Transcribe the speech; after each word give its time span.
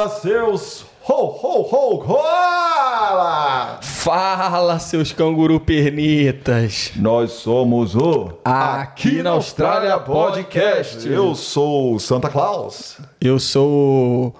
Fala, 0.00 0.08
seus 0.08 0.86
ho, 1.06 1.12
ho, 1.12 1.60
ho, 1.60 1.98
koala! 1.98 3.80
Fala, 3.82 4.78
seus 4.78 5.12
canguru 5.12 5.60
pernitas! 5.60 6.92
Nós 6.96 7.32
somos 7.32 7.94
o 7.94 8.30
Aqui 8.42 9.22
na 9.22 9.32
Austrália 9.32 9.98
Podcast. 9.98 11.06
Eu 11.06 11.34
sou 11.34 11.96
o 11.96 12.00
Santa 12.00 12.30
Claus. 12.30 12.96
Eu 13.20 13.38
sou. 13.38 14.34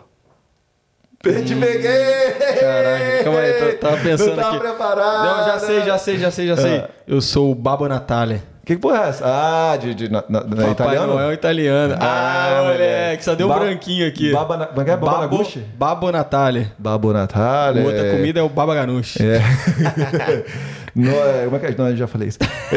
Te 1.22 1.54
peguei! 1.54 2.30
Caraca, 2.58 3.24
calma 3.24 3.40
aí, 3.40 3.72
tava 3.74 3.96
pensando 3.98 4.28
Não 4.30 4.36
tava 4.36 4.56
aqui. 4.56 4.60
preparado. 4.60 5.24
Não, 5.24 5.44
já 5.44 5.58
sei, 5.58 5.82
já 5.82 5.98
sei, 5.98 6.16
já 6.16 6.30
sei, 6.30 6.46
já 6.46 6.56
sei. 6.56 6.78
Ah. 6.78 6.88
Eu 7.06 7.20
sou 7.20 7.50
o 7.50 7.54
Babo 7.54 7.86
Natale. 7.86 8.40
Que 8.64 8.76
porra 8.76 9.06
é 9.06 9.08
essa? 9.08 9.24
Ah, 9.26 9.76
de, 9.76 9.94
de 9.94 10.10
na, 10.10 10.22
na, 10.28 10.40
na 10.44 10.46
Papai 10.48 10.70
italiano? 10.70 11.14
Noel 11.14 11.32
italiano. 11.32 11.96
Ah, 11.98 12.62
moleque, 12.64 13.24
só 13.24 13.34
deu 13.34 13.46
um 13.46 13.50
Ba- 13.50 13.58
branquinho 13.58 14.06
aqui. 14.06 14.30
Baba, 14.32 14.56
na- 14.56 14.64
é 14.64 14.68
é? 14.68 14.84
Baba 14.84 14.96
Babo, 14.96 15.20
Naguchi? 15.22 15.64
Babo 15.76 16.12
Natale. 16.12 16.70
Babo 16.78 17.12
Natale. 17.12 17.80
Outra 17.82 18.10
comida 18.12 18.40
é 18.40 18.42
o 18.42 18.48
Baba 18.48 18.74
Ganoush. 18.74 19.16
É. 19.20 19.40
Não, 20.94 21.12
é, 21.12 21.44
como 21.44 21.56
é 21.56 21.58
que 21.60 21.66
é? 21.66 21.74
Não, 21.78 21.88
eu 21.88 21.96
já 21.96 22.06
falei 22.06 22.28
isso. 22.28 22.38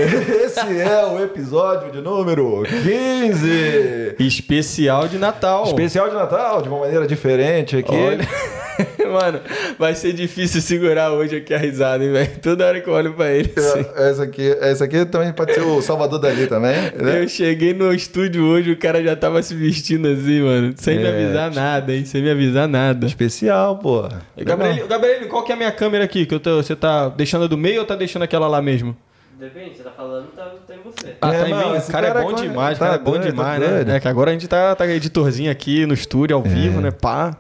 Esse 0.46 0.60
é 0.82 1.06
o 1.06 1.22
episódio 1.24 1.92
de 1.92 2.00
número 2.02 2.64
15. 2.64 4.16
Especial 4.20 5.08
de 5.08 5.18
Natal. 5.18 5.66
Especial 5.66 6.10
de 6.10 6.16
Natal, 6.16 6.62
de 6.62 6.70
uma 6.70 6.80
maneira 6.80 7.08
diferente 7.08 7.76
aqui. 7.78 7.92
Olha. 7.96 8.28
Mano, 9.14 9.40
vai 9.78 9.94
ser 9.96 10.12
difícil 10.14 10.60
segurar 10.62 11.12
hoje 11.12 11.36
aqui 11.38 11.54
a 11.54 11.58
risada, 11.58 12.04
hein, 12.04 12.12
velho? 12.12 12.32
Toda 12.42 12.66
hora 12.68 12.82
que 12.82 12.90
eu 12.90 12.94
olho 12.94 13.14
pra 13.14 13.32
ele. 13.32 13.54
assim. 13.56 13.86
Essa 13.96 14.24
aqui, 14.24 14.58
essa 14.60 14.84
aqui 14.86 15.06
também 15.06 15.32
pode 15.32 15.54
ser 15.54 15.62
o 15.62 15.82
Salvador 15.82 16.20
Dali 16.20 16.48
também. 16.48 16.74
né? 16.96 17.22
Eu 17.24 17.28
cheguei 17.28 17.74
no 17.74 17.94
estúdio 17.94 18.44
hoje, 18.46 18.72
o 18.72 18.78
cara 18.78 19.04
já 19.04 19.16
tava 19.16 19.42
se 19.44 19.54
vestindo 19.56 20.08
assim, 20.08 20.42
mano. 20.42 20.74
Sem 20.76 20.98
me 20.98 21.06
É. 21.06 21.10
avisar 21.10 21.52
nada, 21.52 21.94
hein? 21.94 22.06
Sem 22.06 22.22
me 22.22 22.32
avisar 22.32 22.68
nada. 22.68 23.06
Especial, 23.06 23.78
pô. 23.78 24.04
Gabriel, 24.38 24.88
Gabriel, 24.88 25.28
qual 25.28 25.44
que 25.44 25.52
é 25.52 25.56
a 25.56 25.58
minha 25.58 25.72
câmera 25.72 26.04
aqui? 26.04 26.26
Que 26.26 26.34
eu 26.36 26.40
tô, 26.40 26.56
você 26.58 26.76
tá 26.76 27.10
deixando 27.10 27.46
a 27.46 27.48
do 27.48 27.58
meio 27.58 27.80
ou 27.82 27.86
tá 27.86 27.96
deixando 27.96 28.24
aquela 28.24 28.48
lá 28.48 28.62
mesmo? 28.62 28.96
Depende, 29.40 29.76
você 29.76 29.84
tá 29.84 29.92
falando, 29.92 30.28
tá, 30.36 30.44
tá 30.66 30.74
em 30.74 30.78
você. 30.84 31.16
Ah, 31.22 31.34
É, 31.34 31.40
tá 31.44 31.50
em 31.50 31.54
mim? 31.72 31.76
esse 31.78 31.92
cara, 31.92 32.08
cara 32.08 32.20
é 32.20 32.24
bom 32.24 32.30
é 32.30 32.34
co- 32.34 32.42
demais, 32.42 32.78
o 32.78 32.80
tá 32.80 32.86
cara 32.86 32.96
é 32.96 33.04
bom 33.04 33.12
doido, 33.12 33.26
demais, 33.26 33.60
tá 33.62 33.68
né? 33.68 33.74
doido. 33.76 33.92
É 33.92 34.00
que 34.00 34.08
agora 34.08 34.30
a 34.30 34.34
gente 34.34 34.48
tá, 34.48 34.74
tá 34.76 34.88
editorzinho 34.88 35.52
aqui 35.52 35.86
no 35.86 35.94
estúdio, 35.94 36.36
ao 36.36 36.42
vivo, 36.42 36.80
né? 36.80 36.92
Pá. 36.92 37.36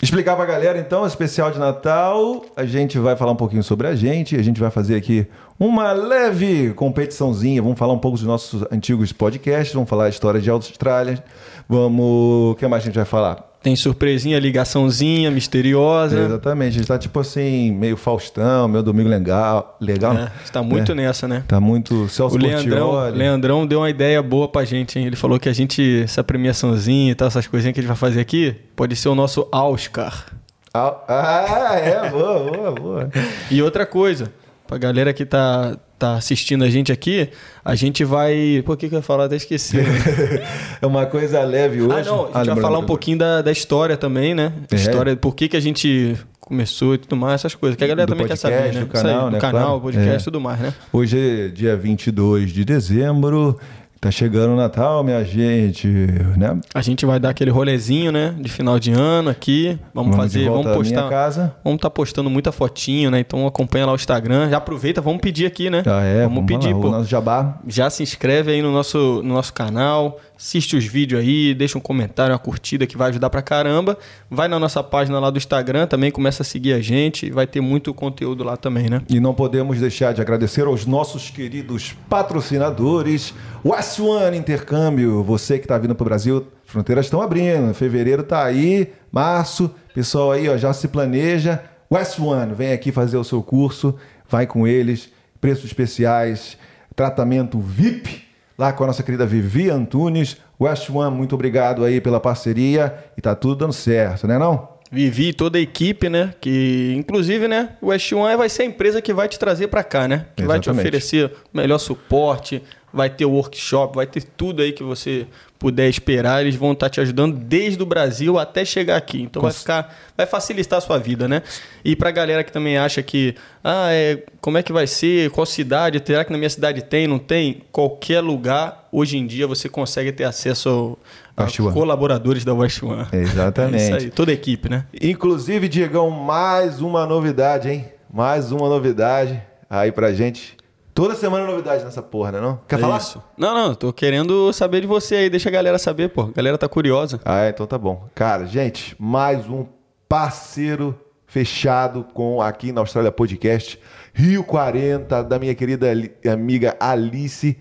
Explicar 0.00 0.36
pra 0.36 0.44
galera, 0.44 0.78
então, 0.78 1.06
especial 1.06 1.50
de 1.50 1.58
Natal. 1.58 2.44
A 2.54 2.66
gente 2.66 2.98
vai 2.98 3.16
falar 3.16 3.32
um 3.32 3.36
pouquinho 3.36 3.62
sobre 3.62 3.86
a 3.86 3.96
gente. 3.96 4.36
A 4.36 4.42
gente 4.42 4.60
vai 4.60 4.70
fazer 4.70 4.94
aqui 4.94 5.26
uma 5.58 5.90
leve 5.92 6.74
competiçãozinha. 6.74 7.62
Vamos 7.62 7.78
falar 7.78 7.94
um 7.94 7.98
pouco 7.98 8.18
dos 8.18 8.26
nossos 8.26 8.62
antigos 8.70 9.10
podcasts. 9.10 9.72
Vamos 9.72 9.88
falar 9.88 10.04
a 10.04 10.08
história 10.10 10.38
de 10.38 10.50
Austrália. 10.50 11.24
Vamos. 11.66 12.52
O 12.52 12.56
que 12.58 12.66
mais 12.66 12.82
a 12.82 12.86
gente 12.86 12.96
vai 12.96 13.06
falar? 13.06 13.55
Tem 13.66 13.74
surpresinha, 13.74 14.38
ligaçãozinha, 14.38 15.28
misteriosa. 15.28 16.20
Exatamente. 16.20 16.68
A 16.68 16.70
gente 16.78 16.86
tá 16.86 16.96
tipo 16.96 17.18
assim, 17.18 17.72
meio 17.72 17.96
Faustão, 17.96 18.68
meio 18.68 18.80
Domingo 18.80 19.08
Legal. 19.08 19.76
Legal. 19.80 20.14
É, 20.16 20.30
tá 20.52 20.62
muito 20.62 20.92
É. 20.92 20.94
nessa, 20.94 21.26
né? 21.26 21.42
Tá 21.48 21.58
muito 21.58 22.08
Celso 22.08 22.36
O 22.36 22.38
Leandrão. 22.38 23.10
Leandrão 23.10 23.66
deu 23.66 23.80
uma 23.80 23.90
ideia 23.90 24.22
boa 24.22 24.46
pra 24.46 24.64
gente, 24.64 25.00
hein? 25.00 25.06
Ele 25.06 25.16
falou 25.16 25.36
que 25.40 25.48
a 25.48 25.52
gente, 25.52 26.02
essa 26.04 26.22
premiaçãozinha 26.22 27.10
e 27.10 27.14
tal, 27.16 27.26
essas 27.26 27.48
coisinhas 27.48 27.74
que 27.74 27.80
a 27.80 27.82
gente 27.82 27.88
vai 27.88 27.96
fazer 27.96 28.20
aqui, 28.20 28.54
pode 28.76 28.94
ser 28.94 29.08
o 29.08 29.16
nosso 29.16 29.48
Oscar. 29.50 30.26
Ah, 30.72 30.94
ah, 31.08 31.74
é, 31.76 32.08
boa, 32.08 32.38
boa, 32.44 32.70
boa. 32.70 33.10
E 33.50 33.60
outra 33.60 33.84
coisa, 33.84 34.30
pra 34.68 34.78
galera 34.78 35.12
que 35.12 35.26
tá, 35.26 35.76
tá 35.98 36.14
assistindo 36.14 36.62
a 36.64 36.68
gente 36.70 36.92
aqui, 36.92 37.28
a 37.64 37.74
gente 37.74 38.04
vai. 38.04 38.62
Por 38.64 38.76
que, 38.76 38.88
que 38.88 38.94
eu 38.94 38.98
ia 38.98 39.02
falar? 39.02 39.24
Até 39.24 39.36
esqueci. 39.36 39.76
né? 39.78 39.84
É 40.82 40.86
uma 40.86 41.06
coisa 41.06 41.42
leve 41.42 41.80
hoje. 41.82 41.92
ah, 42.00 42.04
não, 42.04 42.20
a 42.22 42.26
gente 42.26 42.32
vai 42.32 42.40
lembrando, 42.44 42.60
falar 42.60 42.78
um 42.78 42.84
pouquinho 42.86 43.18
da, 43.18 43.40
da 43.42 43.50
história 43.50 43.96
também, 43.96 44.34
né? 44.34 44.52
É. 44.70 44.74
História, 44.76 45.16
por 45.16 45.34
que, 45.34 45.48
que 45.48 45.56
a 45.56 45.60
gente 45.60 46.14
começou 46.38 46.94
e 46.94 46.98
tudo 46.98 47.16
mais, 47.16 47.34
essas 47.40 47.54
coisas. 47.54 47.76
Que 47.76 47.82
a 47.82 47.86
galera 47.88 48.06
Do 48.06 48.10
também 48.10 48.26
quer 48.26 48.34
podcast, 48.38 48.56
saber, 48.56 48.74
né? 48.74 48.80
do 48.80 48.86
canal, 48.86 49.18
aí, 49.24 49.24
do 49.24 49.30
né? 49.32 49.40
canal, 49.40 49.62
Claro. 49.66 49.80
podcast 49.80 50.12
e 50.12 50.14
É. 50.14 50.24
tudo 50.24 50.40
mais, 50.40 50.60
né? 50.60 50.74
Hoje 50.92 51.18
é 51.18 51.48
dia 51.48 51.76
22 51.76 52.52
de 52.52 52.64
dezembro. 52.64 53.58
Tá 54.06 54.10
chegando 54.12 54.52
o 54.52 54.56
Natal, 54.56 55.02
minha 55.02 55.24
gente, 55.24 55.88
né? 56.36 56.56
A 56.72 56.80
gente 56.80 57.04
vai 57.04 57.18
dar 57.18 57.30
aquele 57.30 57.50
rolezinho, 57.50 58.12
né? 58.12 58.36
De 58.38 58.48
final 58.48 58.78
de 58.78 58.92
ano 58.92 59.30
aqui. 59.30 59.76
Vamos, 59.92 60.12
de 60.12 60.16
fazer, 60.16 60.48
vamos 60.48 60.64
postar. 60.64 61.10
casa. 61.10 61.56
Vamos 61.64 61.78
estar 61.78 61.90
postando 61.90 62.30
muita 62.30 62.52
fotinho, 62.52 63.10
né? 63.10 63.18
Então 63.18 63.48
acompanha 63.48 63.84
lá 63.84 63.90
o 63.90 63.96
Instagram. 63.96 64.48
Já 64.48 64.58
aproveita, 64.58 65.00
vamos 65.00 65.20
pedir 65.20 65.44
aqui, 65.44 65.68
né? 65.68 65.82
Ah, 65.84 66.04
é, 66.04 66.22
vamos, 66.22 66.46
pedir, 66.46 66.72
lá, 66.72 66.80
pô. 66.80 66.86
o 66.86 66.90
nosso 66.92 67.10
jabá. 67.10 67.58
Já 67.66 67.90
se 67.90 68.04
inscreve 68.04 68.52
aí 68.52 68.62
no 68.62 68.70
nosso, 68.70 69.20
no 69.24 69.34
nosso 69.34 69.52
canal, 69.52 70.20
assiste 70.38 70.76
os 70.76 70.84
vídeos 70.84 71.20
aí, 71.20 71.52
deixa 71.52 71.76
um 71.76 71.80
comentário, 71.80 72.32
uma 72.32 72.38
curtida 72.38 72.86
que 72.86 72.96
vai 72.96 73.08
ajudar 73.08 73.28
pra 73.28 73.42
caramba. 73.42 73.98
Vai 74.30 74.46
na 74.46 74.60
nossa 74.60 74.84
página 74.84 75.18
lá 75.18 75.30
do 75.30 75.38
Instagram 75.38 75.88
também, 75.88 76.12
começa 76.12 76.44
a 76.44 76.46
seguir 76.46 76.74
a 76.74 76.80
gente, 76.80 77.28
vai 77.28 77.48
ter 77.48 77.60
muito 77.60 77.92
conteúdo 77.92 78.44
lá 78.44 78.56
também, 78.56 78.88
né? 78.88 79.02
E 79.08 79.18
não 79.18 79.34
podemos 79.34 79.80
deixar 79.80 80.14
de 80.14 80.20
agradecer 80.20 80.64
aos 80.64 80.86
nossos 80.86 81.28
queridos 81.28 81.92
patrocinadores. 82.08 83.34
West 83.64 83.95
One 83.98 84.36
Intercâmbio, 84.36 85.22
você 85.22 85.58
que 85.58 85.64
está 85.64 85.78
vindo 85.78 85.94
para 85.94 86.02
o 86.02 86.06
Brasil, 86.06 86.46
fronteiras 86.64 87.06
estão 87.06 87.22
abrindo. 87.22 87.72
Fevereiro 87.74 88.22
tá 88.22 88.44
aí, 88.44 88.92
março, 89.10 89.74
pessoal 89.94 90.32
aí 90.32 90.48
ó, 90.48 90.56
já 90.56 90.72
se 90.72 90.88
planeja. 90.88 91.62
West 91.92 92.18
One, 92.18 92.54
vem 92.54 92.72
aqui 92.72 92.90
fazer 92.90 93.16
o 93.16 93.24
seu 93.24 93.42
curso, 93.42 93.94
vai 94.28 94.46
com 94.46 94.66
eles, 94.66 95.08
preços 95.40 95.66
especiais, 95.66 96.58
tratamento 96.94 97.60
VIP, 97.60 98.24
lá 98.58 98.72
com 98.72 98.84
a 98.84 98.88
nossa 98.88 99.02
querida 99.02 99.24
Vivi 99.26 99.70
Antunes. 99.70 100.36
West 100.60 100.90
One, 100.90 101.14
muito 101.16 101.34
obrigado 101.34 101.84
aí 101.84 102.00
pela 102.00 102.18
parceria 102.18 102.94
e 103.16 103.20
tá 103.20 103.34
tudo 103.34 103.56
dando 103.56 103.72
certo, 103.72 104.26
né 104.26 104.38
não? 104.38 104.76
Vivi 104.90 105.28
e 105.28 105.32
toda 105.32 105.58
a 105.58 105.60
equipe, 105.60 106.08
né? 106.08 106.32
Que, 106.40 106.94
inclusive, 106.96 107.48
né? 107.48 107.70
O 107.82 107.88
West 107.88 108.12
One 108.12 108.36
vai 108.36 108.48
ser 108.48 108.62
a 108.62 108.66
empresa 108.66 109.02
que 109.02 109.12
vai 109.12 109.28
te 109.28 109.38
trazer 109.38 109.68
pra 109.68 109.82
cá, 109.82 110.06
né? 110.06 110.26
Que 110.36 110.44
vai 110.44 110.60
te 110.60 110.68
Exatamente. 110.68 110.88
oferecer 110.88 111.32
o 111.52 111.56
melhor 111.56 111.78
suporte, 111.78 112.62
vai 112.96 113.10
ter 113.10 113.24
workshop, 113.24 113.94
vai 113.94 114.06
ter 114.06 114.24
tudo 114.24 114.62
aí 114.62 114.72
que 114.72 114.82
você 114.82 115.26
puder 115.58 115.88
esperar. 115.88 116.40
Eles 116.40 116.56
vão 116.56 116.72
estar 116.72 116.88
te 116.88 117.00
ajudando 117.00 117.36
desde 117.36 117.82
o 117.82 117.86
Brasil 117.86 118.38
até 118.38 118.64
chegar 118.64 118.96
aqui. 118.96 119.22
Então 119.22 119.42
vai 119.42 119.52
ficar, 119.52 119.94
vai 120.16 120.26
facilitar 120.26 120.78
a 120.78 120.80
sua 120.80 120.98
vida, 120.98 121.28
né? 121.28 121.42
E 121.84 121.94
pra 121.94 122.10
galera 122.10 122.42
que 122.42 122.52
também 122.52 122.78
acha 122.78 123.02
que, 123.02 123.34
ah, 123.62 123.88
é, 123.90 124.22
como 124.40 124.58
é 124.58 124.62
que 124.62 124.72
vai 124.72 124.86
ser? 124.86 125.30
Qual 125.30 125.46
cidade? 125.46 126.02
Será 126.04 126.24
que 126.24 126.32
na 126.32 126.38
minha 126.38 126.50
cidade 126.50 126.82
tem? 126.82 127.06
Não 127.06 127.18
tem? 127.18 127.62
Qualquer 127.70 128.20
lugar, 128.20 128.88
hoje 128.90 129.18
em 129.18 129.26
dia, 129.26 129.46
você 129.46 129.68
consegue 129.68 130.12
ter 130.12 130.24
acesso 130.24 130.68
ao, 130.68 130.98
a 131.36 131.72
colaboradores 131.72 132.44
da 132.44 132.54
West 132.54 132.82
One. 132.82 133.06
Exatamente. 133.12 133.82
É 133.82 133.86
isso 133.86 133.94
aí, 134.06 134.10
toda 134.10 134.30
a 134.30 134.34
equipe, 134.34 134.68
né? 134.68 134.86
Inclusive, 135.00 135.68
Diegão, 135.68 136.10
mais 136.10 136.80
uma 136.80 137.06
novidade, 137.06 137.68
hein? 137.68 137.84
Mais 138.12 138.52
uma 138.52 138.68
novidade 138.68 139.42
aí 139.68 139.92
pra 139.92 140.12
gente. 140.12 140.56
Toda 140.96 141.14
semana 141.14 141.44
é 141.44 141.46
novidade 141.46 141.84
nessa 141.84 142.00
porra, 142.00 142.32
né 142.32 142.40
não? 142.40 142.58
Quer 142.66 142.76
É 142.76 142.78
falar? 142.78 142.96
Isso. 142.96 143.22
Não, 143.36 143.54
não, 143.54 143.74
tô 143.74 143.92
querendo 143.92 144.50
saber 144.54 144.80
de 144.80 144.86
você 144.86 145.14
aí. 145.16 145.28
Deixa 145.28 145.50
a 145.50 145.52
galera 145.52 145.78
saber, 145.78 146.08
pô. 146.08 146.22
A 146.22 146.30
galera 146.32 146.56
tá 146.56 146.66
curiosa. 146.70 147.20
Ah, 147.22 147.46
então 147.50 147.66
tá 147.66 147.76
bom. 147.76 148.08
Cara, 148.14 148.46
gente, 148.46 148.96
mais 148.98 149.46
um 149.46 149.66
parceiro 150.08 150.98
fechado 151.26 152.02
com 152.14 152.40
aqui 152.40 152.72
na 152.72 152.80
Austrália 152.80 153.12
Podcast, 153.12 153.78
Rio 154.14 154.42
40, 154.42 155.22
da 155.22 155.38
minha 155.38 155.54
querida 155.54 155.88
amiga 156.32 156.74
Alice. 156.80 157.58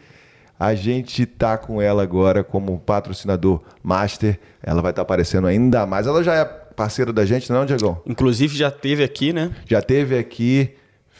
A 0.58 0.74
gente 0.74 1.26
tá 1.26 1.58
com 1.58 1.82
ela 1.82 2.04
agora 2.04 2.42
como 2.42 2.80
patrocinador 2.80 3.60
master. 3.84 4.40
Ela 4.64 4.82
vai 4.82 4.94
estar 4.94 5.02
aparecendo 5.02 5.46
ainda 5.46 5.86
mais. 5.86 6.08
Ela 6.08 6.24
já 6.24 6.36
é 6.36 6.46
parceira 6.46 7.12
da 7.12 7.26
gente, 7.26 7.52
não, 7.52 7.66
Diegão? 7.66 8.02
Inclusive 8.06 8.56
já 8.58 8.72
teve 8.72 9.04
aqui, 9.04 9.34
né? 9.34 9.52
Já 9.66 9.82
teve 9.82 10.18
aqui, 10.18 10.74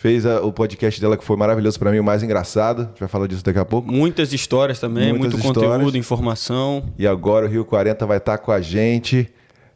fez 0.06 0.24
a- 0.24 0.40
o 0.42 0.54
podcast 0.54 1.02
dela 1.02 1.18
que 1.18 1.24
foi 1.26 1.36
maravilhoso 1.36 1.80
pra 1.80 1.90
mim, 1.92 1.98
o 1.98 2.04
mais 2.04 2.22
engraçado. 2.22 2.84
A 2.84 2.86
gente 2.86 3.00
vai 3.00 3.10
falar 3.10 3.26
disso 3.26 3.44
daqui 3.44 3.58
a 3.58 3.66
pouco. 3.66 3.92
Muitas 3.92 4.32
histórias 4.34 4.80
também, 4.80 5.10
Muitas 5.10 5.34
muito 5.34 5.48
histórias. 5.48 5.74
conteúdo, 5.78 5.98
informação. 5.98 6.84
E 7.00 7.08
agora 7.08 7.48
o 7.48 7.50
Rio 7.50 7.66
40 7.66 8.06
vai 8.06 8.18
estar 8.18 8.38
com 8.38 8.52
a 8.52 8.62
gente 8.62 9.28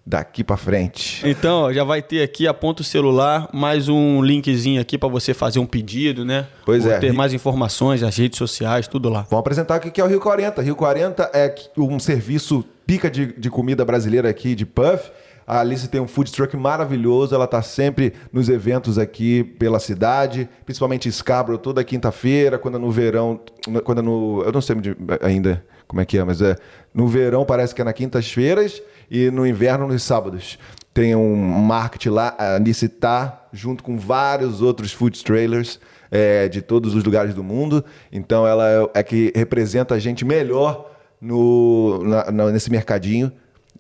daqui 0.06 0.44
pra 0.44 0.56
frente. 0.56 1.28
Então, 1.28 1.62
ó, 1.64 1.74
já 1.74 1.84
vai 1.84 2.04
ter 2.04 2.22
aqui, 2.22 2.48
aponta 2.48 2.84
o 2.84 2.86
celular, 2.86 3.50
mais 3.52 3.90
um 3.90 4.22
linkzinho 4.22 4.80
aqui 4.80 5.00
pra 5.00 5.10
você 5.10 5.34
fazer 5.34 5.58
um 5.58 5.66
pedido, 5.66 6.24
né? 6.24 6.46
Pois 6.64 6.86
Ou 6.86 6.92
é. 6.92 7.00
Ter 7.00 7.12
mais 7.12 7.34
informações, 7.34 8.04
as 8.04 8.16
redes 8.16 8.38
sociais, 8.38 8.88
tudo 8.88 9.10
lá. 9.10 9.26
Vamos 9.32 9.40
apresentar 9.42 9.78
o 9.78 9.80
que 9.82 10.00
é 10.00 10.04
o 10.04 10.08
Rio 10.08 10.20
40. 10.20 10.62
Rio 10.62 10.76
40 10.76 11.24
é 11.34 11.56
um 11.76 11.98
serviço 12.00 12.64
pica 12.86 13.10
de, 13.10 13.34
de 13.36 13.50
comida 13.50 13.84
brasileira 13.84 14.30
aqui, 14.30 14.54
de 14.54 14.66
puff. 14.66 15.10
A 15.50 15.62
Alice 15.62 15.88
tem 15.88 16.00
um 16.00 16.08
food 16.08 16.32
truck 16.32 16.56
maravilhoso, 16.56 17.34
ela 17.34 17.48
tá 17.48 17.60
sempre 17.64 18.14
nos 18.32 18.50
eventos 18.50 19.00
aqui 19.00 19.44
pela 19.44 19.80
cidade, 19.80 20.48
principalmente 20.64 21.10
em 21.10 21.12
Scarborough, 21.12 21.58
toda 21.58 21.84
quinta-feira, 21.84 22.60
quando 22.60 22.76
é 22.76 22.80
no 22.80 22.92
verão, 22.92 23.40
quando 23.84 23.98
é 23.98 24.02
no... 24.04 24.44
Eu 24.46 24.52
não 24.52 24.62
sei 24.62 24.76
ainda 25.22 25.66
como 25.88 26.00
é 26.02 26.06
que 26.06 26.20
é, 26.20 26.24
mas 26.24 26.40
é... 26.40 26.56
No 26.94 27.08
verão 27.08 27.44
parece 27.46 27.74
que 27.74 27.82
é 27.82 27.84
nas 27.84 27.96
quintas-feiras 27.96 28.80
e 29.10 29.32
no 29.32 29.44
inverno 29.44 29.88
nos 29.88 30.04
sábados. 30.04 30.60
Tem 30.94 31.16
um 31.16 31.36
market 31.36 32.06
lá, 32.06 32.36
a 32.38 32.56
Alice 32.58 32.88
tá 32.88 33.48
junto 33.52 33.84
com 33.84 33.98
vários 33.98 34.62
outros 34.62 34.92
food 34.94 35.24
trailers 35.24 35.80
é, 36.12 36.48
de 36.48 36.62
todos 36.62 36.94
os 36.94 37.04
lugares 37.04 37.34
do 37.34 37.44
mundo. 37.44 37.84
Então 38.12 38.46
ela 38.46 38.70
é, 38.70 39.00
é 39.00 39.04
que 39.04 39.34
representa 39.36 39.96
a 39.96 40.00
gente 40.00 40.24
melhor 40.24 40.92
no, 41.20 42.04
na- 42.04 42.32
na- 42.32 42.52
nesse 42.52 42.70
mercadinho. 42.70 43.32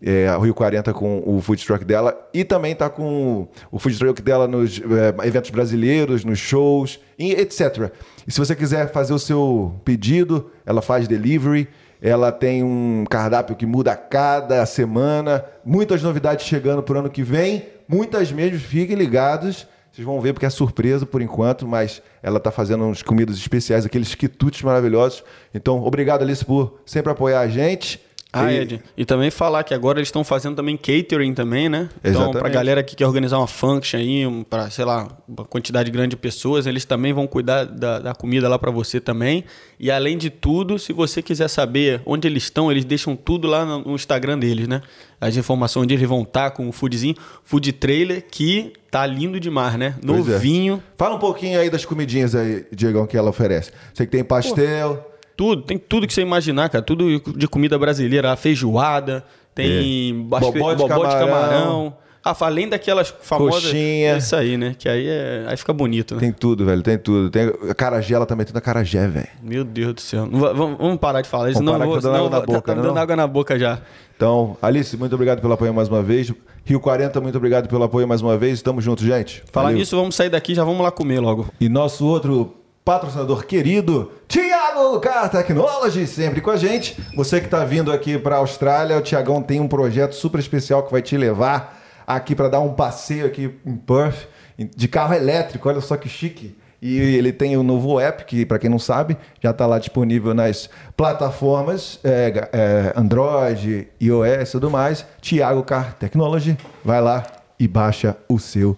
É, 0.01 0.27
Rio 0.41 0.53
40 0.53 0.93
com 0.93 1.21
o 1.25 1.41
food 1.41 1.65
truck 1.65 1.83
dela 1.83 2.29
e 2.33 2.43
também 2.43 2.73
tá 2.73 2.89
com 2.89 3.47
o 3.71 3.79
food 3.79 3.97
truck 3.97 4.21
dela 4.21 4.47
nos 4.47 4.79
é, 4.79 5.27
eventos 5.27 5.49
brasileiros, 5.49 6.23
nos 6.23 6.39
shows, 6.39 6.99
etc. 7.17 7.91
E 8.25 8.31
se 8.31 8.39
você 8.39 8.55
quiser 8.55 8.91
fazer 8.91 9.13
o 9.13 9.19
seu 9.19 9.75
pedido, 9.83 10.49
ela 10.65 10.81
faz 10.81 11.07
delivery. 11.07 11.67
Ela 12.01 12.31
tem 12.31 12.63
um 12.63 13.03
cardápio 13.09 13.57
que 13.57 13.65
muda 13.65 13.91
a 13.91 13.95
cada 13.97 14.65
semana, 14.65 15.43
muitas 15.65 16.01
novidades 16.01 16.45
chegando 16.45 16.81
para 16.81 16.95
o 16.95 16.99
ano 16.99 17.09
que 17.09 17.21
vem, 17.21 17.65
muitas 17.89 18.31
mesmo. 18.31 18.57
Fiquem 18.57 18.95
ligados, 18.95 19.67
vocês 19.91 20.05
vão 20.05 20.21
ver 20.21 20.31
porque 20.31 20.45
é 20.45 20.49
surpresa 20.49 21.05
por 21.05 21.21
enquanto, 21.21 21.67
mas 21.67 22.01
ela 22.23 22.37
está 22.37 22.51
fazendo 22.51 22.85
uns 22.85 23.03
comidas 23.03 23.35
especiais, 23.35 23.85
aqueles 23.85 24.15
quitutes 24.15 24.61
maravilhosos. 24.61 25.25
Então, 25.53 25.83
obrigado, 25.83 26.21
Alice, 26.21 26.45
por 26.45 26.79
sempre 26.85 27.11
apoiar 27.11 27.41
a 27.41 27.49
gente. 27.49 27.99
Ah, 28.31 28.51
E- 28.53 28.59
Ed. 28.59 28.81
E 28.95 29.05
também 29.05 29.31
falar 29.31 29.63
que 29.63 29.73
agora 29.73 29.97
eles 29.97 30.07
estão 30.09 30.23
fazendo 30.23 30.55
também 30.55 30.77
catering 30.77 31.33
também, 31.33 31.67
né? 31.67 31.89
Então, 31.99 32.11
Exatamente. 32.11 32.37
pra 32.39 32.49
galera 32.49 32.83
que 32.83 32.95
quer 32.95 33.07
organizar 33.07 33.39
uma 33.39 33.47
function 33.47 33.97
aí, 33.97 34.25
um, 34.27 34.43
pra, 34.43 34.69
sei 34.69 34.85
lá, 34.85 35.07
uma 35.27 35.43
quantidade 35.45 35.89
grande 35.89 36.09
de 36.11 36.15
pessoas, 36.15 36.67
eles 36.67 36.85
também 36.85 37.11
vão 37.11 37.25
cuidar 37.25 37.63
da, 37.65 37.97
da 37.97 38.13
comida 38.13 38.47
lá 38.47 38.59
pra 38.59 38.69
você 38.69 38.99
também. 38.99 39.43
E 39.79 39.89
além 39.89 40.15
de 40.15 40.29
tudo, 40.29 40.77
se 40.77 40.93
você 40.93 41.23
quiser 41.23 41.47
saber 41.47 42.01
onde 42.05 42.27
eles 42.27 42.43
estão, 42.43 42.71
eles 42.71 42.85
deixam 42.85 43.15
tudo 43.15 43.47
lá 43.47 43.65
no, 43.65 43.95
Instagram 43.95 44.37
deles, 44.37 44.67
né? 44.67 44.81
As 45.19 45.35
informações 45.35 45.83
onde 45.85 45.95
eles 45.95 46.07
vão 46.07 46.21
estar 46.21 46.51
com 46.51 46.69
o 46.69 46.71
foodzinho, 46.71 47.15
food 47.43 47.71
trailer, 47.73 48.23
que 48.29 48.73
tá 48.91 49.05
lindo 49.07 49.39
demais, 49.39 49.75
né? 49.75 49.95
É. 50.01 50.05
Novinho. 50.05 50.83
Fala 50.95 51.15
um 51.15 51.19
pouquinho 51.19 51.59
aí 51.59 51.69
das 51.69 51.83
comidinhas 51.83 52.35
aí, 52.35 52.63
Diegão, 52.71 53.07
que 53.07 53.17
ela 53.17 53.31
oferece. 53.31 53.71
Sei 53.93 54.05
que 54.05 54.11
tem 54.11 54.23
pastel. 54.23 55.08
Tudo, 55.39 55.61
tem 55.61 55.77
tudo 55.77 56.05
que 56.05 56.13
você 56.13 56.21
imaginar, 56.21 56.67
cara. 56.67 56.83
Tudo 56.83 57.17
de 57.33 57.47
comida 57.47 57.79
brasileira, 57.79 58.33
a 58.33 58.35
feijoada, 58.35 59.23
tem 59.55 60.09
É. 60.09 60.13
Bobó 60.13 60.51
de 60.51 60.59
bobó 60.59 60.73
de 60.75 60.87
camarão. 60.89 61.27
camarão. 61.27 61.93
Ah, 62.21 62.35
além 62.41 62.67
daquelas 62.67 63.13
famosas. 63.21 63.63
Coxinha. 63.63 64.17
Isso 64.17 64.35
aí, 64.35 64.57
né? 64.57 64.75
Que 64.77 64.89
aí, 64.89 65.07
é, 65.07 65.45
aí 65.47 65.55
fica 65.55 65.71
bonito, 65.71 66.15
né? 66.15 66.19
Tem 66.19 66.33
tudo, 66.33 66.65
velho, 66.65 66.81
tem 66.81 66.97
tudo. 66.97 67.29
Tem 67.29 67.43
a 67.69 67.73
carajé, 67.73 68.13
ela 68.15 68.25
também 68.25 68.45
tem 68.45 68.53
da 68.53 68.59
carajé, 68.59 69.07
velho. 69.07 69.27
Meu 69.41 69.63
Deus 69.63 69.93
do 69.93 70.01
céu. 70.01 70.27
Não 70.29 70.41
va- 70.41 70.51
vamos, 70.51 70.77
vamos 70.77 70.97
parar 70.97 71.21
de 71.21 71.29
falar 71.29 71.49
isso, 71.51 71.61
eu 71.61 71.63
vou, 71.65 71.73
tá 71.95 72.01
senão 72.01 72.15
água 72.15 72.29
na 72.29 72.37
vou- 72.39 72.45
boca, 72.47 72.61
tá, 72.61 72.75
tá 72.75 72.81
dando 72.81 72.93
não? 72.95 73.01
água 73.01 73.15
na 73.15 73.25
boca 73.25 73.57
já. 73.57 73.79
Então, 74.17 74.57
Alice, 74.61 74.97
muito 74.97 75.13
obrigado 75.15 75.39
pelo 75.39 75.53
apoio 75.53 75.73
mais 75.73 75.87
uma 75.87 76.03
vez. 76.03 76.33
Rio 76.65 76.81
40, 76.81 77.21
muito 77.21 77.37
obrigado 77.37 77.69
pelo 77.69 77.83
apoio 77.85 78.05
mais 78.05 78.21
uma 78.21 78.37
vez. 78.37 78.61
Tamo 78.61 78.81
junto, 78.81 79.01
gente. 79.05 79.41
Falar 79.53 79.71
nisso, 79.71 79.95
vamos 79.95 80.13
sair 80.15 80.27
daqui 80.29 80.53
já 80.53 80.65
vamos 80.65 80.81
lá 80.81 80.91
comer 80.91 81.21
logo. 81.21 81.47
E 81.61 81.69
nosso 81.69 82.05
outro 82.05 82.53
patrocinador 82.89 83.45
querido, 83.45 84.11
Tiago 84.27 84.99
Car 84.99 85.29
Technology, 85.29 86.07
sempre 86.07 86.41
com 86.41 86.49
a 86.49 86.57
gente. 86.57 86.99
Você 87.15 87.39
que 87.39 87.45
está 87.45 87.63
vindo 87.63 87.91
aqui 87.91 88.17
para 88.17 88.37
a 88.37 88.39
Austrália, 88.39 88.97
o 88.97 89.01
Tiagão 89.01 89.43
tem 89.43 89.59
um 89.59 89.67
projeto 89.67 90.13
super 90.13 90.39
especial 90.39 90.81
que 90.81 90.91
vai 90.91 90.99
te 90.99 91.15
levar 91.15 91.79
aqui 92.07 92.33
para 92.33 92.49
dar 92.49 92.61
um 92.61 92.73
passeio 92.73 93.27
aqui 93.27 93.55
em 93.63 93.75
Perth, 93.75 94.27
de 94.57 94.87
carro 94.87 95.13
elétrico, 95.13 95.69
olha 95.69 95.81
só 95.81 95.95
que 95.95 96.09
chique. 96.09 96.57
E 96.81 96.97
ele 96.97 97.31
tem 97.31 97.55
o 97.57 97.61
novo 97.61 97.99
app, 97.99 98.25
que 98.25 98.43
para 98.43 98.57
quem 98.57 98.71
não 98.71 98.79
sabe, 98.79 99.15
já 99.39 99.51
está 99.51 99.67
lá 99.67 99.77
disponível 99.77 100.33
nas 100.33 100.67
plataformas 100.97 101.99
é, 102.03 102.49
é, 102.51 102.93
Android, 102.99 103.87
iOS 104.01 104.49
e 104.49 104.51
tudo 104.53 104.71
mais. 104.71 105.05
Tiago 105.21 105.61
Car 105.61 105.93
Technology, 105.93 106.57
vai 106.83 107.01
lá 107.03 107.23
e 107.59 107.67
baixa 107.67 108.17
o 108.27 108.39
seu 108.39 108.75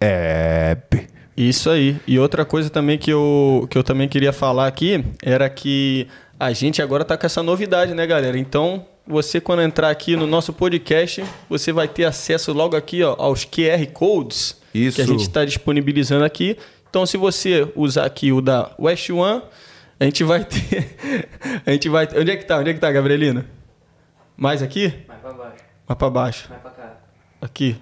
app. 0.00 1.12
Isso 1.36 1.70
aí. 1.70 1.96
E 2.06 2.18
outra 2.18 2.44
coisa 2.44 2.68
também 2.68 2.98
que 2.98 3.10
eu, 3.10 3.66
que 3.70 3.76
eu 3.78 3.82
também 3.82 4.08
queria 4.08 4.32
falar 4.32 4.66
aqui 4.66 5.04
era 5.22 5.48
que 5.48 6.06
a 6.38 6.52
gente 6.52 6.82
agora 6.82 7.04
tá 7.04 7.16
com 7.16 7.24
essa 7.26 7.42
novidade, 7.42 7.94
né, 7.94 8.06
galera? 8.06 8.38
Então, 8.38 8.84
você 9.06 9.40
quando 9.40 9.62
entrar 9.62 9.88
aqui 9.90 10.14
no 10.14 10.26
nosso 10.26 10.52
podcast, 10.52 11.24
você 11.48 11.72
vai 11.72 11.88
ter 11.88 12.04
acesso 12.04 12.52
logo 12.52 12.76
aqui 12.76 13.02
ó, 13.02 13.14
aos 13.18 13.44
QR 13.44 13.86
Codes 13.92 14.60
Isso. 14.74 14.96
que 14.96 15.02
a 15.02 15.06
gente 15.06 15.22
está 15.22 15.44
disponibilizando 15.44 16.24
aqui. 16.24 16.56
Então, 16.90 17.06
se 17.06 17.16
você 17.16 17.66
usar 17.74 18.04
aqui 18.04 18.30
o 18.32 18.40
da 18.42 18.70
West 18.78 19.08
One, 19.08 19.42
a 19.98 20.04
gente 20.04 20.22
vai 20.24 20.44
ter. 20.44 20.96
a 21.64 21.72
gente 21.72 21.88
vai. 21.88 22.06
Onde 22.14 22.30
é 22.30 22.36
que 22.36 22.44
tá? 22.44 22.58
Onde 22.58 22.70
é 22.70 22.74
que 22.74 22.80
tá, 22.80 22.92
Gabrielina? 22.92 23.46
Mais 24.36 24.62
aqui? 24.62 24.92
Mais 25.08 25.20
pra 25.20 25.32
baixo, 25.32 25.56
Mais 25.88 25.98
pra 25.98 26.10
baixo. 26.10 26.46
mais 26.50 26.60
pra 26.62 26.70
cá. 26.72 26.96
Aqui. 27.40 27.76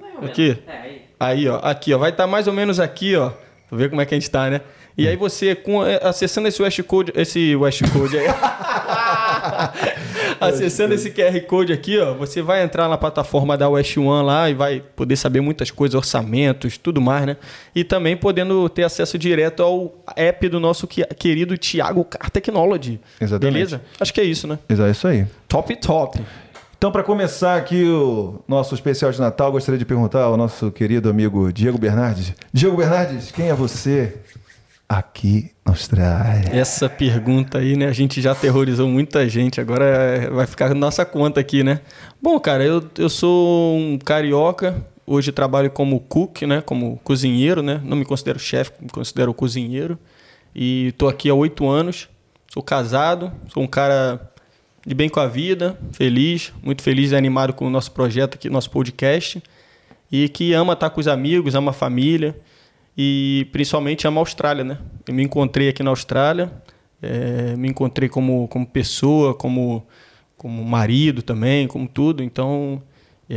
Mais 0.00 0.14
ou 0.14 0.20
menos. 0.22 0.30
Aqui? 0.30 0.58
É, 0.66 0.72
aí. 0.78 1.05
Aí, 1.18 1.48
ó, 1.48 1.58
aqui, 1.62 1.94
ó, 1.94 1.98
vai 1.98 2.10
estar 2.10 2.26
mais 2.26 2.46
ou 2.46 2.52
menos 2.52 2.78
aqui, 2.80 3.16
ó. 3.16 3.30
Pra 3.68 3.78
ver 3.78 3.88
como 3.90 4.00
é 4.00 4.06
que 4.06 4.14
a 4.14 4.18
gente 4.18 4.30
tá, 4.30 4.48
né? 4.50 4.60
E 4.98 5.06
aí 5.06 5.16
você, 5.16 5.54
com, 5.54 5.84
é, 5.84 6.00
acessando 6.02 6.48
esse 6.48 6.62
West 6.62 6.80
Code, 6.84 7.12
esse 7.14 7.54
West 7.56 7.82
Code 7.92 8.18
aí. 8.18 8.26
acessando 10.40 10.94
esse 10.94 11.10
QR 11.10 11.38
Code 11.42 11.72
aqui, 11.72 11.98
ó, 11.98 12.14
você 12.14 12.42
vai 12.42 12.62
entrar 12.62 12.88
na 12.88 12.96
plataforma 12.96 13.56
da 13.56 13.68
West 13.68 13.96
One 13.96 14.24
lá 14.26 14.48
e 14.50 14.54
vai 14.54 14.82
poder 14.94 15.16
saber 15.16 15.40
muitas 15.40 15.70
coisas, 15.70 15.94
orçamentos, 15.94 16.78
tudo 16.78 17.00
mais, 17.00 17.26
né? 17.26 17.36
E 17.74 17.84
também 17.84 18.16
podendo 18.16 18.68
ter 18.68 18.84
acesso 18.84 19.18
direto 19.18 19.62
ao 19.62 19.94
app 20.16 20.48
do 20.48 20.60
nosso 20.60 20.86
que- 20.86 21.04
querido 21.14 21.56
Thiago 21.58 22.04
Car 22.04 22.30
Technology. 22.30 23.00
Exatamente. 23.20 23.52
Beleza? 23.54 23.82
Acho 24.00 24.12
que 24.14 24.20
é 24.20 24.24
isso, 24.24 24.46
né? 24.46 24.58
É 24.68 24.90
isso 24.90 25.06
aí. 25.08 25.26
Top, 25.48 25.74
top. 25.76 26.20
Então, 26.78 26.92
para 26.92 27.02
começar 27.02 27.56
aqui 27.56 27.84
o 27.84 28.42
nosso 28.46 28.74
especial 28.74 29.10
de 29.10 29.18
Natal, 29.18 29.50
gostaria 29.50 29.78
de 29.78 29.84
perguntar 29.86 30.22
ao 30.24 30.36
nosso 30.36 30.70
querido 30.70 31.08
amigo 31.08 31.50
Diego 31.52 31.78
Bernardes. 31.78 32.34
Diego 32.52 32.76
Bernardes, 32.76 33.30
quem 33.30 33.48
é 33.48 33.54
você 33.54 34.16
aqui 34.86 35.50
na 35.64 35.72
Austrália? 35.72 36.50
Essa 36.52 36.86
pergunta 36.88 37.58
aí, 37.58 37.76
né? 37.76 37.86
A 37.86 37.92
gente 37.92 38.20
já 38.20 38.32
aterrorizou 38.32 38.86
muita 38.88 39.26
gente, 39.26 39.58
agora 39.58 39.84
é- 39.86 40.30
vai 40.30 40.46
ficar 40.46 40.74
nossa 40.74 41.04
conta 41.06 41.40
aqui, 41.40 41.64
né? 41.64 41.80
Bom, 42.22 42.38
cara, 42.38 42.62
eu, 42.62 42.84
eu 42.98 43.08
sou 43.08 43.74
um 43.76 43.98
carioca, 43.98 44.76
hoje 45.06 45.32
trabalho 45.32 45.70
como 45.70 45.98
cook, 45.98 46.42
né? 46.42 46.60
Como 46.60 47.00
cozinheiro, 47.02 47.62
né? 47.62 47.80
Não 47.84 47.96
me 47.96 48.04
considero 48.04 48.38
chefe, 48.38 48.72
me 48.82 48.90
considero 48.90 49.32
cozinheiro. 49.32 49.98
E 50.54 50.92
tô 50.98 51.08
aqui 51.08 51.30
há 51.30 51.34
oito 51.34 51.66
anos, 51.68 52.06
sou 52.52 52.62
casado, 52.62 53.32
sou 53.48 53.62
um 53.62 53.66
cara 53.66 54.30
de 54.86 54.94
bem 54.94 55.08
com 55.08 55.18
a 55.18 55.26
vida, 55.26 55.76
feliz, 55.90 56.52
muito 56.62 56.80
feliz 56.80 57.10
e 57.10 57.16
animado 57.16 57.52
com 57.52 57.66
o 57.66 57.70
nosso 57.70 57.90
projeto 57.90 58.36
aqui, 58.36 58.48
nosso 58.48 58.70
podcast. 58.70 59.42
E 60.12 60.28
que 60.28 60.52
ama 60.52 60.74
estar 60.74 60.90
com 60.90 61.00
os 61.00 61.08
amigos, 61.08 61.56
ama 61.56 61.72
a 61.72 61.74
família 61.74 62.38
e 62.96 63.48
principalmente 63.50 64.06
ama 64.06 64.20
a 64.20 64.22
Austrália, 64.22 64.62
né? 64.62 64.78
Eu 65.08 65.12
me 65.12 65.24
encontrei 65.24 65.68
aqui 65.68 65.82
na 65.82 65.90
Austrália, 65.90 66.52
eh, 67.02 67.56
me 67.58 67.68
encontrei 67.68 68.08
como, 68.08 68.46
como 68.46 68.64
pessoa, 68.64 69.34
como, 69.34 69.84
como 70.36 70.64
marido 70.64 71.20
também, 71.20 71.66
como 71.66 71.88
tudo. 71.88 72.22
Então, 72.22 72.80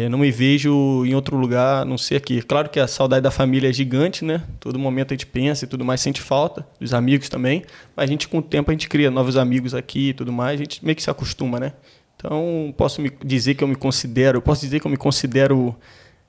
não 0.10 0.20
me 0.20 0.30
vejo 0.30 1.04
em 1.06 1.16
outro 1.16 1.36
lugar 1.36 1.84
não 1.86 1.98
ser 1.98 2.18
aqui. 2.18 2.42
Claro 2.42 2.70
que 2.70 2.80
a 2.80 2.88
saudade 2.88 3.24
da 3.24 3.32
família 3.32 3.70
é 3.70 3.74
gigante, 3.74 4.24
né? 4.24 4.44
Todo 4.60 4.78
momento 4.78 5.12
a 5.12 5.16
gente 5.16 5.26
pensa 5.26 5.66
e 5.66 5.68
tudo 5.68 5.84
mais, 5.84 6.00
sente 6.00 6.22
falta, 6.22 6.68
dos 6.80 6.94
amigos 6.94 7.28
também. 7.28 7.64
Mas 7.96 8.04
a 8.04 8.08
gente, 8.08 8.28
com 8.28 8.38
o 8.38 8.42
tempo, 8.42 8.70
a 8.70 8.74
gente 8.74 8.88
cria 8.88 9.10
novos 9.10 9.36
amigos 9.36 9.74
aqui 9.74 10.10
e 10.10 10.14
tudo 10.14 10.32
mais, 10.32 10.60
a 10.60 10.64
gente 10.64 10.86
meio 10.86 10.96
que 10.96 11.02
se 11.02 11.10
acostuma, 11.10 11.60
né? 11.60 11.74
Então, 12.16 12.74
posso 12.78 13.02
me 13.02 13.12
dizer 13.24 13.56
que 13.56 13.64
eu 13.64 13.68
me 13.68 13.76
considero, 13.76 14.42
posso 14.42 14.62
dizer 14.62 14.80
que 14.80 14.86
eu 14.86 14.92
me 14.92 14.98
considero 14.98 15.76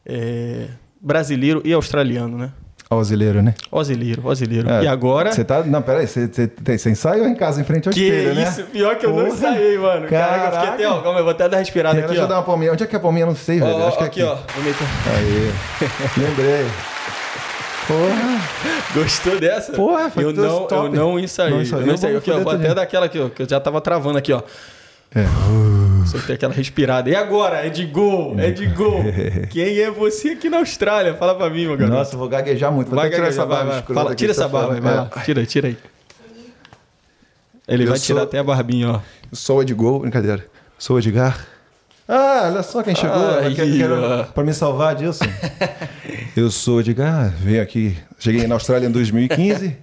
eh, 0.06 0.68
brasileiro 1.00 1.60
e 1.64 1.72
australiano, 1.72 2.38
né? 2.38 2.52
Brasileiro, 2.92 3.40
né? 3.40 3.54
Brasileiro, 3.70 4.20
brasileiro. 4.20 4.68
É, 4.68 4.82
e 4.82 4.88
agora? 4.88 5.30
Você 5.30 5.44
tá. 5.44 5.62
Não, 5.62 5.80
peraí, 5.80 6.08
você, 6.08 6.26
você, 6.26 6.48
tem- 6.48 6.76
você 6.76 6.90
ensaiou 6.90 7.24
em 7.28 7.36
casa 7.36 7.60
em 7.60 7.64
frente 7.64 7.86
ao 7.88 7.94
Que 7.94 8.02
espelho, 8.08 8.34
né? 8.34 8.42
isso? 8.42 8.64
Pior 8.64 8.96
que 8.96 9.06
eu 9.06 9.10
não 9.10 9.16
Porra. 9.26 9.28
ensaiei, 9.28 9.78
mano. 9.78 10.08
Caraca, 10.08 10.44
eu 10.56 10.60
fiquei 10.60 10.68
até, 10.86 10.88
ó, 10.88 11.00
calma, 11.00 11.18
eu 11.20 11.22
vou 11.22 11.30
até 11.30 11.48
dar 11.48 11.58
respirada 11.58 11.94
Quero 11.94 12.08
aqui, 12.10 12.18
ajudar 12.18 12.34
ó. 12.34 12.38
uma 12.38 12.44
palminha. 12.44 12.72
Onde 12.72 12.82
é 12.82 12.86
que 12.88 12.96
é 12.96 12.98
a 12.98 13.00
palminha? 13.00 13.22
Eu 13.22 13.28
Não 13.28 13.36
sei, 13.36 13.60
velho. 13.60 13.76
Ó, 13.76 13.86
Acho 13.86 13.96
que 13.98 14.02
é 14.02 14.06
aqui, 14.08 14.22
ó. 14.24 14.34
Vou 14.34 14.64
meter- 14.64 14.86
Aí. 15.16 15.52
Lembrei. 16.16 16.66
Porra. 17.86 18.40
Gostou 18.94 19.38
dessa? 19.38 19.72
Porra, 19.72 20.10
foi 20.10 20.24
eu 20.24 20.32
não, 20.32 20.66
top. 20.66 20.84
eu 20.86 20.88
não 20.92 21.18
ensaiei. 21.20 21.54
Não 21.54 21.62
ensaiou, 21.62 21.82
eu 21.82 21.86
não 21.86 21.94
ensaiei. 21.94 22.16
ó, 22.16 22.20
foder 22.20 22.42
vou 22.42 22.52
até 22.52 22.74
dar 22.74 22.82
aquela 22.82 23.06
aqui, 23.06 23.20
ó, 23.20 23.28
que 23.28 23.42
eu 23.42 23.48
já 23.48 23.60
tava 23.60 23.80
travando 23.80 24.18
aqui, 24.18 24.32
ó. 24.32 24.42
É. 25.14 25.24
Soltei 26.06 26.36
aquela 26.36 26.54
respirada. 26.54 27.10
E 27.10 27.16
agora? 27.16 27.66
É 27.66 27.68
de 27.68 27.84
gol, 27.86 28.38
é 28.38 28.50
de 28.50 28.66
gol. 28.66 29.02
Quem 29.50 29.78
é 29.80 29.90
você 29.90 30.30
aqui 30.30 30.48
na 30.48 30.58
Austrália? 30.58 31.14
Fala 31.14 31.34
pra 31.34 31.50
mim, 31.50 31.66
meu 31.66 31.76
garoto. 31.76 31.96
Nossa, 31.98 32.16
vou 32.16 32.28
gaguejar 32.28 32.70
muito. 32.72 32.88
Vou 32.90 32.96
vai, 32.98 33.10
tirar 33.10 33.26
essa 33.28 33.44
vai, 33.44 33.56
barba 33.64 33.72
vai. 33.86 33.94
Fala, 33.94 34.14
tira 34.14 34.30
essa 34.32 34.42
tá 34.42 34.48
barba, 34.48 34.68
falando. 34.68 34.82
vai 34.82 34.92
É. 34.92 34.96
lá. 34.96 35.08
Tira, 35.24 35.46
tira 35.46 35.68
aí. 35.68 35.76
Ele 37.68 37.84
Eu 37.84 37.88
vai 37.88 37.98
sou- 37.98 38.06
tirar 38.06 38.22
até 38.22 38.38
a 38.38 38.44
barbinha, 38.44 38.88
ó. 38.90 39.00
Sou 39.32 39.62
Edgol, 39.62 40.00
brincadeira. 40.00 40.44
Sou 40.78 40.98
Edgar. 40.98 41.46
Ah, 42.08 42.48
olha 42.50 42.62
só 42.64 42.82
quem 42.82 42.94
chegou. 42.96 43.16
Quer- 43.54 43.76
quero- 43.78 44.02
ó. 44.04 44.22
pra 44.24 44.42
me 44.42 44.52
salvar 44.52 44.96
disso. 44.96 45.22
Eu 46.36 46.50
sou 46.50 46.80
Edgar, 46.80 47.32
venho 47.38 47.62
aqui. 47.62 47.96
Cheguei 48.18 48.46
na 48.48 48.56
Austrália 48.56 48.88
em 48.88 48.90
2015 48.90 49.76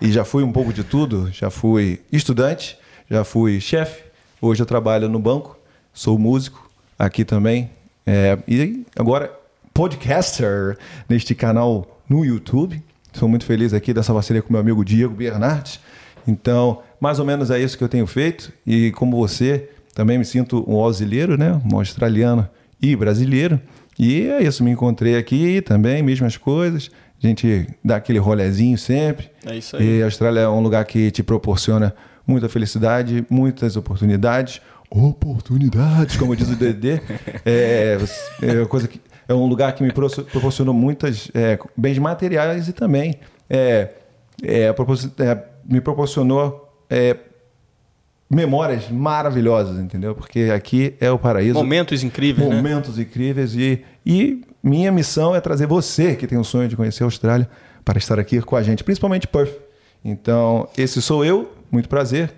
e 0.00 0.10
já 0.12 0.24
fui 0.24 0.42
um 0.42 0.52
pouco 0.52 0.72
de 0.72 0.82
tudo. 0.84 1.28
Já 1.32 1.50
fui 1.50 2.00
estudante, 2.10 2.78
já 3.10 3.24
fui 3.24 3.60
chefe. 3.60 4.02
Hoje 4.40 4.62
eu 4.62 4.66
trabalho 4.66 5.08
no 5.08 5.18
banco, 5.18 5.58
sou 5.92 6.18
músico 6.18 6.68
aqui 6.98 7.24
também. 7.24 7.70
É, 8.06 8.38
e 8.46 8.84
agora 8.96 9.32
podcaster 9.72 10.76
neste 11.08 11.34
canal 11.34 12.00
no 12.08 12.24
YouTube. 12.24 12.82
Sou 13.12 13.28
muito 13.28 13.44
feliz 13.44 13.72
aqui 13.72 13.94
dessa 13.94 14.12
parceria 14.12 14.42
com 14.42 14.52
meu 14.52 14.60
amigo 14.60 14.84
Diego 14.84 15.14
Bernardes. 15.14 15.80
Então, 16.26 16.82
mais 17.00 17.18
ou 17.18 17.24
menos 17.24 17.50
é 17.50 17.58
isso 17.58 17.76
que 17.78 17.84
eu 17.84 17.88
tenho 17.88 18.06
feito. 18.06 18.52
E 18.66 18.90
como 18.92 19.16
você, 19.16 19.70
também 19.94 20.18
me 20.18 20.24
sinto 20.24 20.64
um 20.68 20.76
auxiliario, 20.76 21.36
né? 21.36 21.60
Um 21.70 21.78
australiano 21.78 22.48
e 22.80 22.94
brasileiro. 22.96 23.60
E 23.98 24.26
é 24.26 24.42
isso, 24.42 24.64
me 24.64 24.70
encontrei 24.70 25.16
aqui 25.16 25.62
também, 25.62 26.02
mesmas 26.02 26.36
coisas. 26.36 26.90
A 27.22 27.26
gente 27.26 27.66
dá 27.82 27.96
aquele 27.96 28.18
rolezinho 28.18 28.76
sempre. 28.76 29.30
É 29.46 29.56
isso 29.56 29.76
aí. 29.76 29.98
E 29.98 30.02
a 30.02 30.06
Austrália 30.06 30.40
é 30.40 30.48
um 30.48 30.60
lugar 30.60 30.84
que 30.84 31.10
te 31.10 31.22
proporciona 31.22 31.94
muita 32.26 32.48
felicidade, 32.48 33.24
muitas 33.28 33.76
oportunidades. 33.76 34.60
Oportunidades, 34.90 36.16
como 36.16 36.36
diz 36.36 36.48
o 36.48 36.56
Dedê. 36.56 37.00
é, 37.44 37.98
é, 38.42 38.64
coisa 38.66 38.86
que, 38.86 39.00
é 39.26 39.34
um 39.34 39.46
lugar 39.46 39.74
que 39.74 39.82
me 39.82 39.92
pro- 39.92 40.10
proporcionou 40.24 40.74
muitas 40.74 41.30
é, 41.34 41.58
bens 41.76 41.98
materiais 41.98 42.68
e 42.68 42.72
também 42.72 43.14
é, 43.48 43.94
é, 44.42 44.66
é, 44.68 45.44
me 45.64 45.80
proporcionou 45.80 46.84
é, 46.90 47.16
memórias 48.28 48.88
maravilhosas, 48.90 49.78
entendeu? 49.78 50.14
Porque 50.14 50.50
aqui 50.54 50.94
é 51.00 51.10
o 51.10 51.18
paraíso 51.18 51.54
Momentos 51.54 52.02
incríveis, 52.02 52.48
né? 52.48 52.54
momentos 52.54 52.98
incríveis 52.98 53.54
e, 53.54 53.82
e 54.04 54.42
minha 54.62 54.90
missão 54.90 55.34
é 55.34 55.40
trazer 55.40 55.66
você 55.66 56.14
que 56.14 56.26
tem 56.26 56.38
o 56.38 56.44
sonho 56.44 56.68
de 56.68 56.76
conhecer 56.76 57.02
a 57.02 57.06
Austrália 57.06 57.48
para 57.84 57.98
estar 57.98 58.18
aqui 58.18 58.40
com 58.40 58.56
a 58.56 58.62
gente, 58.62 58.82
principalmente 58.82 59.26
Perth. 59.28 59.54
Então, 60.04 60.68
esse 60.76 61.00
sou 61.00 61.24
eu, 61.24 61.50
muito 61.74 61.88
prazer, 61.88 62.32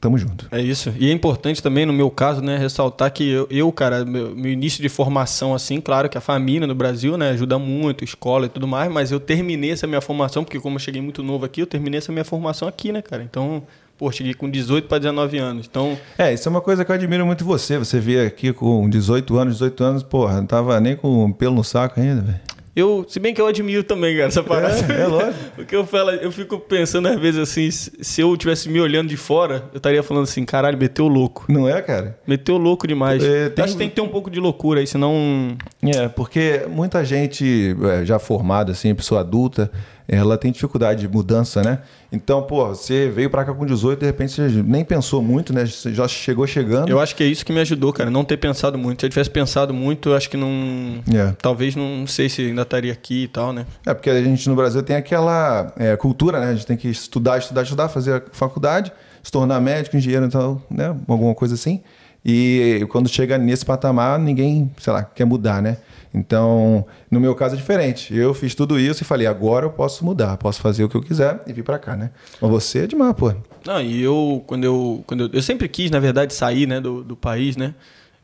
tamo 0.00 0.18
junto. 0.18 0.48
É 0.50 0.60
isso. 0.60 0.92
E 0.98 1.08
é 1.08 1.12
importante 1.12 1.62
também, 1.62 1.86
no 1.86 1.92
meu 1.92 2.10
caso, 2.10 2.42
né, 2.42 2.58
ressaltar 2.58 3.12
que 3.12 3.26
eu, 3.30 3.46
eu, 3.48 3.72
cara, 3.72 4.04
meu, 4.04 4.34
meu 4.34 4.52
início 4.52 4.82
de 4.82 4.88
formação, 4.88 5.54
assim, 5.54 5.80
claro 5.80 6.08
que 6.08 6.18
a 6.18 6.20
família 6.20 6.66
no 6.66 6.74
Brasil, 6.74 7.16
né, 7.16 7.30
ajuda 7.30 7.58
muito, 7.58 8.04
escola 8.04 8.46
e 8.46 8.48
tudo 8.48 8.66
mais, 8.66 8.90
mas 8.92 9.12
eu 9.12 9.20
terminei 9.20 9.70
essa 9.70 9.86
minha 9.86 10.00
formação, 10.00 10.42
porque 10.44 10.58
como 10.60 10.76
eu 10.76 10.80
cheguei 10.80 11.00
muito 11.00 11.22
novo 11.22 11.44
aqui, 11.46 11.62
eu 11.62 11.66
terminei 11.66 11.98
essa 11.98 12.10
minha 12.12 12.24
formação 12.24 12.66
aqui, 12.66 12.90
né, 12.92 13.00
cara? 13.00 13.22
Então, 13.22 13.62
pô, 13.96 14.10
cheguei 14.10 14.34
com 14.34 14.50
18 14.50 14.88
para 14.88 14.98
19 14.98 15.38
anos. 15.38 15.66
Então, 15.70 15.96
É, 16.18 16.34
isso 16.34 16.48
é 16.48 16.50
uma 16.50 16.60
coisa 16.60 16.84
que 16.84 16.90
eu 16.90 16.94
admiro 16.96 17.24
muito 17.24 17.44
você. 17.44 17.78
Você 17.78 18.00
vê 18.00 18.26
aqui 18.26 18.52
com 18.52 18.90
18 18.90 19.38
anos, 19.38 19.54
18 19.54 19.84
anos, 19.84 20.02
porra, 20.02 20.38
não 20.38 20.46
tava 20.46 20.80
nem 20.80 20.96
com 20.96 21.30
pelo 21.32 21.54
no 21.54 21.62
saco 21.62 22.00
ainda, 22.00 22.20
velho. 22.22 22.40
Eu, 22.74 23.04
se 23.08 23.20
bem 23.20 23.34
que 23.34 23.40
eu 23.40 23.46
admiro 23.46 23.84
também, 23.84 24.14
cara, 24.16 24.28
essa 24.28 24.42
parada. 24.42 24.74
É, 24.92 25.02
é 25.02 25.06
lógico. 25.06 25.34
Porque 25.56 25.76
eu 25.76 25.86
falo, 25.86 26.10
eu 26.10 26.32
fico 26.32 26.58
pensando 26.58 27.08
às 27.08 27.18
vezes 27.20 27.38
assim, 27.40 27.70
se 27.70 27.92
se 28.00 28.20
eu 28.20 28.36
tivesse 28.36 28.68
me 28.68 28.80
olhando 28.80 29.08
de 29.08 29.16
fora, 29.16 29.64
eu 29.72 29.76
estaria 29.76 30.02
falando 30.02 30.24
assim, 30.24 30.44
caralho, 30.44 30.78
meteu 30.78 31.06
louco. 31.08 31.44
Não 31.48 31.68
é, 31.68 31.80
cara? 31.82 32.18
Meteu 32.26 32.56
louco 32.56 32.86
demais. 32.86 33.22
É, 33.22 33.48
tem- 33.50 33.64
Acho 33.64 33.74
que 33.74 33.78
tem 33.78 33.88
que 33.88 33.94
ter 33.94 34.00
um 34.00 34.08
pouco 34.08 34.30
de 34.30 34.40
loucura 34.40 34.80
aí, 34.80 34.86
senão. 34.86 35.56
É, 35.82 36.08
porque 36.08 36.62
muita 36.68 37.04
gente 37.04 37.76
é, 38.00 38.04
já 38.04 38.18
formada, 38.18 38.72
assim, 38.72 38.94
pessoa 38.94 39.20
adulta, 39.20 39.70
ela 40.08 40.36
tem 40.36 40.50
dificuldade 40.50 41.00
de 41.00 41.08
mudança, 41.08 41.62
né? 41.62 41.78
Então, 42.10 42.42
pô, 42.42 42.68
você 42.68 43.08
veio 43.08 43.30
pra 43.30 43.44
cá 43.44 43.54
com 43.54 43.64
18, 43.64 44.00
de 44.00 44.06
repente 44.06 44.32
você 44.32 44.48
nem 44.62 44.84
pensou 44.84 45.22
muito, 45.22 45.52
né? 45.52 45.64
Você 45.64 45.94
já 45.94 46.06
chegou 46.06 46.46
chegando. 46.46 46.88
Eu 46.88 47.00
acho 47.00 47.16
que 47.16 47.22
é 47.22 47.26
isso 47.26 47.44
que 47.44 47.52
me 47.52 47.60
ajudou, 47.60 47.92
cara, 47.92 48.10
não 48.10 48.24
ter 48.24 48.36
pensado 48.36 48.76
muito. 48.76 49.00
Se 49.00 49.06
eu 49.06 49.10
tivesse 49.10 49.30
pensado 49.30 49.72
muito, 49.72 50.10
eu 50.10 50.16
acho 50.16 50.28
que 50.28 50.36
não. 50.36 51.02
É. 51.12 51.34
Talvez 51.40 51.74
não, 51.74 51.98
não 51.98 52.06
sei 52.06 52.28
se 52.28 52.42
ainda 52.42 52.62
estaria 52.62 52.92
aqui 52.92 53.24
e 53.24 53.28
tal, 53.28 53.52
né? 53.52 53.64
É, 53.86 53.94
porque 53.94 54.10
a 54.10 54.22
gente 54.22 54.48
no 54.48 54.54
Brasil 54.54 54.82
tem 54.82 54.96
aquela 54.96 55.72
é, 55.76 55.96
cultura, 55.96 56.40
né? 56.40 56.50
A 56.50 56.54
gente 56.54 56.66
tem 56.66 56.76
que 56.76 56.88
estudar, 56.88 57.38
estudar, 57.38 57.62
estudar, 57.62 57.88
fazer 57.88 58.14
a 58.14 58.22
faculdade, 58.32 58.92
se 59.22 59.30
tornar 59.30 59.60
médico, 59.60 59.96
engenheiro, 59.96 60.26
então, 60.26 60.60
né? 60.70 60.94
Alguma 61.08 61.34
coisa 61.34 61.54
assim. 61.54 61.80
E 62.24 62.86
quando 62.90 63.08
chega 63.08 63.36
nesse 63.36 63.64
patamar, 63.64 64.18
ninguém, 64.18 64.70
sei 64.78 64.92
lá, 64.92 65.02
quer 65.02 65.24
mudar, 65.24 65.60
né? 65.60 65.78
Então, 66.14 66.84
no 67.10 67.18
meu 67.18 67.34
caso 67.34 67.54
é 67.54 67.58
diferente. 67.58 68.14
Eu 68.14 68.34
fiz 68.34 68.54
tudo 68.54 68.78
isso 68.78 69.02
e 69.02 69.04
falei, 69.04 69.26
agora 69.26 69.66
eu 69.66 69.70
posso 69.70 70.04
mudar, 70.04 70.36
posso 70.36 70.60
fazer 70.60 70.84
o 70.84 70.88
que 70.88 70.94
eu 70.94 71.02
quiser 71.02 71.42
e 71.46 71.52
vir 71.52 71.62
pra 71.62 71.78
cá, 71.78 71.96
né? 71.96 72.10
Mas 72.40 72.50
você 72.50 72.80
é 72.80 72.86
demais, 72.86 73.14
pô. 73.14 73.32
Não, 73.66 73.80
e 73.80 74.02
eu, 74.02 74.42
quando 74.46 74.64
eu. 74.64 75.02
Quando 75.06 75.24
eu, 75.24 75.30
eu 75.32 75.42
sempre 75.42 75.68
quis, 75.68 75.90
na 75.90 75.98
verdade, 75.98 76.34
sair 76.34 76.66
né, 76.66 76.80
do, 76.80 77.02
do 77.02 77.16
país, 77.16 77.56
né? 77.56 77.74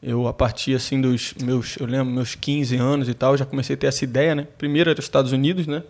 Eu, 0.02 0.28
a 0.28 0.33
partir 0.33 0.75
assim 0.75 1.00
dos 1.00 1.35
meus, 1.42 1.76
eu 1.78 1.87
lembro, 1.87 2.12
meus 2.12 2.35
15 2.35 2.76
anos 2.76 3.09
e 3.09 3.14
tal, 3.14 3.37
já 3.37 3.45
comecei 3.45 3.75
a 3.75 3.76
ter 3.76 3.88
essa 3.88 4.04
ideia, 4.04 4.35
né? 4.35 4.47
Primeiro 4.57 4.90
era 4.90 4.99
os 4.99 5.04
Estados 5.04 5.33
Unidos, 5.33 5.66
né? 5.66 5.83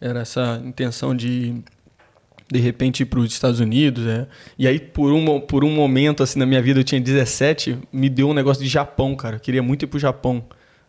Era 0.00 0.20
essa 0.20 0.60
intenção 0.64 1.14
de 1.14 1.62
de 2.50 2.58
repente 2.58 3.02
ir 3.02 3.06
para 3.06 3.18
os 3.18 3.32
Estados 3.32 3.60
Unidos, 3.60 4.06
é. 4.06 4.26
E 4.58 4.66
aí 4.66 4.78
por 4.78 5.10
um, 5.12 5.40
por 5.40 5.64
um 5.64 5.70
momento 5.70 6.22
assim 6.22 6.38
na 6.38 6.44
minha 6.44 6.60
vida, 6.60 6.80
eu 6.80 6.84
tinha 6.84 7.00
17, 7.00 7.78
me 7.92 8.10
deu 8.10 8.28
um 8.28 8.34
negócio 8.34 8.62
de 8.62 8.68
Japão, 8.68 9.14
cara. 9.14 9.36
Eu 9.36 9.40
queria 9.40 9.62
muito 9.62 9.84
ir 9.84 9.86
pro 9.86 9.98
Japão. 9.98 10.44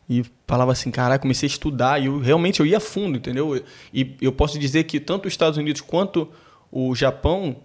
E 0.09 0.23
falava 0.47 0.71
assim, 0.71 0.91
caraca, 0.91 1.21
comecei 1.21 1.47
a 1.47 1.51
estudar 1.51 2.01
e 2.01 2.07
eu 2.07 2.19
realmente 2.19 2.59
eu 2.59 2.65
ia 2.65 2.79
fundo, 2.79 3.17
entendeu? 3.17 3.63
E 3.93 4.15
eu 4.21 4.31
posso 4.31 4.59
dizer 4.59 4.83
que 4.83 4.99
tanto 4.99 5.27
os 5.27 5.33
Estados 5.33 5.57
Unidos 5.57 5.81
quanto 5.81 6.29
o 6.71 6.93
Japão 6.93 7.55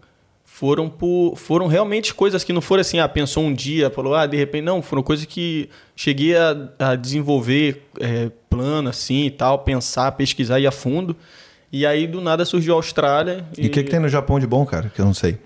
foram 0.45 0.89
por, 0.89 1.37
foram 1.37 1.67
realmente 1.67 2.15
coisas 2.15 2.43
que 2.43 2.53
não 2.53 2.61
foram 2.61 2.81
assim, 2.81 2.99
ah, 2.99 3.09
pensou 3.09 3.45
um 3.45 3.53
dia, 3.53 3.91
falou, 3.91 4.15
ah, 4.15 4.27
de 4.27 4.37
repente, 4.37 4.65
não, 4.65 4.81
foram 4.81 5.03
coisas 5.03 5.25
que 5.25 5.69
cheguei 5.95 6.37
a, 6.37 6.69
a 6.79 6.95
desenvolver 6.97 7.85
é, 8.01 8.31
plano 8.49 8.89
assim 8.89 9.27
e 9.27 9.31
tal, 9.31 9.61
pensar, 9.61 10.11
pesquisar 10.13 10.59
e 10.59 10.67
a 10.67 10.73
fundo. 10.73 11.15
E 11.71 11.85
aí 11.85 12.07
do 12.07 12.21
nada 12.21 12.45
surgiu 12.45 12.73
a 12.73 12.77
Austrália. 12.77 13.45
E 13.57 13.67
o 13.67 13.71
que, 13.71 13.83
que 13.83 13.91
tem 13.91 14.01
no 14.01 14.09
Japão 14.09 14.41
de 14.41 14.47
bom, 14.47 14.65
cara? 14.65 14.91
Que 14.95 15.01
eu 15.01 15.05
não 15.05 15.15
sei. 15.15 15.39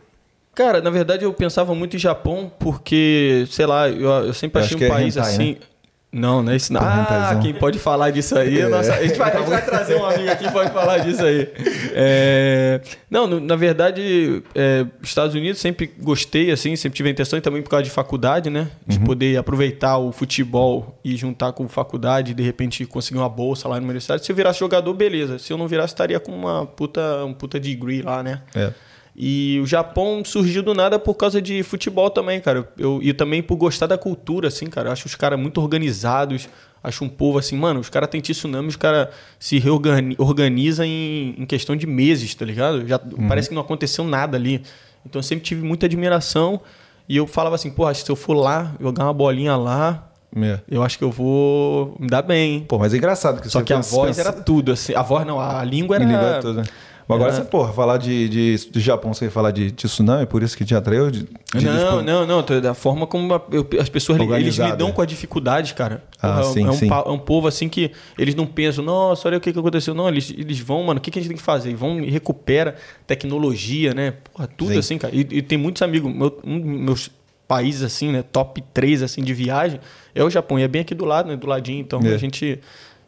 Cara, 0.54 0.80
na 0.80 0.90
verdade 0.90 1.24
eu 1.24 1.32
pensava 1.32 1.74
muito 1.74 1.96
em 1.96 1.98
Japão 1.98 2.50
porque, 2.58 3.44
sei 3.50 3.66
lá, 3.66 3.88
eu, 3.88 4.08
eu 4.26 4.34
sempre 4.34 4.62
achei 4.62 4.76
um 4.76 4.82
é 4.82 4.88
país 4.88 5.16
hentai, 5.16 5.30
assim. 5.30 5.52
né? 5.52 5.66
Não, 6.12 6.42
não 6.42 6.52
é 6.52 6.56
isso 6.56 6.70
não. 6.72 6.80
Ah, 6.82 7.38
quem 7.40 7.54
pode 7.54 7.78
falar 7.78 8.10
disso 8.10 8.36
aí? 8.36 8.60
É. 8.60 8.68
Nossa, 8.68 8.92
a, 8.94 9.02
gente 9.02 9.16
vai, 9.16 9.32
a 9.34 9.38
gente 9.38 9.48
vai 9.48 9.64
trazer 9.64 9.96
um 9.96 10.04
amigo 10.04 10.30
aqui 10.30 10.44
que 10.44 10.52
pode 10.52 10.70
falar 10.70 10.98
disso 10.98 11.24
aí. 11.24 11.48
É, 11.94 12.80
não, 13.10 13.26
no- 13.26 13.40
na 13.40 13.56
verdade, 13.56 14.42
é, 14.54 14.84
Estados 15.02 15.34
Unidos 15.34 15.58
sempre 15.60 15.90
gostei, 16.00 16.50
assim, 16.50 16.76
sempre 16.76 16.96
tive 16.96 17.08
a 17.08 17.12
intenção, 17.12 17.38
e 17.38 17.42
também 17.42 17.62
por 17.62 17.70
causa 17.70 17.84
de 17.84 17.90
faculdade, 17.90 18.50
né? 18.50 18.68
De 18.86 18.98
Uhum. 18.98 19.04
poder 19.04 19.38
aproveitar 19.38 19.96
o 19.98 20.12
futebol 20.12 20.98
e 21.04 21.16
juntar 21.16 21.52
com 21.52 21.66
faculdade 21.68 22.34
de 22.34 22.42
repente 22.42 22.84
conseguir 22.84 23.18
uma 23.18 23.28
bolsa 23.28 23.66
lá 23.68 23.76
na 23.76 23.84
universidade. 23.84 24.24
Se 24.24 24.30
eu 24.30 24.36
virasse 24.36 24.58
jogador, 24.60 24.92
beleza. 24.94 25.38
Se 25.38 25.52
eu 25.52 25.56
não 25.56 25.66
virasse, 25.66 25.94
estaria 25.94 26.20
com 26.20 26.32
uma 26.32 26.66
puta, 26.66 27.24
um 27.24 27.32
puta 27.32 27.58
degree 27.58 28.02
lá, 28.02 28.22
né? 28.22 28.42
É. 28.54 28.70
E 29.14 29.60
o 29.62 29.66
Japão 29.66 30.24
surgiu 30.24 30.62
do 30.62 30.72
nada 30.74 30.98
por 30.98 31.14
causa 31.14 31.40
de 31.40 31.62
futebol 31.62 32.08
também, 32.08 32.40
cara. 32.40 32.66
Eu, 32.78 32.98
e 33.02 33.12
também 33.12 33.42
por 33.42 33.56
gostar 33.56 33.86
da 33.86 33.98
cultura, 33.98 34.48
assim, 34.48 34.66
cara. 34.66 34.88
Eu 34.88 34.92
acho 34.92 35.06
os 35.06 35.14
caras 35.14 35.38
muito 35.38 35.60
organizados. 35.60 36.48
Acho 36.82 37.04
um 37.04 37.08
povo 37.08 37.38
assim, 37.38 37.56
mano, 37.56 37.78
os 37.78 37.88
caras 37.88 38.08
têm 38.08 38.20
tsunami, 38.20 38.66
os 38.68 38.74
caras 38.74 39.08
se 39.38 39.58
reorganizam 39.58 40.16
organizam 40.26 40.84
em, 40.84 41.34
em 41.38 41.46
questão 41.46 41.76
de 41.76 41.86
meses, 41.86 42.34
tá 42.34 42.44
ligado? 42.44 42.88
Já, 42.88 42.98
Parece 43.28 43.48
que 43.50 43.54
não 43.54 43.62
aconteceu 43.62 44.02
nada 44.04 44.36
ali. 44.36 44.62
Então 45.06 45.20
eu 45.20 45.22
sempre 45.22 45.44
tive 45.44 45.62
muita 45.64 45.86
admiração. 45.86 46.60
E 47.08 47.16
eu 47.16 47.26
falava 47.26 47.54
assim, 47.54 47.70
porra, 47.70 47.92
se 47.94 48.08
eu 48.10 48.16
for 48.16 48.34
lá, 48.34 48.72
jogar 48.80 49.04
uma 49.04 49.12
bolinha 49.12 49.54
lá, 49.56 50.08
É. 50.34 50.58
eu 50.68 50.82
acho 50.82 50.96
que 50.98 51.04
eu 51.04 51.10
vou 51.10 51.94
me 52.00 52.06
dar 52.08 52.22
bem. 52.22 52.60
Pô, 52.66 52.78
mas 52.78 52.94
é 52.94 52.96
engraçado 52.96 53.40
que 53.42 53.48
Só 53.48 53.62
que 53.62 53.72
a 53.72 53.76
pensa- 53.76 53.94
voz 53.94 54.18
era 54.18 54.32
tudo, 54.32 54.72
assim. 54.72 54.94
A 54.94 55.02
voz 55.02 55.24
não, 55.26 55.38
a 55.38 55.62
língua 55.62 55.96
era. 55.96 56.04
Língua 56.04 56.38
toda. 56.40 56.62
Mas 56.62 56.70
agora 57.14 57.32
você, 57.32 57.42
porra, 57.44 57.72
falar 57.72 57.96
de, 57.98 58.28
de, 58.28 58.70
de 58.70 58.80
Japão, 58.80 59.12
você 59.14 59.26
ia 59.26 59.30
falar 59.30 59.50
de 59.50 59.70
tsunami, 59.72 60.26
por 60.26 60.42
isso 60.42 60.56
que 60.56 60.64
te 60.64 60.74
atraiu? 60.74 61.10
De, 61.10 61.22
de- 61.22 61.64
Não, 61.64 61.98
de- 61.98 62.04
não, 62.06 62.26
não. 62.26 62.42
Da 62.60 62.74
forma 62.74 63.06
como 63.06 63.32
eu- 63.50 63.66
as 63.80 63.88
pessoas 63.88 64.18
eles 64.20 64.56
lidam 64.56 64.90
com 64.92 65.00
a 65.02 65.06
dificuldade, 65.06 65.74
cara. 65.74 66.02
Ah, 66.22 66.40
é, 66.40 66.44
sim, 66.44 66.64
é 66.66 66.70
um, 66.70 66.72
sim. 66.72 66.88
é 66.90 67.08
um 67.10 67.18
povo 67.18 67.46
assim 67.48 67.68
que 67.68 67.90
eles 68.18 68.34
não 68.34 68.46
pensam, 68.46 68.84
nossa, 68.84 69.28
olha 69.28 69.38
o 69.38 69.40
que, 69.40 69.52
que 69.52 69.58
aconteceu. 69.58 69.94
Não, 69.94 70.08
eles, 70.08 70.30
eles 70.36 70.58
vão, 70.60 70.82
mano, 70.84 70.98
o 70.98 71.00
que, 71.02 71.10
que 71.10 71.18
a 71.18 71.22
gente 71.22 71.28
tem 71.30 71.36
que 71.36 71.42
fazer? 71.42 71.70
Eles 71.70 71.80
vão 71.80 72.00
e 72.00 72.10
recupera 72.10 72.76
tecnologia, 73.06 73.94
né? 73.94 74.14
Porra, 74.32 74.48
tudo 74.56 74.72
Sim. 74.72 74.78
assim, 74.78 74.98
cara. 74.98 75.14
E, 75.14 75.20
e 75.30 75.42
tem 75.42 75.56
muitos 75.58 75.82
amigos, 75.82 76.12
meu, 76.14 76.38
um 76.44 76.58
dos 76.60 76.80
meus 76.80 77.10
países 77.46 77.82
assim, 77.82 78.10
né? 78.12 78.22
Top 78.22 78.62
3 78.72 79.02
assim, 79.02 79.22
de 79.22 79.34
viagem 79.34 79.78
é 80.14 80.24
o 80.24 80.30
Japão. 80.30 80.58
E 80.58 80.62
é 80.62 80.68
bem 80.68 80.82
aqui 80.82 80.94
do 80.94 81.04
lado, 81.04 81.28
né? 81.28 81.36
Do 81.36 81.46
ladinho. 81.46 81.80
Então 81.80 82.00
É. 82.02 82.14
a 82.14 82.16
gente 82.18 82.58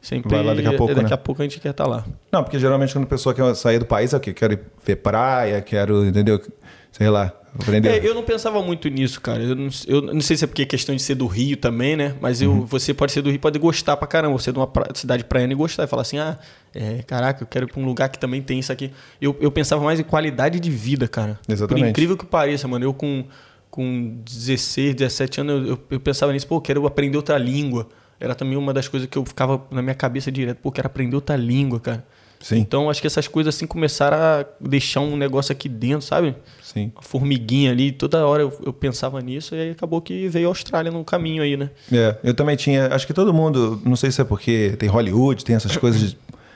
sempre. 0.05 0.31
Vai 0.31 0.45
lá 0.45 0.55
daqui 0.55 0.69
a 0.69 0.77
pouco, 0.77 0.95
daqui 0.95 1.09
né? 1.09 1.15
a 1.15 1.19
pouco 1.19 1.43
a 1.43 1.45
gente 1.45 1.59
quer 1.61 1.71
estar 1.71 1.87
lá. 1.87 2.05
Não, 2.31 2.43
porque 2.45 2.59
geralmente 2.59 2.93
quando 2.93 3.05
a 3.05 3.09
pessoa 3.09 3.35
quer 3.35 3.55
sair 3.57 3.79
do 3.79 3.87
país 3.87 4.13
é 4.13 4.17
o 4.17 4.21
quê? 4.21 4.33
Quero 4.33 4.53
ir 4.53 4.61
ver 4.85 4.97
praia, 4.97 5.61
quero, 5.61 6.05
entendeu? 6.05 6.41
Sei 6.93 7.09
lá, 7.11 7.33
aprender. 7.61 7.89
É, 7.89 8.07
eu 8.07 8.15
não 8.15 8.23
pensava 8.23 8.63
muito 8.63 8.89
nisso, 8.89 9.21
cara. 9.21 9.43
Eu 9.43 9.57
não, 9.57 9.69
eu 9.89 10.01
não 10.01 10.21
sei 10.21 10.37
se 10.37 10.45
é 10.45 10.47
porque 10.47 10.63
é 10.63 10.65
questão 10.65 10.95
de 10.95 11.03
ser 11.03 11.17
do 11.17 11.27
Rio 11.27 11.57
também, 11.57 11.97
né? 11.97 12.15
Mas 12.21 12.41
eu, 12.41 12.53
Uhum. 12.53 12.65
você 12.67 12.95
pode 12.95 13.11
ser 13.11 13.21
do 13.21 13.31
Rio 13.31 13.35
e 13.35 13.39
pode 13.41 13.59
gostar 13.59 13.97
pra 13.97 14.07
caramba. 14.07 14.39
Você 14.39 14.51
é 14.51 14.53
de 14.53 14.59
uma 14.61 14.67
pra- 14.69 14.87
cidade 14.95 15.25
praiana 15.25 15.53
e 15.53 15.57
gostar. 15.57 15.83
E 15.83 15.87
falar 15.89 16.03
assim, 16.03 16.19
ah, 16.19 16.39
é, 16.73 17.03
caraca, 17.03 17.43
eu 17.43 17.47
quero 17.49 17.67
ir 17.67 17.73
pra 17.73 17.81
um 17.81 17.85
lugar 17.85 18.09
que 18.11 18.19
também 18.19 18.41
tem 18.41 18.61
isso 18.61 18.71
aqui. 18.71 18.93
Eu, 19.21 19.37
eu 19.41 19.51
pensava 19.51 19.83
mais 19.83 19.99
em 19.99 20.05
qualidade 20.05 20.61
de 20.61 20.71
vida, 20.71 21.09
cara. 21.09 21.37
Exatamente. 21.49 21.83
Por 21.83 21.89
incrível 21.91 22.17
que 22.17 22.25
pareça, 22.27 22.69
mano. 22.69 22.85
Eu 22.85 22.95
com, 22.95 23.25
com 23.69 24.19
16, 24.25 24.95
17 24.95 25.41
anos, 25.41 25.63
eu, 25.67 25.73
eu, 25.75 25.79
eu 25.91 25.99
pensava 26.01 26.33
nisso. 26.33 26.47
Pô, 26.47 26.57
eu 26.57 26.61
quero 26.61 26.87
aprender 26.87 27.17
outra 27.17 27.37
língua. 27.39 27.89
Era 28.19 28.35
também 28.35 28.57
uma 28.57 28.73
das 28.73 28.89
coisas 28.89 29.09
que 29.09 29.19
eu 29.19 29.25
ficava 29.25 29.63
na 29.71 29.83
minha 29.83 29.95
cabeça 29.95 30.31
direto. 30.31 30.59
Pô, 30.59 30.69
eu 30.69 30.73
quero 30.73 30.87
aprender 30.87 31.15
outra 31.15 31.37
língua, 31.37 31.81
cara. 31.81 32.05
Sim, 32.41 32.59
Então, 32.59 32.91
acho 32.91 33.01
que 33.01 33.07
essas 33.07 33.27
coisas 33.27 33.55
assim 33.55 33.67
começaram 33.67 34.19
a 34.19 34.45
deixar 34.61 35.01
um 35.01 35.17
negócio 35.17 35.51
aqui 35.51 35.67
dentro, 35.67 36.03
sabe? 36.03 36.35
sim. 36.63 36.93
uma 36.95 37.01
formiguinha 37.03 37.71
ali, 37.71 37.91
toda 37.91 38.27
hora 38.27 38.43
eu, 38.43 38.53
eu 38.67 38.73
pensava 38.73 39.19
nisso 39.23 39.55
e 39.55 39.61
aí 39.61 39.71
acabou 39.71 40.03
que 40.03 40.29
veio 40.29 40.49
a 40.49 40.51
Austrália 40.51 40.93
no 40.93 41.03
caminho 41.05 41.43
aí, 41.43 41.57
né? 41.57 41.71
É, 41.91 42.17
eu 42.23 42.35
também 42.35 42.55
tinha. 42.55 42.89
Acho 42.89 43.07
que 43.07 43.15
todo 43.15 43.33
mundo, 43.33 43.81
não 43.83 43.97
sei 43.97 44.11
se 44.11 44.21
é 44.21 44.25
porque 44.25 44.75
tem 44.79 44.91
Hollywood, 44.91 45.43
tem 45.43 45.57
essas 45.57 45.75
coisas 45.77 46.15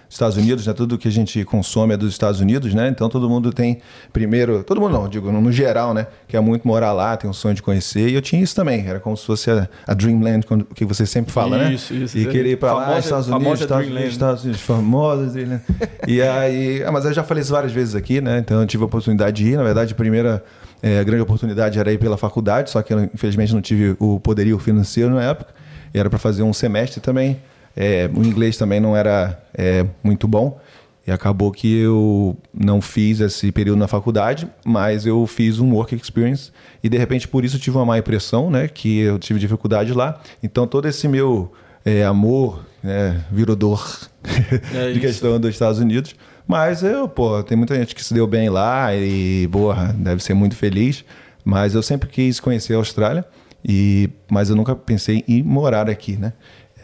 Estados 0.08 0.36
Unidos, 0.36 0.66
né? 0.66 0.72
Tudo 0.72 0.96
que 0.96 1.06
a 1.06 1.10
gente 1.10 1.44
consome 1.44 1.92
é 1.92 1.96
dos 1.96 2.12
Estados 2.12 2.40
Unidos, 2.40 2.72
né? 2.72 2.88
Então 2.88 3.08
todo 3.08 3.28
mundo 3.28 3.52
tem 3.52 3.78
primeiro, 4.12 4.64
todo 4.64 4.80
mundo 4.80 4.92
não, 4.92 5.08
digo 5.08 5.30
no, 5.30 5.52
geral, 5.52 5.92
né? 5.92 6.06
Quer 6.26 6.40
muito 6.40 6.66
morar 6.66 6.92
lá, 6.92 7.16
tem 7.16 7.28
um 7.28 7.32
sonho 7.32 7.54
de 7.54 7.62
conhecer. 7.62 8.08
E 8.08 8.14
eu 8.14 8.22
tinha 8.22 8.42
isso 8.42 8.54
também. 8.54 8.86
Era 8.86 9.00
como 9.00 9.16
se 9.16 9.26
fosse 9.26 9.50
a, 9.50 9.68
a 9.86 9.92
Dreamland 9.92 10.46
que 10.74 10.84
você 10.84 11.04
sempre 11.04 11.30
fala, 11.30 11.58
né? 11.58 11.74
Isso, 11.74 11.92
isso. 11.92 12.16
E 12.16 12.26
querer 12.26 12.52
ir 12.52 12.56
pra 12.56 12.72
lá, 12.72 12.98
Estados 12.98 13.28
Unidos, 13.28 13.60
Estados. 13.60 13.86
Unidos, 13.86 14.12
Estados 14.12 14.44
Unidos, 14.44 14.60
famosa 14.62 15.26
Dreamland. 15.26 15.62
E 16.06 16.22
aí, 16.22 16.82
ah, 16.84 16.90
mas 16.90 17.04
eu 17.04 17.12
já 17.12 17.22
falei 17.22 17.42
isso 17.42 17.52
várias 17.52 17.72
vezes 17.72 17.94
aqui, 17.94 18.20
né? 18.20 18.38
Então 18.38 18.60
eu 18.60 18.66
tive 18.66 18.82
a 18.82 18.86
oportunidade 18.86 19.42
de 19.42 19.50
ir. 19.50 19.56
Na 19.56 19.62
verdade, 19.62 19.92
a 19.92 19.96
primeira 19.96 20.42
eh, 20.82 21.04
grande 21.04 21.22
oportunidade 21.22 21.78
era 21.78 21.92
ir 21.92 21.98
pela 21.98 22.16
faculdade, 22.16 22.70
só 22.70 22.80
que 22.80 22.94
eu, 22.94 23.04
infelizmente 23.04 23.52
não 23.52 23.60
tive 23.60 23.94
o 23.98 24.18
poderio 24.18 24.58
financeiro 24.58 25.14
na 25.14 25.22
época. 25.22 25.52
E 25.92 25.98
era 25.98 26.08
para 26.08 26.18
fazer 26.18 26.42
um 26.42 26.52
semestre 26.52 27.00
também. 27.00 27.38
Eh, 27.80 28.10
o 28.12 28.24
inglês 28.24 28.56
também 28.56 28.80
não 28.80 28.96
era 28.96 29.40
eh, 29.54 29.86
muito 30.02 30.26
bom. 30.26 30.58
E 31.06 31.12
acabou 31.12 31.52
que 31.52 31.78
eu 31.78 32.36
não 32.52 32.82
fiz 32.82 33.20
esse 33.20 33.52
período 33.52 33.78
na 33.78 33.86
faculdade, 33.86 34.46
mas 34.64 35.06
eu 35.06 35.26
fiz 35.26 35.58
um 35.58 35.72
work 35.72 35.94
experience 35.94 36.50
e 36.82 36.88
de 36.88 36.98
repente 36.98 37.26
por 37.26 37.44
isso 37.44 37.58
tive 37.58 37.78
uma 37.78 37.86
má 37.86 37.98
impressão, 37.98 38.50
né? 38.50 38.66
Que 38.68 38.98
eu 38.98 39.18
tive 39.18 39.38
dificuldade 39.38 39.94
lá. 39.94 40.20
Então 40.42 40.66
todo 40.66 40.86
esse 40.88 41.06
meu 41.06 41.52
eh, 41.84 42.04
amor 42.04 42.66
né, 42.82 43.24
virou 43.30 43.54
dor 43.56 44.10
É 44.74 44.90
de 44.92 45.00
questão 45.00 45.38
dos 45.38 45.50
Estados 45.50 45.78
Unidos. 45.78 46.14
Mas 46.46 46.82
eu, 46.82 47.08
pô, 47.08 47.42
tem 47.42 47.56
muita 47.56 47.74
gente 47.76 47.94
que 47.94 48.04
se 48.04 48.12
deu 48.12 48.26
bem 48.26 48.48
lá 48.48 48.94
e, 48.94 49.46
porra, 49.52 49.94
deve 49.96 50.22
ser 50.22 50.34
muito 50.34 50.56
feliz. 50.56 51.04
Mas 51.44 51.74
eu 51.74 51.82
sempre 51.82 52.08
quis 52.08 52.40
conhecer 52.40 52.74
a 52.74 52.76
Austrália, 52.76 53.24
e, 53.64 54.10
mas 54.30 54.50
eu 54.50 54.56
nunca 54.56 54.74
pensei 54.74 55.24
em 55.28 55.42
morar 55.42 55.88
aqui, 55.90 56.16
né? 56.16 56.32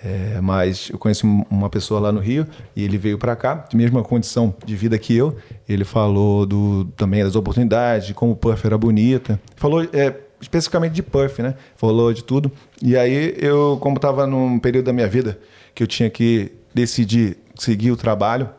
É, 0.04 0.38
mas 0.40 0.90
eu 0.90 0.98
conheci 0.98 1.26
um- 1.26 1.44
uma 1.50 1.70
pessoa 1.70 1.98
lá 1.98 2.12
no 2.12 2.20
Rio 2.20 2.46
e 2.76 2.84
ele 2.84 2.98
veio 2.98 3.16
para 3.16 3.34
cá, 3.34 3.66
mesma 3.72 4.02
condição 4.02 4.54
de 4.66 4.76
vida 4.76 4.98
que 4.98 5.16
eu. 5.16 5.34
Ele 5.66 5.82
falou 5.84 6.44
do, 6.44 6.84
também 6.94 7.24
das 7.24 7.34
oportunidades, 7.34 8.08
de 8.08 8.12
como 8.14 8.36
Perth 8.36 8.66
era 8.66 8.76
bonita. 8.76 9.40
Falou 9.56 9.82
é, 9.94 10.14
especificamente 10.38 10.92
de 10.92 11.02
Perth, 11.02 11.38
né? 11.38 11.54
Falou 11.76 12.12
de 12.12 12.22
tudo. 12.22 12.52
E 12.82 12.96
aí 12.98 13.34
eu, 13.38 13.78
como 13.80 13.96
estava 13.96 14.26
num 14.26 14.58
período 14.58 14.84
da 14.86 14.92
minha 14.92 15.08
vida 15.08 15.38
que 15.74 15.82
eu 15.82 15.86
tinha 15.86 16.10
que 16.10 16.52
decidir 16.74 17.38
seguir 17.58 17.90
o 17.90 17.96
trabalho, 17.96 18.50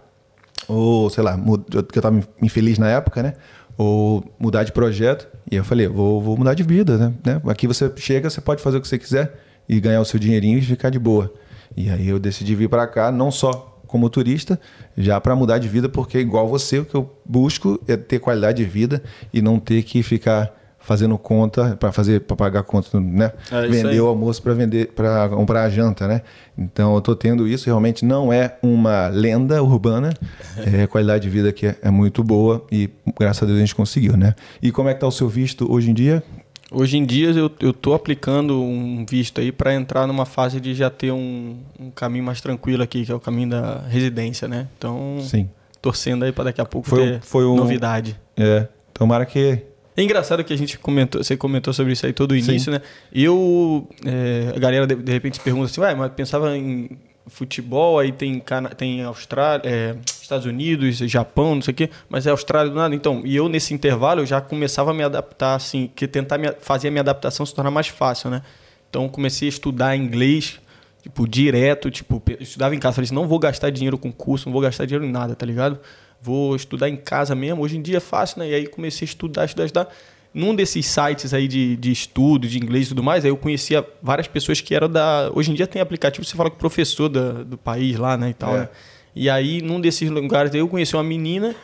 ou 0.68 1.10
sei 1.12 1.24
lá, 1.24 1.38
que 1.38 1.78
eu 1.78 1.82
estava 1.82 2.20
infeliz 2.42 2.80
na 2.80 2.90
época, 2.90 3.22
né? 3.22 3.34
Ou 3.78 4.24
mudar 4.40 4.64
de 4.64 4.72
projeto. 4.72 5.28
E 5.52 5.58
eu 5.58 5.64
falei, 5.64 5.88
vou, 5.88 6.22
vou 6.22 6.36
mudar 6.36 6.56
de 6.56 6.64
vida, 6.64 6.98
né? 6.98 7.14
né? 7.24 7.42
Aqui 7.46 7.68
você 7.68 7.92
chega, 7.98 8.30
você 8.30 8.42
pode 8.42 8.64
fazer 8.64 8.78
o 8.78 8.82
que 8.82 8.88
você 8.88 8.98
quiser 8.98 9.34
e 9.68 9.80
ganhar 9.80 10.02
o 10.02 10.06
seu 10.06 10.20
dinheirinho 10.20 10.58
e 10.58 10.62
ficar 10.62 10.90
de 10.90 11.00
boa. 11.00 11.34
E 11.76 11.90
aí 11.90 12.08
eu 12.08 12.20
decidi 12.20 12.56
vir 12.56 12.70
para 12.70 12.88
cá, 12.88 13.12
não 13.12 13.32
só 13.32 13.80
como 13.88 14.10
turista, 14.10 14.60
já 14.98 15.20
para 15.22 15.36
mudar 15.36 15.58
de 15.58 15.68
vida, 15.68 15.88
porque 15.88 16.20
igual 16.20 16.48
você, 16.48 16.80
o 16.80 16.86
que 16.86 16.96
eu 16.96 17.10
busco 17.24 17.80
é 17.88 17.96
ter 17.96 18.20
qualidade 18.20 18.64
de 18.64 18.70
vida 18.70 19.02
e 19.34 19.42
não 19.42 19.60
ter 19.60 19.84
que 19.84 20.04
ficar 20.04 20.54
fazendo 20.86 21.18
conta 21.18 21.76
para 21.80 21.92
fazer 21.92 22.22
para 22.22 22.36
pagar 22.36 22.62
conta, 22.62 23.00
né? 23.00 23.32
É 23.52 23.68
Vender 23.68 24.00
o 24.00 24.06
almoço 24.06 24.42
para 24.42 24.54
vender 24.54 24.94
para 24.94 25.28
comprar 25.30 25.64
a 25.64 25.70
janta, 25.70 26.08
né? 26.08 26.22
Então 26.56 26.94
eu 26.94 27.02
tô 27.02 27.16
tendo 27.16 27.48
isso, 27.48 27.66
realmente 27.66 28.06
não 28.06 28.32
é 28.32 28.56
uma 28.62 29.08
lenda 29.08 29.64
urbana, 29.64 30.14
é 30.74 30.84
a 30.84 30.88
qualidade 30.88 31.24
de 31.24 31.30
vida 31.30 31.50
aqui 31.50 31.66
é, 31.66 31.76
é 31.82 31.90
muito 31.90 32.24
boa 32.24 32.64
e 32.72 32.88
graças 33.20 33.42
a 33.42 33.46
Deus 33.48 33.58
a 33.58 33.62
gente 33.62 33.74
conseguiu, 33.74 34.16
né? 34.16 34.36
E 34.62 34.72
como 34.72 34.88
é 34.88 34.94
que 34.94 35.00
tá 35.00 35.08
o 35.08 35.12
seu 35.12 35.28
visto 35.28 35.72
hoje 35.72 35.90
em 35.90 35.94
dia? 35.94 36.24
Hoje 36.78 36.98
em 36.98 37.06
dia 37.06 37.30
eu, 37.60 37.72
tô 37.72 37.94
aplicando 37.94 38.62
um 38.62 39.06
visto 39.10 39.40
aí 39.40 39.50
para 39.50 39.74
entrar 39.74 40.06
numa 40.06 40.26
fase 40.26 40.60
de 40.60 40.76
já 40.76 40.90
ter 40.90 41.10
um, 41.10 41.58
um 41.80 41.90
caminho 41.90 42.26
mais 42.26 42.42
tranquilo 42.42 42.84
aqui, 42.84 43.06
que 43.06 43.12
é 43.12 43.16
o 43.16 43.20
caminho 43.20 43.50
da 43.52 43.80
residência, 43.88 44.46
né? 44.46 44.68
Então, 44.78 45.20
Sim. 45.22 45.50
torcendo 45.82 46.26
aí 46.26 46.34
para 46.34 46.46
daqui 46.46 46.60
a 46.60 46.66
pouco 46.66 46.90
Foi- 46.90 47.00
ter 47.00 47.22
foi 47.22 47.46
um- 47.46 47.56
novidade. 47.56 48.20
É, 48.36 48.68
tomara 48.94 49.26
que 49.26 49.62
É 49.96 50.04
engraçado 50.04 50.44
que 50.44 50.52
a 50.52 50.58
gente 50.58 50.78
comentou, 50.78 51.24
você 51.24 51.38
comentou 51.38 51.72
sobre 51.74 51.94
isso 51.94 52.06
aí 52.06 52.12
todo 52.12 52.34
o 52.34 52.42
Sim. 52.42 52.52
início, 52.52 52.70
né? 52.70 52.82
Eu, 53.14 53.88
é, 54.06 54.52
a 54.54 54.60
galera 54.60 54.86
de, 54.86 54.96
de 54.96 55.12
repente 55.14 55.38
se 55.38 55.44
pergunta 55.44 55.68
assim, 55.68 55.80
ué, 55.80 55.96
mas 55.96 56.12
pensava 56.12 56.58
em 56.58 56.90
futebol, 57.28 58.00
aí 58.00 58.12
tem, 58.12 58.40
Cana 58.40 58.70
tem 58.70 59.04
Austrália, 59.04 59.62
é, 59.66 59.96
Estados 60.22 60.46
Unidos, 60.46 60.98
Japão, 60.98 61.56
não 61.56 61.62
sei 61.62 61.72
o 61.72 61.76
quê, 61.76 61.90
mas 62.08 62.28
é 62.28 62.32
Austrália 62.32 62.70
do 62.70 62.76
nada. 62.76 62.94
Então, 62.94 63.22
e 63.26 63.36
eu 63.36 63.50
nesse 63.50 63.74
intervalo 63.74 64.22
eu 64.22 64.26
já 64.26 64.40
começava 64.42 64.92
a 64.92 64.94
me 64.94 65.04
adaptar, 65.04 65.56
assim, 65.56 65.90
que 65.96 66.08
tentar 66.08 66.38
me, 66.38 66.52
fazer 66.60 66.90
a 66.90 66.92
minha 66.92 67.02
adaptação 67.02 67.46
se 67.46 67.54
tornar 67.54 67.72
mais 67.72 67.88
fácil, 67.88 68.30
né? 68.30 68.42
Então, 68.90 69.10
comecei 69.10 69.48
a 69.48 69.50
estudar 69.50 69.96
inglês, 69.96 70.60
tipo, 71.02 71.28
direto, 71.28 71.90
tipo, 71.92 72.22
estudava 72.40 72.76
em 72.76 72.80
casa, 72.80 72.96
falei 72.96 73.06
assim, 73.06 73.16
não 73.16 73.28
vou 73.28 73.40
gastar 73.40 73.70
dinheiro 73.70 73.98
com 73.98 74.12
curso, 74.12 74.48
não 74.48 74.54
vou 74.54 74.62
gastar 74.62 74.86
dinheiro 74.86 75.06
em 75.06 75.12
nada, 75.12 75.36
tá 75.36 75.46
ligado? 75.46 75.80
Vou 76.22 76.56
estudar 76.56 76.90
em 76.90 76.96
casa 76.96 77.36
mesmo, 77.36 77.62
hoje 77.62 77.78
em 77.78 77.82
dia 77.82 77.98
é 77.98 78.00
fácil, 78.00 78.40
né? 78.40 78.50
E 78.50 78.56
aí 78.56 78.68
comecei 78.68 79.06
a 79.06 79.10
estudar, 79.10 79.46
estudar, 79.46 79.66
estudar. 79.66 79.90
Num 80.36 80.54
desses 80.54 80.86
sites 80.86 81.34
aí 81.34 81.48
de, 81.48 81.78
de 81.78 81.92
estudo, 81.94 82.46
de 82.46 82.58
inglês 82.58 82.88
e 82.88 82.90
tudo 82.90 83.02
mais, 83.02 83.24
aí 83.24 83.32
eu 83.32 83.38
conhecia 83.38 83.88
várias 84.04 84.28
pessoas 84.28 84.60
que 84.60 84.76
eram 84.76 84.90
da... 84.90 85.32
Hoje 85.34 85.50
em 85.50 85.54
dia 85.54 85.66
tem 85.66 85.82
aplicativo, 85.82 86.26
você 86.26 86.36
fala 86.36 86.50
com 86.50 86.58
o 86.58 86.60
professor 86.60 87.08
da- 87.08 87.44
do 87.44 87.58
país 87.58 87.98
lá, 87.98 88.18
né, 88.18 88.32
e 88.32 88.34
tal, 88.34 88.54
É. 88.54 88.60
né? 88.60 88.70
E 89.16 89.30
aí, 89.30 89.62
num 89.62 89.80
desses 89.80 90.10
lugares 90.10 90.52
aí, 90.54 90.60
eu 90.60 90.68
conheci 90.68 90.94
uma 90.94 91.04
menina 91.04 91.56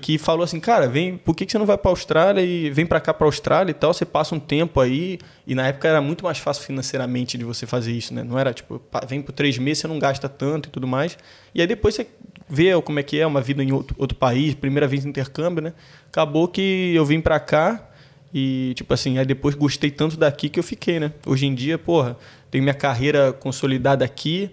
que 0.00 0.16
falou 0.16 0.44
assim, 0.44 0.60
cara, 0.60 0.88
vem, 0.88 1.16
por 1.18 1.34
que, 1.34 1.44
que 1.44 1.50
você 1.52 1.58
não 1.58 1.66
vai 1.66 1.76
pra 1.76 1.90
Austrália 1.90 2.40
e 2.40 2.70
vem 2.70 2.86
pra 2.86 3.00
cá 3.00 3.12
pra 3.12 3.26
Austrália 3.26 3.72
e 3.72 3.74
tal, 3.74 3.92
você 3.92 4.04
passa 4.06 4.32
um 4.34 4.38
tempo 4.40 4.80
aí, 4.80 5.18
e 5.46 5.54
na 5.54 5.66
época 5.66 5.88
era 5.88 6.00
muito 6.00 6.24
mais 6.24 6.38
fácil 6.38 6.64
financeiramente 6.64 7.36
de 7.36 7.44
você 7.44 7.66
fazer 7.66 7.92
isso, 7.92 8.14
né? 8.14 8.22
Não 8.22 8.38
era 8.38 8.54
tipo, 8.54 8.80
vem 9.08 9.20
por 9.20 9.32
três 9.32 9.58
meses, 9.58 9.80
você 9.80 9.88
não 9.88 9.98
gasta 9.98 10.28
tanto 10.28 10.68
e 10.68 10.70
tudo 10.72 10.86
mais. 10.86 11.18
E 11.54 11.60
aí 11.60 11.66
depois 11.66 11.96
você 11.96 12.06
vê 12.48 12.80
como 12.80 12.98
é 13.00 13.02
que 13.02 13.18
é 13.18 13.26
uma 13.26 13.40
vida 13.42 13.62
em 13.62 13.72
outro, 13.72 13.94
outro 13.98 14.16
país, 14.16 14.54
primeira 14.54 14.86
vez 14.86 15.04
intercâmbio, 15.04 15.62
né? 15.64 15.72
Acabou 16.08 16.46
que 16.48 16.92
eu 16.94 17.04
vim 17.04 17.20
pra 17.20 17.38
cá 17.38 17.89
e, 18.32 18.72
tipo 18.76 18.92
assim, 18.94 19.18
aí 19.18 19.26
depois 19.26 19.54
gostei 19.54 19.90
tanto 19.90 20.16
daqui 20.16 20.48
que 20.48 20.58
eu 20.58 20.64
fiquei, 20.64 21.00
né? 21.00 21.12
Hoje 21.26 21.46
em 21.46 21.54
dia, 21.54 21.76
porra, 21.78 22.16
tenho 22.50 22.62
minha 22.62 22.74
carreira 22.74 23.32
consolidada 23.32 24.04
aqui, 24.04 24.50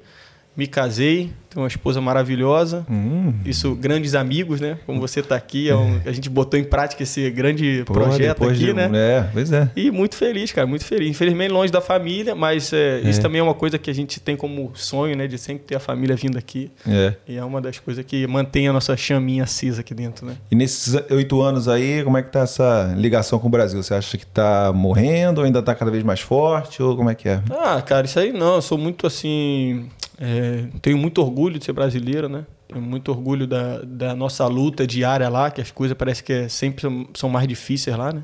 me 0.56 0.66
casei, 0.66 1.32
tenho 1.58 1.64
uma 1.64 1.68
esposa 1.68 2.00
maravilhosa. 2.00 2.86
Hum. 2.90 3.34
Isso, 3.44 3.74
grandes 3.76 4.14
amigos, 4.14 4.62
né? 4.62 4.78
Como 4.86 5.00
você 5.00 5.22
está 5.22 5.36
aqui, 5.36 5.70
é 5.70 5.76
um- 5.76 6.00
a 6.06 6.12
gente 6.12 6.30
botou 6.30 6.60
em 6.60 6.64
prática 6.64 7.02
esse 7.02 7.30
grande 7.32 7.84
Pô, 7.86 7.94
projeto 7.94 8.44
aqui, 8.48 8.58
de- 8.58 8.74
né? 8.74 8.90
É, 8.94 9.30
pois 9.34 9.52
é. 9.52 9.70
E 9.76 9.90
muito 9.90 10.16
feliz, 10.16 10.52
cara, 10.52 10.68
muito 10.68 10.86
feliz. 10.86 11.10
Infelizmente 11.10 11.52
longe 11.52 11.72
da 11.72 11.82
família, 11.82 12.36
mas 12.36 12.72
é, 12.72 13.00
isso 13.02 13.20
também 13.22 13.40
é 13.40 13.44
uma 13.44 13.56
coisa 13.56 13.78
que 13.80 13.90
a 13.90 13.94
gente 13.94 14.20
tem 14.20 14.36
como 14.36 14.72
sonho, 14.76 15.16
né? 15.18 15.26
De 15.28 15.38
sempre 15.38 15.64
ter 15.66 15.76
a 15.76 15.80
família 15.80 16.16
vindo 16.16 16.38
aqui. 16.38 16.70
É. 16.88 17.14
E 17.28 17.36
é 17.38 17.44
uma 17.44 17.60
das 17.60 17.80
coisas 17.80 18.06
que 18.06 18.28
mantém 18.28 18.68
a 18.68 18.74
nossa 18.74 18.96
chaminha 18.96 19.44
acesa 19.44 19.82
aqui 19.82 19.94
dentro, 19.96 20.26
né? 20.28 20.36
E 20.52 20.56
nesses 20.56 20.94
oito 21.10 21.42
anos 21.42 21.68
aí, 21.68 22.04
como 22.04 22.18
é 22.18 22.22
que 22.22 22.32
tá 22.32 22.42
essa 22.42 22.94
ligação 22.96 23.40
com 23.40 23.48
o 23.48 23.52
Brasil? 23.52 23.82
Você 23.82 23.94
acha 23.96 24.16
que 24.18 24.26
tá 24.26 24.72
morrendo 24.74 25.40
ou 25.40 25.46
ainda 25.46 25.62
tá 25.64 25.74
cada 25.74 25.90
vez 25.90 26.04
mais 26.04 26.20
forte? 26.20 26.84
Ou 26.84 26.96
como 26.96 27.10
é 27.10 27.16
que 27.16 27.28
é? 27.28 27.42
Ah, 27.50 27.82
cara, 27.82 28.06
isso 28.06 28.20
aí 28.20 28.32
não. 28.32 28.56
Eu 28.56 28.62
sou 28.62 28.78
muito 28.78 29.08
assim. 29.08 29.88
É, 30.20 30.66
tenho 30.82 30.98
muito 30.98 31.22
orgulho 31.22 31.60
de 31.60 31.66
ser 31.66 31.74
brasileiro, 31.74 32.28
né? 32.28 32.46
Tenho 32.68 32.82
muito 32.82 33.10
orgulho 33.10 33.46
da, 33.46 33.82
da 33.82 34.16
nossa 34.16 34.46
luta 34.48 34.86
diária 34.86 35.30
lá, 35.30 35.52
que 35.52 35.62
as 35.62 35.72
coisas 35.72 35.96
parece 35.98 36.24
que 36.24 36.34
é- 36.34 36.50
sempre 36.50 36.86
são, 37.16 37.30
mais 37.30 37.48
difíceis 37.48 37.96
lá, 37.96 38.12
né? 38.12 38.24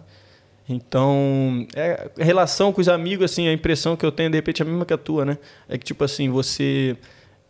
Então, 0.68 1.68
é, 1.76 2.10
a 2.20 2.24
relação 2.24 2.72
com 2.72 2.82
os 2.82 2.88
amigos, 2.90 3.32
assim, 3.32 3.48
a 3.48 3.54
impressão 3.54 3.96
que 3.96 4.06
eu 4.06 4.12
tenho, 4.12 4.30
de 4.30 4.38
repente, 4.38 4.62
é 4.62 4.66
a 4.66 4.68
mesma 4.68 4.86
que 4.86 4.94
a 4.94 4.98
tua, 4.98 5.26
né? 5.26 5.38
É 5.68 5.78
que, 5.78 5.86
tipo 5.86 6.04
assim, 6.04 6.30
você. 6.30 6.96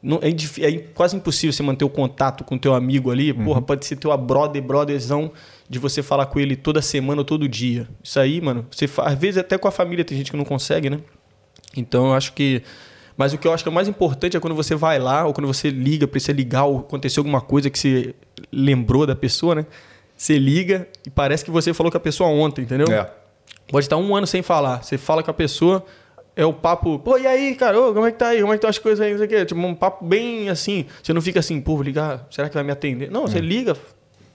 Não, 0.02 0.20
é, 0.22 0.30
é 0.30 0.78
quase 0.94 1.16
impossível 1.16 1.54
você 1.54 1.64
manter 1.64 1.86
o 1.86 1.90
contato 1.90 2.44
com 2.44 2.56
o 2.56 2.60
teu 2.60 2.74
amigo 2.74 3.10
ali. 3.12 3.32
Porra, 3.34 3.62
pode 3.62 3.86
ser 3.86 3.96
teu 3.96 4.16
brother, 4.18 4.62
brotherzão, 4.62 5.32
de 5.70 5.80
você 5.80 6.04
falar 6.04 6.26
com 6.26 6.40
ele 6.40 6.58
toda 6.58 6.82
semana 6.82 7.22
ou 7.22 7.26
todo 7.26 7.48
dia. 7.48 7.88
Isso 8.04 8.20
aí, 8.20 8.42
mano, 8.42 8.66
você 8.70 8.90
às 8.98 9.18
vezes 9.18 9.38
até 9.38 9.58
com 9.58 9.68
a 9.68 9.72
família 9.72 10.04
tem 10.04 10.18
gente 10.18 10.30
que 10.32 10.36
não 10.36 10.44
consegue, 10.44 10.90
né? 10.90 11.00
Então 11.78 12.08
eu 12.08 12.14
acho 12.14 12.34
que. 12.34 12.62
Mas 13.16 13.34
o 13.34 13.38
que 13.38 13.48
eu 13.48 13.54
acho 13.54 13.64
que 13.64 13.70
é 13.70 13.72
o 13.72 13.74
mais 13.74 13.88
importante 13.88 14.36
é 14.36 14.40
quando 14.40 14.56
você 14.56 14.76
vai 14.76 15.00
lá, 15.00 15.26
ou 15.26 15.34
quando 15.34 15.48
você 15.48 15.70
liga, 15.70 16.08
precisa 16.08 16.32
ligar, 16.32 16.66
ou 16.66 16.80
aconteceu 16.80 17.22
alguma 17.22 17.42
coisa 17.42 17.70
que 17.70 17.78
você 17.78 18.16
lembrou 18.52 19.06
da 19.06 19.16
pessoa, 19.16 19.56
né? 19.56 19.66
Você 20.16 20.38
liga 20.38 20.88
e 21.06 21.10
parece 21.10 21.44
que 21.44 21.52
você 21.52 21.74
falou 21.74 21.92
com 21.92 21.98
a 21.98 22.02
pessoa 22.02 22.30
ontem, 22.30 22.62
entendeu? 22.62 22.88
É. 22.92 23.12
Pode 23.70 23.86
estar 23.86 23.98
um 23.98 24.16
ano 24.16 24.28
sem 24.28 24.42
falar. 24.42 24.84
Você 24.84 24.98
fala 24.98 25.24
com 25.24 25.32
a 25.32 25.34
pessoa, 25.34 25.84
é 26.36 26.46
o 26.46 26.54
papo, 26.54 26.98
pô, 27.00 27.18
e 27.18 27.28
aí, 27.28 27.56
cara, 27.56 27.80
Ô, 27.80 27.94
como 27.94 28.06
é 28.06 28.12
que 28.12 28.18
tá 28.18 28.30
aí? 28.30 28.42
Como 28.42 28.52
é 28.52 28.56
que 28.56 28.58
estão 28.58 28.70
as 28.70 28.78
coisas 28.78 29.06
aí? 29.06 29.12
Não 29.12 29.18
sei 29.18 29.28
o 29.28 29.30
quê. 29.30 29.46
Tipo, 29.46 29.62
um 29.62 29.76
papo 29.76 30.06
bem 30.06 30.50
assim. 30.50 30.86
Você 31.02 31.14
não 31.14 31.22
fica 31.22 31.40
assim, 31.40 31.60
pô, 31.62 31.76
vou 31.76 31.84
ligar, 31.84 32.28
será 32.32 32.48
que 32.50 32.56
vai 32.56 32.64
me 32.64 32.72
atender? 32.72 33.12
Não, 33.12 33.28
você 33.28 33.40
liga, 33.40 33.76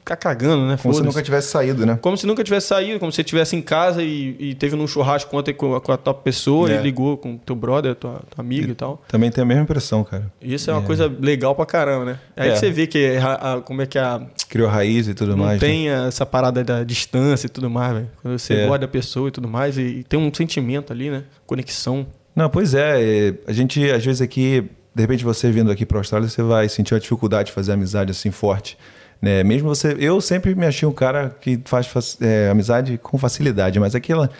fica 0.08 0.16
cagando, 0.16 0.66
né? 0.66 0.78
Como 0.80 0.94
se 0.94 1.02
nunca 1.02 1.22
tivesse 1.22 1.48
saído, 1.48 1.84
né? 1.84 1.98
Como 2.00 2.16
se 2.16 2.26
nunca 2.26 2.42
tivesse 2.42 2.68
saído, 2.68 2.98
como 2.98 3.12
se 3.12 3.16
você 3.16 3.22
estivesse 3.22 3.54
em 3.54 3.60
casa 3.60 4.02
e, 4.02 4.36
e 4.38 4.54
teve 4.54 4.74
num 4.74 4.86
churrasco 4.86 5.36
ontem 5.36 5.52
com 5.52 5.74
a, 5.74 5.80
com 5.80 5.92
a 5.92 5.96
tua 5.98 6.14
pessoa 6.14 6.70
É. 6.72 6.78
e 6.78 6.82
ligou 6.82 7.16
com 7.18 7.36
teu 7.36 7.54
brother, 7.54 7.94
tua, 7.94 8.22
tua 8.30 8.42
amiga 8.42 8.70
e 8.70 8.74
tal. 8.74 9.02
Também 9.08 9.30
tem 9.30 9.42
a 9.42 9.44
mesma 9.44 9.62
impressão, 9.64 10.02
cara. 10.02 10.32
Isso 10.40 10.70
é 10.70 10.72
uma 10.72 10.82
coisa 10.82 11.12
legal 11.20 11.54
pra 11.54 11.66
caramba, 11.66 12.04
né? 12.06 12.18
Aí 12.36 12.50
É. 12.50 12.56
você 12.56 12.70
vê 12.70 12.86
que 12.86 13.16
a- 13.16 13.54
a- 13.54 13.60
como 13.60 13.82
é 13.82 13.86
que 13.86 13.98
a, 13.98 14.22
Criou 14.48 14.68
raiz 14.70 15.08
e 15.08 15.14
tudo 15.14 15.36
não 15.36 15.44
mais. 15.44 15.60
né? 15.60 15.66
tem 15.68 15.88
essa 15.90 16.24
parada 16.24 16.64
da 16.64 16.82
distância 16.84 17.46
e 17.46 17.50
tudo 17.50 17.68
mais, 17.68 17.92
velho. 17.92 18.10
Quando 18.22 18.38
você 18.38 18.54
É. 18.54 18.62
gosta 18.64 18.78
da 18.78 18.88
pessoa 18.88 19.28
e 19.28 19.30
tudo 19.30 19.46
mais, 19.48 19.76
e, 19.76 19.82
e 19.82 20.04
tem 20.04 20.18
um 20.18 20.32
sentimento 20.32 20.90
ali, 20.92 21.10
né? 21.10 21.24
Conexão. 21.46 22.06
Não, 22.34 22.48
pois 22.48 22.72
é. 22.72 23.02
é, 23.28 23.34
A 23.46 23.52
gente, 23.52 23.90
às 23.90 24.04
vezes, 24.04 24.22
aqui 24.22 24.64
de 24.94 25.02
repente 25.02 25.22
você 25.24 25.50
vindo 25.50 25.70
aqui 25.70 25.86
para 25.86 25.98
a 25.98 26.00
Austrália, 26.00 26.28
você 26.28 26.42
vai 26.42 26.68
sentir 26.68 26.92
uma 26.94 26.98
dificuldade 26.98 27.48
de 27.48 27.52
fazer 27.52 27.72
amizade 27.72 28.10
assim 28.10 28.30
forte. 28.32 28.76
Né? 29.20 29.42
Mesmo 29.44 29.68
você. 29.68 29.96
Eu 29.98 30.20
sempre 30.20 30.54
me 30.54 30.66
achei 30.66 30.88
um 30.88 30.92
cara 30.92 31.36
que 31.40 31.60
faz 31.64 32.18
é, 32.20 32.48
amizade 32.50 32.98
com 32.98 33.18
facilidade, 33.18 33.78
mas 33.78 33.94
aquela. 33.94 34.30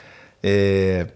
é, 0.42 1.06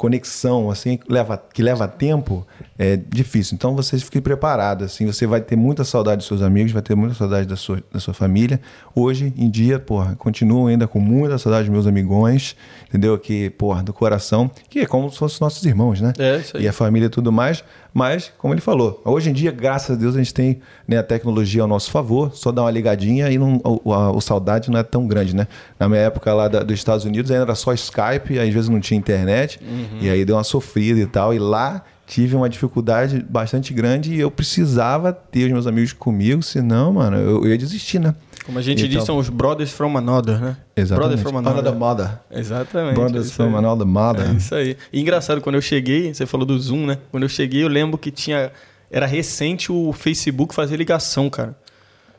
conexão 0.00 0.70
assim 0.70 0.96
que 0.96 1.12
leva, 1.12 1.36
que 1.52 1.62
leva 1.62 1.86
tempo 1.86 2.46
é 2.78 2.96
difícil. 2.96 3.54
Então 3.54 3.76
vocês 3.76 4.02
fiquem 4.02 4.22
preparados. 4.22 4.86
Assim, 4.86 5.04
você 5.04 5.26
vai 5.26 5.42
ter 5.42 5.56
muita 5.56 5.84
saudade 5.84 6.20
dos 6.20 6.26
seus 6.26 6.40
amigos, 6.40 6.72
vai 6.72 6.80
ter 6.80 6.94
muita 6.94 7.14
saudade 7.14 7.46
da 7.46 7.54
sua, 7.54 7.82
da 7.92 8.00
sua 8.00 8.14
família. 8.14 8.58
Hoje 8.94 9.30
em 9.36 9.50
dia, 9.50 9.78
porra, 9.78 10.16
continuo 10.16 10.68
ainda 10.68 10.88
com 10.88 10.98
muita 10.98 11.36
saudade 11.36 11.64
dos 11.64 11.72
meus 11.72 11.86
amigões, 11.86 12.56
entendeu? 12.88 13.18
Que, 13.18 13.50
porra, 13.50 13.82
do 13.82 13.92
coração, 13.92 14.50
que 14.70 14.78
é 14.78 14.86
como 14.86 15.10
se 15.10 15.18
fossem 15.18 15.36
nossos 15.42 15.62
irmãos, 15.66 16.00
né? 16.00 16.14
É, 16.18 16.38
isso 16.38 16.56
aí. 16.56 16.62
E 16.62 16.68
a 16.68 16.72
família 16.72 17.08
e 17.08 17.10
tudo 17.10 17.30
mais. 17.30 17.62
Mas, 17.92 18.32
como 18.38 18.54
ele 18.54 18.60
falou, 18.60 19.00
hoje 19.04 19.30
em 19.30 19.32
dia, 19.32 19.50
graças 19.50 19.96
a 19.96 19.98
Deus, 19.98 20.14
a 20.14 20.18
gente 20.18 20.32
tem 20.32 20.60
né, 20.86 20.98
a 20.98 21.02
tecnologia 21.02 21.62
ao 21.62 21.68
nosso 21.68 21.90
favor, 21.90 22.30
só 22.34 22.52
dá 22.52 22.62
uma 22.62 22.70
ligadinha 22.70 23.28
e 23.30 23.36
não, 23.38 23.60
o, 23.64 23.92
a- 23.92 24.10
o 24.12 24.20
saudade 24.20 24.70
não 24.70 24.78
é 24.78 24.82
tão 24.82 25.06
grande, 25.08 25.34
né? 25.34 25.48
Na 25.78 25.88
minha 25.88 26.00
época 26.02 26.32
lá 26.32 26.46
da- 26.48 26.62
dos 26.62 26.74
Estados 26.78 27.04
Unidos 27.04 27.30
ainda 27.30 27.42
era 27.44 27.54
só 27.54 27.72
Skype, 27.72 28.38
às 28.38 28.48
vezes 28.54 28.68
não 28.68 28.78
tinha 28.80 28.96
internet, 28.98 29.58
e 30.00 30.08
aí 30.08 30.24
deu 30.24 30.36
uma 30.36 30.44
sofrida 30.44 31.00
e 31.00 31.06
tal. 31.06 31.34
E 31.34 31.38
lá 31.38 31.82
tive 32.06 32.34
uma 32.36 32.48
dificuldade 32.48 33.24
bastante 33.28 33.72
grande 33.72 34.14
e 34.14 34.20
eu 34.20 34.30
precisava 34.30 35.12
ter 35.12 35.44
os 35.46 35.52
meus 35.52 35.66
amigos 35.66 35.92
comigo, 35.92 36.42
senão, 36.42 36.92
mano, 36.92 37.16
eu, 37.16 37.44
eu 37.44 37.48
ia 37.50 37.58
desistir, 37.58 37.98
né? 38.00 38.14
Como 38.50 38.58
a 38.58 38.62
gente 38.62 38.80
Então- 38.84 38.90
diz, 38.98 39.04
são 39.04 39.16
os 39.16 39.28
brothers 39.28 39.70
from 39.70 39.96
another, 39.96 40.40
né? 40.40 40.56
Exatamente. 40.74 40.98
Brothers 40.98 41.22
from 41.22 41.38
another. 41.38 41.58
Another 41.60 41.78
mother. 41.78 42.10
Exatamente. 42.32 42.94
Brothers 42.96 43.26
isso 43.26 43.34
from 43.36 43.50
aí. 43.50 43.54
another 43.54 43.86
mother. 43.86 44.28
É 44.28 44.32
isso 44.32 44.52
aí. 44.56 44.76
E 44.92 45.00
engraçado, 45.00 45.40
quando 45.40 45.54
eu 45.54 45.62
cheguei, 45.62 46.12
você 46.12 46.26
falou 46.26 46.44
do 46.44 46.58
Zoom, 46.58 46.84
né? 46.84 46.98
Quando 47.12 47.22
eu 47.22 47.28
cheguei, 47.28 47.62
eu 47.62 47.68
lembro 47.68 47.96
que 47.96 48.10
tinha. 48.10 48.50
Era 48.90 49.06
recente 49.06 49.70
o 49.70 49.92
Facebook 49.92 50.52
fazer 50.52 50.76
ligação, 50.76 51.30
cara. 51.30 51.54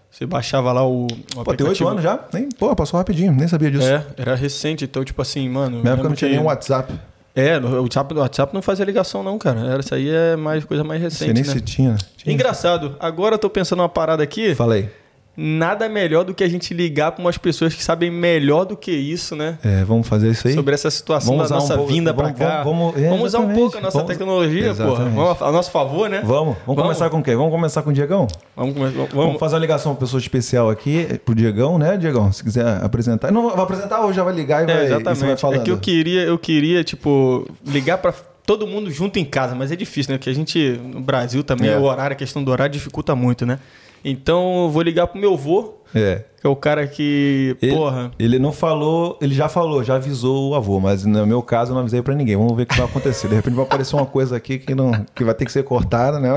Você 0.10 0.26
baixava 0.26 0.72
lá 0.72 0.88
o. 0.88 1.06
o 1.36 1.44
Pô, 1.44 1.54
tem 1.54 1.68
oito 1.68 1.86
anos 1.86 2.02
já? 2.02 2.18
Nem, 2.34 2.48
pô, 2.48 2.74
passou 2.74 2.98
rapidinho, 2.98 3.34
nem 3.34 3.46
sabia 3.50 3.70
disso. 3.70 3.86
É, 3.86 4.06
era 4.16 4.34
recente. 4.34 4.86
Então, 4.86 5.04
tipo 5.04 5.22
assim, 5.22 5.50
mano. 5.50 5.84
Na 5.84 5.92
época 5.92 6.08
não 6.08 6.16
tinha 6.16 6.30
que- 6.32 6.38
nem 6.38 6.46
WhatsApp. 6.46 6.94
É, 7.36 7.58
o 7.58 7.82
WhatsApp, 7.84 8.14
o 8.14 8.18
WhatsApp 8.20 8.54
não 8.54 8.62
fazia 8.62 8.86
ligação, 8.86 9.22
não, 9.22 9.38
cara. 9.38 9.60
Era, 9.60 9.80
isso 9.82 9.94
aí 9.94 10.10
é 10.10 10.38
mais 10.38 10.64
coisa 10.64 10.82
mais 10.82 11.02
recente. 11.02 11.34
nem 11.34 11.44
né? 11.44 11.50
se 11.52 11.60
tinha. 11.60 11.98
tinha. 12.16 12.34
Engraçado, 12.34 12.96
agora 13.02 13.36
eu 13.36 13.40
tô 13.40 13.50
pensando 13.50 13.80
uma 13.80 13.90
parada 13.90 14.24
aqui. 14.24 14.56
Fala 14.56 14.76
aí. 14.76 14.90
Nada 15.36 15.88
melhor 15.88 16.26
do 16.26 16.34
que 16.34 16.44
a 16.44 16.50
gente 16.50 16.74
ligar 16.74 17.14
pra 17.14 17.24
umas 17.24 17.38
pessoas 17.38 17.74
que 17.74 17.82
sabem 17.82 18.12
melhor 18.12 18.66
do 18.66 18.76
que 18.76 18.92
isso, 18.92 19.34
né? 19.34 19.58
É, 19.64 19.82
vamos 19.86 20.06
fazer 20.08 20.30
isso 20.30 20.46
aí? 20.48 20.54
Sobre 20.54 20.74
essa 20.74 20.92
situação 20.92 21.36
Vamos 21.38 21.50
da 21.50 21.56
usar 21.56 21.64
um 21.64 21.68
nossa 21.68 21.78
pouco- 21.78 21.94
vinda 21.94 22.12
vamos- 22.12 22.32
cá. 22.38 22.64
vamos- 22.64 22.94
vamos- 22.94 23.02
é, 23.02 23.08
usar 23.10 23.16
um 23.16 23.26
exatamente. 23.26 23.58
pouco 23.60 23.78
a 23.78 23.82
nossa 23.82 23.98
Vamos- 24.00 24.12
tecnologia, 24.12 24.62
porra. 24.62 24.72
Exatamente. 24.92 25.16
Vamos 25.16 25.42
a, 25.42 25.46
a 25.46 25.52
nosso 25.54 25.72
favor, 25.72 26.10
né? 26.10 26.22
Vamos, 26.24 26.58
vamos, 26.68 26.82
começar 26.84 27.10
com 27.10 27.24
quem? 27.24 27.36
Vamos 27.36 27.52
começar 27.52 27.82
com 27.82 27.90
o 27.92 27.94
Diegão? 27.94 28.28
Vamos, 28.56 28.74
vamos, 28.76 29.10
Vamos 29.14 29.40
fazer 29.40 29.56
uma 29.56 29.62
ligação 29.62 29.96
pra 29.96 30.02
pessoa 30.06 30.20
especial 30.20 30.70
aqui, 30.70 31.08
pro 31.24 31.34
Diegão, 31.34 31.78
né, 31.78 31.96
Diegão? 31.96 32.30
Se 32.34 32.44
quiser 32.44 32.66
apresentar. 32.84 33.32
Não, 33.32 33.52
vai 33.52 33.64
apresentar 33.64 34.02
ou 34.02 34.12
já 34.12 34.24
vai 34.24 34.34
ligar 34.36 34.64
e 34.64 34.66
vai, 34.66 34.76
É, 34.76 34.78
e 34.80 34.88
você 34.88 34.90
vai 34.96 35.02
exatamente. 35.02 35.40
falando? 35.42 35.62
É 35.62 35.64
que 35.64 35.72
eu 35.72 35.78
queria, 35.78 36.24
eu 36.24 36.38
queria, 36.38 36.84
tipo, 36.84 37.48
ligar 37.66 38.00
pra 38.00 38.14
todo 38.46 38.68
mundo 38.68 38.92
junto 38.92 39.18
em 39.18 39.24
casa, 39.24 39.56
mas 39.56 39.72
é 39.72 39.78
difícil, 39.78 40.12
né? 40.12 40.18
Porque 40.18 40.30
a 40.30 40.34
gente, 40.36 40.78
no 40.84 41.00
Brasil 41.00 41.42
também, 41.42 41.70
É. 41.70 41.78
o 41.78 41.84
horário, 41.84 42.14
a 42.14 42.18
questão 42.18 42.44
do 42.44 42.52
horário 42.52 42.74
dificulta 42.74 43.16
muito, 43.16 43.46
né? 43.46 43.60
Então, 44.04 44.64
eu 44.66 44.70
vou 44.70 44.82
ligar 44.82 45.08
pro 45.08 45.20
meu 45.20 45.34
avô, 45.34 45.76
É. 45.94 46.22
que 46.40 46.48
é 46.48 46.50
o 46.50 46.56
cara 46.56 46.88
que, 46.88 47.56
Ele, 47.62 47.74
porra... 47.76 48.12
ele 48.18 48.40
não 48.40 48.52
falou, 48.52 49.18
ele 49.22 49.34
já 49.36 49.48
falou, 49.50 49.84
já 49.84 49.96
avisou 49.96 50.52
o 50.52 50.56
avô, 50.56 50.80
mas 50.80 51.06
no 51.06 51.26
meu 51.28 51.42
caso 51.42 51.72
eu 51.72 51.76
não 51.76 51.82
avisei 51.82 52.02
pra 52.02 52.16
ninguém. 52.16 52.36
Vamos 52.36 52.56
ver 52.56 52.64
o 52.64 52.66
que 52.66 52.76
vai 52.78 52.86
acontecer. 52.86 53.28
De 53.28 53.36
repente 53.36 53.54
vai 53.54 53.66
aparecer 53.66 53.96
uma 53.96 54.06
coisa 54.06 54.36
aqui 54.36 54.58
que, 54.58 54.74
não, 54.74 54.92
que 55.14 55.24
vai 55.24 55.34
ter 55.36 55.46
que 55.46 55.52
ser 55.52 55.64
cortada, 55.64 56.20
né? 56.20 56.30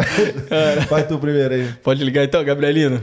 Vai 0.91 1.07
tu 1.07 1.19
primeiro 1.19 1.55
aí. 1.55 1.69
Pode 1.83 2.05
ligar 2.05 2.25
então, 2.25 2.45
Gabrielino? 2.45 3.01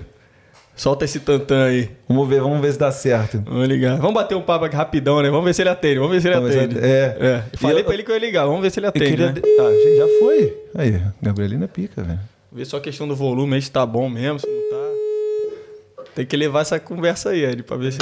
Solta 0.75 1.05
esse 1.05 1.19
tantã 1.19 1.65
aí. 1.65 1.89
Vamos 2.07 2.27
ver, 2.29 2.41
vamos 2.41 2.59
ver 2.61 2.71
se 2.71 2.79
dá 2.79 2.91
certo. 2.91 3.43
Vamos 3.45 3.67
ligar. 3.67 3.97
Vamos 3.97 4.13
bater 4.13 4.35
um 4.35 4.41
papo 4.41 4.65
aqui 4.65 4.75
rapidão, 4.75 5.21
né? 5.21 5.29
Vamos 5.29 5.45
ver 5.45 5.53
se 5.53 5.61
ele 5.61 5.69
atende. 5.69 5.99
Vamos 5.99 6.13
ver 6.13 6.21
se 6.21 6.27
ele 6.29 6.35
Vamos 6.35 6.49
ver 6.49 6.57
se 6.59 6.65
atende. 6.65 6.77
ele- 6.79 6.87
é. 6.87 7.17
é. 7.19 7.43
Falei 7.57 7.79
eu- 7.81 7.83
pra 7.83 7.93
ele 7.93 8.03
que 8.03 8.09
eu 8.11 8.15
ia 8.15 8.21
ligar. 8.21 8.45
Vamos 8.45 8.61
ver 8.61 8.71
se 8.71 8.79
ele 8.79 8.87
atende, 8.87 9.05
queria... 9.05 9.31
né? 9.31 9.41
Ah, 9.59 9.97
já 9.97 10.07
foi. 10.19 10.57
Aí, 10.75 11.01
Gabrielina 11.21 11.65
é 11.65 11.67
pica, 11.67 12.01
velho. 12.01 12.19
Ver 12.51 12.65
só 12.65 12.77
a 12.77 12.81
questão 12.81 13.07
do 13.07 13.15
volume 13.15 13.55
aí, 13.55 13.61
se 13.61 13.71
tá 13.71 13.85
bom 13.85 14.09
mesmo, 14.09 14.39
se 14.39 14.47
não 14.47 14.69
tá. 14.69 16.05
Tem 16.13 16.25
que 16.25 16.35
levar 16.35 16.61
essa 16.61 16.79
conversa 16.79 17.29
aí, 17.29 17.45
Ed, 17.45 17.63
pra 17.63 17.77
ver 17.77 17.93
se. 17.93 17.99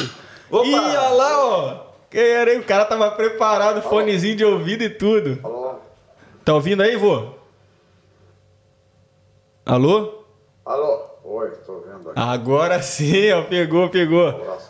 Opa! 0.50 0.66
Ih, 0.66 0.74
olha 0.74 1.10
lá, 1.10 1.46
ó! 1.46 1.86
Quem 2.10 2.22
era 2.22 2.50
aí? 2.50 2.58
O 2.58 2.64
cara 2.64 2.86
tava 2.86 3.12
preparado, 3.12 3.84
fonezinho 3.84 4.36
de 4.36 4.44
ouvido 4.44 4.84
e 4.84 4.90
tudo. 4.90 5.40
Alô? 5.44 5.76
Tá 6.44 6.56
ouvindo 6.56 6.82
aí, 6.82 6.96
vô? 6.96 7.36
Alô? 9.64 10.24
Alô? 10.66 11.10
Oi, 11.24 11.50
estou 11.52 11.82
vendo 11.82 12.10
aqui. 12.10 12.20
Agora 12.20 12.82
sim, 12.82 13.32
ó. 13.32 13.44
Pegou, 13.44 13.88
pegou. 13.90 14.30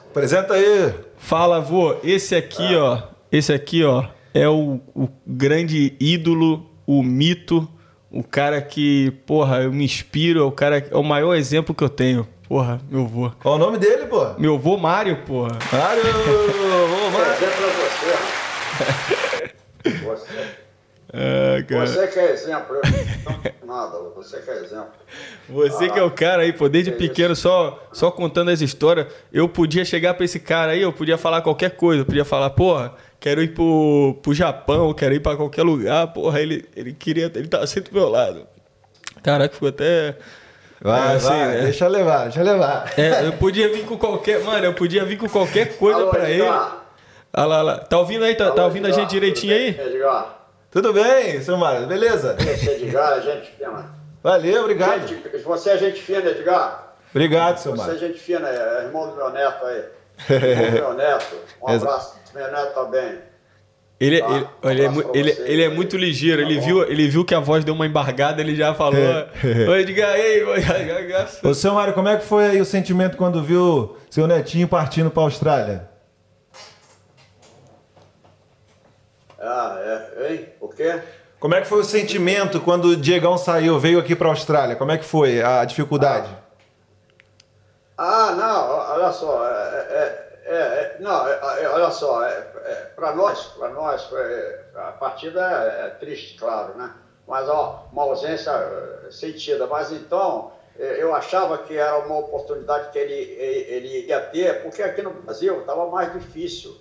Apresenta 0.10 0.56
aí. 0.56 0.94
Fala, 1.16 1.62
vô. 1.62 1.96
Esse 2.04 2.36
aqui, 2.36 2.76
ó. 2.76 3.04
Esse 3.32 3.54
aqui, 3.54 3.86
ó. 3.86 4.04
É 4.34 4.50
o, 4.50 4.82
o 4.94 5.08
grande 5.26 5.96
ídolo, 6.02 6.70
o 6.86 7.02
mito, 7.02 7.66
o 8.12 8.24
cara 8.24 8.62
que, 8.62 9.12
porra, 9.26 9.62
eu 9.64 9.72
me 9.72 9.86
inspiro, 9.86 10.40
é 10.40 10.44
o 10.44 10.52
cara, 10.52 10.78
é 10.90 10.96
o 10.96 11.04
maior 11.04 11.36
exemplo 11.36 11.76
que 11.76 11.84
eu 11.84 11.90
tenho. 11.90 12.28
Porra, 12.48 12.82
meu 12.90 13.06
vô. 13.06 13.32
Qual 13.40 13.56
o 13.56 13.58
nome 13.60 13.78
dele, 13.78 14.08
pô? 14.08 14.34
Meu 14.40 14.58
vô 14.58 14.76
Mário, 14.78 15.18
porra. 15.26 15.58
Mário! 15.72 16.02
Ô, 17.06 17.12
Mário. 17.12 17.32
É 19.86 19.90
você. 19.90 20.26
Você, 20.26 20.60
Ah, 21.12 21.64
cara. 21.68 21.88
você 21.88 22.08
que 22.08 22.20
é 22.20 22.32
exemplo. 22.34 22.76
Eu 22.76 23.68
não 23.68 23.76
nada, 23.76 23.98
você 24.16 24.38
que 24.42 24.50
é 24.52 24.64
exemplo. 24.64 24.90
Você 25.50 25.90
que 25.90 25.98
é 25.98 26.04
o 26.04 26.12
cara 26.12 26.44
aí, 26.44 26.54
pô, 26.54 26.70
desde 26.70 26.92
Que 26.92 26.98
pequeno, 26.98 27.36
só, 27.36 27.84
só 27.92 28.12
contando 28.12 28.52
as 28.52 28.62
histórias, 28.62 29.08
eu 29.34 29.50
podia 29.50 29.84
chegar 29.84 30.14
pra 30.14 30.24
esse 30.26 30.40
cara 30.40 30.74
aí, 30.74 30.82
eu 30.84 30.94
podia 30.94 31.18
falar 31.18 31.42
qualquer 31.42 31.72
coisa, 31.72 32.02
eu 32.02 32.06
podia 32.06 32.24
falar, 32.24 32.52
porra, 32.52 32.94
quero 33.20 33.42
ir 33.42 33.54
pro, 33.54 34.18
pro 34.22 34.34
Japão, 34.34 34.94
quero 34.94 35.14
ir 35.14 35.20
pra 35.20 35.36
qualquer 35.36 35.64
lugar, 35.64 36.08
porra, 36.14 36.40
ele, 36.42 36.66
ele 36.76 36.94
queria, 36.94 37.32
ele 37.36 37.48
tava 37.48 37.68
sempre 37.68 37.92
do 37.92 38.00
meu 38.00 38.10
lado. 38.10 38.48
Caraca, 39.24 39.54
ficou 39.54 39.70
até... 39.70 40.16
Vai, 40.82 41.12
É, 41.14 41.16
assim, 41.18 41.28
vai, 41.28 41.48
né? 41.48 41.62
deixa 41.64 41.88
levar, 41.90 42.24
deixa 42.24 42.42
levar. 42.42 42.94
É, 42.98 43.26
eu 43.26 43.34
podia 43.34 43.68
vir 43.68 43.84
com 43.86 43.98
qualquer, 43.98 44.42
mano, 44.44 44.66
eu 44.66 44.74
podia 44.74 45.04
vir 45.04 45.18
com 45.18 45.28
qualquer 45.28 45.76
coisa 45.78 46.00
Alô, 46.00 46.10
pra 46.10 46.30
ele. 46.30 46.42
Olha 46.44 46.52
lá, 46.54 46.86
olha 47.36 47.62
lá, 47.62 47.78
tá 47.80 48.00
ouvindo 48.00 48.24
aí, 48.24 48.34
tá, 48.34 48.46
tá 48.46 48.52
Alô, 48.54 48.64
ouvindo 48.66 48.86
a 48.86 48.90
Edgar? 48.90 49.02
gente 49.04 49.10
direitinho 49.12 49.54
aí? 49.54 49.68
Edgar, 49.70 50.40
Tudo 50.72 50.94
bem, 50.94 51.42
seu 51.42 51.58
Mário, 51.58 51.86
beleza? 51.86 52.38
esse 52.40 52.70
Edgar 52.70 53.18
é 53.18 53.22
gente 53.22 53.52
fina. 53.58 53.94
Valeu, 54.24 54.62
obrigado. 54.62 55.06
Gente, 55.08 55.38
você 55.40 55.72
é 55.72 55.78
gente 55.78 56.02
fina, 56.02 56.30
Edgar. 56.30 56.94
Obrigado, 57.12 57.58
seu 57.58 57.74
Você 57.74 57.82
é 57.82 57.86
Mário. 57.86 58.00
gente 58.00 58.20
fina, 58.20 58.48
é 58.48 58.84
irmão 58.86 59.10
do 59.10 59.16
meu 59.18 59.30
neto 59.32 59.66
aí. 59.66 59.84
Irmão 60.30 60.66
do 60.66 60.72
meu 60.72 60.94
neto. 60.94 61.36
Um 61.62 61.68
abraço. 61.68 62.19
Meu 62.40 62.52
neto 62.54 62.74
tá 62.74 62.86
bem. 62.86 63.20
Ele, 64.00 64.22
Tá, 64.22 64.28
ele, 64.30 64.48
ele, 64.64 64.82
é, 64.82 64.88
um 64.88 64.92
abraço 64.92 65.10
pra 65.10 65.20
ele, 65.20 65.34
você 65.34 65.42
ele 65.42 65.64
é 65.64 65.70
muito 65.70 65.98
ligeiro. 65.98 66.42
Tá 66.42 66.48
Ele 66.50 66.60
bom. 66.62 66.66
viu, 66.66 66.84
ele 66.90 67.08
viu 67.10 67.26
que 67.26 67.36
a 67.36 67.40
voz 67.42 67.66
deu 67.66 67.74
uma 67.74 67.86
embargada, 67.86 68.42
ele 68.42 68.56
já 68.56 68.74
falou. 68.74 68.98
Oi, 69.70 69.84
diga 69.84 70.08
aí, 70.08 70.42
oi, 70.46 70.64
Ô, 71.44 71.54
seu 71.54 71.74
Mário, 71.74 71.94
como 71.94 72.08
é 72.08 72.16
que 72.16 72.24
foi 72.24 72.46
aí 72.46 72.62
o 72.62 72.66
sentimento 72.66 73.18
quando 73.18 73.44
viu 73.44 73.98
seu 74.10 74.26
netinho 74.26 74.70
partindo 74.70 75.12
pra 75.12 75.24
Austrália? 75.24 75.90
Ah, 79.38 79.78
é. 79.82 80.32
Hein? 80.32 80.50
O 80.62 80.70
quê? 80.70 81.02
Como 81.38 81.56
é 81.56 81.60
que 81.62 81.68
foi 81.68 81.82
o 81.82 81.84
sentimento 81.86 82.62
quando 82.62 82.86
o 82.86 82.96
Diegão 82.96 83.38
saiu, 83.38 83.78
veio 83.78 84.00
aqui 84.00 84.16
pra 84.16 84.30
Austrália? 84.30 84.78
Como 84.78 84.92
é 84.92 84.98
que 84.98 85.06
foi 85.06 85.42
a 85.42 85.66
dificuldade? 85.66 86.30
Ah, 87.98 88.32
não, 88.32 88.94
olha 88.96 89.12
só, 89.12 89.46
é, 89.46 89.78
é, 89.90 90.29
é, 90.50 90.56
é, 90.56 90.98
não, 91.00 91.28
é, 91.28 91.62
é, 91.62 91.70
olha 91.70 91.92
só, 91.92 92.28
para 92.96 93.14
nós, 93.14 93.44
para 93.50 93.70
nós, 93.70 94.10
a 94.76 94.92
partida 94.94 95.42
é, 95.42 95.90
triste, 95.92 96.40
claro, 96.40 96.76
né? 96.76 96.92
Mas, 97.28 97.48
ó, 97.48 97.88
uma 97.92 98.02
ausência 98.04 98.52
sentida. 99.12 99.68
Mas 99.68 99.92
então, 99.92 100.52
eu 100.76 101.14
achava 101.14 101.60
que 101.60 101.78
era 101.78 102.00
uma 102.00 102.18
oportunidade 102.18 102.90
que 102.92 102.98
ele 102.98 103.14
ele 103.14 104.08
ia 104.08 104.20
ter, 104.20 104.64
porque 104.64 104.82
aqui 104.82 105.04
no 105.04 105.12
Brasil 105.12 105.60
estava 105.60 105.88
mais 105.88 106.12
difícil. 106.14 106.76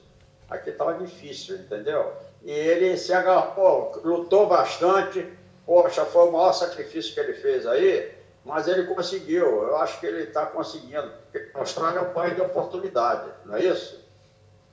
Aqui 0.49 0.71
estava 0.71 0.95
difícil, 0.95 1.57
entendeu? 1.57 2.15
E 2.43 2.51
ele 2.51 2.97
se 2.97 3.13
agarrou, 3.13 4.01
lutou 4.03 4.47
bastante. 4.47 5.31
Poxa, 5.67 6.07
foi 6.07 6.29
o 6.29 6.33
maior 6.33 6.55
sacrifício 6.55 7.13
que 7.13 7.21
ele 7.21 7.35
fez 7.35 7.67
aí, 7.67 8.11
mas 8.45 8.67
ele 8.69 8.85
conseguiu. 8.85 9.45
Eu 9.45 9.77
acho 9.79 9.99
que 10.01 10.07
ele 10.07 10.23
está 10.25 10.47
conseguindo. 10.47 11.11
Porque 11.31 11.51
a 11.55 11.59
Austrália 11.61 11.99
é 11.99 12.03
um 12.03 12.13
país 12.13 12.35
de 12.35 12.41
oportunidade, 12.41 13.29
não 13.45 13.57
é 13.57 13.65
isso? 13.65 14.01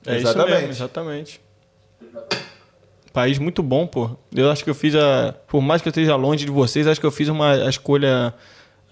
É 0.06 0.12
isso 0.18 0.26
Exatamente. 0.28 0.52
mesmo, 0.58 0.70
exatamente. 0.70 1.40
País 3.12 3.38
muito 3.38 3.62
bom, 3.62 3.86
pô. 3.86 4.10
Eu 4.34 4.50
acho 4.50 4.62
que 4.62 4.68
eu 4.70 4.74
fiz 4.74 4.94
a. 4.94 5.34
Por 5.46 5.60
mais 5.62 5.80
que 5.82 5.88
eu 5.88 5.90
esteja 5.90 6.14
longe 6.16 6.44
de 6.44 6.50
vocês, 6.50 6.86
acho 6.86 7.00
que 7.00 7.06
eu 7.06 7.10
fiz 7.10 7.28
uma 7.28 7.52
a 7.52 7.68
escolha. 7.68 8.32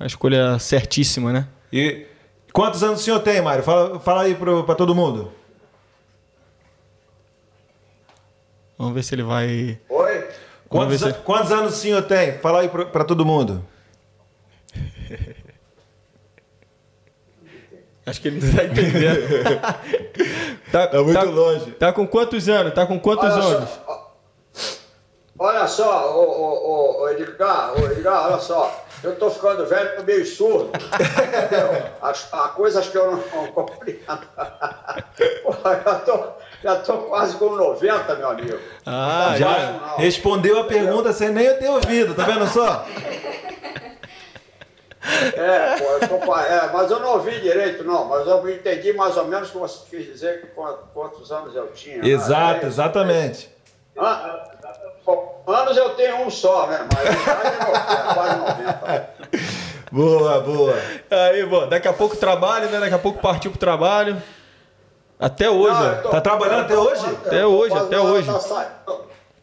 A 0.00 0.06
escolha 0.06 0.58
certíssima, 0.58 1.32
né? 1.32 1.46
E 1.72 2.04
quantos 2.52 2.82
anos 2.82 3.00
o 3.00 3.04
senhor 3.04 3.20
tem, 3.20 3.40
Mário? 3.40 3.62
Fala, 3.62 4.00
fala 4.00 4.22
aí 4.22 4.34
pro, 4.34 4.64
pra 4.64 4.74
todo 4.74 4.92
mundo. 4.94 5.30
Vamos 8.76 8.94
ver 8.94 9.02
se 9.04 9.14
ele 9.14 9.22
vai. 9.22 9.78
Oi? 9.88 10.28
Quantos, 10.68 10.98
se- 11.00 11.08
an- 11.08 11.12
quantos 11.24 11.52
anos 11.52 11.74
o 11.74 11.76
senhor 11.76 12.02
tem? 12.02 12.38
Fala 12.38 12.60
aí 12.60 12.68
pro- 12.68 12.86
pra 12.86 13.04
todo 13.04 13.24
mundo. 13.24 13.64
Acho 18.06 18.20
que 18.20 18.28
ele 18.28 18.38
está 18.38 18.64
entendendo. 18.64 19.60
tá, 20.70 20.86
tá, 20.88 21.02
muito 21.02 21.14
tá, 21.14 21.22
longe. 21.22 21.70
Tá 21.72 21.92
com 21.92 22.06
quantos 22.06 22.48
anos? 22.48 22.74
Tá 22.74 22.86
com 22.86 23.00
quantos 23.00 23.30
olha 23.32 23.42
anos? 23.42 23.70
Só, 23.70 24.14
olha 25.38 25.66
só, 25.66 26.14
ô, 26.14 26.22
ô, 26.22 27.02
ô, 27.02 27.08
Edgar, 27.08 27.72
ô, 27.72 27.86
Edgar, 27.86 28.26
olha 28.26 28.38
só. 28.38 28.84
Eu 29.02 29.16
tô 29.16 29.30
ficando 29.30 29.66
velho 29.66 30.00
e 30.00 30.02
meio 30.02 30.24
surdo. 30.24 30.70
As, 32.00 32.28
há 32.32 32.48
coisas 32.48 32.88
que 32.88 32.96
eu 32.96 33.10
não, 33.10 33.22
não 33.34 33.46
compreendo. 33.52 34.00
Já 35.84 35.94
tô, 36.06 36.24
já 36.62 36.76
tô 36.76 36.96
quase 36.98 37.36
com 37.36 37.50
90, 37.54 38.14
meu 38.16 38.30
amigo. 38.30 38.58
Ah, 38.86 39.28
tá 39.32 39.36
já, 39.36 39.94
respondeu 39.98 40.58
a 40.58 40.64
pergunta 40.64 41.12
sem 41.12 41.28
nem 41.30 41.44
eu 41.44 41.58
ter 41.58 41.68
ouvido, 41.68 42.14
tá 42.14 42.24
vendo 42.24 42.46
só? 42.46 42.86
É, 45.36 45.76
pô, 45.78 45.84
eu 45.84 46.08
tô, 46.08 46.18
pa- 46.26 46.44
é, 46.46 46.70
mas 46.72 46.90
eu 46.90 46.98
não 47.00 47.12
ouvi 47.14 47.40
direito, 47.40 47.84
não. 47.84 48.06
Mas 48.06 48.26
eu 48.26 48.48
entendi 48.50 48.92
mais 48.92 49.16
ou 49.16 49.24
menos 49.26 49.48
o 49.50 49.52
que 49.52 49.58
você 49.58 49.78
quis 49.90 50.06
dizer, 50.06 50.52
quantos, 50.54 50.84
quantos 50.94 51.30
anos 51.32 51.54
eu 51.54 51.66
tinha. 51.72 52.04
Exato, 52.06 52.64
É, 52.64 52.68
exatamente. 52.68 53.50
Ah, 53.98 54.48
anos 55.46 55.76
eu 55.76 55.90
tenho 55.90 56.22
um 56.22 56.30
só, 56.30 56.66
né? 56.66 56.86
Mas 56.92 58.14
quase 58.14 58.36
90. 58.38 59.08
Boa, 59.92 60.40
boa. 60.40 60.74
Aí, 61.10 61.44
bom, 61.46 61.68
daqui 61.68 61.86
a 61.86 61.92
pouco 61.92 62.16
trabalho, 62.16 62.68
né? 62.70 62.80
Daqui 62.80 62.94
a 62.94 62.98
pouco 62.98 63.20
partiu 63.20 63.50
pro 63.50 63.60
trabalho. 63.60 64.20
Até 65.20 65.48
hoje, 65.48 65.78
Não, 65.80 66.02
tô- 66.02 66.08
Tá 66.10 66.20
trabalhando 66.20 66.62
até 66.64 66.76
hoje? 66.76 67.02
tô 67.02 67.28
Até 67.28 67.46
hoje, 67.46 67.76
até 67.76 67.96
na 67.96 68.02
hora 68.02 68.12
hoje. 68.12 68.32
da 68.32 68.40
sa- 68.40 68.70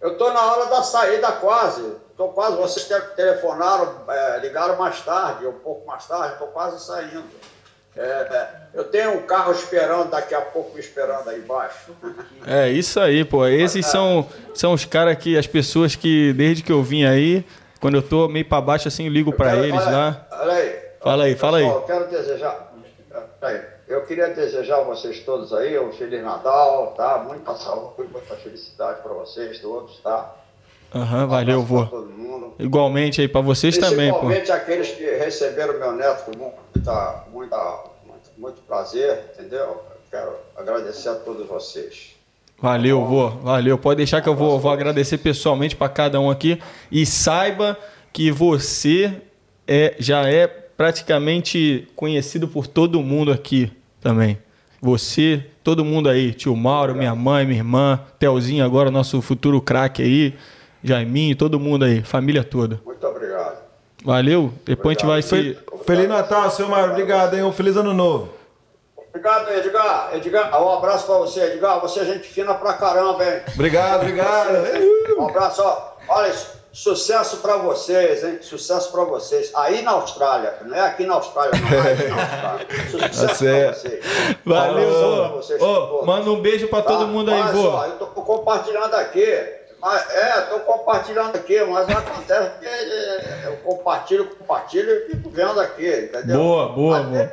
Eu 0.02 0.18
tô 0.18 0.32
na 0.34 0.42
hora 0.42 0.66
da 0.66 0.84
saída 0.84 1.32
quase. 1.34 1.96
Tô 2.22 2.28
quase. 2.28 2.56
Vocês 2.58 2.88
te- 2.88 3.16
telefonaram, 3.16 3.96
é, 4.08 4.38
ligaram 4.42 4.78
mais 4.78 5.02
tarde, 5.02 5.48
um 5.48 5.54
pouco 5.54 5.88
mais 5.88 6.06
tarde, 6.08 6.38
tô 6.38 6.46
quase 6.48 6.80
saindo. 6.86 7.24
É, 7.98 8.00
é, 8.04 8.50
eu 8.76 8.84
tenho 8.84 9.14
um 9.18 9.24
carro 9.24 9.52
esperando, 9.52 10.12
daqui 10.12 10.36
a 10.36 10.42
pouco 10.42 10.72
me 10.76 10.80
esperando 10.80 11.28
aí 11.28 11.40
embaixo. 11.40 11.92
É 12.46 12.70
isso 12.70 13.00
aí, 13.00 13.26
pô. 13.26 13.48
Esses 13.48 13.88
são, 13.88 14.30
são 14.54 14.72
os 14.74 14.86
caras 14.86 15.18
que, 15.18 15.36
as 15.36 15.48
pessoas 15.48 15.96
que, 15.96 16.32
desde 16.34 16.62
que 16.62 16.72
eu 16.72 16.84
vim 16.84 17.06
aí, 17.06 17.44
quando 17.80 17.96
eu 17.96 18.04
tô 18.04 18.28
meio 18.28 18.46
pra 18.48 18.62
baixo 18.62 18.88
assim, 18.88 19.08
eu 19.08 19.12
ligo 19.12 19.34
pra 19.34 19.50
Quero- 19.50 19.64
eles 19.66 19.82
olha- 19.82 19.90
lá. 19.98 20.28
Olha 20.32 20.54
aí. 20.54 20.80
Fala 21.02 21.24
aí, 21.24 21.36
fala 21.36 21.58
aí. 21.58 21.66
Eu 21.68 21.82
quero 21.82 22.08
desejar. 22.08 22.72
Peraí, 23.40 23.62
eu 23.88 24.06
queria 24.06 24.28
desejar 24.28 24.78
a 24.78 24.84
vocês 24.84 25.22
todos 25.22 25.52
aí 25.52 25.78
um 25.80 25.92
Feliz 25.92 26.24
Natal, 26.24 26.94
tá? 26.96 27.18
Muita 27.18 27.56
saúde, 27.56 28.04
muita 28.12 28.36
felicidade 28.36 29.02
para 29.02 29.12
vocês 29.12 29.58
todos, 29.60 29.98
tá? 30.02 30.36
Aham, 30.94 31.28
valeu, 31.28 31.60
Um 31.60 31.64
abraço 31.64 31.90
vô. 31.90 32.12
Igualmente 32.60 33.22
aí 33.22 33.28
pra 33.28 33.42
vocês 33.42 33.78
também, 33.78 34.12
pô. 34.12 34.20
Principalmente 34.20 34.52
aqueles 34.52 34.92
que 34.92 35.04
receberam 35.04 35.80
meu 35.80 35.94
neto 35.94 36.26
com 36.26 36.38
muita, 36.38 37.26
muita, 37.32 37.84
muito, 38.06 38.30
muito 38.38 38.62
prazer, 38.62 39.32
entendeu? 39.34 39.60
Eu 39.60 39.84
quero 40.12 40.34
agradecer 40.56 41.10
a 41.10 41.16
todos 41.16 41.48
vocês. 41.48 42.16
Valeu, 42.62 43.04
vô. 43.04 43.30
Valeu. 43.30 43.78
Pode 43.78 43.98
deixar 43.98 44.22
que 44.22 44.30
eu 44.30 44.36
vou, 44.36 44.60
vou 44.60 44.72
agradecer 44.72 45.18
pessoalmente 45.18 45.76
pra 45.76 45.90
cada 45.90 46.20
um 46.20 46.30
aqui. 46.30 46.62
E 46.92 47.04
saiba 47.04 47.76
que 48.14 48.32
você 48.32 49.22
é, 49.68 49.96
já 49.98 50.30
é 50.30 50.46
praticamente 50.46 51.88
conhecido 51.96 52.48
por 52.48 52.68
todo 52.68 53.02
mundo 53.02 53.32
aqui 53.32 53.72
também. 54.00 54.38
Você, 54.80 55.46
todo 55.64 55.86
mundo 55.86 56.10
aí, 56.10 56.34
tio 56.34 56.56
Mauro, 56.56 56.96
minha 56.96 57.16
mãe, 57.16 57.46
minha 57.46 57.60
irmã, 57.60 58.00
Telzinho 58.20 58.66
agora, 58.66 58.92
nosso 58.92 59.22
futuro 59.22 59.62
craque 59.62 60.02
aí, 60.02 60.36
Jaiminho, 60.84 61.36
todo 61.36 61.60
mundo 61.60 61.86
aí, 61.86 62.04
família 62.04 62.44
toda. 62.44 62.80
Muito 62.86 63.06
obrigado. 63.08 63.58
Valeu? 64.04 64.52
Depois 64.66 64.98
a 64.98 65.00
gente 65.00 65.08
vai 65.08 65.20
Obrigado. 65.22 65.78
se. 65.80 65.86
Feliz 65.86 66.08
Natal, 66.10 66.50
seu 66.52 66.68
Mário. 66.68 66.92
Obrigado, 66.92 67.36
hein? 67.36 67.44
Um 67.44 67.52
feliz 67.52 67.78
ano 67.78 67.94
novo. 67.94 68.30
Obrigado, 69.10 69.52
Edgar. 69.52 70.12
Edgar, 70.16 70.64
um 70.64 70.70
abraço 70.72 71.06
para 71.06 71.18
você, 71.20 71.42
Edgar. 71.42 71.80
Você 71.82 72.00
é 72.00 72.06
gente 72.06 72.28
fina 72.28 72.54
pra 72.56 72.74
caramba, 72.74 73.24
hein? 73.24 73.42
Obrigado, 73.54 74.02
obrigado. 74.02 74.50
Um 75.20 75.28
abraço, 75.28 75.62
ó. 75.62 75.92
Olha, 76.08 76.34
su- 76.34 76.48
sucesso 76.72 77.38
para 77.38 77.58
vocês, 77.58 78.24
hein? 78.24 78.40
Sucesso 78.42 78.92
para 78.92 79.04
vocês. 79.04 79.52
Aí 79.54 79.82
na 79.84 79.92
Austrália, 79.92 80.56
não 80.66 80.76
é 80.76 80.80
aqui 80.82 81.06
na 81.06 81.16
Austrália, 81.16 81.52
não, 81.60 81.78
é 81.78 81.94
aqui 81.94 82.04
na 82.08 82.22
Austrália. 82.22 82.68
Sucesso 83.12 83.44
vocês. 83.82 84.06
Valeu, 84.46 84.88
Abraço 84.90 85.18
pra 85.20 85.28
vocês 85.38 85.62
Ô, 85.62 85.66
todos. 85.88 86.06
manda 86.08 86.32
um 86.32 86.42
beijo 86.42 86.68
pra 86.70 86.82
todo 86.82 87.02
Tá? 87.02 87.06
mundo 87.12 87.30
aí, 87.30 87.40
Olha 87.42 87.52
vô. 87.52 87.62
só, 87.72 87.86
eu 87.86 87.92
tô 87.98 88.06
compartilhando 88.08 88.94
aqui. 88.96 89.28
Mas, 89.82 90.10
é, 90.12 90.42
tô 90.42 90.60
compartilhando 90.60 91.36
aqui, 91.36 91.60
mas 91.64 91.90
acontece 91.90 92.60
que 92.60 92.68
é, 92.68 93.44
eu 93.48 93.58
compartilho, 93.58 94.36
compartilho 94.36 94.92
e 94.92 95.10
fico 95.10 95.30
vendo 95.32 95.60
aqui, 95.60 95.90
entendeu? 96.04 96.38
Boa, 96.38 96.70
boa, 96.70 97.00
Mas, 97.00 97.08
boa. 97.10 97.22
é, 97.22 97.26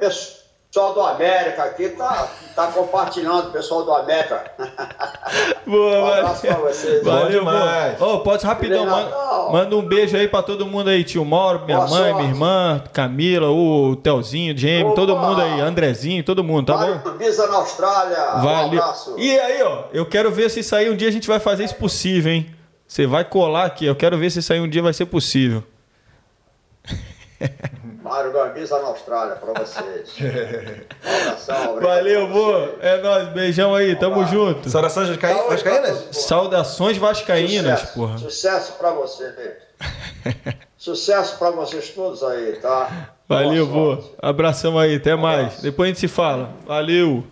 Pessoal 0.71 0.93
do 0.93 1.01
América 1.01 1.65
aqui 1.65 1.89
tá, 1.89 2.29
tá 2.55 2.67
compartilhando, 2.67 3.51
pessoal 3.51 3.85
do 3.85 3.93
América. 3.95 4.45
Boa, 5.67 5.99
Um 5.99 6.07
abraço 6.13 6.43
pra 6.47 6.57
vocês. 6.57 7.03
Valeu, 7.03 7.43
Bom 7.43 7.51
vô. 7.99 8.07
Ô, 8.07 8.21
pode 8.21 8.45
rapidão, 8.45 8.85
manda, 8.85 9.17
manda 9.51 9.77
um 9.77 9.81
beijo 9.83 10.15
aí 10.15 10.29
pra 10.29 10.43
todo 10.43 10.67
mundo 10.67 10.91
aí, 10.91 11.05
tio 11.05 11.25
Mauro, 11.25 11.65
minha 11.65 11.79
Boa 11.79 11.89
mãe, 11.89 11.99
sorte. 12.11 12.17
minha 12.19 12.29
irmã, 12.29 12.85
Camila, 12.93 13.49
o 13.51 13.97
Telzinho, 13.97 14.57
Jamie, 14.57 14.95
todo 14.95 15.17
mundo 15.17 15.41
aí, 15.41 15.59
Andrezinho, 15.59 16.23
todo 16.23 16.45
mundo, 16.45 16.67
tá 16.67 16.77
bom? 16.77 16.97
Mário 16.97 17.13
Bisa 17.19 17.47
na 17.47 17.57
Austrália. 17.57 18.19
Um 18.37 18.43
Valeu. 18.43 18.67
abraço. 18.83 19.15
E 19.19 19.41
aí, 19.41 19.63
ó, 19.63 19.85
eu 19.91 20.05
quero 20.05 20.31
ver 20.31 20.51
se 20.51 20.63
sair 20.63 20.91
um 20.91 20.97
dia 20.97 21.09
a 21.09 21.13
gente 21.13 21.27
vai 21.27 21.41
fazer 21.41 21.65
isso 21.65 21.77
possível, 21.77 22.31
hein? 22.31 22.55
Você 22.87 23.07
vai 23.07 23.25
colar 23.25 23.65
aqui, 23.65 23.87
eu 23.87 23.97
quero 23.97 24.19
ver 24.19 24.31
se 24.31 24.43
sair 24.43 24.61
um 24.61 24.69
dia 24.69 24.83
vai 24.83 24.93
ser 24.93 25.07
possível. 25.07 25.65
Mário 28.09 28.33
Gambisa 28.33 28.79
na 28.81 28.89
Austrália, 28.89 29.37
pra 29.37 29.53
vocês. 29.61 30.15
Um 30.21 30.27
abração, 31.23 31.81
Valeu, 31.81 32.29
vô. 32.29 32.53
É 32.81 33.01
nóis, 33.03 33.29
beijão 33.29 33.75
aí, 33.75 33.95
tamo 33.97 34.17
Abraço. 34.17 34.33
junto. 34.33 34.71
Saudações 34.71 35.09
vascaí- 35.09 35.35
Saúde 35.37 35.51
vascaínas? 35.55 35.99
todos. 36.01 36.25
Saudações 36.25 36.97
vascaínas, 36.99 37.81
Sucesso, 37.81 37.95
porra. 37.99 38.19
Sucesso 38.19 38.73
pra 38.73 38.91
vocês. 38.91 39.35
Sucesso 40.77 41.39
pra 41.39 41.51
vocês 41.51 41.91
todos 41.91 42.23
aí, 42.23 42.53
tá? 42.61 43.11
Valeu, 43.29 43.67
vô. 43.67 43.99
Abração 44.23 44.79
aí, 44.79 44.97
até 44.97 45.15
mais. 45.15 45.61
Depois 45.61 45.87
a 45.87 45.91
gente 45.91 46.01
se 46.01 46.09
fala. 46.09 46.51
Valeu. 46.67 47.25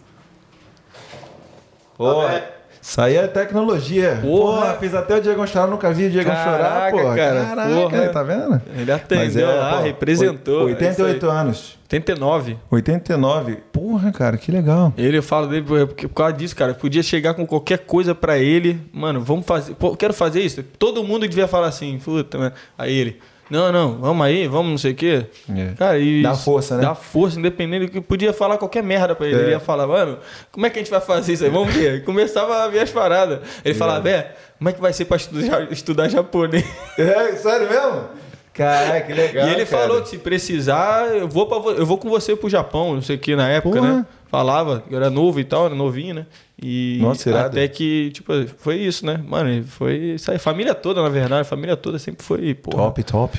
Porra. 1.96 2.50
Isso 2.88 3.00
aí 3.00 3.16
é 3.16 3.26
tecnologia. 3.26 4.20
Porra. 4.22 4.60
Porra, 4.60 4.74
fiz 4.74 4.94
até 4.94 5.16
o 5.16 5.20
Diego 5.20 5.44
chorar, 5.44 5.66
nunca 5.66 5.92
vi 5.92 6.06
o 6.06 6.10
Diego 6.10 6.30
chorar, 6.30 6.44
Caraca, 6.58 6.96
porra. 6.96 7.16
cara, 7.16 7.44
Caraca, 7.44 7.74
porra. 7.74 8.08
tá 8.10 8.22
vendo? 8.22 8.62
Ele 8.76 8.92
atendeu 8.92 9.56
lá, 9.56 9.78
pô, 9.78 9.82
representou. 9.82 10.64
oit- 10.66 10.76
88 10.80 11.28
anos. 11.28 11.76
89. 11.82 12.56
89. 12.70 13.56
Porra, 13.72 14.12
cara, 14.12 14.36
que 14.36 14.52
legal. 14.52 14.92
Ele, 14.96 15.18
eu 15.18 15.22
falo 15.22 15.48
dele 15.48 15.64
porque 15.86 16.06
por 16.06 16.14
causa 16.14 16.32
disso, 16.34 16.54
cara. 16.54 16.74
Podia 16.74 17.02
chegar 17.02 17.34
com 17.34 17.44
qualquer 17.44 17.78
coisa 17.78 18.14
pra 18.14 18.38
ele. 18.38 18.80
Mano, 18.92 19.20
vamos 19.20 19.44
fazer. 19.44 19.74
Pô, 19.74 19.96
quero 19.96 20.14
fazer 20.14 20.40
isso. 20.42 20.62
Todo 20.78 21.02
mundo 21.02 21.26
devia 21.26 21.48
falar 21.48 21.66
assim, 21.66 21.98
puta, 21.98 22.38
né? 22.38 22.52
Aí 22.78 22.94
ele. 22.96 23.18
Não, 23.48 23.70
não, 23.70 23.98
vamos 23.98 24.26
aí, 24.26 24.48
vamos 24.48 24.70
não 24.72 24.78
sei 24.78 24.92
o 24.92 24.94
quê. 24.94 25.26
É. 25.54 25.74
Cara, 25.78 25.98
e. 25.98 26.22
Dá 26.22 26.34
força, 26.34 26.76
né? 26.76 26.82
Dá 26.82 26.94
força, 26.94 27.38
independente 27.38 27.86
do 27.86 27.92
que 27.92 28.00
podia 28.00 28.32
falar 28.32 28.58
qualquer 28.58 28.82
merda 28.82 29.14
pra 29.14 29.26
ele. 29.26 29.36
É. 29.36 29.42
Ele 29.42 29.50
ia 29.52 29.60
falar, 29.60 29.86
mano, 29.86 30.18
como 30.50 30.66
é 30.66 30.70
que 30.70 30.78
a 30.78 30.82
gente 30.82 30.90
vai 30.90 31.00
fazer 31.00 31.32
isso 31.34 31.44
aí? 31.44 31.50
Vamos 31.50 31.72
ver. 31.72 32.04
Começava 32.04 32.64
a 32.64 32.68
ver 32.68 32.80
as 32.80 32.90
paradas. 32.90 33.40
Ele 33.64 33.74
falava, 33.74 34.08
é, 34.08 34.34
como 34.58 34.68
é 34.68 34.72
que 34.72 34.80
vai 34.80 34.92
ser 34.92 35.04
pra 35.04 35.16
estudar, 35.16 35.62
estudar 35.70 36.08
japonês? 36.08 36.64
É, 36.98 37.36
sério 37.36 37.68
mesmo? 37.68 38.04
Caraca, 38.52 39.02
que 39.06 39.12
legal. 39.12 39.46
e 39.46 39.52
ele 39.52 39.66
cara. 39.66 39.82
falou 39.82 40.02
que 40.02 40.08
se 40.08 40.18
precisar, 40.18 41.14
eu 41.14 41.28
vou, 41.28 41.46
pra, 41.46 41.72
eu 41.72 41.84
vou 41.84 41.98
com 41.98 42.08
você 42.08 42.34
pro 42.34 42.48
Japão, 42.48 42.94
não 42.94 43.02
sei 43.02 43.16
o 43.16 43.18
que, 43.18 43.36
na 43.36 43.48
época, 43.50 43.78
Porra. 43.78 43.96
né? 43.98 44.06
Falava, 44.28 44.82
eu 44.90 44.96
era 44.96 45.08
novo 45.08 45.38
e 45.38 45.44
tal, 45.44 45.66
era 45.66 45.74
novinho, 45.74 46.14
né? 46.14 46.26
E 46.60 46.98
Nossa, 47.00 47.28
irado. 47.28 47.46
até 47.48 47.68
que, 47.68 48.10
tipo, 48.10 48.32
foi 48.58 48.76
isso, 48.76 49.04
né? 49.06 49.22
Mano, 49.26 49.64
foi 49.64 49.96
isso 50.14 50.30
aí. 50.30 50.38
Família 50.38 50.74
toda, 50.74 51.02
na 51.02 51.08
verdade, 51.08 51.42
a 51.42 51.44
família 51.44 51.76
toda 51.76 51.98
sempre 51.98 52.24
foi, 52.24 52.54
pô. 52.54 52.70
Top, 52.70 53.02
top. 53.04 53.38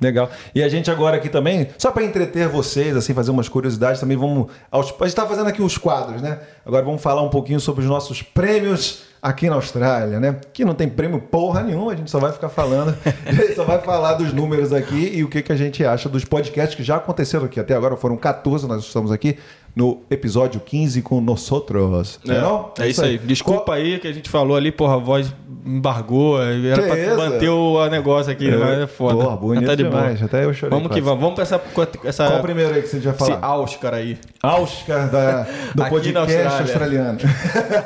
Legal. 0.00 0.30
E 0.54 0.62
a 0.62 0.68
gente 0.68 0.88
agora 0.90 1.16
aqui 1.16 1.28
também, 1.28 1.68
só 1.76 1.90
para 1.90 2.04
entreter 2.04 2.48
vocês, 2.48 2.96
assim, 2.96 3.12
fazer 3.12 3.32
umas 3.32 3.48
curiosidades, 3.48 4.00
também 4.00 4.16
vamos. 4.16 4.46
Aos, 4.70 4.94
a 5.00 5.04
gente 5.04 5.16
tá 5.16 5.26
fazendo 5.26 5.48
aqui 5.48 5.60
os 5.60 5.76
quadros, 5.76 6.22
né? 6.22 6.38
Agora 6.64 6.84
vamos 6.84 7.02
falar 7.02 7.20
um 7.22 7.28
pouquinho 7.28 7.58
sobre 7.58 7.82
os 7.82 7.90
nossos 7.90 8.22
prêmios 8.22 9.08
aqui 9.20 9.48
na 9.48 9.56
Austrália, 9.56 10.20
né? 10.20 10.36
Que 10.52 10.64
não 10.64 10.72
tem 10.72 10.88
prêmio 10.88 11.20
porra 11.20 11.64
nenhuma, 11.64 11.92
a 11.92 11.96
gente 11.96 12.12
só 12.12 12.20
vai 12.20 12.30
ficar 12.30 12.48
falando, 12.48 12.96
a 13.26 13.32
gente 13.32 13.54
só 13.56 13.64
vai 13.64 13.80
falar 13.80 14.14
dos 14.14 14.32
números 14.32 14.72
aqui 14.72 15.16
e 15.16 15.24
o 15.24 15.28
que, 15.28 15.42
que 15.42 15.50
a 15.50 15.56
gente 15.56 15.84
acha 15.84 16.08
dos 16.08 16.24
podcasts 16.24 16.76
que 16.76 16.84
já 16.84 16.96
aconteceram 16.96 17.46
aqui. 17.46 17.58
Até 17.58 17.74
agora 17.74 17.96
foram 17.96 18.16
14, 18.16 18.68
nós 18.68 18.84
estamos 18.84 19.10
aqui 19.10 19.36
no 19.78 20.00
episódio 20.10 20.60
15 20.60 21.02
com 21.02 21.20
Nosotros. 21.20 22.18
É, 22.28 22.40
não? 22.40 22.72
é 22.80 22.88
isso 22.88 23.00
aí. 23.00 23.16
Desculpa 23.16 23.74
aí 23.74 24.00
que 24.00 24.08
a 24.08 24.12
gente 24.12 24.28
falou 24.28 24.56
ali, 24.56 24.72
porra, 24.72 24.94
a 24.94 24.98
voz 24.98 25.32
embargou. 25.64 26.42
Era 26.42 26.82
Que 26.82 26.88
pra 26.88 26.98
isso? 26.98 27.16
manter 27.16 27.48
o 27.48 27.88
negócio 27.88 28.32
aqui, 28.32 28.50
né? 28.50 28.56
mas 28.56 28.78
é 28.80 28.86
foda. 28.88 29.22
Porra, 29.22 29.36
bonito 29.36 29.60
Mas 29.60 29.70
tá 29.70 29.74
de 29.76 29.84
boa. 29.84 30.00
demais. 30.00 30.20
Até 30.20 30.44
eu 30.44 30.52
chorei 30.52 30.70
Vamos 30.76 30.88
que 30.88 31.00
quase. 31.00 31.00
vamos. 31.02 31.20
Vamos 31.20 31.34
pra 31.36 31.42
essa. 31.44 31.62
essa 32.04 32.26
Qual 32.26 32.40
o 32.40 32.42
primeiro 32.42 32.74
aí 32.74 32.82
que 32.82 32.88
você 32.88 32.98
já 33.00 33.10
esse 33.10 33.18
falar? 33.20 33.60
Oscar 33.60 33.94
aí. 33.94 34.18
Oscar 34.42 35.10
da, 35.12 35.42
do 35.76 35.84
podcast 35.84 36.36
australiano. 36.60 37.18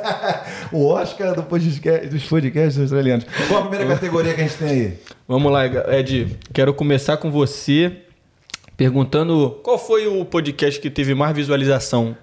o 0.73 0.87
Oscar 0.87 1.35
do 1.35 1.43
podcast, 1.43 2.09
dos 2.09 2.25
podcasts 2.25 2.81
australianos. 2.81 3.27
Qual 3.49 3.65
a 3.65 3.67
primeira 3.67 3.93
categoria 3.95 4.33
que 4.33 4.41
a 4.41 4.45
gente 4.45 4.57
tem 4.57 4.69
aí? 4.71 4.99
Vamos 5.29 5.53
lá, 5.53 5.67
Ed. 5.67 6.39
Quero 6.55 6.73
começar 6.73 7.19
com 7.19 7.31
você. 7.31 7.93
Perguntando 8.77 9.61
qual 9.63 9.79
foi 9.79 10.07
o 10.07 10.25
podcast 10.25 10.81
que 10.81 10.91
teve 10.91 11.15
mais 11.15 11.35
visualização. 11.35 12.17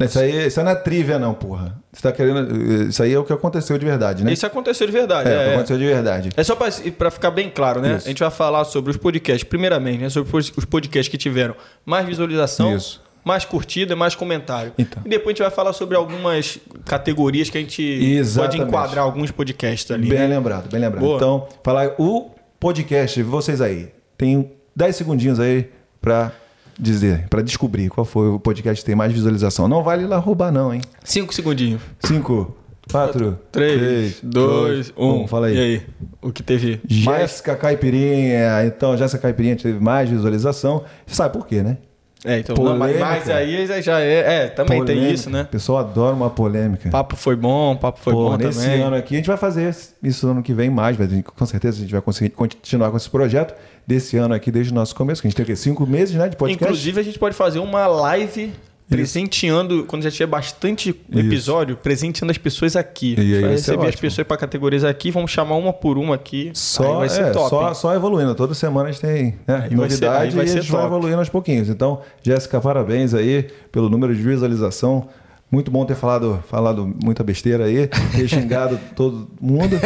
Isso 0.00 0.18
aí, 0.18 0.46
isso 0.46 0.58
aí 0.58 0.64
não 0.64 0.72
é 0.72 0.74
trivia, 0.74 1.18
não, 1.18 1.34
porra. 1.34 1.80
Você 1.92 2.02
tá 2.02 2.10
querendo. 2.10 2.88
Isso 2.88 3.00
aí 3.02 3.12
é 3.12 3.18
o 3.18 3.24
que 3.24 3.32
aconteceu 3.32 3.78
de 3.78 3.86
verdade, 3.86 4.24
né? 4.24 4.32
Isso 4.32 4.44
aconteceu 4.44 4.86
de 4.86 4.92
verdade. 4.92 5.28
é, 5.28 5.32
é, 5.32 5.52
aconteceu 5.54 5.78
de 5.78 5.86
verdade. 5.86 6.30
É 6.36 6.42
só 6.42 6.56
para 6.56 7.10
ficar 7.10 7.30
bem 7.30 7.48
claro, 7.48 7.80
né? 7.80 7.96
Isso. 7.96 8.06
A 8.06 8.08
gente 8.08 8.18
vai 8.18 8.30
falar 8.30 8.64
sobre 8.64 8.90
os 8.90 8.96
podcasts, 8.96 9.44
primeiramente, 9.44 10.02
né? 10.02 10.10
sobre 10.10 10.36
os 10.36 10.52
os 10.56 10.64
podcasts 10.64 11.08
que 11.08 11.16
tiveram 11.16 11.54
mais 11.86 12.04
visualização, 12.06 12.74
Isso. 12.74 13.00
mais 13.24 13.44
curtida, 13.44 13.94
mais 13.94 14.16
comentário. 14.16 14.72
Então. 14.76 15.00
E 15.06 15.08
depois 15.08 15.28
a 15.28 15.30
gente 15.30 15.42
vai 15.42 15.50
falar 15.50 15.72
sobre 15.72 15.96
algumas 15.96 16.58
categorias 16.84 17.48
que 17.48 17.56
a 17.56 17.60
gente 17.60 17.82
Exatamente. 17.82 18.58
pode 18.58 18.68
enquadrar 18.68 19.04
alguns 19.04 19.30
podcasts 19.30 19.88
ali. 19.92 20.08
Bem 20.08 20.18
né? 20.18 20.26
lembrado, 20.26 20.68
bem 20.68 20.80
lembrado. 20.80 21.02
Boa. 21.02 21.16
Então, 21.16 21.48
falar 21.62 21.94
o 21.98 22.32
podcast, 22.58 23.22
vocês 23.22 23.60
aí, 23.60 23.90
tem 24.18 24.50
10 24.74 24.96
segundinhos 24.96 25.38
aí 25.38 25.70
pra 26.04 26.32
dizer, 26.78 27.26
pra 27.30 27.40
descobrir 27.40 27.88
qual 27.88 28.04
foi 28.04 28.28
o 28.28 28.38
podcast 28.38 28.82
que 28.82 28.86
tem 28.86 28.94
mais 28.94 29.10
visualização. 29.10 29.66
Não 29.66 29.82
vale 29.82 30.06
lá 30.06 30.18
roubar, 30.18 30.52
não, 30.52 30.72
hein? 30.74 30.82
Cinco 31.02 31.34
segundinhos. 31.34 31.80
5, 32.00 32.54
4, 32.92 33.38
Três, 33.50 34.20
dois, 34.22 34.92
um. 34.94 35.26
Fala 35.26 35.46
aí. 35.46 35.56
E 35.56 35.58
aí? 35.58 35.82
O 36.20 36.30
que 36.30 36.42
teve? 36.42 36.78
Jéssica 36.86 37.56
Caipirinha. 37.56 38.66
Então, 38.66 38.94
Jéssica 38.98 39.22
Caipirinha 39.22 39.56
teve 39.56 39.80
mais 39.80 40.10
visualização. 40.10 40.84
Você 41.06 41.14
sabe 41.14 41.32
por 41.32 41.46
quê, 41.46 41.62
né? 41.62 41.78
É, 42.24 42.38
então, 42.38 42.56
não, 42.56 42.76
mas, 42.78 42.98
mas 42.98 43.28
aí 43.28 43.66
já 43.82 44.00
é. 44.00 44.44
É, 44.44 44.46
também 44.48 44.78
tem 44.84 44.94
Polêmica. 44.96 45.12
isso, 45.14 45.28
né? 45.28 45.42
O 45.42 45.46
pessoal 45.46 45.78
adora 45.78 46.14
uma 46.14 46.30
polêmica. 46.30 46.88
Papo 46.88 47.16
foi 47.16 47.36
bom, 47.36 47.76
papo 47.76 48.00
foi 48.00 48.12
Pô, 48.14 48.30
bom 48.30 48.36
nesse 48.38 48.62
também. 48.64 48.80
ano 48.82 48.96
aqui 48.96 49.14
a 49.14 49.18
gente 49.18 49.26
vai 49.26 49.36
fazer 49.36 49.74
isso 50.02 50.26
ano 50.28 50.42
que 50.42 50.54
vem 50.54 50.70
mais, 50.70 50.96
vai- 50.96 51.06
com 51.22 51.46
certeza 51.46 51.76
a 51.76 51.80
gente 51.80 51.92
vai 51.92 52.00
conseguir 52.00 52.30
continuar 52.30 52.90
com 52.90 52.96
esse 52.96 53.10
projeto 53.10 53.54
desse 53.86 54.16
ano 54.16 54.32
aqui 54.32 54.50
desde 54.50 54.72
o 54.72 54.74
nosso 54.74 54.94
começo, 54.94 55.20
que 55.20 55.28
a 55.28 55.30
gente 55.30 55.36
tem 55.36 55.42
aqui 55.44 55.54
cinco 55.54 55.86
meses 55.86 56.14
né, 56.14 56.28
de 56.28 56.36
podcast. 56.36 56.64
Inclusive, 56.64 57.00
a 57.00 57.04
gente 57.04 57.18
pode 57.18 57.36
fazer 57.36 57.58
uma 57.58 57.86
live 57.86 58.52
presenteando, 58.88 59.84
quando 59.84 60.02
já 60.02 60.10
tiver 60.10 60.26
bastante 60.26 60.94
episódio, 61.12 61.76
presenteando 61.76 62.30
as 62.30 62.38
pessoas 62.38 62.76
aqui. 62.76 63.14
E 63.18 63.34
aí 63.34 63.40
vai 63.40 63.42
ser 63.42 63.48
receber 63.50 63.82
as 63.82 63.88
ótimo. 63.88 64.00
pessoas 64.00 64.26
para 64.26 64.36
categorias 64.36 64.84
aqui, 64.84 65.10
vamos 65.10 65.30
chamar 65.30 65.56
uma 65.56 65.72
por 65.72 65.96
uma 65.98 66.14
aqui. 66.14 66.50
só, 66.54 66.98
vai 66.98 67.08
ser 67.08 67.22
é, 67.22 67.30
top. 67.30 67.48
só, 67.48 67.74
só 67.74 67.94
evoluindo. 67.94 68.34
Toda 68.34 68.54
semana 68.54 68.88
a 68.88 68.92
gente 68.92 69.00
tem 69.00 69.34
né, 69.46 69.66
ser- 69.68 69.74
novidade 69.74 70.36
vai 70.36 70.44
e 70.44 70.48
ser 70.48 70.58
a 70.58 70.60
gente 70.60 70.72
vai 70.72 70.84
evoluindo 70.84 71.18
aos 71.18 71.28
pouquinhos. 71.28 71.68
Então, 71.68 72.00
Jéssica, 72.22 72.60
parabéns 72.60 73.14
aí 73.14 73.48
pelo 73.72 73.88
número 73.88 74.14
de 74.14 74.22
visualização. 74.22 75.08
Muito 75.50 75.70
bom 75.70 75.84
ter 75.84 75.94
falado, 75.94 76.42
falado 76.48 76.84
muita 77.04 77.22
besteira 77.22 77.66
aí, 77.66 77.86
ter 77.86 78.26
xingado 78.26 78.78
todo 78.96 79.28
mundo. 79.40 79.78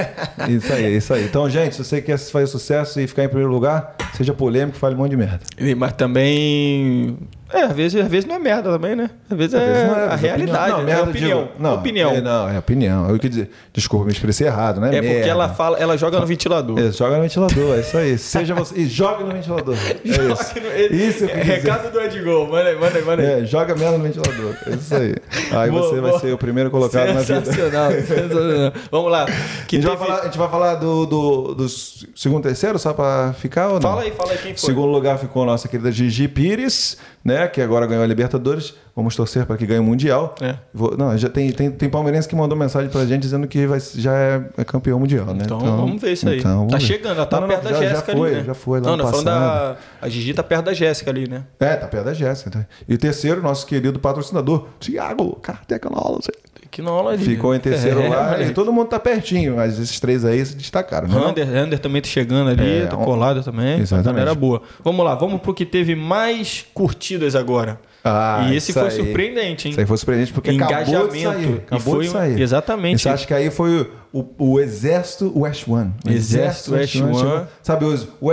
Isso 0.48 0.72
aí, 0.72 0.96
isso 0.96 1.12
aí. 1.12 1.24
Então, 1.24 1.48
gente, 1.50 1.74
se 1.76 1.84
você 1.84 2.00
quer 2.00 2.18
fazer 2.18 2.46
sucesso 2.46 2.98
e 2.98 3.06
ficar 3.06 3.24
em 3.24 3.28
primeiro 3.28 3.52
lugar, 3.52 3.94
seja 4.16 4.32
polêmico, 4.32 4.78
fale 4.78 4.94
um 4.94 4.98
monte 4.98 5.10
de 5.10 5.16
merda. 5.18 5.40
Mas 5.76 5.92
também. 5.92 7.18
É, 7.52 7.62
às 7.62 7.72
vezes, 7.72 8.00
às 8.02 8.08
vezes 8.08 8.28
não 8.28 8.36
é 8.36 8.38
merda 8.38 8.70
também, 8.70 8.94
né? 8.94 9.08
Às 9.30 9.36
vezes 9.36 9.54
é, 9.54 9.58
Às 9.58 9.66
vezes 9.66 9.84
não 9.86 9.94
a 9.94 10.04
opinião. 10.04 10.18
realidade. 10.18 10.70
Não, 10.72 10.80
é 10.80 10.84
merda, 10.84 11.02
opinião. 11.10 11.38
digo, 11.44 11.50
não, 11.58 11.74
opinião. 11.74 12.10
É, 12.10 12.20
não, 12.20 12.48
é 12.50 12.58
opinião. 12.58 13.08
Eu 13.08 13.18
quis 13.18 13.30
dizer, 13.30 13.50
desculpa, 13.72 14.04
me 14.06 14.12
expressei 14.12 14.46
errado, 14.46 14.80
né? 14.80 14.88
É 14.88 15.00
porque 15.00 15.08
Merda. 15.14 15.28
ela 15.30 15.48
fala, 15.48 15.78
ela 15.78 15.96
joga 15.96 16.20
no 16.20 16.26
ventilador. 16.26 16.78
É, 16.78 16.92
joga 16.92 17.16
no 17.16 17.22
ventilador, 17.22 17.76
é 17.76 17.80
isso 17.80 17.96
aí. 17.96 18.18
Seja 18.18 18.54
você. 18.54 18.74
E 18.78 18.86
joga 18.86 19.24
no 19.24 19.32
ventilador. 19.32 19.74
É 19.74 19.96
isso. 20.04 20.18
Joga 20.54 20.60
no- 20.60 20.94
Isso 20.94 21.24
é. 21.24 21.42
Recado 21.42 21.90
do 21.90 22.00
Edgol, 22.00 22.46
manda 22.48 22.68
aí, 22.68 22.76
manda 22.78 22.98
aí, 22.98 23.04
manda 23.04 23.22
aí. 23.22 23.42
É, 23.42 23.44
joga 23.46 23.74
merda 23.74 23.96
no 23.98 24.04
ventilador. 24.04 24.54
É 24.66 24.70
isso 24.74 24.94
aí. 24.94 25.14
Aí 25.52 25.70
Boa, 25.70 25.82
você 25.88 26.00
vai 26.00 26.10
boa. 26.10 26.20
ser 26.20 26.32
o 26.34 26.38
primeiro 26.38 26.70
colocado 26.70 27.06
na 27.14 27.20
vida. 27.20 27.44
Sensacional, 27.44 27.90
sensacional. 27.92 28.72
Vamos 28.90 29.10
lá. 29.10 29.22
A 29.24 29.64
Que 29.66 29.76
gente, 29.76 29.86
vai 29.86 29.96
teve- 29.96 30.06
falar, 30.06 30.20
a 30.20 30.24
gente 30.26 30.38
vai 30.38 30.48
falar 30.50 30.74
do, 30.74 31.06
do, 31.06 31.54
do 31.54 31.66
segundo 31.68 32.40
e 32.44 32.48
terceiro, 32.48 32.78
só 32.78 32.92
pra 32.92 33.32
ficar 33.38 33.68
ou 33.68 33.74
não? 33.74 33.80
Fala 33.80 34.02
aí, 34.02 34.10
fala 34.12 34.32
aí 34.32 34.38
quem 34.38 34.54
foi. 34.54 34.58
Segundo 34.58 34.88
lugar 34.92 35.18
ficou 35.18 35.42
a 35.44 35.46
nossa 35.46 35.66
querida 35.66 35.90
Gigi 35.90 36.28
Pires, 36.28 36.96
né? 37.28 37.46
Que 37.46 37.60
agora 37.60 37.86
ganhou 37.86 38.02
a 38.02 38.06
Libertadores. 38.06 38.74
Vamos 38.96 39.14
torcer 39.14 39.46
para 39.46 39.56
que 39.56 39.64
ganhe 39.64 39.78
o 39.78 39.84
Mundial. 39.84 40.34
É. 40.40 40.56
Vou- 40.74 40.96
não, 40.96 41.16
já 41.16 41.28
tem, 41.28 41.52
tem, 41.52 41.70
tem 41.70 41.88
palmeirense 41.88 42.26
que 42.26 42.34
mandou 42.34 42.58
mensagem 42.58 42.90
pra 42.90 43.04
gente 43.06 43.20
dizendo 43.22 43.46
que 43.46 43.66
vai, 43.66 43.78
já 43.94 44.12
é, 44.12 44.42
é 44.56 44.64
campeão 44.64 44.98
mundial, 44.98 45.26
né? 45.26 45.44
Então, 45.44 45.60
vamos 45.60 46.00
ver 46.02 46.12
isso 46.12 46.28
aí. 46.28 46.40
então, 46.40 46.66
tá 46.66 46.78
ver. 46.78 46.82
chegando, 46.82 47.16
ela 47.16 47.26
tá 47.26 47.40
Não, 47.40 47.46
não, 47.46 47.54
perto 47.54 47.64
da 47.72 47.78
Jéssica 47.78 47.94
já 48.12 48.18
foi, 48.18 48.28
ali, 48.30 48.38
né? 48.38 48.44
Já 48.44 48.54
foi 48.54 48.80
lá 48.80 48.96
Não, 48.96 48.96
não, 48.96 49.24
da... 49.24 49.76
A 50.02 50.08
Gigi 50.08 50.34
tá 50.34 50.42
perto 50.42 50.64
da 50.64 50.72
Jéssica 50.72 51.10
ali, 51.10 51.28
né? 51.28 51.44
É, 51.60 51.76
tá 51.76 51.86
perto 51.86 52.06
da 52.06 52.14
Jéssica. 52.14 52.50
tá? 52.50 52.66
E 52.88 52.94
o 52.94 52.98
terceiro, 52.98 53.40
nosso 53.40 53.64
querido 53.66 54.00
patrocinador, 54.00 54.66
Thiago 54.80 55.36
Cartecnology. 55.36 56.32
Que 56.70 56.82
não 56.82 56.92
aula 56.92 57.12
ali. 57.12 57.24
Ficou 57.24 57.54
em 57.54 57.58
terceiro 57.60 58.00
É, 58.04 58.08
lá. 58.08 58.42
E 58.42 58.50
todo 58.52 58.72
mundo 58.72 58.88
tá 58.88 58.98
pertinho, 59.00 59.56
mas 59.56 59.78
esses 59.78 59.98
três 59.98 60.24
aí 60.24 60.44
se 60.44 60.54
destacaram, 60.56 61.08
né? 61.08 61.76
Também 61.80 62.02
tá 62.02 62.08
chegando 62.08 62.50
ali, 62.50 62.82
É, 62.82 62.86
tá 62.86 62.96
um- 62.96 63.04
colado 63.04 63.42
também. 63.42 63.80
Exatamente. 63.80 64.08
A 64.08 64.12
galera 64.12 64.34
boa. 64.34 64.62
Vamos 64.84 65.04
lá, 65.04 65.14
vamos 65.14 65.40
pro 65.40 65.54
que 65.54 65.64
teve 65.64 65.94
mais 65.94 66.64
curtidas 66.74 67.34
agora. 67.34 67.80
Ah, 68.04 68.46
e 68.50 68.56
esse 68.56 68.72
foi 68.72 68.84
aí. 68.84 68.90
surpreendente, 68.92 69.66
hein? 69.66 69.70
Isso 69.72 69.80
aí 69.80 69.86
foi 69.86 69.96
surpreendente 69.96 70.32
porque 70.32 70.50
acabou 70.50 71.08
de 71.08 71.18
Engajamento. 71.18 71.22
sair. 71.48 71.62
Acabou 71.66 71.94
foi 71.94 72.04
de 72.04 72.10
sair. 72.10 72.40
exatamente. 72.40 73.02
Você 73.02 73.08
acha 73.08 73.26
que 73.26 73.34
aí 73.34 73.50
foi 73.50 73.90
o, 74.12 74.24
o 74.38 74.60
Exército 74.60 75.32
West 75.38 75.66
One. 75.68 75.92
O 76.06 76.10
Exército 76.10 76.74
West 76.74 76.94
One. 76.96 77.14
chegou- 77.18 77.46
Sabe, 77.62 77.84
os, 77.86 78.04
o, 78.20 78.30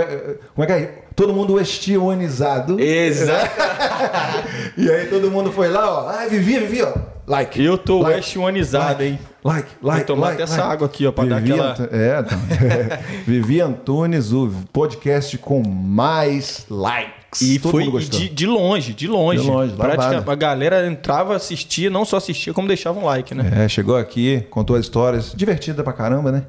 como 0.54 0.64
é 0.64 0.66
que 0.66 0.72
é? 0.72 0.94
Todo 1.16 1.32
mundo 1.34 1.54
westionizado. 1.54 2.78
Exato. 2.80 3.50
E 4.76 4.90
aí 4.90 5.06
todo 5.06 5.30
mundo 5.30 5.50
foi 5.50 5.68
lá, 5.68 5.90
ó. 5.90 6.08
Ah, 6.10 6.26
Vivi, 6.28 6.58
Vivi, 6.58 6.82
ó. 6.82 6.92
Like. 7.26 7.62
Eu 7.62 7.76
tô 7.76 8.00
like, 8.02 8.16
West 8.16 8.36
Oneizado, 8.36 9.02
hein? 9.02 9.18
Like, 9.44 9.68
like, 9.82 9.98
Vou 10.06 10.16
tomar 10.16 10.28
like, 10.28 10.42
até 10.42 10.52
essa 10.52 10.60
like. 10.62 10.72
água 10.74 10.86
aqui, 10.86 11.06
ó, 11.06 11.12
pra 11.12 11.24
dar 11.24 11.40
Vivi 11.40 11.52
aquela- 11.52 11.72
Antu- 11.72 11.88
É, 11.92 12.20
então. 12.20 12.38
Vivi 13.26 13.60
Antunes, 13.60 14.32
o 14.32 14.50
podcast 14.72 15.36
com 15.38 15.62
mais 15.66 16.66
likes. 16.70 17.16
E 17.42 17.58
Todo 17.58 17.70
foi 17.72 18.00
de, 18.02 18.28
de 18.28 18.46
longe, 18.46 18.94
de 18.94 19.06
longe. 19.06 19.42
De 19.42 19.46
longe, 19.50 19.74
Pratica- 19.74 20.02
lavada. 20.10 20.32
a 20.32 20.34
galera 20.34 20.86
entrava, 20.86 21.36
assistia, 21.36 21.90
não 21.90 22.04
só 22.04 22.16
assistia, 22.16 22.54
como 22.54 22.66
deixava 22.68 22.98
um 22.98 23.04
like, 23.04 23.34
né? 23.34 23.64
É, 23.64 23.68
chegou 23.68 23.96
aqui, 23.96 24.44
contou 24.50 24.74
as 24.76 24.82
histórias, 24.84 25.32
divertida 25.36 25.82
pra 25.84 25.92
caramba, 25.92 26.32
né? 26.32 26.44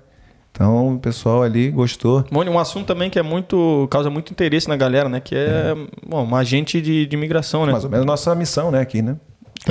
Então 0.51 0.95
o 0.95 0.99
pessoal 0.99 1.43
ali 1.43 1.69
gostou. 1.69 2.25
Mônio, 2.31 2.51
um 2.53 2.57
assunto 2.59 2.85
também 2.87 3.09
que 3.09 3.19
é 3.19 3.23
muito. 3.23 3.87
causa 3.91 4.09
muito 4.09 4.31
interesse 4.31 4.67
na 4.67 4.75
galera, 4.75 5.07
né? 5.09 5.19
Que 5.19 5.35
é, 5.35 5.75
bom, 6.07 6.23
uma 6.23 6.39
agente 6.39 6.81
de, 6.81 7.05
de 7.05 7.15
imigração, 7.15 7.65
né? 7.65 7.73
Mais 7.73 7.83
ou 7.83 7.89
menos 7.89 8.05
nossa 8.05 8.33
missão, 8.33 8.71
né, 8.71 8.79
aqui, 8.79 9.01
né? 9.01 9.17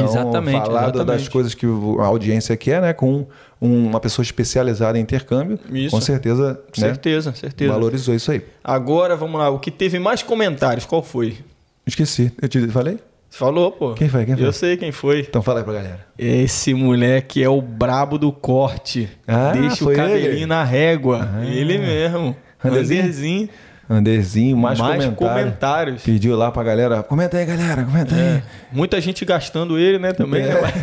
Então, 0.03 0.05
Exatamente, 0.23 0.59
falar 0.67 0.87
do- 0.87 0.93
das 0.93 1.01
exatamente. 1.03 1.31
coisas 1.31 1.55
que 1.55 1.67
a 1.67 2.05
audiência 2.05 2.57
quer, 2.57 2.83
né? 2.83 2.93
Com 2.93 3.27
um- 3.61 3.87
uma 3.87 4.01
pessoa 4.01 4.23
especializada 4.23 4.99
em 4.99 5.03
intercâmbio, 5.03 5.59
Isso. 5.73 5.91
com 5.95 6.01
certeza, 6.01 6.53
né? 6.53 6.59
Certeza, 6.89 7.33
certeza. 7.35 7.73
Valorizou 7.73 8.15
isso 8.15 8.31
aí. 8.31 8.43
Agora, 8.63 9.17
vamos 9.17 9.39
lá. 9.41 9.49
O 9.51 9.59
que 9.59 9.71
teve 9.71 9.99
mais 9.99 10.23
comentários, 10.23 10.85
qual 10.85 11.03
foi? 11.03 11.39
Esqueci. 11.87 12.33
Eu 12.43 12.49
te 12.49 12.67
falei? 12.69 12.99
Falou, 13.31 13.71
pô. 13.73 13.93
Quem 13.95 14.09
foi? 14.09 14.25
Quem 14.25 14.37
foi? 14.37 14.47
Eu 14.47 14.53
sei 14.53 14.77
quem 14.77 14.93
foi. 14.93 15.21
Então 15.21 15.43
fala 15.43 15.61
aí 15.61 15.65
pra 15.65 15.75
galera. 15.75 16.07
Esse 16.19 16.73
moleque 16.73 17.43
é 17.43 17.49
o 17.49 17.61
brabo 17.61 18.19
do 18.19 18.33
corte. 18.33 19.09
Ah, 19.27 19.53
Deixa 19.53 19.85
o 19.85 19.95
cabelinho 19.95 20.27
ele? 20.33 20.47
na 20.47 20.65
régua. 20.65 21.29
Ele 21.45 21.77
mesmo. 21.79 22.35
Anderzinho? 22.65 23.49
Anderzinho. 23.89 24.57
Mais, 24.57 24.79
Mais 24.79 25.05
comentário. 25.05 25.17
comentários. 25.17 26.03
Pediu 26.03 26.37
lá 26.37 26.51
pra 26.51 26.63
galera. 26.63 27.03
Comenta 27.03 27.37
aí, 27.37 27.47
galera. 27.47 27.85
Comenta 27.85 28.15
aí. 28.15 28.21
É. 28.21 28.43
Muita 28.73 29.01
gente 29.01 29.25
gastando 29.25 29.79
ele, 29.79 29.99
né, 29.99 30.13
também. 30.13 30.43
É. 30.43 30.55
né? 30.55 30.61
Mas, 30.61 30.75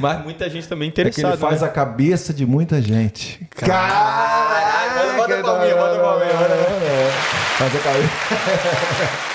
mas 0.16 0.24
muita 0.24 0.48
gente 0.48 0.66
também 0.66 0.88
É 0.88 0.92
que 0.92 1.00
ele 1.02 1.10
interessada. 1.10 1.36
faz 1.36 1.60
né? 1.60 1.66
a 1.68 1.70
cabeça 1.70 2.32
de 2.32 2.46
muita 2.46 2.80
gente. 2.80 3.46
Caralho, 3.54 5.18
manda 5.18 5.42
palminha, 5.42 5.76
manda 5.76 5.98
palminha, 6.00 6.34
manda 6.34 6.54
Faz 7.58 7.74
a 7.74 7.78
cabeça. 7.78 9.34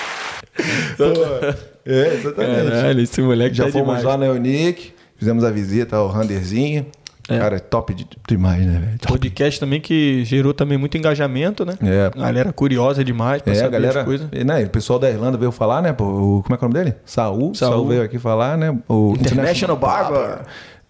É, 1.86 2.14
exatamente. 2.14 2.70
Caralho, 2.70 3.00
esse 3.00 3.22
moleque 3.22 3.54
Já 3.56 3.64
tá 3.64 3.72
fomos 3.72 3.86
demais. 3.86 4.04
lá 4.04 4.16
na 4.18 4.26
Unique, 4.26 4.92
fizemos 5.16 5.42
a 5.42 5.50
visita 5.50 5.96
ao 5.96 6.08
Randerzinho. 6.08 6.86
É. 7.30 7.38
Cara, 7.38 7.56
é 7.56 7.58
top 7.58 7.94
de- 7.94 8.06
demais, 8.28 8.64
né, 8.66 8.78
velho? 8.78 8.98
Podcast 9.06 9.58
também 9.60 9.80
que 9.80 10.24
gerou 10.24 10.52
também 10.52 10.76
muito 10.76 10.96
engajamento, 10.98 11.64
né? 11.64 11.74
É. 11.82 12.10
Galera 12.18 12.52
curiosa 12.52 13.04
demais 13.04 13.40
pra 13.42 13.52
É, 13.52 13.56
a 13.56 13.60
saber 13.60 13.72
galera. 13.72 14.00
as 14.00 14.04
coisas. 14.04 14.28
e, 14.32 14.44
né, 14.44 14.62
o 14.64 14.70
pessoal 14.70 14.98
da 14.98 15.08
Irlanda 15.08 15.38
veio 15.38 15.52
falar, 15.52 15.80
né? 15.82 15.90
O, 15.92 16.42
como 16.42 16.54
é 16.54 16.56
que 16.58 16.64
é 16.64 16.66
o 16.66 16.70
nome 16.70 16.74
dele? 16.84 16.96
Saul. 17.04 17.54
Saul. 17.54 17.72
Saul 17.72 17.86
veio 17.88 18.02
aqui 18.02 18.18
falar, 18.18 18.58
né? 18.58 18.76
O 18.88 19.14
International 19.18 19.76
Barber. 19.76 20.40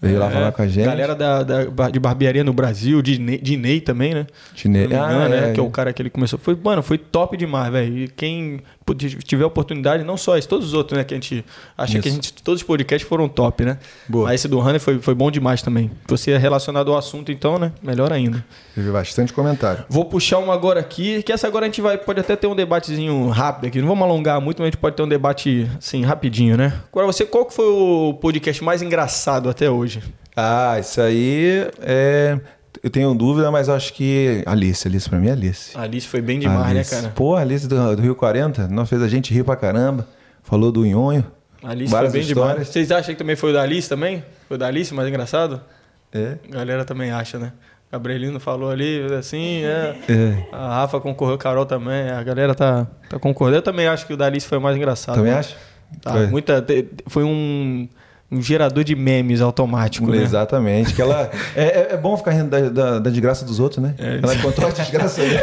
Veio 0.02 0.18
lá 0.18 0.28
É. 0.28 0.30
falar 0.30 0.52
com 0.52 0.62
a 0.62 0.66
gente. 0.66 0.86
Galera 0.86 1.14
da, 1.14 1.42
da- 1.42 1.90
de 1.90 2.00
barbearia 2.00 2.42
no 2.42 2.54
Brasil, 2.54 3.02
de 3.02 3.18
Ney, 3.18 3.82
também, 3.82 4.14
né? 4.14 4.26
Engano, 4.64 4.96
Ah, 5.04 5.28
né? 5.28 5.50
é. 5.50 5.52
Que 5.52 5.60
é 5.60 5.62
o 5.62 5.68
cara 5.68 5.92
que 5.92 6.00
ele 6.00 6.08
começou. 6.08 6.38
Foi, 6.38 6.56
mano, 6.64 6.82
foi 6.82 6.96
top 6.96 7.36
demais, 7.36 7.70
velho. 7.70 7.98
E 7.98 8.08
quem 8.08 8.60
tiver 8.94 9.44
oportunidade, 9.44 10.04
não 10.04 10.16
só 10.16 10.36
esse, 10.36 10.48
todos 10.48 10.68
os 10.68 10.74
outros, 10.74 10.96
né? 10.96 11.04
Que 11.04 11.14
a 11.14 11.16
gente 11.16 11.44
acha 11.76 11.92
Isso. 11.94 12.02
que 12.02 12.08
a 12.08 12.12
gente, 12.12 12.32
todos 12.42 12.60
os 12.60 12.66
podcasts 12.66 13.08
foram 13.08 13.28
top, 13.28 13.64
né? 13.64 13.78
Boa. 14.08 14.26
Mas 14.26 14.40
esse 14.40 14.48
do 14.48 14.58
Hunter 14.60 14.80
foi, 14.80 14.98
foi 14.98 15.14
bom 15.14 15.30
demais 15.30 15.62
também. 15.62 15.90
Você 16.08 16.32
é 16.32 16.38
relacionado 16.38 16.90
ao 16.92 16.98
assunto, 16.98 17.30
então, 17.32 17.58
né? 17.58 17.72
Melhor 17.82 18.12
ainda. 18.12 18.44
Teve 18.74 18.90
bastante 18.90 19.32
comentário. 19.32 19.84
Vou 19.88 20.04
puxar 20.04 20.38
uma 20.38 20.54
agora 20.54 20.80
aqui, 20.80 21.22
que 21.22 21.32
essa 21.32 21.46
agora 21.46 21.66
a 21.66 21.68
gente 21.68 21.80
vai, 21.80 21.98
pode 21.98 22.20
até 22.20 22.36
ter 22.36 22.46
um 22.46 22.54
debatezinho 22.54 23.28
rápido 23.28 23.66
aqui. 23.66 23.80
Não 23.80 23.88
vamos 23.88 24.04
alongar 24.04 24.40
muito, 24.40 24.58
mas 24.58 24.68
a 24.68 24.70
gente 24.70 24.78
pode 24.78 24.96
ter 24.96 25.02
um 25.02 25.08
debate, 25.08 25.68
assim, 25.78 26.02
rapidinho, 26.04 26.56
né? 26.56 26.72
Agora, 26.90 27.06
você, 27.06 27.24
qual 27.24 27.44
que 27.44 27.54
foi 27.54 27.66
o 27.66 28.14
podcast 28.14 28.62
mais 28.62 28.82
engraçado 28.82 29.48
até 29.48 29.70
hoje? 29.70 30.02
Ah, 30.36 30.78
isso 30.78 31.00
aí 31.00 31.66
é. 31.80 32.38
Eu 32.82 32.88
tenho 32.88 33.14
dúvida, 33.14 33.50
mas 33.50 33.68
acho 33.68 33.92
que 33.92 34.42
Alice, 34.46 34.86
Alice 34.88 35.08
pra 35.08 35.18
mim 35.18 35.28
é 35.28 35.32
Alice. 35.32 35.76
Alice 35.76 36.06
foi 36.08 36.22
bem 36.22 36.38
demais, 36.38 36.70
Alice. 36.70 36.94
né, 36.94 37.00
cara? 37.02 37.12
Pô, 37.14 37.36
Alice 37.36 37.68
do, 37.68 37.96
do 37.96 38.02
Rio 38.02 38.14
40, 38.14 38.68
não 38.68 38.86
fez 38.86 39.02
a 39.02 39.08
gente 39.08 39.32
rir 39.34 39.44
pra 39.44 39.54
caramba. 39.56 40.08
Falou 40.42 40.72
do 40.72 40.84
Nhonho. 40.84 41.24
Alice 41.62 41.90
foi 41.94 42.08
bem 42.10 42.20
histórias. 42.22 42.52
demais. 42.54 42.68
Vocês 42.68 42.90
acham 42.90 43.14
que 43.14 43.18
também 43.18 43.36
foi 43.36 43.50
o 43.50 43.52
da 43.52 43.62
Alice 43.62 43.88
também? 43.88 44.24
Foi 44.48 44.56
o 44.56 44.58
da 44.58 44.66
Alice, 44.66 44.94
mais 44.94 45.06
engraçado? 45.08 45.60
É. 46.12 46.38
A 46.48 46.52
galera 46.52 46.84
também 46.84 47.10
acha, 47.10 47.38
né? 47.38 47.52
Gabrielino 47.92 48.38
falou 48.40 48.70
ali, 48.70 49.04
assim, 49.18 49.62
é. 49.64 49.96
É. 50.08 50.44
A 50.52 50.76
Rafa 50.76 51.00
concorreu, 51.00 51.36
Carol 51.36 51.66
também. 51.66 52.08
A 52.08 52.22
galera 52.22 52.54
tá, 52.54 52.86
tá 53.08 53.18
concordando. 53.18 53.58
Eu 53.58 53.62
também 53.62 53.88
acho 53.88 54.06
que 54.06 54.14
o 54.14 54.16
da 54.16 54.26
Alice 54.26 54.46
foi 54.46 54.58
mais 54.58 54.76
engraçado. 54.76 55.16
Também 55.16 55.32
né? 55.32 55.38
acha? 55.38 55.56
Tá, 56.00 56.12
Foi. 56.12 56.26
muita, 56.28 56.64
foi 57.08 57.24
um, 57.24 57.88
um 58.32 58.40
gerador 58.40 58.84
de 58.84 58.94
memes 58.94 59.40
automático, 59.40 60.10
né? 60.10 60.22
Exatamente. 60.22 60.94
Que 60.94 61.02
ela, 61.02 61.30
é, 61.56 61.64
é- 61.64 61.88
é 61.92 61.96
bom 61.96 62.16
ficar 62.16 62.30
rindo 62.30 62.48
da, 62.50 62.60
da- 62.68 62.98
da 63.00 63.10
desgraça 63.10 63.44
dos 63.44 63.58
outros, 63.58 63.82
né? 63.82 63.94
ela 63.98 64.36
contou 64.36 64.66
a 64.66 64.70
desgraça 64.70 65.20
dele. 65.20 65.40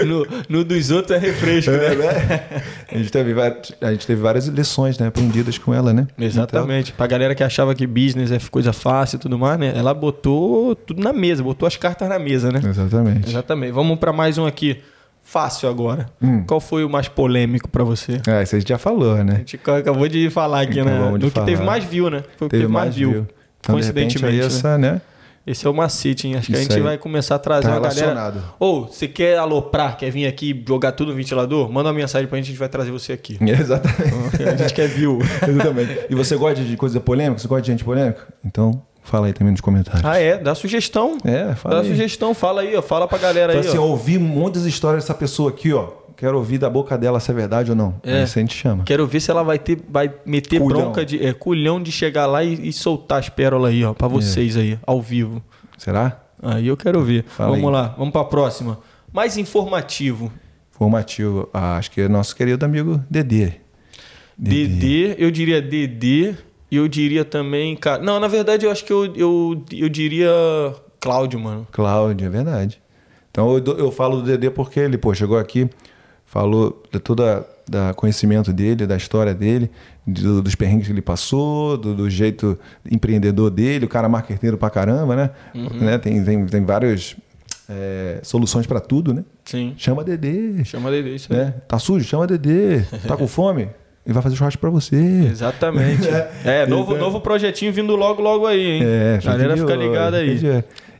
No, 0.06 0.26
no 0.48 0.64
dos 0.64 0.90
outros 0.90 1.16
é 1.16 1.18
refresco, 1.18 1.70
É, 1.72 1.94
né? 1.94 1.94
né? 1.96 2.62
A, 2.92 2.96
gente 2.98 3.10
teve, 3.10 3.34
várias- 3.34 3.72
a 3.80 3.90
gente 3.92 4.06
teve 4.06 4.20
várias 4.22 4.46
lições, 4.46 4.98
né? 4.98 5.08
Aprendidas 5.08 5.58
com 5.58 5.74
ela, 5.74 5.92
né? 5.92 6.06
Exatamente. 6.18 6.92
Pra 6.92 7.06
galera 7.06 7.34
que 7.34 7.42
achava 7.42 7.74
que 7.74 7.86
business 7.86 8.30
é 8.30 8.38
coisa 8.50 8.72
fácil 8.72 9.16
e 9.16 9.18
tudo 9.18 9.38
mais, 9.38 9.58
né? 9.58 9.72
Ela 9.76 9.92
botou 9.92 10.74
tudo 10.76 11.02
na 11.02 11.12
mesa, 11.12 11.42
botou 11.42 11.66
as 11.66 11.76
cartas 11.76 12.08
na 12.08 12.18
mesa, 12.18 12.50
né? 12.50 12.58
Então, 12.58 12.70
exatamente. 12.70 13.28
Exatamente. 13.28 13.72
Vamos 13.72 13.98
pra 13.98 14.12
mais 14.12 14.38
um 14.38 14.46
aqui. 14.46 14.80
Fácil 15.22 15.68
agora. 15.68 16.06
Hum. 16.20 16.42
Qual 16.44 16.60
foi 16.60 16.84
o 16.84 16.90
mais 16.90 17.06
polêmico 17.08 17.68
pra 17.68 17.84
você? 17.84 18.20
Ah, 18.26 18.42
isso 18.42 18.56
a 18.56 18.58
gente 18.58 18.68
já 18.68 18.78
falou, 18.78 19.14
A 19.16 19.24
né? 19.24 19.36
gente 19.36 19.60
acabou 19.64 20.08
de 20.08 20.28
falar 20.30 20.62
aqui, 20.62 20.82
né? 20.82 21.12
Do 21.18 21.30
que 21.30 21.40
teve 21.40 21.56
falar. 21.56 21.66
mais 21.70 21.84
view, 21.84 22.10
né? 22.10 22.22
Foi 22.36 22.46
o 22.48 22.50
que 22.50 22.56
Teve 22.56 22.68
mais 22.68 22.94
view. 22.94 23.10
view. 23.12 23.26
Então, 23.60 23.76
repente, 23.76 24.18
Coincidentemente. 24.18 24.38
né? 24.40 24.46
essa, 24.46 24.78
né? 24.78 25.00
Esse 25.46 25.66
é 25.66 25.70
o 25.70 25.74
macete, 25.74 26.28
hein? 26.28 26.36
Acho 26.36 26.48
que 26.48 26.56
a 26.56 26.60
gente 26.60 26.74
aí. 26.74 26.80
vai 26.80 26.98
começar 26.98 27.34
a 27.36 27.38
trazer 27.38 27.68
Tá 27.68 27.78
uma 27.78 27.80
galera. 27.80 28.32
Ou, 28.58 28.86
você 28.86 29.08
quer 29.08 29.38
aloprar, 29.38 29.96
quer 29.96 30.10
vir 30.10 30.26
aqui 30.26 30.64
jogar 30.68 30.92
tudo 30.92 31.10
no 31.12 31.16
ventilador? 31.16 31.70
Manda 31.72 31.88
uma 31.88 31.94
mensagem 31.94 32.26
pra 32.28 32.36
gente, 32.36 32.46
a 32.46 32.50
gente 32.50 32.58
vai 32.58 32.68
trazer 32.68 32.90
você 32.90 33.12
aqui. 33.12 33.38
Exatamente. 33.40 34.42
A 34.42 34.56
gente 34.56 34.74
quer 34.74 34.86
view. 34.88 35.18
Exatamente. 35.48 36.06
E 36.10 36.14
você 36.14 36.36
gosta 36.36 36.62
de 36.62 36.76
coisa 36.76 37.00
polêmica? 37.00 37.40
Você 37.40 37.48
gosta 37.48 37.62
de 37.62 37.70
gente 37.70 37.84
polêmica? 37.84 38.26
Então, 38.44 38.82
fala 39.10 39.26
aí 39.26 39.32
também 39.32 39.50
nos 39.50 39.60
comentários. 39.60 40.04
Ah, 40.04 40.18
é? 40.18 40.38
Dá 40.38 40.54
sugestão. 40.54 41.18
É, 41.24 41.54
fala 41.54 41.76
Dá 41.76 41.80
aí. 41.82 41.88
sugestão, 41.88 42.32
fala 42.32 42.60
aí, 42.62 42.76
ó. 42.76 42.80
Fala 42.82 43.08
pra 43.08 43.18
galera 43.18 43.52
Fala 43.52 43.64
aí, 43.64 43.68
assim, 43.68 43.78
ó. 43.78 43.82
eu 43.82 43.88
ouvi 43.88 44.18
muitas 44.18 44.64
histórias 44.64 45.04
dessa 45.04 45.14
pessoa 45.14 45.50
aqui, 45.50 45.72
ó. 45.72 45.88
Quero 46.16 46.36
ouvir 46.36 46.58
da 46.58 46.68
boca 46.68 46.96
dela 46.98 47.18
se 47.18 47.30
é 47.30 47.34
verdade 47.34 47.70
ou 47.70 47.76
não. 47.76 47.94
É. 48.02 48.20
Aí 48.20 48.26
você 48.26 48.38
a 48.38 48.42
gente 48.42 48.54
chama. 48.54 48.84
Quero 48.84 49.06
ver 49.06 49.20
se 49.20 49.30
ela 49.30 49.42
vai 49.42 49.58
ter, 49.58 49.82
vai 49.88 50.12
meter 50.24 50.60
Culhão. 50.60 50.82
bronca 50.82 51.04
de 51.04 51.24
é, 51.24 51.32
culhão 51.32 51.82
de 51.82 51.90
chegar 51.90 52.26
lá 52.26 52.44
e, 52.44 52.68
e 52.68 52.72
soltar 52.72 53.18
as 53.18 53.28
pérolas 53.28 53.70
aí, 53.72 53.84
ó, 53.84 53.94
pra 53.94 54.06
vocês 54.06 54.56
aí, 54.56 54.78
ao 54.86 55.00
vivo. 55.00 55.42
Será? 55.78 56.20
Aí 56.42 56.66
eu 56.68 56.76
quero 56.76 57.02
ver. 57.02 57.24
Fala 57.26 57.50
vamos 57.50 57.66
aí. 57.66 57.72
lá, 57.72 57.94
vamos 57.96 58.12
pra 58.12 58.22
próxima. 58.24 58.78
Mais 59.12 59.36
informativo. 59.38 60.30
Formativo. 60.70 61.48
Ah, 61.52 61.76
acho 61.78 61.90
que 61.90 62.02
é 62.02 62.08
nosso 62.08 62.36
querido 62.36 62.64
amigo 62.64 63.02
Dedê. 63.10 63.52
DD, 64.38 65.16
eu 65.18 65.30
diria 65.30 65.60
DD 65.60 66.34
e 66.70 66.76
eu 66.76 66.86
diria 66.88 67.24
também, 67.24 67.74
cara. 67.76 68.02
Não, 68.02 68.20
na 68.20 68.28
verdade 68.28 68.64
eu 68.66 68.70
acho 68.70 68.84
que 68.84 68.92
eu, 68.92 69.06
eu, 69.16 69.64
eu 69.72 69.88
diria 69.88 70.30
Cláudio, 71.00 71.38
mano. 71.40 71.66
Cláudio, 71.72 72.26
é 72.26 72.30
verdade. 72.30 72.80
Então 73.30 73.56
eu, 73.56 73.64
eu 73.78 73.90
falo 73.92 74.16
do 74.16 74.22
Dedê 74.24 74.50
porque 74.50 74.80
ele, 74.80 74.98
pô, 74.98 75.14
chegou 75.14 75.38
aqui, 75.38 75.68
falou 76.26 76.82
de 76.92 76.98
toda 76.98 77.46
da 77.68 77.94
conhecimento 77.94 78.52
dele, 78.52 78.84
da 78.84 78.96
história 78.96 79.32
dele, 79.32 79.70
do- 80.04 80.42
dos 80.42 80.56
perrengues 80.56 80.86
que 80.88 80.92
ele 80.92 81.00
passou, 81.00 81.76
do, 81.76 81.94
do 81.94 82.10
jeito 82.10 82.58
empreendedor 82.90 83.48
dele, 83.48 83.84
o 83.84 83.88
cara 83.88 84.08
marqueteiro 84.08 84.58
pra 84.58 84.68
caramba, 84.68 85.14
né? 85.14 85.30
Uhum. 85.54 85.68
né? 85.80 85.96
Tem, 85.98 86.24
tem, 86.24 86.44
tem 86.46 86.64
várias 86.64 87.14
é, 87.68 88.18
soluções 88.24 88.66
pra 88.66 88.80
tudo, 88.80 89.14
né? 89.14 89.24
Sim. 89.44 89.74
Chama 89.76 90.02
Dedê. 90.02 90.64
Chama 90.64 90.90
DD 90.90 91.14
isso 91.14 91.32
aí. 91.32 91.38
Né? 91.38 91.54
Tá 91.68 91.78
sujo? 91.78 92.04
Chama 92.04 92.26
Dedê. 92.26 92.80
Tá 93.06 93.16
com 93.16 93.28
fome? 93.28 93.68
Ele 94.04 94.14
vai 94.14 94.22
fazer 94.22 94.36
churrasco 94.36 94.60
pra 94.60 94.70
você. 94.70 94.96
Exatamente. 94.96 96.08
é, 96.44 96.66
novo, 96.66 96.92
Então- 96.92 97.06
novo 97.06 97.20
projetinho 97.20 97.72
vindo 97.72 97.94
logo, 97.96 98.22
logo 98.22 98.46
aí, 98.46 98.60
hein? 98.60 98.82
É, 98.84 99.20
Galera 99.22 99.56
fica 99.56 99.74
ligada 99.74 100.16
aí. 100.16 100.40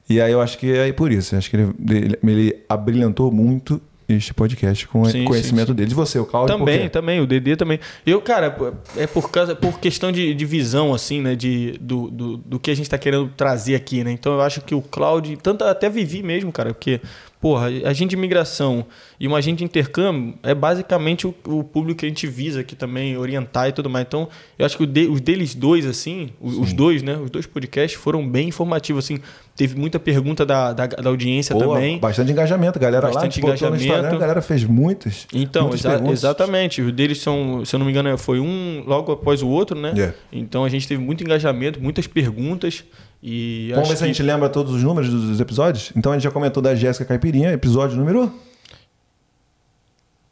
E 0.09 0.21
aí 0.21 0.33
eu 0.33 0.41
acho 0.41 0.59
que 0.59 0.71
é 0.73 0.93
por 0.93 1.11
isso. 1.13 1.37
Acho 1.37 1.49
que 1.49 1.57
ele, 1.57 1.73
ele, 1.89 2.19
ele 2.23 2.57
abrilhantou 2.69 3.31
muito 3.31 3.81
este 4.09 4.35
podcast 4.35 4.87
com 4.89 5.05
Sim, 5.05 5.23
o 5.23 5.25
conhecimento 5.25 5.69
sim, 5.69 5.73
sim. 5.73 5.77
dele. 5.77 5.93
E 5.93 5.95
você, 5.95 6.19
o 6.19 6.27
Cláudio? 6.27 6.59
por 6.59 6.67
Também, 6.67 6.89
também, 6.89 7.21
o 7.21 7.27
DD 7.27 7.57
também. 7.57 7.79
Eu, 8.05 8.21
cara, 8.21 8.57
é 8.97 9.07
por 9.07 9.31
causa, 9.31 9.55
por 9.55 9.79
questão 9.79 10.11
de, 10.11 10.35
de 10.35 10.45
visão, 10.45 10.93
assim, 10.93 11.21
né? 11.21 11.35
De, 11.37 11.79
do, 11.81 12.11
do, 12.11 12.37
do 12.39 12.59
que 12.59 12.71
a 12.71 12.75
gente 12.75 12.91
tá 12.91 12.99
querendo 12.99 13.29
trazer 13.37 13.75
aqui, 13.77 14.03
né? 14.03 14.11
Então 14.11 14.33
eu 14.35 14.41
acho 14.41 14.61
que 14.63 14.75
o 14.75 14.83
Cloud, 14.83 15.39
tanto 15.43 15.65
até 15.65 15.89
Vivi 15.89 16.23
mesmo, 16.23 16.51
cara, 16.51 16.75
porque, 16.75 17.01
porra, 17.41 17.67
agente 17.87 18.11
de 18.11 18.17
imigração 18.17 18.85
e 19.19 19.27
um 19.27 19.35
agente 19.35 19.59
de 19.59 19.65
intercâmbio 19.65 20.35
é 20.43 20.55
basicamente 20.55 21.27
o, 21.27 21.35
o 21.47 21.65
público 21.65 22.01
que 22.01 22.07
a 22.07 22.09
gente 22.09 22.27
visa 22.27 22.61
aqui 22.61 22.77
também, 22.77 23.17
orientar 23.17 23.69
e 23.69 23.73
tudo 23.73 23.89
mais. 23.89 24.05
Então, 24.07 24.29
eu 24.59 24.67
acho 24.67 24.77
que 24.77 24.85
de- 24.87 25.07
os 25.09 25.21
deles 25.21 25.55
dois, 25.55 25.87
assim, 25.87 26.31
os, 26.41 26.59
os 26.59 26.73
dois, 26.73 27.03
né? 27.03 27.17
Os 27.17 27.31
dois 27.31 27.47
podcasts 27.47 27.99
foram 27.99 28.27
bem 28.29 28.49
informativos, 28.49 29.05
assim. 29.05 29.19
Teve 29.57 29.79
muita 29.79 29.99
pergunta 29.99 30.45
da, 30.47 30.73
da, 30.73 30.87
da 30.87 31.09
audiência 31.11 31.55
Pô, 31.55 31.61
também. 31.61 31.99
Bastante 31.99 32.31
engajamento. 32.33 32.79
Galera 32.79 33.09
lá, 33.09 33.13
Bastante 33.15 33.41
no 33.41 33.47
engajamento. 33.49 33.93
A 34.15 34.19
galera 34.19 34.41
fez 34.43 34.65
muitas. 34.65 35.27
Então, 35.35 35.71
exa- 35.75 35.91
perguntas. 35.91 36.19
exatamente. 36.21 36.81
Os 36.81 36.93
deles 36.93 37.19
são, 37.21 37.63
se 37.65 37.75
eu 37.75 37.79
não 37.79 37.85
me 37.87 37.93
engano, 37.93 38.17
foi 38.17 38.41
um 38.41 38.83
logo 38.87 39.13
após 39.13 39.43
o 39.43 39.49
outro, 39.49 39.79
né? 39.79 39.93
É. 39.99 40.15
Então 40.33 40.65
a 40.65 40.69
gente 40.69 40.87
teve 40.89 41.03
muito 41.03 41.23
engajamento, 41.23 41.81
muitas 41.81 42.07
perguntas 42.07 42.85
e 43.23 43.71
Vamos 43.75 43.89
ver 43.89 43.97
se 43.97 44.05
a 44.05 44.07
gente 44.07 44.23
lembra 44.23 44.49
todos 44.49 44.75
os 44.75 44.83
números 44.83 45.11
dos 45.11 45.41
episódios. 45.41 45.93
Então 45.97 46.13
a 46.13 46.15
gente 46.15 46.25
já 46.25 46.31
comentou 46.31 46.63
da 46.63 46.75
Jéssica 46.75 47.05
Caipirinha, 47.05 47.53
episódio 47.53 47.97
número 47.97 48.33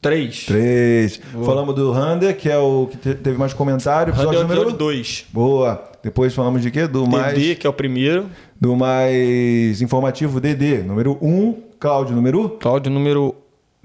três. 0.01 0.45
3. 0.47 1.21
Falamos 1.45 1.75
do 1.75 1.91
Rander, 1.93 2.37
que 2.37 2.49
é 2.49 2.57
o 2.57 2.87
que 2.91 2.97
te- 2.97 3.15
teve 3.15 3.37
mais 3.37 3.53
comentário. 3.53 4.13
Episódio 4.13 4.41
Episódio 4.41 4.57
número 4.63 4.77
dois. 4.77 5.27
Boa. 5.33 5.85
Depois 6.03 6.33
falamos 6.35 6.63
de 6.63 6.71
quê? 6.71 6.87
Do 6.87 7.07
mais, 7.07 7.35
DD, 7.35 7.57
que 7.57 7.67
é 7.67 7.71
o 7.71 7.73
primeiro. 7.73 8.31
do 8.61 8.77
mais 8.77 9.83
informativo 9.83 10.41
DD, 10.41 10.83
número 10.83 11.19
1. 11.21 11.63
Cláudio, 11.79 12.15
número 12.15 12.51
Cláudio, 12.61 12.91
número 12.91 13.35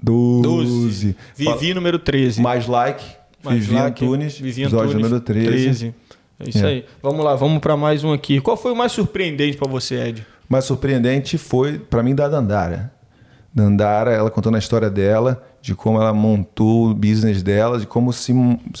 12. 0.02 0.42
12. 0.42 1.16
Vivi, 1.36 1.74
número 1.74 1.98
13. 1.98 2.40
Mais 2.40 2.66
like. 2.66 3.04
Mais 3.42 3.60
Vivi 3.60 3.74
like, 3.74 4.04
Antunes. 4.04 4.38
Vivi 4.38 4.62
episódio 4.62 4.90
Antunes, 4.90 5.04
número 5.04 5.20
13. 5.20 5.94
É 6.40 6.48
isso 6.48 6.64
É. 6.64 6.68
aí. 6.68 6.84
Vamos 7.02 7.24
lá, 7.24 7.34
vamos 7.34 7.60
para 7.60 7.76
mais 7.76 8.02
um 8.04 8.12
aqui. 8.12 8.40
Qual 8.40 8.56
foi 8.56 8.72
o 8.72 8.76
mais 8.76 8.92
surpreendente 8.92 9.56
para 9.56 9.68
você, 9.68 9.96
Ed? 10.08 10.26
mais 10.48 10.64
surpreendente 10.66 11.38
foi, 11.38 11.78
pra 11.78 12.02
mim, 12.02 12.14
da 12.14 12.28
Dandara. 12.28 12.92
Dandara, 13.52 14.12
ela 14.12 14.30
contando 14.30 14.56
a 14.56 14.58
história 14.58 14.90
dela, 14.90 15.42
de 15.62 15.74
como 15.74 16.00
ela 16.00 16.12
montou 16.12 16.90
o 16.90 16.94
business 16.94 17.42
dela, 17.42 17.78
de 17.78 17.86
como, 17.86 18.12
se, 18.12 18.32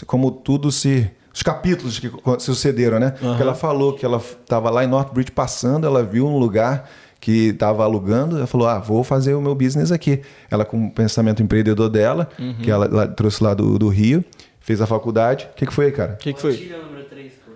como 0.06 0.30
tudo 0.30 0.70
se. 0.72 1.10
Os 1.32 1.42
capítulos 1.42 1.98
que 1.98 2.10
sucederam, 2.38 3.00
né? 3.00 3.10
Porque 3.12 3.42
ela 3.42 3.54
falou 3.54 3.92
que 3.94 4.04
ela 4.04 4.18
estava 4.18 4.70
lá 4.70 4.84
em 4.84 4.86
Northbridge 4.86 5.32
passando, 5.32 5.84
ela 5.86 6.02
viu 6.02 6.26
um 6.28 6.38
lugar 6.38 6.88
que 7.20 7.48
estava 7.48 7.82
alugando, 7.82 8.36
ela 8.36 8.46
falou: 8.46 8.68
Ah, 8.68 8.78
vou 8.78 9.02
fazer 9.02 9.34
o 9.34 9.40
meu 9.40 9.54
business 9.54 9.90
aqui. 9.90 10.20
Ela, 10.50 10.64
com 10.64 10.86
o 10.86 10.90
pensamento 10.92 11.42
empreendedor 11.42 11.88
dela, 11.88 12.28
que 12.62 12.70
ela, 12.70 12.86
ela 12.86 13.08
trouxe 13.08 13.42
lá 13.42 13.52
do, 13.54 13.76
do 13.78 13.88
Rio, 13.88 14.24
fez 14.60 14.80
a 14.80 14.86
faculdade. 14.86 15.48
O 15.52 15.56
que, 15.56 15.66
que 15.66 15.72
foi 15.72 15.90
cara? 15.90 16.12
O 16.14 16.16
que, 16.18 16.32
que 16.32 16.40
foi? 16.40 16.56
Tira 16.56 16.78
número 16.78 17.02
3, 17.04 17.32
pô. 17.44 17.52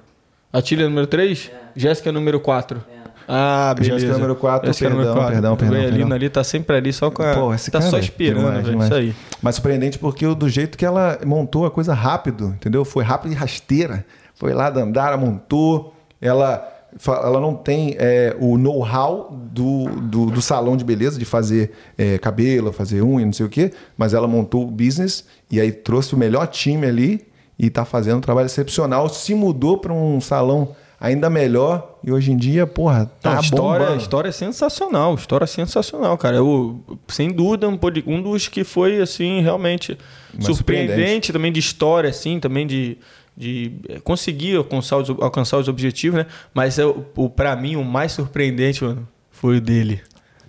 A 0.53 0.63
Tília 0.63 0.89
número 0.89 1.07
3? 1.07 1.51
Jéssica 1.77 2.11
número 2.11 2.41
4. 2.41 2.83
Ah, 3.31 3.75
beleza. 3.77 3.99
Jéssica 3.99 4.15
número 4.15 4.35
quatro, 4.37 4.69
Jéssica 4.69 4.89
perdão, 4.89 5.05
perdão, 5.15 5.57
perdão, 5.57 5.81
perdão. 5.91 6.13
ali 6.15 6.31
tá 6.31 6.43
sempre 6.43 6.75
ali 6.77 6.91
só 6.95 7.11
com 7.11 7.23
a. 7.23 7.35
Pô, 7.35 7.53
esse 7.53 7.71
tá 7.71 7.79
cara 7.79 7.91
só 7.91 7.99
é 7.99 8.01
esperando, 8.01 8.39
demais, 8.39 8.55
velho. 8.57 8.71
demais. 8.71 8.91
Isso 8.91 8.99
aí. 8.99 9.15
Mas 9.43 9.55
surpreendente 9.57 9.99
porque 9.99 10.27
o- 10.27 10.35
do 10.35 10.49
jeito 10.49 10.79
que 10.79 10.85
ela 10.87 11.19
montou 11.27 11.67
a 11.67 11.71
coisa 11.71 11.93
rápido, 11.93 12.55
entendeu? 12.57 12.87
Foi 12.87 13.05
rápido 13.05 13.33
e 13.33 13.35
rasteira. 13.35 14.03
Foi 14.35 14.55
lá 14.55 14.71
da 14.71 14.81
Andara, 14.81 15.19
montou. 15.19 15.95
Ela, 16.23 16.67
ela 17.07 17.39
não 17.39 17.55
tem 17.55 17.97
é, 17.99 18.35
o 18.41 18.57
know-how 18.57 19.31
do, 19.31 19.91
do, 20.01 20.27
do 20.31 20.41
salão 20.41 20.75
de 20.75 20.83
beleza, 20.83 21.19
de 21.19 21.27
fazer 21.27 21.73
é, 21.99 22.17
cabelo, 22.17 22.73
fazer 22.73 23.03
unha, 23.03 23.27
não 23.27 23.33
sei 23.35 23.45
o 23.45 23.49
quê. 23.51 23.73
Mas 23.95 24.15
ela 24.15 24.27
montou 24.27 24.63
o 24.67 24.71
business 24.71 25.27
e 25.51 25.61
aí 25.61 25.71
trouxe 25.71 26.15
o 26.15 26.17
melhor 26.19 26.47
time 26.47 26.87
ali 26.87 27.28
e 27.59 27.69
tá 27.69 27.85
fazendo 27.85 28.19
um 28.19 28.21
trabalho 28.21 28.47
excepcional. 28.47 29.09
Se 29.09 29.35
mudou 29.35 29.79
para 29.79 29.93
um 29.93 30.21
salão 30.21 30.75
ainda 31.01 31.31
melhor 31.31 31.99
e 32.03 32.11
hoje 32.11 32.33
em 32.33 32.37
dia, 32.37 32.67
porra, 32.67 33.11
tá 33.21 33.31
Não, 33.31 33.39
a 33.39 33.41
história, 33.41 33.87
bombando. 33.87 34.03
história 34.03 34.29
é 34.29 34.33
sensacional, 34.33 35.15
história 35.15 35.45
é 35.45 35.47
sensacional, 35.47 36.17
cara. 36.19 36.37
Eu, 36.37 36.81
sem 37.09 37.31
dúvida, 37.31 37.69
um, 37.69 37.79
um 38.07 38.23
dos 38.23 38.49
que 38.49 38.65
foi, 38.65 39.01
assim, 39.01 39.41
realmente 39.41 39.99
surpreendente, 40.41 40.57
surpreendente. 40.57 41.33
também 41.33 41.53
de 41.53 41.61
história, 41.61 42.11
assim, 42.11 42.41
também 42.41 42.67
de, 42.67 42.99
de 43.37 43.73
eh, 43.89 44.01
conseguir 44.01 44.57
alcançar 44.57 44.99
os, 44.99 45.11
alcançar 45.11 45.59
os 45.59 45.69
objetivos, 45.69 46.19
né? 46.19 46.27
Mas 46.53 46.79
é 46.79 46.87
o, 46.87 47.05
o, 47.17 47.31
pra 47.31 47.55
mim, 47.55 47.77
o 47.77 47.85
mais 47.85 48.13
surpreendente, 48.13 48.83
mano, 48.85 49.07
foi 49.31 49.59
o 49.59 49.61
dele. 49.61 50.01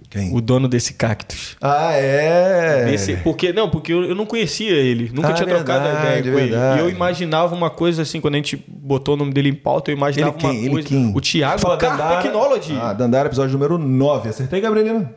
Quem? 0.10 0.36
O 0.36 0.41
dono 0.41 0.68
desse 0.68 0.93
cactus. 0.93 1.55
Ah, 1.62 1.91
é. 1.93 2.86
Desse- 2.86 3.18
porque, 3.18 3.53
não, 3.53 3.70
porque 3.70 3.93
eu, 3.93 4.03
eu 4.05 4.16
não 4.16 4.26
conhecia 4.26 4.72
ele. 4.72 5.12
Nunca 5.14 5.30
Ah, 5.30 5.34
tinha 5.34 5.47
trocado 5.47 5.84
verdade, 5.84 6.07
ideia 6.07 6.22
com 6.34 6.39
ele. 6.39 6.49
verdade. 6.49 6.80
E 6.80 6.84
eu 6.84 6.89
imaginava 6.89 7.53
uma 7.55 7.70
coisa 7.70 8.01
assim, 8.01 8.20
quando 8.20 8.34
a 8.34 8.38
gente 8.38 8.57
botou 8.68 9.14
o 9.14 9.18
nome 9.18 9.32
dele 9.32 9.49
em 9.49 9.53
pauta, 9.53 9.91
eu 9.91 9.95
imaginava 9.95 10.32
Ele 10.34 10.39
quem? 10.39 10.49
uma 10.49 10.60
Ele 10.62 10.70
coisa. 10.72 10.88
quem? 10.88 11.14
O 11.16 11.22
Thiago 11.22 11.62
Fala, 11.62 11.78
Car 11.78 11.95
Dandara. 11.95 12.22
Technology. 12.24 12.78
Ah, 12.82 12.93
Dandara, 12.93 13.28
episódio 13.28 13.53
número 13.53 13.78
9. 13.78 14.30
Acertei, 14.30 14.60
Gabrielina? 14.60 15.14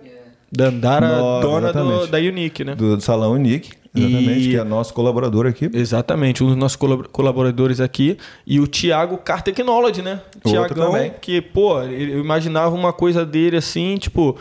Dandara, 0.55 1.09
Nove, 1.17 1.47
dona 1.47 1.73
do- 1.73 2.07
da 2.09 2.19
Unique, 2.19 2.63
né? 2.63 2.75
Do, 2.75 2.95
do 2.97 3.03
Salão 3.03 3.33
Unique, 3.33 3.71
exatamente, 3.97 4.41
E- 4.47 4.51
que 4.51 4.57
é 4.59 4.63
nosso 4.65 4.93
colaborador 4.93 5.47
aqui. 5.47 5.71
Exatamente, 5.73 6.45
um 6.45 6.49
dos 6.49 6.57
nossos 6.57 6.77
colab- 6.77 7.09
colaboradores 7.11 7.81
aqui. 7.81 8.19
E 8.47 8.61
o 8.61 8.67
Thiago 8.67 9.17
Car 9.17 9.43
Technology, 9.43 10.03
né? 10.03 10.21
Também. 10.75 11.15
que, 11.23 11.41
pô, 11.41 11.81
ele- 11.83 12.13
eu 12.13 12.21
imaginava 12.21 12.75
uma 12.75 12.93
coisa 12.93 13.25
dele 13.25 13.57
assim, 13.57 13.97
tipo. 13.97 14.37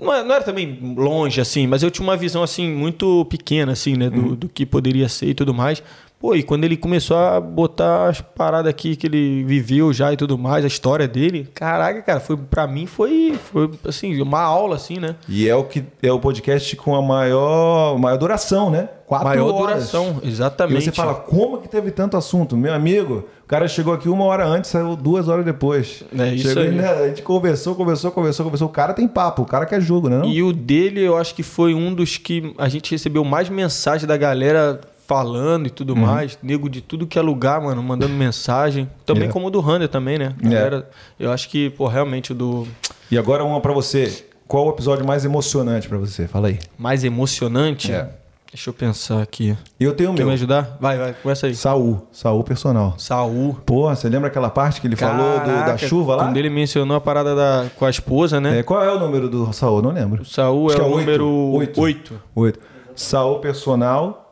Não 0.00 0.14
é- 0.14 0.22
não 0.22 0.34
era 0.34 0.44
também 0.44 0.78
longe, 0.96 1.40
assim, 1.40 1.66
mas 1.66 1.82
eu 1.82 1.90
tinha 1.90 2.06
uma 2.06 2.16
visão, 2.16 2.42
assim, 2.42 2.70
muito 2.70 3.24
pequena, 3.26 3.72
assim, 3.72 3.96
né? 3.96 4.06
Uhum. 4.08 4.28
Do, 4.28 4.36
do 4.36 4.48
que 4.48 4.64
poderia 4.64 5.08
ser 5.08 5.26
e 5.30 5.34
tudo 5.34 5.52
mais. 5.52 5.82
Pô, 6.20 6.34
e 6.34 6.42
quando 6.42 6.64
ele 6.64 6.76
começou 6.76 7.16
a 7.16 7.40
botar 7.40 8.08
as 8.08 8.20
paradas 8.20 8.68
aqui 8.68 8.96
que 8.96 9.06
ele 9.06 9.44
viveu 9.44 9.92
já 9.92 10.12
e 10.12 10.16
tudo 10.16 10.36
mais, 10.36 10.64
a 10.64 10.66
história 10.66 11.06
dele, 11.06 11.48
caraca, 11.54 12.02
cara, 12.02 12.18
foi, 12.18 12.36
pra 12.36 12.66
mim 12.66 12.86
foi, 12.86 13.38
foi, 13.52 13.70
assim, 13.86 14.20
uma 14.20 14.40
aula, 14.40 14.74
assim, 14.74 14.98
né? 14.98 15.14
E 15.28 15.48
é 15.48 15.54
o 15.54 15.62
que 15.62 15.84
é 16.02 16.10
o 16.10 16.18
podcast 16.18 16.74
com 16.74 16.96
a 16.96 17.00
maior, 17.00 17.96
maior 18.00 18.16
duração, 18.16 18.68
né? 18.68 18.88
Quatro 19.06 19.28
Maior 19.28 19.54
horas. 19.54 19.90
duração, 19.92 20.20
E 20.22 20.28
exatamente. 20.28 20.84
você 20.86 20.92
fala, 20.92 21.14
como 21.14 21.58
que 21.58 21.68
teve 21.68 21.90
tanto 21.92 22.16
assunto? 22.16 22.56
Meu 22.56 22.74
amigo, 22.74 23.24
o 23.44 23.46
cara 23.46 23.66
chegou 23.68 23.94
aqui 23.94 24.08
uma 24.08 24.24
hora 24.24 24.44
antes, 24.44 24.70
saiu 24.70 24.96
duas 24.96 25.28
horas 25.28 25.44
depois. 25.44 26.02
É 26.18 26.34
isso 26.34 26.48
Chegou, 26.48 26.64
aí. 26.64 26.72
né? 26.72 26.88
A 26.88 27.08
gente 27.08 27.22
conversou, 27.22 27.74
conversou, 27.76 28.10
conversou, 28.10 28.44
conversou. 28.44 28.68
O 28.68 28.72
cara 28.72 28.92
tem 28.92 29.06
papo, 29.08 29.42
o 29.42 29.46
cara 29.46 29.64
quer 29.64 29.80
jogo, 29.80 30.10
né? 30.10 30.22
E 30.26 30.42
o 30.42 30.52
dele, 30.52 31.00
eu 31.00 31.16
acho 31.16 31.34
que 31.34 31.42
foi 31.44 31.72
um 31.74 31.94
dos 31.94 32.18
que 32.18 32.52
a 32.58 32.68
gente 32.68 32.90
recebeu 32.90 33.24
mais 33.24 33.48
mensagem 33.48 34.06
da 34.06 34.16
galera 34.16 34.78
falando 35.08 35.66
e 35.66 35.68
Uhum. 35.70 35.74
tudo 35.74 35.96
mais. 35.96 36.38
Nego 36.42 36.68
de 36.68 36.80
tudo 36.82 37.06
que 37.06 37.18
é 37.18 37.22
lugar, 37.22 37.60
mano, 37.60 37.82
mandando 37.82 38.12
mensagem. 38.12 38.88
Também 39.06 39.28
É. 39.28 39.32
como 39.32 39.46
o 39.46 39.50
do 39.50 39.58
Hunter 39.60 39.88
também, 39.88 40.18
né? 40.18 40.34
É. 40.44 40.48
Galera, 40.48 40.90
Eu 41.18 41.32
acho 41.32 41.48
que, 41.48 41.70
pô, 41.70 41.88
realmente 41.88 42.30
o 42.32 42.34
do 42.34 42.68
E 43.10 43.16
agora 43.18 43.42
uma 43.42 43.60
pra 43.60 43.72
você. 43.72 44.24
Qual 44.46 44.66
o 44.66 44.70
episódio 44.70 45.04
mais 45.06 45.24
emocionante 45.24 45.88
pra 45.88 45.96
você? 45.98 46.28
Fala 46.28 46.48
aí. 46.48 46.58
mais 46.78 47.02
emocionante. 47.04 47.90
É. 47.90 48.08
Deixa 48.50 48.70
eu 48.70 48.74
pensar 48.74 49.20
aqui. 49.20 49.54
Eu 49.78 49.92
tenho 49.94 50.10
o 50.10 50.14
Quer 50.14 50.20
me 50.22 50.26
meu. 50.28 50.34
ajudar? 50.34 50.78
Vai, 50.80 50.96
vai, 50.96 51.12
começa 51.22 51.46
aí. 51.46 51.54
Saul. 51.54 52.06
Saul 52.10 52.42
personal. 52.42 52.94
Saul. 52.96 53.58
Pô, 53.66 53.88
você 53.94 54.08
lembra 54.08 54.28
aquela 54.28 54.48
parte 54.48 54.80
que 54.80 54.86
ele 54.86 54.96
falou 54.96 55.38
do- 55.40 55.46
da 55.46 55.52
Caraca, 55.52 55.78
chuva 55.86 56.16
lá? 56.16 56.24
Quando 56.24 56.36
ele 56.38 56.48
mencionou 56.48 56.96
a 56.96 57.00
parada 57.00 57.34
da, 57.36 57.66
com 57.76 57.84
a 57.84 57.90
esposa, 57.90 58.40
né? 58.40 58.60
É, 58.60 58.62
qual 58.62 58.82
é 58.82 58.90
o 58.90 58.98
número 58.98 59.28
do 59.28 59.52
Saul? 59.52 59.82
Não 59.82 59.90
lembro. 59.90 60.22
O 60.22 60.24
Saul 60.24 60.70
Acho 60.70 60.80
é 60.80 60.84
o 60.84 60.88
número 60.88 61.28
Oito. 61.28 61.78
8. 61.80 62.20
Oito. 62.34 62.58
Saul 62.94 63.38
personal. 63.40 64.27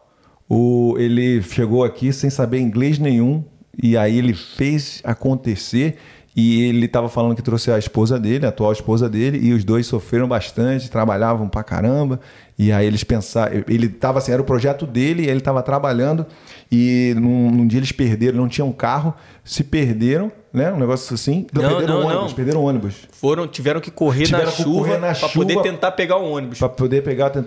O, 0.48 0.94
ele 0.98 1.42
chegou 1.42 1.84
aqui 1.84 2.12
sem 2.12 2.30
saber 2.30 2.58
inglês 2.60 2.98
nenhum. 2.98 3.44
E 3.82 3.96
aí 3.96 4.16
ele 4.18 4.32
fez 4.34 5.00
acontecer. 5.04 5.96
E 6.38 6.64
ele 6.64 6.84
estava 6.84 7.08
falando 7.08 7.34
que 7.34 7.40
trouxe 7.40 7.70
a 7.70 7.78
esposa 7.78 8.20
dele, 8.20 8.44
a 8.44 8.50
atual 8.50 8.70
esposa 8.70 9.08
dele, 9.08 9.38
e 9.42 9.54
os 9.54 9.64
dois 9.64 9.86
sofreram 9.86 10.28
bastante, 10.28 10.90
trabalhavam 10.90 11.48
pra 11.48 11.62
caramba. 11.62 12.20
E 12.58 12.70
aí 12.70 12.86
eles 12.86 13.02
pensaram, 13.02 13.64
ele 13.66 13.86
estava 13.86 14.18
assim, 14.18 14.32
era 14.32 14.42
o 14.42 14.44
projeto 14.44 14.86
dele, 14.86 15.26
ele 15.26 15.38
estava 15.38 15.62
trabalhando, 15.62 16.26
e 16.70 17.14
num, 17.16 17.50
num 17.50 17.66
dia 17.66 17.78
eles 17.78 17.90
perderam, 17.90 18.36
não 18.36 18.48
tinham 18.48 18.70
carro, 18.70 19.14
se 19.42 19.64
perderam, 19.64 20.30
né? 20.52 20.70
Um 20.70 20.78
negócio 20.78 21.14
assim. 21.14 21.46
Não, 21.54 21.62
perderam 21.62 21.94
não, 21.94 22.02
o 22.02 22.06
ônibus, 22.06 22.28
não. 22.28 22.34
perderam 22.34 22.64
ônibus. 22.64 22.94
Foram, 23.12 23.46
tiveram 23.48 23.80
que 23.80 23.90
correr 23.90 24.24
Tiveram 24.24 24.44
na 24.44 24.50
que 24.52 24.62
chuva 24.62 24.98
pra 24.98 25.28
poder 25.30 25.62
tentar 25.62 25.92
pegar 25.92 26.18
o 26.18 26.30
ônibus. 26.30 26.58
Pra 26.58 26.68
poder 26.68 27.02
pegar, 27.02 27.30
tent- 27.30 27.46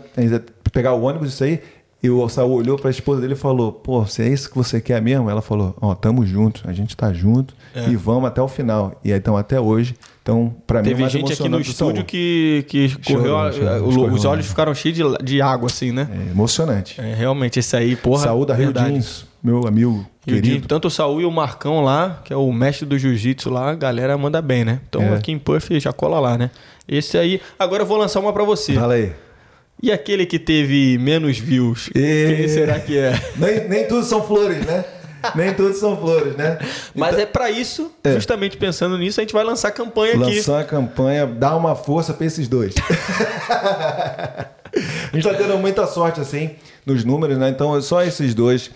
pegar 0.74 0.94
o 0.94 1.04
ônibus, 1.04 1.30
isso 1.34 1.44
aí. 1.44 1.60
E 2.02 2.10
o 2.10 2.30
Saul 2.30 2.54
olhou 2.54 2.78
pra 2.78 2.90
esposa 2.90 3.20
dele 3.20 3.34
e 3.34 3.36
falou: 3.36 3.74
Pô, 3.74 4.06
se 4.06 4.22
é 4.22 4.28
isso 4.30 4.50
que 4.50 4.56
você 4.56 4.80
quer 4.80 5.02
mesmo? 5.02 5.30
Ela 5.30 5.42
falou: 5.42 5.76
Ó, 5.82 5.94
tamo 5.94 6.26
junto, 6.26 6.62
a 6.66 6.72
gente 6.72 6.96
tá 6.96 7.12
junto 7.12 7.54
É. 7.76 7.90
e 7.90 7.96
vamos 7.98 8.26
até 8.30 8.42
o 8.42 8.48
final. 8.48 8.98
E 9.04 9.12
aí 9.12 9.18
estão 9.20 9.36
até 9.36 9.60
hoje. 9.60 9.96
Então, 10.22 10.54
pra 10.68 10.82
mim, 10.82 10.88
é 10.88 10.92
Teve 10.92 11.02
mais 11.02 11.12
gente 11.12 11.34
aqui 11.34 11.50
no 11.50 11.60
estúdio 11.60 12.06
que, 12.06 12.64
que 12.70 12.88
Chorou, 13.02 13.18
correu, 13.24 13.38
a- 13.40 13.52
chorou, 13.52 13.88
o- 13.88 13.92
chorou, 13.92 14.12
os 14.12 14.26
olhos 14.26 14.46
ficaram 14.48 14.74
cheios 14.76 14.98
de, 14.98 15.24
de 15.26 15.42
água, 15.42 15.68
assim, 15.68 15.92
né? 15.92 16.08
É 16.12 16.32
emocionante. 16.32 17.02
É, 17.02 17.14
realmente, 17.16 17.60
esse 17.60 17.76
aí, 17.76 17.96
porra. 17.96 18.24
Saúl 18.24 18.46
da 18.46 18.54
Rio 18.54 18.66
verdade. 18.68 18.92
Jeans, 18.94 19.26
meu 19.44 19.68
amigo 19.68 19.92
Rio 19.92 20.08
querido. 20.36 20.48
Jeans, 20.48 20.66
tanto 20.68 20.88
o 20.88 20.92
Saúl 20.92 21.20
e 21.22 21.26
o 21.26 21.32
Marcão 21.32 21.82
lá, 21.84 22.22
que 22.24 22.32
é 22.32 22.36
o 22.36 22.52
mestre 22.54 22.86
do 22.86 22.98
jiu-jitsu 22.98 23.50
lá, 23.50 23.72
a 23.72 23.76
galera 23.76 24.18
manda 24.18 24.42
bem, 24.42 24.64
né? 24.64 24.80
Então 24.88 25.02
É. 25.02 25.16
aqui 25.16 25.32
em 25.32 25.40
Puff 25.40 25.78
já 25.80 25.92
cola 25.92 26.20
lá, 26.20 26.38
né? 26.38 26.52
Esse 26.88 27.18
aí. 27.18 27.42
Agora 27.58 27.84
eu 27.84 27.88
vou 27.88 27.98
lançar 27.98 28.20
uma 28.20 28.32
pra 28.32 28.44
você. 28.44 28.74
Fala 28.74 28.94
aí. 28.94 29.12
E 29.82 29.92
aquele 29.92 30.26
que 30.26 30.38
teve 30.38 30.98
menos 30.98 31.38
views? 31.38 31.90
E- 31.96 32.36
Quem 32.36 32.48
será 32.50 32.80
que 32.80 32.98
é? 32.98 33.14
Nem, 33.38 33.68
nem 33.70 33.88
tudo 33.88 34.04
são 34.04 34.22
flores, 34.26 34.66
né? 34.66 34.84
nem 35.36 35.54
tudo 35.54 35.74
são 35.74 35.98
flores, 35.98 36.36
né? 36.36 36.58
Mas 36.96 37.18
é 37.18 37.26
pra 37.26 37.52
isso, 37.52 37.92
justamente 38.06 38.56
pensando 38.58 38.98
nisso, 38.98 39.20
a 39.20 39.24
gente 39.24 39.34
vai 39.34 39.44
lançar 39.44 39.72
campanha 39.72 40.14
aqui. 40.14 40.36
Lançar 40.38 40.62
a 40.62 40.64
campanha, 40.64 41.26
dá 41.26 41.56
uma 41.56 41.76
força 41.76 42.14
pra 42.14 42.26
esses 42.26 42.48
dois. 42.48 42.74
a 43.52 44.48
gente 45.14 45.24
tá 45.24 45.34
tendo 45.34 45.58
muita 45.58 45.86
sorte, 45.88 46.22
assim, 46.22 46.52
nos 46.86 47.04
números, 47.04 47.38
né? 47.38 47.50
Então, 47.50 47.80
só 47.82 48.04
esses 48.04 48.34
dois 48.34 48.72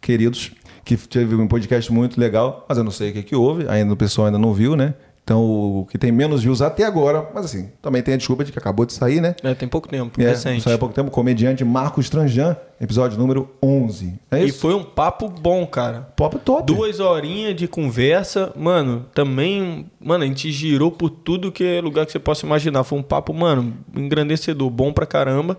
queridos, 0.00 0.52
que 0.84 0.96
teve 0.96 1.34
um 1.34 1.48
podcast 1.48 1.90
muito 1.92 2.20
legal, 2.20 2.64
mas 2.68 2.78
eu 2.78 2.84
não 2.84 2.90
sei 2.92 3.10
o 3.10 3.12
que, 3.12 3.22
que 3.22 3.36
houve, 3.36 3.66
ainda 3.68 3.92
o 3.92 3.96
pessoal 3.96 4.26
ainda 4.26 4.38
não 4.38 4.52
viu, 4.52 4.76
né? 4.76 4.94
Então, 5.26 5.42
o 5.42 5.86
que 5.90 5.98
tem 5.98 6.12
menos 6.12 6.44
views 6.44 6.62
até 6.62 6.84
agora, 6.84 7.28
mas 7.34 7.46
assim, 7.46 7.68
também 7.82 8.00
tem 8.00 8.14
a 8.14 8.16
desculpa 8.16 8.44
de 8.44 8.52
que 8.52 8.58
acabou 8.60 8.86
de 8.86 8.92
sair, 8.92 9.20
né? 9.20 9.34
É, 9.42 9.54
tem 9.54 9.66
pouco 9.68 9.88
tempo, 9.88 10.22
É, 10.22 10.28
recente. 10.28 10.62
saiu 10.62 10.76
há 10.76 10.78
pouco 10.78 10.94
tempo, 10.94 11.10
comediante 11.10 11.64
Marcos 11.64 12.08
Tranjan, 12.08 12.56
episódio 12.80 13.18
número 13.18 13.50
11. 13.60 14.14
É 14.30 14.44
E 14.44 14.50
isso? 14.50 14.60
foi 14.60 14.72
um 14.72 14.84
papo 14.84 15.28
bom, 15.28 15.66
cara. 15.66 16.02
Pop 16.16 16.38
top. 16.38 16.72
Duas 16.72 17.00
horinhas 17.00 17.56
de 17.56 17.66
conversa, 17.66 18.52
mano, 18.54 19.04
também, 19.12 19.90
mano, 19.98 20.22
a 20.22 20.26
gente 20.28 20.52
girou 20.52 20.92
por 20.92 21.10
tudo 21.10 21.50
que 21.50 21.64
é 21.64 21.80
lugar 21.80 22.06
que 22.06 22.12
você 22.12 22.20
possa 22.20 22.46
imaginar. 22.46 22.84
Foi 22.84 22.96
um 22.96 23.02
papo, 23.02 23.34
mano, 23.34 23.74
engrandecedor, 23.96 24.70
bom 24.70 24.92
pra 24.92 25.06
caramba. 25.06 25.56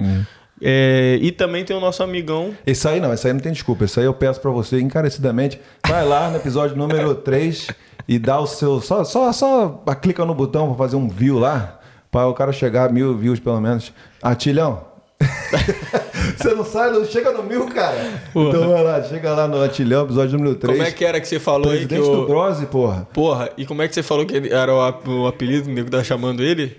É, 0.62 1.20
e 1.22 1.30
também 1.30 1.66
tem 1.66 1.76
o 1.76 1.82
nosso 1.82 2.02
amigão. 2.02 2.56
Esse 2.66 2.88
aí 2.88 3.02
não, 3.02 3.14
esse 3.14 3.28
aí 3.28 3.34
não 3.34 3.42
tem 3.42 3.52
desculpa. 3.52 3.84
Esse 3.84 4.00
aí 4.00 4.06
eu 4.06 4.14
peço 4.14 4.40
pra 4.40 4.50
você 4.50 4.80
encarecidamente. 4.80 5.60
Vai 5.86 6.06
lá 6.06 6.30
no 6.30 6.38
episódio 6.38 6.76
número 6.78 7.14
3 7.16 7.68
e 8.08 8.18
dá 8.20 8.40
o 8.40 8.48
seu. 8.48 8.80
Só, 8.82 9.04
só, 9.04 9.32
só 9.32 9.84
clica 10.02 10.24
no 10.26 10.34
botão 10.34 10.68
pra 10.70 10.78
fazer 10.78 10.96
um 10.96 11.10
view 11.10 11.38
lá. 11.40 11.80
Pra 12.10 12.26
o 12.28 12.34
cara 12.34 12.52
chegar 12.54 12.90
a 12.90 12.92
mil 12.92 13.18
views 13.18 13.40
pelo 13.40 13.60
menos. 13.60 13.92
Atilhão. 14.24 14.86
você 16.38 16.54
não 16.54 16.64
sai, 16.64 16.92
não 16.92 17.04
chega 17.06 17.32
no 17.32 17.44
mil, 17.44 17.68
cara. 17.68 18.22
Porra. 18.32 18.50
Então 18.50 18.70
vai 18.70 18.84
lá, 18.84 19.04
chega 19.04 19.34
lá 19.34 19.48
no 19.48 19.62
Atilhão, 19.62 20.06
episódio 20.06 20.38
número 20.38 20.56
3. 20.56 20.78
Como 20.78 20.88
é 20.88 20.92
que 20.92 21.04
era 21.04 21.20
que 21.20 21.28
você 21.28 21.40
falou 21.40 21.72
aí 21.72 21.80
que 21.80 21.88
Presidente 21.88 22.12
do 22.16 22.22
o... 22.24 22.28
Brose, 22.28 22.66
porra. 22.68 23.08
Porra, 23.14 23.50
e 23.58 23.66
como 23.66 23.82
é 23.82 23.88
que 23.88 23.96
você 23.96 24.04
falou 24.04 24.26
que 24.26 24.36
era 24.54 24.74
o, 24.74 24.82
ap- 24.82 25.08
o 25.08 25.28
apelido 25.28 25.66
que 25.66 25.72
o 25.72 25.74
nego 25.74 25.90
tava 25.90 26.04
chamando 26.04 26.44
ele? 26.44 26.78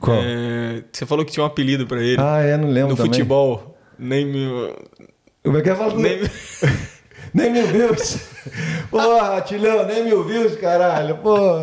Qual? 0.00 0.16
É, 0.20 0.84
você 0.92 1.04
falou 1.06 1.24
que 1.24 1.32
tinha 1.32 1.42
um 1.42 1.46
apelido 1.46 1.86
pra 1.86 2.00
ele. 2.00 2.20
Ah, 2.20 2.40
é, 2.40 2.56
não 2.56 2.68
lembro 2.68 2.90
no 2.90 2.96
também. 2.96 3.10
futebol. 3.12 3.76
Nem 3.98 4.24
me... 4.24 4.72
Como 5.42 5.56
é 5.58 5.62
que 5.62 5.70
é 5.70 5.74
falar? 5.74 5.94
Nem... 5.94 6.20
Nem 7.34 7.52
mil 7.52 7.66
views. 7.66 8.18
Porra, 8.90 9.40
Tilhão, 9.42 9.86
nem 9.86 10.04
mil 10.04 10.24
views, 10.24 10.56
caralho. 10.56 11.16
Pô. 11.18 11.62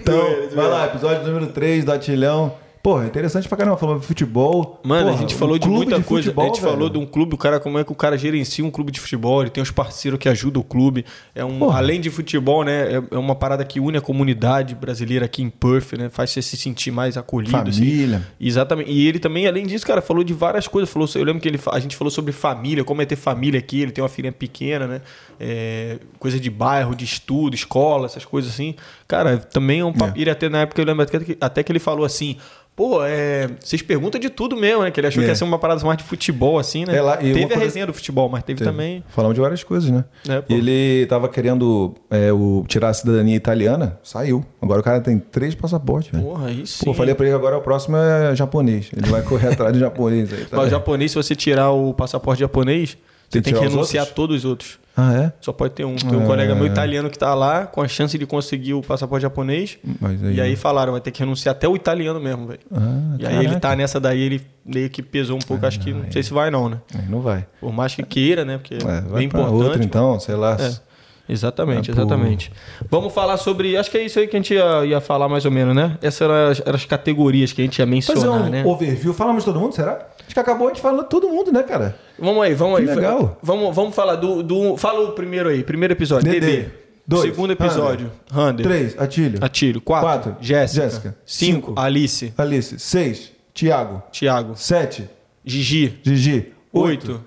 então, 0.00 0.48
vai 0.54 0.68
lá, 0.68 0.86
episódio 0.86 1.26
número 1.26 1.48
3 1.48 1.84
do 1.84 1.92
Atilhão. 1.92 2.61
Porra, 2.82 3.06
interessante 3.06 3.48
pra 3.48 3.56
caramba. 3.56 3.76
Falou 3.76 3.98
de 4.00 4.06
futebol. 4.06 4.80
Mano, 4.82 5.04
Porra, 5.04 5.16
a 5.16 5.20
gente 5.20 5.36
um 5.36 5.38
falou 5.38 5.56
de 5.56 5.66
clube 5.68 5.86
muita 5.86 6.02
coisa. 6.02 6.24
futebol, 6.24 6.44
a 6.44 6.48
gente 6.48 6.60
velho. 6.60 6.72
falou 6.72 6.90
de 6.90 6.98
um 6.98 7.06
clube, 7.06 7.34
o 7.34 7.38
cara, 7.38 7.60
como 7.60 7.78
é 7.78 7.84
que 7.84 7.92
o 7.92 7.94
cara 7.94 8.18
gerencia 8.18 8.64
um 8.64 8.72
clube 8.72 8.90
de 8.90 8.98
futebol, 8.98 9.40
ele 9.40 9.50
tem 9.50 9.62
os 9.62 9.70
parceiros 9.70 10.18
que 10.18 10.28
ajudam 10.28 10.60
o 10.60 10.64
clube. 10.64 11.04
É 11.32 11.44
um, 11.44 11.60
Porra. 11.60 11.78
além 11.78 12.00
de 12.00 12.10
futebol, 12.10 12.64
né? 12.64 12.94
É, 12.96 13.02
é 13.12 13.18
uma 13.18 13.36
parada 13.36 13.64
que 13.64 13.78
une 13.78 13.98
a 13.98 14.00
comunidade 14.00 14.74
brasileira 14.74 15.26
aqui 15.26 15.42
em 15.44 15.48
Perth, 15.48 15.92
né? 15.92 16.08
Faz 16.10 16.30
você 16.30 16.42
se 16.42 16.56
sentir 16.56 16.90
mais 16.90 17.16
acolhido. 17.16 17.56
assim. 17.56 17.78
Família. 17.84 18.22
Exatamente. 18.40 18.90
E 18.90 19.06
ele 19.06 19.20
também, 19.20 19.46
além 19.46 19.64
disso, 19.64 19.86
cara, 19.86 20.02
falou 20.02 20.24
de 20.24 20.34
várias 20.34 20.66
coisas. 20.66 20.90
Falou, 20.90 21.08
eu 21.14 21.24
lembro 21.24 21.40
que 21.40 21.46
ele, 21.48 21.60
a 21.70 21.78
gente 21.78 21.94
falou 21.96 22.10
sobre 22.10 22.32
família, 22.32 22.82
como 22.82 23.00
é 23.00 23.06
ter 23.06 23.14
família 23.14 23.60
aqui. 23.60 23.80
Ele 23.80 23.92
tem 23.92 24.02
uma 24.02 24.08
filha 24.10 24.32
pequena, 24.32 24.88
né? 24.88 25.00
É, 25.38 25.98
coisa 26.18 26.40
de 26.40 26.50
bairro, 26.50 26.96
de 26.96 27.04
estudo, 27.04 27.54
escola, 27.54 28.06
essas 28.06 28.24
coisas 28.24 28.52
assim. 28.52 28.74
Cara, 29.06 29.38
também 29.38 29.80
é 29.80 29.84
um 29.84 29.92
papo. 29.92 30.18
Ele 30.18 30.30
até 30.30 30.48
na 30.48 30.62
época, 30.62 30.80
eu 30.80 30.84
lembro 30.84 31.04
até 31.04 31.20
que, 31.20 31.38
até 31.40 31.62
que 31.62 31.70
ele 31.70 31.78
falou 31.78 32.04
assim. 32.04 32.36
Pô, 32.74 33.04
é, 33.04 33.48
vocês 33.60 33.82
perguntam 33.82 34.18
de 34.18 34.30
tudo 34.30 34.56
mesmo, 34.56 34.82
né? 34.82 34.90
Que 34.90 34.98
ele 34.98 35.06
achou 35.06 35.22
É. 35.22 35.26
que 35.26 35.30
ia 35.30 35.34
ser 35.36 35.44
uma 35.44 35.58
parada 35.58 35.84
mais 35.84 35.98
de 35.98 36.04
futebol, 36.04 36.58
assim, 36.58 36.86
né? 36.86 36.96
É 36.96 37.02
lá, 37.02 37.18
teve 37.18 37.44
a 37.44 37.46
coisa- 37.48 37.62
resenha 37.62 37.86
do 37.86 37.92
futebol, 37.92 38.30
mas 38.30 38.42
teve, 38.42 38.64
também. 38.64 39.04
Falamos 39.08 39.34
de 39.34 39.40
várias 39.42 39.62
coisas, 39.62 39.90
né? 39.90 40.04
É, 40.26 40.42
ele 40.48 41.04
tava 41.06 41.28
querendo 41.28 41.94
é, 42.10 42.32
o, 42.32 42.64
tirar 42.66 42.88
a 42.88 42.94
cidadania 42.94 43.36
italiana, 43.36 43.98
saiu. 44.02 44.42
Agora 44.60 44.80
o 44.80 44.82
cara 44.82 45.00
tem 45.02 45.18
três 45.18 45.54
passaportes, 45.54 46.10
velho. 46.10 46.24
Porra, 46.24 46.48
sim. 46.64 46.84
Pô, 46.84 46.90
eu 46.92 46.94
falei 46.94 47.14
pra 47.14 47.26
ele 47.26 47.34
que 47.34 47.38
agora 47.38 47.58
o 47.58 47.60
próximo 47.60 47.96
é 47.98 48.34
japonês. 48.34 48.88
Ele 48.96 49.06
vai 49.10 49.20
correr 49.22 49.48
atrás 49.48 49.72
de 49.74 49.78
japonês 49.80 50.32
aí. 50.32 50.44
tá 50.46 50.56
Mas 50.56 50.68
o 50.68 50.70
japonês, 50.70 51.10
se 51.10 51.16
você 51.18 51.34
tirar 51.36 51.70
o 51.72 51.92
passaporte 51.92 52.40
japonês, 52.40 52.96
você 53.28 53.40
Tem 53.40 53.42
que 53.42 53.50
tem 53.50 53.60
que 53.60 53.66
os 53.66 53.72
renunciar 53.74 54.04
a 54.06 54.08
todos 54.10 54.38
os 54.38 54.44
outros. 54.46 54.78
Ah, 54.96 55.14
é? 55.14 55.32
Só 55.40 55.52
pode 55.52 55.72
ter 55.72 55.84
um. 55.86 55.96
Tem 55.96 56.16
um 56.18 56.24
É. 56.24 56.26
colega 56.26 56.54
meu 56.54 56.66
italiano 56.66 57.08
que 57.08 57.18
tá 57.18 57.34
lá 57.34 57.64
com 57.66 57.80
a 57.80 57.88
chance 57.88 58.18
de 58.18 58.26
conseguir 58.26 58.74
o 58.74 58.82
passaporte 58.82 59.22
japonês. 59.22 59.78
Mas 60.00 60.20
E 60.22 60.40
aí 60.40 60.54
falaram, 60.54 60.92
vai 60.92 61.00
ter 61.00 61.10
que 61.10 61.20
renunciar 61.20 61.54
até 61.54 61.66
o 61.66 61.74
italiano 61.74 62.20
mesmo, 62.20 62.46
velho. 62.46 62.60
Ah, 62.70 63.16
e 63.18 63.26
aí 63.26 63.34
ele 63.36 63.44
caraca. 63.44 63.60
tá 63.60 63.76
nessa 63.76 63.98
daí, 63.98 64.20
ele 64.20 64.42
meio 64.66 64.90
que 64.90 65.02
pesou 65.02 65.36
um 65.36 65.40
pouco, 65.40 65.64
acho 65.64 65.80
que 65.80 65.92
não 65.94 66.12
sei 66.12 66.22
se 66.22 66.32
vai 66.34 66.50
não, 66.50 66.68
né? 66.68 66.78
Aí 66.94 67.08
não 67.08 67.20
vai. 67.22 67.46
Por 67.60 67.72
mais 67.72 67.94
que 67.94 68.02
queira, 68.02 68.44
né? 68.44 68.58
Porque 68.58 68.74
é, 68.74 68.76
É, 68.76 69.00
vai 69.00 69.20
bem 69.20 69.28
pra 69.30 69.40
importante. 69.40 69.64
outro 69.64 69.82
então, 69.82 70.20
sei 70.20 70.34
lá. 70.34 70.56
É. 70.60 70.92
Exatamente, 71.28 71.90
Ah, 71.90 71.94
pô. 71.94 72.00
exatamente. 72.00 72.52
Vamos 72.90 73.14
falar 73.14 73.36
sobre. 73.36 73.76
Acho 73.76 73.90
que 73.90 73.96
é 73.96 74.02
isso 74.04 74.18
aí 74.18 74.26
que 74.26 74.36
a 74.36 74.38
gente 74.40 74.52
ia, 74.52 74.84
ia 74.84 75.00
falar 75.00 75.28
mais 75.28 75.44
ou 75.44 75.50
menos, 75.50 75.74
né? 75.74 75.96
Essas 76.02 76.20
eram 76.22 76.34
as, 76.50 76.60
eram 76.60 76.74
as 76.74 76.84
categorias 76.84 77.52
que 77.52 77.62
a 77.62 77.64
gente 77.64 77.78
ia 77.78 77.86
Fazer 77.86 77.94
mencionar, 77.94 78.42
um 78.42 78.50
né? 78.50 78.64
overview. 78.66 79.14
Falamos 79.14 79.44
de 79.44 79.46
todo 79.50 79.58
mundo, 79.60 79.72
será? 79.74 80.08
Acho 80.26 80.34
que 80.34 80.40
acabou 80.40 80.68
a 80.68 80.70
gente 80.70 80.80
falando 80.80 81.04
todo 81.04 81.28
mundo, 81.28 81.52
né, 81.52 81.62
cara? 81.62 81.96
Vamos 82.18 82.42
aí, 82.42 82.54
vamos 82.54 82.80
Que 82.80 82.88
aí. 82.88 82.96
legal. 82.96 83.38
Vamos, 83.42 83.74
vamos 83.74 83.94
falar 83.94 84.16
do, 84.16 84.42
do. 84.42 84.76
Fala 84.76 85.00
o 85.08 85.12
primeiro 85.12 85.48
aí, 85.48 85.62
primeiro 85.62 85.92
episódio. 85.92 86.30
Dedê. 86.30 86.40
Dedê. 86.56 86.82
Dois, 87.04 87.30
Segundo 87.30 87.52
episódio, 87.52 88.12
Rander. 88.30 88.64
Três, 88.64 88.96
Atílio. 88.98 89.38
Atílio. 89.44 89.80
Quatro, 89.80 90.06
Quatro, 90.08 90.36
Jéssica. 90.40 90.82
Jéssica. 90.84 91.16
Cinco, 91.26 91.68
Cinco. 91.70 91.80
Alice. 91.80 92.32
Alice. 92.38 92.78
Seis, 92.78 93.32
Tiago. 93.52 94.02
Tiago. 94.12 94.52
Sete, 94.56 95.10
Gigi. 95.44 95.98
Gigi. 96.04 96.52
Oito. 96.72 97.22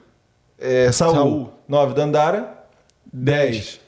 É, 0.57 0.91
Saul. 0.93 1.13
Saul. 1.13 1.53
Nove, 1.67 1.93
Dandara. 1.93 2.63
Dez. 3.11 3.79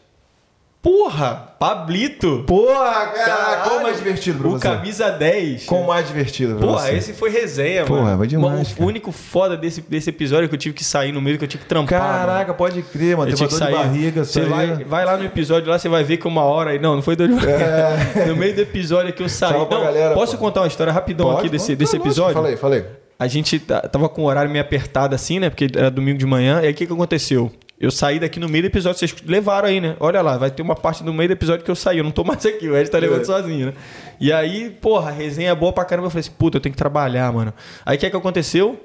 Porra! 0.82 1.56
Pablito! 1.60 2.44
Porra, 2.48 3.08
cara, 3.08 3.58
qual 3.64 3.82
mais 3.82 3.98
divertido 3.98 4.38
pra 4.40 4.48
o 4.48 4.52
você? 4.52 4.60
camisa 4.70 5.10
10. 5.10 5.66
Qual 5.66 5.84
mais 5.84 6.08
divertido 6.08 6.56
pra 6.56 6.68
Porra, 6.68 6.82
você? 6.84 6.96
esse 6.96 7.14
foi 7.14 7.30
resenha, 7.32 7.84
Porra, 7.84 8.02
mano. 8.04 8.18
vai 8.20 8.28
demais, 8.28 8.70
Mano, 8.74 8.86
o 8.86 8.86
único 8.86 9.12
foda 9.12 9.58
desse, 9.58 9.82
desse 9.82 10.10
episódio 10.12 10.46
é 10.46 10.48
que 10.48 10.54
eu 10.54 10.60
tive 10.60 10.76
que 10.76 10.84
sair 10.86 11.12
no 11.12 11.20
meio, 11.20 11.38
que 11.38 11.44
eu 11.44 11.48
tive 11.48 11.64
que 11.64 11.70
trampar. 11.70 12.00
mano. 12.00 12.14
Caraca, 12.14 12.54
pode 12.54 12.82
crer, 12.84 13.18
mano. 13.18 13.32
Eu 13.32 13.36
uma 13.36 13.48
que 13.48 13.54
sair. 13.56 13.72
de 13.72 13.78
barriga, 13.78 14.24
você 14.24 14.42
vai, 14.42 14.68
vai 14.86 15.04
lá 15.04 15.18
no 15.18 15.26
episódio 15.26 15.70
lá, 15.70 15.78
você 15.80 15.90
vai 15.90 16.04
ver 16.04 16.18
que 16.18 16.28
uma 16.28 16.44
hora 16.44 16.70
aí. 16.72 16.80
Não, 16.80 16.96
não 16.96 17.02
foi 17.02 17.16
dor 17.16 17.28
de 17.28 17.34
barriga. 17.34 18.26
No 18.28 18.36
meio 18.36 18.56
do 18.56 18.62
episódio 18.62 19.12
que 19.12 19.24
eu 19.24 19.28
saí. 19.30 19.56
É. 19.56 19.58
Não, 19.58 19.68
galera, 19.68 20.14
posso 20.14 20.34
pô. 20.38 20.44
contar 20.46 20.62
uma 20.62 20.68
história 20.68 20.94
rapidão 20.94 21.26
Pode, 21.28 21.40
aqui 21.40 21.50
desse, 21.50 21.68
pode, 21.68 21.76
desse 21.78 21.94
lógico. 21.98 22.08
episódio? 22.08 22.34
Falei, 22.36 22.56
falei. 22.56 22.86
A 23.20 23.28
gente 23.28 23.60
tá- 23.60 23.82
tava 23.82 24.08
com 24.08 24.22
o 24.22 24.26
horário 24.26 24.50
meio 24.52 24.64
apertado 24.64 25.16
assim, 25.16 25.40
né? 25.40 25.50
Porque 25.50 25.68
era 25.76 25.90
domingo 25.90 26.20
de 26.20 26.26
manhã. 26.28 26.62
E 26.62 26.68
aí 26.68 26.72
o 26.72 26.76
que, 26.76 26.86
que 26.86 26.94
aconteceu? 26.94 27.52
Eu 27.80 27.92
saí 27.92 28.20
daqui 28.20 28.40
no 28.40 28.50
meio 28.50 28.64
do 28.64 28.68
episódio, 28.68 28.98
vocês 28.98 29.16
levaram 29.26 29.68
aí, 29.68 29.80
né? 29.80 29.96
Olha 30.00 30.20
lá, 30.22 30.36
vai 30.38 30.50
ter 30.50 30.64
uma 30.64 30.76
parte 30.76 31.04
do 31.04 31.14
meio 31.14 31.30
do 31.30 31.34
episódio 31.34 31.64
que 31.64 31.70
eu 31.70 31.76
saí. 31.76 32.00
Eu 32.00 32.04
não 32.04 32.10
tô 32.12 32.24
mais 32.24 32.44
aqui, 32.46 32.68
o 32.68 32.76
Ed 32.76 32.90
tá 32.90 32.98
levando 32.98 33.22
É. 33.22 33.26
sozinho, 33.26 33.68
né? 33.68 33.74
E 34.20 34.34
aí, 34.34 34.72
porra, 34.72 35.10
a 35.10 35.14
resenha 35.14 35.52
é 35.52 35.56
boa 35.56 35.72
pra 35.72 35.86
caramba. 35.86 36.08
Eu 36.08 36.10
falei 36.10 36.22
assim, 36.22 36.32
puta, 36.32 36.58
eu 36.58 36.62
tenho 36.62 36.74
que 36.74 36.78
trabalhar, 36.78 37.32
mano. 37.32 37.54
Aí 37.86 37.96
o 37.96 38.00
que, 38.00 38.10
que 38.10 38.16
aconteceu? 38.18 38.84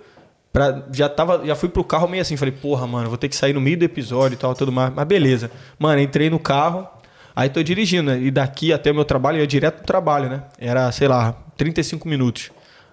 Pra, 0.52 0.82
já, 0.92 1.08
tava, 1.08 1.42
já 1.46 1.54
fui 1.56 1.70
pro 1.70 1.82
carro 1.82 2.06
meio 2.06 2.20
assim, 2.20 2.36
falei, 2.36 2.52
porra, 2.52 2.86
mano, 2.86 3.08
vou 3.08 3.16
ter 3.16 3.30
que 3.30 3.34
sair 3.36 3.54
no 3.54 3.60
meio 3.62 3.78
do 3.78 3.84
episódio 3.86 4.34
e 4.34 4.38
tal, 4.38 4.54
tudo 4.54 4.70
mais. 4.70 4.92
Mas 4.94 5.06
beleza. 5.06 5.50
Mano, 5.78 5.98
entrei 5.98 6.28
no 6.28 6.38
carro, 6.38 6.86
aí 7.34 7.48
tô 7.48 7.62
dirigindo, 7.62 8.10
né? 8.10 8.20
E 8.20 8.30
daqui 8.30 8.74
até 8.74 8.90
o 8.90 8.94
meu 8.94 9.06
trabalho, 9.06 9.36
eu 9.38 9.40
ia 9.40 9.46
direto 9.46 9.76
pro 9.78 9.86
trabalho, 9.86 10.28
né? 10.28 10.42
Era, 10.58 10.92
sei 10.92 11.08
lá, 11.08 11.32
35 11.56 12.06
minutos. 12.06 12.50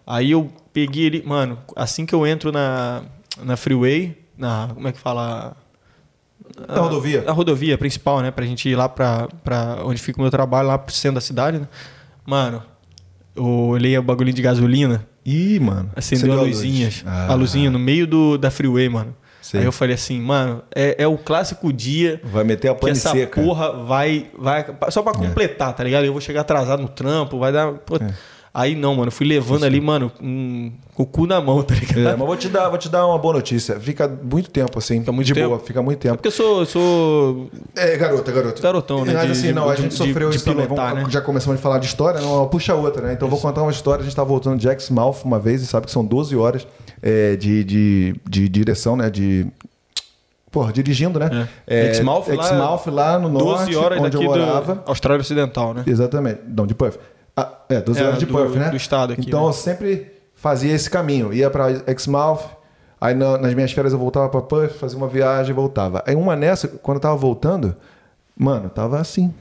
Aí 0.07 0.31
eu 0.31 0.49
peguei 0.71 1.07
ele, 1.07 1.23
mano, 1.25 1.57
assim 1.75 2.05
que 2.05 2.15
eu 2.15 2.25
entro 2.25 2.53
na, 2.53 3.01
na 3.43 3.57
freeway, 3.57 4.17
na. 4.37 4.69
Como 4.73 4.87
é 4.87 4.93
que 4.93 4.99
fala? 4.99 5.57
Na 6.67 6.81
rodovia. 6.81 7.21
Na 7.23 7.31
rodovia 7.31 7.77
principal, 7.77 8.21
né? 8.21 8.31
Pra 8.31 8.45
gente 8.45 8.67
ir 8.69 8.75
lá 8.75 8.87
pra, 8.89 9.27
pra 9.43 9.79
onde 9.83 10.01
fica 10.01 10.19
o 10.19 10.21
meu 10.21 10.31
trabalho, 10.31 10.67
lá 10.67 10.77
pro 10.77 10.93
centro 10.93 11.15
da 11.15 11.21
cidade, 11.21 11.59
né? 11.59 11.67
Mano, 12.25 12.61
eu 13.35 13.45
olhei 13.45 13.97
o 13.97 14.03
bagulhinho 14.03 14.35
de 14.35 14.41
gasolina, 14.41 15.05
Ih, 15.25 15.59
mano. 15.59 15.89
acendeu 15.95 16.31
a 16.31 16.35
Acendeu 16.35 16.35
luz. 16.45 16.55
luzinhas. 16.57 17.03
Ah. 17.05 17.27
A 17.31 17.33
luzinha 17.35 17.69
no 17.69 17.79
meio 17.79 18.05
do, 18.07 18.37
da 18.37 18.49
freeway, 18.51 18.89
mano. 18.89 19.15
Sei. 19.41 19.61
Aí 19.61 19.65
eu 19.65 19.71
falei 19.71 19.95
assim, 19.95 20.19
mano, 20.21 20.61
é, 20.75 20.95
é 21.03 21.07
o 21.07 21.17
clássico 21.17 21.71
dia 21.73 22.21
Vai 22.23 22.43
meter 22.43 22.69
a 22.69 22.75
que 22.75 22.81
pane 22.81 22.91
essa 22.91 23.11
seca. 23.11 23.41
porra 23.41 23.71
vai, 23.83 24.27
vai. 24.37 24.65
Só 24.89 25.01
pra 25.01 25.13
completar, 25.13 25.73
tá 25.73 25.83
ligado? 25.83 26.05
Eu 26.05 26.11
vou 26.11 26.21
chegar 26.21 26.41
atrasado 26.41 26.81
no 26.81 26.87
trampo, 26.89 27.39
vai 27.39 27.51
dar. 27.51 27.71
pô. 27.73 27.95
É. 27.95 28.13
Aí 28.51 28.75
não, 28.75 28.95
mano, 28.95 29.11
fui 29.11 29.27
levando 29.27 29.63
ali, 29.63 29.79
mano, 29.79 30.11
um, 30.21 30.71
com 30.95 31.03
o 31.03 31.05
cu 31.05 31.27
na 31.27 31.39
mão, 31.39 31.61
tá 31.63 31.75
ligado? 31.75 31.99
É, 31.99 32.15
mas 32.15 32.27
vou 32.27 32.35
te 32.35 32.49
dar, 32.49 32.67
vou 32.69 32.77
te 32.79 32.89
dar 32.89 33.05
uma 33.05 33.17
boa 33.19 33.35
notícia. 33.35 33.79
Fica 33.79 34.07
muito 34.07 34.49
tempo 34.49 34.79
assim. 34.79 34.99
Fica 34.99 35.11
muito 35.11 35.27
de 35.27 35.33
tempo? 35.35 35.47
boa, 35.49 35.59
fica 35.59 35.81
muito 35.83 35.99
É 35.99 36.01
tempo. 36.01 36.15
porque 36.15 36.29
eu 36.29 36.31
sou, 36.31 36.65
sou 36.65 37.49
É, 37.75 37.95
garota, 37.95 38.31
garota. 38.31 38.61
Garotão, 38.61 39.05
né, 39.05 39.13
Mas 39.13 39.25
de- 39.27 39.31
assim, 39.33 39.47
de- 39.47 39.53
não, 39.53 39.69
a 39.69 39.75
gente 39.75 39.89
de- 39.89 39.95
sofreu 39.95 40.29
de 40.31 40.37
isso 40.37 40.45
também. 40.45 40.65
pilotar, 40.65 40.89
Vamos- 40.89 41.03
né? 41.05 41.11
Já 41.11 41.21
começamos 41.21 41.59
a 41.59 41.61
falar 41.61 41.77
de 41.77 41.85
história, 41.85 42.19
não, 42.21 42.47
puxa 42.47 42.73
outra, 42.73 43.05
né? 43.07 43.13
Então 43.13 43.27
eu 43.27 43.29
vou 43.31 43.39
contar 43.39 43.61
uma 43.61 43.71
história. 43.71 44.01
A 44.01 44.03
gente 44.05 44.15
tava 44.15 44.27
voltando 44.27 44.57
de 44.59 44.67
Exmouth 44.67 45.17
uma 45.23 45.37
vez 45.39 45.61
e 45.61 45.67
sabe 45.67 45.85
que 45.85 45.91
são 45.91 46.03
12 46.03 46.35
horas 46.35 46.67
é, 47.03 47.35
de, 47.35 47.63
de, 47.63 48.15
de 48.27 48.49
direção, 48.49 48.97
né? 48.97 49.09
De. 49.11 49.45
Porra, 50.51 50.73
dirigindo, 50.73 51.19
né? 51.19 51.47
É. 51.67 51.91
Exmouth 51.91 52.27
lá- 52.29 52.43
Exmouth 52.43 52.87
lá 52.87 53.19
no 53.19 53.29
12 53.29 53.45
norte, 53.71 53.75
horas 53.75 54.01
onde 54.01 54.17
eu 54.17 54.23
morava. 54.23 54.83
Austrália 54.87 55.21
Ocidental, 55.21 55.75
né? 55.75 55.83
Exatamente. 55.85 56.39
Não, 56.47 56.65
de 56.65 56.73
Puff. 56.73 56.97
Ah, 57.41 57.59
é, 57.69 57.81
12 57.81 57.99
É, 58.01 58.05
horas 58.05 58.19
de 58.19 58.25
do- 58.25 58.33
Puff, 58.33 58.57
né? 58.57 58.69
do 58.69 58.75
estado 58.77 59.13
aqui, 59.13 59.23
Então 59.27 59.41
né? 59.41 59.47
eu 59.49 59.53
sempre 59.53 60.11
fazia 60.35 60.73
esse 60.73 60.89
caminho. 60.89 61.33
Ia 61.33 61.49
pra 61.49 61.67
Exmouth, 61.87 62.41
aí 62.99 63.13
na- 63.13 63.37
nas 63.37 63.53
minhas 63.53 63.71
férias 63.71 63.93
eu 63.93 63.99
voltava 63.99 64.27
pra 64.29 64.41
Puff, 64.41 64.77
fazia 64.77 64.97
uma 64.97 65.07
viagem 65.07 65.51
e 65.51 65.53
voltava. 65.55 66.03
Aí 66.07 66.15
uma 66.15 66.35
nessa, 66.35 66.67
quando 66.67 66.97
eu 66.97 67.01
tava 67.01 67.15
voltando, 67.15 67.75
mano, 68.37 68.69
tava 68.69 68.99
assim. 68.99 69.33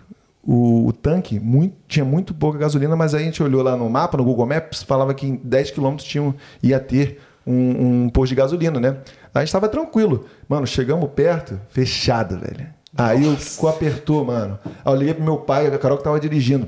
O, 0.51 0.87
o 0.87 0.93
tanque 0.93 1.39
muito- 1.39 1.75
tinha 1.87 2.05
muito 2.05 2.33
pouca 2.33 2.59
gasolina, 2.59 2.97
mas 2.97 3.15
aí 3.15 3.23
a 3.23 3.25
gente 3.25 3.43
olhou 3.43 3.63
lá 3.63 3.77
no 3.77 3.89
mapa, 3.91 4.17
no 4.17 4.25
Google 4.25 4.47
Maps, 4.47 4.83
falava 4.83 5.13
que 5.13 5.27
em 5.27 5.37
10 5.43 5.71
quilômetros 5.71 6.09
tinha, 6.09 6.35
ia 6.63 6.81
ter 6.81 7.21
um, 7.47 8.05
um 8.05 8.09
posto 8.09 8.31
de 8.31 8.35
gasolina, 8.37 8.79
né? 8.81 8.97
Aí 9.35 9.43
a 9.43 9.45
gente 9.45 9.53
tava 9.53 9.69
tranquilo. 9.69 10.25
Mano, 10.49 10.67
chegamos 10.67 11.09
perto, 11.15 11.61
fechado, 11.69 12.39
velho. 12.39 12.67
Aí 12.97 13.27
o 13.29 13.37
cu 13.57 13.69
apertou, 13.69 14.25
mano. 14.25 14.59
Aí 14.85 14.93
eu 14.93 14.97
liguei 14.97 15.15
pro 15.15 15.23
meu 15.25 15.37
pai, 15.37 15.67
a 15.67 15.79
Carol 15.79 15.99
que 15.99 16.05
tava 16.05 16.19
dirigindo. 16.19 16.67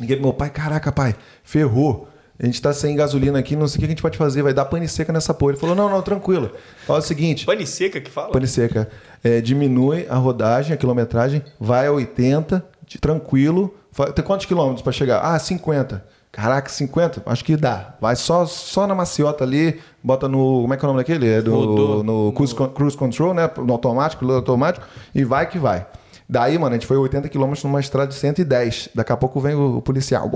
Liguei 0.00 0.16
pro 0.16 0.24
meu 0.26 0.34
pai, 0.34 0.50
caraca, 0.50 0.90
pai, 0.92 1.14
ferrou. 1.42 2.08
A 2.42 2.46
gente 2.46 2.60
tá 2.60 2.72
sem 2.72 2.96
gasolina 2.96 3.38
aqui, 3.38 3.54
não 3.54 3.68
sei 3.68 3.76
o 3.76 3.78
que 3.80 3.84
a 3.84 3.88
gente 3.88 4.02
pode 4.02 4.18
fazer, 4.18 4.42
vai 4.42 4.52
dar 4.52 4.64
pane 4.64 4.88
seca 4.88 5.12
nessa 5.12 5.32
porra. 5.32 5.52
Ele 5.52 5.60
falou, 5.60 5.76
não, 5.76 5.88
não, 5.88 6.02
tranquilo. 6.02 6.50
Fala 6.84 6.98
o 6.98 7.02
seguinte, 7.02 7.46
Pane 7.46 7.64
seca 7.64 8.00
que 8.00 8.10
fala? 8.10 8.32
pane 8.32 8.46
seca, 8.48 8.88
é, 9.22 9.40
diminui 9.40 10.04
a 10.10 10.16
rodagem, 10.16 10.74
a 10.74 10.76
quilometragem, 10.76 11.42
vai 11.60 11.86
a 11.86 11.92
80, 11.92 12.64
de- 12.86 12.98
tranquilo. 12.98 13.72
Tem 14.16 14.24
quantos 14.24 14.46
quilômetros 14.46 14.82
para 14.82 14.90
chegar? 14.92 15.20
Ah, 15.20 15.38
50. 15.38 16.04
Caraca, 16.32 16.68
50? 16.68 17.22
Acho 17.26 17.44
que 17.44 17.56
dá. 17.56 17.94
Vai 18.00 18.16
só, 18.16 18.44
só 18.44 18.88
na 18.88 18.94
maciota 18.96 19.44
ali, 19.44 19.80
bota 20.02 20.26
no. 20.28 20.62
Como 20.62 20.74
é 20.74 20.76
que 20.76 20.84
é 20.84 20.88
o 20.88 20.90
nome 20.92 20.98
daquele? 21.04 21.28
É 21.28 21.40
do, 21.40 21.54
Rodou. 21.54 22.02
no 22.02 22.32
cruise, 22.32 22.52
con- 22.52 22.68
cruise 22.70 22.96
control, 22.96 23.32
né? 23.32 23.48
No 23.56 23.72
automático, 23.72 24.24
no 24.24 24.34
automático, 24.34 24.84
e 25.14 25.22
vai 25.22 25.48
que 25.48 25.60
vai. 25.60 25.86
Daí, 26.28 26.58
mano, 26.58 26.74
a 26.74 26.78
gente 26.78 26.86
foi 26.86 26.96
80 26.96 27.28
km 27.28 27.52
numa 27.64 27.80
estrada 27.80 28.08
de 28.08 28.14
110. 28.14 28.90
Daqui 28.94 29.12
a 29.12 29.16
pouco 29.16 29.40
vem 29.40 29.54
o, 29.54 29.82
policial. 29.82 30.30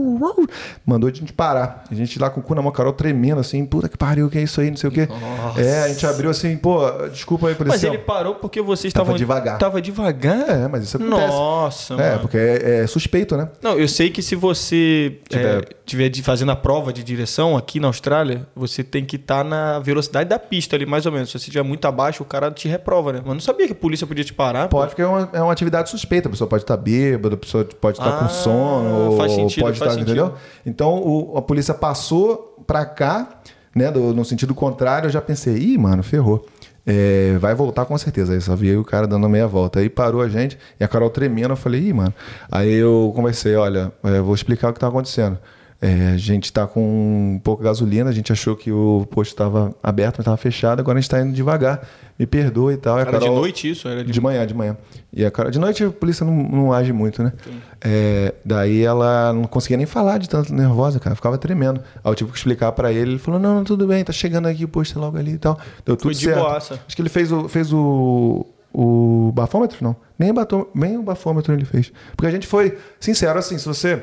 Uau, 0.00 0.18
uau, 0.20 0.46
mandou 0.86 1.08
a 1.08 1.12
gente 1.12 1.32
parar. 1.32 1.84
A 1.90 1.94
gente 1.94 2.18
lá 2.18 2.30
com 2.30 2.40
o 2.40 2.42
cu 2.42 2.54
na 2.54 2.62
mão, 2.62 2.72
Carol 2.72 2.92
tremendo 2.92 3.40
assim, 3.40 3.64
puta 3.64 3.88
que 3.88 3.96
pariu, 3.96 4.28
que 4.30 4.38
é 4.38 4.42
isso 4.42 4.60
aí, 4.60 4.70
não 4.70 4.76
sei 4.76 4.88
o 4.88 4.92
quê. 4.92 5.08
É, 5.56 5.82
a 5.84 5.88
gente 5.88 6.06
abriu 6.06 6.30
assim, 6.30 6.56
pô, 6.56 6.80
desculpa 7.12 7.48
aí, 7.48 7.56
Mas 7.58 7.66
policial. 7.68 7.94
ele 7.94 8.02
parou 8.02 8.34
porque 8.36 8.60
vocês 8.62 8.92
Tava 8.92 9.04
estavam. 9.12 9.18
devagar. 9.18 9.58
Tava 9.58 9.80
devagar? 9.82 10.48
É, 10.48 10.68
mas 10.68 10.84
isso 10.84 10.96
acontece. 10.96 11.26
Nossa, 11.28 11.94
É, 11.94 11.96
mano. 12.10 12.20
porque 12.20 12.36
é, 12.38 12.80
é 12.82 12.86
suspeito, 12.86 13.36
né? 13.36 13.48
Não, 13.62 13.78
eu 13.78 13.88
sei 13.88 14.10
que 14.10 14.22
se 14.22 14.34
você 14.34 15.18
Tiver- 15.28 15.58
é, 15.58 15.68
tiver 15.84 16.08
de- 16.08 16.22
fazendo 16.22 16.50
a 16.52 16.56
prova 16.56 16.92
de 16.92 17.02
direção 17.02 17.56
aqui 17.56 17.78
na 17.80 17.88
Austrália, 17.88 18.46
você 18.54 18.82
tem 18.84 19.04
que 19.04 19.16
estar 19.16 19.44
na 19.44 19.78
velocidade 19.78 20.28
da 20.28 20.38
pista 20.38 20.76
ali, 20.76 20.86
mais 20.86 21.06
ou 21.06 21.12
menos. 21.12 21.28
Se 21.28 21.32
você 21.32 21.38
estiver 21.38 21.62
muito 21.62 21.86
abaixo, 21.86 22.22
o 22.22 22.26
cara 22.26 22.50
te 22.50 22.68
reprova, 22.68 23.12
né? 23.12 23.20
Mas 23.24 23.34
não 23.34 23.40
sabia 23.40 23.66
que 23.66 23.72
a 23.72 23.76
polícia 23.76 24.06
podia 24.06 24.24
te 24.24 24.32
parar. 24.32 24.68
pô. 24.68 24.78
Pode, 24.78 24.90
porque 24.90 25.02
é 25.02 25.06
uma, 25.06 25.28
é 25.32 25.42
uma 25.42 25.52
atividade 25.52 25.90
suspeita. 25.90 26.28
A 26.28 26.30
pessoa 26.30 26.48
pode 26.48 26.62
estar 26.62 26.76
bêbada, 26.76 27.34
a 27.34 27.38
pessoa 27.38 27.64
pode 27.80 27.98
estar 27.98 28.10
Ah, 28.10 28.18
com 28.22 28.28
sono, 28.28 29.16
faz 29.16 29.32
ou 29.32 29.38
sentido, 29.38 29.62
pode 29.64 29.76
estar, 29.76 29.89
entendeu? 29.98 30.34
Então 30.66 30.94
o- 31.02 31.36
a 31.36 31.42
polícia 31.42 31.74
passou 31.74 32.56
pra 32.66 32.84
cá, 32.84 33.40
né, 33.74 33.90
do- 33.90 34.12
no 34.14 34.24
sentido 34.24 34.54
contrário, 34.54 35.06
eu 35.06 35.10
já 35.10 35.20
pensei, 35.20 35.56
ih, 35.56 35.78
mano, 35.78 36.02
ferrou. 36.02 36.44
É, 36.86 37.36
vai 37.38 37.54
voltar 37.54 37.84
com 37.84 37.96
certeza. 37.98 38.32
Aí 38.32 38.40
só 38.40 38.56
vi 38.56 38.70
aí 38.70 38.76
o 38.76 38.84
cara 38.84 39.06
dando 39.06 39.28
meia 39.28 39.46
volta. 39.46 39.78
Aí 39.80 39.88
parou 39.88 40.22
a 40.22 40.28
gente 40.28 40.58
e 40.80 40.82
a 40.82 40.88
Carol 40.88 41.10
tremendo. 41.10 41.52
Eu 41.52 41.56
falei, 41.56 41.82
ih, 41.88 41.92
mano. 41.92 42.12
Aí 42.50 42.72
eu 42.72 43.12
conversei, 43.14 43.54
olha, 43.54 43.92
é, 44.02 44.20
vou 44.20 44.34
explicar 44.34 44.70
o 44.70 44.72
que 44.72 44.80
tá 44.80 44.88
acontecendo. 44.88 45.38
É, 45.82 46.08
a 46.08 46.16
gente 46.18 46.52
tá 46.52 46.66
com 46.66 47.40
pouca 47.42 47.64
gasolina, 47.64 48.10
a 48.10 48.12
gente 48.12 48.30
achou 48.30 48.54
que 48.54 48.70
o 48.70 49.06
posto 49.10 49.30
estava 49.30 49.74
aberto, 49.82 50.16
mas 50.18 50.20
estava 50.20 50.36
fechado, 50.36 50.80
agora 50.80 50.98
a 50.98 51.00
gente 51.00 51.10
tá 51.10 51.20
indo 51.20 51.32
devagar. 51.32 51.80
Me 52.18 52.26
perdoa 52.26 52.74
e 52.74 52.76
tal. 52.76 52.98
E 52.98 52.98
a 52.98 53.00
Era 53.00 53.12
de 53.12 53.18
Carol- 53.20 53.36
noite 53.36 53.70
isso? 53.70 53.88
Era 53.88 54.04
de... 54.04 54.12
de 54.12 54.20
manhã, 54.20 54.46
de 54.46 54.52
manhã. 54.52 54.76
E 55.10 55.24
a 55.24 55.30
cara, 55.30 55.50
de 55.50 55.58
noite 55.58 55.82
a 55.82 55.90
polícia 55.90 56.24
não, 56.26 56.34
não 56.34 56.70
age 56.72 56.92
muito, 56.92 57.22
né? 57.22 57.32
É, 57.80 58.34
daí 58.44 58.82
ela 58.82 59.32
não 59.32 59.44
conseguia 59.44 59.78
nem 59.78 59.86
falar 59.86 60.18
de 60.18 60.28
tanto 60.28 60.52
nervosa, 60.52 61.00
cara. 61.00 61.16
Ficava 61.16 61.38
tremendo. 61.38 61.80
Aí 62.04 62.10
eu 62.10 62.14
tive 62.14 62.30
que 62.30 62.36
explicar 62.36 62.72
pra 62.72 62.92
ele. 62.92 63.12
Ele 63.12 63.18
falou: 63.18 63.40
não, 63.40 63.54
não, 63.54 63.64
tudo 63.64 63.86
bem, 63.86 64.04
tá 64.04 64.12
chegando 64.12 64.48
aqui 64.48 64.64
o 64.66 64.68
posto 64.68 65.00
logo 65.00 65.16
ali 65.16 65.32
e 65.32 65.38
tal. 65.38 65.58
Deu 65.86 65.96
tudo 65.96 66.02
Foi 66.08 66.12
de 66.14 66.20
certo. 66.26 66.40
boaça. 66.40 66.78
Acho 66.86 66.94
que 66.94 67.00
ele 67.00 67.08
fez 67.08 67.32
o. 67.32 67.48
Fez 67.48 67.72
o 67.72 68.46
o 68.72 69.32
bafômetro, 69.34 69.78
não. 69.82 69.96
Nem, 70.16 70.32
batom, 70.32 70.64
nem 70.72 70.96
o 70.96 71.02
bafômetro 71.02 71.52
ele 71.52 71.64
fez. 71.64 71.90
Porque 72.14 72.26
a 72.28 72.30
gente 72.30 72.46
foi 72.46 72.78
sincero, 73.00 73.36
assim, 73.36 73.58
se 73.58 73.66
você 73.66 74.00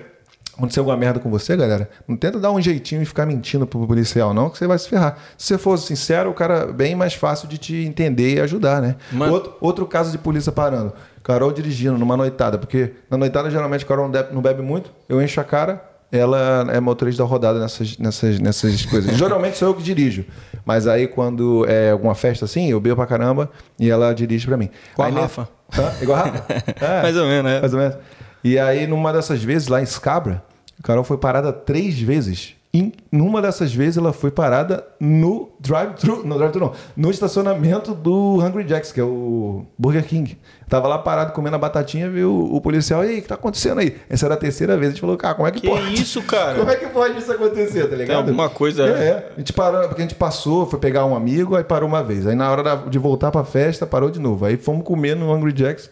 acontecer 0.58 0.80
alguma 0.80 0.98
merda 0.98 1.20
com 1.20 1.30
você, 1.30 1.56
galera, 1.56 1.90
não 2.08 2.18
tenta 2.18 2.40
dar 2.40 2.52
um 2.52 2.60
jeitinho 2.62 3.02
e 3.02 3.06
ficar 3.06 3.26
mentindo 3.26 3.66
pro 3.68 3.86
policial, 3.88 4.34
não, 4.34 4.50
que 4.50 4.58
você 4.58 4.68
vai 4.68 4.78
se 4.80 4.90
ferrar. 4.90 5.18
Se 5.38 5.48
você 5.48 5.58
for 5.58 5.78
sincero, 5.78 6.30
o 6.30 6.34
cara 6.34 6.68
é 6.70 6.72
bem 6.74 6.96
mais 6.96 7.14
fácil 7.14 7.48
de 7.48 7.58
te 7.58 7.76
entender 7.86 8.36
e 8.36 8.42
ajudar, 8.42 8.82
né? 8.82 8.96
Mano- 9.12 9.34
Outro, 9.34 9.54
outro 9.62 9.86
caso 9.86 10.12
de 10.12 10.18
polícia 10.18 10.52
parando. 10.52 10.94
Carol 11.24 11.52
dirigindo 11.52 11.98
numa 11.98 12.16
noitada, 12.18 12.58
porque 12.58 12.94
na 13.10 13.18
noitada 13.18 13.50
geralmente 13.52 13.86
Carol 13.86 14.06
não 14.06 14.12
bebe, 14.12 14.34
não 14.34 14.42
bebe 14.42 14.62
muito, 14.62 14.92
eu 15.10 15.22
encho 15.22 15.40
a 15.42 15.44
cara, 15.44 15.84
ela 16.10 16.66
é 16.72 16.80
motorista 16.80 17.22
da 17.22 17.28
rodada 17.30 17.60
nessas, 17.60 17.98
nessas, 17.98 18.40
nessas 18.40 18.86
coisas. 18.86 19.12
Geralmente 19.18 19.58
sou 19.58 19.68
eu 19.68 19.74
que 19.76 19.84
dirijo, 19.84 20.24
mas 20.66 20.88
aí 20.88 21.06
quando 21.06 21.66
é 21.68 21.92
alguma 21.92 22.16
festa 22.16 22.46
assim, 22.46 22.70
eu 22.72 22.80
bebo 22.80 22.96
pra 22.96 23.06
caramba 23.06 23.52
e 23.78 23.90
ela 23.90 24.14
dirige 24.14 24.48
pra 24.48 24.56
mim. 24.56 24.70
Igual 24.94 25.06
a 25.06 25.10
Aí, 25.10 25.16
né- 25.16 25.22
Rafa. 25.22 25.50
Hã? 25.78 25.92
Igual 26.02 26.18
a 26.18 26.24
Rafa? 26.24 26.46
É. 26.80 27.02
Mais 27.04 27.18
ou 27.18 27.26
menos, 27.28 27.52
é. 27.52 27.60
Mais 27.60 27.74
ou 27.74 27.80
menos. 27.80 27.96
E 28.48 28.60
aí, 28.60 28.88
numa 28.88 29.12
dessas 29.12 29.44
vezes, 29.44 29.68
lá 29.68 29.82
em 29.82 29.86
Scabra, 29.86 30.44
Carol 30.84 31.04
foi 31.04 31.18
parada 31.18 31.52
três 31.52 32.00
vezes. 32.00 32.54
E 32.74 32.94
numa 33.12 33.42
dessas 33.42 33.74
vezes, 33.74 33.98
ela 33.98 34.14
foi 34.14 34.30
parada 34.30 34.86
no 35.00 35.50
drive-thru, 35.60 36.24
no 36.28 36.36
drive-thru 36.38 36.66
não, 36.66 36.74
no 36.96 37.10
estacionamento 37.10 37.96
do 37.96 38.36
Hungry 38.44 38.68
Jacks, 38.68 38.92
que 38.92 39.00
é 39.00 39.04
o 39.04 39.66
Burger 39.80 40.04
King. 40.06 40.38
Tava 40.70 40.88
lá 40.88 40.98
parado 41.00 41.32
comendo 41.32 41.56
a 41.56 41.60
batatinha, 41.60 42.10
viu 42.10 42.30
o 42.52 42.60
policial, 42.62 43.04
e 43.04 43.08
aí, 43.08 43.20
o 43.20 43.22
que 43.22 43.28
tá 43.30 43.36
acontecendo 43.36 43.80
aí? 43.80 43.96
Essa 44.10 44.26
era 44.28 44.36
a 44.36 44.38
terceira 44.38 44.76
vez, 44.78 44.90
a 44.90 44.92
gente 44.92 45.02
falou, 45.02 45.18
cara, 45.18 45.34
como 45.34 45.48
é 45.48 45.52
que, 45.52 45.62
Que 45.62 45.68
pode? 45.70 45.94
isso, 45.94 46.22
cara? 46.24 46.56
Como 46.60 46.70
é 46.70 46.76
que 46.76 46.86
pode 46.88 47.18
isso 47.18 47.32
acontecer, 47.32 47.88
tá 47.90 47.96
ligado? 47.96 48.18
alguma 48.18 48.50
coisa- 48.50 48.84
É, 48.86 48.90
é. 49.08 49.32
A 49.36 49.40
gente 49.40 49.54
parou, 49.54 49.88
porque 49.88 50.02
a 50.02 50.06
gente 50.06 50.16
passou, 50.16 50.68
foi 50.68 50.78
pegar 50.78 51.06
um 51.06 51.16
amigo, 51.16 51.56
aí 51.56 51.64
parou 51.64 51.88
uma 51.90 52.04
vez. 52.04 52.28
Aí 52.28 52.36
na 52.36 52.52
hora 52.52 52.76
de 52.90 53.00
voltar 53.00 53.32
pra 53.32 53.44
festa, 53.46 53.88
parou 53.88 54.12
de 54.12 54.20
novo. 54.20 54.46
Aí 54.46 54.58
fomos 54.58 54.84
comer 54.84 55.16
no 55.16 55.34
Hungry 55.34 55.54
Jacks, 55.56 55.90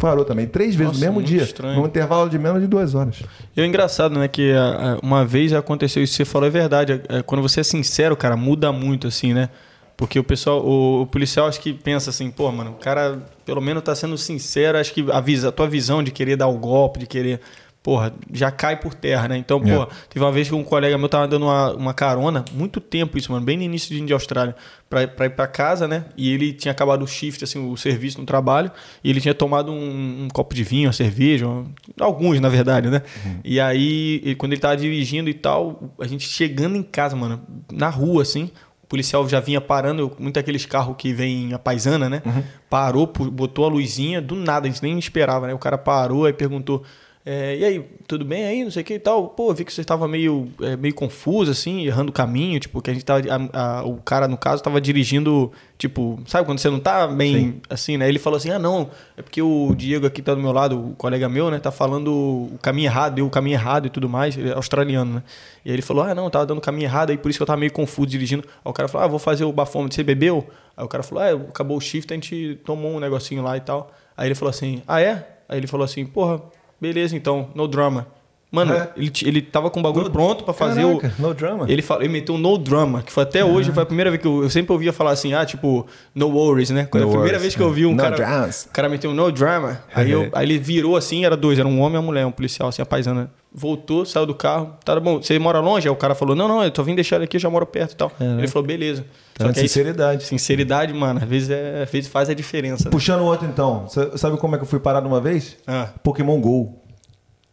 parou 0.00 0.24
também. 0.24 0.46
Três 0.46 0.74
vezes 0.74 0.94
Nossa, 0.94 1.06
no 1.06 1.12
mesmo 1.12 1.26
dia. 1.26 1.42
estranho. 1.42 1.80
Num 1.80 1.86
intervalo 1.86 2.28
de 2.28 2.38
menos 2.38 2.60
de 2.60 2.66
duas 2.66 2.94
horas. 2.94 3.22
E 3.56 3.60
é 3.60 3.66
engraçado, 3.66 4.18
né? 4.18 4.28
Que 4.28 4.52
ah, 4.52 4.96
ah, 4.96 4.98
uma 5.02 5.24
vez 5.24 5.52
aconteceu 5.52 6.02
isso 6.02 6.14
você 6.14 6.24
falou, 6.24 6.48
é 6.48 6.50
verdade. 6.50 7.00
É, 7.08 7.22
Quando 7.22 7.42
você 7.42 7.60
é 7.60 7.62
sincero, 7.62 8.16
cara, 8.16 8.36
muda 8.36 8.72
muito, 8.72 9.06
assim, 9.06 9.32
né? 9.32 9.48
Porque 9.96 10.18
o 10.18 10.24
pessoal, 10.24 10.64
o, 10.64 11.02
o 11.02 11.06
policial 11.06 11.46
acho 11.46 11.60
que 11.60 11.72
pensa 11.72 12.10
assim, 12.10 12.30
pô, 12.30 12.50
mano, 12.50 12.72
o 12.72 12.74
cara 12.74 13.18
pelo 13.44 13.60
menos 13.60 13.82
tá 13.82 13.94
sendo 13.94 14.18
sincero, 14.18 14.78
acho 14.78 14.92
que 14.92 15.04
a, 15.10 15.20
visa, 15.20 15.50
a 15.50 15.52
tua 15.52 15.68
visão 15.68 16.02
de 16.02 16.10
querer 16.10 16.36
dar 16.36 16.48
o 16.48 16.58
golpe, 16.58 17.00
de 17.00 17.06
querer. 17.06 17.40
Porra, 17.84 18.14
já 18.32 18.50
cai 18.50 18.80
por 18.80 18.94
terra, 18.94 19.28
né? 19.28 19.36
Então, 19.36 19.60
É. 19.62 19.76
pô, 19.76 19.86
teve 20.08 20.24
uma 20.24 20.32
vez 20.32 20.48
que 20.48 20.54
um 20.54 20.64
colega 20.64 20.96
meu 20.96 21.06
tava 21.06 21.28
dando 21.28 21.44
uma, 21.44 21.74
uma 21.74 21.92
carona, 21.92 22.42
muito 22.54 22.80
tempo 22.80 23.18
isso, 23.18 23.30
mano, 23.30 23.44
bem 23.44 23.58
no 23.58 23.62
início 23.62 23.94
de 23.94 24.00
Índia 24.00 24.14
Austrália, 24.16 24.56
pra, 24.88 25.06
pra 25.06 25.26
ir 25.26 25.30
pra 25.36 25.46
casa, 25.46 25.86
né? 25.86 26.06
E 26.16 26.32
ele 26.32 26.54
tinha 26.54 26.72
acabado 26.72 27.02
o 27.02 27.06
shift, 27.06 27.44
assim, 27.44 27.70
o 27.70 27.76
serviço 27.76 28.18
no 28.18 28.24
trabalho, 28.24 28.70
e 29.04 29.10
ele 29.10 29.20
tinha 29.20 29.34
tomado 29.34 29.70
um, 29.70 30.24
um 30.24 30.28
copo 30.32 30.54
de 30.54 30.64
vinho, 30.64 30.86
uma 30.86 30.94
cerveja, 30.94 31.46
um- 31.46 31.66
alguns, 32.00 32.40
na 32.40 32.48
verdade, 32.48 32.88
né? 32.88 33.02
E 33.44 33.60
aí, 33.60 34.22
ele- 34.24 34.34
quando 34.34 34.52
ele 34.54 34.62
tava 34.62 34.78
dirigindo 34.78 35.28
e 35.28 35.34
tal, 35.34 35.94
a 36.00 36.06
gente 36.06 36.26
chegando 36.26 36.76
em 36.76 36.82
casa, 36.82 37.14
mano, 37.14 37.42
na 37.70 37.90
rua, 37.90 38.22
assim, 38.22 38.50
o 38.82 38.86
policial 38.86 39.28
já 39.28 39.40
vinha 39.40 39.60
parando, 39.60 40.10
muito 40.18 40.38
aqueles 40.38 40.64
carros 40.64 40.94
que 40.96 41.12
vem 41.12 41.52
a 41.52 41.58
paisana, 41.58 42.08
né? 42.08 42.22
Parou, 42.70 43.06
pu- 43.06 43.30
botou 43.30 43.66
a 43.66 43.68
luzinha, 43.68 44.22
do 44.22 44.34
nada, 44.36 44.66
a 44.66 44.70
gente 44.70 44.82
nem 44.82 44.98
esperava, 44.98 45.46
né? 45.46 45.52
O 45.52 45.58
cara 45.58 45.76
parou, 45.76 46.24
aí 46.24 46.32
perguntou. 46.32 46.82
É, 47.26 47.56
e 47.56 47.64
aí, 47.64 47.84
tudo 48.06 48.22
bem 48.22 48.44
aí? 48.44 48.64
Não 48.64 48.70
sei 48.70 48.82
o 48.82 48.84
que 48.84 48.94
e 48.94 48.98
tal. 48.98 49.28
Pô, 49.28 49.54
vi 49.54 49.64
que 49.64 49.72
você 49.72 49.80
estava 49.80 50.06
meio, 50.06 50.46
é, 50.60 50.76
meio 50.76 50.94
confuso, 50.94 51.50
assim, 51.50 51.86
errando 51.86 52.10
o 52.10 52.12
caminho. 52.12 52.60
Tipo, 52.60 52.82
que 52.82 52.90
a 52.90 52.92
gente 52.92 53.02
tava. 53.04 53.22
a- 53.52 53.78
a- 53.78 53.84
o 53.84 53.96
cara, 53.96 54.28
no 54.28 54.36
caso, 54.36 54.62
tava 54.62 54.78
dirigindo. 54.78 55.50
Tipo, 55.78 56.20
sabe 56.26 56.44
quando 56.46 56.58
você 56.58 56.68
não 56.68 56.78
tá 56.78 57.06
bem 57.08 57.62
assim, 57.70 57.96
né? 57.96 58.06
Ele 58.08 58.18
falou 58.18 58.36
assim: 58.36 58.50
ah, 58.50 58.58
não, 58.58 58.90
é 59.16 59.22
porque 59.22 59.40
o 59.40 59.74
Diego 59.74 60.06
aqui 60.06 60.20
tá 60.20 60.34
do 60.34 60.40
meu 60.42 60.52
lado, 60.52 60.90
o 60.90 60.94
colega 60.96 61.26
meu, 61.28 61.50
né? 61.50 61.58
Tá 61.58 61.70
falando 61.70 62.08
o 62.12 62.58
caminho 62.60 62.88
errado, 62.88 63.14
deu 63.14 63.26
o 63.26 63.30
caminho 63.30 63.54
errado 63.54 63.86
e 63.86 63.90
tudo 63.90 64.06
mais. 64.08 64.36
Ele 64.36 64.50
é 64.50 64.52
australiano, 64.54 65.14
né? 65.14 65.22
E 65.64 65.70
aí 65.70 65.74
ele 65.76 65.82
falou: 65.82 66.04
ah, 66.04 66.14
não, 66.14 66.28
tava 66.28 66.44
dando 66.44 66.58
o 66.58 66.60
caminho 66.60 66.84
errado, 66.86 67.08
aí 67.08 67.16
por 67.16 67.30
isso 67.30 67.38
que 67.38 67.42
eu 67.42 67.46
tava 67.46 67.58
meio 67.58 67.72
confuso 67.72 68.06
dirigindo. 68.08 68.44
Aí 68.46 68.70
o 68.70 68.72
cara 68.74 68.86
falou: 68.86 69.04
ah, 69.06 69.08
vou 69.08 69.18
fazer 69.18 69.44
o 69.44 69.52
bafômetro, 69.52 69.94
você 69.96 70.02
bebeu? 70.02 70.46
Aí 70.76 70.84
o 70.84 70.88
cara 70.88 71.02
falou: 71.02 71.24
ah, 71.24 71.30
acabou 71.48 71.78
o 71.78 71.80
shift, 71.80 72.12
a 72.12 72.16
gente 72.16 72.60
tomou 72.66 72.92
um 72.92 73.00
negocinho 73.00 73.42
lá 73.42 73.56
e 73.56 73.60
tal. 73.62 73.90
Aí 74.14 74.28
ele 74.28 74.34
falou 74.34 74.50
assim: 74.50 74.82
ah, 74.86 75.00
é? 75.00 75.26
Aí 75.48 75.58
ele 75.58 75.66
falou 75.66 75.84
assim: 75.86 76.04
porra, 76.04 76.40
beleza 76.80 77.16
então, 77.16 77.48
no 77.54 77.66
drama. 77.68 78.06
Mano, 78.50 78.72
É. 78.72 78.88
ele, 78.96 79.10
ele 79.24 79.42
tava 79.42 79.68
com 79.68 79.80
o 79.80 79.82
bagulho 79.82 80.08
pronto 80.10 80.44
pra 80.44 80.54
fazer 80.54 80.84
o. 80.84 80.98
Caraca, 80.98 81.20
no 81.20 81.34
drama. 81.34 81.66
Ele, 81.68 81.82
falou, 81.82 82.04
ele 82.04 82.12
meteu 82.12 82.36
um 82.36 82.38
no 82.38 82.56
drama, 82.56 83.02
que 83.02 83.10
foi 83.10 83.24
até 83.24 83.44
hoje, 83.44 83.72
foi 83.72 83.82
a 83.82 83.86
primeira 83.86 84.10
vez 84.12 84.22
que 84.22 84.28
eu, 84.28 84.44
eu 84.44 84.48
sempre 84.50 84.72
ouvia 84.72 84.92
falar 84.92 85.10
assim, 85.10 85.34
ah, 85.34 85.44
tipo, 85.44 85.84
no 86.14 86.28
worries, 86.28 86.70
né? 86.70 86.86
Quando 86.88 87.02
No 87.02 87.08
a 87.08 87.12
primeira 87.12 87.36
worries, 87.38 87.42
vez 87.42 87.56
que 87.56 87.62
eu 87.62 87.72
vi 87.72 87.84
um 87.84 87.90
no 87.90 87.96
cara. 87.96 88.14
dramas. 88.14 88.68
O 88.70 88.72
cara 88.72 88.88
meteu 88.88 89.10
um 89.10 89.14
no 89.14 89.32
drama. 89.32 89.80
Aí, 89.92 90.08
eu- 90.08 90.28
aí 90.32 90.46
ele 90.46 90.56
virou 90.58 90.96
assim, 90.96 91.24
era 91.24 91.36
dois, 91.36 91.58
era 91.58 91.66
um 91.66 91.80
homem 91.80 91.96
e 91.96 91.98
uma 91.98 92.02
mulher, 92.04 92.24
um 92.26 92.30
policial, 92.30 92.68
assim, 92.68 92.80
a 92.80 92.86
paisana. 92.86 93.28
Voltou, 93.56 94.04
saiu 94.04 94.26
do 94.26 94.34
carro. 94.34 94.74
Tá 94.84 94.98
bom, 94.98 95.22
você 95.22 95.38
mora 95.38 95.60
longe? 95.60 95.86
Aí 95.86 95.92
o 95.92 95.96
cara 95.96 96.14
falou, 96.16 96.34
não, 96.34 96.48
não, 96.48 96.64
eu 96.64 96.70
tô 96.72 96.82
vindo 96.82 96.96
deixar 96.96 97.16
ele 97.16 97.26
aqui, 97.26 97.36
eu 97.36 97.40
já 97.40 97.48
moro 97.48 97.64
perto 97.64 97.92
e 97.92 97.96
tal. 97.96 98.10
Ele 98.18 98.48
falou, 98.48 98.66
beleza. 98.66 99.04
Tá, 99.32 99.44
que 99.52 99.60
aí- 99.60 99.68
sinceridade. 99.68 100.24
sinceridade, 100.24 100.92
mano, 100.92 101.20
às 101.22 101.28
vezes, 101.28 101.50
é, 101.50 101.82
às 101.84 101.90
vezes 101.90 102.10
faz 102.10 102.28
a 102.28 102.34
diferença. 102.34 102.86
Né? 102.86 102.90
Puxando 102.90 103.20
o 103.20 103.24
outro 103.26 103.46
então, 103.46 103.86
sabe 104.16 104.36
como 104.38 104.56
é 104.56 104.58
que 104.58 104.64
eu 104.64 104.68
fui 104.68 104.80
parado 104.80 105.06
uma 105.06 105.20
vez? 105.20 105.56
Ah, 105.68 105.88
Pokémon 106.02 106.40
GO. 106.40 106.80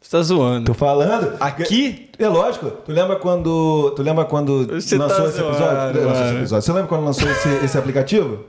você 0.01 0.09
tá 0.09 0.23
zoando. 0.23 0.65
Tô 0.65 0.73
falando? 0.73 1.35
Aqui? 1.39 2.09
É 2.17 2.27
lógico. 2.27 2.71
Tu 2.71 2.91
lembra 2.91 3.17
quando. 3.17 3.91
Tu 3.95 4.01
lembra 4.01 4.25
quando 4.25 4.65
Você 4.81 4.97
lançou 4.97 5.23
tá 5.23 5.29
esse 5.29 5.39
episódio? 5.39 5.57
zoando, 5.59 5.99
Lançou 6.07 6.25
esse 6.25 6.35
episódio. 6.35 6.65
Você 6.65 6.71
lembra 6.73 6.87
quando 6.87 7.05
lançou 7.05 7.29
esse, 7.29 7.49
esse 7.65 7.77
aplicativo? 7.77 8.45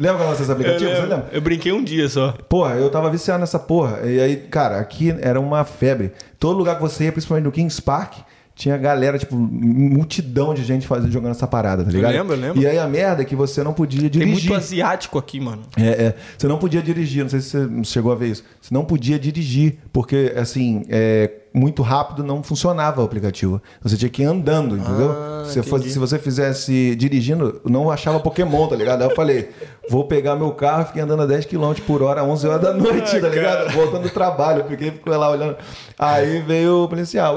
Lembra 0.00 0.16
quando 0.16 0.30
lançou 0.30 0.46
esse 0.46 0.84
Eu, 0.84 1.06
lembro. 1.06 1.24
eu 1.30 1.40
brinquei 1.42 1.72
um 1.72 1.84
dia 1.84 2.08
só. 2.08 2.32
Porra, 2.48 2.76
eu 2.76 2.88
tava 2.88 3.10
viciado 3.10 3.38
nessa 3.38 3.58
porra. 3.58 4.00
E 4.02 4.18
aí, 4.18 4.36
cara, 4.36 4.80
aqui 4.80 5.14
era 5.20 5.38
uma 5.38 5.62
febre. 5.62 6.12
Todo 6.38 6.56
lugar 6.56 6.76
que 6.76 6.80
você 6.80 7.04
ia, 7.04 7.12
principalmente 7.12 7.44
no 7.44 7.52
Kings 7.52 7.82
Park, 7.82 8.14
tinha 8.54 8.78
galera, 8.78 9.18
tipo, 9.18 9.36
multidão 9.36 10.54
de 10.54 10.64
gente 10.64 10.86
fazendo, 10.86 11.12
jogando 11.12 11.32
essa 11.32 11.46
parada, 11.46 11.84
tá 11.84 11.90
ligado? 11.90 12.12
lembro, 12.12 12.34
eu 12.34 12.40
lembro. 12.40 12.62
E 12.62 12.66
aí 12.66 12.78
a 12.78 12.86
merda 12.88 13.20
é 13.20 13.24
que 13.26 13.36
você 13.36 13.62
não 13.62 13.74
podia 13.74 14.00
Tem 14.00 14.08
dirigir. 14.10 14.32
muito 14.32 14.54
asiático 14.54 15.18
aqui, 15.18 15.38
mano. 15.38 15.62
É, 15.76 15.88
é. 15.88 16.14
Você 16.36 16.46
não 16.48 16.56
podia 16.56 16.80
dirigir, 16.80 17.22
não 17.22 17.28
sei 17.28 17.40
se 17.40 17.50
você 17.50 17.84
chegou 17.84 18.10
a 18.10 18.14
ver 18.14 18.28
isso. 18.28 18.44
Você 18.58 18.72
não 18.72 18.86
podia 18.86 19.18
dirigir, 19.18 19.78
porque, 19.92 20.32
assim, 20.34 20.82
é, 20.88 21.30
muito 21.52 21.82
rápido 21.82 22.22
não 22.22 22.42
funcionava 22.42 23.00
o 23.00 23.04
aplicativo. 23.04 23.60
Você 23.82 23.96
tinha 23.96 24.08
que 24.08 24.22
ir 24.22 24.26
andando, 24.26 24.76
entendeu? 24.76 25.10
Ah, 25.10 25.42
se, 25.46 25.62
fosse- 25.62 25.90
se 25.90 25.98
você 25.98 26.18
fizesse 26.18 26.94
dirigindo, 26.94 27.60
não 27.64 27.90
achava 27.90 28.20
Pokémon, 28.20 28.68
tá 28.68 28.76
ligado? 28.76 29.02
Aí 29.02 29.08
eu 29.10 29.14
falei, 29.16 29.50
vou 29.88 30.04
pegar 30.04 30.36
meu 30.36 30.52
carro 30.52 30.82
e 30.82 30.86
fiquei 30.86 31.02
andando 31.02 31.22
a 31.22 31.26
10 31.26 31.46
km 31.46 31.72
por 31.86 32.02
hora, 32.02 32.22
11 32.22 32.46
horas 32.46 32.60
da 32.62 32.72
noite, 32.72 33.20
tá 33.20 33.28
ligado? 33.28 33.72
Voltando 33.72 34.02
do 34.04 34.10
trabalho, 34.10 34.64
fiquei 34.68 34.92
lá 35.06 35.28
olhando. 35.30 35.56
Aí 35.98 36.40
veio 36.42 36.84
o 36.84 36.88
policial. 36.88 37.36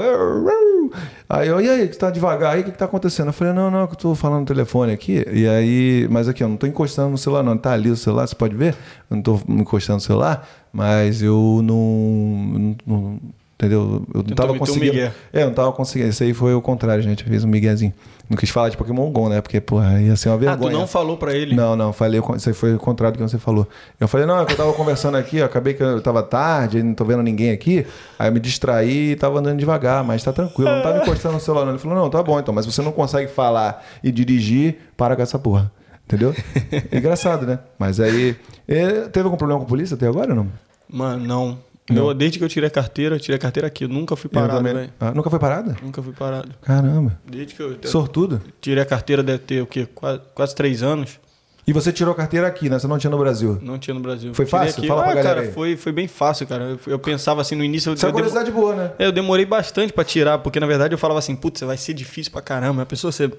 Aí 1.30 1.48
eu, 1.48 1.60
e 1.60 1.68
aí, 1.70 1.88
que 1.88 1.94
você 1.94 2.00
tá 2.00 2.12
devagar 2.12 2.54
aí, 2.54 2.62
o 2.62 2.64
que, 2.66 2.72
que 2.72 2.78
tá 2.78 2.86
acontecendo? 2.86 3.28
Eu 3.28 3.34
falei, 3.34 3.52
não, 3.54 3.72
não, 3.72 3.88
que 3.88 3.94
eu 3.94 3.98
tô 3.98 4.14
falando 4.16 4.42
no 4.42 4.46
telefone 4.46 4.92
aqui. 4.94 5.26
E 5.32 5.48
aí, 5.48 6.08
mas 6.12 6.28
aqui, 6.28 6.44
eu 6.44 6.50
não 6.50 6.58
tô 6.58 6.68
encostando 6.68 7.10
no 7.10 7.18
celular, 7.18 7.42
não. 7.42 7.58
Tá 7.58 7.72
ali 7.72 7.90
o 7.90 7.96
celular, 7.98 8.28
você 8.28 8.36
pode 8.36 8.56
ver? 8.56 8.76
Eu 9.10 9.16
não 9.16 9.24
tô 9.24 9.40
encostando 9.50 9.96
no 9.98 10.02
celular, 10.02 10.48
mas 10.72 11.24
eu 11.24 11.62
não- 11.64 12.76
não- 12.86 13.20
entendeu? 13.66 14.04
Eu 14.14 14.18
não 14.20 14.24
Tentou 14.24 14.36
tava 14.36 14.54
um 14.54 14.58
conseguindo. 14.60 14.94
migué. 14.94 15.12
é, 15.32 15.42
eu 15.44 15.48
não 15.48 15.54
tava 15.54 15.72
conseguindo. 15.72 16.10
Esse 16.10 16.24
aí 16.24 16.34
foi 16.34 16.54
o 16.54 16.62
contrário, 16.62 17.02
gente. 17.04 17.24
Fiz 17.24 17.44
um 17.44 17.48
miguezinho. 17.48 17.94
Não 18.30 18.38
quis 18.38 18.50
falar 18.50 18.70
de 18.70 18.78
Pokémon 18.78 19.10
GO, 19.12 19.28
né? 19.30 19.42
Porque, 19.42 19.60
porra, 19.60 20.02
ia 20.02 20.16
ser 20.16 20.30
uma 20.30 20.36
Ah, 20.36 20.38
vergonha. 20.40 20.72
tu 20.72 20.78
não 20.80 20.88
falou 20.88 21.18
pra 21.18 21.34
ele? 21.36 21.56
Não, 21.56 21.76
não, 21.76 21.92
falei, 21.92 22.22
isso 22.38 22.50
aí 22.50 22.56
foi 22.56 22.74
o 22.74 22.80
contrário 22.80 23.18
do 23.18 23.24
que 23.24 23.30
você 23.30 23.38
falou. 23.38 23.68
Eu 24.00 24.08
falei, 24.08 24.26
não, 24.26 24.40
é 24.42 24.46
que 24.46 24.54
eu 24.54 24.58
tava 24.58 24.72
conversando 24.74 25.18
aqui, 25.18 25.42
ó, 25.42 25.46
acabei 25.46 25.74
que 25.74 25.84
eu 25.84 26.02
tava 26.02 26.24
tarde, 26.24 26.82
não 26.82 26.94
tô 26.94 27.04
vendo 27.04 27.22
ninguém 27.22 27.52
aqui, 27.52 27.86
aí 28.18 28.30
eu 28.30 28.34
me 28.34 28.40
distraí 28.40 29.12
e 29.12 29.16
tava 29.18 29.40
andando 29.40 29.60
devagar, 29.60 30.04
mas 30.06 30.24
tá 30.24 30.32
tranquilo, 30.32 30.72
não 30.72 30.82
tava 30.82 31.00
encostando 31.00 31.34
no 31.36 31.40
celular. 31.42 31.66
não. 31.66 31.72
Ele 31.74 31.80
falou, 31.80 31.98
não, 31.98 32.10
tá 32.10 32.24
bom 32.24 32.40
então, 32.40 32.54
mas 32.54 32.66
você 32.66 32.82
não 32.82 32.94
consegue 32.94 33.30
falar 33.30 33.86
e 34.02 34.10
dirigir, 34.12 34.78
para 34.96 35.16
com 35.18 35.22
essa 35.22 35.38
porra. 35.38 35.70
Entendeu? 36.06 36.34
Engraçado, 36.92 37.46
né? 37.46 37.60
Mas 37.78 38.00
aí. 38.00 38.36
eh, 38.68 39.08
Teve 39.12 39.26
algum 39.26 39.38
problema 39.38 39.60
com 39.60 39.66
a 39.66 39.70
polícia 39.70 39.96
até 39.96 40.08
agora 40.08 40.30
ou 40.32 40.36
não? 40.36 40.48
Mano, 40.90 41.26
não. 41.26 41.58
Não. 41.94 42.10
Eu, 42.10 42.14
desde 42.14 42.38
que 42.38 42.44
eu 42.44 42.50
tirei 42.50 42.68
a 42.68 42.72
carteira, 42.72 43.16
eu 43.16 43.20
tirei 43.20 43.36
a 43.36 43.40
carteira 43.40 43.68
aqui. 43.68 43.86
Eu 43.86 43.90
nunca 43.90 44.16
fui 44.16 44.30
parado, 44.30 44.64
velho. 44.64 44.90
Ah, 45.00 45.12
nunca 45.12 45.30
foi 45.30 45.40
parada? 45.40 45.76
Nunca 45.82 46.02
fui 46.02 46.14
parado. 46.14 46.50
Caramba. 46.62 47.20
Desde 47.26 47.56
que 47.56 47.62
eu, 47.62 47.78
Sortudo. 47.84 48.42
tirei 48.62 48.84
a 48.84 48.86
carteira, 48.86 49.24
deve 49.24 49.40
ter 49.40 49.62
o 49.62 49.66
quê? 49.66 49.88
Quase, 49.94 50.22
quase 50.34 50.56
três 50.56 50.84
anos. 50.84 51.20
E 51.66 51.72
você 51.72 51.94
tirou 51.94 52.12
a 52.12 52.16
carteira 52.16 52.46
aqui, 52.46 52.70
né? 52.70 52.78
Você 52.78 52.88
não 52.88 52.98
tinha 52.98 53.10
no 53.10 53.18
Brasil. 53.18 53.58
Não 53.62 53.80
tinha 53.80 53.94
no 53.94 54.02
Brasil. 54.02 54.34
Foi 54.34 54.46
fácil? 54.46 54.80
Aqui. 54.80 54.88
Fala 54.88 55.02
ah, 55.02 55.06
pra 55.06 55.14
galera 55.16 55.36
cara, 55.36 55.48
aí. 55.48 55.54
foi, 55.54 55.78
foi 55.78 55.94
bem 55.94 56.10
fácil, 56.10 56.46
cara. 56.46 56.64
Eu, 56.72 56.80
eu 56.88 57.00
pensava 57.00 57.40
assim 57.40 57.56
no 57.56 57.64
início. 57.64 57.90
Eu, 57.90 57.94
Isso 57.94 58.06
é 58.06 58.10
eu, 58.10 58.12
demo- 58.12 58.26
curiosidade 58.26 58.52
boa, 58.52 58.76
né? 58.76 58.92
É, 59.00 59.06
eu 59.06 59.14
demorei 59.14 59.46
bastante 59.46 59.94
pra 59.94 60.04
tirar, 60.04 60.40
porque 60.40 60.60
na 60.60 60.68
verdade 60.68 60.94
eu 60.94 60.98
falava 60.98 61.20
assim, 61.20 61.36
putz, 61.36 61.62
vai 61.62 61.78
ser 61.78 61.94
difícil 61.94 62.34
pra 62.34 62.42
caramba. 62.42 62.82
A 62.82 62.86
pessoa 62.86 63.14
você 63.14 63.32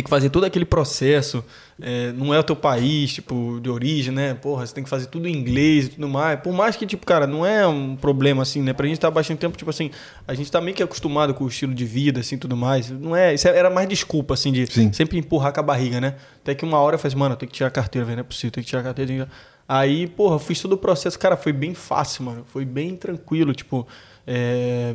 tem 0.00 0.04
que 0.04 0.10
fazer 0.10 0.30
todo 0.30 0.44
aquele 0.44 0.64
processo, 0.64 1.44
é, 1.80 2.12
não 2.12 2.32
é 2.32 2.38
o 2.38 2.42
teu 2.42 2.56
país, 2.56 3.12
tipo, 3.12 3.60
de 3.62 3.68
origem, 3.68 4.12
né? 4.12 4.34
Porra, 4.34 4.66
você 4.66 4.74
tem 4.74 4.82
que 4.82 4.88
fazer 4.88 5.06
tudo 5.06 5.28
em 5.28 5.36
inglês 5.36 5.86
e 5.86 5.88
tudo 5.90 6.08
mais. 6.08 6.40
Por 6.40 6.52
mais 6.52 6.74
que, 6.74 6.86
tipo, 6.86 7.04
cara, 7.04 7.26
não 7.26 7.44
é 7.44 7.66
um 7.66 7.94
problema 7.94 8.42
assim, 8.42 8.62
né? 8.62 8.72
Pra 8.72 8.86
gente 8.86 8.96
estar 8.96 9.08
tá 9.08 9.14
bastante 9.14 9.38
tempo, 9.38 9.56
tipo 9.56 9.68
assim, 9.68 9.90
a 10.26 10.32
gente 10.32 10.50
tá 10.50 10.60
meio 10.60 10.74
que 10.74 10.82
acostumado 10.82 11.34
com 11.34 11.44
o 11.44 11.48
estilo 11.48 11.74
de 11.74 11.84
vida, 11.84 12.20
assim, 12.20 12.38
tudo 12.38 12.56
mais. 12.56 12.90
Não 12.90 13.14
é, 13.14 13.34
isso 13.34 13.46
era 13.46 13.68
mais 13.68 13.88
desculpa, 13.88 14.34
assim, 14.34 14.50
de 14.50 14.66
Sim. 14.66 14.92
sempre 14.92 15.18
empurrar 15.18 15.52
com 15.52 15.60
a 15.60 15.62
barriga, 15.62 16.00
né? 16.00 16.14
Até 16.42 16.54
que 16.54 16.64
uma 16.64 16.78
hora 16.78 16.94
eu 16.94 16.98
falei, 16.98 17.12
assim, 17.12 17.20
mano, 17.20 17.36
tenho 17.36 17.50
que 17.50 17.56
tirar 17.56 17.68
a 17.68 17.72
carteira, 17.72 18.06
velho, 18.06 18.16
não 18.16 18.20
é 18.22 18.24
possível, 18.24 18.50
tem 18.52 18.64
que 18.64 18.70
tirar 18.70 18.80
a 18.80 18.84
carteira. 18.84 19.12
tem. 19.12 19.26
Aí, 19.68 20.06
porra, 20.06 20.38
fiz 20.38 20.60
todo 20.60 20.72
o 20.72 20.78
processo, 20.78 21.18
cara, 21.18 21.36
foi 21.36 21.52
bem 21.52 21.74
fácil, 21.74 22.24
mano. 22.24 22.44
Foi 22.48 22.64
bem 22.64 22.96
tranquilo, 22.96 23.52
tipo, 23.54 23.86
É, 24.26 24.94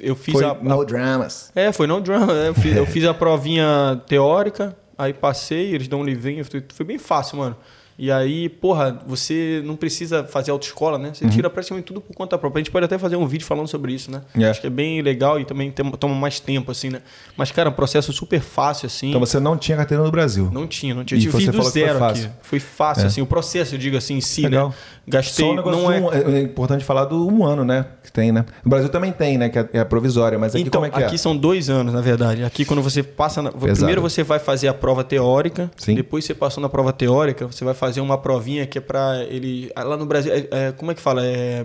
eu 0.00 0.14
fiz 0.16 0.34
Foi 0.34 0.44
a, 0.44 0.50
a- 0.50 0.54
no 0.54 0.84
dramas. 0.84 1.50
É, 1.54 1.72
foi 1.72 1.86
no 1.86 2.00
drama. 2.00 2.32
né? 2.34 2.48
Eu 2.48 2.54
fiz, 2.54 2.76
eu 2.76 2.86
fiz 2.86 3.04
a 3.04 3.14
provinha 3.14 4.00
teórica, 4.06 4.76
aí 4.98 5.12
passei, 5.12 5.74
eles 5.74 5.88
dão 5.88 6.00
um 6.00 6.04
livrinho, 6.04 6.44
foi 6.74 6.86
bem 6.86 6.98
fácil, 6.98 7.38
mano. 7.38 7.56
E 7.98 8.12
aí, 8.12 8.48
porra, 8.50 9.00
você 9.06 9.62
não 9.64 9.74
precisa 9.74 10.22
fazer 10.22 10.50
autoescola, 10.50 10.98
né? 10.98 11.12
Você 11.14 11.26
tira 11.28 11.48
praticamente 11.48 11.86
tudo 11.86 12.00
por 12.00 12.14
conta 12.14 12.36
própria. 12.36 12.60
A 12.60 12.62
gente 12.62 12.70
pode 12.70 12.84
até 12.84 12.98
fazer 12.98 13.16
um 13.16 13.26
vídeo 13.26 13.46
falando 13.46 13.66
sobre 13.68 13.92
isso, 13.94 14.10
né? 14.10 14.20
É. 14.38 14.44
Acho 14.50 14.60
que 14.60 14.66
é 14.66 14.70
bem 14.70 15.00
legal 15.00 15.40
e 15.40 15.46
também 15.46 15.70
tem- 15.70 15.90
toma 15.92 16.14
mais 16.14 16.38
tempo, 16.38 16.70
assim, 16.70 16.90
né? 16.90 17.00
Mas, 17.38 17.50
cara, 17.50 17.70
é 17.70 17.72
um 17.72 17.74
processo 17.74 18.12
super 18.12 18.40
fácil, 18.42 18.86
assim. 18.86 19.08
Então 19.08 19.20
você 19.20 19.40
não 19.40 19.56
tinha 19.56 19.78
carteira 19.78 20.02
no 20.04 20.10
Brasil. 20.10 20.50
Não 20.52 20.66
tinha, 20.66 20.94
não 20.94 21.04
tinha. 21.04 21.18
E 21.18 21.24
Eu 21.24 21.30
tive- 21.30 21.44
você 21.44 21.50
do 21.50 21.56
que 21.58 21.62
foi 21.62 21.70
zero 21.72 21.98
fácil. 21.98 22.26
aqui. 22.26 22.34
Foi 22.42 22.60
fácil, 22.60 23.04
É. 23.04 23.06
assim. 23.06 23.22
O 23.22 23.26
processo, 23.26 23.74
eu 23.74 23.78
digo 23.78 23.96
assim, 23.96 24.14
em 24.16 24.20
si, 24.20 24.42
Legal. 24.42 24.68
né? 24.68 24.74
Gastei. 25.08 25.46
Só 25.46 25.52
um 25.52 25.56
negócio 25.56 25.80
não 25.82 25.90
é... 25.92 26.00
um- 26.00 26.12
é, 26.12 26.38
é 26.38 26.42
importante 26.42 26.84
falar 26.84 27.06
do 27.06 27.26
um 27.26 27.46
ano, 27.46 27.64
né? 27.64 27.86
Que 28.04 28.12
tem, 28.12 28.30
né? 28.30 28.44
No 28.62 28.68
Brasil 28.68 28.90
também 28.90 29.10
tem, 29.12 29.38
né? 29.38 29.48
Que 29.48 29.58
é, 29.72 29.78
a 29.80 29.84
provisória, 29.86 30.38
mas 30.38 30.54
aqui 30.54 30.62
então, 30.64 30.82
como 30.82 30.86
é 30.86 30.90
que 30.90 31.02
aqui 31.02 31.14
é? 31.14 31.18
são 31.18 31.34
dois 31.34 31.70
anos, 31.70 31.94
na 31.94 32.02
verdade. 32.02 32.44
Aqui, 32.44 32.66
quando 32.66 32.82
você 32.82 33.02
passa. 33.02 33.40
na-. 33.40 33.52
Primeiro 33.52 34.02
você 34.02 34.22
vai 34.22 34.38
fazer 34.38 34.68
a 34.68 34.74
prova 34.74 35.02
teórica. 35.02 35.70
Sim. 35.78 35.94
Depois 35.94 36.26
você 36.26 36.34
passou 36.34 36.60
na 36.60 36.68
prova 36.68 36.92
teórica, 36.92 37.46
você 37.46 37.64
vai 37.64 37.72
fazer 37.72 37.85
uma 38.00 38.18
provinha 38.18 38.66
que 38.66 38.78
é 38.78 38.80
pra 38.80 39.24
ele. 39.28 39.70
ah, 39.74 39.82
Lá 39.84 39.96
no 39.96 40.06
Brasil, 40.06 40.32
é- 40.32 40.48
é- 40.50 40.72
como 40.72 40.90
é 40.90 40.94
que 40.94 41.00
fala? 41.00 41.24
É 41.24 41.64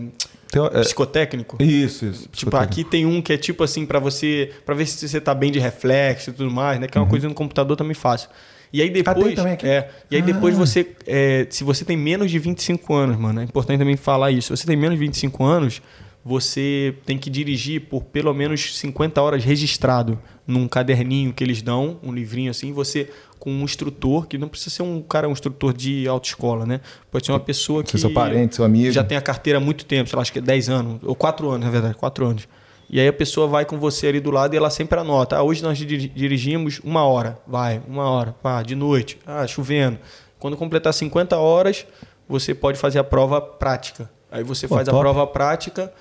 é- 0.73 0.81
psicotécnico? 0.81 1.61
Isso, 1.63 2.05
isso. 2.05 2.27
Tipo, 2.29 2.55
aqui 2.57 2.83
tem 2.83 3.05
um 3.05 3.21
que 3.21 3.31
é 3.33 3.37
tipo 3.37 3.63
assim, 3.63 3.85
pra 3.85 3.99
você. 3.99 4.51
para 4.65 4.75
ver 4.75 4.85
se 4.85 5.07
você 5.07 5.21
tá 5.21 5.33
bem 5.33 5.51
de 5.51 5.59
reflexo 5.59 6.29
e 6.29 6.33
tudo 6.33 6.51
mais, 6.51 6.79
né? 6.79 6.87
Que 6.87 6.97
é 6.97 7.01
uma 7.01 7.07
coisa 7.07 7.27
no 7.27 7.33
computador 7.33 7.77
também 7.77 7.93
fácil. 7.93 8.29
E 8.73 8.81
aí 8.81 8.89
depois. 8.89 9.17
Uhum. 9.17 9.31
Ah, 9.31 9.35
também 9.35 9.53
aqui? 9.53 9.67
É. 9.67 9.89
E 10.09 10.15
aí 10.15 10.21
depois 10.21 10.55
você. 10.57 10.87
é, 11.07 11.47
se 11.49 11.63
você 11.63 11.85
tem 11.85 11.97
menos 11.97 12.29
de 12.29 12.39
25 12.39 12.93
anos, 12.93 13.17
mano, 13.17 13.41
é 13.41 13.43
importante 13.43 13.79
também 13.79 13.97
falar 13.97 14.31
isso. 14.31 14.55
Se 14.55 14.61
você 14.61 14.67
tem 14.67 14.75
menos 14.77 14.97
de 14.97 15.05
25 15.05 15.43
anos, 15.43 15.81
você 16.23 16.95
tem 17.05 17.17
que 17.17 17.29
dirigir 17.29 17.81
por 17.89 18.03
pelo 18.03 18.33
menos 18.33 18.77
50 18.77 19.21
horas 19.21 19.43
registrado 19.43 20.19
num 20.45 20.67
caderninho 20.67 21.33
que 21.33 21.43
eles 21.43 21.61
dão, 21.61 21.99
um 22.03 22.11
livrinho 22.11 22.51
assim, 22.51 22.71
você 22.71 23.09
com 23.39 23.51
um 23.51 23.63
instrutor, 23.63 24.27
que 24.27 24.37
não 24.37 24.47
precisa 24.47 24.69
ser 24.75 24.83
um 24.83 25.01
cara, 25.01 25.27
um 25.27 25.31
instrutor 25.31 25.73
de 25.73 26.07
autoescola, 26.07 26.63
né? 26.63 26.79
Pode 27.09 27.25
ser 27.25 27.31
uma 27.31 27.39
pessoa 27.39 27.83
que. 27.83 27.89
Ser 27.89 27.97
seu 27.97 28.13
parente, 28.13 28.55
seu 28.55 28.63
amigo. 28.63 28.91
Já 28.91 29.03
tem 29.03 29.17
a 29.17 29.21
carteira 29.21 29.57
há 29.57 29.59
muito 29.59 29.83
tempo, 29.83 30.07
sei 30.07 30.15
lá, 30.15 30.21
acho 30.21 30.31
que 30.31 30.37
é 30.37 30.41
10 30.43 30.69
anos, 30.69 31.01
ou 31.03 31.15
4 31.15 31.49
anos, 31.49 31.65
na 31.65 31.71
verdade, 31.71 31.95
4 31.95 32.23
anos. 32.25 32.47
E 32.87 32.99
aí 32.99 33.07
a 33.07 33.13
pessoa 33.13 33.47
vai 33.47 33.65
com 33.65 33.79
você 33.79 34.05
ali 34.07 34.19
do 34.19 34.29
lado 34.29 34.53
e 34.53 34.57
ela 34.57 34.69
sempre 34.69 34.99
anota. 34.99 35.37
Ah, 35.37 35.41
hoje 35.43 35.63
nós 35.63 35.75
diri- 35.77 36.09
dirigimos 36.09 36.79
uma 36.83 37.03
hora. 37.05 37.39
Vai, 37.47 37.81
uma 37.87 38.07
hora. 38.07 38.33
Pá, 38.43 38.61
de 38.61 38.75
noite. 38.75 39.17
Ah, 39.25 39.47
chovendo. 39.47 39.97
Quando 40.37 40.55
completar 40.57 40.93
50 40.93 41.37
horas, 41.37 41.87
você 42.29 42.53
pode 42.53 42.77
fazer 42.77 42.99
a 42.99 43.03
prova 43.03 43.41
prática. 43.41 44.07
Aí 44.29 44.43
você 44.43 44.67
Pô, 44.67 44.75
faz 44.75 44.87
a 44.87 44.91
prova 44.91 45.25
prática 45.25 45.91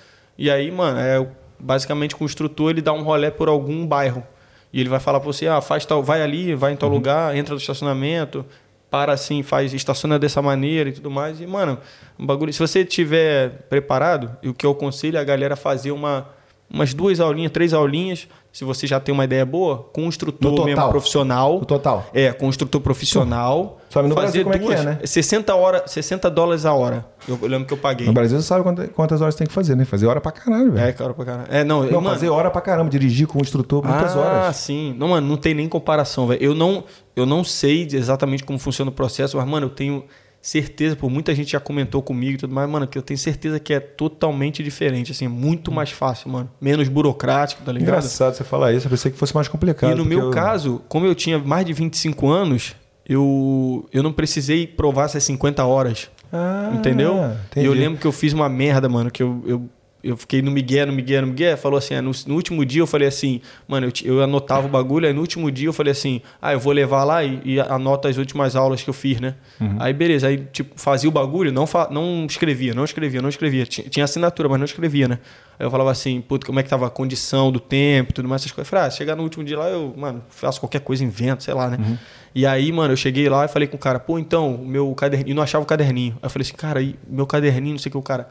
e 0.41 0.51
aí, 0.51 0.71
mano, 0.71 0.99
é 0.99 1.29
basicamente 1.59 2.17
o 2.19 2.25
instrutor 2.25 2.71
ele 2.71 2.81
dá 2.81 2.95
um 2.95 3.03
rolé 3.03 3.31
por 3.31 3.47
algum 3.47 3.87
bairro. 3.87 4.27
E 4.73 4.81
ele 4.81 4.89
vai 4.89 4.99
falar 4.99 5.21
pra 5.21 5.27
você, 5.27 5.47
ah, 5.47 5.61
faz 5.61 5.85
tal, 5.85 6.03
vai 6.03 6.23
ali, 6.23 6.55
vai 6.55 6.73
em 6.73 6.77
tal 6.77 6.89
lugar, 6.89 7.37
entra 7.37 7.53
no 7.53 7.61
estacionamento, 7.61 8.47
para 8.91 9.13
assim, 9.13 9.43
faz, 9.43 9.75
estaciona 9.75 10.19
dessa 10.19 10.41
maneira 10.41 10.89
e 10.89 10.93
tudo 10.95 11.11
mais. 11.11 11.43
E, 11.43 11.47
mano, 11.47 11.79
um 12.19 12.25
bagulho. 12.25 12.55
Se 12.55 12.59
você 12.59 12.87
tiver 12.87 13.51
preparado, 13.69 14.35
e 14.43 14.49
o 14.49 14.55
que 14.55 14.65
eu 14.65 14.71
aconselho 14.71 15.19
é 15.19 15.21
a 15.21 15.25
galera 15.25 15.57
fazer 15.57 15.93
uma, 15.93 16.27
umas 16.71 16.95
duas 16.95 17.21
aulinhas, 17.21 17.53
três 17.53 17.75
aulinhas, 17.75 18.27
se 18.53 18.65
você 18.65 18.87
já 18.87 18.99
tem 18.99 19.13
uma 19.13 19.25
ideia 19.25 19.47
boa, 19.47 19.89
instrutor 19.97 20.51
total. 20.51 20.65
mesmo 20.65 20.89
profissional. 20.89 21.61
No 21.61 21.65
total. 21.65 22.07
É, 22.13 22.33
com 22.33 22.49
instrutor 22.49 22.81
profissional. 22.81 23.79
Sabe 23.91 24.09
no 24.09 24.15
Brasil 24.15 24.45
como 24.45 24.55
é 24.55 24.59
que 24.59 24.73
é, 24.73 24.83
né? 24.83 24.99
60, 25.05 25.55
hora, 25.55 25.83
60 25.87 26.31
dólares 26.31 26.65
a 26.65 26.73
hora. 26.73 27.05
Eu, 27.29 27.39
eu 27.43 27.49
lembro 27.49 27.67
que 27.67 27.75
eu 27.75 27.79
paguei. 27.79 28.07
No 28.07 28.13
Brasil 28.13 28.41
você 28.41 28.47
sabe 28.47 28.63
quantas, 28.63 28.89
quantas 28.91 29.21
horas 29.21 29.35
tem 29.35 29.47
que 29.47 29.53
fazer, 29.53 29.75
né? 29.75 29.85
Fazer 29.85 30.07
hora 30.07 30.21
pra 30.21 30.31
caralho, 30.31 30.73
velho. 30.73 30.87
É, 30.87 30.93
cara, 30.93 31.13
pra 31.13 31.25
caralho. 31.25 31.49
É, 31.51 31.65
não, 31.65 31.83
Não, 31.83 32.01
mano, 32.01 32.15
fazer 32.15 32.29
hora 32.29 32.51
pra 32.51 32.61
caramba, 32.61 32.89
dirigir 32.89 33.27
com 33.27 33.39
o 33.39 33.43
instrutor 33.43 33.85
muitas 33.85 34.17
ah, 34.17 34.21
horas. 34.21 34.57
sim. 34.57 34.95
Não, 34.97 35.09
mano, 35.09 35.27
não 35.27 35.37
tem 35.37 35.55
nem 35.55 35.69
comparação, 35.69 36.27
velho. 36.29 36.43
Eu 36.43 36.55
não, 36.55 36.85
eu 37.17 37.27
não 37.27 37.43
sei 37.43 37.87
exatamente 37.91 38.45
como 38.45 38.59
funciona 38.59 38.91
o 38.91 38.95
processo, 38.95 39.37
mas, 39.37 39.47
mano, 39.47 39.67
eu 39.67 39.71
tenho 39.71 40.05
certeza, 40.43 40.97
por 40.97 41.11
muita 41.11 41.35
gente 41.35 41.53
já 41.53 41.61
comentou 41.61 42.03
comigo 42.03 42.33
e 42.35 42.37
tudo 42.39 42.55
mais, 42.55 42.69
mano, 42.69 42.87
que 42.87 42.97
eu 42.97 43.03
tenho 43.03 43.19
certeza 43.19 43.61
que 43.61 43.75
é 43.75 43.81
totalmente 43.81 44.63
diferente, 44.63 45.13
assim, 45.13 45.27
é 45.27 45.29
muito 45.29 45.71
mais 45.71 45.91
fácil, 45.91 46.31
mano. 46.31 46.51
Menos 46.61 46.89
burocrático, 46.89 47.63
tá 47.63 47.73
ligado? 47.73 47.89
Engraçado 47.89 48.35
você 48.35 48.45
falar 48.45 48.73
isso, 48.73 48.87
eu 48.87 48.91
pensei 48.91 49.11
que 49.13 49.19
fosse 49.19 49.35
mais 49.35 49.49
complicado. 49.49 49.93
E 49.93 49.95
no 49.95 50.05
meu 50.05 50.21
eu- 50.21 50.31
caso, 50.31 50.81
como 50.89 51.05
eu 51.07 51.15
tinha 51.15 51.39
mais 51.39 51.67
de 51.67 51.73
25 51.73 52.29
anos, 52.29 52.75
eu, 53.07 53.87
eu 53.93 54.03
não 54.03 54.13
precisei 54.13 54.67
provar 54.67 55.05
essas 55.07 55.23
50 55.25 55.65
horas. 55.65 56.09
Ah, 56.33 56.71
Entendeu? 56.75 57.15
entendi. 57.49 57.67
E 57.67 57.69
eu 57.69 57.73
lembro 57.75 57.99
que 57.99 58.07
eu 58.07 58.13
fiz 58.13 58.33
uma 58.33 58.49
merda, 58.49 58.89
mano, 58.89 59.11
que 59.11 59.23
eu, 59.23 59.43
eu, 59.47 59.69
eu 60.03 60.17
fiquei 60.17 60.41
no 60.43 60.51
Miguel, 60.51 60.87
no 60.87 60.93
Miguel, 60.93 61.23
no 61.23 61.29
Miguel. 61.29 61.57
Falou 61.59 61.79
assim, 61.79 61.95
ah, 61.95 62.03
no, 62.03 62.11
no 62.27 62.35
último 62.35 62.65
dia 62.65 62.81
eu 62.83 62.87
falei 62.87 63.07
assim, 63.09 63.41
mano, 63.69 63.87
eu, 64.05 64.17
eu 64.17 64.23
anotava 64.23 64.67
o 64.67 64.71
bagulho, 64.71 65.07
aí 65.07 65.13
no 65.13 65.21
último 65.21 65.51
dia 65.51 65.69
eu 65.69 65.73
falei 65.73 65.93
assim, 65.93 66.21
ah, 66.41 66.53
eu 66.53 66.61
vou 66.61 66.73
levar 66.73 67.05
lá 67.05 67.23
e, 67.23 67.41
e 67.45 67.61
anota 67.61 68.09
as 68.09 68.17
últimas 68.17 68.57
aulas 68.57 68.83
que 68.83 68.89
eu 68.91 68.95
fiz, 68.95 69.21
né? 69.21 69.35
Uhum. 69.61 69.77
Aí 69.79 69.93
beleza, 69.93 70.29
aí 70.29 70.39
tipo, 70.53 70.73
fazia 70.81 71.09
o 71.09 71.13
bagulho, 71.13 71.53
não, 71.53 71.67
não 71.91 72.27
escrevia, 72.29 72.73
não 72.75 72.85
escrevia, 72.85 73.21
não 73.21 73.29
escrevia. 73.29 73.67
Tinha, 73.67 73.89
tinha 73.89 74.05
assinatura, 74.05 74.49
mas 74.49 74.59
não 74.59 74.65
escrevia, 74.65 75.07
né? 75.09 75.19
Aí 75.59 75.67
eu 75.67 75.71
falava 75.71 75.91
assim, 75.91 76.21
puto, 76.23 76.47
como 76.47 76.59
é 76.59 76.63
que 76.63 76.69
tava 76.71 76.87
a 76.87 76.91
condição 76.91 77.53
do 77.53 77.61
tempo, 77.61 78.15
tudo 78.15 78.27
mais, 78.29 78.41
essas 78.43 78.53
coisas. 78.53 78.67
Eu 78.67 78.71
falei, 78.71 78.87
ah, 78.89 78.91
chegar 78.91 79.15
no 79.15 79.23
último 79.23 79.45
dia 79.45 79.59
lá, 79.59 79.69
eu, 79.69 79.93
mano, 79.97 80.23
faço 80.31 80.59
qualquer 80.59 80.81
coisa, 80.81 81.05
invento, 81.05 81.45
sei 81.45 81.53
lá, 81.53 81.69
né? 81.69 81.77
Uhum. 81.79 81.99
E 82.35 82.47
aí, 82.47 82.73
mano, 82.73 82.93
eu 82.93 82.97
cheguei 82.97 83.29
lá 83.29 83.45
e 83.45 83.49
falei 83.49 83.69
com 83.69 83.77
o 83.77 83.79
cara, 83.79 83.99
pô, 83.99 84.19
então, 84.19 84.55
o 84.55 84.67
meu 84.67 84.95
caderninho, 84.95 85.33
e 85.33 85.35
não 85.35 85.43
achava 85.43 85.63
o 85.63 85.67
caderninho. 85.67 86.13
Aí 86.23 86.27
eu 86.27 86.31
falei 86.31 86.47
assim, 86.47 86.57
cara, 86.57 86.79
aí, 86.81 86.95
meu 87.09 87.27
caderninho, 87.27 87.73
não 87.73 87.79
sei 87.79 87.91
o 87.91 87.93
que, 87.93 87.99
o 87.99 88.03
cara, 88.03 88.25
"Quando- 88.25 88.31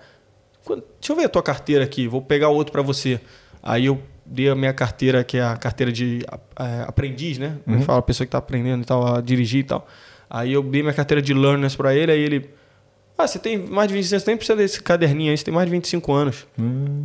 deixa 0.75 1.11
eu 1.11 1.15
ver 1.15 1.25
a 1.25 1.29
tua 1.29 1.43
carteira 1.43 1.83
aqui, 1.83 2.07
vou 2.07 2.21
pegar 2.21 2.49
outro 2.49 2.71
pra 2.71 2.81
você. 2.81 3.19
Aí 3.61 3.85
eu 3.85 4.01
dei 4.25 4.49
a 4.49 4.55
minha 4.55 4.73
carteira, 4.73 5.23
que 5.23 5.37
é 5.37 5.43
a 5.43 5.57
carteira 5.57 5.91
de 5.91 6.25
eh, 6.59 6.85
aprendiz, 6.87 7.37
né? 7.37 7.57
Como 7.65 7.81
Fala, 7.81 7.99
a 7.99 8.01
pessoa 8.01 8.25
que 8.25 8.31
tá 8.31 8.37
aprendendo 8.37 8.83
e 8.83 8.85
tal, 8.85 9.15
a 9.15 9.21
dirigir 9.21 9.61
e 9.61 9.63
tal. 9.63 9.87
Aí 10.29 10.53
eu 10.53 10.61
dei 10.61 10.81
minha 10.81 10.93
carteira 10.93 11.21
de 11.21 11.33
learners 11.33 11.75
pra 11.75 11.95
ele, 11.95 12.11
aí 12.11 12.19
ele, 12.19 12.49
ah, 13.17 13.25
você 13.27 13.39
tem 13.39 13.57
mais 13.57 13.87
de 13.87 13.95
25 13.95 14.13
anos, 14.15 14.23
você 14.23 14.31
nem 14.31 14.37
precisa 14.37 14.55
desse 14.55 14.83
caderninho 14.83 15.31
aí, 15.31 15.37
você 15.37 15.43
tem 15.43 15.53
mais 15.53 15.65
de 15.65 15.71
25 15.71 16.13
anos. 16.13 16.47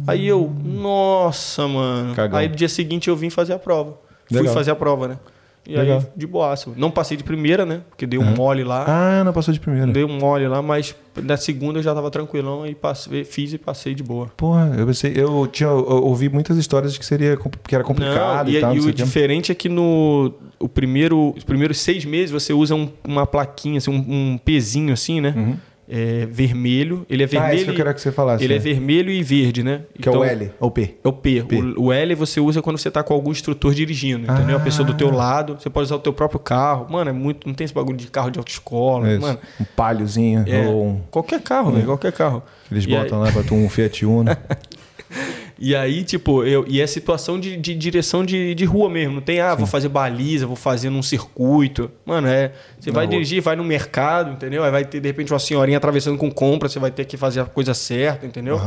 Aí 0.07 0.29
eu, 0.29 0.53
nossa, 0.63 1.67
mano. 1.67 2.15
Cagão. 2.15 2.39
Aí 2.39 2.49
no 2.49 2.55
dia 2.55 2.69
seguinte 2.69 3.09
eu 3.09 3.17
vim 3.17 3.31
fazer 3.31 3.55
a 3.55 3.59
prova. 3.59 3.99
Fui 4.29 4.39
Legal. 4.39 4.55
fazer 4.55 4.71
a 4.71 4.77
prova, 4.77 5.09
né? 5.09 5.19
E 5.67 5.75
Legal. 5.77 5.99
aí, 6.01 6.07
de 6.15 6.27
boaço. 6.27 6.75
Não 6.77 6.91
passei 6.91 7.17
de 7.17 7.25
primeira, 7.25 7.65
né? 7.65 7.81
Porque 7.89 8.07
dei 8.07 8.19
um 8.19 8.35
mole 8.37 8.63
lá. 8.63 8.85
Ah, 8.87 9.25
não 9.25 9.33
passou 9.33 9.53
de 9.55 9.59
primeira. 9.59 9.87
Dei 9.91 10.05
um 10.05 10.19
mole 10.19 10.47
lá, 10.47 10.61
mas 10.61 10.95
na 11.23 11.37
segunda 11.39 11.79
eu 11.79 11.83
já 11.83 11.95
tava 11.95 12.11
tranquilão 12.11 12.67
e 12.67 12.75
passei, 12.75 13.25
fiz 13.25 13.53
e 13.55 13.59
passei 13.59 13.95
de 13.95 14.03
boa. 14.03 14.27
Porra, 14.37 14.75
eu 14.77 14.87
pensei, 14.87 15.13
eu 15.17 15.47
tinha 15.47 15.69
eu 15.71 16.05
ouvi 16.05 16.29
muitas 16.29 16.59
histórias 16.59 16.93
de 16.93 16.99
que 16.99 17.07
seria 17.07 17.39
que 17.67 17.75
era 17.75 17.83
complicado 17.83 18.47
Não, 18.47 18.53
e, 18.53 18.57
e, 18.59 18.61
tal. 18.61 18.75
e 18.77 18.81
o 18.81 18.93
diferente 18.93 19.51
é 19.51 19.55
que 19.55 19.69
no 19.71 20.35
o 20.59 20.69
primeiro, 20.69 21.33
os 21.37 21.45
primeiros 21.45 21.79
seis 21.79 22.05
meses 22.05 22.31
você 22.31 22.53
usa 22.53 22.75
um- 22.75 22.89
uma 23.07 23.27
plaquinha, 23.27 23.79
assim, 23.79 23.91
um, 23.91 24.33
um 24.35 24.39
pezinho 24.39 24.93
assim, 24.93 25.21
né? 25.21 25.57
É, 25.89 26.27
vermelho. 26.31 27.05
Ele 27.11 27.23
é 27.23 27.27
vermelho. 27.27 27.51
Uhum. 27.51 27.53
Ah, 27.53 27.55
isso 27.57 27.65
que 27.67 27.71
eu 27.71 27.75
queria 27.75 27.93
que 27.95 28.01
você 28.01 28.11
falasse. 28.13 28.43
ele 28.43 28.55
é 28.55 28.57
né? 28.57 28.63
vermelho 28.63 29.11
e 29.11 29.23
verde, 29.23 29.63
né? 29.63 29.83
Que 30.01 30.09
é 30.09 30.13
o 30.13 30.25
L 30.25 30.51
ou 30.59 30.71
P. 30.71 30.95
É 31.05 31.09
o 31.09 31.13
P. 31.13 31.43
P. 31.43 31.57
O, 31.57 31.85
o 31.85 31.93
L 31.93 32.15
você 32.15 32.41
usa 32.41 32.63
quando 32.63 32.79
você 32.79 32.91
tá 32.91 33.03
com 33.03 33.13
algum 33.13 33.31
instrutor 33.31 33.75
dirigindo, 33.75 34.31
entendeu? 34.31 34.57
A 34.57 34.61
pessoa 34.61 34.87
do 34.87 34.95
teu 34.95 35.11
Ah. 35.11 35.15
lado. 35.15 35.57
Você 35.61 35.69
pode 35.69 35.85
usar 35.85 35.97
o 35.97 36.01
teu 36.01 36.13
próprio 36.13 36.41
carro. 36.41 36.87
Mano, 36.91 37.11
é 37.11 37.13
muito. 37.13 37.47
Não 37.47 37.55
tem 37.55 37.65
esse 37.65 37.75
bagulho 37.75 37.97
de 37.99 38.07
carro 38.09 38.31
de 38.31 38.39
autoescola. 38.39 39.09
É. 39.09 39.19
Mano, 39.19 39.39
Um 39.61 39.65
palhozinho 39.77 40.45
é, 40.47 40.67
ou 40.67 40.87
um, 40.87 41.01
qualquer 41.11 41.41
carro, 41.43 41.73
velho. 41.73 41.85
Qualquer 41.87 42.13
carro. 42.13 42.43
eles 42.71 42.85
E 42.85 42.89
botam 42.89 43.21
lá 43.21 43.31
pra 43.31 43.43
tu 43.43 43.55
um 43.55 43.69
Fiat 43.69 44.07
Uno. 44.07 44.31
E 45.59 45.75
aí, 45.77 46.03
tipo, 46.03 46.43
eu, 46.45 46.65
e 46.67 46.81
é 46.81 46.87
situação 46.87 47.39
de, 47.39 47.57
de 47.57 47.75
direção 47.75 48.25
de, 48.25 48.55
de 48.55 48.65
rua 48.65 48.91
mesmo. 48.91 49.15
Não 49.15 49.21
tem, 49.23 49.41
ah, 49.41 49.55
vou 49.55 49.67
fazer 49.67 49.89
baliza, 49.89 50.47
vou 50.47 50.57
fazer 50.57 50.91
num 50.91 51.03
circuito. 51.03 51.91
Mano, 52.05 52.27
é. 52.27 52.53
Você 52.79 52.91
vai 52.91 53.05
rua. 53.07 53.13
dirigir, 53.13 53.41
vai 53.41 53.55
no 53.55 53.63
mercado, 53.65 54.33
entendeu? 54.33 54.65
Aí 54.65 54.71
vai 54.71 54.85
ter, 54.85 55.01
de 55.01 55.09
repente, 55.09 55.33
uma 55.33 55.39
senhorinha 55.39 55.79
atravessando 55.79 56.19
com 56.19 56.31
compra, 56.31 56.69
você 56.69 56.79
vai 56.81 56.91
ter 56.91 57.05
que 57.05 57.17
fazer 57.17 57.41
a 57.41 57.45
coisa 57.45 57.73
certa, 57.73 58.27
entendeu? 58.27 58.61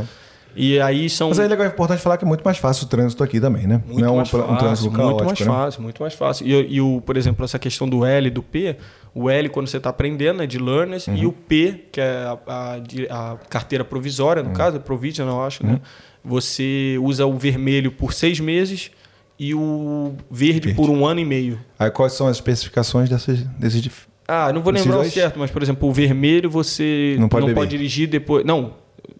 E 0.56 0.80
aí 0.80 1.08
são. 1.10 1.28
Mas 1.30 1.38
é 1.40 1.48
legal, 1.48 1.66
é 1.66 1.70
importante 1.70 2.02
falar 2.02 2.18
que 2.18 2.24
é 2.26 2.28
muito 2.28 2.42
mais 2.44 2.58
fácil 2.58 2.86
o 2.86 2.90
trânsito 2.90 3.24
aqui 3.24 3.40
também, 3.40 3.68
né? 3.68 3.82
Muito 3.86 4.00
não 4.02 4.08
é 4.08 4.12
um, 4.12 4.16
mais 4.16 4.34
um 4.34 4.40
fácil, 4.40 4.58
trânsito 4.58 4.92
muito 4.92 4.98
caótico, 4.98 5.26
mais 5.26 5.40
né? 5.40 5.46
fácil, 5.46 5.82
muito 5.84 6.02
mais 6.02 6.14
fácil. 6.16 6.48
E, 6.48 6.76
e 6.76 6.82
o, 6.82 7.00
por 7.02 7.16
exemplo, 7.16 7.46
essa 7.46 7.60
questão 7.60 7.88
do 7.88 8.04
L 8.04 8.28
e 8.28 8.32
do 8.32 8.42
P, 8.42 8.76
o 9.14 9.30
L 9.30 9.50
quando 9.50 9.68
você 9.68 9.78
está 9.78 9.92
aprendendo 9.92 10.42
é 10.42 10.48
de 10.48 10.58
learners 10.58 11.06
e 11.08 11.12
Uhum. 11.12 11.28
o 11.28 11.32
P, 11.32 11.84
que 11.92 12.02
é 12.02 12.24
a, 12.26 12.38
a 12.48 13.34
a 13.34 13.38
carteira 13.50 13.84
provisória, 13.86 14.42
Uhum. 14.42 14.50
no 14.50 14.56
caso, 14.56 14.80
provisional, 14.80 15.42
eu 15.42 15.44
acho, 15.46 15.64
né? 15.66 15.80
Você 16.28 16.98
usa 17.02 17.26
o 17.26 17.38
vermelho 17.38 17.92
por 17.92 18.14
seis 18.14 18.40
meses 18.40 18.92
e 19.40 19.54
o 19.56 20.14
verde, 20.30 20.60
Verde. 20.68 20.74
por 20.76 20.90
um 20.90 21.06
ano 21.06 21.20
e 21.20 21.26
meio. 21.26 21.60
Aí 21.80 21.90
quais 21.90 22.14
são 22.14 22.28
as 22.28 22.38
especificações 22.38 23.10
dessas, 23.10 23.40
desses... 23.58 23.82
dif- 23.82 24.08
Ah, 24.28 24.52
não 24.52 24.62
vou 24.62 24.74
lembrar 24.74 24.96
o 24.96 25.02
dois? 25.02 25.14
certo, 25.14 25.40
mas, 25.40 25.50
por 25.52 25.64
exemplo, 25.64 25.88
o 25.88 25.94
vermelho 25.94 26.50
você 26.50 27.14
Não 27.16 27.22
não 27.24 27.30
pode 27.30 27.46
pode, 27.46 27.56
beber. 27.56 27.68
dirigir 27.70 28.08
depois. 28.10 28.44
Não, 28.46 28.74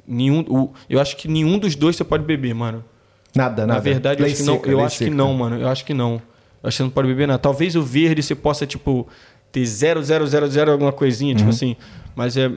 nenhum. 0.08 0.42
O, 0.50 0.74
eu 0.90 1.00
acho 1.00 1.16
que 1.16 1.28
nenhum 1.28 1.58
dos 1.58 1.76
dois 1.76 1.96
você 1.96 2.04
pode 2.04 2.24
beber, 2.26 2.54
mano. 2.54 2.84
Nada, 3.36 3.62
nada. 3.66 3.74
Na 3.76 3.80
verdade, 3.80 4.20
eu 4.22 4.26
Lei 4.26 4.34
acho 4.34 4.42
que 4.42 4.48
não. 4.48 4.56
seca, 4.56 4.70
Eu 4.70 4.80
acho 4.82 4.98
que 4.98 5.04
seca. 5.06 5.16
não, 5.16 5.34
mano. 5.34 5.58
Eu 5.62 5.68
acho 5.70 5.86
que 5.86 5.94
não. 5.94 6.14
Eu 6.14 6.68
acho 6.68 6.72
que 6.72 6.78
você 6.78 6.84
não 6.84 6.90
pode 6.90 7.08
beber 7.08 7.28
nada. 7.28 7.40
Talvez 7.40 7.76
o 7.76 7.82
verde 7.84 8.24
você 8.24 8.34
possa, 8.36 8.66
tipo, 8.66 9.08
ter 9.52 9.64
0,000 9.66 10.72
alguma 10.72 10.92
coisinha, 10.92 11.32
Uhum. 11.34 11.38
tipo 11.38 11.50
assim. 11.52 11.76
Mas 12.18 12.36
é. 12.36 12.50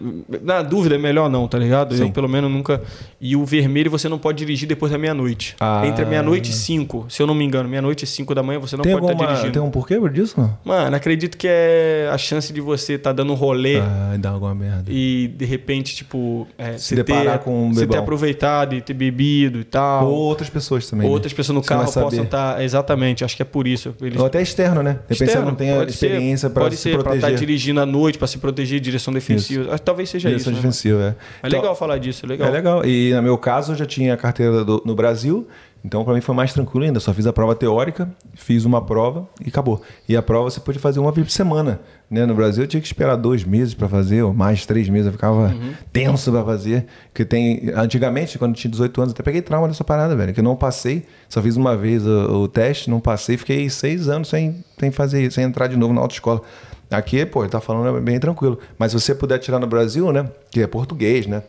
Na 0.42 0.62
dúvida, 0.62 0.94
é 0.94 0.98
melhor 0.98 1.28
não, 1.28 1.46
tá 1.46 1.58
ligado? 1.58 1.94
Sim. 1.94 2.04
Eu, 2.04 2.10
pelo 2.12 2.26
menos, 2.28 2.50
nunca. 2.50 2.80
E 3.20 3.36
o 3.36 3.44
vermelho 3.44 3.90
você 3.90 4.08
não 4.08 4.18
pode 4.18 4.38
dirigir 4.38 4.66
depois 4.66 4.90
da 4.90 4.96
meia-noite. 4.96 5.54
Ah. 5.60 5.82
Entre 5.86 6.02
meia-noite 6.06 6.50
e 6.50 6.54
cinco, 6.54 7.04
se 7.10 7.20
eu 7.22 7.26
não 7.26 7.34
me 7.34 7.44
engano, 7.44 7.68
meia-noite 7.68 8.04
e 8.04 8.08
cinco 8.08 8.34
da 8.34 8.42
manhã 8.42 8.58
você 8.58 8.74
não 8.74 8.82
Tem, 8.82 8.92
pode 8.94 9.04
estar 9.04 9.12
alguma, 9.12 9.28
dirigindo. 9.28 9.52
tem 9.52 9.60
um 9.62 9.70
porquê 9.70 10.00
disso? 10.08 10.40
Não? 10.40 10.56
Mano, 10.64 10.96
acredito 10.96 11.36
que 11.36 11.46
é 11.46 12.08
a 12.10 12.16
chance 12.16 12.50
de 12.54 12.60
você 12.62 12.94
estar 12.94 13.12
dando 13.12 13.32
um 13.32 13.36
rolê. 13.36 13.80
Ah, 13.80 14.16
dá 14.18 14.30
alguma 14.30 14.54
merda. 14.54 14.84
E 14.90 15.28
de 15.36 15.44
repente, 15.44 15.94
tipo, 15.94 16.48
é, 16.56 16.78
Se 16.78 16.94
deparar 16.96 17.38
ter, 17.38 17.44
com 17.44 17.66
um 17.66 17.74
você 17.74 17.86
ter 17.86 17.98
aproveitado 17.98 18.74
e 18.74 18.80
ter 18.80 18.94
bebido 18.94 19.60
e 19.60 19.64
tal. 19.64 20.06
Ou 20.08 20.14
outras 20.20 20.48
pessoas 20.48 20.88
também. 20.88 21.06
né? 21.06 21.12
Outras 21.12 21.34
pessoas 21.34 21.54
no 21.54 21.62
Você 21.62 21.68
carro 21.68 21.92
possam 21.92 22.24
estar. 22.24 22.62
Exatamente, 22.62 23.24
acho 23.26 23.36
que 23.36 23.42
é 23.42 23.44
por 23.44 23.66
isso. 23.68 23.94
Eles 24.00 24.18
Ou 24.18 24.24
até 24.24 24.40
externo, 24.40 24.82
né? 24.82 24.92
De 24.92 24.96
repente 25.00 25.18
você 25.18 25.24
Externo, 25.24 25.46
não 25.48 25.54
tem 25.54 25.70
a 25.72 25.76
pode 25.76 25.92
ser- 25.92 26.06
experiência 26.06 26.48
para 26.48 26.62
Pode 26.62 26.76
se 26.76 26.82
ser, 26.82 26.92
pra 26.94 27.02
proteger. 27.02 27.28
estar 27.30 27.38
dirigindo 27.38 27.80
à 27.80 27.84
noite, 27.86 28.16
pra 28.16 28.26
se 28.26 28.38
proteger, 28.38 28.80
direção 28.80 29.12
defensiva. 29.12 29.40
Acho 29.40 29.49
que 29.54 29.78
Talvez 29.84 30.08
seja 30.10 30.28
Direção 30.28 30.52
isso. 30.52 30.60
né? 30.62 30.68
defensiva, 30.68 31.00
é. 31.02 31.06
É 31.44 31.48
Então, 31.48 31.60
legal 31.60 31.74
falar 31.76 31.98
disso, 31.98 32.24
é 32.24 32.28
legal. 32.28 32.48
É 32.48 32.50
legal. 32.50 32.84
E 32.84 33.12
no 33.14 33.22
meu 33.22 33.38
caso, 33.38 33.72
eu 33.72 33.76
já 33.76 33.86
tinha 33.86 34.14
a 34.14 34.16
carteira 34.16 34.64
do- 34.64 34.82
no 34.84 34.94
Brasil, 34.94 35.46
então 35.84 36.04
para 36.04 36.12
mim 36.14 36.20
foi 36.20 36.34
mais 36.34 36.52
tranquilo 36.52 36.84
ainda. 36.84 37.00
Só 37.00 37.12
fiz 37.14 37.26
a 37.26 37.32
prova 37.32 37.54
teórica, 37.54 38.10
fiz 38.34 38.64
uma 38.64 38.84
prova 38.84 39.28
e 39.44 39.48
acabou. 39.48 39.80
E 40.08 40.16
a 40.16 40.22
prova 40.22 40.50
você 40.50 40.60
pode 40.60 40.78
fazer 40.78 41.00
uma 41.00 41.10
vez 41.12 41.26
por 41.26 41.32
semana. 41.32 41.80
Né? 42.10 42.26
No 42.26 42.34
Brasil 42.34 42.64
eu 42.64 42.68
tinha 42.68 42.80
que 42.80 42.86
esperar 42.86 43.14
dois 43.16 43.44
meses 43.44 43.72
para 43.72 43.88
fazer, 43.88 44.22
ou 44.22 44.34
mais 44.34 44.66
três 44.66 44.88
meses, 44.88 45.06
eu 45.06 45.12
ficava 45.12 45.48
Uhum. 45.48 45.72
tenso 45.92 46.30
para 46.32 46.44
fazer. 46.44 46.86
Porque 47.12 47.24
tem. 47.24 47.70
Antigamente, 47.74 48.36
quando 48.38 48.50
eu 48.50 48.56
tinha 48.56 48.70
18 48.70 49.00
anos, 49.00 49.12
até 49.14 49.22
peguei 49.22 49.40
trauma 49.40 49.68
dessa 49.68 49.84
parada, 49.84 50.14
velho. 50.16 50.34
Que 50.34 50.40
eu 50.40 50.44
não 50.44 50.56
passei, 50.56 51.06
só 51.28 51.40
fiz 51.40 51.56
uma 51.56 51.76
vez 51.76 52.04
o, 52.06 52.42
o 52.42 52.48
teste, 52.48 52.90
não 52.90 52.98
passei, 53.00 53.36
fiquei 53.36 53.70
seis 53.70 54.08
anos 54.08 54.28
sem, 54.28 54.62
sem 54.78 54.90
fazer, 54.90 55.30
sem 55.32 55.44
entrar 55.44 55.68
de 55.68 55.76
novo 55.76 55.94
na 55.94 56.00
autoescola. 56.00 56.42
Aqui, 56.90 57.24
pô, 57.24 57.42
ele 57.42 57.50
tá 57.50 57.60
falando 57.60 58.00
bem 58.00 58.18
tranquilo. 58.18 58.58
Mas 58.78 58.92
se 58.92 59.00
você 59.00 59.14
puder 59.14 59.38
tirar 59.38 59.58
no 59.58 59.66
Brasil, 59.66 60.10
né? 60.12 60.28
Que 60.50 60.62
é 60.62 60.66
português, 60.66 61.26
né? 61.26 61.42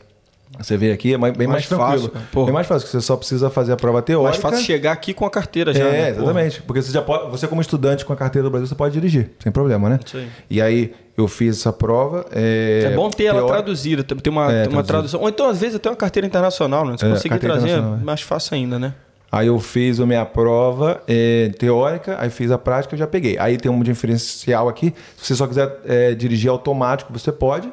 Você 0.59 0.75
vê 0.75 0.91
aqui, 0.91 1.13
é 1.13 1.17
mais- 1.17 1.35
bem 1.35 1.47
mais, 1.47 1.67
Mais 1.69 1.81
fácil, 1.81 2.09
tranquilo. 2.09 2.27
Porra. 2.31 2.49
É 2.49 2.53
mais 2.53 2.67
fácil, 2.67 2.85
que 2.85 2.91
você 2.91 2.99
só 3.01 3.15
precisa 3.15 3.49
fazer 3.49 3.71
a 3.71 3.77
prova 3.77 4.01
teórica. 4.01 4.29
Mais 4.31 4.41
fácil 4.41 4.65
chegar 4.65 4.91
aqui 4.91 5.13
com 5.13 5.25
a 5.25 5.29
carteira 5.29 5.73
já. 5.73 5.79
É, 5.85 5.91
né? 5.91 5.97
Porra. 6.11 6.23
exatamente. 6.25 6.61
Porque 6.63 6.81
você 6.81 6.91
já 6.91 7.01
pode, 7.01 7.31
você 7.31 7.47
como 7.47 7.61
estudante 7.61 8.03
com 8.03 8.11
a 8.11 8.15
carteira 8.17 8.43
do 8.47 8.51
Brasil, 8.51 8.67
você 8.67 8.75
pode 8.75 8.93
dirigir, 8.93 9.31
sem 9.39 9.49
problema, 9.51 9.87
né? 9.89 9.99
Isso 10.05 10.17
aí. 10.17 10.27
E 10.49 10.61
aí 10.61 10.93
eu 11.17 11.25
fiz 11.29 11.57
essa 11.59 11.71
prova. 11.71 12.25
É, 12.33 12.89
É 12.91 12.95
bom 12.95 13.09
ter 13.09 13.23
ela 13.25 13.37
teórica. 13.39 13.57
traduzida, 13.59 14.03
ter 14.03 14.29
uma, 14.29 14.51
É, 14.51 14.67
uma 14.67 14.83
tradução. 14.83 15.21
Ou 15.21 15.29
então, 15.29 15.49
às 15.49 15.57
vezes, 15.57 15.77
até 15.77 15.89
uma 15.89 15.95
carteira 15.95 16.27
internacional, 16.27 16.85
né? 16.85 16.97
Se 16.97 17.05
É, 17.05 17.09
conseguir 17.09 17.39
trazer, 17.39 17.69
é 17.69 17.73
é. 17.77 17.81
mais 18.03 18.21
fácil 18.21 18.53
ainda, 18.55 18.77
né? 18.77 18.93
Aí 19.31 19.47
eu 19.47 19.57
fiz 19.59 19.99
a 19.99 20.05
minha 20.05 20.25
prova 20.25 21.01
é, 21.07 21.49
teórica, 21.57 22.17
aí 22.19 22.29
fiz 22.29 22.51
a 22.51 22.57
prática, 22.57 22.97
já 22.97 23.07
peguei. 23.07 23.37
Aí 23.37 23.57
tem 23.57 23.71
um 23.71 23.81
diferencial 23.81 24.67
aqui. 24.67 24.93
Se 25.15 25.27
você 25.27 25.35
só 25.35 25.47
quiser 25.47 25.79
é, 25.85 26.13
dirigir 26.13 26.49
automático, 26.49 27.13
você 27.13 27.31
pode, 27.31 27.71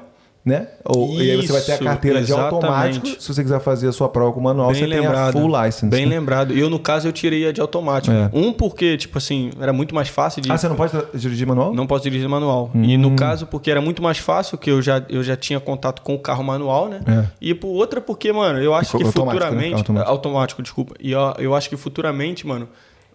né? 0.49 0.69
Ou, 0.85 1.21
e 1.21 1.31
aí 1.31 1.37
você 1.37 1.53
vai 1.53 1.61
ter 1.61 1.73
a 1.73 1.75
Isso, 1.75 1.85
carteira 1.85 2.19
de 2.19 2.33
exatamente. 2.33 2.55
automático. 2.55 3.07
Se 3.21 3.29
você 3.35 3.43
quiser 3.43 3.61
fazer 3.61 3.89
a 3.89 3.93
sua 3.93 4.09
prova 4.09 4.33
com 4.33 4.41
manual, 4.41 4.75
você 4.75 4.87
tem 4.87 5.07
a 5.07 5.33
full 5.33 5.49
license. 5.49 5.87
Bem 5.87 6.07
né? 6.07 6.17
lembrado. 6.17 6.55
Eu, 6.55 6.71
no 6.71 6.79
caso, 6.79 7.07
eu 7.07 7.13
tirei 7.13 7.47
a 7.47 7.53
de 7.53 7.61
automático. 7.61 8.15
É. 8.15 8.31
Um, 8.33 8.53
porque, 8.53 8.97
tipo 8.97 9.19
assim, 9.19 9.51
era 9.61 9.73
muito 9.73 9.95
mais 9.95 10.09
fácil 10.09 10.41
de. 10.41 10.51
Ah, 10.51 10.57
você 10.57 10.69
não 10.69 10.77
pode 10.77 10.93
dirigir 11.15 11.47
manual? 11.47 11.75
Não 11.75 11.87
posso 11.87 12.03
dirigir 12.05 12.29
manual. 12.29 12.71
E 12.75 12.97
no 12.97 13.15
caso, 13.15 13.47
porque 13.47 13.71
era 13.71 13.81
muito 13.81 14.03
mais 14.03 14.19
fácil, 14.19 14.57
que 14.57 14.71
eu 14.71 14.81
já, 14.81 15.05
eu 15.09 15.23
já 15.23 15.37
tinha 15.37 15.61
contato 15.61 16.03
com 16.03 16.15
o 16.15 16.19
carro 16.19 16.43
manual, 16.43 16.89
né? 16.89 17.01
É. 17.07 17.25
E 17.41 17.55
por 17.55 17.69
outra, 17.69 18.01
porque, 18.01 18.33
mano, 18.33 18.59
eu 18.59 18.75
acho 18.75 18.97
que 18.97 19.05
Automático, 19.05 19.27
né? 19.27 19.33
futuramente. 19.33 19.75
Automático. 19.75 20.11
Automático. 20.11 20.63
desculpa. 20.63 20.95
E 20.99 21.13
eu, 21.13 21.21
eu 21.39 21.55
acho 21.55 21.69
que 21.69 21.77
futuramente, 21.77 22.47
mano. 22.47 22.69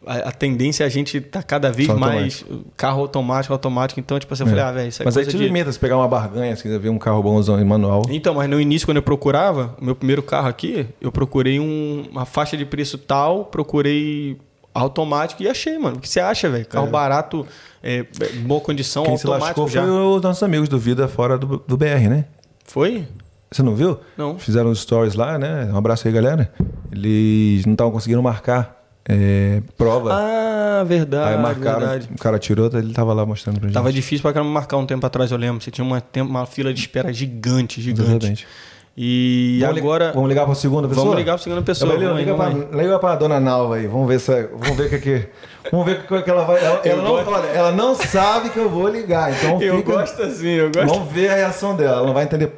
A, 0.05 0.29
a 0.29 0.31
tendência 0.31 0.83
é 0.83 0.87
a 0.87 0.89
gente 0.89 1.19
tá 1.21 1.41
cada 1.43 1.71
vez 1.71 1.87
mais 1.89 2.45
carro 2.75 3.01
automático, 3.01 3.53
automático. 3.53 3.99
Então, 3.99 4.19
tipo 4.19 4.33
assim, 4.33 4.43
eu 4.43 4.47
falei, 4.49 4.63
ah, 4.63 4.71
velho, 4.71 4.89
isso 4.89 5.01
é 5.01 5.05
Mas 5.05 5.15
aí 5.17 5.25
te 5.25 5.37
de... 5.37 5.43
limita, 5.43 5.71
se 5.71 5.79
pegar 5.79 5.97
uma 5.97 6.07
barganha, 6.07 6.55
se 6.55 6.61
quiser 6.63 6.79
ver 6.79 6.89
um 6.89 6.97
carro 6.97 7.21
bonzão 7.23 7.59
em 7.59 7.63
manual. 7.63 8.03
Então, 8.09 8.33
mas 8.33 8.49
no 8.49 8.59
início, 8.59 8.87
quando 8.87 8.97
eu 8.97 9.03
procurava, 9.03 9.75
o 9.81 9.85
meu 9.85 9.95
primeiro 9.95 10.21
carro 10.23 10.47
aqui, 10.47 10.85
eu 11.01 11.11
procurei 11.11 11.59
um- 11.59 12.05
uma 12.11 12.25
faixa 12.25 12.55
de 12.57 12.65
preço 12.65 12.97
tal, 12.97 13.45
procurei 13.45 14.37
automático 14.73 15.43
e 15.43 15.47
achei, 15.47 15.77
mano. 15.77 15.97
O 15.97 15.99
que 15.99 16.09
você 16.09 16.19
acha, 16.19 16.49
velho? 16.49 16.65
Carro 16.65 16.87
barato, 16.87 17.45
é, 17.81 18.05
boa 18.45 18.59
condição, 18.59 19.03
Quem 19.03 19.17
se 19.17 19.25
automático 19.27 19.61
lascou 19.61 19.67
já. 19.67 19.81
foi 19.83 19.91
os 19.91 20.21
nossos 20.21 20.41
amigos 20.43 20.67
do 20.67 20.79
Vida 20.79 21.07
fora 21.07 21.37
do, 21.37 21.63
do 21.67 21.77
BR, 21.77 22.09
né? 22.09 22.25
Foi? 22.65 23.07
Você 23.51 23.61
não 23.61 23.75
viu? 23.75 23.99
Não. 24.17 24.39
Fizeram 24.39 24.71
os 24.71 24.79
stories 24.81 25.13
lá, 25.13 25.37
né? 25.37 25.69
Um 25.71 25.77
abraço 25.77 26.07
aí, 26.07 26.13
galera. 26.13 26.51
Eles 26.91 27.65
não 27.67 27.73
estavam 27.73 27.93
conseguindo 27.93 28.21
marcar 28.23 28.82
é, 29.07 29.61
prova. 29.77 30.11
Ah, 30.13 30.83
verdade, 30.85 31.33
aí 31.35 31.41
marcaram, 31.41 31.79
verdade. 31.79 32.09
o 32.13 32.17
cara 32.17 32.39
tirou, 32.39 32.69
ele 32.73 32.93
tava 32.93 33.13
lá 33.13 33.25
mostrando 33.25 33.59
pra 33.59 33.67
gente. 33.67 33.73
Tava 33.73 33.91
difícil 33.91 34.21
pra 34.21 34.31
caramba 34.31 34.51
marcar 34.51 34.77
um 34.77 34.85
tempo 34.85 35.05
atrás, 35.05 35.31
eu 35.31 35.37
lembro. 35.37 35.61
Você 35.61 35.71
tinha 35.71 35.83
uma, 35.83 36.01
uma 36.17 36.45
fila 36.45 36.73
de 36.73 36.79
espera 36.79 37.11
gigante, 37.11 37.81
gigante. 37.81 38.09
Exatamente. 38.09 38.47
E 38.95 39.57
Vamos 39.59 39.77
agora... 39.79 40.11
Vamos 40.13 40.29
ligar 40.29 40.45
pra 40.45 40.53
segunda 40.53 40.87
pessoa? 40.87 41.05
Vamos 41.05 41.19
ligar 41.19 41.33
pra 41.33 41.43
segunda 41.43 41.61
pessoa, 41.63 41.91
Gabriel, 41.91 42.15
aí, 42.15 42.23
liga, 42.25 42.35
pra, 42.35 42.49
liga 42.49 42.99
pra 42.99 43.15
dona 43.15 43.39
Nalva 43.39 43.77
aí. 43.77 43.87
Vamos 43.87 44.07
ver 44.07 44.19
se 44.19 44.47
vamos 44.53 44.77
ver 44.77 44.85
o 44.85 44.89
que 44.89 44.99
que 44.99 45.27
vamos 45.71 45.85
ver 45.87 46.01
o 46.01 46.07
que 46.07 46.21
que 46.21 46.29
ela 46.29 46.43
vai. 46.45 46.63
Ela, 46.63 46.81
ela 46.85 47.01
não, 47.01 47.13
olha, 47.13 47.47
ela 47.47 47.71
não 47.71 47.95
sabe 47.95 48.51
que 48.51 48.59
eu 48.59 48.69
vou 48.69 48.87
ligar, 48.87 49.33
então 49.33 49.59
Eu 49.59 49.77
fica- 49.77 49.93
gosto 49.93 50.21
assim, 50.21 50.47
eu 50.49 50.71
gosto... 50.71 50.87
Vamos 50.87 51.11
ver 51.11 51.29
a 51.29 51.35
reação 51.35 51.75
dela. 51.75 51.97
Ela 51.97 52.05
não 52.05 52.13
vai 52.13 52.23
entender 52.23 52.51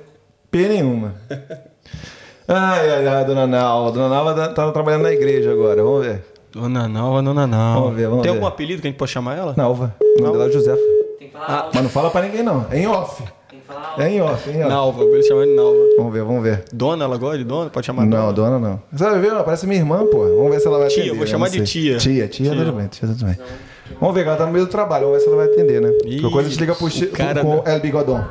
P 0.52 0.68
nenhuma. 0.68 1.16
Ai, 2.48 2.91
ai, 2.91 3.08
ai, 3.08 3.26
dona 3.26 3.48
Nalva. 3.48 3.91
Dona 3.91 4.08
Nalva 4.10 4.36
tá, 4.36 4.48
tá 4.50 4.72
trabalhando 4.72 5.02
na 5.02 5.12
igreja 5.12 5.52
agora. 5.52 5.82
Vamos 5.82 6.06
ver. 6.06 6.24
Dona 6.56 6.88
Nalva, 6.88 7.22
Dona 7.22 7.45
Nalva. 7.45 7.82
Vamos 7.82 7.95
ver, 7.97 8.08
vamos 8.08 8.24
Tem 8.24 8.32
ver. 8.32 8.38
algum 8.38 8.47
apelido 8.47 8.82
que 8.82 8.88
a 8.88 8.89
gente 8.91 8.97
pode 8.97 9.12
chamar 9.12 9.38
ela? 9.38 9.53
Nalva. 9.58 9.93
O 10.18 10.22
nome 10.22 10.32
dela 10.38 10.45
é 10.49 10.51
Josefa. 10.53 10.82
Tem 11.20 11.28
que 11.28 11.34
falar 11.34 11.53
alto. 11.60 11.72
Mas 11.74 11.84
não 11.84 11.89
fala 11.89 12.10
pra 12.10 12.22
ninguém, 12.22 12.43
não. 12.43 12.66
É 12.72 12.80
em 12.80 12.88
off. 12.88 13.22
Tem 13.49 13.60
que 13.60 13.66
falar. 13.68 13.93
É 13.99 14.10
em 14.10 14.22
off, 14.22 14.49
é 14.49 14.53
em 14.53 14.60
off. 14.62 14.70
Nalva, 14.70 15.03
ele 15.03 15.24
chama 15.24 15.45
de 15.45 15.53
Nalva. 15.53 15.80
Vamos 15.97 16.14
ver, 16.14 16.24
vamos 16.24 16.43
ver. 16.43 16.64
Dona, 16.72 17.03
ela 17.03 17.18
gosta 17.18 17.38
de 17.38 17.43
dona? 17.43 17.70
Pode 17.70 17.86
chamar 17.86 18.06
Não, 18.06 18.32
dona? 18.34 18.58
dona 18.58 18.60
não. 18.70 18.82
Você 18.89 19.03
vai 19.03 19.20
ver, 19.20 19.28
ela 19.32 19.43
parece 19.43 19.68
minha 19.68 19.80
irmã, 19.82 20.06
pô. 20.08 20.20
Vamos 20.20 20.49
ver 20.51 20.62
se 20.62 20.68
ela 20.68 20.80
vai 20.80 20.88
Tia, 20.88 20.99
atender. 20.99 21.10
eu 21.14 21.18
vou 21.18 21.28
chamar 21.28 21.45
Não 21.47 21.51
de 21.51 21.64
tia. 21.66 21.97
Tia, 21.97 22.28
tia, 22.30 22.49
Tia. 22.49 22.56
tudo 22.56 22.72
bem, 22.72 22.88
tia, 22.88 23.08
tudo 23.08 23.26
bem. 23.26 23.38
Vamos 23.99 24.16
ver, 24.16 24.24
que 24.24 24.30
ela 24.30 24.38
tá 24.38 24.45
no 24.45 24.51
meio 24.53 24.66
do 24.66 24.72
trabalho. 24.72 25.08
Vamos 25.08 25.18
ver 25.18 25.24
se 25.24 25.28
ela 25.28 25.38
vai 25.38 25.53
atender, 25.53 25.82
né? 25.82 25.89
Ih, 26.06 26.22
Qualquer 26.22 26.32
coisa 26.34 26.47
a 26.47 26.51
gente 26.51 26.60
liga 26.62 26.74
pro 26.76 26.88
o 26.88 27.12
cara 27.12 27.41
com 27.41 27.60
da- 27.62 27.72
El 27.74 27.80
Bigodon. 27.82 28.24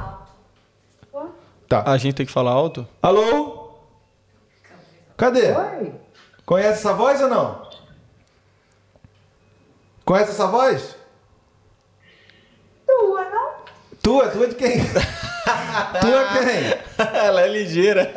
Tá. 1.69 1.83
A 1.87 1.97
gente 1.99 2.15
tem 2.15 2.25
que 2.27 2.33
falar 2.33 2.53
alto? 2.53 2.87
Alô? 3.03 3.69
Cadê? 5.17 5.55
Conhece 6.47 6.73
essa 6.81 6.93
voz 6.93 7.21
ou 7.23 7.29
não? 7.29 7.64
Conhece 10.05 10.31
essa 10.33 10.47
voz? 10.47 10.95
Tua, 12.87 13.25
não? 13.25 13.51
Tua, 14.03 14.29
tua 14.29 14.47
de 14.49 14.55
quem? 14.55 14.85
tua 16.01 16.25
quem? 16.45 17.07
ela 17.15 17.41
é 17.41 17.49
ligeira. 17.49 18.13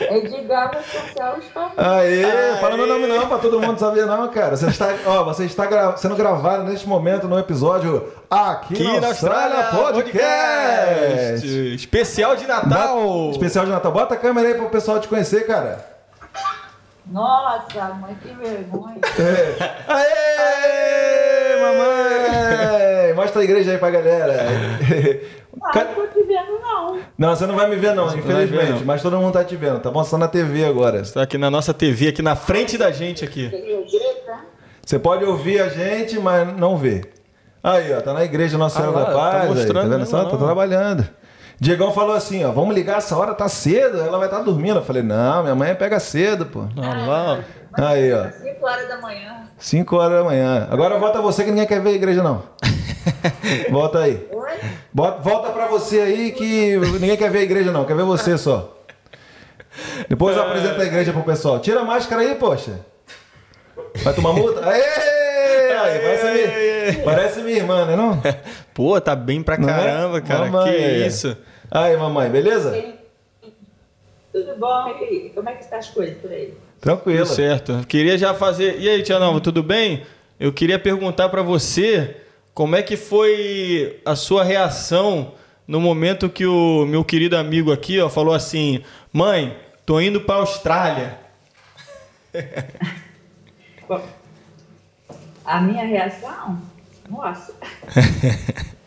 É 0.00 0.20
de 0.20 0.42
Gama 0.42 0.74
Social 0.82 1.38
Espanhol. 1.38 1.72
Aê, 1.76 2.56
fala 2.60 2.76
meu 2.76 2.86
nome 2.86 3.06
não, 3.06 3.26
pra 3.26 3.38
todo 3.38 3.58
mundo 3.60 3.78
saber 3.78 4.04
não, 4.04 4.28
cara. 4.28 4.56
Você 4.56 4.66
está, 4.66 4.90
ó, 5.06 5.24
você 5.24 5.44
está 5.44 5.64
gra- 5.64 5.96
sendo 5.96 6.14
gravado 6.16 6.64
neste 6.64 6.86
momento 6.86 7.26
no 7.26 7.38
episódio 7.38 8.12
Aqui, 8.30 8.74
Aqui 8.74 9.00
na 9.00 9.08
Austrália, 9.08 9.64
Podcast. 9.70 11.74
Especial 11.74 12.36
de 12.36 12.46
Natal. 12.46 12.96
Bota- 12.98 13.30
especial 13.32 13.64
de 13.64 13.70
Natal. 13.70 13.92
Bota 13.92 14.14
a 14.14 14.18
câmera 14.18 14.48
aí 14.48 14.54
pro 14.54 14.68
pessoal 14.68 15.00
te 15.00 15.08
conhecer, 15.08 15.46
cara. 15.46 15.91
Nossa, 17.10 17.84
mãe, 18.00 18.16
que 18.22 18.32
vergonha. 18.34 18.96
Aê, 19.88 21.56
mamãe! 21.60 23.14
Mostra 23.14 23.40
a 23.40 23.44
igreja 23.44 23.72
aí 23.72 23.78
pra 23.78 23.90
galera. 23.90 24.34
Ah, 25.62 25.70
Ca- 25.72 25.84
não 25.84 25.94
tô 25.94 26.06
te 26.06 26.22
vendo, 26.26 26.58
não. 26.60 26.98
Não, 27.18 27.36
você 27.36 27.46
não 27.46 27.54
vai 27.56 27.68
me 27.68 27.76
ver 27.76 27.94
não, 27.94 28.06
infelizmente. 28.16 28.50
ver, 28.66 28.70
não. 28.78 28.84
Mas 28.84 29.02
todo 29.02 29.16
mundo 29.18 29.32
tá 29.32 29.44
te 29.44 29.54
vendo, 29.56 29.80
tá 29.80 29.90
bom? 29.90 30.02
Só 30.04 30.16
na 30.16 30.28
TV 30.28 30.64
agora. 30.64 31.00
Está 31.00 31.22
aqui 31.22 31.36
na 31.36 31.50
nossa 31.50 31.74
TV, 31.74 32.08
aqui 32.08 32.22
na 32.22 32.34
frente 32.36 32.78
da 32.78 32.90
gente 32.90 33.24
aqui. 33.24 33.46
Igreja? 33.46 33.98
Você 34.84 34.98
pode 34.98 35.24
ouvir 35.24 35.60
a 35.60 35.68
gente, 35.68 36.18
mas 36.18 36.56
não 36.56 36.76
vê. 36.76 37.02
Aí, 37.62 37.92
ó, 37.94 38.00
tá 38.00 38.12
na 38.12 38.24
igreja 38.24 38.58
Nossa 38.58 38.80
Senhora 38.80 38.96
Ah 38.96 39.00
lá, 39.00 39.06
da 39.06 39.12
tá 39.12 39.18
Paz. 39.18 39.34
aí, 39.34 39.40
tá 39.48 39.54
mostrando 39.54 39.82
vendo 39.90 39.98
mesmo, 40.00 40.06
só? 40.06 40.24
Tá 40.24 40.32
não. 40.32 40.38
trabalhando. 40.38 41.08
Diegão 41.62 41.92
falou 41.92 42.16
assim, 42.16 42.44
ó, 42.44 42.50
vamos 42.50 42.74
ligar 42.74 42.98
essa 42.98 43.16
hora, 43.16 43.34
tá 43.34 43.48
cedo, 43.48 44.00
ela 44.00 44.18
vai 44.18 44.26
estar 44.26 44.40
dormindo. 44.40 44.80
Eu 44.80 44.84
falei, 44.84 45.00
não, 45.00 45.44
minha 45.44 45.54
mãe 45.54 45.72
pega 45.76 46.00
cedo, 46.00 46.44
pô. 46.46 46.64
Lá, 46.74 47.38
ó. 47.78 47.84
Aí, 47.84 48.12
ó, 48.12 48.28
5 48.32 48.66
horas 48.66 48.88
da 48.88 48.96
manhã. 49.00 49.44
5 49.58 49.96
horas 49.96 50.18
da 50.18 50.24
manhã. 50.24 50.66
Agora 50.72 50.98
volta 50.98 51.20
você 51.22 51.44
que 51.44 51.50
ninguém 51.50 51.66
quer 51.68 51.80
ver 51.80 51.90
a 51.90 51.92
igreja, 51.92 52.20
não. 52.20 52.42
Volta 53.70 54.00
aí. 54.00 54.26
Oi? 54.32 54.50
Bota- 54.92 55.18
volta 55.22 55.50
pra 55.52 55.68
você 55.68 56.00
aí 56.00 56.32
que 56.32 56.76
ninguém 56.98 57.16
quer 57.16 57.30
ver 57.30 57.38
a 57.38 57.42
igreja, 57.42 57.70
não. 57.70 57.84
Quer 57.84 57.94
ver 57.96 58.02
você 58.04 58.36
só. 58.36 58.76
Depois 60.08 60.36
eu 60.36 60.42
apresento 60.42 60.80
a 60.80 60.84
igreja 60.84 61.12
pro 61.12 61.22
pessoal. 61.22 61.60
Tira 61.60 61.80
a 61.80 61.84
máscara 61.84 62.22
aí, 62.22 62.34
poxa. 62.34 62.80
Vai 64.02 64.12
tomar 64.14 64.32
multa? 64.32 64.66
Aê! 64.68 65.72
Aí, 65.78 65.98
parece, 66.00 66.24
minha, 66.32 67.04
parece 67.04 67.40
minha 67.42 67.56
irmã, 67.58 67.84
né 67.84 67.94
não? 67.96 68.20
Pô, 68.74 69.00
tá 69.00 69.14
bem 69.16 69.42
pra 69.42 69.56
Não 69.56 69.68
é? 69.68 69.72
caramba, 69.72 70.20
cara. 70.20 70.46
Mamãe, 70.46 70.72
que 70.72 71.06
isso. 71.06 71.36
Aí, 71.74 71.96
mamãe, 71.96 72.28
beleza? 72.28 72.70
Tudo 74.30 74.56
bom? 74.58 74.88
E 74.88 75.04
aí, 75.04 75.32
Como 75.34 75.48
é 75.48 75.54
que 75.54 75.64
estão 75.64 75.78
as 75.78 75.88
coisas 75.88 76.18
por 76.18 76.30
aí? 76.30 76.52
Tranquilo. 76.78 77.24
Tudo 77.24 77.34
certo. 77.34 77.86
Queria 77.88 78.18
já 78.18 78.34
fazer. 78.34 78.78
E 78.78 78.90
aí, 78.90 79.02
Tia 79.02 79.18
Nova, 79.18 79.40
tudo 79.40 79.62
bem? 79.62 80.02
Eu 80.38 80.52
queria 80.52 80.78
perguntar 80.78 81.30
pra 81.30 81.40
você 81.40 82.18
como 82.52 82.76
é 82.76 82.82
que 82.82 82.94
foi 82.94 84.02
a 84.04 84.14
sua 84.14 84.44
reação 84.44 85.32
no 85.66 85.80
momento 85.80 86.28
que 86.28 86.44
o 86.44 86.84
meu 86.84 87.02
querido 87.02 87.38
amigo 87.38 87.72
aqui, 87.72 87.98
ó, 87.98 88.10
falou 88.10 88.34
assim: 88.34 88.84
"Mãe, 89.10 89.56
tô 89.86 89.98
indo 89.98 90.20
pra 90.20 90.34
Austrália". 90.36 91.18
A 95.44 95.60
minha 95.60 95.84
reação? 95.84 96.60
Nossa. 97.08 97.54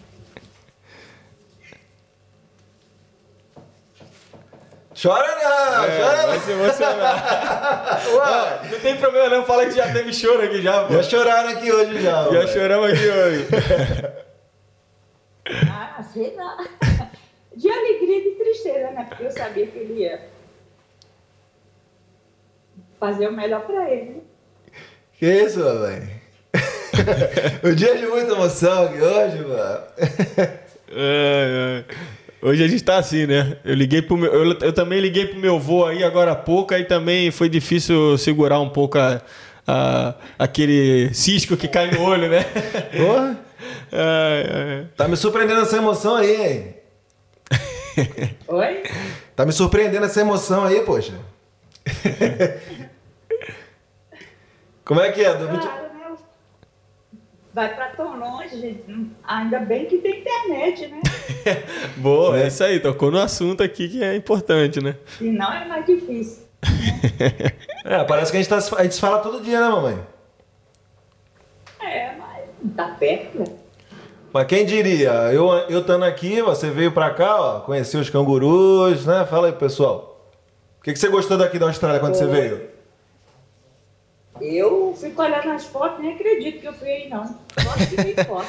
Chora 5.06 5.28
não, 5.36 5.82
chora 5.84 6.18
É, 6.24 6.26
vai 6.28 6.39
se 6.39 6.51
emocionar. 6.51 8.01
Ó, 8.12 8.66
não 8.72 8.80
tem 8.80 8.97
problema 8.97 9.30
não, 9.30 9.45
fala 9.45 9.66
que 9.68 9.72
já 9.76 9.93
teve 9.93 10.12
choro 10.12 10.41
aqui 10.41 10.62
já, 10.64 10.86
pô. 10.86 10.93
não. 10.93 11.03
Já 11.03 11.10
choraram 11.10 11.49
aqui 11.49 11.72
hoje 11.72 12.01
já. 12.01 12.24
Já 12.24 12.30
ué. 12.39 12.47
choramos 12.47 12.91
aqui 12.91 13.08
hoje. 13.10 13.47
Ah, 15.70 16.01
sei 16.12 16.34
lá. 16.36 16.58
De 17.56 17.70
alegria 17.70 18.18
e 18.18 18.24
de 18.24 18.32
tristeza, 18.32 18.89
né? 18.91 19.06
Porque 19.08 19.26
eu 19.26 19.32
sabia 19.32 19.68
que 19.68 19.78
ele 19.78 20.01
ia 20.01 20.20
fazer 22.99 23.28
o 23.28 23.32
melhor 23.32 23.62
pra 23.62 23.88
ele. 23.91 24.10
né? 24.10 24.22
Que 25.20 25.26
isso, 25.28 25.60
mamãe? 25.64 26.22
o 27.64 27.76
dia 27.76 27.95
de 27.95 28.08
muita 28.08 28.32
emoção 28.34 28.86
aqui 28.86 28.99
hoje, 29.01 29.38
mano. 29.45 29.84
Ai, 30.91 31.76
ai. 31.78 31.86
Hoje 32.46 32.64
a 32.64 32.68
gente 32.68 32.84
tá 32.84 32.98
assim, 32.98 33.26
né? 33.26 33.58
Eu 33.66 33.74
liguei 33.74 34.02
pro 34.04 34.16
meu. 34.16 34.32
Eu, 34.32 34.60
eu 34.60 34.72
também 34.74 35.00
liguei 35.00 35.26
pro 35.26 35.39
meu 35.39 35.56
avô 35.56 35.86
aí 35.86 36.04
agora 36.04 36.34
há 36.34 36.36
pouco, 36.36 36.76
aí 36.76 36.84
também 36.86 37.32
foi 37.32 37.50
difícil 37.50 38.16
segurar 38.20 38.60
um 38.60 38.70
pouco 38.70 39.00
a, 39.00 39.20
a- 39.66 40.14
aquele 40.38 41.12
cisco 41.14 41.58
que 41.58 41.68
cai 41.68 41.89
no 41.89 42.04
olho, 42.04 42.30
né? 42.30 42.43
Porra, 42.96 43.39
Ai, 43.91 44.80
ai. 44.82 44.88
tá 44.96 45.08
me 45.08 45.18
surpreendendo 45.18 45.62
essa 45.62 45.78
emoção 45.78 46.16
aí, 46.16 46.36
hein? 46.36 46.76
Oi? 48.48 48.84
Tá 49.36 49.43
me 49.46 49.52
surpreendendo 49.52 50.06
essa 50.06 50.22
emoção 50.22 50.66
aí, 50.66 50.82
poxa. 50.82 51.14
Como 54.86 55.02
é 55.02 55.12
que 55.12 55.24
é? 55.24 55.34
Né? 55.34 55.85
Vai 57.56 57.74
pra 57.74 57.88
tão 57.88 58.20
longe, 58.20 58.60
gente. 58.60 58.84
Ainda 59.24 59.62
bem 59.62 59.86
que 59.86 59.99
tem 59.99 60.20
internet, 60.20 60.88
né? 60.88 61.01
Boa, 61.95 62.38
é 62.38 62.47
isso 62.47 62.62
aí, 62.62 62.82
tocou 62.82 63.10
no 63.10 63.18
assunto 63.18 63.64
aqui 63.64 63.88
que 63.88 64.03
é 64.03 64.14
importante, 64.14 64.84
né? 64.84 64.97
Senão 65.18 65.53
é 65.53 65.66
mais 65.66 65.86
difícil. 65.86 66.43
É, 67.88 68.03
parece 68.03 68.32
que 68.32 68.38
a 68.38 68.41
gente, 68.41 68.49
tá, 68.49 68.58
a 68.58 68.82
gente 68.82 68.95
se 68.95 68.99
fala 68.99 69.20
todo 69.20 69.39
dia, 69.43 69.62
né, 69.62 69.70
mamãe? 69.70 69.99
É, 71.80 72.16
mas 72.18 72.45
não 72.60 72.72
tá 72.72 72.88
perto, 72.99 73.38
né? 73.38 73.45
Mas 74.34 74.47
quem 74.47 74.66
diria? 74.66 75.12
Eu, 75.32 75.47
eu 75.70 75.82
estando 75.82 76.03
aqui, 76.03 76.41
você 76.41 76.72
veio 76.72 76.91
pra 76.91 77.12
cá, 77.12 77.39
ó, 77.39 77.60
conheceu 77.60 78.01
os 78.01 78.10
cangurus, 78.10 79.06
né? 79.06 79.24
Fala 79.30 79.47
aí, 79.47 79.53
pessoal. 79.53 80.32
O 80.80 80.84
que, 80.84 80.93
que 80.93 80.97
você 80.97 81.10
gostou 81.10 81.38
daqui 81.38 81.60
da 81.60 81.68
Austrália 81.68 81.99
quando 81.99 82.16
você 82.16 82.26
veio? 82.26 82.74
Eu 84.42 84.94
fico 85.00 85.22
olhando 85.22 85.50
as 85.52 85.66
fotos, 85.66 86.02
nem 86.04 86.14
acredito 86.14 86.60
que 86.60 86.68
eu 86.68 86.74
fui 86.74 86.90
aí, 86.90 87.10
não. 87.10 87.24
Gosto 87.24 87.96
tem 87.96 88.26
foto. 88.26 88.48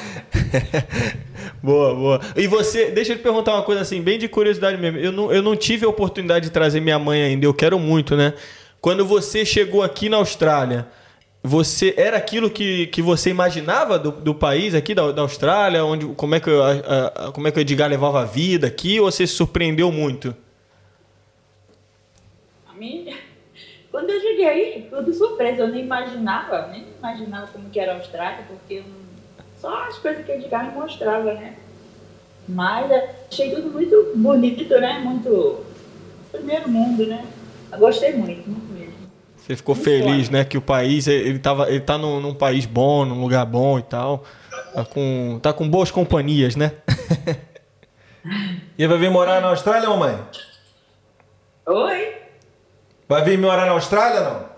Boa, 1.63 1.95
boa. 1.95 2.21
E 2.35 2.45
você, 2.45 2.91
deixa 2.91 3.13
eu 3.13 3.17
te 3.17 3.23
perguntar 3.23 3.53
uma 3.53 3.63
coisa 3.63 3.81
assim, 3.81 4.01
bem 4.01 4.19
de 4.19 4.27
curiosidade 4.27 4.77
mesmo. 4.77 4.99
Eu 4.99 5.11
não, 5.11 5.31
eu 5.31 5.41
não 5.41 5.55
tive 5.55 5.85
a 5.85 5.89
oportunidade 5.89 6.45
de 6.47 6.51
trazer 6.51 6.79
minha 6.81 6.99
mãe 6.99 7.21
ainda, 7.23 7.45
eu 7.45 7.53
quero 7.53 7.79
muito, 7.79 8.15
né? 8.15 8.33
Quando 8.81 9.05
você 9.05 9.45
chegou 9.45 9.81
aqui 9.81 10.07
na 10.09 10.17
Austrália, 10.17 10.87
você 11.43 11.93
era 11.97 12.17
aquilo 12.17 12.49
que, 12.49 12.87
que 12.87 13.01
você 13.01 13.29
imaginava 13.29 13.97
do, 13.97 14.11
do 14.11 14.35
país 14.35 14.75
aqui, 14.75 14.93
da, 14.93 15.11
da 15.11 15.21
Austrália, 15.21 15.83
onde, 15.85 16.05
como, 16.15 16.35
é 16.35 16.39
que, 16.39 16.49
a- 16.49 17.27
a- 17.27 17.31
como 17.31 17.47
é 17.47 17.51
que 17.51 17.59
o 17.59 17.61
Edgar 17.61 17.89
levava 17.89 18.21
a 18.21 18.25
vida 18.25 18.67
aqui, 18.67 18.99
ou 18.99 19.09
você 19.11 19.25
se 19.25 19.33
surpreendeu 19.33 19.91
muito? 19.91 20.35
A 22.69 22.73
mim, 22.73 23.05
quando 23.97 24.11
eu 24.11 24.21
cheguei 24.21 24.45
aí, 24.45 24.87
tudo 24.91 25.11
surpresa. 25.11 25.63
Eu 25.63 25.69
nem 25.69 25.83
imaginava, 25.83 26.67
nem 26.67 26.85
imaginava 26.99 27.47
como 27.47 27.67
que 27.67 27.79
era 27.79 27.93
a 27.93 27.95
Austrália, 27.95 28.45
porque 28.47 28.83
só 29.59 29.85
as 29.85 29.97
coisas 29.97 30.23
que 30.23 30.31
o 30.31 30.35
Edgar 30.35 30.67
me 30.67 30.79
mostrava, 30.79 31.33
né? 31.33 31.55
Mas 32.47 32.91
eu 32.91 33.09
achei 33.27 33.55
tudo 33.55 33.71
muito 33.71 34.11
bonito, 34.15 34.79
né? 34.79 34.99
Muito 34.99 35.65
primeiro 36.31 36.69
mundo, 36.69 37.07
né? 37.07 37.25
Eu 37.71 37.79
gostei 37.79 38.13
muito, 38.13 38.47
muito 38.47 38.71
mesmo. 38.71 38.93
Você 39.35 39.55
ficou 39.55 39.73
Muito 39.73 39.85
feliz, 39.85 40.29
bom. 40.29 40.35
né? 40.35 40.45
Que 40.45 40.59
o 40.59 40.61
país, 40.61 41.07
ele, 41.07 41.39
tava, 41.39 41.67
ele 41.67 41.79
tá 41.79 41.97
num, 41.97 42.19
num 42.19 42.35
país 42.35 42.67
bom, 42.67 43.03
num 43.03 43.19
lugar 43.19 43.47
bom 43.47 43.79
e 43.79 43.83
tal. 43.83 44.23
Tá 44.75 44.85
com, 44.85 45.39
tá 45.41 45.51
com 45.51 45.67
boas 45.67 45.89
companhias, 45.89 46.55
né? 46.55 46.73
E 48.77 48.85
vai 48.85 48.99
vir 48.99 49.09
morar 49.09 49.41
na 49.41 49.47
Austrália, 49.47 49.89
mamãe? 49.89 50.19
Oi? 51.65 52.26
Vai 53.07 53.23
vir 53.23 53.37
morar 53.37 53.65
na 53.65 53.71
Austrália, 53.71 54.21
não? 54.21 54.49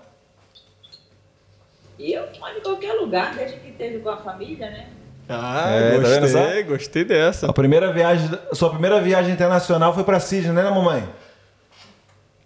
E 1.99 2.13
eu 2.13 2.27
moro 2.39 2.57
em 2.57 2.61
qualquer 2.61 2.93
lugar, 2.93 3.35
desde 3.35 3.57
que 3.59 3.69
esteja 3.69 3.99
com 3.99 4.09
a 4.09 4.17
família, 4.17 4.69
né? 4.69 4.89
Ah, 5.27 5.69
É, 5.69 5.91
tá 5.91 5.97
vendo 5.97 6.21
gostei, 6.21 6.63
só? 6.63 6.67
gostei 6.69 7.03
dessa. 7.03 7.49
A 7.49 7.53
primeira 7.53 7.91
viagem, 7.93 8.29
sua 8.53 8.69
primeira 8.71 8.99
viagem 9.01 9.31
internacional 9.33 9.93
foi 9.93 10.03
pra 10.03 10.19
Sydney, 10.19 10.53
né, 10.53 10.63
mamãe? 10.69 11.07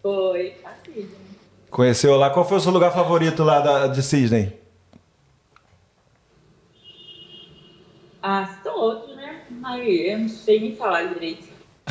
Foi 0.02 0.58
assim. 0.66 1.10
Conheceu 1.70 2.18
lá. 2.18 2.30
Qual 2.30 2.44
foi 2.48 2.58
o 2.58 2.62
seu 2.62 2.72
lugar 2.72 2.92
favorito 2.92 3.44
lá 3.44 3.60
da- 3.62 3.88
de 3.88 4.02
Sydney? 4.04 4.60
Ah, 8.22 8.58
são 8.64 8.76
outros, 8.78 9.16
né? 9.16 9.42
Mas 9.50 9.86
eu 9.88 10.20
não 10.20 10.30
sei 10.30 10.60
nem 10.60 10.76
falar 10.76 11.04
direito. 11.14 11.48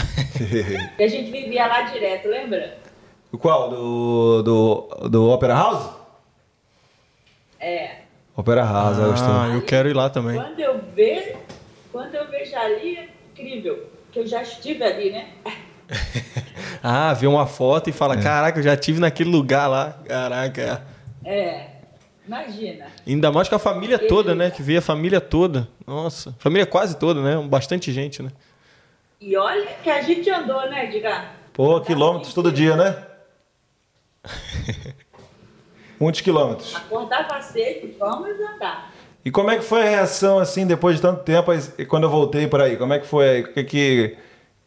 Porque 0.88 1.02
a 1.02 1.08
gente 1.08 1.30
vivia 1.30 1.66
lá 1.66 1.82
direto, 1.82 2.28
lembra? 2.28 2.78
O 3.32 3.38
Qual? 3.38 3.70
Do, 3.70 4.42
do, 4.42 5.08
do 5.08 5.30
Opera 5.30 5.54
House? 5.54 5.90
É. 7.58 8.02
Opera 8.36 8.62
House, 8.62 8.98
eu 8.98 9.10
gostei. 9.10 9.32
Ah, 9.32 9.50
eu 9.54 9.62
quero 9.62 9.88
ir 9.88 9.94
lá 9.94 10.10
também. 10.10 10.36
Quando 10.38 10.60
eu 10.60 10.78
vejo, 10.94 11.38
quando 11.90 12.14
eu 12.14 12.28
vejo 12.28 12.54
ali, 12.54 12.98
é 12.98 13.08
incrível. 13.32 13.86
Que 14.12 14.18
eu 14.18 14.26
já 14.26 14.42
estive 14.42 14.84
ali, 14.84 15.10
né? 15.10 15.28
Ah, 16.84 17.12
vê 17.14 17.28
uma 17.28 17.46
foto 17.46 17.88
e 17.88 17.92
fala: 17.92 18.16
Caraca, 18.16 18.58
eu 18.58 18.62
já 18.62 18.76
tive 18.76 18.98
naquele 18.98 19.30
lugar 19.30 19.68
lá. 19.68 19.96
Caraca. 20.04 20.84
É. 21.24 21.66
Imagina. 22.26 22.86
Ainda 23.06 23.30
mais 23.30 23.48
com 23.48 23.54
a 23.54 23.58
família 23.58 24.00
toda, 24.00 24.34
né? 24.34 24.50
Que 24.50 24.62
vê 24.62 24.78
a 24.78 24.82
família 24.82 25.20
toda. 25.20 25.68
Nossa, 25.86 26.34
família 26.40 26.66
quase 26.66 26.96
toda, 26.96 27.22
né? 27.22 27.40
Bastante 27.48 27.92
gente, 27.92 28.20
né? 28.20 28.30
E 29.20 29.36
olha 29.36 29.68
que 29.80 29.88
a 29.88 30.02
gente 30.02 30.28
andou, 30.28 30.68
né, 30.68 30.86
Edgar? 30.86 31.36
Pô, 31.52 31.80
quilômetros 31.80 32.34
todo 32.34 32.50
dia, 32.50 32.74
né? 32.74 32.96
Muitos 35.98 36.20
quilômetros. 36.20 36.74
Acordava 36.74 37.40
cedo, 37.40 37.94
vamos 37.98 38.30
andar. 38.40 38.92
E 39.24 39.30
como 39.30 39.50
é 39.50 39.56
que 39.56 39.62
foi 39.64 39.82
a 39.82 39.90
reação, 39.90 40.38
assim, 40.38 40.66
depois 40.66 40.96
de 40.96 41.02
tanto 41.02 41.22
tempo, 41.22 41.52
quando 41.88 42.04
eu 42.04 42.10
voltei 42.10 42.48
por 42.48 42.60
aí? 42.60 42.76
Como 42.76 42.92
é 42.92 42.98
que 42.98 43.06
foi? 43.06 43.42
O 43.42 43.52
que 43.54 43.64
que... 43.64 44.18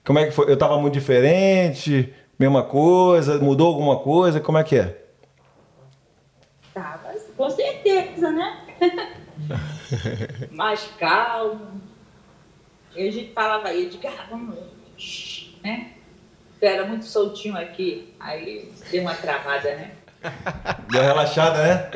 Como 0.06 0.20
é 0.20 0.26
que 0.26 0.32
foi? 0.32 0.50
Eu 0.50 0.58
tava 0.58 0.80
muito 0.80 0.94
diferente? 0.94 2.14
Mesma 2.40 2.64
coisa? 2.64 3.38
Mudou 3.40 3.68
alguma 3.68 4.00
coisa? 4.00 4.40
Como 4.40 4.58
é 4.58 4.64
que 4.64 4.78
é? 4.78 4.98
Tava, 6.74 7.14
com 7.36 7.50
certeza, 7.50 8.32
né? 8.32 8.62
Mais 10.52 10.90
calmo. 10.98 11.82
A 12.96 13.00
gente 13.00 13.34
falava 13.34 13.68
aí, 13.68 13.88
Edgar, 13.88 14.28
vamos, 14.30 14.56
shh, 14.98 15.58
né? 15.62 15.95
Era 16.62 16.86
muito 16.86 17.06
soltinho 17.06 17.58
aqui, 17.58 18.14
aí 18.20 18.72
deu 18.92 19.02
uma 19.02 19.14
travada, 19.14 19.76
né? 19.76 19.92
Deu 20.92 21.02
uma 21.02 21.08
relaxada, 21.10 21.62
né? 21.62 21.92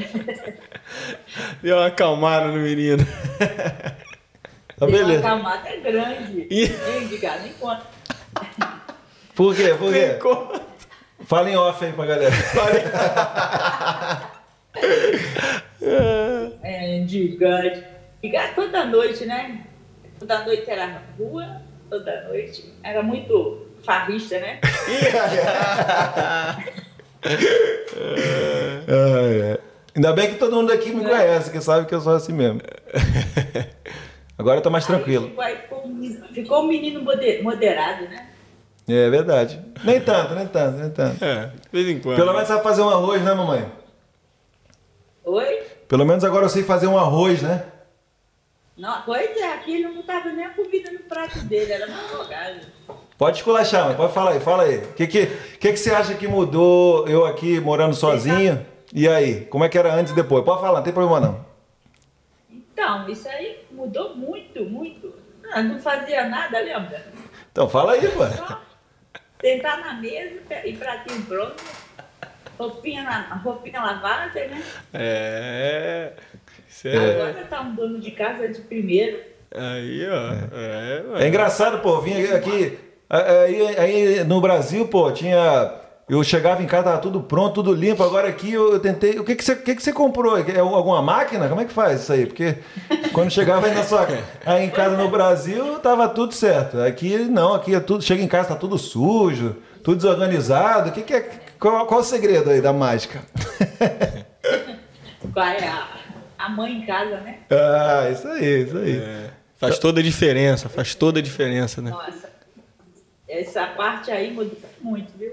Deu 1.63 1.77
uma 1.77 1.87
acalmada 1.87 2.47
no 2.47 2.57
menino. 2.59 3.03
Tá 4.79 4.85
deu 4.85 4.95
uma 4.95 5.07
beleza. 5.07 5.27
acalmada 5.27 5.75
grande. 5.77 6.47
Ih. 6.49 6.69
Nem 6.87 7.03
Edgar, 7.03 7.41
nem 7.41 7.51
conta. 7.53 7.85
Por 9.35 9.53
quê? 9.53 9.75
Por 9.77 9.91
quê? 9.91 10.11
Ficou- 10.13 10.53
Fala 11.25 11.49
em 11.51 11.57
off 11.57 11.83
aí 11.83 11.91
pra 11.91 12.05
galera. 12.05 12.33
É, 16.63 17.03
gigante. 17.07 17.83
Edgar 18.23 18.55
toda 18.55 18.85
noite, 18.85 19.25
né? 19.25 19.65
Toda 20.19 20.43
noite 20.45 20.69
era 20.69 20.87
na 20.87 21.01
rua, 21.17 21.61
toda 21.89 22.23
noite. 22.29 22.73
Era 22.83 23.01
muito 23.03 23.67
farrista, 23.89 24.39
né? 24.39 24.59
Ah, 26.13 26.59
é. 28.87 29.59
Ainda 29.95 30.13
bem 30.13 30.29
que 30.29 30.35
todo 30.35 30.55
mundo 30.55 30.71
aqui 30.71 30.91
me 30.91 31.03
conhece, 31.03 31.49
que 31.51 31.59
sabe 31.59 31.87
que 31.87 31.95
eu 31.95 31.99
sou 32.01 32.13
assim 32.15 32.33
mesmo. 32.33 32.61
Agora 34.37 34.59
eu 34.59 34.61
tô 34.61 34.69
mais 34.69 34.85
tranquilo. 34.85 35.25
Aí 35.25 35.29
ficou, 35.31 35.43
aí 35.43 35.57
ficou 35.57 35.83
um 35.85 35.87
menino- 35.93 36.27
ficou 36.27 36.63
um 36.63 36.67
menino 36.67 37.01
mode- 37.01 37.41
moderado, 37.41 38.03
né? 38.07 38.29
É 38.87 39.09
verdade. 39.09 39.59
Nem 39.83 39.99
tanto, 39.99 40.35
nem 40.35 40.47
tanto, 40.47 40.77
nem 40.79 40.89
tanto. 40.91 41.23
É, 41.25 41.47
de 41.47 41.69
vez 41.71 41.87
em 41.87 41.99
quando. 41.99 42.15
Pelo 42.17 42.33
menos 42.33 42.47
sabe 42.47 42.63
fazer 42.63 42.81
um 42.83 42.89
arroz, 42.89 43.21
né, 43.23 43.33
mamãe? 43.33 43.71
Oi? 45.25 45.63
Pelo 45.87 46.05
menos 46.05 46.23
agora 46.23 46.45
eu 46.45 46.49
sei 46.49 46.63
fazer 46.63 46.87
um 46.87 46.97
arroz, 46.97 47.41
né? 47.41 47.63
Não, 48.77 49.01
pois 49.01 49.35
é, 49.35 49.53
aqui 49.53 49.73
ele 49.75 49.83
não 49.85 49.95
botava 49.95 50.29
nem 50.29 50.45
a 50.45 50.49
comida 50.51 50.91
no 50.91 50.99
prato 50.99 51.39
dele, 51.41 51.71
era 51.73 51.87
uma 51.87 52.07
jogada. 52.07 52.61
Pode 53.19 53.39
esculachar, 53.39 53.85
mãe. 53.85 53.97
Pode 53.97 54.13
falar 54.13 54.31
aí, 54.31 54.39
fala 54.39 54.63
aí. 54.63 54.77
O 54.77 54.93
que, 54.93 55.05
que, 55.05 55.25
que, 55.25 55.73
que 55.73 55.77
você 55.77 55.93
acha 55.93 56.13
que 56.13 56.25
mudou 56.25 57.05
eu 57.05 57.25
aqui 57.25 57.59
morando 57.59 57.93
sozinho? 57.93 58.65
E 58.93 59.09
aí? 59.09 59.43
Como 59.47 59.65
é 59.65 59.67
que 59.67 59.77
era 59.77 59.93
antes 59.93 60.13
e 60.13 60.15
depois? 60.15 60.45
Pode 60.45 60.61
falar, 60.61 60.77
não 60.77 60.83
tem 60.83 60.93
problema 60.93 61.19
não. 61.19 61.45
Então, 62.49 63.09
isso 63.09 63.27
aí 63.27 63.59
mudou 63.71 64.15
muito, 64.15 64.63
muito. 64.63 65.13
Ah, 65.51 65.61
não 65.61 65.77
fazia 65.79 66.29
nada, 66.29 66.59
lembra? 66.59 67.07
Então 67.51 67.67
fala 67.67 67.91
aí, 67.91 68.07
pô. 68.07 68.25
Só 68.25 68.61
sentar 69.41 69.81
na 69.81 69.95
mesa 69.95 70.39
e 70.63 70.77
pratinho 70.77 71.21
pronto, 71.23 71.61
roupinha, 72.57 73.03
na, 73.03 73.35
roupinha 73.35 73.81
lavada, 73.81 74.47
né? 74.47 74.63
É. 74.93 76.13
Isso 76.69 76.87
é. 76.87 77.15
Agora 77.15 77.45
tá 77.49 77.59
um 77.59 77.75
dono 77.75 77.99
de 77.99 78.11
casa 78.11 78.47
de 78.47 78.61
primeiro. 78.61 79.19
Aí, 79.53 80.07
ó. 80.07 80.55
É, 80.57 81.03
mano. 81.03 81.17
É 81.17 81.27
engraçado, 81.27 81.79
pô, 81.79 81.99
vim 81.99 82.23
aqui. 82.23 82.87
Aí, 83.09 83.77
aí 83.77 84.23
no 84.23 84.39
Brasil, 84.39 84.87
pô, 84.87 85.11
tinha. 85.11 85.73
Eu 86.07 86.23
chegava 86.23 86.63
em 86.63 86.65
casa, 86.65 86.85
tava 86.85 86.97
tudo 86.97 87.21
pronto, 87.21 87.55
tudo 87.55 87.73
limpo. 87.73 88.03
Agora 88.03 88.27
aqui 88.27 88.53
eu, 88.53 88.73
eu 88.73 88.79
tentei. 88.79 89.19
O 89.19 89.23
que, 89.23 89.35
que, 89.35 89.43
você, 89.43 89.53
o 89.53 89.61
que, 89.61 89.75
que 89.75 89.83
você 89.83 89.93
comprou? 89.93 90.37
É 90.37 90.59
alguma 90.59 91.01
máquina? 91.01 91.47
Como 91.47 91.61
é 91.61 91.65
que 91.65 91.73
faz 91.73 92.01
isso 92.01 92.13
aí? 92.13 92.25
Porque 92.25 92.57
quando 93.13 93.29
chegava 93.31 93.67
aí 93.67 93.75
na 93.75 93.83
sua 93.83 94.07
aí 94.45 94.65
em 94.65 94.69
casa 94.69 94.97
no 94.97 95.07
Brasil, 95.09 95.79
tava 95.79 96.07
tudo 96.09 96.33
certo. 96.33 96.79
Aqui 96.81 97.17
não, 97.17 97.53
aqui 97.53 97.75
é 97.75 97.79
tudo. 97.79 98.03
Chega 98.03 98.23
em 98.23 98.27
casa, 98.27 98.49
tá 98.49 98.55
tudo 98.55 98.77
sujo, 98.77 99.55
tudo 99.83 99.97
desorganizado. 99.97 100.89
O 100.89 100.91
que, 100.91 101.01
que 101.01 101.13
é. 101.13 101.29
Qual, 101.59 101.85
qual 101.85 101.99
o 101.99 102.03
segredo 102.03 102.49
aí 102.49 102.61
da 102.61 102.73
mágica? 102.73 103.21
Qual 105.33 105.45
é 105.45 105.67
a, 105.67 105.87
a 106.37 106.49
mãe 106.49 106.71
em 106.71 106.85
casa, 106.85 107.17
né? 107.17 107.39
ah, 107.51 108.09
isso 108.09 108.27
aí, 108.27 108.63
isso 108.63 108.77
aí. 108.77 108.97
É. 108.97 109.29
Faz 109.57 109.77
toda 109.77 109.99
a 109.99 110.03
diferença, 110.03 110.69
faz 110.69 110.95
toda 110.95 111.19
a 111.19 111.21
diferença, 111.21 111.81
né? 111.81 111.91
Nossa, 111.91 112.28
essa 113.29 113.65
parte 113.67 114.11
aí 114.11 114.33
mudou 114.33 114.57
muito, 114.81 115.11
viu? 115.17 115.31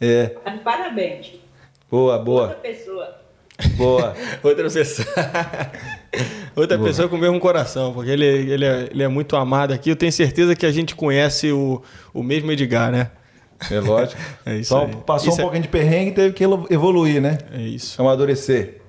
É. 0.00 0.26
Tá 0.26 0.50
Parabéns. 0.64 1.34
Boa, 1.90 2.12
Outra 2.14 2.24
boa, 2.24 2.48
pessoa. 2.48 3.18
boa. 3.76 4.14
Outra 4.42 4.70
pessoa. 4.70 5.06
Outra 6.54 6.78
pessoa 6.82 7.08
com 7.08 7.16
o 7.16 7.18
mesmo 7.18 7.38
coração, 7.40 7.92
porque 7.94 8.10
ele, 8.10 8.26
ele, 8.26 8.64
é, 8.64 8.88
ele 8.90 9.02
é 9.02 9.08
muito 9.08 9.36
amado 9.36 9.72
aqui. 9.72 9.88
Eu 9.90 9.96
tenho 9.96 10.12
certeza 10.12 10.54
que 10.54 10.66
a 10.66 10.72
gente 10.72 10.94
conhece 10.94 11.50
o, 11.52 11.82
o 12.12 12.22
mesmo 12.22 12.50
Edgar, 12.52 12.90
né? 12.92 13.10
É 13.70 13.80
lógico. 13.80 14.20
É 14.46 14.56
isso 14.56 14.68
Só 14.70 14.84
aí. 14.84 14.96
passou 15.06 15.28
Isso 15.30 15.38
um 15.38 15.40
é- 15.40 15.42
pouquinho 15.44 15.62
de 15.62 15.68
perrengue 15.68 16.10
e 16.10 16.14
teve 16.14 16.34
que 16.34 16.44
evoluir, 16.70 17.20
né? 17.20 17.38
É 17.52 17.60
isso. 17.60 18.00
Amadurecer. 18.00 18.80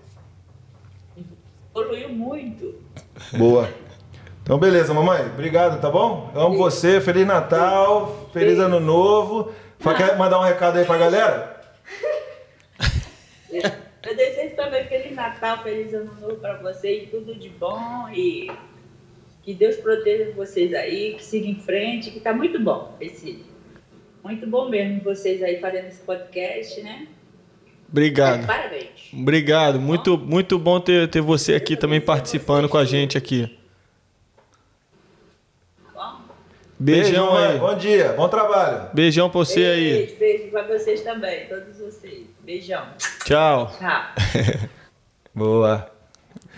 Evoluiu 1.76 2.10
muito. 2.10 2.76
Boa. 3.38 3.70
Então, 4.50 4.58
beleza, 4.58 4.92
mamãe. 4.96 5.28
Obrigado, 5.28 5.80
tá 5.80 5.92
bom? 5.92 6.32
Eu 6.34 6.42
amo 6.42 6.58
você. 6.58 7.00
Feliz 7.00 7.24
Natal. 7.24 8.28
Feliz 8.34 8.58
Ano 8.58 8.80
Novo. 8.80 9.54
Quer 9.96 10.18
mandar 10.18 10.40
um 10.40 10.44
recado 10.44 10.80
aí 10.80 10.86
pra 10.86 10.98
galera? 10.98 11.62
Eu 13.54 14.16
desejo 14.18 14.56
também 14.56 14.88
Feliz 14.88 15.16
Natal, 15.16 15.62
Feliz 15.62 15.94
Ano 15.94 16.12
Novo 16.20 16.38
para 16.38 16.58
vocês, 16.58 17.12
tudo 17.12 17.36
de 17.36 17.48
bom 17.48 18.10
e 18.12 18.50
que 19.44 19.54
Deus 19.54 19.76
proteja 19.76 20.32
vocês 20.36 20.74
aí, 20.74 21.14
que 21.14 21.24
siga 21.24 21.46
em 21.46 21.60
frente, 21.60 22.10
que 22.10 22.20
tá 22.20 22.34
muito 22.34 22.60
bom 22.60 22.96
esse. 23.00 23.46
Muito 24.24 24.48
bom 24.48 24.68
mesmo 24.68 25.04
vocês 25.04 25.44
aí 25.44 25.60
fazendo 25.60 25.90
esse 25.90 26.02
podcast, 26.02 26.82
né? 26.82 27.08
Obrigado. 27.88 28.48
Parabéns. 28.48 29.14
Obrigado. 29.14 29.80
Muito, 29.80 30.18
muito 30.18 30.58
bom 30.58 30.80
ter, 30.80 31.08
ter 31.08 31.22
você 31.22 31.54
aqui 31.54 31.78
também 31.78 32.02
participando 32.02 32.68
com 32.68 32.78
a 32.80 32.86
gente 32.86 33.16
aqui. 33.16 33.60
Bom, 36.00 36.22
Beijão 36.80 37.26
mamãe. 37.28 37.48
aí. 37.48 37.60
Bom 37.60 37.76
dia. 37.76 38.14
Bom 38.14 38.30
trabalho. 38.30 38.90
Beijão 38.94 39.30
pra 39.30 39.40
você 39.40 39.60
aí. 39.66 39.92
beijo, 39.92 40.16
beijo 40.18 40.52
para 40.52 40.64
vocês 40.68 41.02
também, 41.02 41.46
todos 41.48 41.78
vocês. 41.78 42.28
Beijão. 42.42 42.86
Tchau. 43.26 43.72
Tchau. 43.78 44.70
Boa. 45.36 45.99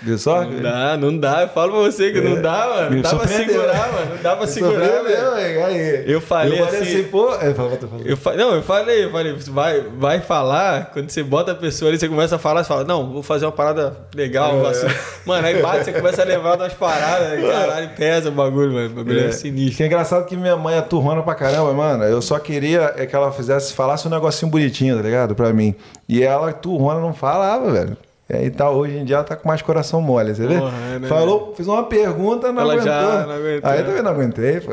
Viu 0.03 0.17
só? 0.17 0.43
Não 0.43 0.61
dá, 0.61 0.97
não 0.97 1.17
dá. 1.17 1.41
Eu 1.43 1.49
falo 1.49 1.73
pra 1.73 1.81
você 1.81 2.11
que 2.11 2.19
não 2.21 2.41
dá, 2.41 2.67
mano. 2.67 2.95
Não 2.95 3.01
dá 3.01 3.15
pra 3.15 3.27
segurar, 3.27 3.91
mano. 3.93 4.15
Não 4.15 4.23
dá 4.23 4.35
pra 4.35 4.47
segurar, 4.47 5.03
velho. 5.03 5.65
Aí. 5.65 6.03
Eu 6.11 6.19
falei 6.19 6.59
eu 6.59 6.65
falei 6.65 6.81
assim- 6.81 7.03
pô. 7.03 7.33
É, 7.35 7.53
fala, 7.53 7.69
fala, 7.69 7.77
fala. 7.77 8.01
Eu 8.03 8.17
fa... 8.17 8.33
Não, 8.33 8.55
eu 8.55 8.63
falei, 8.63 9.05
eu 9.05 9.11
falei, 9.11 9.35
vai, 9.49 9.81
vai 9.97 10.19
falar, 10.19 10.89
quando 10.91 11.09
você 11.09 11.21
bota 11.21 11.51
a 11.51 11.55
pessoa 11.55 11.89
ali, 11.91 11.99
você 11.99 12.09
começa 12.09 12.35
a 12.35 12.39
falar, 12.39 12.63
você 12.63 12.67
fala, 12.69 12.83
não, 12.83 13.11
vou 13.11 13.21
fazer 13.21 13.45
uma 13.45 13.51
parada 13.51 13.95
legal. 14.15 14.65
É. 14.65 14.69
assim. 14.69 14.87
Mano, 15.25 15.45
aí 15.45 15.61
bate, 15.61 15.85
você 15.85 15.91
começa 15.93 16.21
a 16.23 16.25
levar 16.25 16.57
umas 16.57 16.73
paradas, 16.73 17.39
caralho, 17.39 17.89
pesa 17.95 18.29
o 18.29 18.31
bagulho, 18.31 18.71
mano. 18.73 18.87
O 18.87 18.93
bagulho 18.95 19.19
é, 19.19 19.27
É. 19.27 19.31
sinistro. 19.31 19.77
Que 19.77 19.83
é 19.83 19.85
engraçado 19.85 20.25
que 20.25 20.35
minha 20.35 20.57
mãe 20.57 20.75
é 20.77 20.81
turrona 20.81 21.21
pra 21.21 21.35
caramba, 21.35 21.71
mano. 21.73 22.03
Eu 22.05 22.21
só 22.23 22.39
queria 22.39 22.93
é 22.97 23.05
que 23.05 23.15
ela 23.15 23.31
fizesse, 23.31 23.73
falasse 23.73 24.07
um 24.07 24.11
negocinho 24.11 24.49
bonitinho, 24.51 24.95
tá 24.97 25.03
ligado? 25.03 25.35
Pra 25.35 25.53
mim. 25.53 25.75
E 26.09 26.23
ela, 26.23 26.51
turrona, 26.51 26.99
não 26.99 27.13
falava, 27.13 27.71
velho. 27.71 27.95
E 28.29 28.33
aí 28.35 28.49
tá, 28.49 28.69
hoje 28.69 28.97
em 28.97 29.03
dia 29.03 29.17
ela 29.17 29.23
tá 29.25 29.35
com 29.35 29.47
mais 29.47 29.61
coração 29.61 30.01
mole, 30.01 30.33
você 30.33 30.47
vê? 30.47 30.57
Porra, 30.57 30.77
é, 30.95 30.99
né, 30.99 31.07
Falou, 31.07 31.53
fiz 31.55 31.67
uma 31.67 31.83
pergunta, 31.83 32.51
não 32.51 32.61
Ela 32.61 32.73
aguentou. 32.73 32.91
já 32.93 33.25
não 33.27 33.33
aguentou. 33.35 33.69
Aí 33.69 33.79
eu 33.79 33.85
também 33.85 34.01
não 34.01 34.11
aguentei, 34.11 34.59
pô. 34.61 34.71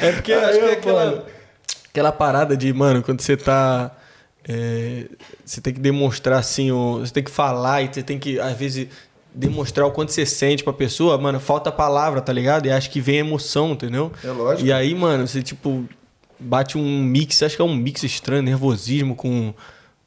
É 0.00 0.12
porque 0.12 0.32
Aí, 0.32 0.44
acho 0.44 0.58
que 0.58 0.64
é 0.64 0.72
aquela, 0.72 1.24
aquela 1.90 2.12
parada 2.12 2.56
de, 2.56 2.72
mano, 2.72 3.02
quando 3.02 3.20
você 3.20 3.36
tá. 3.36 3.90
é, 4.48 5.04
você 5.44 5.60
tem 5.60 5.74
que 5.74 5.80
demonstrar 5.80 6.38
assim, 6.38 6.70
o- 6.70 7.00
você 7.00 7.12
tem 7.12 7.22
que 7.22 7.30
falar 7.30 7.82
e 7.82 7.88
você 7.92 8.02
tem 8.02 8.18
que, 8.18 8.40
às 8.40 8.56
vezes, 8.56 8.88
demonstrar 9.34 9.86
o 9.86 9.90
quanto 9.90 10.10
você 10.12 10.24
sente 10.24 10.64
pra 10.64 10.72
pessoa, 10.72 11.18
mano, 11.18 11.38
falta 11.38 11.70
palavra, 11.70 12.20
tá 12.22 12.32
ligado? 12.32 12.66
E 12.66 12.70
acho 12.70 12.90
que 12.90 13.00
vem 13.00 13.18
emoção, 13.18 13.72
entendeu? 13.72 14.10
É 14.24 14.28
lógico. 14.30 14.66
E 14.66 14.72
aí, 14.72 14.94
mano, 14.94 15.26
você 15.26 15.42
tipo 15.42 15.84
bate 16.40 16.78
um 16.78 17.02
mix, 17.02 17.42
acho 17.42 17.56
que 17.56 17.62
é 17.62 17.64
um 17.64 17.74
mix 17.74 18.02
estranho, 18.02 18.42
nervosismo 18.42 19.14
com. 19.14 19.52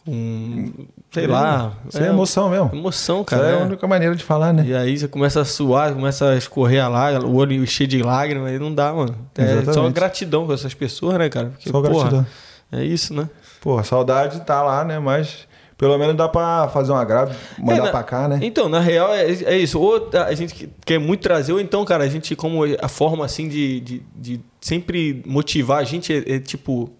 Com 0.05 0.71
sei 1.11 1.27
lá. 1.27 1.73
Isso 1.87 2.01
é 2.01 2.07
emoção 2.07 2.49
mesmo. 2.49 2.69
Emoção, 2.73 3.17
Isso 3.17 3.25
cara. 3.25 3.47
é 3.47 3.55
a 3.55 3.59
é. 3.59 3.63
única 3.63 3.87
maneira 3.87 4.15
de 4.15 4.23
falar, 4.23 4.53
né? 4.53 4.63
E 4.65 4.75
aí 4.75 4.97
você 4.97 5.07
começa 5.07 5.41
a 5.41 5.45
suar, 5.45 5.93
começa 5.93 6.29
a 6.29 6.37
escorrer 6.37 6.83
a 6.83 6.87
lágrima, 6.87 7.25
o 7.27 7.35
olho 7.35 7.65
cheio 7.67 7.87
de 7.87 8.01
lágrimas, 8.01 8.51
aí 8.51 8.59
não 8.59 8.73
dá, 8.73 8.93
mano. 8.93 9.15
É 9.37 9.43
Exatamente. 9.43 9.73
só 9.73 9.89
gratidão 9.89 10.45
com 10.47 10.53
essas 10.53 10.73
pessoas, 10.73 11.17
né, 11.17 11.29
cara? 11.29 11.47
Porque, 11.47 11.69
Só 11.69 11.81
porra, 11.81 11.93
gratidão. 11.93 12.25
É 12.71 12.83
isso, 12.83 13.13
né? 13.13 13.29
Pô, 13.59 13.81
saudade 13.83 14.39
tá 14.41 14.61
lá, 14.63 14.83
né? 14.83 14.97
Mas 14.97 15.47
pelo 15.77 15.97
menos 15.97 16.15
dá 16.15 16.29
pra 16.29 16.69
fazer 16.69 16.91
um 16.91 16.95
agrado, 16.95 17.35
mandar 17.57 17.77
É, 17.77 17.81
na- 17.85 17.89
pra 17.91 18.03
cá, 18.03 18.27
né? 18.27 18.39
Então, 18.43 18.69
na 18.69 18.79
real, 18.79 19.11
é, 19.13 19.23
é 19.25 19.57
isso. 19.57 19.79
Ou 19.79 20.09
a 20.13 20.33
gente 20.35 20.69
quer 20.85 20.99
muito 20.99 21.21
trazer, 21.21 21.53
ou 21.53 21.59
então, 21.59 21.83
cara, 21.83 22.03
a 22.03 22.07
gente, 22.07 22.35
como 22.35 22.61
a 22.79 22.87
forma 22.87 23.25
assim 23.25 23.49
de, 23.49 23.79
de, 23.79 24.03
de 24.15 24.39
sempre 24.61 25.23
motivar 25.25 25.79
a 25.79 25.83
gente 25.83 26.13
é, 26.13 26.35
é, 26.35 26.39
tipo. 26.39 26.91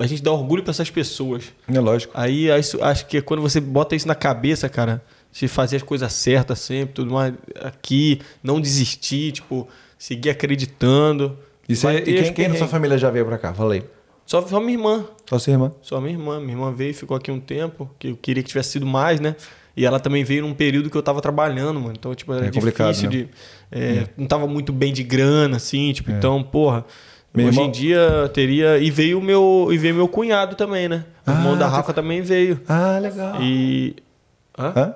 A 0.00 0.06
gente 0.06 0.22
dá 0.22 0.32
orgulho 0.32 0.62
pra 0.62 0.70
essas 0.70 0.90
pessoas. 0.90 1.44
É 1.72 1.78
lógico. 1.78 2.12
Aí 2.16 2.48
isso- 2.58 2.82
acho 2.82 3.06
que 3.06 3.20
quando 3.22 3.40
você 3.42 3.60
bota 3.60 3.94
isso 3.94 4.08
na 4.08 4.14
cabeça, 4.14 4.68
cara, 4.68 5.02
de 5.32 5.46
fazer 5.46 5.76
as 5.76 5.82
coisas 5.82 6.12
certas 6.12 6.58
sempre, 6.58 6.94
tudo 6.94 7.12
mais 7.12 7.34
aqui, 7.60 8.20
não 8.42 8.60
desistir, 8.60 9.32
tipo, 9.32 9.68
seguir 9.98 10.30
acreditando. 10.30 11.38
E, 11.68 11.74
Vai 11.74 11.96
e 11.98 12.00
os 12.00 12.04
quem, 12.04 12.32
quem 12.32 12.48
da 12.50 12.56
sua 12.56 12.66
família 12.66 12.98
já 12.98 13.10
veio 13.10 13.24
pra 13.26 13.38
cá? 13.38 13.52
Falei. 13.54 13.84
Só, 14.26 14.40
só 14.46 14.58
minha 14.60 14.72
irmã. 14.72 15.04
Só 15.28 15.38
sua 15.38 15.52
irmã. 15.52 15.72
Só 15.82 16.00
minha 16.00 16.12
irmã. 16.14 16.40
Minha 16.40 16.52
irmã 16.54 16.72
veio, 16.72 16.94
ficou 16.94 17.16
aqui 17.16 17.30
um 17.30 17.38
tempo, 17.40 17.90
que 17.98 18.08
eu 18.08 18.16
queria 18.16 18.42
que 18.42 18.48
tivesse 18.48 18.70
sido 18.70 18.86
mais, 18.86 19.20
né? 19.20 19.36
E 19.76 19.84
ela 19.86 20.00
também 20.00 20.24
veio 20.24 20.42
num 20.42 20.52
período 20.54 20.90
que 20.90 20.96
eu 20.96 21.02
tava 21.02 21.20
trabalhando, 21.20 21.80
mano. 21.80 21.94
Então, 21.98 22.14
tipo, 22.14 22.32
era 22.32 22.46
É 22.46 22.50
complicado, 22.50 22.88
difícil 22.88 23.10
né? 23.10 23.16
de. 23.16 23.28
é, 23.70 24.06
Não 24.16 24.26
tava 24.26 24.46
muito 24.46 24.72
bem 24.72 24.92
de 24.92 25.02
grana, 25.02 25.56
assim, 25.58 25.92
tipo, 25.92 26.10
então, 26.10 26.42
porra. 26.42 26.84
Meu 27.32 27.46
hoje 27.46 27.56
irmão- 27.56 27.68
em 27.68 27.70
dia 27.72 28.30
teria. 28.34 28.78
E 28.78 28.90
veio 28.90 29.18
o 29.18 29.22
meu. 29.22 29.68
E 29.70 29.78
veio 29.78 29.94
meu 29.94 30.08
cunhado 30.08 30.56
também, 30.56 30.88
né? 30.88 31.04
O 31.26 31.30
irmão 31.30 31.52
Ah, 31.54 31.56
da 31.56 31.66
tu- 31.68 31.72
Rafa 31.72 31.92
também 31.92 32.20
veio. 32.22 32.60
Ah, 32.68 32.98
legal. 33.00 33.40
E. 33.40 33.94
Hã? 34.58 34.72
Hã? 34.76 34.94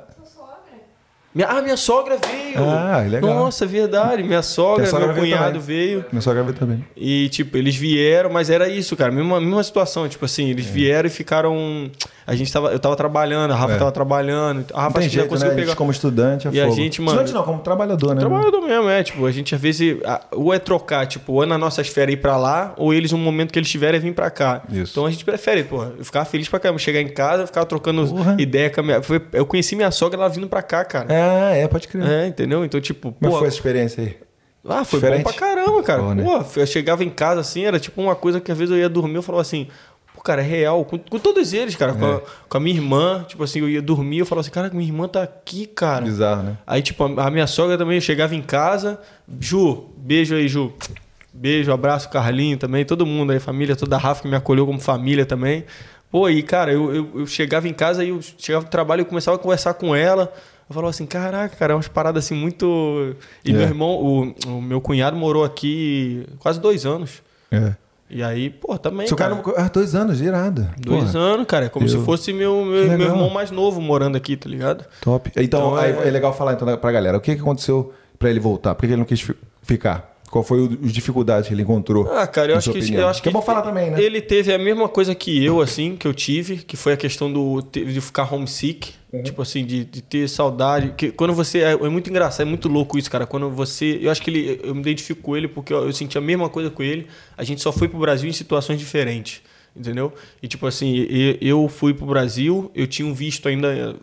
Minha- 1.35 1.49
ah, 1.49 1.61
minha 1.63 1.77
sogra 1.77 2.17
veio! 2.17 2.63
Ah, 2.65 3.01
legal. 3.01 3.35
Nossa, 3.35 3.67
verdade. 3.67 4.23
Minha 4.23 4.41
sogra, 4.41 4.83
Minha 4.83 4.91
sogra 4.91 5.07
meu 5.09 5.15
veio 5.17 5.27
cunhado 5.27 5.47
também. 5.59 5.61
veio. 5.67 6.05
Minha 6.13 6.23
sogra 6.23 6.43
veio 6.45 6.55
também. 6.55 6.85
E, 6.97 7.29
tipo, 7.29 7.57
eles 7.59 7.75
vieram, 7.75 8.31
mas 8.31 8.51
era 8.51 8.69
isso, 8.69 8.97
cara. 8.97 9.11
Mesma, 9.11 9.41
mesma 9.41 9.63
situação. 9.65 10.09
Tipo 10.09 10.25
assim, 10.27 10.47
É. 10.47 10.51
eles 10.51 10.65
vieram 10.65 11.09
e 11.09 11.11
ficaram. 11.11 11.91
A 12.27 12.35
gente 12.35 12.51
tava. 12.53 12.69
Eu 12.73 12.79
tava 12.79 12.97
trabalhando, 12.97 13.51
a 13.53 13.55
Rafa 13.55 13.75
É. 13.75 13.79
tava 13.79 13.93
trabalhando. 13.93 14.65
A 14.73 14.77
Não 14.77 14.83
Rafa 14.85 15.03
já 15.03 15.09
jeito, 15.09 15.25
né? 15.25 15.29
conseguiu 15.29 15.53
A 15.53 15.55
gente 15.57 15.65
pegar. 15.67 15.77
como 15.77 15.91
estudante 15.91 16.49
é 16.49 16.51
E 16.53 16.61
a 16.61 16.65
fogo. 16.65 16.77
gente, 16.77 17.01
mano- 17.03 17.13
Estudante 17.19 17.35
não, 17.35 17.43
como 17.45 17.59
trabalhador, 17.63 18.15
né? 18.15 18.21
Trabalhador 18.21 18.61
mesmo, 18.63 18.89
é. 18.89 19.03
Tipo, 19.03 19.27
a 19.27 19.31
gente 19.33 19.55
às 19.55 19.61
vezes. 19.61 19.99
a- 20.05 20.21
Ou 20.33 20.53
é 20.55 20.59
trocar, 20.59 21.07
tipo, 21.07 21.33
ou 21.35 21.43
é 21.43 21.47
nas 21.47 21.61
nossas 21.61 21.89
férias 21.89 22.19
ir 22.19 22.23
pra 22.23 22.37
lá, 22.37 22.73
ou 22.79 22.95
eles, 22.95 23.13
no 23.13 23.19
momento 23.19 23.53
que 23.53 23.59
eles 23.59 23.69
tiverem, 23.71 24.01
vir 24.01 24.15
pra 24.15 24.31
cá. 24.31 24.63
Isso. 24.71 24.93
Então 24.93 25.05
a 25.07 25.11
gente 25.11 25.25
prefere, 25.25 25.65
pô. 25.65 25.83
Eu 25.99 26.05
ficava 26.05 26.25
feliz 26.25 26.49
pra 26.49 26.59
caramba. 26.59 26.79
Chegar 26.79 27.01
em 27.01 27.09
casa, 27.09 27.47
ficar 27.47 27.65
trocando 27.67 28.07
Porra. 28.07 28.37
ideia 28.39 28.71
com 28.71 28.81
a 28.81 28.83
minha. 28.83 29.03
foi- 29.03 29.21
Eu 29.33 29.45
conheci 29.45 29.77
minha 29.77 29.91
sogra 29.91 30.19
ela 30.19 30.29
vindo 30.29 30.49
pra 30.49 30.63
cá, 30.63 30.85
cara. 30.85 31.07
É, 31.13 31.63
é, 31.63 31.69
pode 31.69 31.89
crer. 31.89 32.05
É, 32.09 32.27
entendeu? 32.27 32.65
Então, 32.65 32.81
tipo, 32.81 33.13
Como 33.13 33.27
é 33.27 33.31
pô. 33.31 33.39
foi 33.39 33.49
essa 33.49 33.57
experiência 33.57 34.03
aí? 34.03 34.17
Ah, 34.67 34.83
foi 34.83 34.99
Diferente? 34.99 35.23
bom 35.25 35.31
pra 35.31 35.39
caramba, 35.39 35.83
cara. 35.83 36.03
Pô, 36.03 36.15
né? 36.15 36.23
Pô, 36.25 36.43
eu 36.61 36.67
chegava 36.67 37.05
em 37.05 37.11
casa 37.11 37.39
assim, 37.43 37.67
era 37.67 37.79
tipo 37.79 38.01
uma 38.01 38.15
coisa 38.17 38.41
que 38.41 38.51
às 38.51 38.57
vezes 38.57 38.73
eu 38.73 38.79
ia 38.81 38.89
dormir, 38.89 39.17
eu 39.17 39.23
falava 39.23 39.43
assim, 39.43 39.69
cara, 40.25 40.43
é 40.43 40.45
real. 40.45 40.85
Com, 40.85 40.99
com 40.99 41.19
todos 41.21 41.53
eles, 41.53 41.77
cara. 41.77 41.93
Com, 41.95 42.05
É. 42.07 42.15
a, 42.17 42.21
com 42.49 42.57
a 42.57 42.61
minha 42.61 42.75
irmã, 42.77 43.25
tipo 43.29 43.45
assim, 43.45 43.61
eu 43.61 43.69
ia 43.69 43.81
dormir, 43.83 44.19
eu 44.19 44.27
falava 44.27 44.41
assim, 44.41 44.51
cara, 44.51 44.71
minha 44.73 44.89
irmã 44.89 45.07
tá 45.07 45.23
aqui, 45.23 45.67
cara. 45.67 46.05
Bizarro, 46.05 46.43
né? 46.43 46.59
Aí, 46.67 46.83
tipo, 46.83 47.05
a 47.21 47.27
a 47.27 47.31
minha 47.31 47.47
sogra 47.47 47.79
também 47.79 48.01
chegava 48.01 48.35
em 48.35 48.43
casa. 48.43 48.99
Ju, 49.41 49.91
beijo 49.97 50.35
aí, 50.35 50.49
Ju. 50.49 50.73
Beijo, 51.33 51.73
abraço, 51.73 52.09
Carlinho 52.11 52.57
também, 52.57 52.85
todo 52.85 53.05
mundo 53.05 53.33
aí, 53.33 53.41
família, 53.41 53.75
toda 53.77 53.97
a 53.97 53.99
Rafa 53.99 54.23
que 54.23 54.29
me 54.29 54.37
acolheu 54.37 54.65
como 54.67 54.81
família 54.81 55.27
também. 55.27 55.65
Pô, 56.11 56.29
e 56.29 56.43
cara, 56.45 56.73
eu, 56.73 56.95
eu, 56.95 57.11
eu 57.17 57.27
chegava 57.27 57.67
em 57.69 57.73
casa 57.73 58.05
e 58.05 58.11
eu 58.11 58.21
chegava 58.39 58.65
do 58.65 58.71
trabalho 58.71 59.03
e 59.03 59.05
começava 59.05 59.37
a 59.37 59.41
conversar 59.41 59.75
com 59.75 59.97
ela. 59.97 60.33
Eu 60.71 60.75
falava 60.75 60.91
assim, 60.91 61.05
caraca, 61.07 61.55
cara, 61.57 61.73
é 61.73 61.77
umas 61.77 61.89
paradas 61.89 62.25
assim 62.25 62.35
muito. 62.37 63.17
E 63.45 63.51
É. 63.51 63.53
meu 63.53 63.63
irmão, 63.63 63.91
o, 63.91 64.35
o 64.47 64.63
meu 64.63 64.81
cunhado 64.81 65.17
morou 65.17 65.43
aqui 65.45 66.25
quase 66.39 66.61
dois 66.61 66.87
anos. 66.87 67.21
É. 67.51 67.75
E 68.09 68.23
aí, 68.23 68.51
pô, 68.51 68.77
também. 68.79 69.07
Seu 69.07 69.17
cara, 69.17 69.41
ah, 69.57 69.69
dois 69.69 69.95
anos, 69.95 70.21
irado. 70.21 70.69
Dois 70.79 71.13
Porra, 71.13 71.19
anos, 71.19 71.47
cara. 71.47 71.67
É 71.67 71.69
como 71.69 71.87
Eu- 71.87 71.89
se 71.91 71.99
fosse 72.05 72.33
meu, 72.33 72.65
meu, 72.65 72.87
meu 72.99 73.01
irmão 73.09 73.31
mais 73.31 73.51
novo 73.51 73.81
morando 73.81 74.17
aqui, 74.17 74.37
tá 74.37 74.49
ligado? 74.49 74.85
Top. 75.01 75.31
Então, 75.37 75.43
Então, 75.43 75.79
é- 75.81 76.07
é... 76.07 76.11
legal 76.11 76.33
falar 76.33 76.53
então 76.53 76.77
pra 76.77 76.93
galera. 76.93 77.17
O 77.17 77.21
que, 77.21 77.35
que 77.35 77.41
aconteceu 77.41 77.93
pra 78.19 78.29
ele 78.31 78.39
voltar? 78.39 78.75
Por 78.75 78.83
que 78.83 78.87
ele 78.93 78.97
não 78.97 79.05
quis 79.07 79.21
fi- 79.23 79.35
ficar? 79.63 80.14
Qual 80.35 80.43
foi 80.43 80.61
o- 80.67 80.79
as 80.85 80.93
dificuldades 80.93 81.47
que 81.47 81.55
ele 81.55 81.63
encontrou? 81.63 82.11
Ah, 82.13 82.27
cara, 82.27 82.51
eu 82.51 82.57
acho 82.59 82.73
que, 82.73 82.93
eu 82.93 83.07
acho 83.07 83.23
que 83.23 83.29
é 83.29 83.33
bom 83.33 83.41
falar 83.41 83.63
também, 83.63 83.89
né? 83.93 84.03
Ele 84.03 84.21
teve 84.21 84.53
a 84.53 84.59
mesma 84.59 84.89
coisa 84.89 85.15
que 85.15 85.45
eu, 85.45 85.61
assim, 85.61 85.95
que 85.95 86.09
eu 86.09 86.13
tive, 86.13 86.57
que 86.57 86.77
foi 86.77 86.93
a 86.95 86.97
questão 86.97 87.33
do 87.33 87.63
de 87.63 88.01
ficar 88.01 88.35
homesick, 88.35 88.95
Uhum. 89.13 89.23
tipo 89.23 89.41
assim, 89.41 89.65
de, 89.65 89.85
de 89.85 90.03
ter 90.03 90.29
saudade. 90.29 90.93
Que 90.97 91.13
quando 91.13 91.33
você 91.33 91.61
é, 91.61 91.71
é 91.75 91.89
muito 91.89 92.11
engraçado, 92.11 92.45
é 92.45 92.51
muito 92.51 92.69
louco 92.69 92.99
isso, 92.99 93.09
cara. 93.09 93.27
Quando 93.27 93.49
você, 93.49 94.01
eu 94.03 94.11
acho 94.11 94.21
que 94.21 94.29
ele, 94.29 94.61
eu 94.65 94.75
me 94.75 94.81
identifico 94.81 95.23
com 95.23 95.37
ele 95.37 95.47
porque 95.47 95.73
eu, 95.73 95.85
eu 95.87 95.93
senti 95.93 96.19
a 96.19 96.21
mesma 96.21 96.49
coisa 96.49 96.69
com 96.69 96.83
ele. 96.83 97.07
A 97.37 97.45
gente 97.45 97.63
só 97.63 97.71
foi 97.71 97.87
pro 97.87 97.97
Brasil 98.01 98.29
em 98.29 98.33
situações 98.33 98.81
diferentes, 98.81 99.41
entendeu? 99.77 100.13
E 100.43 100.49
tipo 100.49 100.67
assim, 100.67 101.07
eu 101.41 101.69
fui 101.69 101.95
pro 101.95 102.07
Brasil, 102.07 102.73
eu 102.75 102.89
tinha 102.89 103.07
um 103.07 103.15
visto 103.15 103.47
ainda 103.49 103.69
eh, 103.73 103.95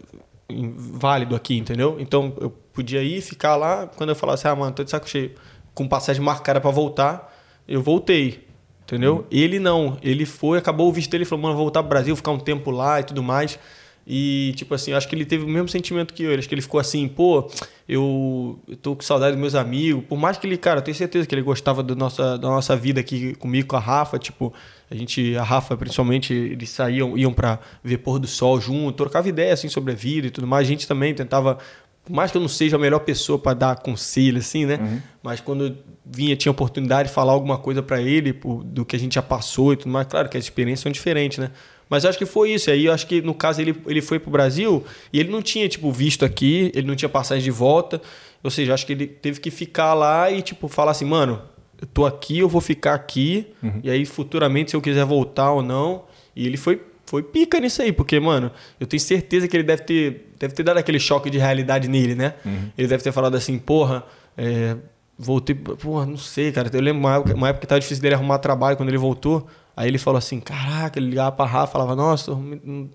válido 0.77 1.35
aqui, 1.35 1.57
entendeu? 1.57 1.97
Então 1.99 2.33
eu 2.39 2.49
podia 2.71 3.03
ir, 3.03 3.19
ficar 3.21 3.57
lá. 3.57 3.87
Quando 3.97 4.11
eu 4.11 4.15
falasse, 4.15 4.47
ah, 4.47 4.55
mano, 4.55 4.73
tô 4.73 4.81
de 4.81 4.89
saco 4.91 5.09
cheio, 5.09 5.31
com 5.73 5.88
passagem 5.88 6.22
marcada 6.22 6.60
pra 6.60 6.72
voltar, 6.72 7.34
eu 7.68 7.81
voltei. 7.81 8.48
Entendeu? 8.84 9.26
Ele 9.31 9.57
não. 9.57 9.98
Ele 10.02 10.26
foi, 10.26 10.57
acabou 10.57 10.89
o 10.89 10.91
visto 10.91 11.10
dele, 11.10 11.23
falou, 11.23 11.43
mano, 11.43 11.56
vou 11.56 11.64
voltar 11.65 11.81
pro 11.81 11.89
Brasil, 11.89 12.14
ficar 12.15 12.31
um 12.31 12.39
tempo 12.39 12.72
lá 12.72 12.99
e 12.99 13.03
tudo 13.03 13.23
mais. 13.23 13.57
E, 14.06 14.53
tipo 14.57 14.73
assim, 14.73 14.93
acho 14.93 15.07
que 15.07 15.15
ele 15.15 15.26
teve 15.26 15.45
o 15.45 15.48
mesmo 15.48 15.69
sentimento 15.69 16.14
que 16.14 16.23
eu. 16.23 16.38
Acho 16.38 16.49
que 16.49 16.56
ele 16.56 16.61
ficou 16.61 16.80
assim, 16.80 17.07
pô, 17.07 17.49
eu, 17.88 18.60
eu 18.68 18.76
tô 18.76 18.95
com 18.95 19.02
saudade 19.02 19.34
dos 19.34 19.39
meus 19.39 19.56
amigos. 19.56 20.03
Por 20.06 20.18
mais 20.18 20.38
que 20.38 20.48
ele, 20.48 20.57
cara, 20.57 20.80
eu 20.80 20.84
tenho 20.84 20.95
certeza 20.95 21.27
que 21.27 21.35
ele 21.35 21.41
gostava 21.43 21.84
do 21.84 21.95
nossa, 21.95 22.38
da 22.38 22.49
nossa 22.49 22.76
vida 22.76 22.99
aqui 22.99 23.35
comigo, 23.35 23.68
com 23.68 23.76
a 23.76 23.80
Rafa. 23.80 24.18
Tipo, 24.18 24.52
a 24.89 24.95
gente, 24.95 25.38
a 25.38 25.43
Rafa, 25.43 25.77
principalmente, 25.77 26.34
eles 26.34 26.69
saíam, 26.69 27.18
iam 27.18 27.31
pra 27.31 27.60
ver 27.84 27.99
pôr 27.99 28.19
do 28.19 28.27
sol 28.27 28.60
junto, 28.60 28.98
trocava 28.98 29.30
ideia, 29.30 29.53
assim, 29.53 29.69
sobre 29.69 29.93
a 29.93 29.95
vida 29.95 30.27
e 30.27 30.31
tudo 30.31 30.48
mais. 30.48 30.68
A 30.68 30.69
gente 30.69 30.88
também 30.88 31.14
tentava 31.14 31.60
por 32.03 32.13
mais 32.13 32.31
que 32.31 32.37
eu 32.37 32.41
não 32.41 32.47
seja 32.47 32.75
a 32.75 32.79
melhor 32.79 32.99
pessoa 32.99 33.37
para 33.37 33.53
dar 33.53 33.75
conselho, 33.79 34.39
assim, 34.39 34.65
né? 34.65 34.99
Mas 35.21 35.39
quando 35.39 35.67
eu 35.67 35.75
vinha, 36.05 36.35
tinha 36.35 36.51
oportunidade 36.51 37.09
de 37.09 37.15
falar 37.15 37.31
alguma 37.33 37.57
coisa 37.57 37.81
para 37.83 38.01
ele, 38.01 38.33
por- 38.33 38.63
do 38.63 38.83
que 38.83 38.95
a 38.95 38.99
gente 38.99 39.15
já 39.15 39.21
passou 39.21 39.71
e 39.73 39.77
tudo 39.77 39.91
mais, 39.91 40.07
claro 40.07 40.27
que 40.27 40.37
as 40.37 40.43
experiências 40.43 40.81
são 40.81 40.91
diferentes, 40.91 41.37
né? 41.37 41.51
Mas 41.89 42.03
eu 42.03 42.09
acho 42.09 42.17
que 42.17 42.25
foi 42.25 42.51
isso. 42.51 42.69
E 42.69 42.73
aí 42.73 42.85
eu 42.85 42.93
acho 42.93 43.05
que, 43.05 43.21
no 43.21 43.33
caso, 43.33 43.59
ele, 43.61 43.75
ele 43.85 44.01
foi 44.01 44.17
pro 44.17 44.31
Brasil 44.31 44.83
e 45.11 45.19
ele 45.19 45.29
não 45.29 45.41
tinha, 45.41 45.67
tipo, 45.67 45.91
visto 45.91 46.23
aqui, 46.25 46.71
ele 46.73 46.87
não 46.87 46.95
tinha 46.95 47.09
passagem 47.09 47.43
de 47.43 47.51
volta. 47.51 48.01
Ou 48.43 48.49
seja, 48.49 48.73
acho 48.73 48.85
que 48.85 48.93
ele 48.93 49.05
teve 49.07 49.39
que 49.41 49.51
ficar 49.51 49.93
lá 49.93 50.31
e, 50.31 50.41
tipo, 50.41 50.67
falar 50.69 50.91
assim, 50.91 51.03
mano, 51.05 51.41
eu 51.81 51.85
tô 51.85 52.05
aqui, 52.05 52.39
eu 52.39 52.47
vou 52.47 52.61
ficar 52.61 52.93
aqui. 52.93 53.47
E 53.83 53.89
aí, 53.91 54.05
futuramente, 54.05 54.71
se 54.71 54.75
eu 54.77 54.81
quiser 54.81 55.03
voltar 55.05 55.51
ou 55.51 55.61
não. 55.61 56.03
E 56.33 56.47
ele 56.47 56.55
foi, 56.55 56.81
foi 57.11 57.21
pica 57.21 57.59
nisso 57.59 57.81
aí, 57.81 57.91
porque, 57.91 58.17
mano, 58.21 58.49
eu 58.79 58.88
tenho 58.88 59.01
certeza 59.01 59.45
que 59.45 59.57
ele 59.57 59.65
deve 59.65 59.81
ter, 59.81 60.31
deve 60.39 60.53
ter 60.53 60.63
dado 60.63 60.77
aquele 60.77 60.97
choque 60.97 61.29
de 61.29 61.38
realidade 61.38 61.89
nele, 61.89 62.15
né? 62.15 62.35
Ele 62.77 62.88
deve 62.88 63.03
ter 63.03 63.11
falado 63.11 63.35
assim, 63.35 63.59
porra, 63.59 64.05
é, 64.38 64.77
voltei. 65.19 65.53
Porra, 65.53 66.05
não 66.05 66.15
sei, 66.15 66.53
cara. 66.53 66.69
Eu 66.71 66.79
lembro 66.79 67.01
uma 67.01 67.17
época, 67.17 67.35
uma 67.35 67.49
época 67.49 67.59
que 67.59 67.67
tava 67.67 67.81
difícil 67.81 68.01
dele 68.01 68.15
arrumar 68.15 68.39
trabalho 68.39 68.77
quando 68.77 68.88
ele 68.88 68.97
voltou. 68.97 69.45
Aí 69.75 69.89
ele 69.89 69.97
falou 69.97 70.17
assim: 70.17 70.39
caraca, 70.39 70.97
ele 70.97 71.09
ligava 71.09 71.33
pra 71.33 71.45
Rafa, 71.45 71.73
falava, 71.73 71.97
nossa, 71.97 72.31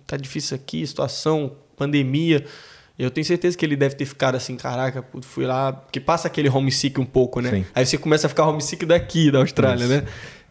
tá 0.06 0.16
difícil 0.16 0.56
aqui, 0.56 0.86
situação, 0.86 1.52
pandemia. 1.76 2.43
Eu 2.98 3.10
tenho 3.10 3.26
certeza 3.26 3.55
que 3.55 3.66
ele 3.66 3.76
deve 3.76 3.94
ter 3.94 4.06
ficado 4.06 4.36
assim, 4.36 4.56
caraca, 4.56 5.05
fui 5.20 5.44
lá. 5.44 5.74
Porque 5.74 6.01
passa 6.01 6.28
aquele 6.28 6.48
homesick 6.48 6.98
um 6.98 7.05
pouco, 7.05 7.43
né? 7.43 7.51
Sim. 7.51 7.66
Aí 7.74 7.84
você 7.84 7.98
começa 7.98 8.26
a 8.26 8.30
ficar 8.30 8.47
homesick 8.48 8.86
daqui, 8.86 9.30
da 9.30 9.40
Austrália, 9.40 9.84
Isso. 9.84 9.93
né? 9.93 10.05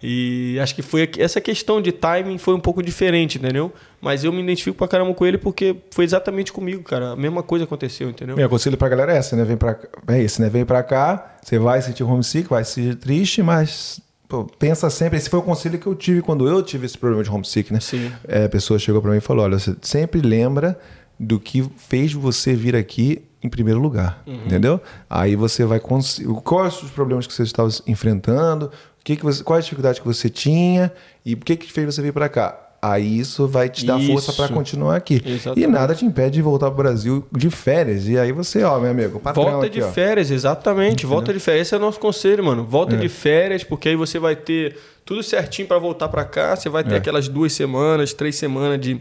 E 0.08 0.60
acho 0.60 0.76
que 0.76 0.84
foi 0.84 1.10
essa 1.18 1.42
questão 1.42 1.82
de 1.82 1.92
timing 1.92 2.38
foi 2.38 2.54
um 2.54 2.60
pouco 2.60 2.84
diferente, 2.84 3.40
entendeu? 3.40 3.74
Mas 4.00 4.24
eu 4.24 4.32
me 4.32 4.40
identifico 4.44 4.78
pra 4.78 4.88
caramba 4.88 5.14
com 5.16 5.26
ele 5.26 5.38
porque 5.40 5.76
foi 5.90 6.06
exatamente 6.06 6.54
comigo, 6.54 6.84
cara. 6.84 7.14
A 7.14 7.16
mesma 7.16 7.42
coisa 7.42 7.66
aconteceu, 7.66 8.08
entendeu? 8.10 8.36
Meu 8.36 8.48
conselho 8.48 8.78
pra 8.78 8.88
galera 8.88 9.16
é 9.16 9.20
esse, 9.20 9.36
né? 9.36 9.44
Vem 9.44 9.58
pra, 9.58 9.74
cá- 9.74 9.88
é 10.10 10.22
esse, 10.22 10.40
né? 10.40 10.48
Vem 10.48 10.64
pra 10.64 10.84
cá, 10.84 11.38
você 11.42 11.58
vai 11.58 11.82
sentir 11.82 12.04
homesick, 12.04 12.48
vai 12.48 12.64
ser 12.64 12.96
triste, 12.98 13.42
mas 13.42 14.00
pô, 14.30 14.44
pensa 14.46 14.90
sempre. 14.92 15.18
Esse 15.18 15.28
foi 15.30 15.40
o 15.40 15.44
conselho 15.44 15.80
que 15.80 15.88
eu 15.88 15.96
tive 15.96 16.22
quando 16.22 16.48
eu 16.48 16.62
tive 16.62 16.86
esse 16.86 16.98
problema 16.98 17.24
de 17.24 17.32
homesick, 17.32 17.74
né? 17.74 17.80
Sim. 17.80 18.12
É, 18.28 18.46
a 18.46 18.50
pessoa 18.50 18.78
chegou 18.78 19.02
pra 19.02 19.10
mim 19.10 19.18
e 19.18 19.22
falou: 19.22 19.44
olha, 19.46 19.58
você 19.58 19.76
sempre 19.82 20.22
lembra 20.22 20.78
do 21.20 21.40
que 21.40 21.68
fez 21.78 22.14
você 22.14 22.54
vir 22.54 22.76
aqui 22.76 23.24
em 23.42 23.50
primeiro 23.50 23.80
lugar, 23.80 24.22
entendeu? 24.28 24.82
Aí 25.10 25.36
você 25.36 25.64
vai 25.66 25.80
conseguir. 25.80 26.28
Quais 26.44 26.82
os 26.84 26.90
problemas 26.92 27.26
que 27.26 27.34
você 27.34 27.44
estava 27.44 27.70
enfrentando? 27.88 28.72
Que 29.06 29.16
que 29.16 29.24
você, 29.24 29.42
qual 29.44 29.58
a 29.58 29.62
dificuldade 29.62 30.02
que 30.02 30.08
você 30.08 30.30
tinha? 30.30 30.92
E 31.26 31.36
o 31.36 31.38
que 31.38 31.56
que 31.56 31.72
fez 31.72 31.86
você 31.86 32.02
vir 32.02 32.12
pra 32.12 32.28
cá? 32.28 32.60
Aí 32.82 33.20
isso 33.20 33.48
vai 33.48 33.70
te 33.70 33.86
dar 33.86 34.00
força 34.00 34.32
Isso. 34.32 34.36
pra 34.36 34.48
continuar 34.54 34.96
aqui. 34.96 35.22
E 35.26 35.34
Exatamente. 35.34 35.68
nada 35.68 35.96
te 35.96 36.04
impede 36.06 36.32
de 36.36 36.42
voltar 36.42 36.68
pro 36.68 36.78
Brasil 36.84 37.26
de 37.32 37.50
férias. 37.50 38.08
E 38.08 38.18
aí 38.18 38.32
você, 38.32 38.64
ó, 38.64 38.80
meu 38.80 38.92
amigo, 38.92 39.20
patrão 39.20 39.44
Volta 39.44 39.68
aqui, 39.68 39.78
de 39.80 39.84
ó. 39.84 39.92
férias, 39.92 40.30
exatamente. 40.30 41.06
Volta 41.06 41.32
de 41.34 41.40
férias. 41.40 41.68
Esse 41.68 41.76
é 41.76 41.78
o 41.78 41.82
nosso 41.82 42.00
conselho, 42.00 42.44
mano. 42.44 42.64
Volta 42.64 42.96
É. 42.96 43.00
de 43.00 43.08
férias, 43.10 43.64
porque 43.64 43.90
aí 43.90 43.96
você 43.96 44.20
vai 44.20 44.36
ter 44.36 44.76
tudo 45.06 45.24
certinho 45.24 45.68
pra 45.68 45.80
voltar 45.80 46.10
pra 46.10 46.26
cá. 46.26 46.56
Você 46.56 46.68
vai 46.68 46.84
ter 46.84 46.96
É. 46.96 46.98
aquelas 46.98 47.28
duas 47.28 47.54
semanas, 47.54 48.12
três 48.14 48.36
semanas 48.36 48.80
de 48.80 49.00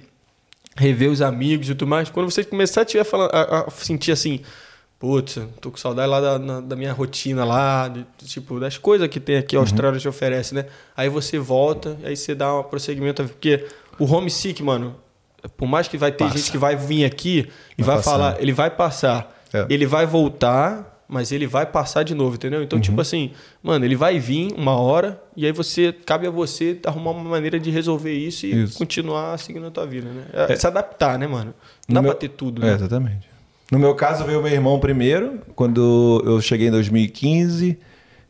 rever 0.76 1.10
os 1.10 1.20
amigos 1.22 1.68
e 1.68 1.74
tudo 1.74 1.86
mais. 1.88 2.08
Quando 2.10 2.30
você 2.30 2.42
começar 2.44 2.82
a, 2.82 2.84
tiver 2.86 3.04
falando, 3.04 3.30
a, 3.34 3.66
a 3.66 3.70
sentir 3.70 4.12
assim, 4.12 4.40
putz, 4.98 5.38
tô 5.60 5.70
com 5.70 5.76
saudade 5.76 6.08
lá 6.08 6.20
da, 6.20 6.38
na- 6.38 6.60
da 6.60 6.76
minha 6.76 6.92
rotina 6.92 7.44
lá, 7.44 7.88
de- 7.88 8.06
tipo, 8.26 8.58
das 8.58 8.78
coisas 8.78 9.06
que 9.08 9.20
tem 9.20 9.36
aqui 9.36 9.56
a 9.56 9.58
Austrália 9.60 9.98
te 10.00 10.08
oferece, 10.08 10.54
né? 10.54 10.66
Aí 10.96 11.08
você 11.08 11.38
volta, 11.38 11.98
aí 12.04 12.16
você 12.16 12.34
dá 12.34 12.58
um 12.58 12.62
prosseguimento, 12.62 13.22
porque 13.24 13.66
o 13.98 14.04
homesick, 14.04 14.62
mano, 14.62 14.96
por 15.56 15.66
mais 15.66 15.88
que 15.88 15.98
vai 15.98 16.10
ter 16.10 16.24
Passa. 16.24 16.38
gente 16.38 16.50
que 16.50 16.56
vai 16.58 16.74
vir 16.74 17.04
aqui 17.04 17.48
e 17.76 17.82
Vai 17.82 17.96
vai, 17.96 18.04
falar, 18.04 18.40
ele 18.40 18.52
vai 18.52 18.70
passar, 18.70 19.42
É. 19.52 19.66
ele 19.68 19.84
vai 19.86 20.06
voltar, 20.06 20.92
mas 21.06 21.30
ele 21.32 21.46
vai 21.46 21.66
passar 21.66 22.02
de 22.02 22.14
novo, 22.14 22.36
entendeu? 22.36 22.62
Então, 22.62 22.80
tipo 22.80 22.98
assim, 22.98 23.32
mano, 23.62 23.84
ele 23.84 23.94
vai 23.94 24.18
vir 24.18 24.54
uma 24.56 24.74
hora 24.80 25.22
e 25.36 25.44
aí 25.44 25.52
você 25.52 25.92
cabe 25.92 26.26
a 26.26 26.30
você 26.30 26.80
arrumar 26.86 27.10
uma 27.10 27.22
maneira 27.28 27.60
de 27.60 27.70
resolver 27.70 28.14
isso 28.14 28.46
e 28.46 28.62
Isso. 28.64 28.78
continuar 28.78 29.38
seguindo 29.38 29.66
a 29.66 29.70
tua 29.70 29.86
vida, 29.86 30.08
né? 30.08 30.24
É, 30.32 30.56
Se 30.56 30.66
adaptar, 30.66 31.18
né, 31.18 31.26
mano? 31.26 31.52
Não 31.86 31.88
No 31.88 31.94
dá 31.96 32.02
meu- 32.02 32.10
pra 32.12 32.20
ter 32.20 32.30
tudo, 32.30 32.62
É, 32.62 32.70
né? 32.70 32.74
exatamente. 32.76 33.33
No 33.70 33.78
meu 33.78 33.94
caso, 33.94 34.24
veio 34.24 34.42
meu 34.42 34.52
irmão 34.52 34.78
primeiro. 34.78 35.40
Quando 35.54 36.22
eu 36.24 36.40
cheguei 36.40 36.68
em 36.68 36.70
2015, 36.70 37.78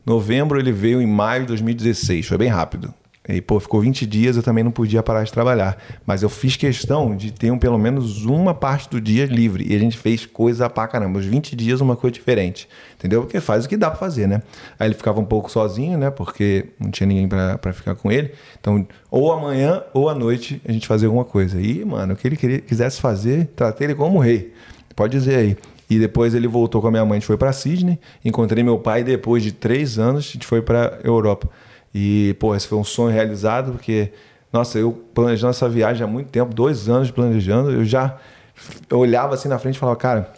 novembro, 0.05 0.59
ele 0.59 0.71
veio 0.71 1.01
em 1.01 1.07
maio 1.07 1.41
de 1.41 1.47
2016. 1.47 2.27
Foi 2.27 2.37
bem 2.37 2.49
rápido. 2.49 2.93
E, 3.27 3.41
pô, 3.41 3.59
ficou 3.59 3.81
20 3.81 4.05
dias, 4.05 4.37
eu 4.37 4.43
também 4.43 4.63
não 4.63 4.71
podia 4.71 5.01
parar 5.01 5.23
de 5.23 5.31
trabalhar. 5.31 5.77
Mas 6.05 6.21
eu 6.21 6.29
fiz 6.29 6.55
questão 6.55 7.15
de 7.15 7.31
ter 7.31 7.49
um, 7.49 7.57
pelo 7.57 7.77
menos 7.77 8.23
uma 8.23 8.53
parte 8.53 8.87
do 8.87 9.01
dia 9.01 9.25
livre. 9.25 9.65
E 9.67 9.75
a 9.75 9.79
gente 9.79 9.97
fez 9.97 10.27
coisa 10.27 10.69
pra 10.69 10.87
caramba. 10.87 11.17
Os 11.17 11.25
20 11.25 11.55
dias, 11.55 11.81
uma 11.81 11.95
coisa 11.95 12.13
diferente. 12.13 12.69
Entendeu? 12.95 13.23
Porque 13.23 13.39
faz 13.39 13.65
o 13.65 13.69
que 13.69 13.75
dá 13.75 13.89
pra 13.89 13.99
fazer, 13.99 14.27
né? 14.27 14.43
Aí 14.79 14.87
ele 14.87 14.93
ficava 14.93 15.19
um 15.19 15.25
pouco 15.25 15.51
sozinho, 15.51 15.97
né? 15.97 16.11
Porque 16.11 16.67
não 16.79 16.91
tinha 16.91 17.07
ninguém 17.07 17.27
pra, 17.27 17.73
ficar 17.73 17.95
com 17.95 18.11
ele. 18.11 18.31
Então, 18.59 18.87
ou 19.09 19.33
amanhã 19.33 19.81
ou 19.91 20.07
à 20.07 20.13
noite 20.13 20.61
a 20.67 20.71
gente 20.71 20.85
fazia 20.85 21.07
alguma 21.07 21.25
coisa. 21.25 21.59
E, 21.59 21.83
mano, 21.83 22.13
o 22.13 22.15
que 22.15 22.27
ele 22.27 22.37
queria, 22.37 22.61
quisesse 22.61 23.01
fazer, 23.01 23.47
tratei 23.55 23.87
ele 23.87 23.95
como 23.95 24.19
rei. 24.19 24.53
Pode 24.95 25.17
dizer 25.17 25.35
aí. 25.35 25.57
E 25.89 25.99
depois 25.99 26.33
ele 26.33 26.47
voltou 26.47 26.81
com 26.81 26.87
a 26.87 26.91
minha 26.91 27.05
mãe, 27.05 27.17
a 27.17 27.19
gente 27.19 27.27
foi 27.27 27.37
para 27.37 27.51
Sydney. 27.51 27.99
Encontrei 28.23 28.63
meu 28.63 28.79
pai 28.79 29.03
depois 29.03 29.43
de 29.43 29.51
três 29.51 29.99
anos, 29.99 30.27
a 30.29 30.33
gente 30.33 30.47
foi 30.47 30.61
para 30.61 30.99
Europa. 31.03 31.49
E, 31.93 32.35
pô, 32.39 32.55
esse 32.55 32.67
foi 32.67 32.77
um 32.77 32.83
sonho 32.83 33.13
realizado, 33.13 33.71
porque, 33.71 34.11
nossa, 34.51 34.79
eu 34.79 34.91
planejando 35.13 35.51
essa 35.51 35.69
viagem 35.69 36.03
há 36.03 36.07
muito 36.07 36.29
tempo, 36.29 36.53
dois 36.53 36.89
anos 36.89 37.11
planejando, 37.11 37.71
eu 37.71 37.85
já 37.85 38.17
eu 38.89 38.99
olhava 38.99 39.33
assim 39.35 39.47
na 39.47 39.59
frente 39.59 39.75
e 39.75 39.79
falava, 39.79 39.97
cara, 39.97 40.33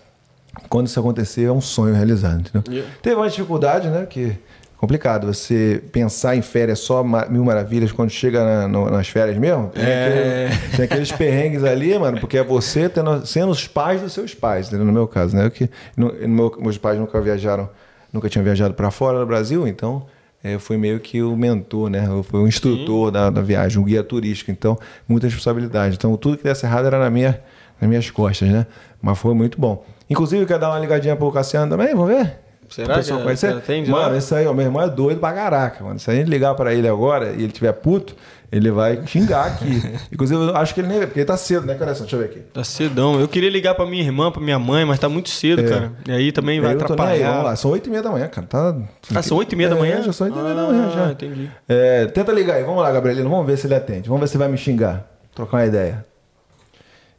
quando 0.70 0.88
isso 0.88 1.00
acontecer 1.00 1.44
é 1.44 1.52
um 1.52 1.62
sonho 1.62 1.94
realizado, 1.94 2.40
entendeu? 2.42 2.64
Yeah. 2.68 2.94
Teve 3.02 3.16
uma 3.16 3.30
dificuldade, 3.30 3.88
né, 3.90 4.06
que 4.06 4.38
complicado, 4.78 5.28
você 5.28 5.82
pensar 5.91 6.36
em 6.36 6.41
férias 6.41 6.80
só 6.80 7.04
ma- 7.04 7.26
mil 7.26 7.44
maravilhas 7.44 7.91
quando 7.91 8.10
chega 8.10 8.44
na- 8.44 8.68
no- 8.68 8.90
nas 8.91 9.08
férias 9.08 9.38
mesmo. 9.38 9.70
Tem, 9.70 9.84
É. 9.84 10.48
aquele- 10.52 10.76
tem 10.78 10.86
aqueles 10.86 11.12
perrengues 11.12 11.64
ali, 11.64 11.98
mano, 11.98 12.20
porque 12.20 12.38
é 12.38 12.44
você 12.44 12.88
tendo, 12.88 13.26
sendo 13.26 13.52
os 13.52 13.68
pais 13.68 14.02
dos 14.02 14.14
seus 14.14 14.34
pais? 14.34 14.70
No 14.72 14.86
meu 14.91 15.08
caso, 15.08 15.36
né? 15.36 15.45
Eu 15.45 15.52
que, 15.52 15.70
no, 15.95 16.12
no 16.14 16.28
meu- 16.28 16.56
meus 16.60 16.78
pais 16.78 16.99
nunca 16.99 17.20
viajaram, 17.20 17.70
nunca 18.14 18.30
tinham 18.30 18.44
viajado 18.44 18.74
para 18.74 18.91
fora 18.91 19.20
do 19.20 19.26
Brasil, 19.26 19.68
então 19.68 20.06
é, 20.44 20.54
eu 20.54 20.60
fui 20.60 20.78
meio 20.78 20.99
que 20.99 21.22
o 21.24 21.36
mentor, 21.36 21.90
né? 21.90 22.06
Eu 22.08 22.22
fui 22.22 22.40
o 22.40 22.48
instrutor 22.48 23.10
da, 23.10 23.30
da 23.32 23.41
viagem, 23.41 23.80
um 23.82 23.84
guia 23.84 24.04
turístico. 24.04 24.52
Então, 24.52 24.78
muita 25.10 25.26
responsabilidade. 25.26 25.95
Então, 25.95 26.16
tudo 26.16 26.38
que 26.38 26.44
desse 26.44 26.64
errado 26.66 26.86
era 26.86 26.99
na 26.99 27.10
minha, 27.10 27.41
nas 27.82 27.90
minhas 27.90 28.10
costas, 28.12 28.48
né? 28.48 28.68
Mas 29.02 29.18
foi 29.18 29.34
muito 29.34 29.60
bom. 29.60 29.84
Inclusive, 30.08 30.45
quer 30.45 30.60
dar 30.60 30.70
uma 30.70 30.80
ligadinha 30.80 31.16
pro 31.16 31.32
Cassiano 31.32 31.70
também? 31.72 31.94
Vamos 31.95 32.10
ver? 32.16 32.38
Será 32.69 32.94
O 32.94 32.98
pessoal 32.98 33.19
que 33.19 33.26
conhecer? 33.26 33.52
você 33.53 33.57
atende 33.57 33.89
Mano, 33.89 34.11
lá? 34.11 34.18
esse 34.18 34.35
aí, 34.35 34.45
ó, 34.45 34.53
meu 34.53 34.65
irmão 34.65 34.81
é 34.84 34.89
doido 34.89 35.19
pra 35.19 35.31
caraca, 35.34 35.84
mano. 35.84 35.99
Se 35.99 36.10
a 36.11 36.14
gente 36.15 36.27
ligar 36.30 36.53
pra 36.56 36.73
ele 36.73 36.88
agora 36.88 37.30
e 37.31 37.44
ele 37.44 37.52
tiver 37.52 37.72
puto, 37.73 38.15
ele 38.52 38.69
vai 38.72 39.02
xingar 39.07 39.45
aqui. 39.48 39.81
Inclusive, 40.11 40.39
eu 40.49 40.56
acho 40.56 40.73
que 40.73 40.81
ele 40.81 40.88
nem. 40.88 40.99
Porque 41.02 41.19
ele 41.19 41.26
tá 41.26 41.38
cedo, 41.38 41.65
né, 41.65 41.76
Coração? 41.76 42.02
Deixa 42.02 42.15
eu 42.15 42.19
ver 42.19 42.26
aqui. 42.26 42.39
Tá 42.53 42.64
cedão. 42.64 43.19
Eu 43.19 43.27
queria 43.27 43.49
ligar 43.49 43.73
pra 43.76 43.85
minha 43.85 44.03
irmã, 44.03 44.31
pra 44.31 44.41
minha 44.41 44.60
mãe, 44.60 44.84
mas 44.85 44.99
tá 44.99 45.07
muito 45.10 45.30
cedo, 45.30 45.64
cara. 45.64 45.91
E 46.07 46.11
aí 46.11 46.31
também 46.31 46.60
vai 46.60 46.72
É. 46.72 46.73
eu 46.73 46.77
nem 46.77 46.84
aí, 46.84 46.88
vamos 46.88 46.99
lá. 46.99 47.30
atrapalhar. 47.30 47.56
São 47.56 47.72
8 47.72 47.88
e 47.88 47.89
meia 47.89 48.03
da 48.03 48.11
manhã, 48.11 48.27
cara. 48.27 48.48
Tá... 48.48 48.76
Ah, 49.15 49.22
são 49.22 49.38
8 49.38 49.53
e 49.53 49.56
meia 49.56 49.69
da 49.69 49.76
É, 49.76 49.80
manhã? 49.80 50.02
já 50.02 50.11
são 50.14 50.27
8 50.27 50.38
e 50.38 50.41
meia 50.44 50.56
da 50.56 50.64
manhã, 50.68 50.89
já. 50.94 51.07
Ah, 51.07 51.11
entendi. 51.11 51.49
É, 51.68 52.06
tenta 52.07 52.31
ligar 52.31 52.56
aí. 52.56 52.64
Vamos 52.64 52.81
lá, 52.84 52.91
Gabrielino. 52.91 53.30
Vamos 53.30 53.45
ver 53.48 53.57
se 53.57 53.68
ele 53.68 53.76
atende. 53.76 54.07
Vamos 54.10 54.22
ver 54.22 54.27
se 54.27 54.38
vai 54.38 54.48
me 54.49 54.57
xingar. 54.57 55.06
Trocar 55.34 55.57
uma 55.57 55.65
ideia. 55.65 56.06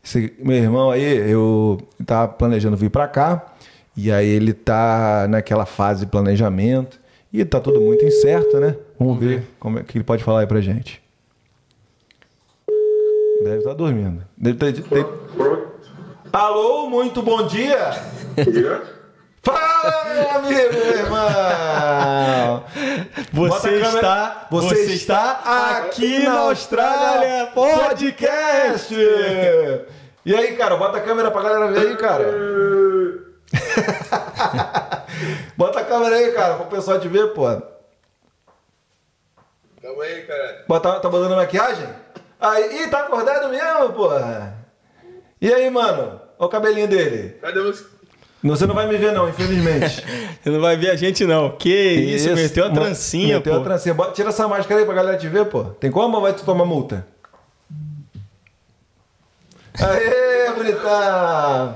Esse, 0.04 0.32
meu 0.42 0.56
irmão 0.56 0.90
aí, 0.90 1.30
eu 1.30 1.78
tava 2.06 2.28
planejando 2.28 2.76
vir 2.76 2.88
pra 2.90 3.06
cá. 3.08 3.44
E 4.00 4.12
aí 4.12 4.28
ele 4.28 4.52
tá 4.52 5.26
naquela 5.28 5.66
fase 5.66 6.04
de 6.04 6.10
planejamento. 6.10 7.00
E 7.32 7.44
tá 7.44 7.58
tudo 7.58 7.80
muito 7.80 8.04
incerto, 8.04 8.60
né? 8.60 8.76
Vamos, 8.96 9.18
ver, 9.18 9.42
como 9.58 9.80
é 9.80 9.82
que 9.82 9.98
ele 9.98 10.04
pode 10.04 10.22
falar 10.22 10.40
aí 10.42 10.46
pra 10.46 10.60
gente. 10.60 11.02
Deve 13.42 13.58
estar 13.58 13.74
dormindo. 13.74 14.22
Deve 14.36 14.56
ter, 14.56 14.82
ter- 14.84 15.06
Alô, 16.32 16.88
muito 16.88 17.20
bom 17.22 17.44
dia! 17.48 17.90
Fala, 19.42 20.14
meu 20.14 20.30
amigo, 20.30 20.74
meu 20.74 20.98
irmão! 20.98 22.64
Você 23.32 23.80
está, 23.80 24.46
você, 24.48 24.84
está 24.92 25.78
aqui 25.78 26.22
na 26.22 26.38
Austrália 26.40 27.46
Podcast! 27.52 28.94
E 30.24 30.34
aí, 30.34 30.56
cara, 30.56 30.76
bota 30.76 30.98
a 30.98 31.00
câmera 31.00 31.32
pra 31.32 31.42
galera 31.42 31.72
ver 31.72 31.88
aí, 31.88 31.96
cara. 31.96 33.27
bota 35.56 35.80
a 35.80 35.84
câmera 35.84 36.16
aí, 36.16 36.32
cara, 36.32 36.54
pro 36.54 36.66
pessoal 36.66 37.00
te 37.00 37.08
ver, 37.08 37.32
pô. 37.34 37.44
Calma 39.82 40.04
aí, 40.04 40.22
cara. 40.22 40.64
Bota, 40.68 41.00
tá 41.00 41.08
botando 41.08 41.36
maquiagem? 41.36 41.88
Aí, 42.40 42.84
ih, 42.84 42.88
tá 42.88 43.00
acordado 43.00 43.48
mesmo, 43.48 43.92
porra. 43.94 44.56
E 45.40 45.52
aí, 45.52 45.68
mano? 45.70 46.20
Olha 46.38 46.46
o 46.46 46.48
cabelinho 46.48 46.86
dele. 46.88 47.30
Cadê 47.40 47.60
você? 47.60 47.84
Você 48.44 48.66
não 48.66 48.74
vai 48.74 48.86
me 48.86 48.96
ver, 48.96 49.12
não, 49.12 49.28
infelizmente. 49.28 50.04
Você 50.40 50.50
não 50.50 50.60
vai 50.60 50.76
ver 50.76 50.90
a 50.90 50.96
gente, 50.96 51.24
não. 51.24 51.50
Que 51.56 51.68
isso, 51.68 52.32
meteu 52.36 52.66
a 52.66 52.68
Ma- 52.68 52.74
trancinha, 52.76 53.38
Meteu 53.38 53.54
pô. 53.54 53.60
a 53.60 53.64
trancinha. 53.64 53.92
Bota- 53.94 54.12
tira 54.12 54.28
essa 54.28 54.46
máscara 54.46 54.78
aí 54.80 54.86
pra 54.86 54.94
galera 54.94 55.18
te 55.18 55.26
ver, 55.28 55.46
pô. 55.46 55.64
Tem 55.64 55.90
como 55.90 56.16
ou 56.16 56.22
vai 56.22 56.32
tu 56.32 56.44
tomar 56.44 56.64
multa? 56.64 57.04
Aê, 59.80 60.52
bonitão! 60.54 61.74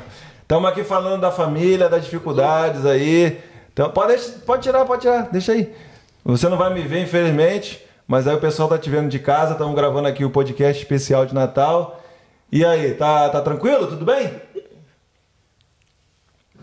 Estamos 0.53 0.69
aqui 0.69 0.85
falando 0.85 1.23
da 1.23 1.33
família, 1.33 1.89
das 1.89 2.05
dificuldades 2.05 2.85
aí. 2.85 3.41
Então, 3.73 3.89
pode, 3.91 4.21
pode 4.45 4.63
tirar, 4.63 4.85
pode 4.85 5.01
tirar, 5.01 5.31
deixa 5.33 5.53
aí. 5.53 5.75
Você 6.23 6.47
não 6.47 6.59
vai 6.59 6.75
me 6.75 6.83
ver, 6.83 7.01
infelizmente, 7.01 7.83
mas 8.07 8.29
aí 8.29 8.37
o 8.37 8.39
pessoal 8.39 8.69
tá 8.69 8.77
te 8.77 8.91
vendo 8.91 9.09
de 9.09 9.19
casa, 9.19 9.53
estamos 9.53 9.75
gravando 9.75 10.09
aqui 10.09 10.27
o 10.27 10.31
podcast 10.31 10.83
especial 10.83 11.25
de 11.25 11.35
Natal. 11.35 12.05
E 12.53 12.67
aí, 12.67 12.93
tá, 12.93 13.31
tá 13.31 13.41
tranquilo? 13.41 13.87
Tudo 13.87 14.05
bem? 14.05 14.29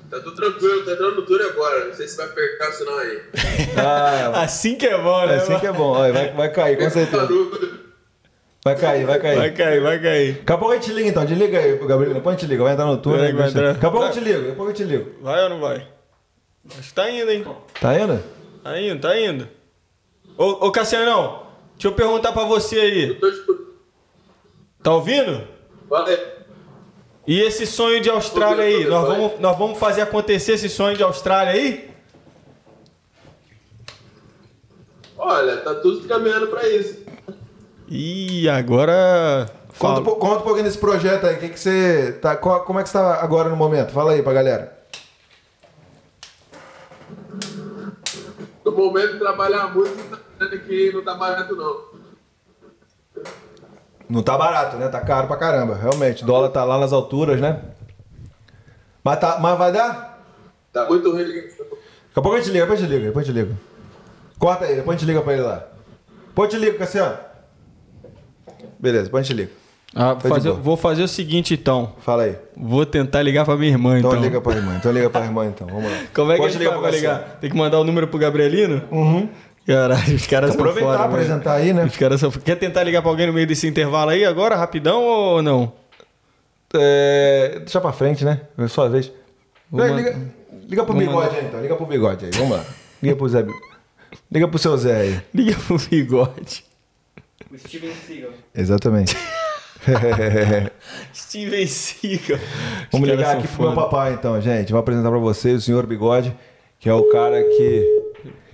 Tá 0.08 0.20
tudo 0.20 0.36
tranquilo, 0.36 0.86
tá 0.86 0.92
entrando 0.92 1.16
no 1.16 1.26
tour 1.26 1.42
agora. 1.42 1.86
Não 1.86 1.94
sei 1.96 2.08
se 2.08 2.16
vai 2.16 2.28
apertar 2.28 2.70
o 2.70 2.74
sinal 2.74 2.98
aí. 3.00 3.22
Ah, 3.76 4.42
Assim 4.46 4.76
que 4.76 4.86
é 4.86 5.02
bom, 5.02 5.26
né? 5.26 5.38
assim 5.38 5.58
que 5.58 5.66
é 5.66 5.74
bom. 5.74 5.96
Vai, 5.96 6.32
vai 6.32 6.52
cair, 6.52 6.78
com 6.78 6.92
certeza. 6.92 7.28
Vai 8.64 8.76
cair, 8.76 9.06
vai 9.06 9.20
cair. 9.20 9.38
Vai 9.38 9.52
cair, 9.52 9.82
vai 9.82 10.02
cair. 10.02 10.34
Daqui 10.40 10.52
a 10.52 10.58
pouco 10.58 10.74
a 10.74 10.78
gente 10.78 10.92
liga 10.92 11.10
então, 11.10 11.26
desliga 11.26 11.60
aí, 11.60 11.78
Gabriel. 11.78 12.14
Depois 12.14 12.36
a 12.36 12.40
gente 12.40 12.50
liga, 12.50 12.64
vai 12.64 12.74
entrar 12.74 12.86
no 12.86 12.98
turno. 12.98 13.20
Vai, 13.20 13.28
aí, 13.28 13.34
vai 13.34 13.42
vai 13.44 13.50
entrar. 13.52 13.74
Daqui 13.74 13.86
a 13.86 13.92
pouco 13.92 14.06
eu 14.08 14.12
te 14.12 14.20
ligo, 14.20 14.40
daqui 14.40 14.52
a 14.52 14.56
pouco 14.56 14.72
eu 14.72 14.76
te 14.76 14.84
ligo. 14.84 15.12
Vai 15.22 15.44
ou 15.44 15.50
não 15.50 15.60
vai? 15.62 15.88
Acho 16.78 16.90
que 16.90 16.94
tá 16.94 17.10
indo, 17.10 17.32
hein? 17.32 17.46
Tá 17.80 17.98
indo? 17.98 18.24
Tá 18.64 18.80
indo, 18.80 19.02
tá 19.02 19.20
indo. 19.20 19.48
Ô, 20.38 20.68
ô 20.68 20.72
Cassianão, 20.72 21.44
deixa 21.74 21.88
eu 21.88 21.94
perguntar 21.94 22.34
pra 22.34 22.44
você 22.44 22.80
aí. 22.80 23.14
Tô 23.16 23.28
escutando. 23.28 23.70
Tá 24.84 24.94
ouvindo? 24.94 25.48
Vai. 25.90 26.20
E 27.26 27.40
esse 27.42 27.66
sonho 27.66 28.02
de 28.02 28.10
Austrália 28.10 28.64
aí? 28.64 28.86
Nós 28.86 29.08
vamos, 29.08 29.40
nós 29.40 29.58
vamos 29.58 29.78
fazer 29.78 30.02
acontecer 30.02 30.54
esse 30.54 30.70
sonho 30.70 30.98
de 30.98 31.04
Austrália 31.04 31.54
aí? 31.54 31.90
Olha, 35.18 35.58
tá 35.58 35.76
tudo 35.76 36.08
caminhando 36.08 36.48
pra 36.48 36.68
isso. 36.68 37.09
Ih, 37.90 38.48
agora. 38.50 39.50
Conta, 39.78 40.02
um 40.02 40.04
conta 40.04 40.40
um 40.40 40.44
pouquinho 40.44 40.66
desse 40.66 40.78
projeto 40.78 41.26
aí. 41.26 41.38
Que 41.38 41.50
que 41.50 41.60
você 41.60 42.12
tá, 42.22 42.36
qual- 42.36 42.64
como 42.64 42.80
é 42.80 42.84
que 42.84 42.90
você 42.90 42.98
tá 42.98 43.16
agora 43.22 43.50
no 43.50 43.56
momento? 43.56 43.92
Fala 43.92 44.12
aí 44.12 44.22
pra 44.22 44.34
galera. 44.34 44.78
No 48.66 48.72
momento 48.72 49.14
de 49.14 49.20
trabalhar 49.20 49.74
muito, 49.74 50.18
tá 50.38 50.48
que 50.58 50.92
não 50.94 51.04
tá 51.04 51.16
barato 51.16 51.56
não. 51.56 51.90
Não 54.10 54.24
tá 54.24 54.38
barato, 54.38 54.78
né? 54.78 54.88
Tá 54.90 55.02
caro 55.02 55.28
pra 55.28 55.38
caramba, 55.38 55.76
realmente. 55.76 56.24
O 56.24 56.26
dólar 56.28 56.50
tá 56.50 56.64
lá 56.64 56.78
nas 56.80 56.92
alturas, 56.94 57.40
né? 57.40 57.62
Mas, 59.04 59.20
tá, 59.20 59.38
mas 59.40 59.58
vai 59.58 59.72
dar? 59.72 60.24
Tá 60.74 60.86
muito 60.86 61.12
ruim. 61.12 61.24
Daqui 61.26 61.54
a 62.16 62.22
pouco 62.22 62.38
a 62.38 62.42
gente 62.42 62.52
liga, 62.52 62.66
depois 62.66 62.80
a 62.80 62.84
gente 62.84 62.92
liga, 62.92 63.06
depois 63.08 63.24
a 63.28 63.32
gente 63.32 63.44
liga. 63.44 63.58
Corta 64.38 64.66
aí, 64.66 64.76
depois 64.76 64.96
a 64.96 65.00
gente 65.00 65.08
liga 65.08 65.22
pra 65.22 65.34
ele 65.34 65.42
lá. 65.44 65.64
Depois 66.28 66.54
eu 66.54 66.60
te 66.60 66.66
ligo, 66.66 66.78
Cassiano. 66.78 67.29
Beleza, 68.80 69.06
depois 69.06 69.22
a 69.26 69.28
gente 69.28 69.38
liga. 69.38 69.52
Ah, 69.96 70.14
de 70.14 70.28
fazer, 70.30 70.52
vou 70.52 70.78
fazer 70.78 71.02
o 71.04 71.08
seguinte 71.08 71.54
então. 71.56 71.94
Fala 72.02 72.24
aí. 72.24 72.36
Vou 72.56 72.86
tentar 72.86 73.24
ligar 73.24 73.44
pra 73.44 73.56
minha 73.58 73.72
irmã 73.72 73.98
Então, 73.98 74.12
então. 74.12 74.22
liga 74.22 74.40
pra 74.40 74.54
irmã. 74.56 74.76
Então 74.78 74.92
liga 74.92 75.10
pra 75.10 75.26
irmã 75.26 75.46
então. 75.48 75.68
Vamos 75.68 75.92
lá. 75.92 75.98
Como 76.14 76.32
é 76.32 76.36
que 76.36 76.42
Pode 76.42 76.50
a 76.56 76.60
gente 76.60 76.68
ligar 76.68 76.80
vai 76.80 76.92
ligar? 76.92 77.38
Tem 77.42 77.50
que 77.50 77.58
mandar 77.58 77.80
o 77.80 77.84
número 77.84 78.08
pro 78.08 78.20
Gabrielino? 78.20 78.84
Uhum. 78.92 79.28
Caralho, 79.66 80.16
os 80.16 80.26
caras 80.28 80.52
são 80.52 80.60
Aproveitar, 80.62 80.90
mano. 80.92 81.04
apresentar 81.06 81.54
aí, 81.54 81.74
né? 81.74 81.86
Os 81.86 81.98
caras 81.98 82.20
são... 82.20 82.32
Quer 82.32 82.56
tentar 82.56 82.84
ligar 82.84 83.02
pra 83.02 83.10
alguém 83.12 83.28
no 83.28 83.34
meio 83.34 83.46
desse 83.48 83.68
intervalo 83.68 84.12
aí 84.12 84.24
agora, 84.26 84.56
rapidão 84.56 85.04
ou 85.04 85.42
não? 85.44 85.74
É, 86.74 87.58
deixa 87.60 87.82
pra 87.82 87.92
frente, 87.92 88.24
né? 88.24 88.42
É 88.58 88.68
sua 88.68 88.90
vez. 88.90 89.12
Vou 89.72 89.82
Liga, 89.86 89.96
liga, 89.96 90.18
liga 90.68 90.84
pro 90.84 90.94
vou 90.94 91.02
bigode 91.02 91.26
mandar. 91.28 91.38
aí 91.40 91.46
então. 91.46 91.62
Liga 91.62 91.76
pro 91.76 91.86
bigode 91.86 92.26
aí. 92.26 92.32
Vamos 92.36 92.58
lá. 92.58 92.66
Liga 93.02 93.16
pro 93.16 93.28
Zé. 93.30 93.46
Liga 94.32 94.48
pro 94.48 94.60
seu 94.60 94.78
Zé 94.78 94.96
aí. 95.02 95.22
Liga 95.34 95.56
pro 95.68 95.78
bigode. 95.78 96.64
O 97.52 97.58
Steven 97.58 97.94
Seagal. 97.94 98.32
Exatamente. 98.54 99.16
Steven 101.14 101.68
Seagal. 101.68 102.40
Vamos 102.92 103.10
ligar 103.10 103.38
aqui 103.38 103.48
pro 103.48 103.64
meu 103.64 103.74
papai 103.76 104.14
então, 104.14 104.40
gente. 104.42 104.72
Vou 104.72 104.80
apresentar 104.80 105.10
pra 105.10 105.20
vocês 105.20 105.58
o 105.58 105.62
senhor 105.62 105.86
Bigode, 105.86 106.36
que 106.80 106.90
é 106.90 106.94
o 106.94 107.10
cara 107.10 107.42
que. 107.44 108.00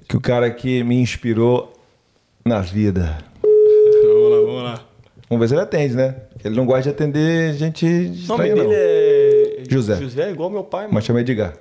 Que 0.07 0.16
o 0.16 0.22
cara 0.22 0.52
que 0.52 0.84
me 0.84 0.95
inspirou 0.95 1.74
na 2.45 2.62
vida. 2.62 3.18
Vamos 3.41 4.30
lá, 4.30 4.38
vamos 4.38 4.64
lá. 4.64 4.86
Vamos 5.28 5.41
ver 5.41 5.48
se 5.48 5.53
ele 5.56 5.62
atende, 5.62 5.95
né? 5.95 6.16
Ele 6.44 6.56
não 6.56 6.66
gosta 6.66 6.84
de 6.84 6.90
atender 6.90 7.56
gente 7.56 7.86
O 7.86 7.90
nome 7.90 8.14
estranha, 8.20 8.56
não. 8.56 8.70
dele 8.70 8.76
é... 8.76 9.64
José. 9.68 9.95
José 9.95 10.30
é 10.30 10.32
igual 10.32 10.52
meu 10.52 10.64
pai, 10.64 10.84
mano. 10.84 10.94
Mas 10.94 11.06
chama 11.06 11.22
Edgar. 11.22 11.56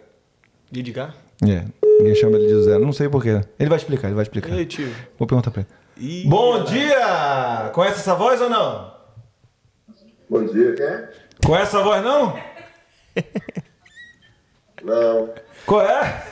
Edgar? 0.71 1.15
É. 1.43 1.65
Ninguém 1.99 2.15
chama 2.15 2.37
ele 2.37 2.49
de 2.49 2.53
José. 2.53 2.79
Não 2.79 2.93
sei 2.93 3.09
porquê. 3.09 3.41
Ele 3.59 3.69
vai 3.71 3.79
explicar, 3.79 4.09
ele 4.09 4.15
vai 4.15 4.25
explicar. 4.25 4.51
E 4.51 4.59
aí, 4.59 4.67
tio? 4.67 4.89
Vou 5.19 5.27
perguntar 5.27 5.51
pra 5.51 5.63
ele. 5.63 5.84
Ih, 5.97 6.25
Bom 6.27 6.65
dia! 6.65 7.71
Conhece 7.73 8.01
essa 8.01 8.15
voz 8.15 8.41
ou 8.41 8.51
não? 8.51 8.93
Bom 10.29 10.45
dia. 10.47 10.75
Quem? 10.75 11.09
Conhece 11.47 11.69
essa 11.77 11.83
voz 11.83 12.03
não? 12.03 12.37
Não. 14.83 15.31
Qual 15.67 15.81
é? 15.83 16.25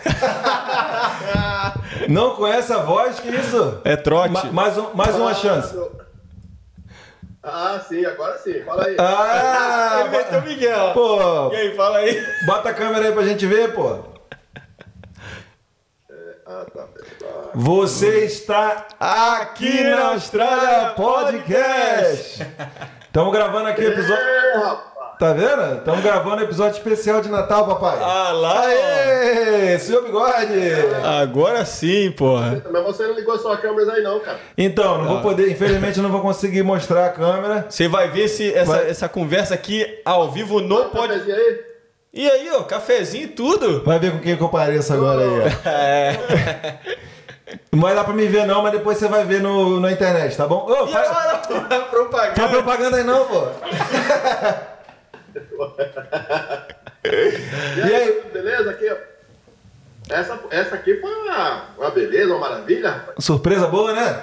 não 2.09 2.34
conhece 2.34 2.72
a 2.72 2.78
voz? 2.78 3.20
Que 3.20 3.28
isso? 3.28 3.80
É 3.84 3.97
trote. 3.97 4.32
Ma- 4.32 4.44
mais, 4.52 4.76
um- 4.78 4.93
mais 4.94 5.14
uma 5.16 5.32
chance. 5.34 5.74
Ah, 7.43 7.80
sim, 7.89 8.05
agora 8.05 8.36
sim. 8.39 8.62
Fala 8.64 8.86
aí. 8.86 8.97
Ah! 8.98 10.01
Ele 10.06 10.09
meteu 10.10 10.39
o 10.40 10.43
Miguel. 10.43 10.93
Pô, 10.93 11.52
E 11.52 11.56
aí, 11.56 11.76
fala 11.76 11.98
aí. 11.98 12.24
bota 12.47 12.68
a 12.70 12.74
câmera 12.74 13.06
aí 13.06 13.12
pra 13.12 13.22
gente 13.24 13.47
ver, 13.47 13.72
pô. 13.74 14.11
Ah. 16.53 16.66
Você 17.55 18.27
está 18.27 18.87
aqui 19.01 19.85
na 19.85 20.09
Austrália 20.09 20.91
Podcast. 20.91 22.47
Estamos 23.07 23.33
gravando 23.33 23.69
aqui 23.69 23.81
o 23.81 23.89
episódio. 23.89 24.23
Tá 25.19 25.33
vendo? 25.33 25.79
Estamos 25.79 26.03
gravando 26.03 26.43
episódio 26.43 26.77
especial 26.77 27.23
de 27.23 27.31
Natal, 27.31 27.66
papai. 27.66 27.99
Ah 28.03 28.33
lá. 28.33 28.66
Aê! 28.66 29.79
Senhor 29.79 30.03
Bigode! 30.03 30.61
Agora 31.23 31.65
sim, 31.65 32.11
porra. 32.11 32.62
Mas 32.70 32.83
você 32.85 33.07
não 33.07 33.15
ligou 33.15 33.39
sua 33.39 33.57
câmera 33.57 33.95
aí 33.95 34.03
não, 34.03 34.20
cara. 34.20 34.39
Então, 34.59 34.99
não 34.99 35.07
vou 35.07 35.23
poder, 35.23 35.51
infelizmente 35.51 35.97
eu 35.97 36.03
não 36.03 36.11
vou 36.11 36.20
conseguir 36.20 36.62
mostrar 36.62 37.07
a 37.07 37.11
câmera. 37.11 37.65
Você 37.70 37.89
vai 37.89 38.11
ver 38.11 38.24
esse, 38.24 38.53
essa, 38.53 38.73
Vai. 38.73 38.91
essa 38.91 39.09
conversa 39.09 39.55
aqui 39.55 39.87
ao 40.05 40.31
vivo 40.31 40.61
no 40.61 40.85
Pode... 40.91 41.15
aí? 42.14 42.22
E 42.22 42.30
aí, 42.30 42.51
ó, 42.52 42.62
cafezinho 42.62 43.24
e 43.24 43.28
tudo. 43.28 43.82
Vai 43.84 43.98
ver 43.98 44.12
com 44.12 44.18
quem 44.18 44.36
que 44.36 44.43
eu 44.43 44.48
pareço 44.48 44.93
agora 44.93 45.22
aí, 45.22 45.40
ó. 45.40 45.68
É. 45.68 46.78
Não 47.70 47.80
vai 47.80 47.94
dar 47.94 48.05
pra 48.05 48.14
me 48.14 48.26
ver 48.26 48.47
não, 48.47 48.62
mas 48.62 48.72
depois 48.72 48.97
você 48.97 49.09
vai 49.09 49.24
ver 49.24 49.43
no, 49.43 49.78
na 49.78 49.93
internet, 49.93 50.34
tá 50.36 50.47
bom? 50.47 50.64
Ô, 50.66 50.86
faz, 50.86 51.09
faz 51.09 51.48
propaganda. 51.90 52.48
propaganda 52.48 52.97
aí 52.97 53.05
não, 53.05 53.26
pô. 53.26 53.48
E 57.05 57.94
aí, 57.94 58.22
beleza? 58.32 58.70
Aqui, 58.70 58.89
ó. 58.89 58.97
Essa, 60.09 60.39
essa 60.51 60.74
aqui 60.76 61.01
foi 61.01 61.12
uma, 61.12 61.64
uma 61.76 61.90
beleza, 61.90 62.34
uma 62.34 62.39
maravilha, 62.39 62.90
rapaz. 62.90 63.24
Surpresa 63.24 63.66
boa, 63.66 63.93
né? 63.93 64.22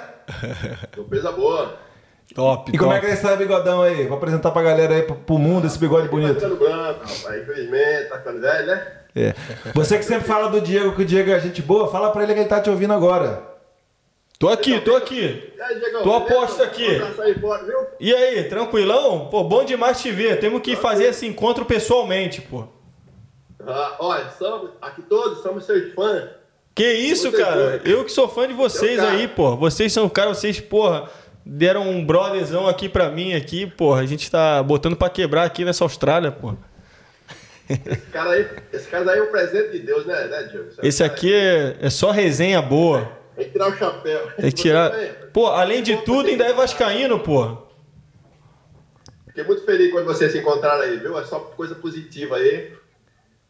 Surpresa 0.94 1.32
boa. 1.32 1.78
Top, 2.34 2.70
E 2.72 2.78
como 2.78 2.92
é 2.92 3.00
que 3.00 3.06
é 3.06 3.10
esse 3.12 3.36
bigodão 3.36 3.82
aí? 3.82 4.06
Vou 4.06 4.16
apresentar 4.16 4.50
pra 4.52 4.62
galera 4.62 4.94
aí, 4.94 5.02
pro, 5.02 5.16
pro 5.16 5.38
mundo, 5.38 5.66
esse 5.66 5.78
bigode 5.78 6.06
Tá 6.06 6.10
bonito. 6.10 6.34
ficando 6.34 6.56
branco, 6.56 7.00
rapaz. 7.00 7.42
Infelizmente, 7.42 8.08
tá 8.08 8.18
ficando 8.18 8.40
velho, 8.40 8.66
né? 8.66 8.86
É. 9.16 9.34
Você 9.74 9.98
que 9.98 10.04
sempre 10.04 10.26
fala 10.26 10.48
do 10.48 10.60
Diego, 10.60 10.94
que 10.94 11.02
o 11.02 11.04
Diego 11.04 11.30
é 11.30 11.40
gente 11.40 11.60
boa, 11.60 11.90
fala 11.90 12.10
pra 12.12 12.22
ele 12.22 12.34
que 12.34 12.40
ele 12.40 12.48
tá 12.48 12.60
te 12.60 12.70
ouvindo 12.70 12.92
agora. 12.92 13.42
Tô 14.38 14.48
aqui, 14.48 14.80
tô 14.80 14.96
aqui. 14.96 15.52
E 15.54 15.60
aí, 15.60 15.78
Diegão, 15.78 16.02
Tô 16.02 16.14
aposto 16.14 16.62
aqui. 16.62 16.86
E 17.98 18.14
aí, 18.14 18.44
tranquilão? 18.44 19.28
Pô, 19.28 19.44
bom 19.44 19.64
demais 19.64 20.00
te 20.00 20.10
ver. 20.10 20.38
Temos 20.40 20.62
que 20.62 20.76
fazer 20.76 21.06
esse 21.06 21.26
encontro 21.26 21.64
pessoalmente, 21.66 22.40
pô. 22.40 22.64
Ah, 23.66 23.96
olha, 23.98 24.30
somos, 24.38 24.70
aqui 24.80 25.02
todos 25.02 25.42
somos 25.42 25.66
seus 25.66 25.92
fãs. 25.92 26.30
Que 26.74 26.90
isso, 26.90 27.30
cara? 27.32 27.82
Eu 27.84 28.04
que 28.04 28.12
sou 28.12 28.28
fã 28.28 28.48
de 28.48 28.54
vocês 28.54 28.98
aí, 29.00 29.28
pô. 29.28 29.56
Vocês 29.56 29.92
são 29.92 30.08
cara, 30.08 30.32
vocês, 30.32 30.58
porra, 30.58 31.10
deram 31.44 31.88
um 31.88 32.04
brotherzão 32.04 32.66
aqui 32.66 32.88
pra 32.88 33.10
mim 33.10 33.34
aqui, 33.34 33.66
porra. 33.66 34.00
A 34.00 34.06
gente 34.06 34.30
tá 34.30 34.62
botando 34.62 34.96
pra 34.96 35.10
quebrar 35.10 35.44
aqui 35.44 35.64
nessa 35.64 35.84
Austrália, 35.84 36.30
pô. 36.30 36.54
Esse 37.68 38.06
cara 38.12 38.30
aí, 38.30 38.48
esse 38.72 38.88
cara 38.88 39.12
aí 39.12 39.18
é 39.18 39.22
um 39.22 39.30
presente 39.30 39.70
de 39.70 39.78
Deus, 39.80 40.04
né, 40.04 40.26
né, 40.26 40.42
Diego? 40.44 40.70
Esse 40.82 41.04
aqui 41.04 41.32
é, 41.32 41.76
é 41.80 41.90
só 41.90 42.10
resenha 42.10 42.60
boa. 42.60 43.12
Tem 43.36 43.44
que 43.44 43.52
tirar 43.52 43.68
o 43.68 43.76
chapéu. 43.76 44.30
Tem 44.36 44.50
que 44.50 44.56
tirar. 44.56 44.92
Pô, 45.32 45.46
além 45.46 45.82
de 45.82 45.96
tudo, 45.98 46.28
ainda 46.28 46.44
é 46.44 46.52
vascaíno, 46.52 47.20
pô. 47.20 47.56
Fiquei 49.26 49.44
muito 49.44 49.64
feliz 49.64 49.92
quando 49.92 50.06
vocês 50.06 50.32
se 50.32 50.38
encontraram 50.38 50.82
aí, 50.82 50.98
viu? 50.98 51.16
É 51.16 51.24
só 51.24 51.38
coisa 51.38 51.74
positiva 51.76 52.36
aí. 52.36 52.72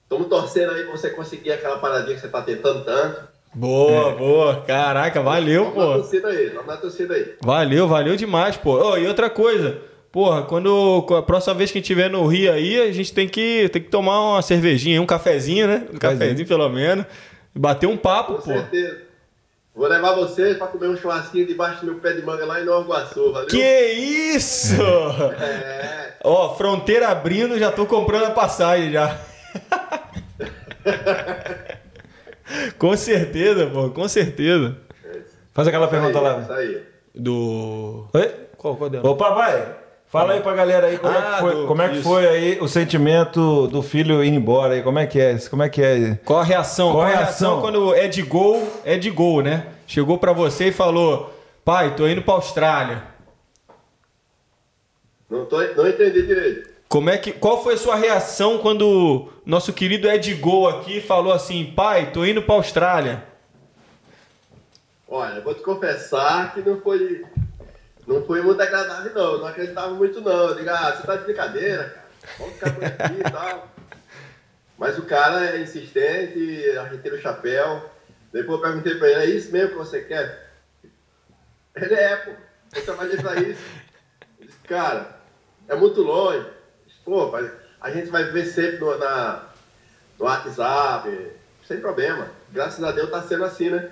Estamos 0.02 0.28
torcendo 0.28 0.72
aí 0.72 0.82
pra 0.82 0.92
você 0.92 1.08
conseguir 1.10 1.52
aquela 1.52 1.78
paradinha 1.78 2.14
que 2.14 2.20
você 2.20 2.28
tá 2.28 2.42
tentando 2.42 2.84
tanto. 2.84 3.26
Boa, 3.54 4.12
boa. 4.12 4.62
Caraca, 4.62 5.20
valeu, 5.20 5.64
Vamos 5.64 5.76
na 5.78 5.84
pô. 5.86 5.92
torcida 5.98 6.28
aí, 6.28 6.48
vamos 6.50 6.66
na 6.66 6.76
torcida 6.76 7.14
aí. 7.14 7.34
Valeu, 7.42 7.88
valeu 7.88 8.16
demais, 8.16 8.56
pô. 8.56 8.74
Ô, 8.78 8.96
e 8.96 9.06
outra 9.08 9.28
coisa, 9.28 9.78
porra, 10.12 10.42
quando 10.42 11.04
a 11.18 11.22
próxima 11.22 11.54
vez 11.54 11.72
que 11.72 11.78
a 11.78 11.80
gente 11.80 11.90
estiver 11.90 12.08
no 12.08 12.24
Rio 12.26 12.52
aí, 12.52 12.80
a 12.80 12.92
gente 12.92 13.12
tem 13.12 13.28
que, 13.28 13.68
tem 13.70 13.82
que 13.82 13.88
tomar 13.88 14.20
uma 14.34 14.42
cervejinha, 14.42 15.02
um 15.02 15.06
cafezinho, 15.06 15.66
né? 15.66 15.84
Um 15.92 15.98
cafezinho 15.98 16.46
pelo 16.46 16.68
menos. 16.68 17.04
Bater 17.54 17.88
um 17.88 17.96
papo, 17.96 18.34
Com 18.34 18.38
pô. 18.42 18.52
certeza. 18.52 19.02
Vou 19.74 19.88
levar 19.88 20.14
vocês 20.14 20.56
pra 20.58 20.66
comer 20.66 20.88
um 20.88 20.96
churrasquinho 20.96 21.46
debaixo 21.46 21.80
do 21.80 21.86
meu 21.86 21.94
pé 22.00 22.12
de 22.12 22.22
manga 22.22 22.44
lá 22.44 22.60
em 22.60 22.64
Nova 22.64 22.84
Iguaçu, 22.84 23.32
valeu? 23.32 23.48
Que 23.48 23.86
isso! 23.86 24.74
É, 25.40 26.14
Ó, 26.22 26.54
fronteira 26.54 27.08
abrindo, 27.08 27.58
já 27.58 27.72
tô 27.72 27.86
comprando 27.86 28.26
a 28.26 28.30
passagem 28.30 28.92
já. 28.92 29.18
com 32.78 32.96
certeza, 32.96 33.66
pô, 33.66 33.90
com 33.90 34.08
certeza. 34.08 34.76
Faz 35.52 35.66
aquela 35.68 35.86
isso 35.86 35.94
aí, 35.94 36.00
pergunta 36.00 36.20
lá. 36.20 36.40
Isso 36.40 36.52
aí. 36.52 36.82
Do. 37.14 38.06
Oi? 38.14 38.34
Qual, 38.56 38.76
qual 38.76 38.88
dela? 38.90 39.08
Ô, 39.08 39.16
papai, 39.16 39.66
fala 40.06 40.34
aí 40.34 40.40
pra 40.40 40.54
galera 40.54 40.86
aí 40.86 40.98
como, 40.98 41.12
é, 41.12 41.16
Ah, 41.18 41.32
que 41.34 41.40
foi, 41.40 41.54
do- 41.54 41.66
como 41.66 41.82
é 41.82 41.88
que 41.88 42.02
foi 42.02 42.26
aí 42.26 42.58
o 42.60 42.68
sentimento 42.68 43.66
do 43.66 43.82
filho 43.82 44.22
ir 44.22 44.28
embora 44.32 44.74
aí. 44.74 44.82
Como 44.82 44.98
é 44.98 45.06
que 45.06 45.20
é? 45.20 45.36
Como 45.48 45.62
é 45.62 45.68
que 45.68 45.82
é? 45.82 46.18
Qual 46.24 46.38
a 46.38 46.44
reação? 46.44 46.92
Qual 46.92 47.02
a 47.02 47.08
reação? 47.08 47.60
quando 47.60 47.94
é 47.94 48.06
de 48.06 48.22
gol, 48.22 48.66
é 48.84 48.96
de 48.96 49.10
gol, 49.10 49.42
né? 49.42 49.66
Chegou 49.86 50.18
pra 50.18 50.32
você 50.32 50.66
e 50.68 50.72
falou: 50.72 51.32
pai, 51.64 51.94
tô 51.96 52.06
indo 52.06 52.22
pra 52.22 52.34
Austrália. 52.34 53.02
Não, 55.28 55.44
tô, 55.46 55.58
não 55.74 55.88
entendi 55.88 56.22
direito. 56.26 56.69
Como 56.90 57.08
é 57.08 57.16
que, 57.16 57.32
qual 57.32 57.62
foi 57.62 57.74
a 57.74 57.78
sua 57.78 57.94
reação 57.94 58.58
quando 58.58 59.32
nosso 59.46 59.72
querido 59.72 60.10
Ed 60.10 60.34
Gol 60.34 60.68
aqui 60.68 61.00
falou 61.00 61.32
assim: 61.32 61.72
pai, 61.72 62.10
tô 62.10 62.24
indo 62.24 62.42
pra 62.42 62.56
Austrália? 62.56 63.22
Olha, 65.06 65.40
vou 65.40 65.54
te 65.54 65.62
confessar 65.62 66.52
que 66.52 66.60
não 66.68 66.80
foi, 66.80 67.24
não 68.08 68.26
foi 68.26 68.42
muito 68.42 68.60
agradável, 68.60 69.14
não. 69.14 69.38
Não 69.38 69.46
acreditava 69.46 69.94
muito, 69.94 70.20
não. 70.20 70.48
Eu 70.48 70.56
digo, 70.56 70.68
ah, 70.68 70.90
você 70.90 71.06
tá 71.06 71.14
de 71.14 71.24
brincadeira, 71.26 71.84
cara. 71.90 72.06
Vamos 72.38 72.54
ficar 72.54 72.72
por 72.72 72.84
aqui 72.84 73.20
e 73.20 73.30
tal. 73.30 73.68
Mas 74.76 74.98
o 74.98 75.02
cara 75.02 75.46
é 75.46 75.62
insistente, 75.62 76.70
a 76.76 76.88
gente 76.88 77.02
tira 77.02 77.14
o 77.14 77.20
chapéu. 77.22 77.88
Depois 78.32 78.58
eu 78.58 78.62
perguntei 78.62 78.96
pra 78.96 79.08
ele, 79.10 79.20
é 79.20 79.36
isso 79.36 79.52
mesmo 79.52 79.70
que 79.70 79.76
você 79.76 80.00
quer? 80.00 80.50
Ele 81.76 81.94
é, 81.94 82.16
pô. 82.16 82.32
Eu 82.74 82.84
trabalhei 82.84 83.16
pra 83.16 83.36
isso. 83.36 83.62
Eu 84.40 84.46
disse, 84.48 84.58
cara, 84.66 85.20
é 85.68 85.76
muito 85.76 86.02
longe. 86.02 86.58
Pô, 87.04 87.32
a 87.80 87.90
gente 87.90 88.10
vai 88.10 88.24
ver 88.24 88.44
sempre 88.46 88.78
no, 88.78 88.96
na, 88.98 89.44
no 90.18 90.24
WhatsApp, 90.26 91.08
sem 91.66 91.80
problema. 91.80 92.28
Graças 92.52 92.82
a 92.84 92.92
Deus 92.92 93.10
tá 93.10 93.22
sendo 93.22 93.44
assim, 93.44 93.70
né? 93.70 93.90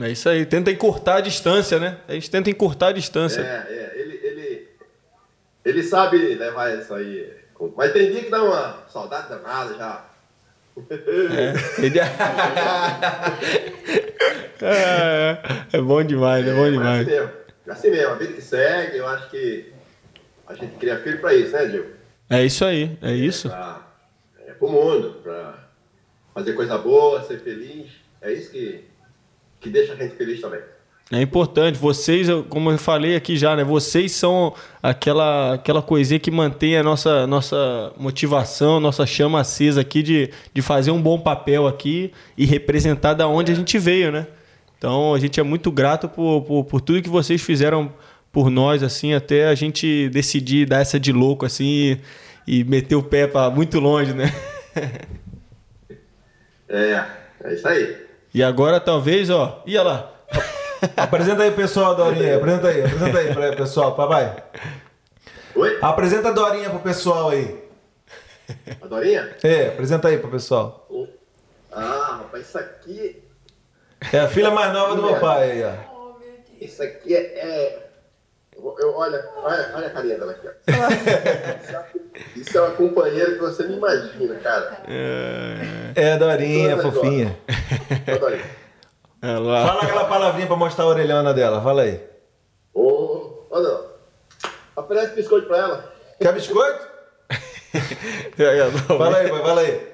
É 0.00 0.08
isso 0.10 0.28
aí, 0.28 0.46
tenta 0.46 0.70
encurtar 0.70 1.16
a 1.16 1.20
distância, 1.20 1.80
né? 1.80 1.98
A 2.06 2.12
gente 2.12 2.30
tenta 2.30 2.48
encurtar 2.48 2.88
a 2.88 2.92
distância. 2.92 3.40
É, 3.40 3.66
é, 3.68 3.92
ele, 4.00 4.14
ele, 4.22 4.68
ele 5.64 5.82
sabe 5.82 6.34
levar 6.36 6.78
isso 6.78 6.94
aí. 6.94 7.34
Mas 7.76 7.92
tem 7.92 8.12
dia 8.12 8.22
que 8.22 8.30
dá 8.30 8.44
uma 8.44 8.84
saudade 8.88 9.28
danada 9.28 9.74
já. 9.76 10.04
É, 10.88 11.84
ele- 11.84 11.98
é, 14.62 15.38
é 15.72 15.80
bom 15.80 16.04
demais, 16.04 16.46
é 16.46 16.52
bom 16.52 16.60
Mas 16.62 16.72
demais. 16.72 17.00
assim 17.00 17.10
mesmo, 17.10 17.30
assim 17.68 17.90
mesmo, 17.90 18.12
a 18.12 18.14
vida 18.14 18.32
que 18.34 18.42
segue, 18.42 18.98
eu 18.98 19.08
acho 19.08 19.28
que 19.30 19.72
a 20.46 20.54
gente 20.54 20.76
cria 20.76 21.00
filho 21.00 21.20
pra 21.20 21.34
isso, 21.34 21.50
né, 21.52 21.66
Diego? 21.66 21.97
É 22.30 22.44
isso 22.44 22.64
aí, 22.64 22.98
é 23.00 23.12
isso. 23.12 23.48
Pra, 23.48 23.86
é, 24.46 24.52
pro 24.52 24.68
mundo, 24.68 25.16
pra 25.22 25.68
fazer 26.34 26.52
coisa 26.52 26.76
boa, 26.76 27.22
ser 27.22 27.40
feliz. 27.40 27.90
É 28.20 28.32
isso 28.32 28.50
que, 28.50 28.84
que 29.60 29.70
deixa 29.70 29.94
a 29.94 29.96
gente 29.96 30.16
feliz 30.16 30.40
também. 30.40 30.60
É 31.10 31.22
importante. 31.22 31.78
Vocês, 31.78 32.28
como 32.50 32.70
eu 32.70 32.76
falei 32.76 33.16
aqui 33.16 33.34
já, 33.34 33.56
né? 33.56 33.64
Vocês 33.64 34.12
são 34.12 34.52
aquela, 34.82 35.54
aquela 35.54 35.80
coisinha 35.80 36.20
que 36.20 36.30
mantém 36.30 36.76
a 36.76 36.82
nossa, 36.82 37.26
nossa 37.26 37.92
motivação, 37.96 38.78
nossa 38.78 39.06
chama 39.06 39.40
acesa 39.40 39.80
aqui 39.80 40.02
de, 40.02 40.30
de 40.52 40.60
fazer 40.60 40.90
um 40.90 41.00
bom 41.00 41.18
papel 41.18 41.66
aqui 41.66 42.12
e 42.36 42.44
representar 42.44 43.14
da 43.14 43.26
onde 43.26 43.52
a 43.52 43.54
gente 43.54 43.78
veio, 43.78 44.12
né? 44.12 44.26
Então 44.76 45.14
a 45.14 45.18
gente 45.18 45.40
é 45.40 45.42
muito 45.42 45.72
grato 45.72 46.10
por, 46.10 46.42
por, 46.42 46.64
por 46.64 46.80
tudo 46.82 47.00
que 47.00 47.08
vocês 47.08 47.40
fizeram 47.40 47.90
por 48.32 48.50
nós, 48.50 48.82
assim, 48.82 49.14
até 49.14 49.48
a 49.48 49.54
gente 49.54 50.08
decidir 50.10 50.66
dar 50.66 50.80
essa 50.80 50.98
de 50.98 51.12
louco, 51.12 51.46
assim, 51.46 52.00
e, 52.46 52.60
e 52.60 52.64
meter 52.64 52.94
o 52.94 53.02
pé 53.02 53.26
para 53.26 53.50
muito 53.50 53.78
longe, 53.80 54.12
né? 54.14 54.32
É, 56.70 57.02
é 57.44 57.54
isso 57.54 57.66
aí. 57.66 58.06
E 58.34 58.42
agora 58.42 58.78
talvez, 58.78 59.30
ó, 59.30 59.62
ia 59.66 59.82
lá. 59.82 60.12
Apresenta 60.96 61.42
aí, 61.42 61.50
pessoal, 61.50 61.94
Dorinha. 61.96 62.36
Apresenta 62.36 62.68
aí, 62.68 62.84
apresenta 62.84 63.18
aí 63.18 63.56
pessoal, 63.56 63.94
papai. 63.96 64.36
Oi? 65.54 65.78
Apresenta 65.80 66.28
a 66.28 66.32
Dorinha 66.32 66.68
pro 66.68 66.80
pessoal 66.80 67.30
aí. 67.30 67.58
A 68.80 68.86
Dorinha? 68.86 69.34
É, 69.42 69.68
apresenta 69.68 70.08
aí 70.08 70.18
pro 70.18 70.30
pessoal. 70.30 70.86
Ah, 71.72 72.18
rapaz, 72.22 72.46
isso 72.46 72.58
aqui. 72.58 73.22
É 74.12 74.20
a 74.20 74.28
filha 74.28 74.50
mais 74.50 74.72
nova 74.72 74.94
do 74.94 75.02
meu 75.02 75.18
pai 75.18 75.50
aí, 75.50 75.64
ó. 75.64 75.72
Isso 76.60 76.82
aqui 76.82 77.16
é. 77.16 77.20
é- 77.20 77.87
eu, 78.58 78.76
eu- 78.80 78.94
olha, 78.96 79.24
olha, 79.42 79.72
olha 79.74 79.86
a 79.86 79.90
carinha 79.90 80.18
dela 80.18 80.32
aqui. 80.32 80.48
Isso 82.36 82.56
é 82.56 82.60
uma 82.60 82.70
companheira 82.72 83.32
que 83.32 83.38
você 83.38 83.62
não 83.64 83.76
imagina, 83.78 84.34
cara. 84.36 84.82
É 85.94 86.12
a 86.12 86.16
Dorinha, 86.16 86.76
Todas 86.76 86.94
fofinha. 86.94 87.38
Dorinha. 88.20 88.44
É 89.22 89.32
lá. 89.38 89.66
Fala 89.66 89.82
aquela 89.82 90.04
palavrinha 90.06 90.46
pra 90.46 90.56
mostrar 90.56 90.84
a 90.84 90.88
orelhona 90.88 91.32
dela, 91.34 91.60
fala 91.62 91.82
aí. 91.82 92.00
Ô, 92.74 93.44
ô, 93.50 93.60
não. 93.60 93.88
Oferece 94.76 95.14
biscoito 95.14 95.48
pra 95.48 95.58
ela. 95.58 95.92
Quer 96.20 96.32
biscoito? 96.32 96.86
Fala 98.86 99.18
aí, 99.18 99.28
pai, 99.28 99.42
fala 99.42 99.60
aí. 99.60 99.88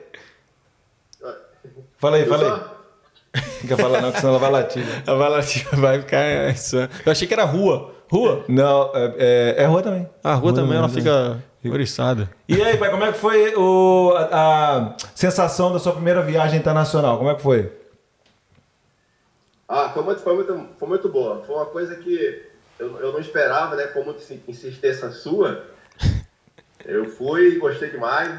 Fala 1.98 2.16
aí, 2.18 2.26
fala 2.26 2.44
aí. 2.44 3.42
Não 3.62 3.68
quer 3.68 3.76
falar 3.78 4.00
não, 4.02 4.12
que 4.12 4.18
senão 4.20 4.30
ela 4.34 4.38
vai 4.38 4.50
latir. 4.50 4.84
né? 4.84 5.02
A 5.06 5.14
Valativa 5.14 5.76
vai 5.76 6.00
ficar. 6.00 6.50
insana. 6.50 6.90
Eu 7.04 7.10
achei 7.12 7.26
que 7.26 7.32
era 7.34 7.44
rua. 7.44 7.93
Rua? 8.14 8.44
Não, 8.48 8.92
é, 8.94 9.14
é, 9.18 9.62
é 9.64 9.66
rua 9.66 9.82
também. 9.82 10.08
A 10.22 10.34
rua 10.34 10.54
também, 10.54 10.78
ela 10.78 10.88
fica 10.88 11.42
oriçada. 11.64 12.30
E 12.48 12.62
aí, 12.62 12.76
pai, 12.76 12.88
como 12.88 13.02
é 13.02 13.10
que 13.10 13.18
foi 13.18 13.52
o, 13.56 14.12
a, 14.16 14.92
a 14.92 14.96
sensação 15.16 15.72
da 15.72 15.80
sua 15.80 15.94
primeira 15.94 16.22
viagem 16.22 16.60
internacional? 16.60 17.18
Como 17.18 17.28
é 17.28 17.34
que 17.34 17.42
foi? 17.42 17.72
Ah, 19.68 19.90
foi 19.92 20.04
muito, 20.04 20.20
foi 20.20 20.34
muito, 20.36 20.68
foi 20.78 20.88
muito 20.88 21.08
boa. 21.08 21.42
Foi 21.44 21.56
uma 21.56 21.66
coisa 21.66 21.96
que 21.96 22.44
eu, 22.78 23.00
eu 23.00 23.12
não 23.12 23.18
esperava, 23.18 23.74
né? 23.74 23.88
Com 23.88 24.04
muita 24.04 24.20
insistência 24.46 25.10
sua. 25.10 25.64
Eu 26.84 27.06
fui, 27.06 27.58
gostei 27.58 27.90
demais. 27.90 28.30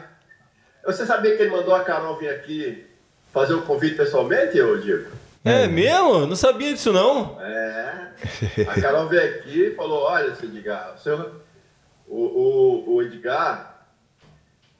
Você 0.85 1.05
sabia 1.05 1.35
que 1.35 1.41
ele 1.41 1.51
mandou 1.51 1.75
a 1.75 1.83
Carol 1.83 2.17
vir 2.17 2.29
aqui 2.29 2.85
fazer 3.33 3.55
o 3.55 3.63
convite 3.63 3.97
pessoalmente, 3.97 4.61
ô 4.61 4.77
Diego? 4.77 5.09
É 5.45 5.67
mesmo? 5.67 6.25
Não 6.25 6.35
sabia 6.35 6.73
disso 6.73 6.91
não. 6.91 7.39
É. 7.39 8.09
A 8.67 8.81
Carol 8.81 9.07
veio 9.07 9.35
aqui 9.35 9.67
e 9.67 9.75
falou, 9.75 10.01
olha, 10.03 10.33
seu 10.35 10.49
Edgar, 10.49 10.95
o, 10.95 10.97
senhor, 10.97 11.41
o, 12.07 12.17
o, 12.17 12.95
o 12.95 13.01
Edgar, 13.03 13.85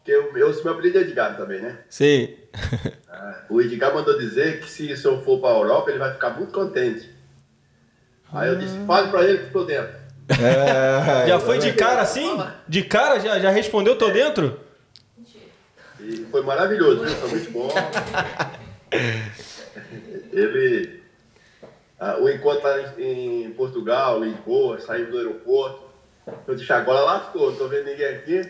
que 0.03 0.11
eu, 0.11 0.35
eu, 0.35 0.63
meu 0.63 0.73
apelido 0.73 0.97
é 0.97 1.01
Edgar 1.01 1.37
também, 1.37 1.61
né? 1.61 1.77
Sim. 1.87 2.35
É, 3.07 3.35
O 3.47 3.61
Edgar 3.61 3.93
mandou 3.93 4.17
dizer 4.17 4.59
que 4.59 4.69
se 4.69 4.91
o 4.91 4.97
senhor 4.97 5.23
for 5.23 5.39
para 5.39 5.51
a 5.51 5.57
Europa, 5.57 5.91
ele 5.91 5.99
vai 5.99 6.11
ficar 6.13 6.31
muito 6.31 6.51
contente. 6.51 7.13
Aí 8.33 8.49
eu 8.49 8.57
disse, 8.57 8.75
fale 8.87 9.11
para 9.11 9.23
ele 9.23 9.37
que 9.37 9.45
estou 9.45 9.65
dentro. 9.65 9.95
É, 10.29 11.27
Já 11.27 11.39
foi 11.39 11.59
de 11.59 11.73
cara 11.73 12.01
assim? 12.01 12.37
De 12.67 12.83
cara? 12.83 13.19
Já, 13.19 13.37
já 13.39 13.51
respondeu, 13.51 13.95
tô 13.95 14.09
dentro? 14.09 14.59
E 15.99 16.25
foi 16.31 16.41
maravilhoso, 16.41 17.03
viu? 17.03 17.15
foi 17.15 17.29
muito 17.29 17.51
bom. 17.51 17.69
Ele. 20.35 21.01
ah, 21.99 22.17
o 22.19 22.29
encontro 22.29 22.63
lá 22.63 22.93
em, 22.99 23.45
em 23.45 23.51
Portugal, 23.51 24.23
Lisboa, 24.23 24.79
saiu 24.79 25.09
do 25.09 25.17
aeroporto. 25.17 25.85
Eu 26.47 26.55
disse, 26.55 26.73
agora 26.73 27.01
lascou, 27.01 27.51
não 27.51 27.57
tô 27.57 27.67
vendo 27.67 27.85
ninguém 27.85 28.07
aqui. 28.07 28.41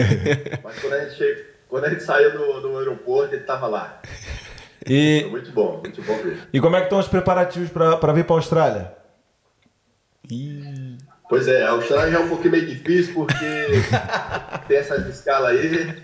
Mas 0.64 0.78
quando 0.80 0.94
a 0.94 1.08
gente, 1.08 1.46
quando 1.68 1.84
a 1.84 1.90
gente 1.90 2.02
saiu 2.02 2.32
do, 2.32 2.60
do 2.60 2.78
aeroporto, 2.78 3.34
ele 3.34 3.44
tava 3.44 3.66
lá. 3.66 4.00
E, 4.86 5.26
muito 5.30 5.52
bom, 5.52 5.78
muito 5.78 6.02
bom 6.02 6.16
mesmo. 6.16 6.46
e 6.52 6.60
como 6.60 6.74
é 6.74 6.80
que 6.80 6.86
estão 6.86 6.98
os 6.98 7.06
preparativos 7.08 7.70
pra 7.70 8.12
vir 8.12 8.24
pra 8.24 8.36
Austrália? 8.36 8.92
Pois 11.30 11.46
é, 11.46 11.62
a 11.62 11.70
Austrália 11.70 12.10
já 12.10 12.18
é 12.18 12.22
um 12.24 12.28
pouquinho 12.28 12.50
meio 12.50 12.66
difícil 12.66 13.14
porque 13.14 13.36
tem 14.66 14.76
essas 14.76 15.06
escalas 15.06 15.50
aí, 15.50 15.94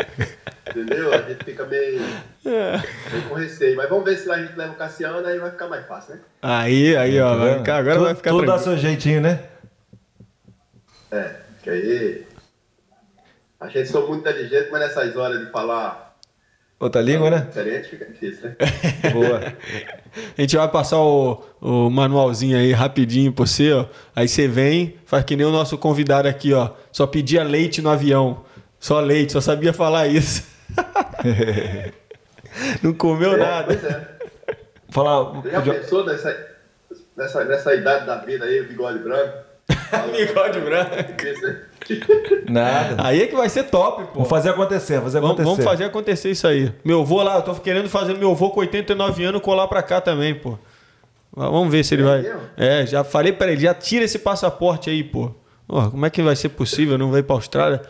entendeu? 0.70 1.12
A 1.12 1.22
gente 1.22 1.44
fica 1.44 1.66
meio, 1.66 2.00
meio 2.44 3.28
com 3.28 3.34
receio. 3.34 3.76
Mas 3.76 3.88
vamos 3.88 4.04
ver 4.04 4.16
se 4.18 4.28
lá 4.28 4.36
a 4.36 4.38
gente 4.38 4.54
leva 4.56 4.72
o 4.72 4.76
Cassiano, 4.76 5.26
aí 5.26 5.36
vai 5.36 5.50
ficar 5.50 5.66
mais 5.66 5.84
fácil, 5.84 6.14
né? 6.14 6.20
Aí, 6.40 6.96
aí, 6.96 7.20
ó. 7.20 7.36
vai 7.36 7.58
ficar- 7.58 7.78
agora 7.78 7.94
tudo, 7.96 8.04
vai 8.04 8.14
ficar 8.14 8.30
Tudo 8.30 8.46
dá 8.46 8.58
seu 8.58 8.78
jeitinho, 8.78 9.20
né? 9.20 9.40
É, 11.10 11.34
que 11.60 11.70
aí. 11.70 12.26
A 13.58 13.66
gente 13.66 13.88
sou 13.88 14.06
muito 14.06 14.20
inteligente, 14.20 14.68
mas 14.70 14.80
nessas 14.80 15.16
horas 15.16 15.44
de 15.44 15.50
falar 15.50 16.05
Outra 16.78 17.00
língua, 17.00 17.30
né? 17.30 17.48
difícil, 18.10 18.50
né? 18.50 18.56
Boa. 19.10 19.54
A 20.36 20.40
gente 20.40 20.56
vai 20.56 20.70
passar 20.70 20.98
o, 20.98 21.42
o 21.58 21.88
manualzinho 21.88 22.58
aí 22.58 22.70
rapidinho 22.72 23.32
pra 23.32 23.46
você, 23.46 23.72
ó. 23.72 23.86
Aí 24.14 24.28
você 24.28 24.46
vem, 24.46 24.96
faz 25.06 25.24
que 25.24 25.36
nem 25.36 25.46
o 25.46 25.50
nosso 25.50 25.78
convidado 25.78 26.28
aqui, 26.28 26.52
ó. 26.52 26.70
Só 26.92 27.06
pedia 27.06 27.42
leite 27.42 27.80
no 27.80 27.88
avião. 27.88 28.44
Só 28.78 29.00
leite, 29.00 29.32
só 29.32 29.40
sabia 29.40 29.72
falar 29.72 30.06
isso. 30.06 30.46
Não 32.82 32.92
comeu 32.92 33.32
É, 33.32 33.36
nada. 33.38 33.66
Pois 33.66 33.84
é. 33.84 34.08
Falar. 34.90 35.42
Já 35.50 35.62
pensou 35.62 36.04
nessa, 36.04 36.46
nessa, 37.16 37.44
nessa 37.44 37.74
idade 37.74 38.04
da 38.04 38.18
vida 38.18 38.44
aí, 38.44 38.62
bigode 38.62 38.98
branco? 38.98 39.45
Bigode 40.12 40.60
branco. 40.60 40.92
Nada. 42.48 42.96
Aí 43.06 43.22
é 43.22 43.26
que 43.26 43.36
vai 43.36 43.48
ser 43.48 43.64
top, 43.64 44.04
pô. 44.04 44.12
Vamos 44.14 44.28
fazer 44.28 44.50
acontecer, 44.50 45.00
fazer 45.00 45.20
Vamos, 45.20 45.30
acontecer. 45.36 45.44
vamos 45.50 45.64
fazer 45.64 45.84
acontecer 45.84 46.30
isso 46.30 46.46
aí. 46.46 46.72
Meu 46.84 47.00
avô 47.02 47.22
lá, 47.22 47.36
eu 47.36 47.42
tô 47.42 47.54
querendo 47.54 47.88
fazer 47.88 48.16
meu 48.16 48.30
avô 48.32 48.50
com 48.50 48.60
89 48.60 49.24
anos 49.24 49.40
colar 49.40 49.68
pra 49.68 49.82
cá 49.82 50.00
também, 50.00 50.34
pô. 50.34 50.58
Vamos 51.32 51.70
ver 51.70 51.84
se 51.84 51.94
ele 51.94 52.02
vai. 52.02 52.22
mesmo? 52.22 52.40
É, 52.56 52.86
já 52.86 53.04
falei 53.04 53.32
pra 53.32 53.50
ele, 53.52 53.60
já 53.60 53.74
tira 53.74 54.04
esse 54.04 54.18
passaporte 54.18 54.88
aí, 54.88 55.04
pô. 55.04 55.30
Ó, 55.68 55.90
como 55.90 56.06
é 56.06 56.10
que 56.10 56.22
vai 56.22 56.34
ser 56.34 56.48
possível 56.50 56.96
não 56.96 57.16
ir 57.16 57.22
pra 57.22 57.36
Austrália? 57.36 57.82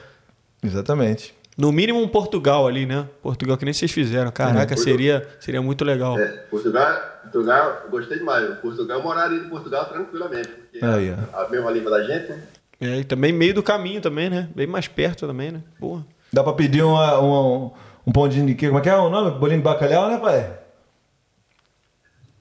Exatamente. 0.62 1.34
No 1.56 1.72
mínimo 1.72 2.02
um 2.02 2.08
Portugal 2.08 2.66
ali, 2.66 2.84
né? 2.84 3.06
Portugal 3.22 3.56
que 3.56 3.64
nem 3.64 3.72
vocês 3.72 3.90
fizeram. 3.90 4.30
Caraca, 4.30 4.76
seria, 4.76 5.26
seria 5.40 5.62
muito 5.62 5.84
legal. 5.84 6.18
É, 6.18 6.26
Portugal, 6.50 7.00
Portugal, 7.36 7.82
eu 7.84 7.90
gostei 7.90 8.18
demais. 8.18 8.58
Portugal, 8.60 8.98
eu 8.98 9.04
moraria 9.04 9.38
em 9.38 9.48
Portugal 9.48 9.84
tranquilamente, 9.84 10.48
porque 10.48 10.82
Aí, 10.82 11.10
é 11.10 11.16
a 11.34 11.48
mesma 11.48 11.70
língua 11.70 11.90
da 11.90 12.02
gente, 12.02 12.30
né? 12.32 12.42
É, 12.80 12.96
e 12.98 13.04
também 13.04 13.30
meio 13.32 13.52
do 13.54 13.62
caminho 13.62 14.00
também, 14.00 14.30
né? 14.30 14.48
Bem 14.54 14.66
mais 14.66 14.88
perto 14.88 15.26
também, 15.26 15.50
né? 15.50 15.60
Porra. 15.78 16.04
Dá 16.32 16.42
pra 16.42 16.52
pedir 16.54 16.82
uma, 16.82 17.18
uma- 17.18 17.72
um 18.06 18.12
pãozinho 18.12 18.46
de 18.46 18.54
quê? 18.54 18.66
Como 18.68 18.78
é 18.78 18.82
que 18.82 18.88
é 18.88 18.96
o 18.96 19.10
nome? 19.10 19.38
Bolinho 19.38 19.58
de 19.58 19.64
bacalhau, 19.64 20.08
né, 20.10 20.18
pai? 20.18 20.58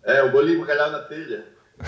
É, 0.04 0.24
o 0.24 0.32
bolinho 0.32 0.60
bacalhau 0.62 0.92
na 0.92 1.00
telha. 1.00 1.44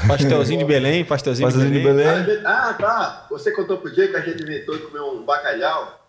Pastelzinho 0.07 0.59
de 0.59 0.65
Belém, 0.65 1.05
pastelzinho, 1.05 1.47
Pastelzinho 1.47 1.73
de 1.73 1.79
de 1.79 1.85
Belém. 1.87 2.07
Ah, 2.07 2.13
a 2.19 2.23
Belém. 2.23 2.43
Ah, 2.45 2.73
tá. 2.77 3.25
Você 3.29 3.51
contou 3.51 3.77
pro 3.77 3.93
dia 3.93 4.09
que 4.09 4.17
a 4.17 4.21
gente 4.21 4.43
inventou 4.43 4.75
de 4.75 4.83
comer 4.83 4.99
um 5.01 5.23
bacalhau. 5.23 6.06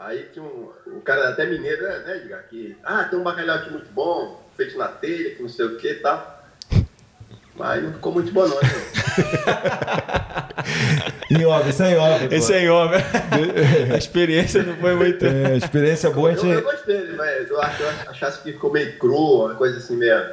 Aí 0.00 0.30
tinha 0.32 0.42
um, 0.42 0.70
um 0.86 1.00
cara 1.00 1.28
até 1.28 1.44
mineiro, 1.44 1.82
né, 1.82 1.98
né, 1.98 2.16
Edgar? 2.16 2.42
Que, 2.48 2.74
ah, 2.82 3.04
tem 3.04 3.18
um 3.18 3.22
bacalhau 3.22 3.58
aqui 3.58 3.70
muito 3.70 3.92
bom, 3.92 4.42
feito 4.56 4.78
na 4.78 4.88
telha, 4.88 5.34
que 5.34 5.42
não 5.42 5.48
sei 5.50 5.66
o 5.66 5.76
que 5.76 5.90
e 5.90 5.94
tal. 5.96 6.42
Mas 7.54 7.82
não 7.82 7.92
ficou 7.92 8.14
muito 8.14 8.32
bom 8.32 8.48
não, 8.48 8.56
né? 8.56 8.62
Em 11.30 11.44
obra, 11.44 11.70
sem 11.70 11.96
obra. 11.98 12.26
pô. 12.28 12.34
Esse 12.34 12.54
aí, 12.54 12.66
ó, 12.68 12.88
velho. 12.88 13.04
A 13.94 13.98
experiência 13.98 14.62
não 14.62 14.74
foi 14.76 14.94
muito. 14.94 15.24
É, 15.26 15.56
experiência 15.58 16.10
boa, 16.10 16.30
a 16.30 16.32
Eu, 16.32 16.38
eu 16.38 16.44
gente. 16.54 16.62
gostei, 16.62 17.12
mas 17.12 17.50
eu 17.50 17.60
acho, 17.60 17.82
eu 17.82 17.88
achasse 18.10 18.42
que 18.42 18.52
ficou 18.52 18.72
meio 18.72 18.96
cru, 18.98 19.44
uma 19.44 19.54
coisa 19.54 19.76
assim 19.76 19.96
mesmo. 19.96 20.30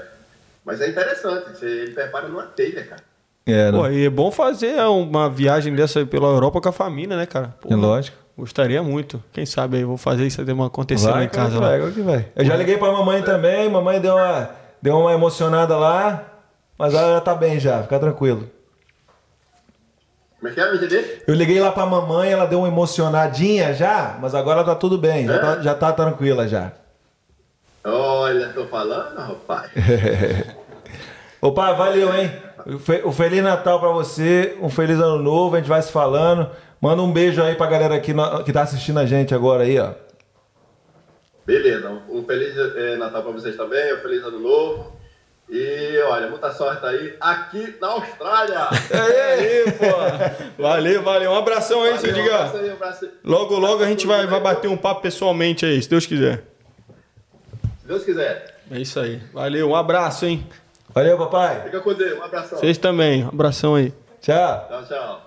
Mas 0.64 0.80
é 0.80 0.88
interessante, 0.88 1.50
você 1.50 1.66
ele 1.66 1.92
prepara 1.92 2.30
numa 2.30 2.44
telha, 2.44 2.86
cara. 2.86 3.04
É, 3.48 3.72
Pô, 3.72 3.78
não. 3.78 3.92
e 3.92 4.06
é 4.06 4.10
bom 4.10 4.30
fazer 4.30 4.80
uma 4.82 5.30
viagem 5.30 5.74
dessa 5.74 6.06
pela 6.06 6.28
Europa 6.28 6.60
com 6.60 6.70
a 6.70 6.74
família, 6.74 7.16
né, 7.16 7.26
cara? 7.26 7.56
Pô, 7.62 7.72
É 7.72 7.76
lógico. 7.76 8.18
Gostaria 8.38 8.84
muito. 8.84 9.24
Quem 9.34 9.46
sabe 9.48 9.78
aí, 9.78 9.84
vou 9.84 9.98
fazer 9.98 10.28
isso 10.28 10.42
aí 10.42 10.48
acontecer 10.66 11.08
lá 11.08 11.14
Vai, 11.14 11.24
em 11.26 11.30
casa. 11.30 11.52
que 11.56 11.56
lá. 11.62 11.70
vai, 11.70 11.80
vai, 11.80 11.92
que 11.92 12.02
vai. 12.02 12.26
Eu 12.36 12.46
já 12.46 12.56
liguei 12.56 12.78
pra 12.78 12.92
mamãe 12.92 13.24
também, 13.24 13.68
mamãe 13.70 14.00
deu 14.00 14.14
uma, 14.16 14.50
deu 14.80 14.96
uma 15.00 15.12
emocionada 15.14 15.76
lá, 15.76 16.24
mas 16.78 16.94
ela 16.94 17.14
já 17.14 17.22
tá 17.22 17.34
bem 17.34 17.60
já, 17.60 17.82
fica 17.82 17.98
tranquilo. 17.98 18.48
Como 20.40 20.52
é 20.52 20.54
que 20.54 20.60
é, 20.62 20.76
entender? 20.76 21.24
Eu 21.26 21.34
liguei 21.34 21.60
lá 21.60 21.72
pra 21.72 21.86
mamãe, 21.88 22.30
ela 22.32 22.46
deu 22.46 22.60
uma 22.60 22.68
emocionadinha 22.68 23.74
já, 23.74 24.18
mas 24.22 24.36
agora 24.36 24.64
tá 24.64 24.76
tudo 24.76 25.00
bem, 25.00 25.26
já, 25.26 25.40
tá, 25.40 25.62
já 25.62 25.74
tá 25.74 25.92
tranquila 25.92 26.48
já. 26.48 26.74
Olha, 27.84 28.50
tô 28.50 28.66
falando, 28.66 29.18
rapaz. 29.18 29.72
Ô 31.42 31.52
pai, 31.54 31.76
valeu, 31.76 32.14
hein? 32.14 32.32
Um 32.68 33.12
Feliz 33.14 33.42
Natal 33.42 33.80
pra 33.80 33.90
você, 33.90 34.58
um 34.62 34.70
Feliz 34.70 35.00
Ano 35.00 35.22
Novo, 35.22 35.56
a 35.56 35.60
gente 35.60 35.70
vai 35.70 35.82
se 35.82 35.92
falando. 35.92 36.50
Manda 36.82 37.02
um 37.02 37.12
beijo 37.12 37.42
aí 37.42 37.56
pra 37.56 37.66
galera 37.68 37.96
aqui 37.96 38.14
no- 38.14 38.44
que 38.44 38.52
tá 38.52 38.62
assistindo 38.64 39.00
a 39.00 39.06
gente 39.06 39.34
agora 39.34 39.64
aí, 39.64 39.80
ó. 39.80 39.92
Beleza, 41.46 41.90
um 42.10 42.24
feliz 42.26 42.54
eh, 42.58 42.98
Natal 42.98 43.24
pra 43.24 43.32
vocês 43.32 43.56
também, 43.56 43.94
um 43.96 44.02
feliz 44.02 44.22
ano 44.24 44.40
novo. 44.40 44.98
E 45.50 45.98
olha, 46.10 46.30
muita 46.30 46.52
sorte 46.52 46.86
aí 46.86 47.16
aqui 47.22 47.74
na 47.80 47.88
Austrália. 47.88 48.68
É 48.92 49.34
aí, 49.34 49.72
pô. 49.72 50.62
Valeu, 50.62 51.02
valeu. 51.04 51.32
Um 51.32 51.36
abração 51.38 51.84
aí, 51.84 51.98
seu 51.98 52.10
Valeu, 52.12 52.20
um 52.20 52.24
Diga. 52.26 52.36
abraço 52.36 52.58
aí, 52.58 52.70
um 52.70 52.74
abraço 52.74 53.06
aí. 53.06 53.12
Logo, 53.24 53.58
logo 53.58 53.82
a 53.82 53.88
gente 53.88 54.06
vai, 54.06 54.28
vai 54.28 54.42
bater 54.42 54.68
um 54.68 54.76
papo 54.76 55.02
pessoalmente 55.02 55.66
aí, 55.66 55.82
se 55.82 55.90
Deus 55.90 56.06
quiser. 56.06 56.44
Se 57.82 57.88
Deus 57.88 58.04
quiser. 58.04 58.58
É 58.70 58.78
isso 58.78 59.00
aí. 59.00 59.22
Valeu, 59.34 59.70
um 59.70 59.76
abraço, 59.76 60.26
hein? 60.26 60.46
Valeu, 60.94 61.18
papai. 61.18 61.62
Fica 61.64 61.80
com 61.82 61.94
Deus, 61.94 62.20
um 62.20 62.24
abração. 62.24 62.58
Vocês 62.60 62.78
também. 62.78 63.24
Um 63.26 63.30
abração 63.30 63.76
aí. 63.76 63.94
Tchau. 64.22 64.68
Tchau, 64.70 64.84
tchau. 64.88 65.22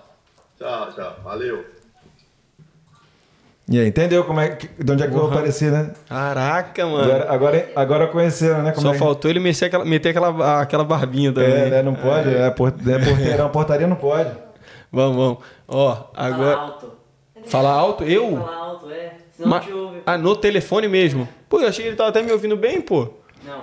Tchau, 0.59 0.91
tchau. 0.93 1.15
Valeu. 1.23 1.65
E 3.69 3.79
aí, 3.79 3.87
entendeu 3.87 4.25
como 4.25 4.39
é 4.41 4.49
que, 4.49 4.67
de 4.83 4.91
onde 4.91 5.03
é 5.03 5.07
que 5.07 5.13
eu 5.13 5.17
vou 5.19 5.29
aparecer, 5.31 5.71
né? 5.71 5.91
Caraca, 6.09 6.85
mano. 6.85 7.03
Agora, 7.09 7.31
agora, 7.33 7.71
agora 7.75 8.07
conheceram, 8.07 8.63
né? 8.63 8.71
Como 8.71 8.81
Só 8.81 8.89
é 8.89 8.93
que- 8.93 8.99
faltou 8.99 9.31
ele 9.31 9.39
meter 9.39 9.65
aquela, 9.65 9.85
meter 9.85 10.09
aquela, 10.09 10.61
aquela 10.61 10.83
barbinha 10.83 11.31
também. 11.31 11.49
É, 11.53 11.69
né? 11.69 11.81
Não 11.81 11.95
pode, 11.95 12.35
é, 12.35 12.49
por, 12.49 12.67
é 12.69 12.99
porteirão, 13.05 13.49
portaria 13.49 13.87
não 13.87 13.95
pode. 13.95 14.29
Vamos, 14.91 15.15
vamos. 15.15 15.37
Ó, 15.69 15.95
Fala 15.95 16.09
agora. 16.27 16.55
alto. 16.57 16.91
Falar 17.45 17.71
alto? 17.71 18.03
Eu? 18.03 18.37
Fala 18.37 18.55
alto, 18.57 18.91
é. 18.91 19.13
Senão 19.37 19.49
Ma- 19.49 19.59
não 19.59 19.65
te 19.65 19.71
ouve. 19.73 20.01
Ah, 20.05 20.17
no 20.17 20.35
telefone 20.35 20.87
mesmo. 20.89 21.29
Pô, 21.47 21.61
eu 21.61 21.69
achei 21.69 21.83
que 21.83 21.89
ele 21.89 21.95
tava 21.97 22.09
até 22.09 22.21
me 22.21 22.31
ouvindo 22.31 22.57
bem, 22.57 22.81
pô. 22.81 23.07
Não, 23.45 23.61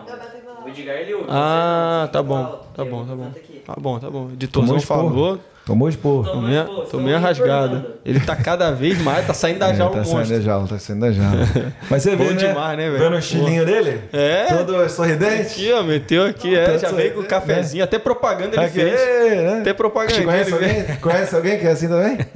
o 0.68 0.70
Edgar 0.70 0.96
ele 0.96 1.14
ouve. 1.14 1.26
Ah, 1.28 2.00
você 2.00 2.04
não, 2.06 2.12
tá 2.12 2.22
bom. 2.22 2.36
alto, 2.36 2.58
Tá 2.58 2.84
porque 2.84 2.90
bom, 2.90 3.04
tá 3.04 3.14
bom. 3.14 3.24
canto 3.24 3.38
aqui. 3.38 3.62
Tá 3.66 3.74
bom, 3.78 3.98
tá 3.98 4.10
bom. 4.10 4.30
Editorzão 4.32 4.80
falou. 4.80 5.38
Tomou 5.66 5.86
expor. 5.86 6.24
Tomei, 6.24 6.58
expor, 6.58 6.86
tomei 6.86 7.14
a 7.14 7.18
rasgada. 7.18 7.96
Ele 8.02 8.18
tá 8.20 8.34
cada 8.34 8.70
vez 8.70 8.98
mais, 9.02 9.26
tá 9.26 9.34
saindo 9.34 9.58
da 9.58 9.68
É, 9.68 9.74
jaula 9.74 9.96
tá 9.96 10.00
o 10.00 10.04
saindo 10.04 10.16
monstro. 10.18 10.36
da 10.38 10.42
jaula, 10.42 10.66
tá 10.66 10.78
saindo 10.78 11.00
da 11.00 11.12
jaula. 11.12 11.46
Mas 11.90 12.02
você 12.02 12.16
Bom 12.16 12.24
vê, 12.24 12.30
né? 12.30 12.36
demais, 12.36 12.78
né, 12.78 12.86
velho? 12.90 12.98
Vendo 13.04 13.14
o 13.16 13.18
estilinho 13.18 13.66
dele? 13.66 14.00
É. 14.10 14.46
Todo 14.46 14.88
sorridente? 14.88 15.42
Aqui, 15.42 15.72
ó, 15.72 15.82
meteu 15.82 16.24
aqui, 16.24 16.56
é, 16.56 16.78
já 16.78 16.90
veio 16.90 17.12
com 17.12 17.18
o 17.18 17.22
né? 17.22 17.28
cafezinho, 17.28 17.84
até 17.84 17.98
propaganda 17.98 18.56
ele 18.56 18.64
Aqui, 18.64 18.72
fez. 18.80 18.92
né? 19.42 19.58
Até 19.60 19.74
propaganda. 19.74 20.22
Conhece 20.24 20.54
ele 20.54 20.64
alguém? 20.64 20.96
Conhece 20.96 21.36
alguém 21.36 21.58
que 21.58 21.66
é 21.66 21.70
assim 21.70 21.88
também? 21.88 22.18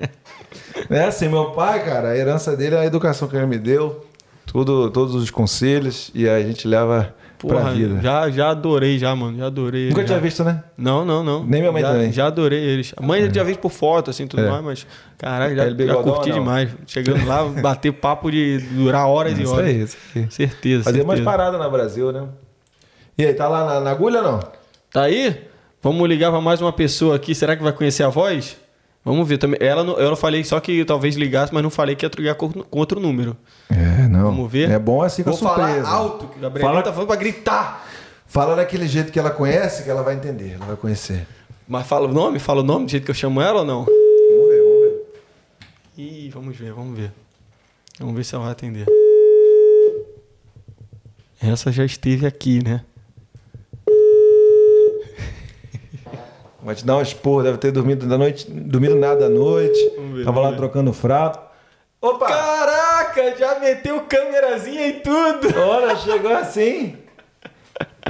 É 0.90 1.04
assim, 1.04 1.28
meu 1.28 1.46
pai, 1.52 1.84
cara, 1.84 2.08
a 2.10 2.16
herança 2.16 2.54
dele 2.56 2.74
é 2.74 2.78
a 2.80 2.84
educação 2.86 3.28
que 3.28 3.36
ele 3.36 3.46
me 3.46 3.58
deu, 3.58 4.04
tudo, 4.46 4.90
todos 4.90 5.14
os 5.14 5.30
conselhos, 5.30 6.10
e 6.14 6.28
aí 6.28 6.42
a 6.42 6.46
gente 6.46 6.66
leva 6.68 7.14
Porra, 7.48 7.72
já, 8.00 8.30
já 8.30 8.50
adorei 8.50 8.98
já, 8.98 9.14
mano. 9.16 9.36
Já 9.38 9.46
adorei. 9.46 9.88
Nunca 9.88 10.00
ele, 10.00 10.06
tinha 10.06 10.18
já. 10.18 10.22
visto, 10.22 10.44
né? 10.44 10.62
Não, 10.76 11.04
não, 11.04 11.22
não. 11.24 11.44
Nem 11.44 11.60
minha 11.60 11.72
mãe 11.72 11.82
já, 11.82 11.92
também. 11.92 12.12
Já 12.12 12.26
adorei 12.26 12.58
eles. 12.60 12.94
A 12.96 13.02
mãe 13.02 13.22
já 13.22 13.30
tinha 13.30 13.44
visto 13.44 13.60
por 13.60 13.70
foto, 13.70 14.10
assim, 14.10 14.26
tudo 14.26 14.42
É. 14.44 14.50
mais, 14.50 14.62
mas, 14.64 14.86
caralho, 15.18 15.56
já, 15.56 15.70
já 15.86 15.94
curti 15.96 16.30
demais. 16.32 16.70
Chegando 16.86 17.26
lá, 17.26 17.44
bater 17.60 17.92
papo 17.92 18.30
de 18.30 18.58
durar 18.58 19.06
horas 19.08 19.38
e 19.38 19.42
Isso 19.42 19.52
horas. 19.54 19.70
isso 19.74 19.96
aí. 20.14 20.30
Certeza. 20.30 20.84
Fazer 20.84 20.98
certeza. 20.98 21.04
umas 21.04 21.20
paradas 21.20 21.60
no 21.60 21.70
Brasil, 21.70 22.12
né? 22.12 22.24
E 23.18 23.26
aí, 23.26 23.34
tá 23.34 23.48
lá 23.48 23.64
na, 23.64 23.80
na 23.80 23.90
agulha 23.90 24.18
ou 24.20 24.24
não? 24.24 24.40
Tá 24.92 25.02
aí? 25.02 25.42
Vamos 25.82 26.08
ligar 26.08 26.30
pra 26.30 26.40
mais 26.40 26.60
uma 26.60 26.72
pessoa 26.72 27.16
aqui. 27.16 27.34
Será 27.34 27.56
que 27.56 27.62
vai 27.62 27.72
conhecer 27.72 28.04
a 28.04 28.08
voz? 28.08 28.56
Vamos 29.04 29.26
ver 29.28 29.38
também. 29.38 29.58
Ela, 29.60 29.82
eu 29.82 30.08
não 30.10 30.16
falei 30.16 30.44
só 30.44 30.60
que 30.60 30.84
talvez 30.84 31.16
ligasse, 31.16 31.52
mas 31.52 31.62
não 31.62 31.70
falei 31.70 31.96
que 31.96 32.06
ia 32.06 32.10
ligar 32.16 32.34
com, 32.36 32.50
com 32.52 32.78
outro 32.78 33.00
número. 33.00 33.36
É, 33.68 34.06
não. 34.06 34.22
Vamos 34.26 34.50
ver? 34.50 34.70
É 34.70 34.78
bom 34.78 35.02
assim 35.02 35.22
com 35.24 35.30
a 35.30 35.32
Vou 35.32 35.42
falar 35.42 35.66
surpresa. 35.66 35.88
alto, 35.88 36.26
que 36.28 36.38
o 36.38 36.40
Gabriel 36.40 36.68
Fala- 36.68 36.82
tá 36.82 36.92
falando 36.92 37.08
pra 37.08 37.16
gritar. 37.16 37.84
Fala 38.26 38.54
daquele 38.56 38.86
jeito 38.86 39.10
que 39.12 39.18
ela 39.18 39.30
conhece, 39.30 39.82
que 39.82 39.90
ela 39.90 40.02
vai 40.02 40.14
entender, 40.14 40.52
ela 40.54 40.64
vai 40.66 40.76
conhecer. 40.76 41.26
Mas 41.68 41.86
fala 41.86 42.08
o 42.08 42.12
nome? 42.12 42.38
Fala 42.38 42.60
o 42.60 42.64
nome 42.64 42.86
do 42.86 42.90
jeito 42.90 43.04
que 43.04 43.10
eu 43.10 43.14
chamo 43.14 43.40
ela 43.40 43.60
ou 43.60 43.64
não? 43.66 43.84
Vamos 43.84 44.48
ver, 44.48 44.62
vamos 44.62 44.80
ver. 44.82 45.04
Ih, 45.98 46.30
vamos 46.30 46.56
ver, 46.56 46.72
vamos 46.72 46.98
ver. 46.98 47.12
Vamos 47.98 48.14
ver 48.14 48.24
se 48.24 48.34
ela 48.34 48.44
vai 48.44 48.52
atender. 48.52 48.86
Essa 51.42 51.72
já 51.72 51.84
esteve 51.84 52.24
aqui, 52.26 52.62
né? 52.62 52.82
Vai 56.62 56.74
te 56.74 56.84
dar 56.86 56.96
um 56.96 57.02
esporro, 57.02 57.42
deve 57.42 57.58
ter 57.58 57.72
dormido 57.72 58.06
da 58.06 58.16
noite, 58.16 58.48
dormido 58.48 58.94
nada 58.94 59.26
à 59.26 59.28
noite. 59.28 59.78
Ver, 60.14 60.24
Tava 60.24 60.40
lá 60.40 60.50
ver. 60.50 60.56
trocando 60.56 60.92
frato. 60.92 61.40
Opa! 62.00 62.26
Caraca, 62.26 63.36
já 63.36 63.58
meteu 63.58 64.00
câmerazinha 64.02 64.86
e 64.88 64.92
tudo. 64.94 65.58
Olha, 65.58 65.96
chegou 65.96 66.32
assim. 66.32 66.96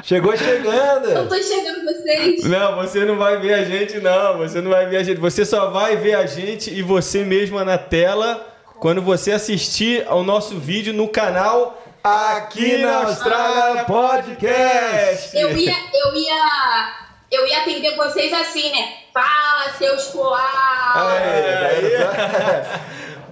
Chegou 0.03 0.37
chegando. 0.37 1.09
Eu 1.09 1.29
tô 1.29 1.35
enxergando 1.35 1.85
vocês. 1.85 2.45
Não, 2.45 2.77
você 2.77 3.05
não 3.05 3.17
vai 3.17 3.39
ver 3.39 3.55
a 3.55 3.65
gente, 3.65 3.99
não. 4.01 4.39
Você 4.39 4.61
não 4.61 4.71
vai 4.71 4.87
ver 4.87 4.97
a 4.99 5.03
gente. 5.03 5.21
Você 5.21 5.45
só 5.45 5.71
vai 5.71 5.97
ver 5.97 6.15
a 6.15 6.27
gente 6.27 6.73
e 6.73 6.83
você 6.83 7.25
mesma 7.25 7.65
na 7.65 7.79
tela 7.79 8.47
quando 8.81 9.01
você 9.01 9.33
assistir 9.33 10.05
ao 10.09 10.23
nosso 10.23 10.59
vídeo 10.59 10.93
no 10.93 11.09
canal 11.09 11.83
Aqui 12.03 12.79
na 12.79 13.05
Austrália 13.05 13.85
Podcast. 13.85 15.37
Eu 15.37 15.57
ia, 15.57 15.73
eu 15.95 16.17
ia, 16.17 17.02
eu 17.33 17.47
ia 17.47 17.59
atender 17.63 17.97
vocês 17.97 18.33
assim, 18.33 18.71
né? 18.71 18.89
Fala, 19.13 19.73
seus 19.79 20.07
coalos. 20.13 20.43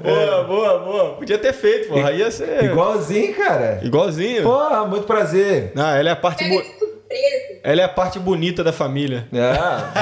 Boa, 0.03 0.45
boa, 0.45 0.79
boa. 0.79 1.15
Podia 1.17 1.39
ter 1.39 1.53
feito, 1.53 1.89
porra. 1.89 2.11
Ia 2.13 2.31
ser. 2.31 2.65
Igualzinho, 2.65 3.35
cara. 3.35 3.81
Igualzinho. 3.83 4.43
Porra, 4.43 4.87
muito 4.87 5.05
prazer. 5.07 5.73
Não, 5.75 5.89
ela 5.95 6.09
é 6.09 6.13
a 6.13 6.17
parte 6.17 6.43
Pega 6.45 6.55
bo... 6.55 6.63
de 6.63 6.69
surpresa. 6.79 7.61
Ela 7.63 7.81
é 7.83 7.85
a 7.85 7.89
parte 7.89 8.19
bonita 8.19 8.65
da 8.65 8.73
família. 8.73 9.29
Ah. 9.35 9.93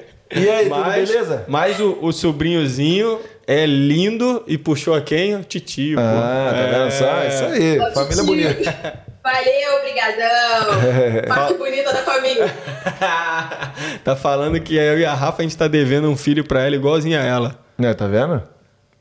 E 0.30 0.46
aí, 0.50 0.68
tudo 0.68 0.78
Mas, 0.80 1.08
beleza? 1.10 1.44
mas 1.48 1.80
o, 1.80 1.96
o 2.02 2.12
sobrinhozinho 2.12 3.18
é 3.46 3.64
lindo 3.64 4.44
e 4.46 4.58
puxou 4.58 4.94
a 4.94 5.00
quem? 5.00 5.34
O 5.36 5.42
titio. 5.42 5.96
pô. 5.96 6.02
Ah, 6.04 6.50
tá 6.52 6.66
vendo 6.66 6.90
só? 6.90 7.06
É. 7.22 7.28
Isso 7.28 7.44
aí, 7.44 7.78
Ó, 7.80 7.90
família 7.92 8.08
titio. 8.10 8.24
bonita. 8.26 9.00
Valeu, 9.32 9.76
obrigadão. 9.78 11.28
Parte 11.28 11.54
bonita 11.58 11.92
da 11.92 12.02
família. 12.02 12.46
tá 14.02 14.16
falando 14.16 14.58
que 14.60 14.74
eu 14.76 14.98
e 14.98 15.04
a 15.04 15.12
Rafa 15.14 15.40
a 15.40 15.42
gente 15.42 15.56
tá 15.56 15.68
devendo 15.68 16.08
um 16.08 16.16
filho 16.16 16.44
pra 16.44 16.62
ela 16.66 16.74
igualzinho 16.74 17.18
a 17.18 17.22
ela. 17.22 17.58
É, 17.78 17.92
tá 17.92 18.06
vendo? 18.06 18.42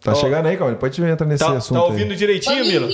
Tá 0.03 0.11
Ó. 0.11 0.15
chegando 0.15 0.45
aí, 0.47 0.57
calma. 0.57 0.73
Depois 0.73 0.91
a 0.91 0.95
gente 0.95 1.09
entra 1.09 1.25
nesse 1.25 1.43
Tá, 1.45 1.53
assunto 1.53 1.77
tá 1.79 1.85
ouvindo 1.85 2.11
aí. 2.11 2.17
direitinho, 2.17 2.65
Mila? 2.65 2.87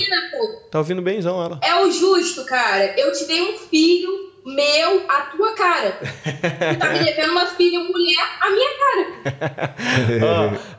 Tá 0.70 0.78
ouvindo 0.78 1.02
bemzão 1.02 1.42
ela. 1.44 1.58
É 1.62 1.74
o 1.84 1.90
justo, 1.90 2.44
cara. 2.46 2.94
Eu 2.98 3.12
te 3.12 3.26
dei 3.26 3.42
um 3.42 3.58
filho 3.58 4.23
meu, 4.44 5.02
a 5.08 5.20
tua 5.34 5.54
cara. 5.54 5.92
Tu 6.02 6.78
tá 6.78 6.90
me 6.92 6.98
devendo 7.04 7.30
uma 7.32 7.46
filha 7.46 7.80
mulher, 7.80 8.24
a 8.40 8.50
minha 8.50 8.70
cara. 8.78 9.74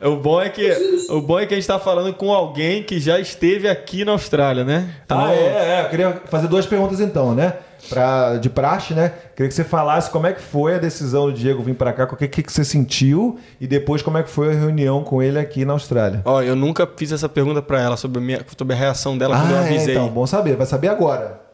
O, 0.08 0.16
bom 0.16 0.40
é 0.40 0.48
que, 0.48 0.70
o 1.10 1.20
bom 1.20 1.38
é 1.40 1.46
que 1.46 1.54
a 1.54 1.56
gente 1.56 1.66
tá 1.66 1.78
falando 1.78 2.12
com 2.14 2.32
alguém 2.32 2.82
que 2.82 3.00
já 3.00 3.18
esteve 3.18 3.68
aqui 3.68 4.04
na 4.04 4.12
Austrália, 4.12 4.64
né? 4.64 4.94
Então, 5.04 5.24
Ah, 5.24 5.34
é, 5.34 5.38
é. 5.38 5.82
Eu 5.84 5.88
queria 5.90 6.22
fazer 6.26 6.46
duas 6.48 6.64
perguntas 6.66 7.00
então, 7.00 7.34
né? 7.34 7.54
Pra, 7.88 8.36
de 8.38 8.48
praxe, 8.50 8.94
né? 8.94 9.12
Queria 9.36 9.48
que 9.48 9.54
você 9.54 9.62
falasse 9.62 10.10
como 10.10 10.26
é 10.26 10.32
que 10.32 10.40
foi 10.40 10.74
a 10.74 10.78
decisão 10.78 11.26
do 11.26 11.32
Diego 11.32 11.62
vir 11.62 11.74
pra 11.74 11.92
cá, 11.92 12.04
o 12.04 12.16
que, 12.16 12.26
que 12.28 12.52
você 12.52 12.64
sentiu 12.64 13.38
e 13.60 13.66
depois 13.66 14.02
como 14.02 14.18
é 14.18 14.22
que 14.22 14.30
foi 14.30 14.48
a 14.48 14.52
reunião 14.58 15.04
com 15.04 15.22
ele 15.22 15.38
aqui 15.38 15.64
na 15.64 15.72
Austrália. 15.74 16.20
Ó, 16.24 16.42
eu 16.42 16.56
nunca 16.56 16.88
fiz 16.96 17.12
essa 17.12 17.28
pergunta 17.28 17.62
pra 17.62 17.80
ela 17.80 17.96
sobre 17.96 18.18
a, 18.18 18.20
minha, 18.20 18.40
sobre 18.58 18.74
a 18.74 18.78
reação 18.78 19.16
dela 19.16 19.36
quando 19.36 19.50
eu 19.52 19.56
Ah, 19.58 19.62
é, 19.62 19.66
avisei. 19.66 19.94
então, 19.94 20.08
bom 20.08 20.26
saber. 20.26 20.56
Vai 20.56 20.66
saber 20.66 20.88
agora. 20.88 21.45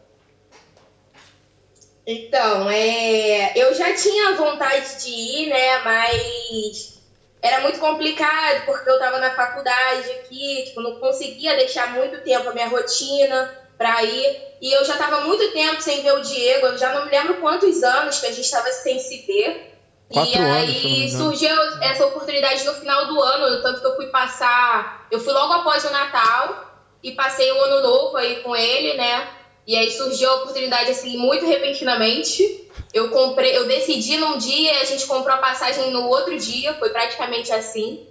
Então, 2.13 2.69
é, 2.71 3.53
eu 3.57 3.75
já 3.75 3.95
tinha 3.95 4.35
vontade 4.35 5.03
de 5.03 5.11
ir, 5.11 5.47
né? 5.49 5.79
Mas 5.79 7.01
era 7.41 7.61
muito 7.61 7.79
complicado 7.79 8.67
porque 8.67 8.89
eu 8.89 8.99
tava 8.99 9.19
na 9.19 9.35
faculdade 9.35 10.11
aqui, 10.13 10.65
tipo, 10.67 10.81
não 10.81 10.97
conseguia 10.97 11.57
deixar 11.57 11.93
muito 11.95 12.23
tempo 12.23 12.49
a 12.49 12.53
minha 12.53 12.69
rotina 12.69 13.59
pra 13.79 14.03
ir. 14.05 14.53
E 14.61 14.73
eu 14.73 14.85
já 14.85 14.97
tava 14.97 15.23
muito 15.23 15.51
tempo 15.53 15.81
sem 15.81 16.03
ver 16.03 16.13
o 16.13 16.21
Diego, 16.21 16.67
eu 16.67 16.79
já 16.79 16.93
não 16.95 17.05
me 17.05 17.11
lembro 17.11 17.41
quantos 17.41 17.83
anos 17.83 18.21
que 18.21 18.27
a 18.27 18.33
gente 18.33 18.49
tava 18.49 18.71
sem 18.71 18.99
se 18.99 19.27
ver. 19.27 19.73
Quatro 20.13 20.31
e 20.31 20.37
anos, 20.37 20.69
aí 20.69 21.03
engano. 21.05 21.25
surgiu 21.25 21.57
essa 21.81 22.07
oportunidade 22.07 22.65
no 22.65 22.75
final 22.75 23.07
do 23.07 23.21
ano, 23.21 23.63
tanto 23.63 23.81
que 23.81 23.87
eu 23.87 23.97
fui 23.97 24.07
passar. 24.07 25.09
Eu 25.11 25.19
fui 25.19 25.33
logo 25.33 25.53
após 25.55 25.85
o 25.85 25.91
Natal 25.91 26.71
e 27.03 27.13
passei 27.13 27.51
o 27.51 27.61
ano 27.63 27.81
novo 27.81 28.17
aí 28.19 28.43
com 28.43 28.55
ele, 28.55 28.95
né? 28.95 29.27
E 29.67 29.77
aí 29.77 29.91
surgiu 29.93 30.29
a 30.31 30.35
oportunidade 30.37 30.91
assim 30.91 31.17
muito 31.17 31.47
repentinamente. 31.47 32.69
Eu 32.93 33.11
comprei, 33.11 33.57
eu 33.57 33.67
decidi 33.67 34.17
num 34.17 34.37
dia, 34.37 34.81
a 34.81 34.85
gente 34.85 35.07
comprou 35.07 35.35
a 35.35 35.39
passagem 35.39 35.91
no 35.91 36.09
outro 36.09 36.37
dia, 36.39 36.75
foi 36.75 36.91
praticamente 36.91 37.53
assim. 37.53 38.07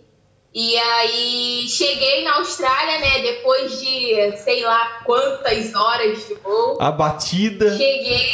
E 0.53 0.77
aí 0.77 1.65
cheguei 1.69 2.23
na 2.23 2.35
Austrália, 2.35 2.99
né, 2.99 3.21
depois 3.21 3.79
de 3.79 4.37
sei 4.37 4.63
lá 4.63 5.01
quantas 5.05 5.73
horas 5.73 6.27
de 6.27 6.33
voo. 6.35 6.77
A 6.79 6.91
batida. 6.91 7.77
Cheguei 7.77 8.31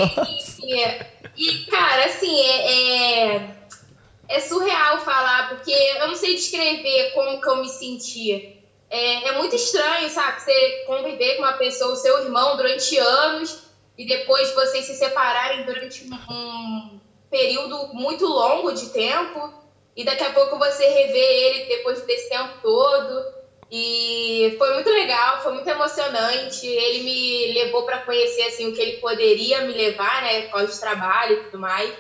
e, 0.64 0.84
e, 1.38 1.66
cara, 1.68 2.06
assim, 2.06 2.40
é, 2.42 3.36
é, 3.36 3.50
é 4.28 4.40
surreal 4.40 5.00
falar, 5.00 5.50
porque 5.50 5.72
eu 5.72 6.08
não 6.08 6.16
sei 6.16 6.36
descrever 6.36 7.12
como 7.14 7.40
que 7.40 7.48
eu 7.48 7.58
me 7.58 7.70
senti. 7.70 8.57
É, 8.90 9.30
é 9.30 9.32
muito 9.34 9.56
estranho, 9.56 10.10
sabe? 10.10 10.42
Você 10.42 10.84
conviver 10.86 11.36
com 11.36 11.44
uma 11.44 11.54
pessoa, 11.54 11.94
o 11.94 11.98
seu 11.98 12.24
irmão, 12.24 12.56
durante 12.56 12.98
anos 12.98 13.64
e 13.98 14.06
depois 14.06 14.54
vocês 14.54 14.86
se 14.86 14.96
separarem 14.96 15.66
durante 15.66 16.06
um, 16.06 17.00
período 17.30 17.94
muito 17.94 18.26
longo 18.26 18.72
de 18.72 18.90
tempo 18.90 19.54
e 19.96 20.04
daqui 20.04 20.24
a 20.24 20.32
pouco 20.32 20.58
você 20.58 20.88
rever 20.88 21.16
ele 21.16 21.66
depois 21.66 22.02
desse 22.04 22.30
tempo 22.30 22.54
todo. 22.62 23.38
E 23.70 24.56
foi 24.58 24.74
muito 24.76 24.90
legal, 24.90 25.42
foi 25.42 25.54
muito 25.54 25.68
emocionante. 25.68 26.66
Ele 26.66 27.04
me 27.04 27.54
levou 27.54 27.84
para 27.84 28.00
conhecer 28.00 28.44
assim 28.44 28.68
o 28.68 28.74
que 28.74 28.82
ele 28.82 28.98
poderia 28.98 29.62
me 29.62 29.74
levar, 29.74 30.22
né, 30.22 30.44
por 30.44 30.52
causa 30.52 30.72
de 30.72 30.80
trabalho 30.80 31.34
e 31.34 31.44
tudo 31.46 31.60
mais. 31.60 31.94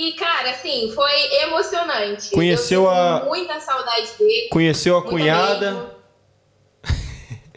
E 0.00 0.12
cara, 0.12 0.50
assim, 0.50 0.92
foi 0.94 1.10
emocionante. 1.42 2.30
Conheceu 2.30 2.88
a- 2.88 3.24
muita 3.24 3.58
saudade 3.58 4.08
dele. 4.16 4.48
Conheceu 4.48 4.96
a 4.96 5.02
cunhada. 5.02 5.72
mesmo. 5.72 5.90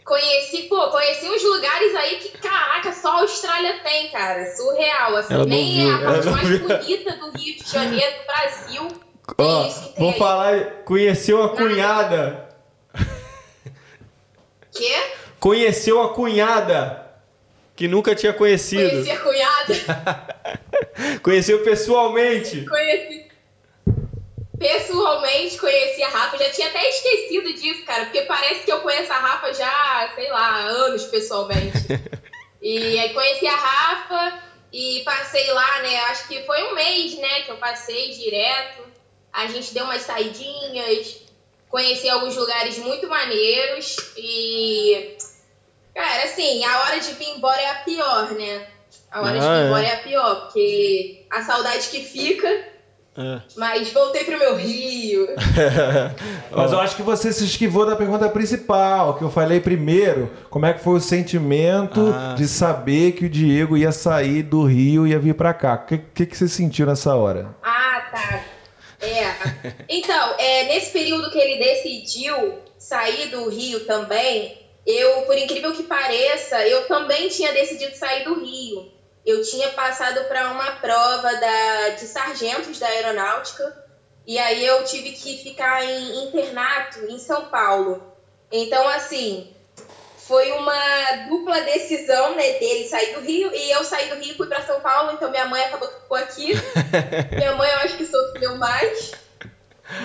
Conheci, 0.04 0.62
pô, 0.62 0.88
conheci 0.90 1.24
uns 1.26 1.40
lugares 1.44 1.94
aí 1.94 2.16
que, 2.16 2.36
caraca, 2.38 2.92
só 2.92 3.18
a 3.18 3.20
Austrália 3.20 3.78
tem, 3.84 4.10
cara. 4.10 4.44
Surreal, 4.56 5.14
assim. 5.18 5.34
Ela 5.34 5.44
Nem 5.46 5.72
viu, 5.72 5.88
é 5.88 5.94
a 5.94 5.98
parte 6.12 6.26
mais 6.30 6.48
viu. 6.48 6.58
bonita 6.66 7.12
do 7.16 7.30
Rio 7.30 7.56
de 7.56 7.70
Janeiro, 7.70 8.12
do 8.18 8.26
Brasil. 8.26 8.88
Ó, 9.38 9.68
vou 9.96 10.10
aí. 10.10 10.18
falar. 10.18 10.64
Conheceu 10.84 11.44
a 11.44 11.48
cunhada. 11.50 12.48
Quê? 14.72 15.12
Conheceu 15.38 16.02
a 16.02 16.12
cunhada. 16.12 17.06
Que 17.76 17.86
nunca 17.86 18.16
tinha 18.16 18.32
conhecido. 18.32 18.90
Conheci 18.90 19.10
a 19.12 19.20
cunhada. 19.20 20.58
Conheceu 21.22 21.62
pessoalmente. 21.62 22.64
Conheci. 22.64 23.32
Pessoalmente 24.58 25.58
conheci 25.58 26.04
a 26.04 26.08
Rafa, 26.08 26.38
já 26.38 26.50
tinha 26.50 26.68
até 26.68 26.88
esquecido 26.88 27.52
disso, 27.52 27.84
cara, 27.84 28.04
porque 28.04 28.22
parece 28.22 28.64
que 28.64 28.70
eu 28.70 28.80
conheço 28.80 29.12
a 29.12 29.18
Rafa 29.18 29.52
já, 29.52 30.12
sei 30.14 30.30
lá, 30.30 30.60
anos 30.60 31.04
pessoalmente. 31.06 31.78
e 32.62 32.96
aí 32.96 33.12
conheci 33.12 33.44
a 33.44 33.56
Rafa 33.56 34.40
e 34.72 35.02
passei 35.04 35.52
lá, 35.52 35.82
né? 35.82 35.96
Acho 36.02 36.28
que 36.28 36.44
foi 36.44 36.62
um 36.62 36.74
mês, 36.76 37.18
né, 37.18 37.40
que 37.42 37.50
eu 37.50 37.56
passei 37.56 38.10
direto. 38.10 38.84
A 39.32 39.48
gente 39.48 39.74
deu 39.74 39.84
umas 39.84 40.02
saidinhas, 40.02 41.22
conheci 41.68 42.08
alguns 42.08 42.36
lugares 42.36 42.78
muito 42.78 43.08
maneiros 43.08 43.96
e. 44.16 45.16
Cara, 45.92 46.22
assim, 46.22 46.64
a 46.64 46.80
hora 46.82 47.00
de 47.00 47.12
vir 47.14 47.30
embora 47.30 47.60
é 47.60 47.70
a 47.70 47.74
pior, 47.76 48.30
né? 48.32 48.71
A 49.10 49.20
hora 49.22 49.38
de 49.38 49.46
Ah, 49.46 49.54
vir 49.54 49.62
é. 49.62 49.66
embora 49.66 49.84
é 49.86 49.92
a 49.94 49.96
pior, 49.98 50.34
porque 50.42 51.26
a 51.30 51.42
saudade 51.42 51.88
que 51.88 52.00
fica. 52.00 52.48
É. 53.14 53.40
Mas 53.58 53.92
voltei 53.92 54.24
pro 54.24 54.38
meu 54.38 54.56
Rio. 54.56 55.28
Mas 56.50 56.72
eu 56.72 56.80
acho 56.80 56.96
que 56.96 57.02
você 57.02 57.30
se 57.30 57.44
esquivou 57.44 57.84
da 57.84 57.94
pergunta 57.94 58.26
principal, 58.30 59.18
que 59.18 59.22
eu 59.22 59.30
falei 59.30 59.60
primeiro. 59.60 60.30
Como 60.48 60.64
é 60.64 60.72
que 60.72 60.82
foi 60.82 60.94
o 60.96 61.00
sentimento 61.00 62.00
Ah, 62.14 62.34
de 62.36 62.48
saber 62.48 63.12
que 63.12 63.26
o 63.26 63.28
Diego 63.28 63.76
ia 63.76 63.92
sair 63.92 64.42
do 64.42 64.64
Rio 64.64 65.06
e 65.06 65.10
ia 65.10 65.18
vir 65.18 65.34
pra 65.34 65.52
cá? 65.52 65.74
O 65.74 65.86
que, 65.86 65.98
que, 65.98 66.24
que 66.26 66.36
você 66.36 66.48
sentiu 66.48 66.86
nessa 66.86 67.14
hora? 67.14 67.54
Ah, 67.62 68.02
tá. 68.10 68.40
É. 69.02 69.74
Então, 69.90 70.34
é, 70.38 70.64
nesse 70.68 70.90
período 70.92 71.30
que 71.30 71.38
ele 71.38 71.62
decidiu 71.62 72.60
sair 72.78 73.28
do 73.28 73.48
Rio 73.50 73.80
também, 73.80 74.56
eu, 74.86 75.22
por 75.22 75.36
incrível 75.36 75.72
que 75.72 75.84
pareça, 75.84 76.66
eu 76.66 76.86
também 76.88 77.28
tinha 77.28 77.52
decidido 77.52 77.96
sair 77.96 78.24
do 78.24 78.40
Rio. 78.40 78.92
eu 79.24 79.40
tinha 79.42 79.68
passado 79.70 80.24
para 80.24 80.50
uma 80.50 80.72
prova 80.72 81.32
da, 81.36 81.88
de 81.90 82.06
sargentos 82.06 82.78
da 82.80 82.88
aeronáutica 82.88 83.84
e 84.26 84.38
aí 84.38 84.64
eu 84.66 84.84
tive 84.84 85.12
que 85.12 85.42
ficar 85.42 85.84
em 85.84 86.24
internato 86.24 87.06
em 87.06 87.18
São 87.18 87.46
Paulo. 87.46 88.12
Então, 88.50 88.86
assim, 88.88 89.54
foi 90.16 90.52
uma 90.52 91.26
dupla 91.28 91.60
decisão 91.60 92.34
né, 92.34 92.52
dele 92.54 92.88
sair 92.88 93.14
do 93.14 93.20
Rio 93.20 93.52
e 93.54 93.70
eu 93.70 93.84
saí 93.84 94.08
do 94.08 94.16
Rio 94.16 94.32
e 94.32 94.36
fui 94.36 94.46
para 94.46 94.62
São 94.62 94.80
Paulo, 94.80 95.12
então 95.12 95.30
minha 95.30 95.46
mãe 95.46 95.62
acabou 95.62 95.88
que 95.88 96.00
ficou 96.00 96.16
aqui. 96.16 96.52
minha 97.36 97.54
mãe 97.54 97.70
eu 97.70 97.78
acho 97.78 97.96
que 97.96 98.06
sofreu 98.06 98.56
mais. 98.56 99.12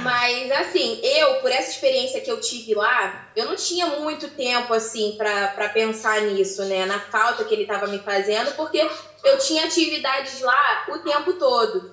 Mas, 0.01 0.51
assim, 0.51 0.99
eu, 1.03 1.35
por 1.35 1.51
essa 1.51 1.69
experiência 1.69 2.19
que 2.19 2.31
eu 2.31 2.39
tive 2.39 2.73
lá, 2.73 3.31
eu 3.35 3.45
não 3.45 3.55
tinha 3.55 3.85
muito 3.87 4.29
tempo, 4.31 4.73
assim, 4.73 5.15
para 5.17 5.69
pensar 5.69 6.21
nisso, 6.21 6.63
né? 6.65 6.85
Na 6.85 6.99
falta 6.99 7.43
que 7.43 7.53
ele 7.53 7.61
estava 7.63 7.87
me 7.87 7.99
fazendo, 7.99 8.51
porque 8.55 8.85
eu 9.23 9.37
tinha 9.37 9.65
atividades 9.65 10.41
lá 10.41 10.85
o 10.89 10.97
tempo 10.99 11.33
todo. 11.33 11.91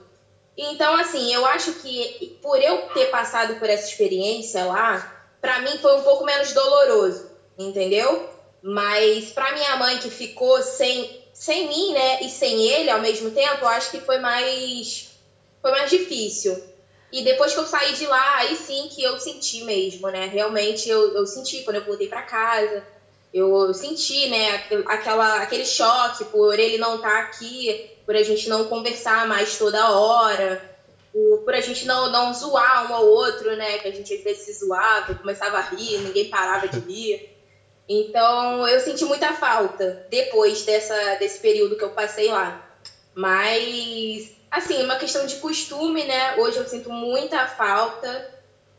Então, 0.56 0.94
assim, 0.94 1.32
eu 1.32 1.44
acho 1.47 1.73
que 1.74 2.39
por 2.40 2.61
eu 2.61 2.78
ter 2.94 3.06
passado 3.06 3.56
por 3.56 3.69
essa 3.69 3.86
experiência 3.86 4.65
lá, 4.65 5.05
para 5.40 5.59
mim 5.61 5.77
foi 5.78 5.94
um 5.94 6.02
pouco 6.02 6.24
menos 6.24 6.52
doloroso, 6.52 7.27
entendeu? 7.59 8.23
Mas 8.62 9.31
para 9.31 9.52
minha 9.52 9.77
mãe 9.77 9.98
que 9.98 10.09
ficou 10.09 10.62
sem, 10.62 11.11
sem 11.32 11.66
mim, 11.69 11.93
né, 11.93 12.19
e 12.23 12.31
sem 12.31 12.62
ele 12.66 12.89
ao 12.89 13.01
mesmo 13.01 13.31
tempo, 13.31 13.65
eu 13.65 13.69
acho 13.69 13.90
que 13.90 14.01
foi 14.01 14.19
mais 14.19 15.11
foi 15.61 15.70
mais 15.70 15.90
difícil. 15.90 16.74
E 17.15 17.23
depois 17.23 17.53
que 17.53 17.61
eu 17.61 17.65
saí 17.65 17.93
de 17.93 18.09
lá, 18.09 18.39
aí 18.39 18.57
sim 18.57 18.89
que 18.89 19.01
eu 19.01 19.16
senti 19.20 19.62
mesmo, 19.62 20.09
né? 20.09 20.27
Realmente 20.27 20.89
eu, 20.89 21.15
eu 21.15 21.24
senti 21.24 21.62
quando 21.62 21.77
eu 21.77 21.85
voltei 21.85 22.09
para 22.09 22.23
casa. 22.23 22.85
Eu 23.32 23.73
senti, 23.73 24.28
né, 24.28 24.65
aquela, 24.86 25.41
aquele 25.41 25.65
choque 25.65 26.24
por 26.24 26.59
ele 26.59 26.77
não 26.77 26.97
estar 26.97 27.09
tá 27.09 27.19
aqui, 27.20 27.89
por 28.05 28.16
a 28.16 28.23
gente 28.24 28.49
não 28.49 28.65
conversar 28.65 29.28
mais 29.28 29.57
toda 29.57 29.93
hora, 29.93 30.61
por, 31.12 31.45
por 31.45 31.55
a 31.55 31.61
gente 31.61 31.86
não, 31.86 32.11
não 32.11 32.35
zoar 32.35 32.91
um 32.91 32.95
ao 32.97 33.07
outro, 33.07 33.55
né? 33.55 33.78
Que 33.78 33.86
a 33.86 33.93
gente 33.93 34.12
às 34.12 34.24
vezes 34.24 34.47
se 34.47 34.66
zoava, 34.66 35.15
começava 35.15 35.59
a 35.59 35.61
rir, 35.61 35.99
ninguém 35.99 36.28
parava 36.28 36.66
de 36.66 36.81
rir. 36.81 37.31
Então 37.89 38.66
eu 38.66 38.81
senti 38.81 39.05
muita 39.05 39.32
falta 39.32 40.05
depois 40.11 40.62
dessa, 40.62 41.15
desse 41.20 41.39
período 41.39 41.77
que 41.77 41.85
eu 41.85 41.91
passei 41.91 42.28
lá. 42.28 42.77
Mas 43.15 44.32
Assim, 44.55 44.81
é 44.81 44.85
uma 44.85 44.95
questão 44.97 45.27
de 45.27 45.35
costume, 45.37 46.05
né? 46.05 46.37
Hoje 46.39 46.59
eu 46.59 46.65
sinto 46.65 46.89
muita 46.89 47.45
falta, 47.47 48.29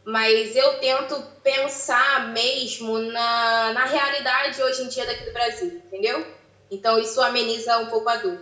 mas 0.06 0.56
eu 0.56 0.76
tento 0.80 1.22
pensar 1.44 2.30
mesmo 2.32 2.98
na, 3.00 3.74
na 3.74 3.84
realidade 3.86 4.62
hoje 4.64 4.84
em 4.84 4.88
dia 4.88 5.06
daqui 5.06 5.26
do 5.26 5.34
Brasil, 5.34 5.82
entendeu? 5.88 6.26
Então 6.72 6.98
isso 6.98 7.20
ameniza 7.22 7.78
um 7.80 7.88
pouco 7.88 8.08
a 8.08 8.16
dor. 8.16 8.38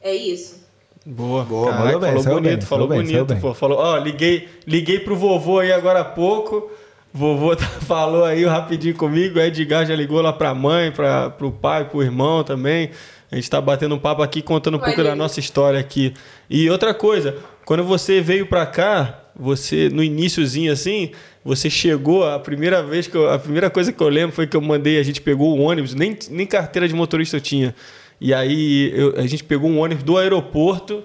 É 0.00 0.14
isso. 0.14 0.62
Boa, 1.04 1.42
Boa, 1.42 1.72
Caraca, 1.72 1.98
mandou 1.98 2.00
bem, 2.00 2.10
falou 2.22 2.34
bonito, 2.40 2.58
bem, 2.58 2.66
falou 2.66 2.88
bem, 2.88 2.98
bonito, 3.02 3.36
pô. 3.40 3.52
Falou, 3.52 3.78
ó, 3.78 3.96
liguei, 3.98 4.48
liguei 4.64 5.00
pro 5.00 5.16
vovô 5.16 5.58
aí 5.58 5.72
agora 5.72 6.00
há 6.00 6.04
pouco. 6.04 6.70
Vovô 7.12 7.54
tá- 7.56 7.66
falou 7.84 8.24
aí 8.24 8.44
rapidinho 8.44 8.94
comigo, 8.94 9.40
Edgar 9.40 9.84
já 9.84 9.94
ligou 9.96 10.22
lá 10.22 10.32
pra 10.32 10.54
mãe, 10.54 10.92
pra, 10.92 11.30
pro 11.30 11.50
pai, 11.50 11.84
pro 11.88 12.00
irmão 12.02 12.44
também. 12.44 12.90
A 13.34 13.36
gente 13.36 13.50
tá 13.50 13.60
batendo 13.60 13.96
um 13.96 13.98
papo 13.98 14.22
aqui, 14.22 14.40
contando 14.40 14.76
um 14.76 14.78
pouco 14.78 14.94
da 15.02 15.16
nossa 15.16 15.40
história 15.40 15.80
aqui. 15.80 16.14
E 16.48 16.70
outra 16.70 16.94
coisa, 16.94 17.36
quando 17.64 17.82
você 17.82 18.20
veio 18.20 18.46
pra 18.46 18.64
cá, 18.64 19.22
você, 19.34 19.88
no 19.88 20.04
iníciozinho 20.04 20.72
assim, 20.72 21.10
você 21.44 21.68
chegou, 21.68 22.24
a 22.24 22.38
primeira 22.38 22.80
vez 22.80 23.08
que 23.08 23.16
eu, 23.16 23.28
a 23.28 23.36
primeira 23.36 23.68
coisa 23.68 23.92
que 23.92 24.00
eu 24.00 24.08
lembro 24.08 24.36
foi 24.36 24.46
que 24.46 24.56
eu 24.56 24.60
mandei, 24.60 25.00
a 25.00 25.02
gente 25.02 25.20
pegou 25.20 25.58
o 25.58 25.62
ônibus, 25.62 25.94
nem, 25.94 26.16
nem 26.30 26.46
carteira 26.46 26.86
de 26.86 26.94
motorista 26.94 27.36
eu 27.36 27.40
tinha. 27.40 27.74
E 28.20 28.32
aí 28.32 28.92
eu- 28.94 29.14
a 29.18 29.26
gente 29.26 29.42
pegou 29.42 29.68
um 29.68 29.80
ônibus 29.80 30.04
do 30.04 30.16
aeroporto, 30.16 31.02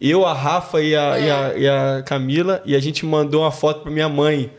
eu, 0.00 0.26
a 0.26 0.32
Rafa 0.34 0.80
e 0.82 0.96
a, 0.96 1.18
e, 1.20 1.30
a, 1.30 1.54
e 1.56 1.68
a 1.68 2.02
Camila, 2.04 2.60
e 2.66 2.74
a 2.74 2.80
gente 2.80 3.06
mandou 3.06 3.42
uma 3.42 3.52
foto 3.52 3.82
pra 3.82 3.92
minha 3.92 4.08
mãe. 4.08 4.50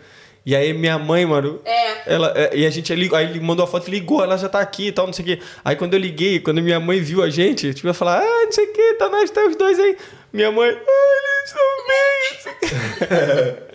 E 0.45 0.55
aí 0.55 0.73
minha 0.73 0.97
mãe, 0.97 1.23
mano, 1.25 1.61
É. 1.63 2.13
ela, 2.13 2.33
é, 2.35 2.49
e 2.55 2.65
a 2.65 2.69
gente 2.71 2.91
ali, 2.91 3.09
aí 3.13 3.25
ele 3.29 3.39
mandou 3.39 3.63
a 3.63 3.67
foto 3.67 3.87
e 3.87 3.91
ligou, 3.91 4.23
ela 4.23 4.37
já 4.37 4.49
tá 4.49 4.59
aqui 4.59 4.87
e 4.87 4.91
tal, 4.91 5.05
não 5.05 5.13
sei 5.13 5.23
o 5.23 5.27
quê. 5.27 5.39
Aí 5.63 5.75
quando 5.75 5.93
eu 5.93 5.99
liguei, 5.99 6.39
quando 6.39 6.61
minha 6.63 6.79
mãe 6.79 6.99
viu 6.99 7.21
a 7.21 7.29
gente, 7.29 7.73
tipo, 7.75 7.87
ia 7.87 7.93
falar, 7.93 8.21
ah, 8.23 8.45
não 8.45 8.51
sei 8.51 8.65
o 8.65 8.73
quê, 8.73 8.95
tá 8.97 9.07
nós, 9.09 9.29
tá 9.29 9.45
os 9.45 9.55
dois 9.55 9.79
aí. 9.79 9.95
Minha 10.33 10.51
mãe, 10.51 10.69
ah, 10.69 10.81
eles 11.19 11.45
estão 11.45 12.81
bem. 13.07 13.61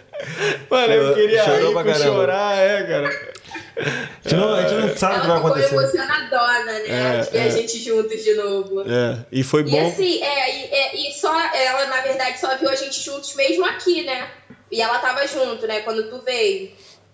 Mano, 0.70 0.92
eu 0.92 1.02
Chorou- 1.02 1.14
queria 1.14 1.44
chorou 1.44 1.70
ir 1.80 1.84
pra 1.84 1.94
chorar, 1.94 2.56
é, 2.58 2.82
cara. 2.84 3.08
A 3.76 4.28
gente 4.28 4.34
não, 4.34 4.54
a 4.54 4.62
gente 4.62 4.72
não 4.74 4.96
sabe 4.96 5.18
o 5.18 5.20
que 5.20 5.26
vai 5.26 5.36
Ela 5.36 5.36
ficou 5.36 5.50
acontecer. 5.50 5.74
emocionadona, 5.74 6.64
né? 6.64 6.82
É, 6.88 7.20
de 7.20 7.30
ver 7.30 7.38
é. 7.38 7.42
a 7.44 7.48
gente 7.50 7.78
juntos 7.84 8.24
de 8.24 8.34
novo. 8.34 8.80
É, 8.90 9.18
e 9.30 9.44
foi 9.44 9.60
E 9.60 9.64
bom. 9.64 9.86
assim, 9.88 10.22
é, 10.22 10.56
e, 10.56 10.64
é, 10.74 10.96
e 10.96 11.12
só 11.12 11.38
ela, 11.54 11.86
na 11.86 12.00
verdade, 12.00 12.40
só 12.40 12.56
viu 12.56 12.70
a 12.70 12.74
gente 12.74 12.98
juntos 13.04 13.34
mesmo 13.36 13.64
aqui, 13.66 14.02
né? 14.04 14.26
E 14.70 14.80
ela 14.80 14.98
tava 14.98 15.26
junto, 15.26 15.66
né, 15.66 15.80
quando 15.80 16.08
tu 16.10 16.18
veio. 16.22 16.72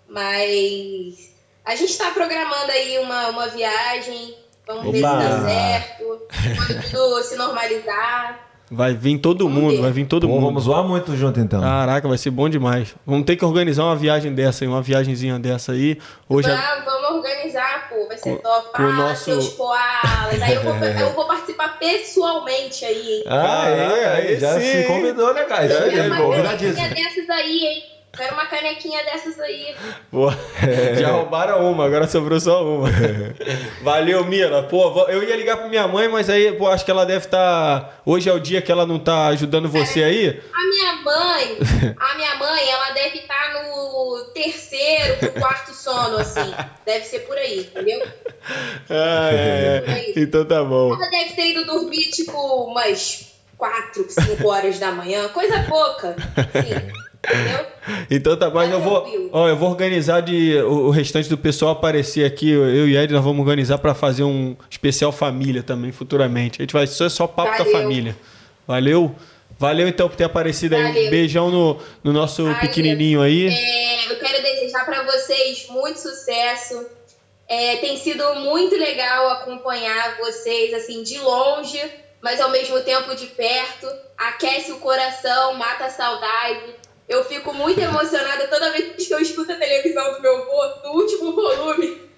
Mas 0.08 1.32
a 1.64 1.74
gente 1.74 1.96
tá 1.96 2.10
programando 2.10 2.70
aí 2.70 2.98
uma, 2.98 3.28
uma 3.28 3.48
viagem. 3.48 4.36
Vamos 4.66 4.92
ver 4.92 4.98
se 4.98 5.04
Opa! 5.04 5.18
dá 5.18 5.48
certo. 5.48 6.26
Quando 6.56 6.90
tudo 6.90 7.22
se 7.22 7.36
normalizar. 7.36 8.51
Vai 8.74 8.94
vir 8.94 9.18
todo 9.18 9.44
Vamos 9.46 9.62
mundo, 9.62 9.76
ver. 9.76 9.82
vai 9.82 9.92
vir 9.92 10.06
todo 10.06 10.26
Pô, 10.26 10.32
mundo. 10.34 10.46
vamos 10.46 10.64
zoar 10.64 10.82
muito 10.82 11.14
junto 11.14 11.38
então. 11.38 11.60
Caraca, 11.60 12.08
vai 12.08 12.16
ser 12.16 12.30
bom 12.30 12.48
demais. 12.48 12.94
Vamos 13.06 13.26
ter 13.26 13.36
que 13.36 13.44
organizar 13.44 13.84
uma 13.84 13.94
viagem 13.96 14.32
dessa 14.34 14.64
aí, 14.64 14.68
uma 14.68 14.80
viagenzinha 14.80 15.38
dessa 15.38 15.72
aí. 15.72 15.98
Hoje 16.28 16.48
é- 16.50 16.56
Vamos, 16.56 16.84
vamos 16.86 17.18
organizar, 17.18 17.88
pô. 17.90 18.08
Vai 18.08 18.16
ser 18.16 18.30
Com- 18.30 18.36
top. 18.38 18.72
com 18.74 18.82
o 18.82 18.86
ah, 18.86 18.92
nosso- 18.92 19.24
seus 19.24 19.48
koalas. 19.50 20.40
Aí 20.42 20.54
eu 20.54 20.62
vou, 20.62 20.74
eu 20.74 21.12
vou 21.12 21.26
participar 21.26 21.78
pessoalmente 21.78 22.84
aí, 22.84 23.12
hein? 23.18 23.24
Ah, 23.26 23.68
é, 23.68 23.76
Caraca, 23.76 23.94
aí, 24.16 24.26
aí 24.28 24.40
já 24.40 24.60
sim. 24.60 24.60
se 24.60 24.84
convidou, 24.84 25.34
né, 25.34 25.44
cara? 25.44 25.62
Aí, 25.62 25.68
Quero 25.90 26.06
uma 26.14 26.16
pô, 26.16 26.30
canequinha 26.30 26.72
viradíssimo. 26.72 26.94
dessas 26.94 27.30
aí, 27.30 27.58
hein? 27.58 27.82
Quero 28.14 28.34
uma 28.34 28.44
canequinha 28.44 29.02
dessas 29.04 29.40
aí. 29.40 29.74
Boa. 30.10 30.36
Já 31.00 31.08
roubaram 31.12 31.70
uma, 31.70 31.86
agora 31.86 32.06
sobrou 32.06 32.38
só 32.38 32.62
uma. 32.62 32.88
Valeu, 33.82 34.22
Mira. 34.26 34.62
Pô, 34.64 35.06
eu 35.08 35.22
ia 35.22 35.34
ligar 35.34 35.56
pra 35.56 35.68
minha 35.68 35.88
mãe, 35.88 36.08
mas 36.08 36.28
aí, 36.28 36.52
pô, 36.52 36.68
acho 36.68 36.84
que 36.84 36.90
ela 36.90 37.06
deve 37.06 37.24
estar. 37.24 38.02
Hoje 38.04 38.28
é 38.28 38.32
o 38.32 38.38
dia 38.38 38.60
que 38.60 38.70
ela 38.70 38.84
não 38.84 38.98
tá 38.98 39.28
ajudando 39.28 39.66
você 39.66 40.04
aí. 40.04 40.42
A 40.52 40.66
minha 40.68 40.92
mãe, 41.02 41.58
a 41.98 42.14
minha 42.16 42.36
mãe, 42.36 42.70
ela 42.70 42.90
deve 42.90 43.20
estar 43.20 43.54
no 43.54 44.24
terceiro, 44.34 45.16
pro 45.18 45.32
quarto 45.32 45.72
sono, 45.72 46.18
assim. 46.18 46.54
Deve 46.84 47.06
ser 47.06 47.20
por 47.20 47.38
aí, 47.38 47.60
entendeu? 47.60 48.06
Ah, 48.90 49.30
é, 49.32 49.84
é. 49.86 50.12
Então 50.16 50.44
tá 50.44 50.64
bom. 50.64 50.92
Ela 50.92 51.08
deve 51.10 51.34
ter 51.34 51.52
ido 51.52 51.64
dormir, 51.64 52.10
tipo, 52.10 52.36
umas 52.64 53.32
quatro, 53.56 54.04
cinco 54.08 54.48
horas 54.48 54.80
da 54.80 54.90
manhã. 54.90 55.28
Coisa 55.28 55.62
pouca, 55.68 56.16
assim, 56.36 56.92
entendeu? 57.24 57.66
Então 58.10 58.36
tá, 58.36 58.50
mas 58.50 58.70
eu 58.70 58.80
vou, 58.80 59.30
ó, 59.32 59.48
eu 59.48 59.56
vou 59.56 59.68
organizar 59.68 60.20
de 60.20 60.56
o, 60.62 60.86
o 60.86 60.90
restante 60.90 61.28
do 61.28 61.36
pessoal 61.36 61.72
aparecer 61.72 62.24
aqui. 62.24 62.50
Eu 62.50 62.88
e 62.88 62.96
Ed 62.96 63.12
nós 63.12 63.24
vamos 63.24 63.40
organizar 63.40 63.78
pra 63.78 63.94
fazer 63.94 64.22
um 64.22 64.56
especial 64.70 65.10
família 65.12 65.62
também 65.62 65.90
futuramente. 65.92 66.60
A 66.60 66.62
gente 66.62 66.72
vai 66.72 66.86
ser 66.86 67.10
só 67.10 67.26
papo 67.26 67.56
com 67.56 67.62
a 67.62 67.64
Valeu. 67.64 67.72
família. 67.72 68.16
Valeu? 68.66 69.14
Valeu 69.58 69.88
então 69.88 70.08
por 70.08 70.16
ter 70.16 70.24
aparecido 70.24 70.74
aí. 70.74 70.82
Um 70.82 70.88
Valeu. 70.92 71.10
beijão 71.10 71.50
no, 71.50 71.78
no 72.02 72.12
nosso 72.12 72.44
Valeu. 72.44 72.60
pequenininho 72.60 73.20
aí. 73.20 73.48
É, 73.48 74.12
eu 74.12 74.18
quero 74.18 74.42
desejar 74.42 74.84
para 74.84 75.02
vocês 75.04 75.66
muito 75.68 75.98
sucesso. 75.98 76.86
É, 77.48 77.76
tem 77.76 77.96
sido 77.96 78.34
muito 78.36 78.74
legal 78.76 79.28
acompanhar 79.28 80.16
vocês 80.18 80.72
assim 80.72 81.02
de 81.02 81.18
longe, 81.18 81.80
mas 82.22 82.40
ao 82.40 82.50
mesmo 82.50 82.80
tempo 82.80 83.14
de 83.14 83.26
perto. 83.26 83.86
Aquece 84.16 84.70
o 84.70 84.78
coração, 84.78 85.54
mata 85.54 85.86
a 85.86 85.90
saudade. 85.90 86.60
Eu 87.08 87.24
fico 87.24 87.52
muito 87.52 87.80
emocionada 87.80 88.46
toda 88.48 88.72
vez 88.72 89.06
que 89.06 89.12
eu 89.12 89.20
escuto 89.20 89.52
a 89.52 89.56
televisão 89.56 90.14
do 90.14 90.22
meu 90.22 90.36
avô, 90.36 90.82
no 90.84 91.00
último 91.00 91.32
volume, 91.34 92.10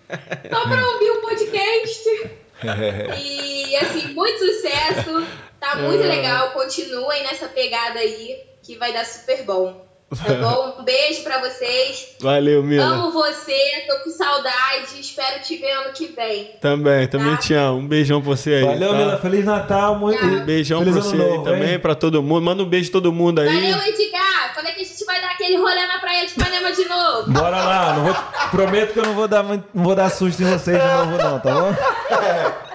só 0.51 0.69
para 0.69 0.89
ouvir 0.89 1.11
o 1.11 1.21
podcast. 1.21 2.31
E 3.19 3.77
assim, 3.77 4.15
muito 4.15 4.39
sucesso. 4.39 5.27
Tá 5.61 5.77
muito 5.77 6.03
legal. 6.03 6.53
Continuem 6.53 7.23
nessa 7.25 7.49
pegada 7.49 7.99
aí, 7.99 8.43
que 8.63 8.77
vai 8.77 8.93
dar 8.93 9.05
super 9.05 9.43
bom. 9.43 9.87
Tá 10.17 10.35
bom? 10.35 10.77
Um 10.81 10.85
beijo 10.85 11.23
pra 11.23 11.39
vocês. 11.41 12.15
Valeu, 12.21 12.63
Mila. 12.63 12.85
Amo 12.85 13.11
você, 13.13 13.85
tô 13.89 14.05
com 14.05 14.11
saudade. 14.11 15.01
Espero 15.01 15.41
te 15.43 15.57
ver 15.57 15.71
ano 15.73 15.93
que 15.93 16.07
vem. 16.09 16.51
Também, 16.61 17.07
também 17.09 17.33
Tá. 17.37 17.41
te 17.43 17.55
amo. 17.55 17.79
Um 17.79 17.87
beijão 17.87 18.21
pra 18.21 18.31
você 18.37 18.55
aí. 18.55 18.65
Valeu, 18.65 18.91
tá? 18.91 18.97
Mila. 18.97 19.19
Feliz 19.19 19.45
Natal. 19.45 19.95
Muito... 19.99 20.25
Um 20.25 20.45
beijão 20.45 20.81
Feliz 20.81 20.95
pra 20.95 21.03
você 21.05 21.17
novo, 21.17 21.39
aí 21.39 21.45
também, 21.45 21.73
hein? 21.75 21.79
pra 21.79 21.95
todo 21.95 22.23
mundo. 22.23 22.43
Manda 22.43 22.63
um 22.63 22.67
beijo 22.69 22.91
todo 22.91 23.13
mundo 23.13 23.41
aí. 23.41 23.47
Valeu, 23.49 23.87
Edgar. 23.89 24.55
Quando 24.55 24.69
é 24.69 24.73
que 24.73 24.81
a 24.83 24.85
gente 24.85 25.05
vai 25.05 25.21
dar 25.21 25.31
aquele 25.33 25.57
rolê 25.57 25.87
na 25.87 25.99
praia 25.99 26.27
de 26.27 26.33
Ipanema 26.33 26.73
de 26.73 26.85
novo? 26.89 27.31
Bora 27.33 27.57
lá. 27.57 27.93
Não 27.95 28.05
vou... 28.05 28.15
Prometo 28.51 28.93
que 28.93 28.99
eu 29.01 29.05
não 29.07 29.15
vou, 29.15 29.27
dar, 29.29 29.43
muito- 29.43 29.65
não 29.75 29.83
vou 29.85 29.95
dar 29.95 30.11
susto 30.11 30.43
em 30.43 30.47
vocês 30.47 30.81
de 30.81 30.89
novo, 30.89 31.17
não, 31.19 31.41
tá 31.41 31.55
bom? 31.55 31.75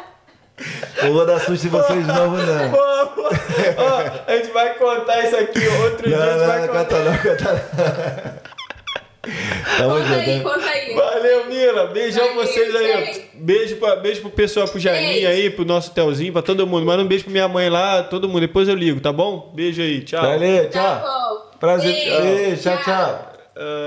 Não 1.03 1.14
vou 1.14 1.26
dar 1.26 1.40
susto 1.40 1.68
em 1.68 1.69
vocês 1.69 2.06
de 2.06 2.11
novo, 2.11 2.38
não. 2.38 2.73
Ó, 3.77 4.03
a 4.27 4.36
gente 4.38 4.52
vai 4.52 4.73
contar 4.76 5.23
isso 5.26 5.36
aqui 5.38 5.68
outro 5.84 6.07
dia. 6.07 6.18
A 6.18 6.26
Não, 6.26 6.31
gente 6.40 6.48
vai 6.48 6.60
não, 6.61 6.68
contar. 6.68 6.86
canta 6.86 7.03
não, 7.03 7.18
canta 7.18 7.53
não. 7.53 8.49
Tamo 9.77 9.95
Conta 9.95 10.14
aí, 10.15 10.26
junto. 10.38 10.44
conta 10.44 10.65
aí. 10.65 10.80
aí. 10.90 10.95
Valeu, 10.95 11.45
Mila. 11.45 11.88
Beijão 11.88 12.23
pra 12.26 12.36
Valeu, 12.36 12.48
vocês 12.48 12.76
aí. 12.76 13.26
Beijo, 13.36 13.76
pra, 13.76 13.95
beijo 13.98 14.22
pro 14.22 14.30
pessoal, 14.31 14.68
pro 14.68 14.80
Jaiminho 14.80 15.11
Beijo. 15.14 15.27
aí, 15.27 15.49
pro 15.49 15.65
nosso 15.65 15.91
Telzinho, 15.94 16.34
pra 16.34 16.41
todo 16.41 16.65
mundo. 16.65 16.86
Manda 16.86 17.03
um 17.03 17.07
beijo 17.07 17.26
pra 17.26 17.31
minha 17.31 17.48
mãe 17.48 17.69
lá, 17.69 18.02
todo 18.03 18.27
mundo. 18.27 18.41
Depois 18.41 18.68
eu 18.68 18.76
ligo, 18.76 18.99
tá 18.99 19.11
bom? 19.14 19.52
Beijo 19.53 19.81
aí, 19.81 20.02
tchau. 20.02 20.22
Valeu, 20.22 20.69
Tá 20.69 20.80
tchau. 20.80 21.02
bom. 21.02 21.57
Prazer. 21.60 21.94
Beijo, 21.94 22.22
Beijo, 22.22 22.61
tchau, 22.64 22.77
tchau. 22.77 22.84
tchau. 22.86 23.34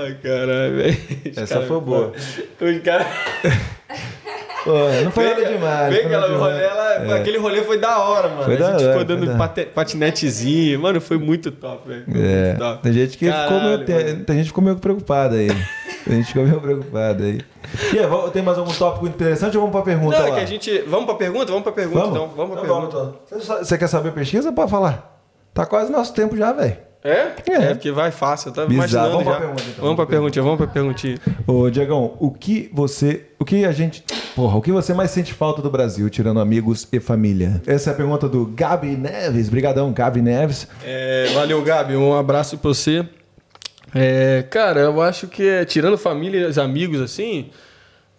Ai, 0.05 0.17
caralho, 0.23 0.75
velho. 0.77 0.97
Essa 1.35 1.55
cara- 1.55 1.65
foi 1.67 1.79
boa. 1.81 2.13
Os 2.15 2.81
caras. 2.83 3.07
Pô, 4.63 4.71
não 5.03 5.11
foi 5.11 5.25
nada 5.25 5.45
demais. 5.45 5.93
Bem 5.93 6.05
aquela 6.05 6.37
rolê, 6.37 6.63
ela- 6.63 7.15
aquele 7.17 7.37
rolê 7.37 7.61
foi 7.63 7.77
da 7.77 7.99
hora, 7.99 8.29
mano. 8.29 8.43
Foi 8.43 8.55
a 8.55 8.57
da 8.57 8.65
gente 8.71 8.83
hora, 8.83 8.91
ficou 8.91 9.03
dando 9.05 9.25
da- 9.25 9.35
pate- 9.37 9.65
patinetezinho. 9.65 10.79
Mano, 10.81 11.01
foi 11.01 11.17
muito 11.17 11.51
top, 11.51 11.87
velho. 11.87 12.05
Foi 12.09 12.21
É, 12.21 12.45
muito 12.47 12.59
top. 12.59 12.81
tem 12.83 12.93
gente 12.93 13.17
que 13.17 13.25
ficou 13.25 13.59
meio, 13.59 13.79
Caralho, 13.79 13.85
tem, 13.85 14.15
tem 14.23 14.35
gente 14.37 14.43
que 14.43 14.49
ficou 14.49 14.63
meio 14.63 14.77
preocupada 14.77 15.35
aí. 15.35 15.47
Tem 16.05 16.15
gente 16.15 16.25
que 16.25 16.33
ficou 16.33 16.43
meio 16.45 16.61
preocupada 16.61 17.23
aí. 17.23 17.41
E 17.93 17.99
aí, 17.99 18.05
vamos- 18.05 18.31
tem 18.31 18.41
mais 18.41 18.57
algum 18.57 18.73
tópico 18.73 19.07
interessante 19.07 19.57
ou 19.57 19.61
vamos 19.61 19.71
pra 19.75 19.81
pergunta 19.81 20.17
Não, 20.19 20.25
é 20.25 20.29
lá? 20.29 20.35
que 20.35 20.41
a 20.41 20.45
gente. 20.45 20.79
Vamos 20.87 21.05
pra 21.05 21.15
pergunta? 21.15 21.45
Vamos 21.47 21.63
pra 21.63 21.71
pergunta, 21.71 22.07
então. 22.07 22.27
Vamos 22.35 22.53
pra 22.53 22.63
Então 22.63 22.81
pergunta. 22.81 22.97
vamos, 22.97 23.13
então. 23.27 23.39
Você, 23.57 23.65
você 23.65 23.77
quer 23.77 23.87
saber 23.87 24.11
pesquisa? 24.11 24.51
Pode 24.51 24.69
falar. 24.71 25.21
Tá 25.53 25.65
quase 25.65 25.91
nosso 25.91 26.13
tempo 26.13 26.35
já, 26.37 26.51
velho. 26.51 26.77
É? 27.03 27.31
É. 27.49 27.53
É, 27.53 27.73
porque 27.73 27.91
vai 27.91 28.11
fácil. 28.11 28.49
Eu 28.49 28.53
tava 28.53 28.67
Bizarro. 28.67 28.85
imaginando 28.87 29.11
Vamos 29.11 29.23
pra 29.25 29.33
já. 29.33 29.39
pergunta, 29.39 29.63
então. 29.63 29.81
Vamos 29.83 29.95
pra 29.97 30.05
perguntinha, 30.05 30.43
vamos 30.43 30.57
pra 30.57 30.67
perguntinha. 30.67 31.17
Ô, 31.45 31.69
Diegão, 31.69 32.13
o 32.19 32.31
que 32.31 32.69
você. 32.73 33.25
O 33.37 33.43
que 33.45 33.65
a 33.65 33.71
gente. 33.71 34.03
Porra, 34.35 34.57
o 34.57 34.61
que 34.61 34.71
você 34.71 34.93
mais 34.93 35.11
sente 35.11 35.33
falta 35.33 35.61
do 35.61 35.69
Brasil, 35.69 36.09
tirando 36.09 36.39
amigos 36.39 36.87
e 36.91 36.99
família? 36.99 37.61
Essa 37.67 37.89
é 37.89 37.93
a 37.93 37.95
pergunta 37.95 38.29
do 38.29 38.45
Gabi 38.45 38.95
Neves. 38.95 39.49
Brigadão, 39.49 39.91
Gabi 39.91 40.21
Neves. 40.21 40.67
É, 40.83 41.27
valeu, 41.33 41.61
Gabi. 41.61 41.95
Um 41.95 42.15
abraço 42.17 42.57
pra 42.57 42.69
você. 42.69 43.05
É, 43.93 44.43
cara, 44.49 44.79
eu 44.79 45.01
acho 45.01 45.27
que 45.27 45.47
é, 45.47 45.65
tirando 45.65 45.97
família 45.97 46.39
e 46.39 46.45
os 46.45 46.57
amigos 46.57 46.99
assim. 47.01 47.49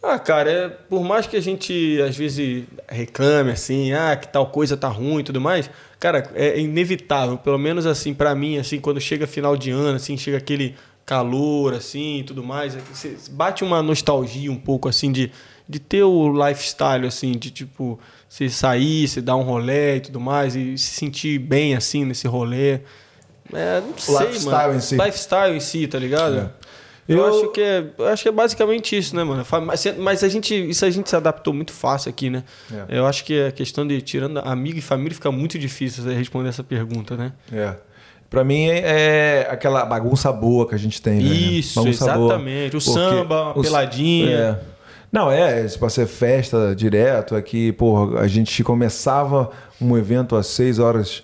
Ah, 0.06 0.18
cara, 0.18 0.50
é, 0.50 0.68
por 0.68 1.02
mais 1.02 1.26
que 1.26 1.36
a 1.36 1.40
gente 1.40 2.00
às 2.02 2.16
vezes 2.16 2.64
reclame 2.88 3.50
assim, 3.50 3.92
ah, 3.92 4.14
que 4.14 4.28
tal 4.28 4.46
coisa 4.48 4.76
tá 4.76 4.88
ruim 4.88 5.20
e 5.20 5.24
tudo 5.24 5.40
mais, 5.40 5.70
cara, 5.98 6.30
é 6.34 6.60
inevitável, 6.60 7.38
pelo 7.38 7.58
menos 7.58 7.86
assim 7.86 8.12
pra 8.12 8.34
mim, 8.34 8.58
assim, 8.58 8.78
quando 8.78 9.00
chega 9.00 9.26
final 9.26 9.56
de 9.56 9.70
ano, 9.70 9.96
assim, 9.96 10.16
chega 10.16 10.36
aquele 10.36 10.74
calor 11.06 11.72
assim, 11.74 12.18
e 12.18 12.22
tudo 12.22 12.42
mais, 12.42 12.76
é 12.76 12.80
você 12.92 13.16
bate 13.30 13.64
uma 13.64 13.82
nostalgia 13.82 14.50
um 14.52 14.56
pouco 14.56 14.88
assim 14.88 15.10
de 15.10 15.32
de 15.68 15.78
ter 15.78 16.02
o 16.02 16.30
lifestyle 16.46 17.06
assim, 17.06 17.32
de 17.32 17.50
tipo, 17.50 17.98
você 18.28 18.48
sair, 18.48 19.08
você 19.08 19.20
dar 19.20 19.36
um 19.36 19.42
rolê 19.42 19.96
e 19.96 20.00
tudo 20.00 20.20
mais 20.20 20.54
e 20.54 20.76
se 20.76 20.92
sentir 20.92 21.38
bem 21.38 21.74
assim 21.74 22.04
nesse 22.04 22.26
rolê. 22.28 22.80
É, 23.52 23.80
não 23.80 23.96
sei, 23.96 24.26
Lifestyle 24.26 24.52
mano. 24.52 24.74
em 24.76 24.80
si. 24.80 24.94
Lifestyle 24.96 25.56
em 25.56 25.60
si, 25.60 25.86
tá 25.86 25.98
ligado? 25.98 26.38
É. 26.38 26.50
Eu, 27.08 27.18
Eu- 27.18 27.26
acho 27.26 27.48
que 27.52 27.60
é, 27.60 27.84
acho 28.10 28.22
que 28.22 28.28
é 28.28 28.32
basicamente 28.32 28.96
isso, 28.96 29.14
né, 29.14 29.22
mano? 29.24 29.44
Mas, 29.66 29.84
mas 29.98 30.24
a 30.24 30.28
gente, 30.28 30.54
isso 30.54 30.84
a 30.84 30.90
gente 30.90 31.08
se 31.10 31.14
adaptou 31.16 31.52
muito 31.52 31.72
fácil 31.72 32.08
aqui, 32.08 32.30
né? 32.30 32.42
É. 32.88 32.98
Eu 32.98 33.06
acho 33.06 33.24
que 33.24 33.42
a 33.42 33.52
questão 33.52 33.86
de 33.86 34.00
tirando 34.00 34.38
amigo 34.38 34.78
e 34.78 34.82
família 34.82 35.14
fica 35.14 35.30
muito 35.30 35.58
difícil 35.58 36.02
você 36.02 36.14
responder 36.14 36.48
essa 36.48 36.64
pergunta, 36.64 37.16
né? 37.16 37.32
É. 37.52 37.74
Pra 38.30 38.42
mim 38.42 38.64
é, 38.66 39.44
é 39.44 39.48
aquela 39.50 39.84
bagunça 39.84 40.32
boa 40.32 40.66
que 40.66 40.74
a 40.74 40.78
gente 40.78 41.00
tem, 41.00 41.20
né? 41.20 41.22
Isso, 41.22 41.78
Bagunça 41.80 42.04
exatamente. 42.04 42.76
O 42.76 42.80
samba, 42.80 43.52
uma 43.52 43.62
peladinha. 43.62 44.36
É. 44.36 44.58
Não, 45.12 45.30
é, 45.30 45.68
se 45.68 45.78
você 45.78 46.06
festa 46.06 46.74
direto 46.74 47.36
aqui, 47.36 47.70
porra, 47.72 48.18
a 48.20 48.26
gente 48.26 48.64
começava 48.64 49.50
um 49.80 49.96
evento 49.96 50.34
às 50.34 50.48
6 50.48 50.80
horas, 50.80 51.22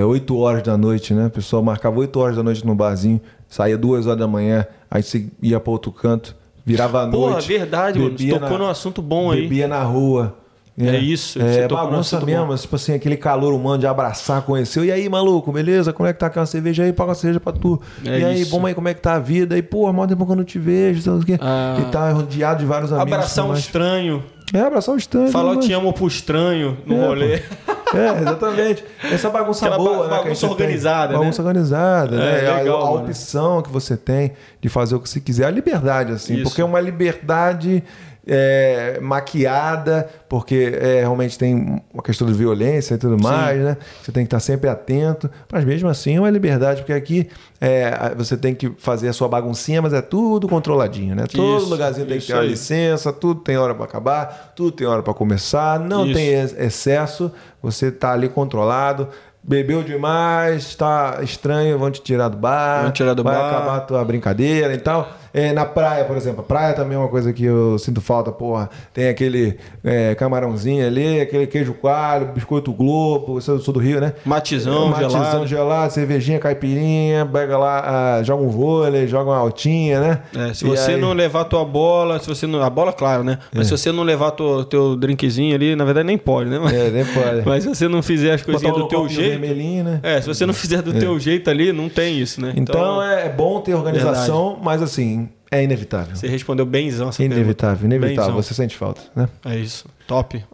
é, 0.00 0.02
8 0.04 0.38
horas 0.38 0.62
da 0.62 0.78
noite, 0.78 1.12
né? 1.12 1.26
O 1.26 1.30
pessoal 1.30 1.62
marcava 1.62 1.98
8 1.98 2.18
horas 2.18 2.36
da 2.36 2.42
noite 2.42 2.64
no 2.64 2.74
barzinho, 2.74 3.20
saía 3.50 3.76
2 3.76 4.06
horas 4.06 4.18
da 4.18 4.26
manhã, 4.26 4.64
aí 4.90 5.02
você 5.02 5.26
ia 5.42 5.60
pra 5.60 5.70
outro 5.72 5.92
canto, 5.92 6.34
virava 6.64 7.02
a 7.04 7.08
Porra, 7.08 7.32
noite. 7.32 7.48
verdade, 7.48 7.98
mano. 7.98 8.16
Você 8.16 8.28
tocou 8.30 8.50
na- 8.50 8.58
num 8.58 8.68
assunto 8.70 9.02
bom 9.02 9.30
aí. 9.30 9.42
Bebia 9.42 9.68
na 9.68 9.82
rua. 9.82 10.36
É 10.78 10.96
isso, 10.96 11.38
É 11.42 11.66
tocou 11.68 11.84
num 11.84 11.90
bagunça 11.90 12.20
mesmo, 12.22 12.46
bom. 12.46 12.56
tipo 12.56 12.74
assim, 12.76 12.94
aquele 12.94 13.16
calor 13.16 13.52
humano 13.52 13.76
de 13.78 13.86
abraçar, 13.86 14.40
conheceu. 14.40 14.82
E 14.82 14.90
aí, 14.90 15.10
maluco, 15.10 15.52
beleza? 15.52 15.92
Como 15.92 16.08
é 16.08 16.12
que 16.14 16.18
tá 16.18 16.28
aquela 16.28 16.46
cerveja 16.46 16.84
aí? 16.84 16.92
Paga 16.92 17.10
uma 17.10 17.14
cerveja 17.14 17.38
pra 17.38 17.52
tu. 17.52 17.78
É 18.02 18.20
e 18.20 18.24
aí, 18.24 18.40
isso. 18.42 18.50
bom 18.50 18.64
aí, 18.64 18.72
como 18.72 18.88
é 18.88 18.94
que 18.94 19.00
tá 19.02 19.14
a 19.16 19.18
vida? 19.18 19.58
E, 19.58 19.62
pô, 19.62 19.92
mó 19.92 20.06
tempo 20.06 20.24
que 20.24 20.32
eu 20.32 20.36
não 20.36 20.44
te 20.44 20.58
vejo, 20.58 21.02
sei 21.02 21.12
o 21.12 21.20
quê. 21.22 21.36
Ah. 21.38 21.76
E 21.80 21.90
tá 21.90 22.10
rodeado 22.12 22.60
de 22.60 22.64
vários 22.66 22.90
amigos. 22.94 23.12
Abraçar 23.12 23.44
um 23.44 23.48
mais. 23.48 23.60
estranho. 23.60 24.22
É, 24.54 24.60
abraçar 24.60 24.94
um 24.94 24.98
estranho. 24.98 25.28
Falar 25.30 25.52
eu 25.52 25.60
te 25.60 25.70
amo 25.72 25.92
pro 25.92 26.06
estranho 26.06 26.78
no 26.86 26.94
É, 26.94 27.06
rolê. 27.06 27.42
É, 27.94 28.20
exatamente. 28.20 28.84
Essa 29.02 29.30
bagunça 29.30 29.66
Aquela 29.66 29.82
boa, 29.82 29.96
ba- 29.98 30.08
né? 30.08 30.14
a 30.14 30.18
bagunça 30.22 30.40
tem. 30.42 30.50
organizada, 30.50 31.12
né? 31.12 31.18
Bagunça 31.18 31.42
organizada, 31.42 32.16
É, 32.16 32.18
né? 32.42 32.50
A- 32.50 32.56
legal, 32.58 32.80
a, 32.82 32.90
mano. 32.92 33.04
opção 33.04 33.62
que 33.62 33.70
você 33.70 33.96
tem 33.96 34.32
de 34.60 34.68
fazer 34.68 34.94
o 34.94 35.00
que 35.00 35.08
você 35.08 35.20
quiser. 35.20 35.46
A 35.46 35.50
liberdade, 35.50 36.12
assim. 36.12 36.34
Isso. 36.34 36.44
Porque 36.44 36.60
é 36.60 36.64
uma 36.64 36.80
liberdade 36.80 37.82
é, 38.32 39.00
maquiada, 39.02 40.08
porque 40.28 40.78
é, 40.80 41.00
realmente 41.00 41.36
tem 41.36 41.82
uma 41.92 42.02
questão 42.02 42.24
de 42.28 42.32
violência 42.32 42.94
e 42.94 42.98
tudo 42.98 43.20
mais, 43.20 43.60
né? 43.60 43.76
Você 44.00 44.12
tem 44.12 44.22
que 44.24 44.28
estar 44.28 44.38
sempre 44.38 44.70
atento. 44.70 45.28
Mas 45.52 45.64
mesmo 45.64 45.88
assim 45.88 46.16
é 46.16 46.20
uma 46.20 46.30
liberdade, 46.30 46.82
porque 46.82 46.92
aqui 46.92 47.28
é, 47.60 48.14
você 48.16 48.36
tem 48.36 48.54
que 48.54 48.72
fazer 48.78 49.08
a 49.08 49.12
sua 49.12 49.28
baguncinha, 49.28 49.82
mas 49.82 49.92
é 49.92 50.00
tudo 50.00 50.48
controladinho, 50.48 51.16
né? 51.16 51.24
Todo 51.26 51.58
Isso, 51.58 51.68
lugarzinho 51.68 52.06
tem 52.06 52.20
que 52.20 52.26
ter 52.28 52.34
uma 52.34 52.42
licença, 52.44 53.12
tudo 53.12 53.40
tem 53.40 53.56
hora 53.58 53.74
para 53.74 53.84
acabar, 53.84 54.52
tudo 54.54 54.70
tem 54.70 54.86
hora 54.86 55.02
para 55.02 55.12
começar, 55.12 55.80
não 55.80 56.04
Isso. 56.06 56.14
tem 56.14 56.28
ex- 56.28 56.56
excesso, 56.56 57.32
você 57.60 57.90
tá 57.90 58.12
ali 58.12 58.28
controlado. 58.28 59.08
Bebeu 59.42 59.82
demais, 59.82 60.74
tá 60.74 61.20
estranho, 61.22 61.78
vão 61.78 61.90
te 61.90 62.02
tirar 62.02 62.28
do 62.28 62.36
bar. 62.36 62.82
Vão 62.82 62.92
tirar 62.92 63.14
do 63.14 63.24
vai 63.24 63.34
bar. 63.34 63.48
acabar 63.48 63.76
a 63.76 63.80
tua 63.80 64.04
brincadeira 64.04 64.74
e 64.74 64.78
tal. 64.78 65.10
É, 65.32 65.52
na 65.52 65.64
praia, 65.64 66.04
por 66.04 66.16
exemplo. 66.16 66.40
A 66.40 66.44
praia 66.44 66.74
também 66.74 66.96
é 66.96 66.98
uma 66.98 67.08
coisa 67.08 67.32
que 67.32 67.44
eu 67.44 67.78
sinto 67.78 68.00
falta, 68.00 68.32
porra. 68.32 68.68
Tem 68.92 69.08
aquele 69.08 69.56
é, 69.84 70.14
camarãozinho 70.14 70.86
ali, 70.86 71.20
aquele 71.20 71.46
queijo 71.46 71.74
coalho, 71.74 72.26
biscoito 72.32 72.72
globo. 72.72 73.36
Eu 73.36 73.40
sou, 73.40 73.72
do 73.72 73.78
Rio, 73.78 74.00
né? 74.00 74.14
Matizão, 74.24 74.88
Matizão 74.88 75.10
gelado. 75.10 75.46
gelado, 75.46 75.92
cervejinha, 75.92 76.38
caipirinha, 76.38 77.24
pega 77.26 77.56
lá, 77.56 78.16
ah, 78.18 78.22
joga 78.22 78.42
um 78.42 78.48
vôlei, 78.48 79.06
joga 79.06 79.30
uma 79.30 79.38
altinha, 79.38 80.00
né? 80.00 80.22
É, 80.36 80.54
se 80.54 80.64
E 80.64 80.68
você 80.68 80.92
aí- 80.92 81.00
não 81.00 81.12
levar 81.12 81.42
a 81.42 81.44
tua 81.44 81.64
bola, 81.64 82.18
se 82.18 82.26
você 82.28 82.46
não. 82.46 82.60
A 82.62 82.68
bola, 82.70 82.92
claro, 82.92 83.22
né? 83.24 83.38
Mas 83.54 83.66
se 83.68 83.72
você 83.76 83.92
não 83.92 84.02
levar 84.02 84.32
teu, 84.32 84.64
teu 84.64 84.96
drinkzinho 84.96 85.54
ali, 85.54 85.74
na 85.76 85.84
verdade 85.84 86.06
nem 86.06 86.18
pode, 86.18 86.50
né? 86.50 86.58
Mas, 86.58 86.72
É, 86.72 86.90
nem 86.90 87.04
pode. 87.04 87.42
mas 87.46 87.62
se 87.64 87.68
você 87.74 87.88
não 87.88 88.02
fizer 88.02 88.32
as 88.34 88.42
coisinhas 88.42 88.74
do 88.74 88.88
teu 88.88 89.08
jeito. 89.08 89.40
né? 89.40 90.00
É, 90.02 90.20
se 90.20 90.26
você 90.28 90.44
não 90.44 90.54
fizer 90.54 90.82
do 90.82 90.92
teu 90.92 91.18
jeito 91.18 91.48
ali, 91.48 91.72
não 91.72 91.88
tem 91.88 92.18
isso, 92.18 92.40
né? 92.40 92.52
Então, 92.56 93.02
é, 93.02 93.26
é 93.26 93.28
bom 93.28 93.60
ter 93.60 93.74
organização, 93.74 94.58
mas 94.62 94.82
assim, 94.82 95.28
é 95.50 95.62
inevitável. 95.64 96.14
Você 96.16 96.28
respondeu 96.28 96.64
benzão 96.66 97.08
essa 97.08 97.22
Inevitável, 97.22 97.76
pergunta. 97.88 97.96
inevitável. 97.96 98.34
Benzão. 98.34 98.42
Você 98.42 98.54
sente 98.54 98.76
falta, 98.76 99.02
né? 99.14 99.28
É 99.44 99.56
isso. 99.56 99.86
Top. 100.06 100.44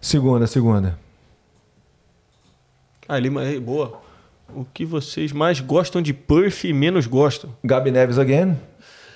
Segunda, 0.00 0.46
segunda. 0.46 0.98
Ah, 3.08 3.18
Lima, 3.18 3.44
ei, 3.44 3.60
boa. 3.60 4.00
O 4.54 4.64
que 4.64 4.84
vocês 4.84 5.32
mais 5.32 5.60
gostam 5.60 6.02
de 6.02 6.12
Perth 6.12 6.64
e 6.64 6.72
menos 6.72 7.06
gostam? 7.06 7.50
Gabi 7.64 7.90
Neves 7.90 8.18
again. 8.18 8.56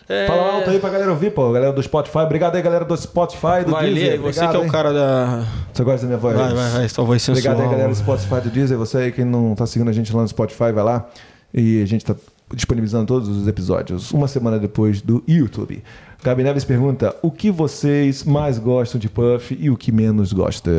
É... 0.08 0.26
Fala 0.26 0.52
alto 0.54 0.70
aí 0.70 0.78
pra 0.78 0.88
galera 0.88 1.10
ouvir, 1.10 1.32
pô. 1.32 1.52
Galera 1.52 1.72
do 1.72 1.82
Spotify. 1.82 2.18
Obrigado 2.18 2.54
aí, 2.54 2.62
galera 2.62 2.84
do 2.84 2.96
Spotify, 2.96 3.64
do 3.64 3.72
Vai 3.72 3.86
Deezer. 3.92 4.10
ler, 4.12 4.18
você 4.18 4.38
Obrigado, 4.40 4.50
que 4.52 4.56
é 4.56 4.60
o 4.60 4.64
hein? 4.64 4.70
cara 4.70 4.92
da. 4.92 5.44
Você 5.72 5.82
gosta 5.84 6.00
da 6.02 6.06
minha 6.06 6.18
voz? 6.18 6.36
Vai, 6.36 6.54
vai, 6.54 6.70
vai, 6.70 6.88
sua 6.88 7.04
voz 7.04 7.20
sensual. 7.22 7.54
Obrigado 7.54 7.60
aí, 7.64 7.70
galera 7.76 7.88
do 7.92 7.96
Spotify, 7.98 8.40
do 8.40 8.50
Deezer. 8.50 8.78
Você 8.78 8.98
aí 8.98 9.12
que 9.12 9.24
não 9.24 9.54
tá 9.56 9.66
seguindo 9.66 9.88
a 9.88 9.92
gente 9.92 10.14
lá 10.14 10.22
no 10.22 10.28
Spotify, 10.28 10.70
vai 10.72 10.84
lá. 10.84 11.08
E 11.52 11.82
a 11.82 11.86
gente 11.86 12.04
tá 12.04 12.14
disponibilizando 12.54 13.06
todos 13.06 13.28
os 13.28 13.46
episódios, 13.48 14.12
uma 14.12 14.28
semana 14.28 14.58
depois 14.58 15.00
do 15.02 15.22
YouTube. 15.26 15.82
Gabi 16.22 16.42
Neves 16.42 16.64
pergunta, 16.64 17.14
o 17.22 17.30
que 17.30 17.50
vocês 17.50 18.24
mais 18.24 18.58
gostam 18.58 18.98
de 19.00 19.08
Puff 19.08 19.56
e 19.58 19.68
o 19.70 19.76
que 19.76 19.90
menos 19.92 20.32
gosta? 20.32 20.70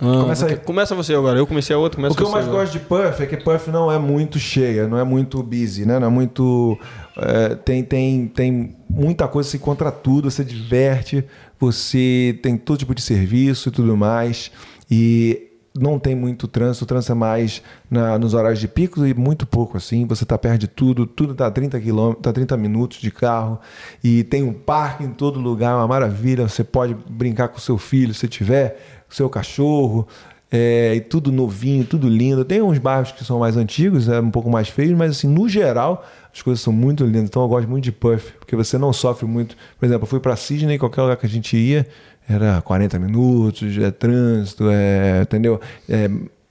Ah, 0.00 0.20
Começa 0.22 0.46
aí. 0.46 0.56
Começa 0.56 0.94
você 0.94 1.14
agora. 1.14 1.38
Eu 1.38 1.46
comecei 1.46 1.76
a 1.76 1.78
outra, 1.78 1.96
começa 1.96 2.14
O 2.14 2.16
que 2.16 2.22
eu 2.22 2.30
mais 2.30 2.46
agora. 2.46 2.62
gosto 2.62 2.72
de 2.72 2.78
Puff 2.80 3.22
é 3.22 3.26
que 3.26 3.36
Puff 3.36 3.70
não 3.70 3.92
é 3.92 3.98
muito 3.98 4.38
cheia, 4.38 4.88
não 4.88 4.98
é 4.98 5.04
muito 5.04 5.42
busy, 5.42 5.84
né? 5.84 5.98
Não 5.98 6.06
é 6.06 6.10
muito. 6.10 6.78
é, 7.18 7.54
tem, 7.56 7.82
tem, 7.84 8.26
tem 8.28 8.76
muita 8.88 9.28
coisa, 9.28 9.50
você 9.50 9.58
encontra 9.58 9.90
tudo, 9.92 10.30
você 10.30 10.42
diverte, 10.42 11.22
você 11.58 12.38
tem 12.42 12.56
todo 12.56 12.78
tipo 12.78 12.94
de 12.94 13.02
serviço 13.02 13.68
e 13.68 13.72
tudo 13.72 13.94
mais. 13.96 14.50
E 14.90 15.49
não 15.78 15.98
tem 15.98 16.14
muito 16.14 16.48
trânsito, 16.48 16.84
trânsito 16.84 17.12
é 17.12 17.14
mais 17.14 17.62
na- 17.90 18.18
nos 18.18 18.34
horários 18.34 18.58
de 18.58 18.66
pico 18.66 19.06
e 19.06 19.14
muito 19.14 19.46
pouco 19.46 19.76
assim. 19.76 20.04
Você 20.06 20.24
tá 20.24 20.36
perto 20.36 20.58
de 20.60 20.68
tudo, 20.68 21.06
tudo 21.06 21.34
tá 21.34 21.46
a 21.46 21.50
30 21.50 21.78
quilômetros, 21.80 22.22
tá 22.22 22.32
30 22.32 22.56
minutos 22.56 22.98
de 22.98 23.10
carro 23.10 23.60
e 24.02 24.24
tem 24.24 24.42
um 24.42 24.52
parque 24.52 25.04
em 25.04 25.10
todo 25.10 25.38
lugar, 25.38 25.76
uma 25.76 25.86
maravilha. 25.86 26.48
Você 26.48 26.64
pode 26.64 26.96
brincar 27.08 27.48
com 27.48 27.58
seu 27.58 27.78
filho 27.78 28.12
se 28.12 28.26
tiver, 28.26 29.04
com 29.08 29.14
seu 29.14 29.28
cachorro. 29.28 30.06
É, 30.52 30.96
e 30.96 31.00
tudo 31.00 31.30
novinho, 31.30 31.84
tudo 31.84 32.08
lindo. 32.08 32.44
Tem 32.44 32.60
uns 32.60 32.76
bairros 32.78 33.12
que 33.12 33.24
são 33.24 33.38
mais 33.38 33.56
antigos, 33.56 34.08
é 34.08 34.18
um 34.20 34.32
pouco 34.32 34.50
mais 34.50 34.68
feios, 34.68 34.98
mas 34.98 35.12
assim, 35.12 35.28
no 35.28 35.48
geral, 35.48 36.04
as 36.34 36.42
coisas 36.42 36.60
são 36.60 36.72
muito 36.72 37.04
lindas. 37.04 37.22
Então 37.28 37.42
eu 37.42 37.48
gosto 37.48 37.68
muito 37.68 37.84
de 37.84 37.92
Puff, 37.92 38.32
porque 38.32 38.56
você 38.56 38.76
não 38.76 38.92
sofre 38.92 39.26
muito. 39.28 39.56
Por 39.78 39.86
exemplo, 39.86 40.02
eu 40.02 40.08
fui 40.08 40.18
para 40.18 40.34
Sydney, 40.34 40.76
qualquer 40.76 41.02
lugar 41.02 41.16
que 41.18 41.24
a 41.24 41.28
gente 41.28 41.56
ia, 41.56 41.86
era 42.30 42.60
40 42.62 42.98
minutos, 42.98 43.76
é 43.78 43.90
trânsito, 43.90 44.68
é, 44.70 45.22
entendeu? 45.22 45.60
É, 45.88 46.08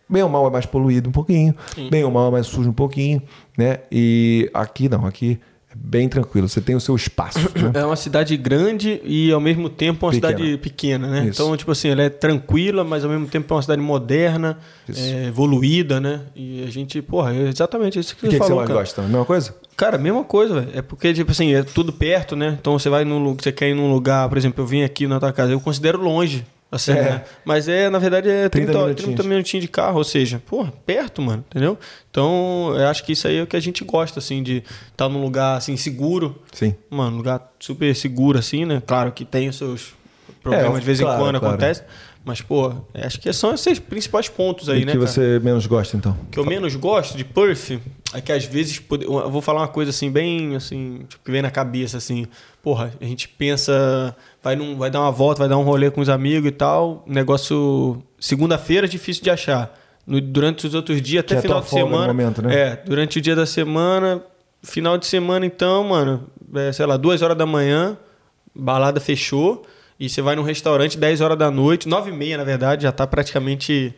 bem 0.10 0.24
ou 0.24 0.30
mal 0.30 0.46
é 0.48 0.50
mais 0.50 0.66
poluído 0.66 1.10
um 1.10 1.12
pouquinho, 1.12 1.56
bem 1.90 2.04
ou 2.04 2.12
mal 2.12 2.28
é 2.28 2.32
mais 2.32 2.48
sujo 2.48 2.70
um 2.70 2.74
pouquinho, 2.74 3.22
né? 3.58 3.80
E 3.92 4.50
aqui 4.54 4.90
não, 4.90 5.06
aqui 5.06 5.40
bem 5.76 6.10
tranquilo, 6.10 6.48
você 6.50 6.60
tem 6.62 6.76
o 6.76 6.80
seu 6.80 6.96
espaço. 6.96 7.40
né? 7.56 7.82
É 7.82 7.86
uma 7.86 7.96
cidade 7.96 8.36
grande 8.38 9.00
e 9.04 9.32
ao 9.32 9.40
mesmo 9.40 9.70
tempo 9.70 10.06
uma 10.06 10.12
Pequena. 10.12 10.34
cidade 10.38 10.58
pequena, 10.58 11.08
né? 11.08 11.28
Isso. 11.28 11.42
Então, 11.42 11.56
tipo 11.56 11.72
assim, 11.72 11.90
ela 11.90 12.04
é 12.04 12.10
tranquila, 12.10 12.84
mas 12.84 13.04
ao 13.04 13.10
mesmo 13.12 13.28
tempo 13.28 13.54
é 13.54 13.56
uma 13.56 13.62
cidade 13.62 13.82
moderna, 13.82 14.58
é, 14.96 15.26
evoluída, 15.28 16.00
né? 16.00 16.22
E 16.36 16.64
a 16.64 16.72
gente, 16.72 17.02
porra, 17.02 17.34
é 17.34 17.48
exatamente 17.48 18.00
isso 18.00 18.16
que 18.16 18.26
O 18.28 18.32
você 18.32 18.38
que, 18.38 18.38
que 18.40 18.44
você 18.44 18.50
falou, 18.50 18.58
mais 18.66 18.70
gosta? 18.70 19.02
Mesma 19.04 19.26
coisa? 19.26 19.56
Cara, 19.78 19.98
mesma 19.98 20.24
coisa, 20.24 20.56
velho. 20.62 20.78
É 20.78 20.82
porque, 20.82 21.14
tipo 21.14 21.32
assim, 21.32 21.54
é 21.54 21.64
tudo 21.64 21.94
perto, 21.94 22.36
né? 22.36 22.58
Então 22.60 22.78
você 22.78 22.90
vai 22.90 23.06
num 23.06 23.18
lu- 23.24 23.38
você 23.40 23.52
quer 23.52 23.70
ir 23.70 23.74
num 23.76 23.92
lugar, 23.92 24.28
por 24.28 24.38
exemplo, 24.38 24.62
eu 24.62 24.68
vim 24.68 24.84
aqui 24.84 25.08
na 25.08 25.20
tua 25.20 25.32
casa, 25.32 25.52
eu 25.54 25.60
considero 25.60 26.02
longe. 26.02 26.46
Assim, 26.72 26.92
É. 26.92 27.02
né? 27.02 27.24
Mas 27.44 27.68
é, 27.68 27.90
na 27.90 27.98
verdade, 27.98 28.30
é 28.30 28.48
30 28.48 28.72
30, 28.72 28.72
30 28.72 28.88
minutinhos. 29.08 29.26
minutinhos. 29.26 29.62
de 29.66 29.68
carro, 29.68 29.98
ou 29.98 30.04
seja, 30.04 30.42
pô, 30.46 30.66
perto, 30.86 31.20
mano, 31.22 31.44
entendeu? 31.50 31.78
Então, 32.12 32.74
eu 32.78 32.88
acho 32.88 33.04
que 33.04 33.14
isso 33.14 33.28
aí 33.28 33.38
é 33.38 33.42
o 33.44 33.48
que 33.48 33.56
a 33.56 33.60
gente 33.60 33.84
gosta, 33.84 34.20
assim, 34.20 34.44
de 34.44 34.64
estar 34.92 35.10
num 35.10 35.22
lugar, 35.22 35.58
assim, 35.58 35.76
seguro. 35.78 36.40
Sim. 36.54 36.76
Mano, 36.90 37.18
lugar 37.18 37.52
super 37.60 37.96
seguro, 37.96 38.38
assim, 38.38 38.66
né? 38.66 38.82
Claro 38.86 39.12
que 39.12 39.26
tem 39.26 39.50
os 39.50 39.56
seus 39.58 39.94
problemas 40.44 40.78
É, 40.78 40.80
de 40.80 40.86
vez 40.86 41.00
claro, 41.00 41.16
em 41.16 41.24
quando 41.24 41.40
claro. 41.40 41.56
acontece. 41.56 41.84
Mas, 42.24 42.42
pô, 42.42 42.72
acho 42.94 43.20
que 43.20 43.32
são 43.34 43.54
esses 43.54 43.80
principais 43.80 44.28
pontos 44.28 44.70
aí, 44.70 44.82
e 44.82 44.86
né, 44.86 44.92
que 44.92 44.98
cara? 45.00 45.10
você 45.10 45.40
menos 45.40 45.66
gosta, 45.66 45.98
então? 45.98 46.16
Que 46.30 46.38
eu 46.38 46.46
menos 46.46 46.76
gosto 46.76 47.18
de 47.18 47.24
Perth 47.24 47.80
é 48.14 48.22
que 48.22 48.32
às 48.32 48.44
vezes 48.46 48.80
eu 49.02 49.32
vou 49.32 49.42
falar 49.42 49.62
uma 49.62 49.68
coisa 49.68 49.90
assim 49.90 50.12
bem 50.12 50.56
assim, 50.56 51.06
tipo, 51.08 51.24
que 51.24 51.32
vem 51.32 51.42
na 51.42 51.50
cabeça 51.50 51.98
assim, 51.98 52.28
porra, 52.62 52.92
a 53.00 53.06
gente 53.06 53.28
pensa, 53.28 54.16
vai 54.44 54.56
num, 54.56 54.78
vai 54.78 54.90
dar 54.90 55.02
uma 55.02 55.12
volta, 55.12 55.40
vai 55.40 55.50
dar 55.50 55.58
um 55.58 55.64
rolê 55.64 55.90
com 55.92 56.02
os 56.02 56.10
amigos 56.10 56.48
e 56.50 56.52
tal, 56.52 57.04
negócio 57.08 58.02
segunda-feira 58.20 58.86
é 58.88 58.90
difícil 58.90 59.24
de 59.24 59.30
achar. 59.30 59.78
No- 60.06 60.20
durante 60.22 60.66
os 60.66 60.74
outros 60.74 61.02
dias, 61.02 61.20
até 61.22 61.36
Que 61.36 61.40
é 61.40 61.42
final 61.42 61.62
tua 61.62 61.66
de 61.66 61.70
semana. 61.76 62.08
momento, 62.08 62.42
né? 62.42 62.56
É, 62.56 62.76
durante 62.86 63.20
o 63.20 63.22
dia 63.22 63.36
da 63.36 63.46
semana, 63.46 64.22
final 64.64 64.98
de 64.98 65.06
semana 65.06 65.46
então, 65.46 65.84
mano, 65.84 66.24
é, 66.56 66.72
sei 66.72 66.86
lá, 66.86 66.98
duas 66.98 67.22
horas 67.22 67.38
da 67.38 67.46
manhã, 67.46 67.98
balada 68.56 69.00
fechou 69.00 69.64
e 70.00 70.10
você 70.10 70.22
vai 70.22 70.36
num 70.36 70.44
restaurante 70.44 70.98
10 70.98 71.22
horas 71.22 71.38
da 71.38 71.52
noite, 71.52 71.88
9 71.88 72.10
e 72.10 72.14
meia 72.14 72.38
na 72.38 72.44
verdade, 72.44 72.84
já 72.84 72.92
tá 72.92 73.06
praticamente 73.06 73.94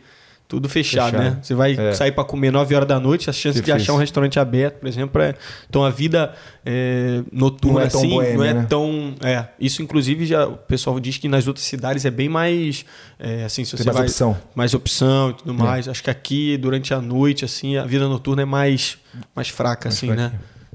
tudo 0.48 0.68
fechado, 0.68 1.12
Fechado. 1.12 1.22
né? 1.36 1.38
Você 1.42 1.54
vai 1.54 1.72
É. 1.74 1.92
sair 1.94 2.12
para 2.12 2.24
comer 2.24 2.50
9 2.50 2.74
horas 2.74 2.86
da 2.86 3.00
noite, 3.00 3.30
a 3.30 3.32
chance 3.32 3.54
de 3.58 3.64
Difícil. 3.64 3.74
achar 3.74 3.92
um 3.94 3.96
restaurante 3.96 4.38
aberto, 4.38 4.80
por 4.80 4.86
exemplo, 4.86 5.22
é... 5.22 5.34
Então 5.68 5.82
a 5.82 5.88
vida 5.88 6.34
é, 6.64 7.22
noturna 7.32 7.74
Não 7.78 7.80
é 7.80 7.86
assim, 7.86 8.08
boêmia, 8.10 8.34
não 8.36 8.44
é 8.44 8.54
né? 8.54 8.66
tão, 8.68 9.14
é, 9.22 9.46
isso 9.58 9.82
inclusive 9.82 10.26
já 10.26 10.46
o 10.46 10.56
pessoal 10.58 11.00
diz 11.00 11.16
que 11.16 11.26
nas 11.26 11.46
outras 11.46 11.64
cidades 11.64 12.04
é 12.04 12.10
bem 12.10 12.28
mais 12.28 12.84
é, 13.18 13.44
assim, 13.44 13.64
se 13.64 13.70
Tem 13.76 13.78
você 13.78 13.84
mais 13.86 13.96
vai 13.96 14.06
opção. 14.06 14.36
mais 14.54 14.74
opção 14.74 15.30
e 15.30 15.34
tudo 15.34 15.50
É. 15.52 15.56
mais. 15.56 15.88
Acho 15.88 16.02
que 16.04 16.10
aqui 16.10 16.56
durante 16.58 16.92
a 16.92 17.00
noite 17.00 17.44
assim, 17.46 17.76
a 17.78 17.84
vida 17.86 18.06
noturna 18.06 18.42
é 18.42 18.46
mais 18.46 18.98
mais 19.34 19.48
fraca 19.48 19.88
assim, 19.88 20.10
né? 20.10 20.32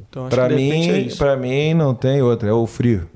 Então 0.10 0.28
de 0.28 0.40
é 0.40 0.50
mim, 0.50 1.06
isso. 1.06 1.18
pra 1.18 1.38
mim 1.38 1.74
não 1.76 1.94
tem 1.94 2.22
outra, 2.22 2.50
é 2.50 2.54
o 2.54 2.66
frio. 2.66 3.08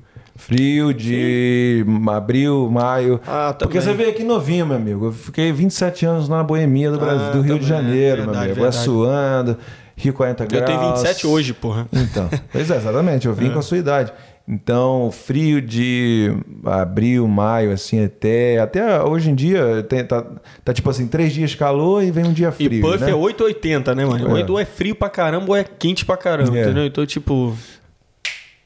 Frio 0.47 0.91
de 0.93 1.85
abril, 2.09 2.67
maio. 2.71 3.21
Ah, 3.27 3.55
Porque 3.57 3.79
você 3.79 3.93
veio 3.93 4.09
aqui 4.09 4.23
novinho, 4.23 4.65
meu 4.65 4.75
amigo. 4.75 5.05
Eu 5.05 5.11
fiquei 5.11 5.51
27 5.51 6.05
anos 6.05 6.27
na 6.27 6.43
boemia 6.43 6.89
do, 6.91 6.97
Brasil, 6.97 7.27
Ah, 7.27 7.29
do 7.31 7.41
Rio 7.41 7.59
de. 7.59 7.65
Janeiro, 7.67 8.23
meu 8.23 8.31
Verdade, 8.31 8.45
amigo. 8.51 8.59
É 8.59 8.63
verdade. 8.63 8.83
suando, 8.83 9.57
Rio 9.95 10.13
40 10.13 10.43
Eu 10.43 10.47
graus. 10.47 10.65
tenho 10.65 10.81
27 10.95 11.27
hoje, 11.27 11.53
porra. 11.53 11.87
Então, 11.93 12.27
pois 12.51 12.71
é, 12.71 12.75
exatamente. 12.75 13.27
Eu 13.27 13.33
vim 13.35 13.47
É. 13.49 13.53
com 13.53 13.59
a 13.59 13.61
sua 13.61 13.77
idade. 13.77 14.11
Então, 14.49 15.11
frio 15.13 15.61
de 15.61 16.33
abril, 16.65 17.27
maio, 17.27 17.71
assim, 17.71 18.03
até. 18.03 18.57
Até 18.59 18.99
hoje 19.03 19.29
em 19.29 19.35
dia, 19.35 19.85
tem- 19.87 20.03
tá, 20.03 20.25
tá 20.65 20.73
tipo 20.73 20.89
assim, 20.89 21.05
três 21.07 21.31
dias 21.31 21.53
calor 21.53 22.03
e 22.03 22.09
vem 22.09 22.25
um 22.25 22.33
dia 22.33 22.49
E 22.49 22.51
frio. 22.51 22.81
Puff 22.81 22.97
né? 23.03 23.11
é 23.11 23.15
880, 23.15 23.93
né, 23.93 24.03
mano? 24.05 24.35
É. 24.35 24.43
Ou 24.51 24.59
é 24.59 24.65
frio 24.65 24.95
pra 24.95 25.07
caramba 25.07 25.45
ou 25.49 25.55
é 25.55 25.63
quente 25.63 26.03
pra 26.03 26.17
caramba, 26.17 26.57
É. 26.57 26.63
entendeu? 26.63 26.83
Então, 26.85 27.05
tipo, 27.05 27.55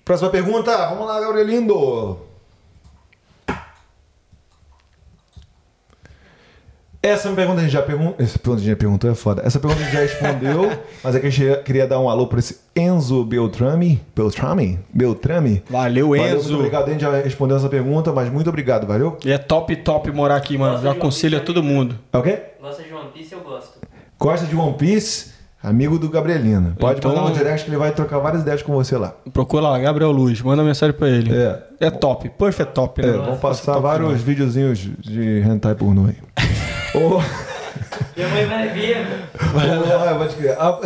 Próxima 0.05 0.29
pergunta. 0.29 0.71
Vamos 0.89 1.07
lá, 1.07 1.19
Gabrielindo. 1.19 2.19
Essa 7.01 7.31
pergunta 7.33 7.59
a 7.59 7.63
gente 7.63 7.73
já 7.73 7.81
perguntou. 7.83 8.15
Essa 8.17 8.37
pergunta 8.39 8.57
a 8.61 8.63
gente 8.63 8.71
já 8.71 8.75
perguntou, 8.75 9.11
é 9.11 9.15
foda. 9.15 9.41
Essa 9.45 9.59
pergunta 9.59 9.81
a 9.81 9.83
gente 9.85 9.93
já 9.93 9.99
respondeu, 10.01 10.71
mas 11.03 11.15
é 11.15 11.19
que 11.19 11.27
a 11.27 11.29
gente 11.29 11.63
queria 11.63 11.87
dar 11.87 11.99
um 11.99 12.09
alô 12.09 12.25
pra 12.27 12.39
esse 12.39 12.59
Enzo 12.75 13.23
Beltrame. 13.23 14.01
Beltrame? 14.15 14.79
Beltrame? 14.91 15.63
valeu, 15.69 16.09
Valeu, 16.09 16.25
Enzo. 16.25 16.49
muito 16.49 16.55
obrigado. 16.55 16.87
A 16.87 16.91
gente 16.91 17.01
já 17.01 17.11
respondeu 17.21 17.57
essa 17.57 17.69
pergunta, 17.69 18.11
mas 18.11 18.31
muito 18.31 18.47
obrigado, 18.47 18.87
valeu? 18.87 19.17
E 19.23 19.31
é 19.31 19.37
top, 19.37 19.75
top 19.77 20.11
morar 20.11 20.35
aqui, 20.35 20.57
mano. 20.57 20.81
Já 20.81 20.91
aconselho 20.93 21.37
a 21.37 21.41
todo 21.41 21.61
mundo. 21.61 21.97
É 22.11 22.17
o 22.17 22.23
quê? 22.23 22.39
Gosta 22.59 22.81
de 22.83 22.91
One 22.93 23.09
Piece, 23.11 23.33
eu 23.33 23.41
gosto. 23.41 23.79
Gosta 24.19 24.45
de 24.47 24.55
One 24.55 24.73
Piece? 24.73 25.34
Amigo 25.67 25.97
do 25.97 26.09
Gabrielino. 26.09 26.75
Pode 26.79 26.99
Então- 26.99 27.11
mandar 27.15 27.25
um 27.29 27.33
direct 27.33 27.63
que 27.65 27.69
ele 27.71 27.77
vai 27.77 27.91
trocar 27.91 28.19
várias 28.19 28.41
ideias 28.43 28.61
com 28.61 28.73
você 28.73 28.97
lá. 28.97 29.13
Procura 29.33 29.63
lá, 29.63 29.79
Gabriel 29.79 30.11
Luz. 30.11 30.41
Manda 30.41 30.63
mensagem 30.63 30.95
pra 30.95 31.09
ele. 31.09 31.33
É. 31.35 31.59
É 31.79 31.89
top. 31.89 32.29
Puff 32.29 32.61
é 32.61 32.65
top, 32.65 33.01
né? 33.01 33.09
É, 33.09 33.11
vamos 33.13 33.39
passar 33.39 33.73
top 33.73 33.83
vários 33.83 34.07
demais. 34.07 34.23
videozinhos 34.23 34.77
de 34.99 35.39
hentai 35.41 35.73
pornô 35.75 36.05
aí. 36.07 36.15
Ô, 36.95 37.19
Minha 38.15 38.29
mãe 38.29 38.45
vai 38.45 38.67
ver. 38.69 39.07
Ah, 39.43 40.15
pode 40.17 40.35
crer. 40.35 40.55
Ah, 40.59 40.79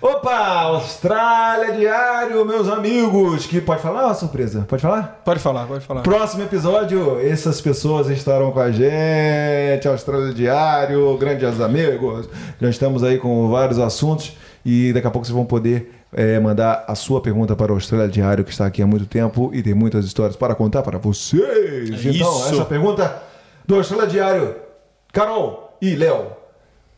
Opa, 0.00 0.60
Austrália 0.60 1.72
Diário, 1.72 2.44
meus 2.44 2.68
amigos. 2.68 3.46
Que 3.46 3.60
pode 3.60 3.82
falar 3.82 4.04
uma 4.04 4.14
surpresa? 4.14 4.64
Pode 4.68 4.80
falar? 4.80 5.20
Pode 5.24 5.40
falar, 5.40 5.66
pode 5.66 5.84
falar. 5.84 6.02
Próximo 6.02 6.44
episódio, 6.44 7.18
essas 7.20 7.60
pessoas 7.60 8.08
estarão 8.08 8.52
com 8.52 8.60
a 8.60 8.70
gente. 8.70 9.88
Austrália 9.88 10.32
Diário, 10.32 11.16
grandes 11.18 11.60
amigos. 11.60 12.28
Já 12.60 12.70
estamos 12.70 13.02
aí 13.02 13.18
com 13.18 13.48
vários 13.50 13.80
assuntos 13.80 14.36
e 14.64 14.92
daqui 14.92 15.08
a 15.08 15.10
pouco 15.10 15.26
vocês 15.26 15.34
vão 15.34 15.44
poder 15.44 15.92
eh, 16.12 16.38
mandar 16.38 16.84
a 16.86 16.94
sua 16.94 17.20
pergunta 17.20 17.56
para 17.56 17.72
o 17.72 17.74
Austrália 17.74 18.06
Diário, 18.06 18.44
que 18.44 18.52
está 18.52 18.66
aqui 18.66 18.80
há 18.80 18.86
muito 18.86 19.06
tempo 19.06 19.50
e 19.52 19.64
tem 19.64 19.74
muitas 19.74 20.04
histórias 20.04 20.36
para 20.36 20.54
contar 20.54 20.82
para 20.82 20.98
vocês. 20.98 22.06
É 22.06 22.10
então, 22.10 22.46
essa 22.46 22.64
pergunta 22.64 23.20
do 23.66 23.74
Austrália 23.74 24.06
Diário, 24.06 24.54
Carol 25.12 25.76
e 25.82 25.96
Léo. 25.96 26.37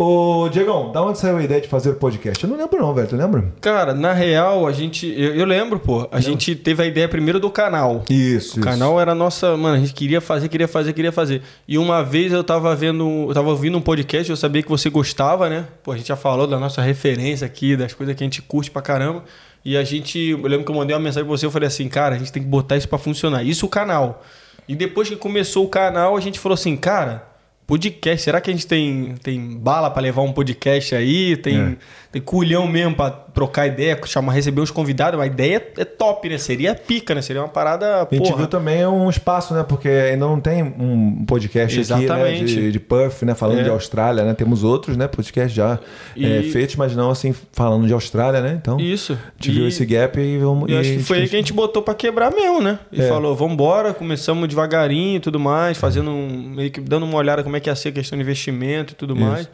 Ô, 0.03 0.49
Diegão, 0.49 0.91
da 0.93 1.03
onde 1.03 1.19
saiu 1.19 1.37
a 1.37 1.43
ideia 1.43 1.61
de 1.61 1.69
fazer 1.69 1.91
o 1.91 1.95
podcast? 1.95 2.43
Eu 2.43 2.49
não 2.49 2.57
lembro 2.57 2.81
não, 2.81 2.95
velho. 2.95 3.07
Tu 3.07 3.15
lembra? 3.15 3.53
Cara, 3.61 3.93
na 3.93 4.15
real, 4.15 4.67
a 4.67 4.73
gente. 4.73 5.07
Eu, 5.07 5.35
eu 5.35 5.45
lembro, 5.45 5.79
pô. 5.79 6.09
A 6.11 6.19
gente 6.21 6.55
teve 6.55 6.83
a 6.83 6.87
ideia 6.87 7.07
primeiro 7.07 7.39
do 7.39 7.51
canal. 7.51 8.03
Isso, 8.09 8.61
O 8.61 8.63
canal 8.63 8.99
era 8.99 9.13
a 9.13 9.15
nossa. 9.15 9.55
Mano, 9.59 9.77
a 9.77 9.79
gente 9.79 9.93
queria 9.93 10.23
fazer, 10.23 10.49
queria 10.49 10.67
fazer, 10.67 10.95
queria 10.95 11.13
fazer. 11.13 11.43
E 11.69 11.77
uma 11.77 12.03
vez 12.03 12.33
eu 12.33 12.43
tava 12.43 12.75
vendo. 12.75 13.27
Eu 13.29 13.35
tava 13.35 13.51
ouvindo 13.51 13.77
um 13.77 13.81
podcast, 13.83 14.31
eu 14.31 14.39
sabia 14.39 14.63
que 14.63 14.71
você 14.71 14.89
gostava, 14.89 15.51
né? 15.51 15.67
Pô, 15.83 15.93
a 15.93 15.99
gente 15.99 16.09
já 16.09 16.17
falou 16.17 16.47
da 16.47 16.59
nossa 16.59 16.81
referência 16.81 17.47
aqui, 17.47 17.77
das 17.77 17.93
coisas 17.93 18.17
que 18.17 18.25
a 18.25 18.27
gente 18.27 18.41
curte 18.41 18.71
pra 18.71 18.81
caramba. 18.81 19.23
E 19.63 19.77
a 19.77 19.85
gente. 19.85 20.31
Eu 20.31 20.41
lembro 20.49 20.65
que 20.65 20.71
eu 20.71 20.77
mandei 20.77 20.97
uma 20.97 21.03
mensagem 21.03 21.29
pra 21.29 21.37
você, 21.37 21.45
eu 21.45 21.51
falei 21.51 21.67
assim, 21.67 21.87
cara, 21.91 22.15
a 22.15 22.19
gente 22.19 22.33
tem 22.33 22.43
que 22.43 22.49
botar 22.49 22.79
isso 22.79 22.89
pra 22.89 22.97
funcionar. 22.97 23.43
Isso 23.43 23.67
o 23.67 23.69
canal. 23.69 24.25
E 24.67 24.75
depois 24.75 25.11
que 25.11 25.17
começou 25.17 25.67
o 25.67 25.69
canal, 25.69 26.17
a 26.17 26.21
gente 26.21 26.39
falou 26.41 26.55
assim, 26.55 26.75
cara. 26.75 27.29
Podcast, 27.71 28.23
será 28.25 28.41
que 28.41 28.51
a 28.51 28.53
gente 28.53 28.67
tem, 28.67 29.15
tem 29.23 29.41
bala 29.57 29.89
pra 29.91 30.03
levar 30.03 30.23
um 30.23 30.33
podcast 30.33 30.93
aí? 30.95 31.37
Tem, 31.37 31.57
É. 31.57 31.77
tem 32.11 32.21
culhão 32.21 32.67
mesmo 32.67 32.97
pra 32.97 33.11
trocar 33.11 33.69
ideia, 33.69 33.97
chamar, 34.07 34.33
receber 34.33 34.61
os 34.61 34.73
convidados? 34.73 35.21
A 35.21 35.25
ideia 35.27 35.65
é 35.79 35.85
top, 35.85 36.29
né? 36.29 36.37
Seria 36.37 36.75
pica, 36.75 37.15
né? 37.15 37.23
Seria 37.23 37.41
uma 37.43 37.49
parada, 37.49 38.03
A 38.03 38.09
gente 38.13 38.25
porra. 38.25 38.39
viu 38.39 38.47
também 38.49 38.85
um 38.85 39.09
espaço, 39.09 39.55
né? 39.55 39.63
Porque 39.63 39.89
ainda 39.89 40.27
não 40.27 40.41
tem 40.41 40.65
um 40.65 41.25
podcast 41.25 41.81
aqui, 41.81 41.91
né? 41.93 42.05
Exatamente. 42.07 42.45
De, 42.57 42.73
de 42.73 42.81
Perth, 42.81 43.23
né? 43.23 43.35
Falando 43.37 43.61
É. 43.61 43.63
de 43.63 43.71
Austrália, 43.71 44.25
né? 44.25 44.35
Temos 44.35 44.65
outros, 44.65 44.97
né? 44.97 45.07
Podcasts 45.07 45.53
já 45.55 45.79
E- 46.17 46.27
é, 46.27 46.43
feitos, 46.43 46.75
mas 46.75 46.97
não 46.97 47.09
assim, 47.11 47.33
falando 47.53 47.87
de 47.87 47.93
Austrália, 47.93 48.41
né? 48.41 48.59
Então, 48.61 48.81
Isso. 48.81 49.13
a 49.13 49.17
gente 49.43 49.55
viu 49.55 49.65
E- 49.67 49.69
esse 49.69 49.87
gap 49.87 50.19
e 50.21 50.39
vamos... 50.39 50.69
E 50.69 50.73
e 50.73 50.77
acho 50.77 50.91
que 50.95 50.99
foi 51.05 51.19
aí 51.19 51.29
que 51.29 51.37
a 51.37 51.39
gente 51.39 51.53
botou 51.53 51.83
pra 51.83 51.95
quebrar 51.95 52.33
mesmo, 52.35 52.61
né? 52.61 52.81
E 52.91 53.01
É. 53.01 53.07
falou, 53.07 53.37
vambora, 53.37 53.95
começamos 53.95 54.49
devagarinho 54.49 55.19
e 55.19 55.21
tudo 55.21 55.39
mais, 55.39 55.79
fazendo 55.79 56.11
um, 56.11 56.53
meio 56.57 56.71
que 56.73 56.81
dando 56.81 57.05
uma 57.07 57.17
olhada 57.17 57.45
como 57.45 57.57
é 57.57 57.60
que 57.61 57.69
ia 57.71 57.77
ser 57.77 57.91
a 57.91 57.93
questão 57.93 58.17
de 58.19 58.23
investimento 58.25 58.93
e 58.93 58.97
tudo 58.97 59.15
Isso. 59.15 59.23
mais. 59.23 59.49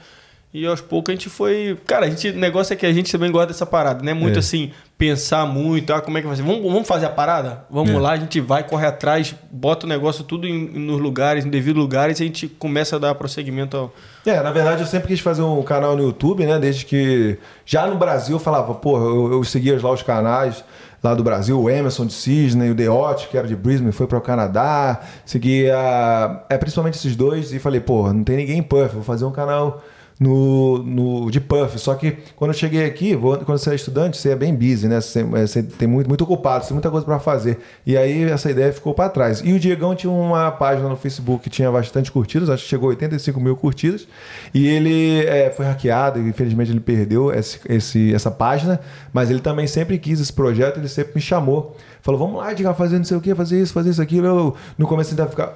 E 0.54 0.64
aos 0.64 0.80
poucos 0.80 1.12
a 1.12 1.14
gente 1.14 1.28
foi. 1.28 1.76
Cara, 1.86 2.06
a 2.06 2.08
gente, 2.08 2.30
o 2.30 2.38
negócio 2.38 2.72
é 2.72 2.76
que 2.76 2.86
a 2.86 2.92
gente 2.92 3.12
também 3.12 3.30
gosta 3.30 3.48
dessa 3.48 3.66
parada, 3.66 4.02
não 4.02 4.10
é 4.10 4.14
muito 4.14 4.36
É. 4.36 4.38
assim, 4.38 4.70
pensar 4.96 5.44
muito, 5.44 5.92
ah, 5.92 6.00
como 6.00 6.16
é 6.16 6.22
que 6.22 6.26
vai 6.26 6.34
ser? 6.34 6.42
Vamos, 6.44 6.62
vamos 6.62 6.88
fazer 6.88 7.04
a 7.04 7.10
parada? 7.10 7.66
Vamos 7.68 7.92
É. 7.92 7.98
lá, 7.98 8.12
a 8.12 8.16
gente 8.16 8.40
vai, 8.40 8.62
corre 8.62 8.86
atrás, 8.86 9.34
bota 9.50 9.84
o 9.84 9.88
negócio 9.88 10.24
tudo 10.24 10.46
em, 10.46 10.66
nos 10.78 10.98
lugares, 10.98 11.44
em 11.44 11.50
devidos 11.50 11.78
lugares, 11.82 12.20
e 12.20 12.22
a 12.22 12.26
gente 12.26 12.48
começa 12.48 12.96
a 12.96 12.98
dar 12.98 13.14
prosseguimento 13.16 13.76
ao. 13.76 13.94
É, 14.24 14.40
na 14.40 14.50
verdade 14.50 14.80
eu 14.80 14.86
sempre 14.86 15.08
quis 15.08 15.20
fazer 15.20 15.42
um 15.42 15.62
canal 15.62 15.94
no 15.94 16.02
YouTube, 16.04 16.46
né? 16.46 16.58
Desde 16.58 16.86
que 16.86 17.36
já 17.66 17.86
no 17.86 17.96
Brasil 17.96 18.36
eu 18.36 18.40
falava, 18.40 18.72
pô, 18.72 18.96
eu, 18.96 19.32
eu 19.32 19.44
seguia 19.44 19.78
lá 19.82 19.90
os 19.92 20.02
canais 20.02 20.64
lá 21.06 21.14
do 21.14 21.22
Brasil, 21.22 21.60
o 21.60 21.70
Emerson 21.70 22.06
de 22.06 22.12
Cisne, 22.12 22.70
o 22.70 22.74
Deote, 22.74 23.28
que 23.28 23.38
era 23.38 23.46
de 23.46 23.54
Brisbane, 23.54 23.92
foi 23.92 24.06
para 24.06 24.18
o 24.18 24.20
Canadá, 24.20 25.00
seguia 25.24 26.44
é, 26.48 26.58
principalmente 26.58 26.94
esses 26.94 27.14
dois 27.14 27.52
e 27.52 27.58
falei, 27.58 27.80
pô, 27.80 28.12
não 28.12 28.24
tem 28.24 28.36
ninguém 28.36 28.58
em 28.58 28.62
Perth, 28.62 28.92
vou 28.92 29.02
fazer 29.02 29.24
um 29.24 29.30
canal 29.30 29.82
no, 30.18 30.78
no, 30.82 31.30
de 31.30 31.40
puff. 31.40 31.78
Só 31.78 31.94
que 31.94 32.16
quando 32.36 32.52
eu 32.52 32.56
cheguei 32.56 32.84
aqui, 32.86 33.14
vou- 33.14 33.36
quando 33.38 33.58
você 33.58 33.70
é 33.70 33.74
estudante, 33.74 34.16
você 34.16 34.30
é 34.30 34.36
bem 34.36 34.54
busy, 34.54 34.88
né? 34.88 35.00
Você, 35.00 35.20
é, 35.20 35.46
você 35.46 35.62
tem 35.62 35.86
muito, 35.86 36.08
muito 36.08 36.24
ocupado, 36.24 36.64
você 36.64 36.68
tem 36.68 36.74
muita 36.74 36.90
coisa 36.90 37.04
para 37.04 37.18
fazer. 37.18 37.58
E 37.86 37.96
aí 37.96 38.24
essa 38.24 38.50
ideia 38.50 38.72
ficou 38.72 38.94
para 38.94 39.08
trás. 39.10 39.40
E 39.44 39.52
o 39.52 39.58
Diegão 39.60 39.94
tinha 39.94 40.10
uma 40.10 40.50
página 40.50 40.88
no 40.88 40.96
Facebook 40.96 41.44
que 41.44 41.50
tinha 41.50 41.70
bastante 41.70 42.10
curtidas, 42.10 42.48
acho 42.48 42.62
que 42.62 42.68
chegou 42.70 42.88
a 42.88 42.90
85 42.90 43.40
mil 43.40 43.56
curtidas. 43.56 44.06
E 44.54 44.66
ele 44.66 45.24
é, 45.26 45.50
foi 45.50 45.66
hackeado, 45.66 46.20
e 46.20 46.28
infelizmente 46.28 46.70
ele 46.70 46.80
perdeu 46.80 47.32
esse, 47.32 47.58
esse- 47.68 48.14
essa 48.14 48.30
página, 48.30 48.80
mas 49.12 49.30
ele 49.30 49.40
também 49.40 49.66
sempre 49.66 49.98
quis 49.98 50.20
esse 50.20 50.32
projeto, 50.32 50.78
ele 50.78 50.88
sempre 50.88 51.12
me 51.16 51.20
chamou. 51.20 51.76
Falou, 52.06 52.20
vamos 52.20 52.36
lá, 52.36 52.52
Diga, 52.52 52.72
fazer 52.72 52.98
não 52.98 53.04
sei 53.04 53.16
o 53.16 53.20
que, 53.20 53.34
fazer 53.34 53.60
isso, 53.60 53.72
fazer 53.72 53.90
isso, 53.90 54.00
aquilo. 54.00 54.26
Eu, 54.28 54.54
no 54.78 54.86
começo 54.86 55.10
ainda 55.10 55.26
ficar 55.26 55.54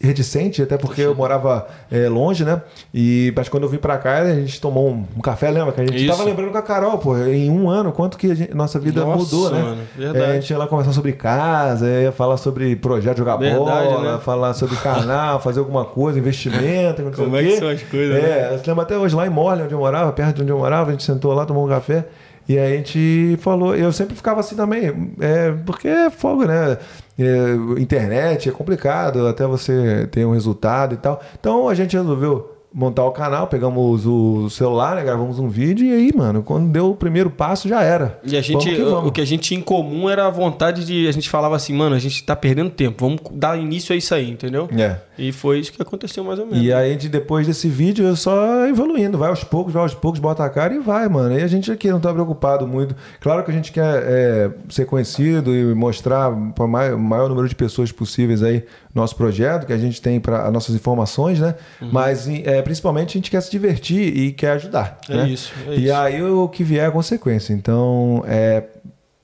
reticente, 0.00 0.62
até 0.62 0.78
porque 0.78 1.02
eu 1.02 1.14
morava 1.14 1.66
é, 1.90 2.08
longe, 2.08 2.42
né? 2.42 2.62
E 2.94 3.30
mas 3.36 3.50
quando 3.50 3.64
eu 3.64 3.68
vim 3.68 3.76
pra 3.76 3.98
cá, 3.98 4.20
a 4.22 4.34
gente 4.34 4.58
tomou 4.62 4.88
um, 4.88 5.04
um 5.14 5.20
café, 5.20 5.50
lembra? 5.50 5.72
Que 5.72 5.82
a 5.82 5.86
gente 5.86 5.98
Isso. 5.98 6.08
tava 6.08 6.24
lembrando 6.24 6.52
com 6.52 6.56
a 6.56 6.62
Carol, 6.62 6.96
pô, 6.96 7.18
em 7.18 7.50
um 7.50 7.68
ano, 7.68 7.92
quanto 7.92 8.16
que 8.16 8.30
a 8.30 8.34
gente- 8.34 8.54
nossa 8.54 8.78
vida 8.78 9.04
Nossa, 9.04 9.18
mudou, 9.36 9.50
né? 9.50 9.62
mano, 9.62 9.82
verdade. 9.94 10.24
É, 10.24 10.30
a 10.30 10.34
gente 10.40 10.48
ia 10.50 10.56
lá 10.56 10.66
conversar 10.66 10.94
sobre 10.94 11.12
casa, 11.12 11.86
ia 11.86 12.12
falar 12.12 12.38
sobre 12.38 12.74
projeto 12.76 13.18
jogar 13.18 13.36
Verdade, 13.36 13.58
bola, 13.58 14.12
né? 14.14 14.20
falar 14.24 14.54
sobre 14.54 14.76
canal, 14.76 15.38
fazer 15.42 15.58
alguma 15.60 15.84
coisa, 15.84 16.18
investimento, 16.18 17.02
não 17.02 17.12
sei 17.12 17.24
Como 17.24 17.36
o 17.36 17.38
é 17.38 17.42
que 17.42 17.48
quê. 17.50 17.56
são 17.58 17.68
as 17.68 17.82
coisas, 17.82 18.22
né? 18.22 18.30
É, 18.30 18.54
eu 18.54 18.60
lembro 18.66 18.80
até 18.80 18.96
hoje 18.96 19.14
lá 19.14 19.26
em 19.26 19.30
Morley, 19.30 19.64
onde 19.66 19.74
eu 19.74 19.78
morava, 19.78 20.10
perto 20.12 20.36
de 20.36 20.42
onde 20.44 20.50
eu 20.50 20.56
morava, 20.58 20.88
a 20.88 20.92
gente 20.92 21.04
sentou 21.04 21.34
lá, 21.34 21.44
tomou 21.44 21.66
um 21.66 21.68
café. 21.68 22.06
E 22.50 22.58
a 22.58 22.68
gente 22.68 23.38
falou, 23.40 23.76
eu 23.76 23.92
sempre 23.92 24.16
ficava 24.16 24.40
assim 24.40 24.56
também, 24.56 25.14
é, 25.20 25.52
porque 25.64 25.86
é 25.86 26.10
fogo, 26.10 26.44
né? 26.44 26.78
É, 27.16 27.80
internet 27.80 28.48
é 28.48 28.52
complicado, 28.52 29.28
até 29.28 29.46
você 29.46 30.08
ter 30.10 30.24
um 30.24 30.32
resultado 30.32 30.94
e 30.94 30.96
tal. 30.96 31.22
Então 31.38 31.68
a 31.68 31.74
gente 31.76 31.96
resolveu 31.96 32.59
montar 32.72 33.04
o 33.04 33.10
canal, 33.10 33.48
pegamos 33.48 34.06
o 34.06 34.48
celular, 34.48 34.94
né, 34.94 35.02
gravamos 35.02 35.38
um 35.38 35.48
vídeo 35.48 35.86
e 35.86 35.92
aí, 35.92 36.12
mano, 36.14 36.42
quando 36.42 36.70
deu 36.70 36.90
o 36.90 36.96
primeiro 36.96 37.28
passo 37.28 37.68
já 37.68 37.82
era. 37.82 38.18
E 38.24 38.36
a 38.36 38.40
gente, 38.40 38.64
Vamos 38.64 38.78
que 38.78 38.84
vamos. 38.84 39.08
o 39.08 39.12
que 39.12 39.20
a 39.20 39.24
gente 39.24 39.42
tinha 39.42 39.58
em 39.58 39.62
comum 39.62 40.08
era 40.08 40.26
a 40.26 40.30
vontade 40.30 40.84
de. 40.84 41.08
A 41.08 41.12
gente 41.12 41.28
falava 41.28 41.56
assim, 41.56 41.74
mano, 41.74 41.96
a 41.96 41.98
gente 41.98 42.22
tá 42.22 42.36
perdendo 42.36 42.70
tempo, 42.70 43.04
vamos 43.04 43.20
dar 43.32 43.58
início 43.58 43.92
a 43.92 43.96
isso 43.96 44.14
aí, 44.14 44.30
entendeu? 44.30 44.68
É. 44.76 44.96
E 45.18 45.32
foi 45.32 45.58
isso 45.58 45.72
que 45.72 45.82
aconteceu 45.82 46.22
mais 46.24 46.38
ou 46.38 46.46
menos. 46.46 46.64
E 46.64 46.72
aí, 46.72 46.90
a 46.90 46.92
gente, 46.92 47.08
depois 47.08 47.46
desse 47.46 47.68
vídeo, 47.68 48.06
eu 48.06 48.16
só 48.16 48.66
evoluindo, 48.66 49.18
vai 49.18 49.28
aos 49.28 49.44
poucos, 49.44 49.72
vai 49.72 49.82
aos 49.82 49.94
poucos, 49.94 50.20
bota 50.20 50.44
a 50.44 50.48
cara 50.48 50.72
e 50.72 50.78
vai, 50.78 51.08
mano. 51.08 51.38
E 51.38 51.42
a 51.42 51.48
gente 51.48 51.70
aqui 51.70 51.90
não 51.90 52.00
tá 52.00 52.12
preocupado 52.12 52.66
muito. 52.66 52.94
Claro 53.20 53.44
que 53.44 53.50
a 53.50 53.54
gente 53.54 53.72
quer 53.72 54.02
é, 54.06 54.50
ser 54.68 54.86
conhecido 54.86 55.54
e 55.54 55.74
mostrar 55.74 56.30
para 56.54 56.64
o 56.64 56.68
maior 56.98 57.28
número 57.28 57.48
de 57.48 57.54
pessoas 57.54 57.90
possíveis 57.90 58.42
aí 58.42 58.64
nosso 58.94 59.14
projeto, 59.16 59.66
que 59.66 59.72
a 59.72 59.78
gente 59.78 60.00
tem 60.00 60.18
para 60.20 60.46
as 60.46 60.52
nossas 60.52 60.74
informações, 60.74 61.38
né? 61.38 61.54
Uhum. 61.80 61.90
Mas 61.92 62.28
é, 62.28 62.60
principalmente 62.62 63.10
a 63.10 63.12
gente 63.14 63.30
quer 63.30 63.40
se 63.40 63.50
divertir 63.50 64.16
e 64.16 64.32
quer 64.32 64.52
ajudar. 64.52 64.98
É 65.08 65.16
né? 65.16 65.28
isso, 65.28 65.52
é 65.68 65.74
e 65.74 65.84
isso. 65.84 65.94
aí 65.94 66.22
o 66.22 66.48
que 66.48 66.64
vier 66.64 66.84
é 66.84 66.88
a 66.88 66.90
consequência. 66.90 67.52
Então, 67.52 68.24
é, 68.26 68.64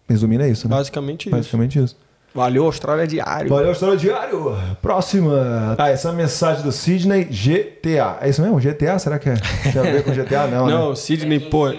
resumindo, 0.09 0.45
é 0.45 0.49
isso, 0.49 0.69
né? 0.69 0.77
Basicamente 0.77 1.29
isso. 1.29 1.37
Basicamente 1.37 1.79
isso. 1.83 1.97
Valeu, 2.37 2.67
Austrália 2.67 3.07
Diário. 3.07 3.49
Valeu, 3.49 3.73
História 3.73 3.97
Diário. 3.97 4.55
Próxima. 4.83 5.75
Ah, 5.79 5.89
essa 5.89 6.13
mensagem 6.13 6.63
do 6.63 6.71
Sidney 6.71 7.25
GTA. 7.25 8.19
É 8.21 8.29
isso 8.29 8.43
mesmo? 8.43 8.61
GTA? 8.61 8.99
Será 8.99 9.19
que 9.19 9.31
é? 9.31 9.35
Tem 9.73 9.81
a 9.81 9.85
ver 9.85 10.05
com 10.05 10.13
GTA? 10.13 10.47
Não, 10.47 10.67
Não, 10.67 10.91
né? 10.91 10.97
Sidney, 10.97 11.41
pô. 11.41 11.73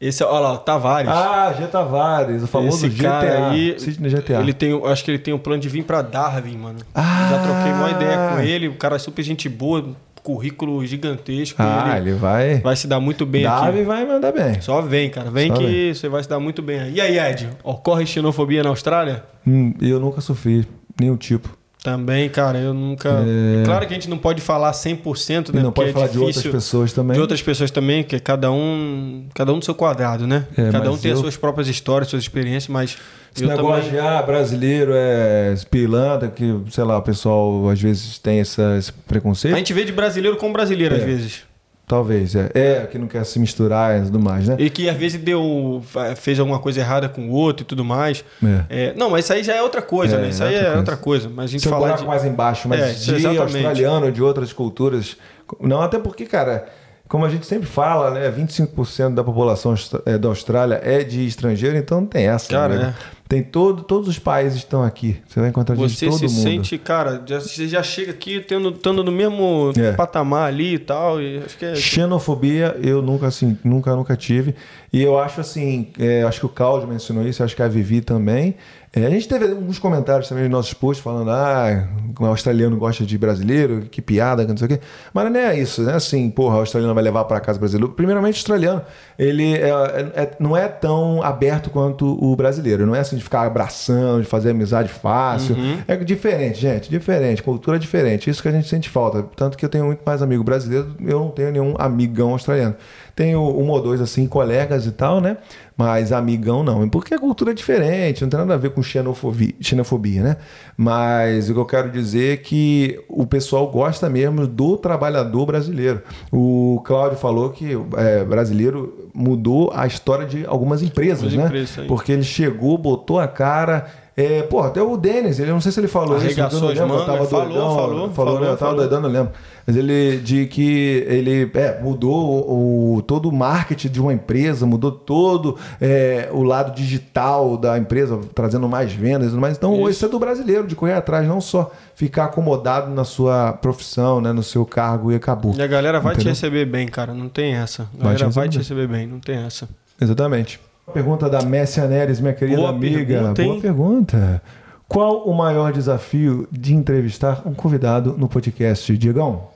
Esse, 0.00 0.22
olha 0.22 0.40
lá, 0.40 0.52
o 0.52 0.58
Tavares. 0.58 1.10
Ah, 1.10 1.54
G 1.58 1.66
Tavares, 1.68 2.42
o 2.42 2.46
famoso 2.46 2.86
Esse 2.86 2.94
GTA. 2.96 3.08
cara 3.08 3.48
aí, 3.50 3.78
Sidney 3.80 4.10
GTA. 4.10 4.40
ele 4.40 4.52
tem, 4.52 4.78
acho 4.86 5.02
que 5.04 5.10
ele 5.10 5.18
tem 5.18 5.32
o 5.32 5.38
plano 5.38 5.60
de 5.62 5.68
vir 5.70 5.84
pra 5.84 6.02
Darwin, 6.02 6.56
mano. 6.58 6.78
Ah! 6.94 7.28
Já 7.30 7.38
troquei 7.42 7.72
uma 7.72 7.90
ideia 7.90 8.30
com 8.30 8.40
ele, 8.40 8.68
o 8.68 8.74
cara 8.74 8.96
é 8.96 8.98
super 8.98 9.22
gente 9.22 9.48
boa, 9.48 9.84
currículo 10.22 10.84
gigantesco. 10.84 11.56
Ah, 11.62 11.94
ele 11.96 12.10
ele 12.10 12.18
vai. 12.18 12.58
vai 12.60 12.76
se 12.76 12.86
dar 12.86 13.00
muito 13.00 13.24
bem 13.24 13.44
Davi 13.44 13.78
aqui. 13.78 13.82
vai 13.84 14.04
mandar 14.04 14.32
bem. 14.32 14.60
Só 14.60 14.82
vem, 14.82 15.08
cara. 15.08 15.30
Vem 15.30 15.48
Só 15.48 15.54
que 15.56 15.64
vem. 15.66 15.94
você 15.94 16.08
vai 16.08 16.22
se 16.22 16.28
dar 16.28 16.40
muito 16.40 16.60
bem. 16.60 16.90
E 16.90 17.00
aí, 17.00 17.18
Ed? 17.18 17.48
Ocorre 17.64 18.04
xenofobia 18.04 18.62
na 18.62 18.68
Austrália? 18.70 19.24
Hum, 19.46 19.72
eu 19.80 19.98
nunca 20.00 20.20
sofri 20.20 20.66
nenhum 21.00 21.16
tipo. 21.16 21.48
Também, 21.86 22.28
cara, 22.28 22.58
eu 22.58 22.74
nunca. 22.74 23.08
É. 23.08 23.64
Claro 23.64 23.86
que 23.86 23.92
a 23.92 23.94
gente 23.94 24.10
não 24.10 24.18
pode 24.18 24.40
falar 24.40 24.72
100%, 24.72 25.52
né? 25.54 25.60
E 25.60 25.62
não 25.62 25.70
pode 25.70 25.90
é 25.90 25.92
falar 25.92 26.08
de 26.08 26.18
outras 26.18 26.44
pessoas 26.44 26.92
também. 26.92 27.14
De 27.14 27.20
outras 27.20 27.40
pessoas 27.40 27.70
também, 27.70 28.02
que 28.02 28.18
cada 28.18 28.50
um, 28.50 29.26
cada 29.32 29.52
um 29.52 29.60
do 29.60 29.64
seu 29.64 29.72
quadrado, 29.72 30.26
né? 30.26 30.46
É, 30.58 30.72
cada 30.72 30.90
um 30.90 30.98
tem 30.98 31.12
as 31.12 31.18
eu- 31.18 31.22
suas 31.22 31.36
próprias 31.36 31.68
histórias, 31.68 32.08
suas 32.10 32.24
experiências, 32.24 32.66
mas 32.66 32.98
Esse 33.32 33.44
eu 33.44 33.48
negócio 33.48 33.84
também... 33.84 34.00
de 34.00 34.04
ah, 34.04 34.20
brasileiro 34.20 34.90
é 34.96 35.54
pilantra, 35.70 36.28
que, 36.28 36.60
sei 36.72 36.82
lá, 36.82 36.98
o 36.98 37.02
pessoal 37.02 37.68
às 37.68 37.80
vezes 37.80 38.18
tem 38.18 38.40
essa, 38.40 38.76
esse 38.76 38.92
preconceito. 38.92 39.54
A 39.54 39.58
gente 39.58 39.72
vê 39.72 39.84
de 39.84 39.92
brasileiro 39.92 40.36
com 40.36 40.52
brasileiro 40.52 40.96
É. 40.96 40.98
às 40.98 41.04
vezes. 41.04 41.42
Talvez, 41.86 42.34
é. 42.34 42.50
É, 42.52 42.86
que 42.90 42.98
não 42.98 43.06
quer 43.06 43.24
se 43.24 43.38
misturar 43.38 43.96
e 43.96 44.06
tudo 44.06 44.18
mais, 44.18 44.48
né? 44.48 44.56
E 44.58 44.68
que 44.68 44.88
às 44.88 44.96
vezes 44.96 45.20
deu, 45.20 45.80
fez 46.16 46.40
alguma 46.40 46.58
coisa 46.58 46.80
errada 46.80 47.08
com 47.08 47.28
o 47.28 47.30
outro 47.30 47.62
e 47.62 47.66
tudo 47.66 47.84
mais. 47.84 48.24
É. 48.42 48.88
É, 48.88 48.94
não, 48.94 49.08
mas 49.10 49.24
isso 49.24 49.32
aí 49.32 49.44
já 49.44 49.54
é 49.54 49.62
outra 49.62 49.80
coisa, 49.80 50.16
É, 50.16 50.20
né? 50.22 50.28
Isso 50.30 50.42
é 50.42 50.48
aí 50.48 50.54
outra 50.54 50.62
é 50.62 50.64
coisa. 50.66 50.78
outra 50.80 50.96
coisa. 50.96 51.30
Mas 51.32 51.44
a 51.44 51.48
gente 51.48 51.68
falar 51.68 51.96
de... 51.96 52.04
mais 52.04 52.24
embaixo, 52.24 52.68
mas 52.68 52.80
É, 52.80 52.92
de 52.92 53.14
exatamente. 53.14 53.38
australiano, 53.40 54.10
de 54.10 54.20
outras 54.20 54.52
culturas. 54.52 55.16
Não, 55.60 55.80
até 55.80 55.96
porque, 55.96 56.26
cara, 56.26 56.66
como 57.06 57.24
a 57.24 57.28
gente 57.28 57.46
sempre 57.46 57.68
fala, 57.68 58.10
né? 58.10 58.32
25% 58.32 59.14
da 59.14 59.22
população 59.22 59.72
é, 60.04 60.18
da 60.18 60.26
Austrália 60.28 60.80
é 60.82 61.04
de 61.04 61.24
estrangeiro, 61.24 61.76
então 61.76 62.00
não 62.00 62.08
tem 62.08 62.26
essa. 62.26 62.48
Cara, 62.48 62.74
né? 62.76 62.94
Tem 63.28 63.42
todo, 63.42 63.82
todos 63.82 64.08
os 64.08 64.18
países 64.20 64.58
estão 64.58 64.84
aqui. 64.84 65.16
Você 65.26 65.40
vai 65.40 65.48
encontrar 65.48 65.74
gente 65.74 65.88
de 65.90 65.96
Você 65.96 66.06
todo 66.06 66.18
se 66.18 66.24
mundo. 66.26 66.42
sente, 66.42 66.78
cara, 66.78 67.22
já, 67.26 67.40
você 67.40 67.66
já 67.66 67.82
chega 67.82 68.12
aqui 68.12 68.38
tendo, 68.40 68.68
estando 68.70 69.02
no 69.02 69.10
mesmo 69.10 69.72
É. 69.76 69.92
patamar 69.92 70.46
ali 70.48 70.74
e 70.74 70.78
tal. 70.78 71.20
E 71.20 71.42
é. 71.60 71.74
Xenofobia 71.74 72.76
eu 72.82 73.02
nunca 73.02 73.26
assim, 73.26 73.58
nunca, 73.64 73.96
nunca 73.96 74.16
tive. 74.16 74.54
E 74.92 75.02
eu 75.02 75.18
acho 75.18 75.40
assim, 75.40 75.88
é, 75.98 76.22
acho 76.22 76.38
que 76.40 76.46
o 76.46 76.48
Claudio 76.48 76.86
mencionou 76.86 77.26
isso, 77.26 77.42
acho 77.42 77.56
que 77.56 77.62
a 77.62 77.68
Vivi 77.68 78.00
também. 78.00 78.54
É, 78.96 79.04
a 79.04 79.10
gente 79.10 79.28
teve 79.28 79.44
alguns 79.44 79.78
comentários 79.78 80.26
também 80.26 80.44
nos 80.44 80.52
nossos 80.52 80.72
posts 80.72 81.04
falando, 81.04 81.30
ah, 81.30 81.86
o 82.18 82.24
australiano 82.24 82.78
gosta 82.78 83.04
de 83.04 83.18
brasileiro, 83.18 83.82
que 83.90 84.00
piada, 84.00 84.42
que 84.42 84.48
não 84.50 84.56
sei 84.56 84.64
o 84.64 84.68
quê. 84.70 84.80
Mas 85.12 85.30
não 85.30 85.38
é 85.38 85.58
isso, 85.58 85.82
né? 85.82 85.92
Assim, 85.92 86.30
porra, 86.30 86.56
o 86.56 86.60
australiano 86.60 86.94
vai 86.94 87.04
levar 87.04 87.24
para 87.26 87.38
casa 87.38 87.58
o 87.58 87.60
brasileiro. 87.60 87.92
Primeiramente, 87.92 88.36
o 88.36 88.38
australiano, 88.38 88.80
ele 89.18 89.52
é- 89.52 89.68
é- 89.68 90.22
é- 90.22 90.30
não 90.40 90.56
é 90.56 90.66
tão 90.66 91.22
aberto 91.22 91.68
quanto 91.68 92.06
o 92.24 92.34
brasileiro. 92.34 92.86
Não 92.86 92.94
é 92.94 93.00
assim 93.00 93.16
de 93.16 93.22
ficar 93.22 93.42
abraçando, 93.42 94.22
de 94.22 94.26
fazer 94.28 94.52
amizade 94.52 94.88
fácil. 94.88 95.54
É 95.86 95.94
diferente, 95.96 96.58
gente, 96.58 96.88
diferente. 96.88 97.42
Cultura 97.42 97.78
diferente. 97.78 98.30
Isso 98.30 98.40
que 98.40 98.48
a 98.48 98.52
gente 98.52 98.66
sente 98.66 98.88
falta. 98.88 99.22
Tanto 99.36 99.58
que 99.58 99.64
eu 99.66 99.68
tenho 99.68 99.84
muito 99.84 100.00
mais 100.06 100.22
amigo 100.22 100.42
brasileiro, 100.42 100.96
eu 101.06 101.20
não 101.20 101.28
tenho 101.28 101.52
nenhum 101.52 101.74
amigão 101.78 102.30
australiano. 102.30 102.74
Tenho 103.16 103.40
um 103.40 103.70
ou 103.70 103.80
dois, 103.80 103.98
assim, 103.98 104.26
colegas 104.26 104.84
e 104.84 104.92
tal, 104.92 105.22
né? 105.22 105.38
Mas 105.74 106.12
amigão 106.12 106.62
não. 106.62 106.86
Porque 106.86 107.14
a 107.14 107.18
cultura 107.18 107.50
é 107.52 107.54
diferente, 107.54 108.20
não 108.20 108.28
tem 108.28 108.38
nada 108.38 108.52
a 108.52 108.58
ver 108.58 108.70
com 108.70 108.82
xenofobia, 108.82 109.54
xenofobia, 109.58 110.22
né? 110.22 110.36
Mas 110.76 111.48
o 111.48 111.54
que 111.54 111.58
eu 111.60 111.64
quero 111.64 111.90
dizer 111.90 112.34
é 112.34 112.36
que 112.36 113.02
o 113.08 113.26
pessoal 113.26 113.68
gosta 113.70 114.10
mesmo 114.10 114.46
do 114.46 114.76
trabalhador 114.76 115.46
brasileiro. 115.46 116.02
O 116.30 116.82
Cláudio 116.84 117.16
falou 117.18 117.48
que 117.48 117.72
é, 117.96 118.22
brasileiro 118.22 119.08
mudou 119.14 119.72
a 119.74 119.86
história 119.86 120.26
de 120.26 120.44
algumas 120.44 120.82
empresas, 120.82 121.24
Algumas 121.24 121.36
né? 121.38 121.46
empresas, 121.46 121.78
aí. 121.78 121.86
Porque 121.88 122.12
ele 122.12 122.22
chegou, 122.22 122.76
botou 122.76 123.18
a 123.18 123.26
cara. 123.26 123.86
É, 124.18 124.42
pô, 124.44 124.62
até 124.62 124.82
o 124.82 124.96
Denis, 124.96 125.38
ele 125.38 125.50
eu 125.50 125.54
não 125.54 125.60
sei 125.60 125.70
se 125.70 125.78
ele 125.78 125.88
falou 125.88 126.16
isso, 126.16 126.24
Arregaçou 126.24 126.70
eu 126.70 126.74
não 126.74 126.86
lembro, 126.86 126.96
eu 126.96 127.04
tava 127.04 127.26
falou, 127.26 127.44
doidão, 127.44 127.74
falou, 127.74 127.76
falou, 127.76 128.08
né? 128.08 128.14
falou, 128.14 128.34
eu 128.34 128.46
tava 128.46 128.56
falou. 128.56 128.76
doidão, 128.76 129.00
não 129.02 129.10
lembro. 129.10 129.32
Mas 129.66 129.76
ele 129.76 130.16
de 130.18 130.46
que 130.46 131.04
ele 131.06 131.50
é, 131.52 131.80
mudou 131.82 132.96
o, 132.96 133.02
todo 133.02 133.28
o 133.28 133.32
marketing 133.32 133.88
de 133.88 134.00
uma 134.00 134.14
empresa, 134.14 134.64
mudou 134.64 134.90
todo 134.90 135.58
é, 135.78 136.30
o 136.32 136.42
lado 136.42 136.74
digital 136.74 137.58
da 137.58 137.76
empresa, 137.76 138.18
trazendo 138.34 138.66
mais 138.66 138.90
vendas, 138.90 139.26
e 139.26 139.30
tudo 139.30 139.40
mais. 139.40 139.56
Então, 139.58 139.86
isso. 139.86 140.06
é 140.06 140.08
do 140.08 140.18
brasileiro, 140.18 140.66
de 140.66 140.74
correr 140.74 140.94
atrás, 140.94 141.28
não 141.28 141.40
só 141.40 141.70
ficar 141.94 142.24
acomodado 142.26 142.90
na 142.94 143.04
sua 143.04 143.52
profissão, 143.52 144.22
né, 144.22 144.32
no 144.32 144.42
seu 144.42 144.64
cargo 144.64 145.12
e 145.12 145.14
acabou. 145.14 145.54
E 145.54 145.60
a 145.60 145.66
galera 145.66 146.00
vai 146.00 146.14
te 146.14 146.20
Entendeu? 146.20 146.32
receber 146.32 146.64
bem, 146.64 146.88
cara. 146.88 147.12
Não 147.12 147.28
tem 147.28 147.54
essa. 147.54 147.82
A 148.00 148.04
Vai 148.04 148.14
te 148.14 148.20
galera 148.20 148.28
vai 148.30 148.48
te 148.48 148.58
receber 148.58 148.80
receber 148.80 148.86
bem, 148.86 149.06
não 149.06 149.20
tem 149.20 149.36
essa. 149.36 149.68
Exatamente. 150.00 150.58
Pergunta 150.92 151.28
da 151.28 151.42
Messia 151.42 151.86
Neres, 151.86 152.20
minha 152.20 152.32
querida 152.32 152.58
Boa 152.58 152.70
amiga. 152.70 153.04
pergunta? 153.04 153.42
Boa 153.42 153.60
pergunta. 153.60 154.42
Qual 154.88 155.28
o 155.28 155.34
maior 155.34 155.72
desafio 155.72 156.48
de 156.50 156.74
entrevistar 156.74 157.42
um 157.44 157.52
convidado 157.52 158.14
no 158.16 158.28
podcast, 158.28 158.96
Diegão? 158.96 159.48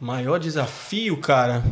Maior 0.00 0.38
desafio, 0.38 1.18
cara. 1.18 1.62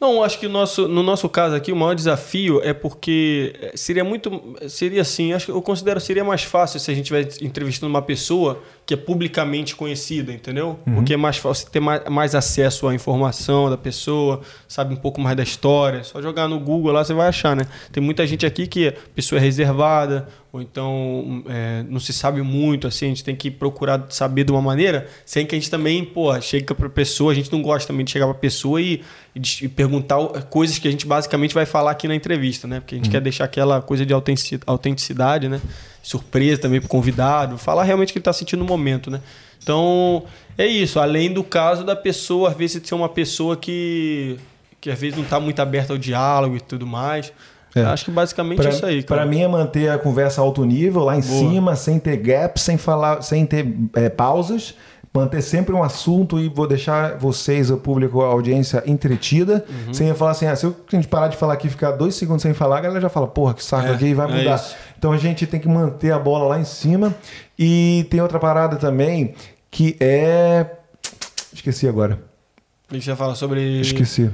Não, 0.00 0.22
acho 0.22 0.38
que 0.38 0.48
nosso, 0.48 0.86
no 0.88 1.02
nosso 1.02 1.28
caso 1.28 1.54
aqui, 1.54 1.72
o 1.72 1.76
maior 1.76 1.94
desafio 1.94 2.60
é 2.62 2.72
porque 2.72 3.54
eh, 3.60 3.72
seria 3.74 4.02
muito. 4.04 4.56
Seria 4.68 5.02
assim, 5.02 5.32
acho 5.34 5.46
que 5.46 5.52
eu 5.52 5.60
considero 5.60 6.00
que 6.00 6.06
seria 6.06 6.24
mais 6.24 6.42
fácil 6.42 6.80
se 6.80 6.90
a 6.90 6.94
gente 6.94 7.12
estivesse 7.12 7.44
entrevistando 7.44 7.90
uma 7.92 8.00
pessoa 8.00 8.62
que 8.90 8.94
é 8.94 8.96
publicamente 8.96 9.76
conhecida, 9.76 10.32
entendeu? 10.32 10.76
Porque 10.84 11.14
é 11.14 11.16
mais 11.16 11.36
fácil 11.36 11.70
ter 11.70 11.78
mais, 11.78 12.02
mais 12.08 12.34
acesso 12.34 12.88
à 12.88 12.92
informação 12.94 13.70
da 13.70 13.76
pessoa, 13.76 14.40
sabe 14.66 14.92
um 14.92 14.96
pouco 14.96 15.20
mais 15.20 15.36
da 15.36 15.44
história. 15.44 16.02
Só 16.02 16.20
jogar 16.20 16.48
no 16.48 16.58
Google 16.58 16.90
lá 16.90 17.04
você 17.04 17.14
vai 17.14 17.28
achar, 17.28 17.54
né? 17.54 17.68
Tem 17.92 18.02
muita 18.02 18.26
gente 18.26 18.44
aqui 18.44 18.66
que 18.66 18.88
a 18.88 18.94
pessoa 19.14 19.38
é 19.38 19.42
reservada, 19.42 20.26
ou 20.52 20.60
então 20.60 21.44
é, 21.48 21.84
não 21.88 22.00
se 22.00 22.12
sabe 22.12 22.42
muito, 22.42 22.88
assim, 22.88 23.04
a 23.06 23.08
gente 23.10 23.22
tem 23.22 23.36
que 23.36 23.48
procurar 23.48 24.06
saber 24.08 24.42
de 24.42 24.50
uma 24.50 24.60
maneira, 24.60 25.06
sem 25.24 25.46
que 25.46 25.54
a 25.54 25.58
gente 25.58 25.70
também, 25.70 26.04
pô, 26.04 26.38
chega 26.40 26.74
pra 26.74 26.88
pessoa, 26.88 27.30
a 27.30 27.34
gente 27.36 27.52
não 27.52 27.62
gosta 27.62 27.86
também 27.92 28.04
de 28.04 28.10
chegar 28.10 28.26
pra 28.26 28.34
pessoa 28.34 28.82
e, 28.82 29.02
e, 29.36 29.40
e 29.62 29.68
perguntar 29.68 30.16
coisas 30.50 30.80
que 30.80 30.88
a 30.88 30.90
gente 30.90 31.06
basicamente 31.06 31.54
vai 31.54 31.64
falar 31.64 31.92
aqui 31.92 32.08
na 32.08 32.16
entrevista, 32.16 32.66
né? 32.66 32.80
Porque 32.80 32.96
a 32.96 32.98
gente 32.98 33.04
Uhum. 33.06 33.12
quer 33.12 33.20
deixar 33.20 33.44
aquela 33.44 33.80
coisa 33.80 34.04
de 34.04 34.12
autentici- 34.12 34.58
autenticidade, 34.66 35.48
né? 35.48 35.60
Surpresa 36.02 36.62
também 36.62 36.80
pro 36.80 36.88
convidado, 36.88 37.58
falar 37.58 37.84
realmente 37.84 38.10
o 38.10 38.12
que 38.12 38.18
ele 38.18 38.24
tá 38.24 38.32
sentindo 38.32 38.60
no 38.60 38.66
momento, 38.66 39.10
né? 39.10 39.20
Então, 39.62 40.24
é 40.56 40.66
isso. 40.66 40.98
Além 40.98 41.32
do 41.32 41.44
caso 41.44 41.84
da 41.84 41.94
pessoa, 41.94 42.50
às 42.50 42.56
vezes, 42.56 42.80
ser 42.82 42.94
uma 42.94 43.08
pessoa 43.08 43.56
que, 43.56 44.38
que 44.80 44.90
às 44.90 44.98
vezes 44.98 45.18
não 45.18 45.24
tá 45.24 45.38
muito 45.38 45.60
aberta 45.60 45.92
ao 45.92 45.98
diálogo 45.98 46.56
e 46.56 46.60
tudo 46.60 46.86
mais. 46.86 47.32
É. 47.74 47.82
Acho 47.82 48.06
que 48.06 48.10
basicamente 48.10 48.56
Pra, 48.56 48.70
é 48.70 48.72
isso 48.72 48.86
aí, 48.86 49.02
pra 49.02 49.24
mim 49.24 49.42
é 49.42 49.48
manter 49.48 49.90
a 49.90 49.98
conversa 49.98 50.40
alto 50.40 50.64
nível, 50.64 51.04
lá 51.04 51.16
em 51.16 51.20
Boa. 51.20 51.38
cima, 51.50 51.76
sem 51.76 52.00
ter 52.00 52.16
gaps, 52.16 52.62
sem 52.62 52.76
falar, 52.76 53.22
sem 53.22 53.46
ter 53.46 53.66
é, 53.94 54.08
pausas. 54.08 54.74
Manter 55.12 55.42
sempre 55.42 55.74
um 55.74 55.82
assunto 55.82 56.38
e 56.38 56.48
vou 56.48 56.68
deixar 56.68 57.18
vocês, 57.18 57.68
o 57.68 57.76
público, 57.76 58.22
a 58.22 58.26
audiência 58.28 58.80
entretida. 58.86 59.64
Uhum. 59.68 59.92
Sem 59.92 60.14
falar 60.14 60.30
assim, 60.30 60.46
ah, 60.46 60.54
se 60.54 60.66
a 60.66 60.72
gente 60.92 61.08
parar 61.08 61.26
de 61.26 61.36
falar 61.36 61.54
aqui 61.54 61.66
e 61.66 61.70
ficar 61.70 61.90
dois 61.92 62.14
segundos 62.14 62.42
sem 62.42 62.54
falar, 62.54 62.78
a 62.78 62.80
galera 62.80 63.00
já 63.00 63.08
fala, 63.08 63.26
porra, 63.26 63.52
que 63.54 63.64
saco 63.64 63.88
É, 63.88 63.94
aqui, 63.94 64.14
vai 64.14 64.30
é 64.30 64.36
mudar. 64.38 64.54
isso. 64.54 64.76
então 64.96 65.10
a 65.10 65.18
gente 65.18 65.48
tem 65.48 65.58
que 65.58 65.68
manter 65.68 66.12
a 66.12 66.18
bola 66.18 66.46
lá 66.46 66.60
em 66.60 66.64
cima. 66.64 67.12
E 67.58 68.06
tem 68.08 68.20
outra 68.20 68.38
parada 68.38 68.76
também, 68.76 69.34
que 69.68 69.96
é. 69.98 70.64
Esqueci 71.52 71.88
agora. 71.88 72.22
A 72.88 72.94
gente 72.94 73.06
vai 73.08 73.16
falar 73.16 73.34
sobre. 73.34 73.80
Esqueci. 73.80 74.30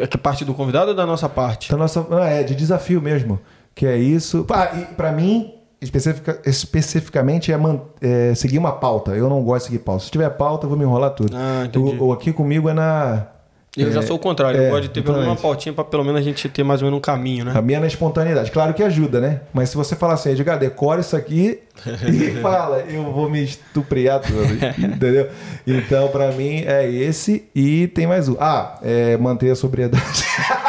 É 0.00 0.06
que 0.06 0.16
parte 0.16 0.44
do 0.44 0.54
convidado 0.54 0.90
ou 0.90 0.96
da 0.96 1.04
nossa 1.04 1.28
parte? 1.28 1.68
Da 1.68 1.76
nossa, 1.76 2.06
ah, 2.12 2.28
é, 2.28 2.44
de 2.44 2.54
desafio 2.54 3.02
mesmo. 3.02 3.40
Que 3.74 3.86
é 3.86 3.96
isso. 3.96 4.46
Ah, 4.50 4.66
pra 4.96 5.10
mim, 5.10 5.52
especifica- 5.82 6.40
especificamente, 6.46 7.52
é, 7.52 7.56
man- 7.56 7.80
é 8.00 8.34
seguir 8.34 8.58
uma 8.58 8.72
pauta. 8.72 9.12
Eu 9.12 9.28
não 9.28 9.42
gosto 9.42 9.66
de 9.66 9.72
seguir 9.72 9.84
pauta. 9.84 10.04
Se 10.04 10.10
tiver 10.10 10.30
pauta, 10.30 10.64
eu 10.66 10.68
vou 10.70 10.78
me 10.78 10.84
enrolar 10.84 11.10
tudo. 11.10 11.36
Ah, 11.36 11.68
o, 11.78 12.06
o 12.06 12.12
aqui 12.12 12.32
comigo 12.32 12.68
é 12.68 12.74
na. 12.74 13.26
Eu 13.74 13.90
já 13.90 14.00
é, 14.00 14.02
sou 14.02 14.16
o 14.16 14.18
contrário. 14.18 14.60
é, 14.60 14.66
eu 14.66 14.70
gosto 14.70 14.82
de 14.82 14.88
ter 14.90 15.00
pelo 15.02 15.14
menos 15.14 15.28
uma 15.28 15.32
exatamente. 15.32 15.54
pautinha 15.54 15.72
pra 15.72 15.82
pelo 15.82 16.04
menos 16.04 16.20
a 16.20 16.22
gente 16.22 16.46
ter 16.46 16.62
mais 16.62 16.82
ou 16.82 16.86
menos 16.86 16.98
um 16.98 17.00
caminho, 17.00 17.46
né? 17.46 17.52
A 17.54 17.62
minha 17.62 17.78
é 17.78 17.80
na 17.80 17.86
espontaneidade. 17.86 18.50
Claro 18.50 18.74
que 18.74 18.82
ajuda, 18.82 19.18
né? 19.18 19.40
Mas 19.50 19.70
se 19.70 19.76
você 19.78 19.96
falar 19.96 20.12
assim, 20.12 20.28
Edgar, 20.30 20.58
decora 20.58 21.00
isso 21.00 21.16
aqui 21.16 21.58
e 22.06 22.30
fala, 22.42 22.80
eu 22.80 23.02
vou 23.10 23.30
me 23.30 23.42
estupriar 23.42 24.20
tudo. 24.20 24.42
entendeu? 24.78 25.26
Então, 25.66 26.08
pra 26.08 26.30
mim, 26.32 26.62
é 26.66 26.86
esse 26.86 27.48
e 27.54 27.86
tem 27.88 28.06
mais 28.06 28.28
um. 28.28 28.36
Ah, 28.38 28.78
é 28.82 29.16
manter 29.16 29.50
a 29.50 29.56
sobriedade. 29.56 30.04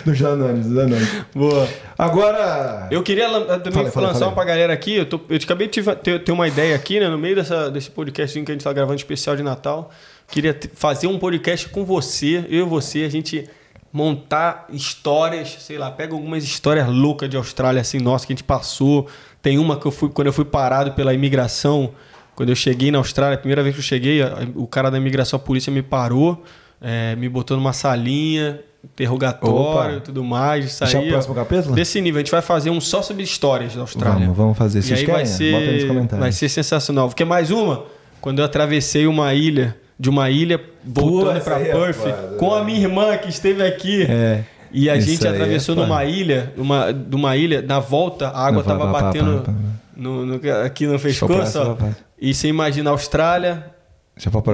Dos 0.04 0.18
Danones, 0.18 0.66
dos 0.66 0.74
Danones. 0.74 1.08
Boa. 1.34 1.68
Agora. 1.98 2.88
Eu 2.90 3.02
queria 3.02 3.28
também 3.28 3.72
Fala, 3.72 3.90
fala, 3.90 4.06
lançar 4.08 4.18
fala. 4.20 4.30
uma 4.30 4.34
pra 4.34 4.44
galera 4.44 4.72
aqui. 4.72 4.96
Eu, 4.96 5.06
tô, 5.06 5.20
eu 5.28 5.36
acabei 5.36 5.68
de 5.68 5.82
ter, 5.96 6.22
ter 6.22 6.32
uma 6.32 6.48
ideia 6.48 6.74
aqui, 6.74 6.98
né? 7.00 7.08
No 7.08 7.18
meio 7.18 7.36
dessa, 7.36 7.70
desse 7.70 7.90
podcast 7.90 8.40
que 8.42 8.50
a 8.50 8.54
gente 8.54 8.64
tá 8.64 8.72
gravando 8.72 8.96
especial 8.96 9.36
de 9.36 9.42
Natal. 9.42 9.90
Queria 10.28 10.58
fazer 10.74 11.06
um 11.06 11.18
podcast 11.18 11.68
com 11.68 11.84
você, 11.84 12.46
eu 12.48 12.66
e 12.66 12.68
você, 12.68 13.04
a 13.04 13.08
gente 13.08 13.48
montar 13.92 14.66
histórias, 14.70 15.56
sei 15.60 15.76
lá, 15.76 15.90
pega 15.90 16.14
algumas 16.14 16.44
histórias 16.44 16.86
loucas 16.88 17.28
de 17.28 17.36
Austrália, 17.36 17.80
assim, 17.80 17.98
nossa, 17.98 18.26
que 18.26 18.32
a 18.32 18.36
gente 18.36 18.44
passou. 18.44 19.08
Tem 19.42 19.58
uma 19.58 19.78
que 19.78 19.86
eu 19.86 19.90
fui, 19.90 20.08
quando 20.08 20.28
eu 20.28 20.32
fui 20.32 20.44
parado 20.44 20.92
pela 20.92 21.12
imigração, 21.12 21.92
quando 22.36 22.50
eu 22.50 22.56
cheguei 22.56 22.90
na 22.90 22.98
Austrália, 22.98 23.34
a 23.34 23.38
primeira 23.38 23.62
vez 23.62 23.74
que 23.74 23.80
eu 23.80 23.84
cheguei, 23.84 24.20
o 24.54 24.66
cara 24.66 24.90
da 24.90 24.96
imigração, 24.96 25.36
a 25.36 25.40
polícia 25.40 25.72
me 25.72 25.82
parou, 25.82 26.42
eh, 26.80 27.14
me 27.16 27.28
botou 27.28 27.56
numa 27.56 27.72
salinha, 27.72 28.60
interrogatório 28.84 29.98
e 29.98 30.00
tudo 30.00 30.24
mais. 30.24 30.64
Isso 30.64 30.80
Deixa 30.84 30.98
aí, 30.98 31.06
o 31.08 31.10
próximo 31.10 31.34
ó, 31.34 31.36
capítulo? 31.38 31.74
Desse 31.74 32.00
nível, 32.00 32.18
a 32.18 32.22
gente 32.22 32.30
vai 32.30 32.42
fazer 32.42 32.70
um 32.70 32.80
só 32.80 33.02
sobre 33.02 33.22
histórias 33.22 33.74
da 33.74 33.80
Austrália. 33.82 34.20
Vamos, 34.20 34.36
vamos 34.36 34.58
fazer. 34.58 34.78
E 34.78 34.82
Vocês 34.82 35.00
aí 35.00 35.06
querem? 35.06 35.16
vai 35.18 35.26
ser, 35.26 35.52
Bota 35.52 35.64
aí 35.64 35.74
nos 35.74 35.84
comentários. 35.84 36.18
vai 36.20 36.32
ser 36.32 36.48
sensacional. 36.48 37.08
Porque 37.08 37.24
mais 37.24 37.50
uma, 37.50 37.84
quando 38.20 38.38
eu 38.38 38.44
atravessei 38.44 39.06
uma 39.06 39.34
ilha, 39.34 39.76
de 39.98 40.08
uma 40.08 40.30
ilha 40.30 40.60
voltando 40.84 41.40
para 41.42 41.56
aí 41.56 41.68
é 41.68 41.72
Perth, 41.72 41.96
foda, 41.96 42.12
com 42.38 42.54
a 42.54 42.64
minha 42.64 42.80
irmã 42.80 43.16
que 43.18 43.28
esteve 43.28 43.62
aqui. 43.62 44.02
É. 44.08 44.44
E 44.72 44.88
a 44.88 44.98
gente 45.00 45.26
aí 45.26 45.32
é 45.32 45.36
atravessou 45.36 45.74
foda. 45.74 45.86
numa 45.86 46.04
ilha, 46.04 46.52
uma, 46.56 46.92
de 46.92 47.16
uma 47.16 47.36
ilha, 47.36 47.60
na 47.60 47.80
volta 47.80 48.28
a 48.28 48.46
água 48.46 48.62
Não, 48.62 48.68
vai, 48.68 48.78
tava 48.78 48.84
vai, 48.84 48.92
vai, 48.92 49.02
batendo 49.02 49.42
vai. 49.44 49.54
no- 49.96 50.24
no- 50.24 50.40
aqui 50.64 50.86
no 50.86 50.98
pescoço. 50.98 51.76
E 52.20 52.32
você 52.32 52.48
imagina 52.48 52.88
a 52.88 52.92
Austrália, 52.92 53.66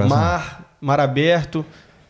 mar, 0.08 0.76
mar 0.80 1.00
aberto. 1.00 1.64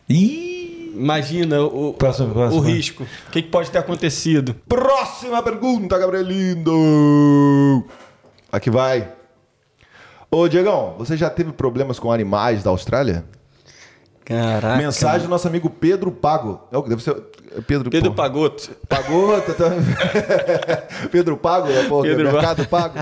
Ih! 0.09 0.93
Imagina 0.95 1.61
o, 1.61 1.93
Próximo, 1.93 2.33
próximo, 2.33 2.59
o 2.59 2.63
risco. 2.65 3.03
O 3.27 3.31
que, 3.31 3.43
que 3.43 3.49
pode 3.49 3.69
ter 3.69 3.77
acontecido? 3.77 4.55
Próxima 4.67 5.43
pergunta, 5.43 5.95
Gabrielindo. 5.97 7.85
Aqui 8.51 8.71
vai. 8.71 9.07
Ô, 10.31 10.47
Diegão, 10.47 10.95
você 10.97 11.15
já 11.15 11.29
teve 11.29 11.51
problemas 11.51 11.99
com 11.99 12.11
animais 12.11 12.63
da 12.63 12.71
Austrália? 12.71 13.23
Caraca. 14.25 14.75
Mensagem 14.77 15.27
do 15.27 15.29
nosso 15.29 15.47
amigo 15.47 15.69
Pedro 15.69 16.11
Pago. 16.11 16.61
É 16.71 16.77
o 16.77 16.83
que 16.83 16.89
deve 16.89 17.03
ser. 17.03 17.15
é 17.55 17.61
Pedro, 17.61 17.89
Pedro. 17.91 18.11
Pagoto. 18.13 18.71
Pagou? 18.89 19.39
tá- 19.39 19.71
Pedro 21.11 21.37
Pago? 21.37 21.69
É, 21.69 21.83
pô, 21.87 22.01
Pedro 22.01 22.31
Mercado 22.33 22.67
Pago? 22.67 22.95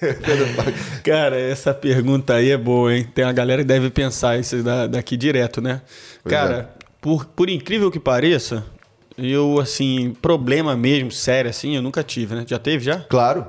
Cara, 1.04 1.38
essa 1.38 1.74
pergunta 1.74 2.34
aí 2.34 2.50
é 2.50 2.56
boa, 2.56 2.94
hein? 2.94 3.06
Tem 3.14 3.24
a 3.24 3.32
galera 3.32 3.62
que 3.62 3.68
deve 3.68 3.90
pensar 3.90 4.38
isso 4.38 4.62
da- 4.62 4.86
daqui 4.86 5.16
direto, 5.16 5.60
né? 5.60 5.82
Pois 6.22 6.34
Cara, 6.34 6.70
por, 7.00 7.24
por 7.26 7.48
incrível 7.48 7.90
que 7.90 7.98
pareça, 8.00 8.64
eu, 9.16 9.58
assim, 9.60 10.14
problema 10.22 10.76
mesmo, 10.76 11.10
sério, 11.10 11.50
assim, 11.50 11.74
eu 11.76 11.82
nunca 11.82 12.02
tive, 12.02 12.34
né? 12.34 12.44
Já 12.46 12.58
teve, 12.58 12.84
já? 12.84 13.00
Claro. 13.00 13.46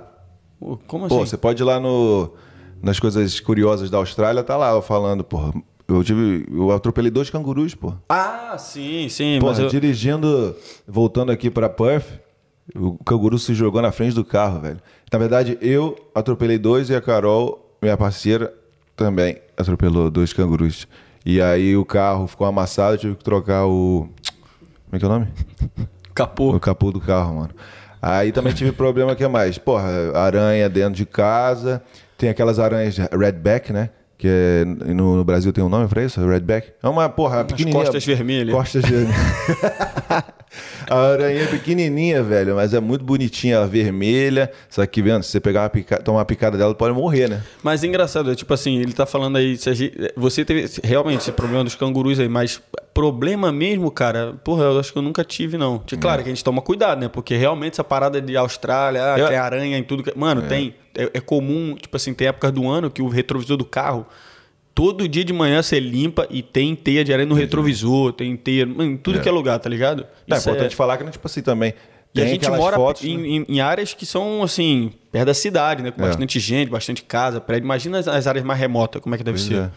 Pô, 0.59 0.77
Como 0.87 1.05
assim? 1.05 1.15
Pô, 1.15 1.25
você 1.25 1.37
pode 1.37 1.61
ir 1.61 1.65
lá 1.65 1.79
no, 1.79 2.33
nas 2.81 2.99
coisas 2.99 3.39
curiosas 3.39 3.89
da 3.89 3.97
Austrália, 3.97 4.43
tá 4.43 4.57
lá 4.57 4.81
falando, 4.81 5.23
pô. 5.23 5.53
Eu 5.87 6.03
tive. 6.03 6.45
Eu 6.51 6.71
atropelei 6.71 7.09
dois 7.09 7.31
cangurus, 7.31 7.73
pô. 7.73 7.93
Ah, 8.07 8.55
sim, 8.59 9.09
sim. 9.09 9.39
Porra, 9.39 9.53
mas 9.53 9.59
eu... 9.59 9.69
dirigindo, 9.69 10.55
voltando 10.87 11.31
aqui 11.31 11.49
pra 11.49 11.67
Perth, 11.67 12.18
o 12.75 12.97
canguru 13.03 13.37
se 13.39 13.53
jogou 13.53 13.81
na 13.81 13.91
frente 13.91 14.15
do 14.15 14.23
carro, 14.23 14.61
velho. 14.61 14.79
Na 15.11 15.19
verdade, 15.19 15.57
eu 15.61 15.95
atropelei 16.13 16.57
dois 16.57 16.89
e 16.89 16.95
a 16.95 17.01
Carol, 17.01 17.75
minha 17.81 17.97
parceira, 17.97 18.53
também 18.95 19.41
atropelou 19.57 20.09
dois 20.11 20.33
cangurus. 20.33 20.87
E 21.25 21.41
aí 21.41 21.75
o 21.75 21.85
carro 21.85 22.27
ficou 22.27 22.47
amassado, 22.47 22.95
eu 22.95 22.97
tive 22.97 23.15
que 23.15 23.23
trocar 23.23 23.65
o. 23.65 24.09
Como 24.85 24.93
é 24.93 24.99
que 24.99 25.05
é 25.05 25.07
o 25.07 25.11
nome? 25.11 25.27
Capô. 26.13 26.55
O 26.55 26.59
capô 26.59 26.91
do 26.91 26.99
carro, 26.99 27.35
mano. 27.35 27.51
Aí 28.01 28.31
também 28.31 28.53
tive 28.53 28.71
problema 28.71 29.15
que 29.15 29.23
é 29.23 29.27
mais. 29.27 29.57
Porra, 29.57 30.17
aranha 30.17 30.67
dentro 30.69 30.95
de 30.95 31.05
casa. 31.05 31.81
Tem 32.17 32.29
aquelas 32.29 32.59
aranhas 32.59 32.97
redback, 32.97 33.71
né? 33.71 33.89
Que 34.19 34.27
é, 34.27 34.65
no, 34.65 35.15
no 35.15 35.23
Brasil 35.23 35.53
tem 35.53 35.63
um 35.63 35.69
nome 35.69 35.87
pra 35.87 36.03
isso? 36.03 36.19
Redback? 36.19 36.73
É 36.83 36.89
uma, 36.89 37.07
porra, 37.07 37.45
pequenininha. 37.45 37.85
costas 37.85 38.05
vermelhas. 38.05 38.53
Costas 38.53 38.83
vermelhas. 38.83 39.15
a 40.91 40.97
aranha 40.97 41.43
é 41.43 41.45
pequenininha, 41.45 42.21
velho, 42.21 42.53
mas 42.55 42.73
é 42.73 42.81
muito 42.81 43.05
bonitinha. 43.05 43.55
Ela 43.55 43.65
é 43.65 43.69
vermelha. 43.69 44.51
Só 44.69 44.85
que, 44.85 45.01
vendo, 45.01 45.23
se 45.23 45.31
você 45.31 45.39
pegar 45.39 45.61
uma 45.61 45.69
picada, 45.69 46.03
tomar 46.03 46.19
uma 46.19 46.25
picada 46.25 46.57
dela, 46.57 46.75
pode 46.75 46.93
morrer, 46.93 47.29
né? 47.29 47.41
Mas 47.63 47.81
é 47.81 47.87
engraçado, 47.87 48.29
é 48.29 48.35
tipo 48.35 48.53
assim, 48.53 48.79
ele 48.79 48.91
tá 48.91 49.05
falando 49.05 49.37
aí, 49.37 49.57
você 50.17 50.43
teve 50.43 50.69
realmente 50.83 51.21
esse 51.21 51.31
problema 51.31 51.63
dos 51.63 51.75
cangurus 51.75 52.19
aí, 52.19 52.27
mas 52.27 52.61
problema 53.01 53.49
mesmo, 53.51 53.89
cara, 53.89 54.33
porra, 54.43 54.63
eu 54.65 54.79
acho 54.79 54.91
que 54.91 54.97
eu 54.97 55.01
nunca 55.01 55.23
tive, 55.23 55.57
não. 55.57 55.79
Tipo, 55.79 56.01
Claro 56.01 56.21
que 56.21 56.29
a 56.29 56.33
gente 56.33 56.43
toma 56.43 56.61
cuidado, 56.61 56.99
né? 56.99 57.07
Porque 57.07 57.35
realmente 57.37 57.73
essa 57.73 57.83
parada 57.83 58.19
de 58.21 58.35
Austrália, 58.35 59.13
ah, 59.13 59.17
Eu- 59.19 59.27
tem 59.27 59.37
aranha 59.37 59.77
em 59.77 59.83
tudo. 59.83 60.03
que- 60.03 60.17
Mano, 60.17 60.41
tem. 60.43 60.75
É, 60.97 61.09
é 61.13 61.19
comum, 61.21 61.75
tipo 61.79 61.95
assim, 61.95 62.13
tem 62.13 62.27
épocas 62.27 62.51
do 62.51 62.67
ano 62.67 62.91
que 62.91 63.01
o 63.01 63.07
retrovisor 63.07 63.55
do 63.55 63.63
carro. 63.63 64.05
Todo 64.75 65.07
dia 65.07 65.23
de 65.23 65.31
manhã 65.33 65.61
você 65.61 65.79
limpa 65.79 66.27
e 66.29 66.41
tem 66.41 66.75
teia 66.75 67.03
de 67.03 67.11
aranha 67.13 67.27
no 67.27 67.35
retrovisor, 67.35 68.11
tem 68.13 68.35
teia 68.35 68.63
em 68.63 68.97
tudo 68.97 69.19
que 69.19 69.27
é 69.27 69.31
lugar, 69.31 69.59
tá 69.59 69.69
ligado? 69.69 70.05
É 70.27 70.35
Isso 70.35 70.49
importante 70.49 70.75
falar 70.75 70.97
que, 70.97 71.03
tipo 71.09 71.25
assim, 71.27 71.41
também. 71.41 71.73
e 72.15 72.21
a 72.21 72.25
gente 72.25 72.49
mora 72.49 72.75
fotos, 72.75 73.03
em, 73.05 73.17
né? 73.17 73.27
em- 73.27 73.45
em 73.47 73.59
áreas 73.61 73.93
que 73.93 74.05
são, 74.05 74.41
assim, 74.43 74.91
perto 75.11 75.27
da 75.27 75.33
cidade, 75.33 75.83
né? 75.83 75.91
Com 75.91 76.01
É. 76.03 76.07
bastante 76.07 76.39
gente, 76.39 76.69
bastante 76.69 77.03
casa, 77.03 77.39
prédio. 77.39 77.65
Imagina 77.65 77.97
as, 77.99 78.07
as 78.07 78.25
áreas 78.27 78.43
mais 78.45 78.59
remotas, 78.59 79.01
como 79.01 79.13
é 79.15 79.17
que 79.17 79.23
deve 79.23 79.37
Pois 79.37 79.47
ser. 79.47 79.55
é. 79.63 79.71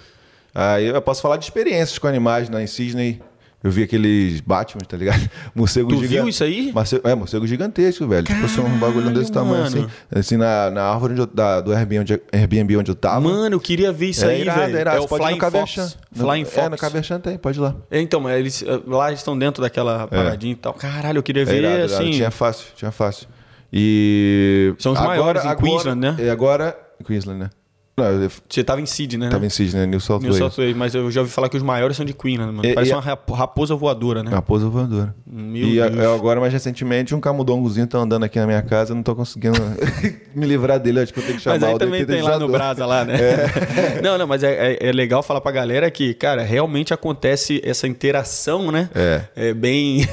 Aí 0.55 0.87
eu 0.87 1.01
posso 1.03 1.23
falar 1.23 1.37
de 1.37 1.45
experiências 1.45 1.99
com 1.99 2.07
animais 2.07 2.49
né? 2.49 2.62
em 2.62 2.66
Sydney. 2.66 3.20
Eu 3.65 3.70
vi 3.70 3.85
aqueles 3.85 4.41
Batman, 4.41 4.81
tá 4.89 4.97
ligado? 4.97 5.31
Morcego 5.55 5.89
Tu 5.89 5.95
gigante. 5.95 6.15
viu 6.15 6.29
isso 6.29 6.43
aí? 6.43 6.73
Morcego, 6.74 7.07
é, 7.09 7.15
morcego 7.15 7.47
gigantesco, 7.47 8.09
velho. 8.09 8.27
tipo 8.27 8.45
assim, 8.45 8.61
um 8.61 8.77
bagulho 8.77 9.09
desse 9.11 9.31
tamanho, 9.31 9.62
mano. 9.62 9.85
assim. 9.85 10.19
Assim, 10.19 10.37
na, 10.37 10.69
na 10.69 10.83
árvore 10.83 11.16
eu- 11.16 11.27
da- 11.27 11.61
do 11.61 11.73
Airbnb, 11.73 12.01
onde- 12.01 12.23
Airbnb 12.33 12.77
onde 12.79 12.91
eu 12.91 12.95
tava. 12.97 13.20
Mano, 13.20 13.55
eu 13.55 13.61
queria 13.61 13.93
ver 13.93 14.07
isso 14.07 14.24
é 14.24 14.31
aí, 14.31 14.41
irado, 14.41 14.61
velho. 14.62 14.77
é 14.77 14.81
irado. 14.81 14.97
É 14.97 15.01
o 15.01 15.07
pode 15.07 15.24
Flying. 15.24 15.39
Fox. 15.41 15.97
No- 16.12 16.24
Flying 16.27 16.45
Fox. 16.45 16.59
É, 16.59 16.69
no 16.70 16.77
Caverchan 16.77 17.20
tem, 17.20 17.39
pode 17.39 17.57
ir 17.57 17.62
lá. 17.62 17.77
É, 17.89 18.01
então, 18.01 18.19
mas 18.20 18.37
eles 18.37 18.65
eh, 18.66 18.81
lá 18.85 19.12
estão 19.12 19.39
dentro 19.39 19.62
daquela 19.62 20.09
paradinha 20.09 20.55
e 20.55 20.57
tal. 20.57 20.74
Caralho, 20.74 21.19
eu 21.19 21.23
queria 21.23 21.43
É 21.43 21.45
ver, 21.45 21.59
irado, 21.62 21.74
irado. 21.77 21.95
assim... 21.95 22.11
Tinha 22.11 22.33
fácil, 22.33 22.66
tinha 22.74 22.91
fácil. 22.91 23.29
E... 23.73 24.74
São 24.79 24.91
os 24.93 25.01
maiores 25.01 25.45
em 25.45 25.57
Queensland, 25.57 26.01
né? 26.01 26.16
E 26.19 26.29
agora... 26.29 26.77
Queensland, 27.07 27.39
né? 27.39 27.51
Não, 27.94 28.06
Você 28.48 28.64
tava 28.64 28.81
em 28.81 28.86
Sydney, 28.86 29.19
né? 29.19 29.28
tava 29.28 29.44
em 29.44 29.51
Sydney, 29.51 29.86
New 29.86 30.01
South 30.01 30.20
New 30.20 30.32
Wales. 30.32 30.39
South 30.39 30.62
Wales, 30.62 30.74
mas 30.74 30.94
eu 30.94 31.10
já 31.10 31.20
ouvi 31.20 31.31
falar 31.31 31.51
que 31.51 31.59
os 31.59 31.62
maiores 31.62 31.94
são 31.94 32.06
de 32.06 32.14
Queensland, 32.14 32.51
mano. 32.56 32.66
E- 32.66 32.73
Parece 32.73 32.90
e- 32.90 32.94
uma 32.94 33.02
rap- 33.02 33.31
raposa 33.32 33.74
voadora, 33.74 34.23
né? 34.23 34.31
Raposa 34.31 34.66
voadora. 34.66 35.14
Meu 35.27 35.69
e 35.69 35.78
a- 35.78 35.89
Deus. 35.90 36.02
eu 36.02 36.14
agora, 36.14 36.40
mais 36.40 36.51
recentemente, 36.55 37.14
um 37.14 37.20
camundongozinho 37.20 37.86
tá 37.86 37.98
andando 37.98 38.24
aqui 38.24 38.39
na 38.39 38.47
minha 38.47 38.62
casa, 38.62 38.93
eu 38.93 38.97
não 38.97 39.02
tô 39.02 39.14
conseguindo 39.14 39.59
me 40.35 40.47
livrar 40.47 40.81
dele, 40.81 41.01
acho 41.01 41.12
que 41.12 41.20
eu 41.20 41.24
tenho 41.24 41.36
que 41.36 41.43
chamar 41.44 41.56
Mas 41.56 41.64
aí 41.69 41.74
o 41.74 41.78
também 41.78 42.06
tem 42.06 42.23
lá 42.23 42.39
no. 42.39 42.48
Brasa 42.48 42.86
lá, 42.86 43.05
né? 43.05 43.19
Não, 44.02 44.16
não, 44.16 44.27
mas 44.27 44.43
é, 44.43 44.73
é- 44.73 44.89
é 44.89 44.93
legal 44.93 45.23
falar 45.23 45.43
pra 45.43 45.52
galera 45.52 45.90
que, 45.90 46.14
cara, 46.14 46.43
realmente 46.43 46.94
acontece 46.94 47.60
essa 47.62 47.86
interação, 47.86 48.73
né? 48.73 48.89
É. 48.94 49.52
bem. 49.52 50.06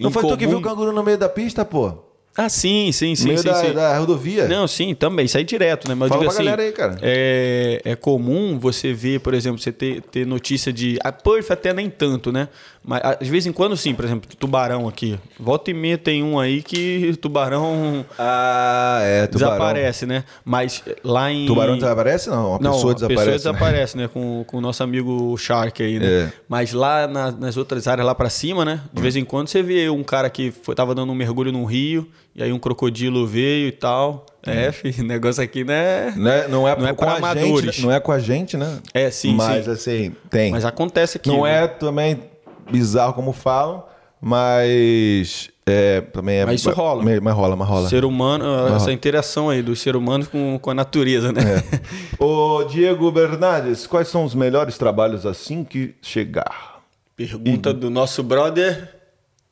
Não 0.00 0.10
foi 0.10 0.22
tu 0.26 0.36
que 0.36 0.46
viu 0.46 0.58
o 0.58 0.62
canguru 0.62 0.92
no 0.92 1.02
meio 1.04 1.16
da 1.18 1.28
pista, 1.28 1.64
pô? 1.64 2.11
Ah, 2.36 2.48
sim, 2.48 2.90
sim, 2.92 3.10
No 3.10 3.16
sim, 3.16 3.28
meio 3.28 3.38
sim, 3.38 3.44
da, 3.44 3.54
sim. 3.54 3.72
da 3.72 3.98
rodovia? 3.98 4.48
Não, 4.48 4.66
sim, 4.66 4.94
também. 4.94 5.26
Isso 5.26 5.36
aí 5.36 5.44
direto, 5.44 5.86
né? 5.86 5.94
Mas 5.94 6.08
Fala 6.08 6.20
digo 6.20 6.32
assim, 6.32 6.44
galera 6.44 6.62
aí, 6.62 6.72
cara. 6.72 6.96
É, 7.02 7.82
é 7.84 7.94
comum 7.94 8.58
você 8.58 8.94
ver, 8.94 9.20
por 9.20 9.34
exemplo, 9.34 9.58
você 9.58 9.70
ter, 9.70 10.00
ter 10.00 10.26
notícia 10.26 10.72
de. 10.72 10.98
A 11.04 11.12
Perth 11.12 11.50
até 11.50 11.74
nem 11.74 11.90
tanto, 11.90 12.32
né? 12.32 12.48
Mas 12.84 13.00
às 13.20 13.28
vezes 13.28 13.46
em 13.46 13.52
quando 13.52 13.76
sim, 13.76 13.94
por 13.94 14.04
exemplo, 14.04 14.28
tubarão 14.38 14.88
aqui. 14.88 15.18
Volta 15.38 15.70
e 15.70 15.74
meia 15.74 15.96
tem 15.96 16.22
um 16.22 16.38
aí 16.38 16.62
que 16.62 17.16
tubarão 17.20 18.04
Ah, 18.18 18.98
é, 19.02 19.26
tubarão. 19.26 19.50
desaparece, 19.52 20.04
né? 20.06 20.24
Mas 20.44 20.82
lá 21.04 21.30
em. 21.30 21.46
Tubarão 21.46 21.76
desaparece? 21.76 22.28
Não, 22.28 22.50
uma 22.50 22.58
Não, 22.58 22.72
pessoa 22.72 22.90
a 22.90 22.94
desaparece. 22.94 23.24
pessoa 23.30 23.52
né? 23.52 23.58
desaparece, 23.58 23.96
né? 23.96 24.08
Com, 24.08 24.44
com 24.46 24.56
o 24.56 24.60
nosso 24.60 24.82
amigo 24.82 25.36
Shark 25.38 25.82
aí, 25.82 25.98
né? 25.98 26.06
É. 26.06 26.32
Mas 26.48 26.72
lá 26.72 27.06
na- 27.06 27.30
nas 27.30 27.56
outras 27.56 27.86
áreas, 27.86 28.04
lá 28.06 28.14
pra 28.14 28.28
cima, 28.28 28.64
né? 28.64 28.80
De 28.92 29.00
vez 29.00 29.14
em 29.14 29.24
quando 29.24 29.48
você 29.48 29.62
vê 29.62 29.88
um 29.88 30.02
cara 30.02 30.28
que 30.28 30.50
foi, 30.50 30.74
tava 30.74 30.94
dando 30.94 31.12
um 31.12 31.14
mergulho 31.14 31.52
num 31.52 31.64
rio, 31.64 32.08
e 32.34 32.42
aí 32.42 32.52
um 32.52 32.58
crocodilo 32.58 33.26
veio 33.26 33.68
e 33.68 33.72
tal. 33.72 34.26
É, 34.44 34.72
filho, 34.72 35.04
negócio 35.04 35.40
aqui, 35.42 35.62
né? 35.62 36.12
Não 36.16 36.66
é, 36.66 36.76
Não 36.76 36.88
é 36.88 36.92
com 36.92 37.04
pra 37.04 37.12
a 37.12 37.16
amadores. 37.18 37.64
gente, 37.76 37.82
não 37.82 37.92
é 37.92 38.00
com 38.00 38.10
a 38.10 38.18
gente, 38.18 38.56
né? 38.56 38.78
É, 38.92 39.08
sim, 39.08 39.34
Mas 39.36 39.66
sim. 39.66 39.70
assim, 39.70 40.12
tem. 40.28 40.50
Mas 40.50 40.64
acontece 40.64 41.18
aqui. 41.18 41.28
não 41.28 41.44
né? 41.44 41.62
é 41.64 41.66
também 41.68 42.31
bizarro 42.70 43.14
como 43.14 43.32
falam, 43.32 43.84
mas 44.20 45.50
é, 45.66 46.00
também 46.00 46.38
é. 46.38 46.46
Mas 46.46 46.60
isso 46.60 46.70
rola. 46.70 47.04
Mas 47.04 47.20
mas 47.20 47.34
rola, 47.34 47.56
mas 47.56 47.68
rola. 47.68 47.88
Ser 47.88 48.04
humano, 48.04 48.44
rola. 48.44 48.76
essa 48.76 48.92
interação 48.92 49.48
aí 49.48 49.62
do 49.62 49.76
ser 49.76 49.94
humano 49.94 50.26
com, 50.26 50.58
com 50.58 50.70
a 50.70 50.74
natureza, 50.74 51.32
né? 51.32 51.42
Ô, 52.18 52.64
Diego 52.64 53.10
Bernardes, 53.10 53.86
quais 53.86 54.08
são 54.08 54.24
os 54.24 54.34
melhores 54.34 54.76
trabalhos 54.76 55.24
assim 55.24 55.64
que 55.64 55.94
chegar? 56.02 56.80
Pergunta 57.16 57.72
do 57.72 57.90
nosso 57.90 58.22
brother. 58.22 58.88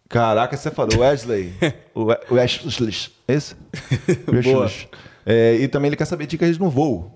Caraca, 0.09 0.57
você 0.57 0.71
falou 0.73 0.99
Wesley. 0.99 1.53
Wesley. 2.29 2.95
Esse? 3.29 3.55
Boa. 4.43 4.63
Wesley. 4.63 4.89
É, 5.25 5.55
e 5.55 5.69
também 5.69 5.89
ele 5.89 5.97
quer 5.97 6.07
saber 6.07 6.27
dicas 6.27 6.59
no 6.59 6.69
voo. 6.69 7.15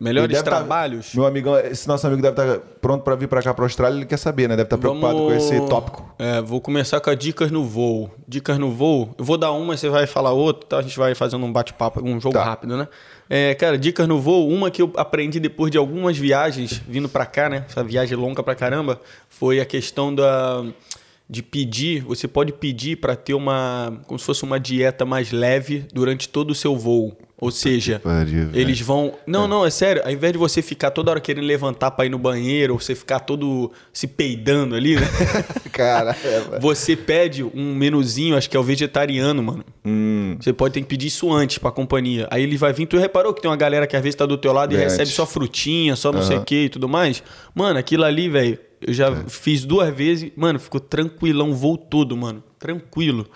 Melhores 0.00 0.36
tá- 0.38 0.42
trabalhos? 0.42 1.14
meu 1.14 1.26
amigão, 1.26 1.58
esse 1.58 1.86
nosso 1.88 2.06
amigo 2.06 2.20
deve 2.22 2.40
estar 2.40 2.58
pronto 2.80 3.02
para 3.02 3.14
vir 3.14 3.28
para 3.28 3.42
cá 3.42 3.52
para 3.54 3.64
Austrália, 3.64 3.96
ele 3.96 4.06
quer 4.06 4.16
saber, 4.18 4.48
né? 4.48 4.56
Deve 4.56 4.66
estar 4.66 4.78
preocupado 4.78 5.16
com 5.18 5.32
esse 5.32 5.60
tópico. 5.68 6.08
É, 6.18 6.40
vou 6.42 6.60
começar 6.60 7.00
com 7.00 7.10
as 7.10 7.18
dicas 7.18 7.50
no 7.50 7.64
voo. 7.64 8.10
Dicas 8.28 8.58
no 8.58 8.70
voo. 8.70 9.14
Eu 9.18 9.24
vou 9.24 9.36
dar 9.38 9.52
uma, 9.52 9.76
você 9.76 9.88
vai 9.88 10.06
falar 10.06 10.32
outra, 10.32 10.66
tá? 10.68 10.78
A 10.78 10.82
gente 10.82 10.98
vai 10.98 11.14
fazendo 11.14 11.44
um 11.44 11.52
bate-papo, 11.52 12.00
um 12.02 12.20
jogo 12.20 12.34
Tá. 12.34 12.44
rápido, 12.44 12.76
né? 12.76 12.88
É, 13.28 13.54
cara, 13.54 13.76
dicas 13.76 14.06
no 14.06 14.20
voo. 14.20 14.48
Uma 14.48 14.70
que 14.70 14.80
eu 14.82 14.92
aprendi 14.96 15.40
depois 15.40 15.70
de 15.72 15.78
algumas 15.78 16.16
viagens 16.16 16.80
vindo 16.86 17.08
pra 17.08 17.26
cá, 17.26 17.48
né? 17.48 17.64
Essa 17.68 17.82
viagem 17.82 18.16
longa 18.16 18.42
pra 18.42 18.54
caramba, 18.54 19.00
foi 19.28 19.58
a 19.60 19.64
questão 19.64 20.14
da 20.14 20.64
de 21.28 21.42
pedir. 21.42 22.02
Você 22.02 22.28
pode 22.28 22.52
pedir 22.52 22.96
pra 22.96 23.16
ter 23.16 23.34
uma, 23.34 24.00
como 24.06 24.18
se 24.18 24.24
fosse 24.24 24.44
uma 24.44 24.60
dieta 24.60 25.04
mais 25.04 25.32
leve 25.32 25.84
durante 25.92 26.28
todo 26.28 26.50
o 26.50 26.54
seu 26.54 26.76
voo. 26.76 27.16
Ou 27.38 27.50
seja, 27.50 28.00
pariu, 28.02 28.48
eles 28.54 28.80
vão. 28.80 29.12
Não, 29.26 29.46
não, 29.46 29.66
é 29.66 29.68
sério. 29.68 30.02
Ao 30.02 30.10
invés 30.10 30.32
de 30.32 30.38
você 30.38 30.62
ficar 30.62 30.90
toda 30.90 31.10
hora 31.10 31.20
querendo 31.20 31.44
levantar 31.44 31.90
pra 31.90 32.06
ir 32.06 32.08
no 32.08 32.18
banheiro, 32.18 32.72
ou 32.72 32.80
você 32.80 32.94
ficar 32.94 33.20
todo 33.20 33.70
se 33.92 34.06
peidando 34.06 34.74
ali, 34.74 34.96
né? 34.96 35.02
Cara, 35.70 36.16
Você 36.60 36.96
pede 36.96 37.44
um 37.44 37.74
menuzinho, 37.74 38.38
acho 38.38 38.48
que 38.48 38.56
é 38.56 38.60
o 38.60 38.62
vegetariano, 38.62 39.42
mano. 39.42 39.64
Hum. 39.84 40.38
Você 40.40 40.50
pode 40.50 40.72
ter 40.72 40.80
que 40.80 40.86
pedir 40.86 41.08
isso 41.08 41.30
antes 41.30 41.58
pra 41.58 41.70
companhia. 41.70 42.26
Aí 42.30 42.42
ele 42.42 42.56
vai 42.56 42.72
vir, 42.72 42.86
tu 42.86 42.96
reparou 42.96 43.34
que 43.34 43.42
tem 43.42 43.50
uma 43.50 43.56
galera 43.56 43.86
que 43.86 43.94
às 43.94 44.02
vezes 44.02 44.16
tá 44.16 44.24
do 44.24 44.38
teu 44.38 44.54
lado 44.54 44.74
e 44.74 44.78
recebe 44.78 45.02
antes. 45.02 45.12
só 45.12 45.26
frutinha, 45.26 45.94
só 45.94 46.10
não 46.10 46.22
sei 46.22 46.38
o 46.38 46.42
que 46.42 46.64
e 46.64 46.68
tudo 46.70 46.88
mais. 46.88 47.22
Mano, 47.54 47.78
aquilo 47.78 48.04
ali, 48.04 48.30
velho, 48.30 48.58
eu 48.86 48.92
já 48.94 49.08
É. 49.10 49.24
fiz 49.28 49.64
duas 49.64 49.94
vezes. 49.94 50.30
Mano, 50.36 50.58
ficou 50.58 50.80
tranquilão, 50.80 51.52
voo 51.54 51.76
todo, 51.76 52.16
mano. 52.16 52.42
Tranquilo. 52.58 53.26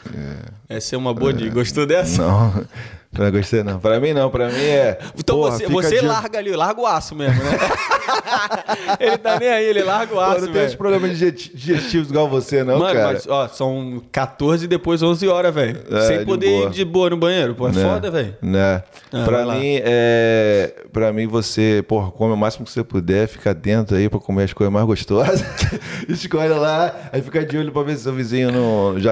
Essa 0.69 0.95
é 0.95 0.99
uma 0.99 1.13
boa 1.15 1.33
dica. 1.33 1.51
Gostou 1.55 1.87
dessa? 1.87 2.23
Não, 2.23 2.65
não 3.13 3.31
gostei 3.31 3.63
não. 3.63 3.79
Pra 3.79 4.01
mim 4.01 4.13
não, 4.13 4.31
pra 4.31 4.49
mim 4.49 4.55
é. 4.63 4.99
Então 5.19 5.37
porra, 5.37 5.53
você, 5.59 5.67
você 5.67 6.01
de- 6.01 6.07
larga 6.07 6.39
ali, 6.39 6.51
larga 6.57 6.81
o 6.81 6.87
aço 6.87 7.15
mesmo, 7.15 7.43
né? 7.43 7.51
ele 8.99 9.19
tá 9.19 9.39
nem 9.39 9.49
aí, 9.49 9.65
ele 9.67 9.83
larga 9.83 10.13
o 10.13 10.17
Pô, 10.17 10.21
aço, 10.21 10.47
não 10.47 10.53
tem 10.53 10.63
esses 10.63 10.75
problemas 10.77 11.11
digesti- 11.11 11.51
digestivos 11.55 12.09
igual 12.11 12.29
você, 12.29 12.65
não, 12.65 12.79
Mano, 12.79 12.95
cara. 12.95 13.13
mas 13.13 13.27
ó, 13.29 13.49
são 13.49 14.03
14 14.11 14.65
e 14.65 14.69
depois 14.69 15.03
11 15.03 15.27
horas, 15.29 15.55
velho. 15.55 15.83
É, 15.91 16.01
Sem 16.03 16.19
de 16.21 16.25
poder 16.25 16.49
boa. 16.49 16.67
ir 16.67 16.71
de 16.71 16.85
boa 16.85 17.11
no 17.11 17.17
banheiro. 17.17 17.55
Pô, 17.55 17.69
é 17.69 17.73
Né? 17.73 17.83
foda, 17.83 18.11
velho. 18.11 18.37
Né? 18.43 18.83
Ah, 19.13 19.25
pra 19.25 19.37
vai 19.39 19.45
lá. 19.45 19.55
mim, 19.57 19.81
é. 19.85 20.75
Pra 20.93 21.13
mim, 21.13 21.27
você, 21.27 21.85
porra, 21.87 22.11
come 22.11 22.33
o 22.33 22.37
máximo 22.37 22.65
que 22.65 22.71
você 22.73 22.83
puder, 22.83 23.29
fica 23.29 23.51
atento 23.51 23.95
aí 23.95 24.09
pra 24.09 24.19
comer 24.19 24.45
as 24.45 24.53
coisas 24.53 24.73
mais 24.73 24.87
gostosas. 24.87 25.43
Escolhe 26.09 26.49
lá, 26.55 26.95
aí 27.13 27.21
fica 27.23 27.45
de 27.45 27.57
olho 27.59 27.73
pra 27.73 27.83
ver 27.83 27.97
se 27.97 28.03
seu 28.05 28.13
vizinho 28.13 28.51
não 28.51 28.99
já 28.99 29.10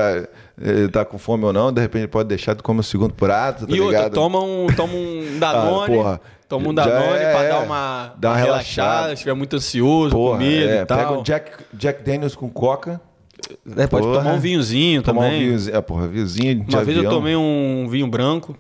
eh, 0.61 0.89
tá 0.93 1.05
com 1.05 1.19
fome 1.19 1.45
ou 1.45 1.53
não. 1.53 1.73
De 1.73 1.81
repente 1.81 2.09
pode 2.09 2.29
deixar 2.29 2.55
tu 2.55 2.63
comer 2.63 2.81
o 2.81 2.83
segundo 2.83 3.15
prato, 3.15 3.67
tá 3.67 3.75
e 3.75 3.81
outra, 3.81 3.97
ligado? 3.99 4.15
toma 4.15 4.41
um, 4.43 4.67
toma 4.75 4.93
um 4.95 5.25
Danone. 5.39 5.83
Ah, 5.93 5.97
porra. 5.97 6.21
toma 6.49 6.69
um 6.71 6.75
Já 6.75 6.85
Danone 6.85 7.19
é, 7.19 7.33
pra 7.33 7.43
é. 7.45 7.49
dar 7.49 7.61
uma, 7.63 8.15
Dá 8.19 8.29
uma 8.31 8.37
relaxada, 8.37 8.45
relaxada. 8.89 9.09
se 9.09 9.15
estiver 9.15 9.35
muito 9.35 9.57
ansioso, 9.57 10.11
Porra, 10.15 10.39
com 10.39 10.45
medo 10.45 10.71
é, 10.71 10.83
e 10.83 10.87
tal. 10.87 10.99
pega 10.99 11.13
um 11.13 11.23
Jack, 11.23 11.51
Jack 11.73 12.03
Daniels 12.03 12.35
com 12.35 12.49
coca. 12.49 13.01
É, 13.77 13.87
pode 13.87 14.05
porra. 14.05 14.19
tomar 14.19 14.35
um 14.35 14.41
vinhozinho 14.41 15.01
Tomar 15.03 15.23
também. 15.23 15.37
um 15.37 15.47
vinhozinho. 15.47 15.77
É, 15.77 15.81
porra, 15.81 16.09
vinhozinho 16.09 16.65
de 16.65 16.75
Uma 16.75 16.85
vez 16.85 16.99
eu 16.99 17.09
tomei 17.09 17.37
um 17.37 17.87
vinho 17.89 18.07
branco. 18.09 18.57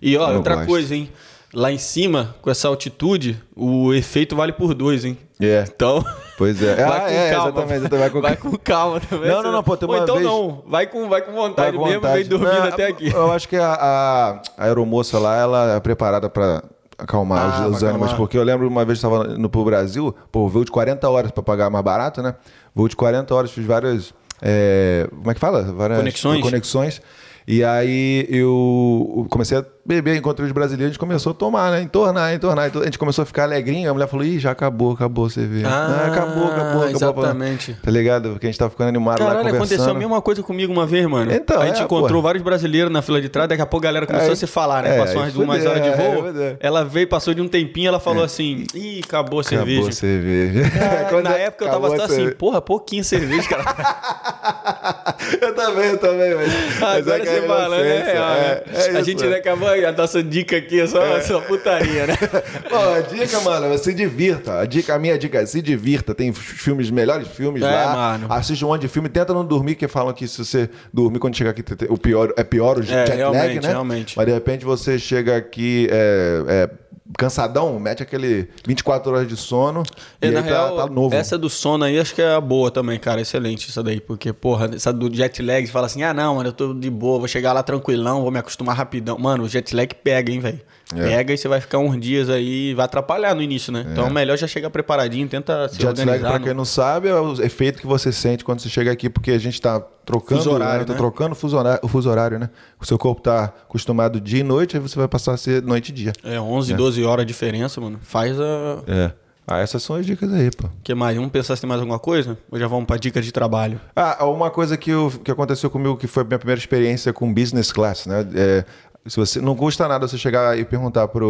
E 0.00 0.16
ó, 0.16 0.30
Eu 0.30 0.36
outra 0.38 0.54
gosto. 0.56 0.68
coisa, 0.68 0.94
hein? 0.96 1.10
Lá 1.54 1.70
em 1.70 1.76
cima, 1.78 2.34
com 2.40 2.50
essa 2.50 2.66
altitude, 2.66 3.38
o 3.54 3.92
efeito 3.92 4.34
vale 4.34 4.52
por 4.52 4.72
dois, 4.74 5.04
hein? 5.04 5.18
É, 5.44 5.64
Então. 5.66 6.04
pois 6.38 6.62
é. 6.62 6.74
Vai 6.86 6.98
ah, 6.98 7.00
com 7.00 7.06
é, 7.08 7.30
calma. 7.30 7.48
exatamente. 7.48 7.72
exatamente, 7.80 7.98
Vai 8.00 8.10
com 8.10 8.20
Vai 8.20 8.36
com 8.36 8.56
calma 8.58 9.00
também. 9.00 9.28
Não, 9.30 9.42
não, 9.42 9.52
não, 9.52 9.62
pô, 9.62 9.76
tem 9.76 9.88
Ou 9.88 9.94
uma 9.94 10.02
então 10.02 10.14
vez- 10.16 10.26
não. 10.26 10.62
Vai 10.66 10.86
com, 10.86 11.08
vai 11.08 11.22
com 11.22 11.32
vontade 11.32 11.70
Vai 11.76 11.78
com 11.78 11.84
mesmo, 11.86 12.00
vontade. 12.00 12.18
vem 12.20 12.28
dormindo 12.28 12.52
Não, 12.60 12.68
até 12.68 12.86
aqui. 12.86 13.12
Eu 13.12 13.32
acho 13.32 13.48
que 13.48 13.56
a, 13.56 13.72
a, 13.72 14.30
a 14.58 14.64
aeromoça 14.64 15.18
lá, 15.18 15.36
ela 15.36 15.76
é 15.76 15.80
preparada 15.80 16.28
pra 16.30 16.62
acalmar 16.98 17.62
Ah, 17.62 17.66
os, 17.68 17.82
ânimos. 17.82 18.12
Porque 18.12 18.38
eu 18.38 18.42
lembro 18.44 18.68
uma 18.68 18.84
vez 18.84 19.00
que 19.00 19.06
estava 19.06 19.24
no 19.36 19.48
pro 19.48 19.64
Brasil, 19.64 20.14
pô, 20.30 20.48
voo 20.48 20.64
de 20.64 20.70
40 20.70 21.08
horas 21.10 21.30
pra 21.30 21.42
pagar 21.42 21.68
mais 21.70 21.84
barato, 21.84 22.22
né? 22.22 22.34
Voo 22.74 22.88
de 22.88 22.94
40 22.96 23.34
horas, 23.34 23.50
fiz 23.50 23.66
várias. 23.66 24.14
é, 24.40 25.08
como 25.10 25.30
é 25.30 25.34
que 25.34 25.40
fala? 25.40 25.62
Várias 25.62 25.98
Conexões. 25.98 26.42
conexões. 26.42 27.02
E 27.46 27.64
aí 27.64 28.24
eu 28.30 29.26
comecei 29.28 29.58
a 29.58 29.64
beber, 29.84 30.16
encontrei 30.16 30.46
os 30.46 30.52
brasileiros, 30.52 30.86
a 30.86 30.92
gente 30.92 30.98
começou 30.98 31.32
a 31.32 31.34
tomar, 31.34 31.70
né? 31.72 31.82
Entornar, 31.82 32.32
entornar. 32.34 32.66
entornar. 32.68 32.82
A 32.82 32.86
gente 32.86 32.98
começou 32.98 33.22
a 33.22 33.26
ficar 33.26 33.44
alegrinho, 33.44 33.90
a 33.90 33.92
mulher 33.92 34.06
falou, 34.06 34.24
ih, 34.24 34.38
já 34.38 34.50
acabou, 34.52 34.92
acabou 34.92 35.28
você 35.28 35.44
vê. 35.44 35.64
Ah, 35.64 36.06
acabou, 36.08 36.46
acabou, 36.46 36.82
acabou. 36.82 36.88
exatamente. 36.88 37.74
Tá 37.82 37.90
ligado? 37.90 38.30
Porque 38.30 38.46
a 38.46 38.50
gente 38.50 38.58
tava 38.58 38.70
ficando 38.70 38.88
animado 38.88 39.20
lá 39.20 39.26
Caralho, 39.26 39.38
conversando. 39.44 39.64
aconteceu 39.72 39.90
a 39.90 39.98
mesma 39.98 40.22
coisa 40.22 40.42
comigo 40.42 40.72
uma 40.72 40.86
vez, 40.86 41.04
mano. 41.06 41.32
Então, 41.32 41.60
a 41.60 41.66
gente 41.66 41.80
é, 41.80 41.84
encontrou 41.84 42.20
pô. 42.20 42.22
vários 42.22 42.42
brasileiros 42.44 42.92
na 42.92 43.02
fila 43.02 43.20
de 43.20 43.28
trás, 43.28 43.48
daqui 43.48 43.62
a 43.62 43.66
pouco 43.66 43.84
a 43.84 43.88
galera 43.88 44.06
começou 44.06 44.28
Aí- 44.28 44.32
a 44.32 44.36
se 44.36 44.46
falar, 44.46 44.82
né? 44.84 44.96
é, 44.96 45.00
Passou 45.00 45.20
umas 45.22 45.34
umas 45.34 45.56
fudeu, 45.58 45.70
horas 45.70 45.82
de 45.82 45.88
é, 45.88 45.96
voo. 45.96 46.24
fudeu. 46.26 46.56
ela 46.60 46.84
veio, 46.84 47.08
passou 47.08 47.34
de 47.34 47.40
um 47.40 47.48
tempinho, 47.48 47.88
ela 47.88 47.98
falou 48.00 48.22
assim: 48.22 48.64
ih, 48.74 49.00
acabou 49.04 49.40
a 49.40 49.44
cerveja. 49.44 49.72
Acabou 49.80 49.88
a 49.88 49.92
cerveja. 49.92 50.70
Cara, 50.70 51.04
Quando 51.10 51.24
na 51.24 51.34
época 51.36 51.64
eu 51.64 51.68
tava 51.70 51.86
acabou 51.86 52.00
a 52.02 52.04
assim, 52.06 52.14
cerveja. 52.16 52.36
porra, 52.36 52.60
pouquinho 52.62 53.04
cerveja, 53.04 53.48
cara. 53.48 53.64
Eu 55.40 55.54
também, 55.54 55.90
eu 55.90 55.98
também, 55.98 56.34
mas. 56.34 56.52
mas 56.80 56.98
Agora 56.98 57.16
é 57.16 57.20
que 57.20 57.26
você 57.26 57.38
a 57.38 57.46
fala, 57.46 57.78
né? 57.78 57.88
É, 57.88 58.64
é, 58.72 58.94
é 58.94 58.96
a 58.98 59.02
gente 59.02 59.24
é. 59.24 59.28
né, 59.28 59.40
a 59.72 59.92
nossa 59.92 60.22
dica 60.22 60.56
aqui, 60.56 60.80
é 60.80 60.86
só, 60.86 61.20
só 61.20 61.40
putaria, 61.40 62.06
né? 62.06 62.16
Pô, 62.68 62.76
a 62.76 63.00
dica, 63.00 63.40
mano, 63.40 63.76
se 63.78 63.92
divirta. 63.94 64.60
A, 64.60 64.66
dica, 64.66 64.94
a 64.94 64.98
minha 64.98 65.18
dica 65.18 65.40
é 65.40 65.46
se 65.46 65.60
divirta. 65.62 66.14
Tem 66.14 66.32
filmes, 66.32 66.90
melhores 66.90 67.28
filmes 67.28 67.62
É, 67.62 67.66
lá. 67.66 67.94
mano. 67.94 68.26
Assiste 68.30 68.64
um 68.64 68.68
monte 68.68 68.82
de 68.82 68.88
filme. 68.88 69.08
Tenta 69.08 69.32
não 69.32 69.44
dormir, 69.44 69.74
que 69.74 69.88
falam 69.88 70.12
que 70.12 70.26
se 70.28 70.44
você 70.44 70.68
dormir 70.92 71.18
quando 71.18 71.36
chegar 71.36 71.50
aqui, 71.50 71.64
o 71.88 71.96
pior, 71.98 72.32
é 72.36 72.44
pior 72.44 72.78
o 72.78 72.82
jet 72.82 73.10
lag, 73.16 73.60
né? 73.60 73.68
realmente. 73.68 74.16
Mas 74.16 74.26
de 74.26 74.32
repente 74.32 74.64
você 74.64 74.98
chega 74.98 75.36
aqui 75.36 75.88
é, 75.90 76.42
é, 76.48 76.70
cansadão, 77.16 77.78
mete 77.78 78.02
aquele 78.02 78.48
24 78.66 79.12
horas 79.12 79.28
de 79.28 79.36
sono 79.36 79.82
É, 80.20 80.28
e 80.28 80.30
na 80.30 80.40
aí 80.40 80.44
real, 80.46 80.76
tá, 80.76 80.82
tá 80.82 80.92
novo. 80.92 81.14
essa 81.14 81.38
do 81.38 81.48
sono 81.50 81.84
aí 81.84 81.98
acho 81.98 82.14
que 82.14 82.22
é 82.22 82.34
a 82.34 82.40
boa 82.40 82.70
também, 82.70 82.98
cara. 82.98 83.20
Excelente 83.20 83.68
essa 83.68 83.82
daí. 83.82 84.00
Porque, 84.00 84.32
porra, 84.32 84.70
essa 84.74 84.92
do 84.92 85.12
jet 85.14 85.42
lag, 85.42 85.66
você 85.66 85.72
fala 85.72 85.86
assim: 85.86 86.02
ah, 86.02 86.14
não, 86.14 86.36
mano, 86.36 86.48
eu 86.48 86.52
tô 86.52 86.74
de 86.74 86.90
boa, 86.90 87.18
vou 87.18 87.28
chegar 87.28 87.52
lá 87.52 87.62
tranquilão, 87.62 88.22
vou 88.22 88.30
me 88.30 88.38
acostumar 88.38 88.76
rapidão. 88.76 89.18
Mano, 89.18 89.44
o 89.44 89.48
jet 89.48 89.74
lag 89.74 89.94
pega, 89.94 90.32
hein, 90.32 90.40
velho. 90.40 90.60
É. 90.96 91.08
Pega 91.08 91.32
e 91.34 91.38
você 91.38 91.48
vai 91.48 91.60
ficar 91.60 91.78
uns 91.78 91.98
dias 92.00 92.28
aí, 92.28 92.74
vai 92.74 92.84
atrapalhar 92.84 93.34
no 93.34 93.42
início, 93.42 93.72
né? 93.72 93.86
Então, 93.90 94.08
melhor 94.10 94.36
já 94.36 94.46
chegar 94.46 94.70
preparadinho, 94.70 95.28
tenta 95.28 95.68
se 95.68 95.76
Jet 95.76 95.84
lag, 95.86 96.00
organizar. 96.00 96.28
pra 96.30 96.38
no- 96.38 96.44
quem 96.44 96.54
não 96.54 96.64
sabe, 96.64 97.08
é 97.08 97.14
o 97.14 97.32
efeito 97.42 97.80
que 97.80 97.86
você 97.86 98.10
sente 98.12 98.44
quando 98.44 98.60
você 98.60 98.68
chega 98.68 98.90
aqui, 98.92 99.08
porque 99.10 99.30
a 99.30 99.38
gente 99.38 99.60
tá 99.60 99.80
trocando, 100.04 100.40
Fuso 100.42 100.50
horário, 100.52 100.80
né? 100.80 100.84
Tá 100.86 100.92
né? 100.92 100.98
trocando 100.98 101.32
o 101.32 101.36
fuso 101.36 101.56
horário, 101.56 101.80
o 101.82 101.88
fuso 101.88 102.10
horário, 102.10 102.38
né? 102.38 102.50
O 102.80 102.84
seu 102.84 102.98
corpo 102.98 103.20
tá 103.22 103.44
acostumado 103.44 104.20
dia 104.20 104.40
e 104.40 104.42
noite, 104.42 104.76
aí 104.76 104.82
você 104.82 104.98
vai 104.98 105.08
passar 105.08 105.32
a 105.34 105.36
ser 105.36 105.62
noite 105.62 105.90
e 105.90 105.92
dia. 105.92 106.12
É, 106.24 106.40
11, 106.40 106.74
12 106.74 107.04
horas 107.04 107.24
de 107.24 107.32
diferença, 107.32 107.80
mano. 107.80 107.98
Faz 108.02 108.38
a... 108.40 108.82
É. 108.86 109.12
Ah, 109.44 109.58
essas 109.58 109.82
são 109.82 109.96
as 109.96 110.06
dicas 110.06 110.32
aí, 110.32 110.50
pô. 110.52 110.68
Que 110.84 110.94
mais? 110.94 111.16
Vamos 111.16 111.32
pensar 111.32 111.56
se 111.56 111.62
tem 111.62 111.68
mais 111.68 111.80
alguma 111.80 111.98
coisa? 111.98 112.38
Ou 112.50 112.58
já 112.60 112.68
vamos 112.68 112.86
pra 112.86 112.96
dica 112.96 113.20
de 113.20 113.32
trabalho? 113.32 113.80
Ah, 113.94 114.24
uma 114.26 114.50
coisa 114.50 114.76
que, 114.76 114.90
eu- 114.90 115.10
que 115.22 115.32
aconteceu 115.32 115.68
comigo 115.68 115.96
que 115.96 116.06
foi 116.06 116.22
a 116.22 116.26
minha 116.26 116.38
primeira 116.38 116.60
experiência 116.60 117.12
com 117.12 117.32
business 117.34 117.72
class, 117.72 118.06
né? 118.06 118.24
É, 118.36 118.64
se 119.06 119.16
você 119.16 119.40
não 119.40 119.56
custa 119.56 119.88
nada 119.88 120.06
você 120.06 120.16
chegar 120.16 120.56
e 120.58 120.64
perguntar 120.64 121.08
pra, 121.08 121.20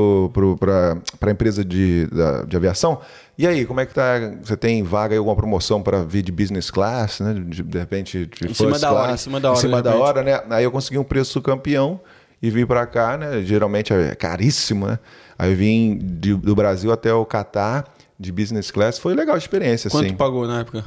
pra 1.18 1.30
empresa 1.30 1.64
de, 1.64 2.06
da- 2.06 2.42
de 2.42 2.56
aviação, 2.56 3.00
e 3.38 3.46
aí, 3.46 3.64
como 3.64 3.80
é 3.80 3.86
que 3.86 3.94
tá? 3.94 4.14
Você 4.42 4.56
tem 4.56 4.82
vaga 4.82 5.14
aí, 5.14 5.18
alguma 5.18 5.34
promoção 5.34 5.82
para 5.82 6.02
vir 6.04 6.22
de 6.22 6.30
business 6.30 6.70
class, 6.70 7.20
né? 7.20 7.32
De, 7.34 7.62
de 7.62 7.78
repente, 7.78 8.26
de 8.26 8.50
Em 8.50 8.54
cima 8.54 8.78
da 8.78 8.92
hora, 8.92 9.12
em 9.12 9.16
cima 9.16 9.40
da 9.40 9.48
hora, 9.50 9.58
Em 9.58 9.60
cima 9.60 9.82
da 9.82 9.94
hora, 9.96 10.22
né? 10.22 10.40
Aí 10.50 10.64
eu 10.64 10.70
consegui 10.70 10.98
um 10.98 11.04
preço 11.04 11.40
campeão 11.40 11.98
e 12.42 12.50
vim 12.50 12.66
para 12.66 12.86
cá, 12.86 13.16
né? 13.16 13.40
Geralmente 13.42 13.92
é 13.92 14.14
caríssimo, 14.14 14.86
né? 14.86 14.98
Aí 15.38 15.50
eu 15.50 15.56
vim 15.56 15.98
de- 15.98 16.34
do 16.34 16.54
Brasil 16.54 16.92
até 16.92 17.12
o 17.12 17.24
Catar 17.24 17.84
de 18.20 18.30
business 18.30 18.70
class. 18.70 18.98
Foi 18.98 19.14
legal 19.14 19.34
a 19.34 19.38
experiência, 19.38 19.90
Quanto 19.90 20.04
assim. 20.06 20.14
pagou 20.14 20.46
na 20.46 20.60
época? 20.60 20.84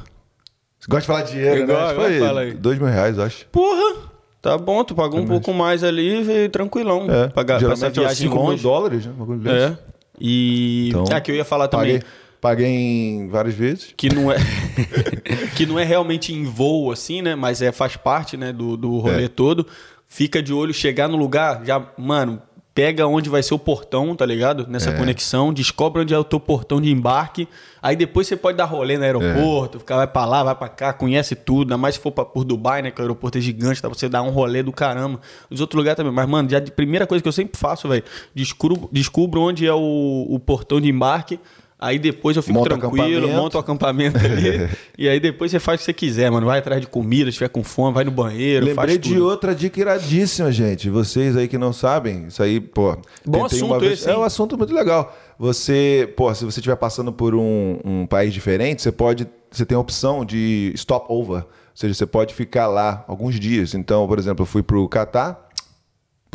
Você 0.78 0.86
gosta 0.88 1.00
de 1.00 1.06
falar 1.06 1.22
dinheiro, 1.22 1.60
Eu 1.62 1.66
né? 1.66 1.74
gosto, 1.74 1.96
Foi 1.96 2.54
dois 2.54 2.78
mil 2.78 2.86
reais, 2.88 3.18
eu 3.18 3.24
acho. 3.24 3.44
Porra! 3.46 4.12
Tá 4.46 4.58
bom, 4.58 4.84
tu 4.84 4.94
pagou 4.94 5.20
um 5.20 5.26
pouco 5.26 5.52
mais 5.52 5.82
ali 5.82 6.20
e 6.20 6.22
veio 6.22 6.48
tranquilão. 6.48 7.06
É, 7.10 7.28
Pagar 7.28 7.62
essa 7.62 7.86
é 7.86 7.90
viagem 7.90 8.28
5 8.28 8.48
mil 8.48 8.56
dólares, 8.58 9.06
né? 9.06 9.12
É. 9.46 9.78
E. 10.20 10.88
Então, 10.90 11.04
ah, 11.12 11.20
que 11.20 11.30
eu 11.30 11.34
ia 11.34 11.44
falar 11.44 11.68
também. 11.68 11.98
Paguei, 11.98 12.08
paguei 12.40 12.68
em 12.68 13.28
várias 13.28 13.54
vezes. 13.54 13.92
que 13.96 14.08
não 14.14 14.30
é 14.30 14.36
que 15.56 15.66
não 15.66 15.78
é 15.78 15.84
realmente 15.84 16.32
em 16.32 16.44
voo 16.44 16.92
assim, 16.92 17.22
né? 17.22 17.34
Mas 17.34 17.60
é 17.60 17.72
faz 17.72 17.96
parte, 17.96 18.36
né, 18.36 18.52
do, 18.52 18.76
do 18.76 18.98
rolê 18.98 19.24
É. 19.24 19.28
todo. 19.28 19.66
Fica 20.06 20.40
de 20.40 20.52
olho, 20.52 20.72
chegar 20.72 21.08
no 21.08 21.16
lugar, 21.16 21.62
já, 21.64 21.82
mano, 21.98 22.40
pega 22.76 23.06
onde 23.06 23.30
vai 23.30 23.42
ser 23.42 23.54
o 23.54 23.58
portão, 23.58 24.14
tá 24.14 24.26
ligado? 24.26 24.66
Nessa 24.68 24.90
É. 24.90 24.92
conexão, 24.98 25.50
descobre 25.50 26.02
onde 26.02 26.12
é 26.12 26.18
o 26.18 26.22
teu 26.22 26.38
portão 26.38 26.78
de 26.78 26.90
embarque. 26.92 27.48
Aí 27.82 27.96
depois 27.96 28.26
você 28.26 28.36
pode 28.36 28.58
dar 28.58 28.66
rolê 28.66 28.98
no 28.98 29.04
aeroporto, 29.04 29.78
ficar 29.78 29.96
vai 29.96 30.06
pra 30.06 30.26
lá, 30.26 30.44
vai 30.44 30.54
pra 30.54 30.68
cá, 30.68 30.92
conhece 30.92 31.34
tudo, 31.34 31.62
ainda 31.68 31.78
mais 31.78 31.94
se 31.94 32.00
for 32.02 32.12
pra, 32.12 32.22
por 32.26 32.44
Dubai, 32.44 32.82
né, 32.82 32.90
que 32.90 33.00
o 33.00 33.02
aeroporto 33.02 33.38
é 33.38 33.40
gigante, 33.40 33.80
dá 33.80 33.88
pra 33.88 33.98
você 33.98 34.10
dar 34.10 34.20
um 34.22 34.28
rolê 34.30 34.62
do 34.62 34.72
caramba. 34.72 35.18
Os 35.50 35.58
outros 35.62 35.78
lugares 35.78 35.96
também, 35.96 36.12
mas 36.12 36.28
mano, 36.28 36.50
já 36.50 36.58
de 36.60 36.70
primeira 36.70 37.06
coisa 37.06 37.22
que 37.22 37.28
eu 37.28 37.32
sempre 37.32 37.58
faço, 37.58 37.88
velho, 37.88 38.04
descubro, 38.34 38.90
descubro 38.92 39.40
onde 39.40 39.66
é 39.66 39.72
o, 39.72 40.26
o 40.28 40.38
portão 40.38 40.78
de 40.78 40.90
embarque. 40.90 41.40
Aí 41.78 41.98
depois 41.98 42.34
eu 42.34 42.42
fico 42.42 42.58
Monta 42.58 42.78
tranquilo, 42.78 43.28
monto 43.28 43.58
o 43.58 43.60
acampamento 43.60 44.16
ali. 44.16 44.66
e 44.96 45.06
aí 45.08 45.20
depois 45.20 45.50
você 45.50 45.60
faz 45.60 45.76
o 45.76 45.78
que 45.80 45.84
você 45.84 45.92
quiser, 45.92 46.30
mano. 46.30 46.46
Vai 46.46 46.58
atrás 46.58 46.80
de 46.80 46.86
comida, 46.86 47.30
se 47.30 47.36
tiver 47.36 47.50
com 47.50 47.62
fome, 47.62 47.92
vai 47.94 48.04
no 48.04 48.10
banheiro, 48.10 48.64
Lembrei 48.64 48.96
de 48.96 49.20
outra 49.20 49.54
dica 49.54 49.78
iradíssima, 49.78 50.50
gente. 50.50 50.88
Vocês 50.88 51.36
aí 51.36 51.46
que 51.46 51.58
não 51.58 51.74
sabem, 51.74 52.28
isso 52.28 52.42
aí, 52.42 52.60
pô. 52.60 52.96
Bom 53.26 53.44
assunto 53.44 53.84
esse, 53.84 54.08
É 54.08 54.12
hein? 54.12 54.18
um 54.18 54.22
assunto 54.22 54.56
muito 54.56 54.72
legal. 54.72 55.14
Você, 55.38 56.10
pô, 56.16 56.34
se 56.34 56.46
você 56.46 56.60
estiver 56.60 56.76
passando 56.76 57.12
por 57.12 57.34
um, 57.34 57.78
um 57.84 58.06
país 58.06 58.32
diferente, 58.32 58.80
você 58.80 58.90
pode. 58.90 59.26
Você 59.50 59.66
tem 59.66 59.76
a 59.76 59.80
opção 59.80 60.24
de 60.24 60.72
stop 60.74 61.06
over. 61.10 61.42
Ou 61.42 61.46
seja, 61.74 61.92
você 61.92 62.06
pode 62.06 62.34
ficar 62.34 62.68
lá 62.68 63.04
alguns 63.06 63.38
dias. 63.38 63.74
Então, 63.74 64.06
por 64.08 64.18
exemplo, 64.18 64.42
eu 64.42 64.46
fui 64.46 64.62
pro 64.62 64.88
Catar. 64.88 65.45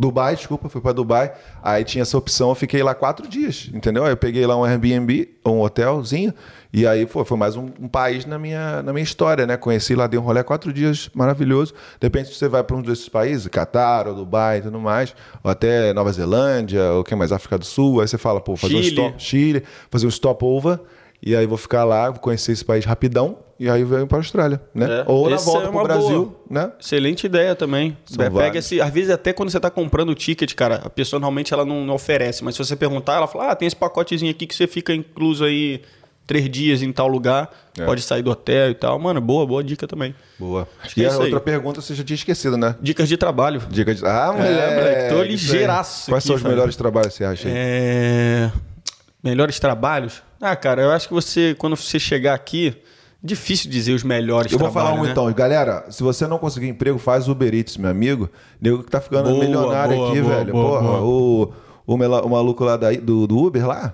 Dubai, 0.01 0.35
desculpa, 0.35 0.67
fui 0.67 0.81
para 0.81 0.93
Dubai. 0.93 1.31
Aí 1.61 1.83
tinha 1.83 2.01
essa 2.01 2.17
opção, 2.17 2.49
eu 2.49 2.55
fiquei 2.55 2.81
lá 2.81 2.95
quatro 2.95 3.27
dias, 3.27 3.69
entendeu? 3.71 4.03
Aí 4.03 4.11
eu 4.11 4.17
peguei 4.17 4.43
lá 4.47 4.57
um 4.57 4.65
Airbnb, 4.65 5.29
um 5.45 5.61
hotelzinho, 5.61 6.33
e 6.73 6.87
aí 6.87 7.05
pô, 7.05 7.23
foi 7.23 7.37
mais 7.37 7.55
um, 7.55 7.69
um 7.79 7.87
país 7.87 8.25
na 8.25 8.39
minha, 8.39 8.81
na 8.81 8.91
minha 8.91 9.03
história, 9.03 9.45
né? 9.45 9.57
Conheci 9.57 9.93
lá, 9.93 10.07
dei 10.07 10.19
um 10.19 10.23
rolê 10.23 10.43
quatro 10.43 10.73
dias, 10.73 11.11
maravilhoso. 11.13 11.73
De 11.99 12.07
repente 12.07 12.33
você 12.33 12.47
vai 12.47 12.63
para 12.63 12.75
um 12.75 12.81
desses 12.81 13.07
países, 13.07 13.47
Catar, 13.47 14.07
ou 14.07 14.15
Dubai 14.15 14.57
e 14.57 14.61
tudo 14.63 14.79
mais, 14.79 15.13
ou 15.43 15.51
até 15.51 15.93
Nova 15.93 16.11
Zelândia, 16.11 16.83
ou 16.93 17.03
quem 17.03 17.15
mais, 17.15 17.31
África 17.31 17.59
do 17.59 17.65
Sul, 17.65 18.01
aí 18.01 18.07
você 18.07 18.17
fala, 18.17 18.41
pô, 18.41 18.57
fazer 18.57 18.81
Chile. 18.81 18.99
um 18.99 19.05
stop, 19.05 19.23
Chile, 19.23 19.63
fazer 19.91 20.07
um 20.07 20.11
stopover, 20.11 20.79
e 21.21 21.35
aí 21.35 21.45
vou 21.45 21.57
ficar 21.57 21.83
lá, 21.83 22.09
vou 22.09 22.19
conhecer 22.19 22.51
esse 22.51 22.63
país 22.65 22.83
rapidão, 22.85 23.37
e 23.59 23.69
aí 23.69 23.83
venho 23.83 24.07
para 24.07 24.17
a 24.17 24.21
Austrália, 24.21 24.59
né? 24.73 25.01
É, 25.01 25.03
Ou 25.05 25.29
na 25.29 25.37
volta 25.37 25.59
é 25.59 25.69
pro 25.69 25.71
uma 25.77 25.83
Brasil, 25.83 26.35
né? 26.49 26.71
Excelente 26.79 27.25
ideia 27.25 27.55
também. 27.55 27.95
Pega 28.35 28.57
esse, 28.57 28.81
às 28.81 28.91
vezes 28.91 29.11
até 29.11 29.31
quando 29.33 29.49
você 29.51 29.59
tá 29.59 29.69
comprando 29.69 30.09
o 30.09 30.15
ticket, 30.15 30.53
cara, 30.55 30.81
a 30.83 30.89
pessoa 30.89 31.19
normalmente 31.19 31.53
ela 31.53 31.63
não, 31.63 31.85
não 31.85 31.93
oferece, 31.93 32.43
mas 32.43 32.55
se 32.55 32.63
você 32.65 32.75
perguntar, 32.75 33.17
ela 33.17 33.27
fala: 33.27 33.51
"Ah, 33.51 33.55
tem 33.55 33.67
esse 33.67 33.75
pacotezinho 33.75 34.31
aqui 34.31 34.47
que 34.47 34.55
você 34.55 34.65
fica 34.65 34.91
incluso 34.95 35.43
aí 35.45 35.81
três 36.25 36.49
dias 36.49 36.81
em 36.81 36.91
tal 36.91 37.07
lugar, 37.07 37.51
É. 37.77 37.85
pode 37.85 38.01
sair 38.01 38.23
do 38.23 38.31
hotel 38.31 38.71
e 38.71 38.73
tal". 38.73 38.97
Mano, 38.97 39.21
boa, 39.21 39.45
boa 39.45 39.63
dica 39.63 39.87
também. 39.87 40.15
Boa. 40.39 40.67
que 40.91 41.01
E 41.01 41.03
é 41.03 41.07
a 41.07 41.09
isso 41.11 41.19
aí. 41.19 41.25
outra 41.25 41.39
pergunta 41.39 41.81
você 41.81 41.93
já 41.93 42.03
tinha 42.03 42.15
esquecido, 42.15 42.57
né? 42.57 42.75
Dicas 42.81 43.07
de 43.07 43.15
trabalho. 43.15 43.61
Dica 43.69 43.93
de. 43.93 44.03
Ah, 44.03 44.33
moleque. 44.33 44.75
moleque, 44.75 45.13
tô 45.13 45.21
ligeiraço 45.21 46.09
Quais 46.09 46.23
aqui, 46.23 46.27
são 46.29 46.35
os 46.35 46.41
Fábio. 46.41 46.55
melhores 46.55 46.75
trabalhos 46.75 47.09
que 47.11 47.17
você 47.19 47.25
acha 47.25 47.47
aí? 47.47 47.53
É... 47.55 48.51
Melhores 49.23 49.59
trabalhos? 49.59 50.23
Ah, 50.39 50.55
cara, 50.55 50.81
eu 50.81 50.91
acho 50.91 51.07
que 51.07 51.13
você, 51.13 51.55
quando 51.57 51.75
você 51.75 51.99
chegar 51.99 52.33
aqui, 52.33 52.75
difícil 53.23 53.69
dizer 53.69 53.93
os 53.93 54.03
melhores 54.03 54.51
Eu 54.51 54.57
vou 54.57 54.71
falar 54.71 54.93
um 54.93 55.03
né? 55.03 55.11
então. 55.11 55.31
Galera, 55.31 55.85
se 55.91 56.01
você 56.01 56.25
não 56.25 56.39
conseguir 56.39 56.67
emprego, 56.67 56.97
faz 56.97 57.27
Uber 57.27 57.53
Eats, 57.53 57.77
meu 57.77 57.89
amigo. 57.91 58.29
Nego 58.59 58.83
que 58.83 58.89
tá 58.89 58.99
ficando 58.99 59.29
Boa, 59.29 59.43
milionário 59.43 59.95
boa, 59.95 60.09
aqui, 60.09 60.21
boa, 60.21 60.35
velho. 60.35 60.51
Porra. 60.51 61.01
O, 61.01 61.53
o, 61.85 61.93
o 61.93 62.29
maluco 62.29 62.63
lá 62.63 62.77
daí, 62.77 62.97
do, 62.97 63.27
do 63.27 63.37
Uber 63.37 63.67
lá, 63.67 63.93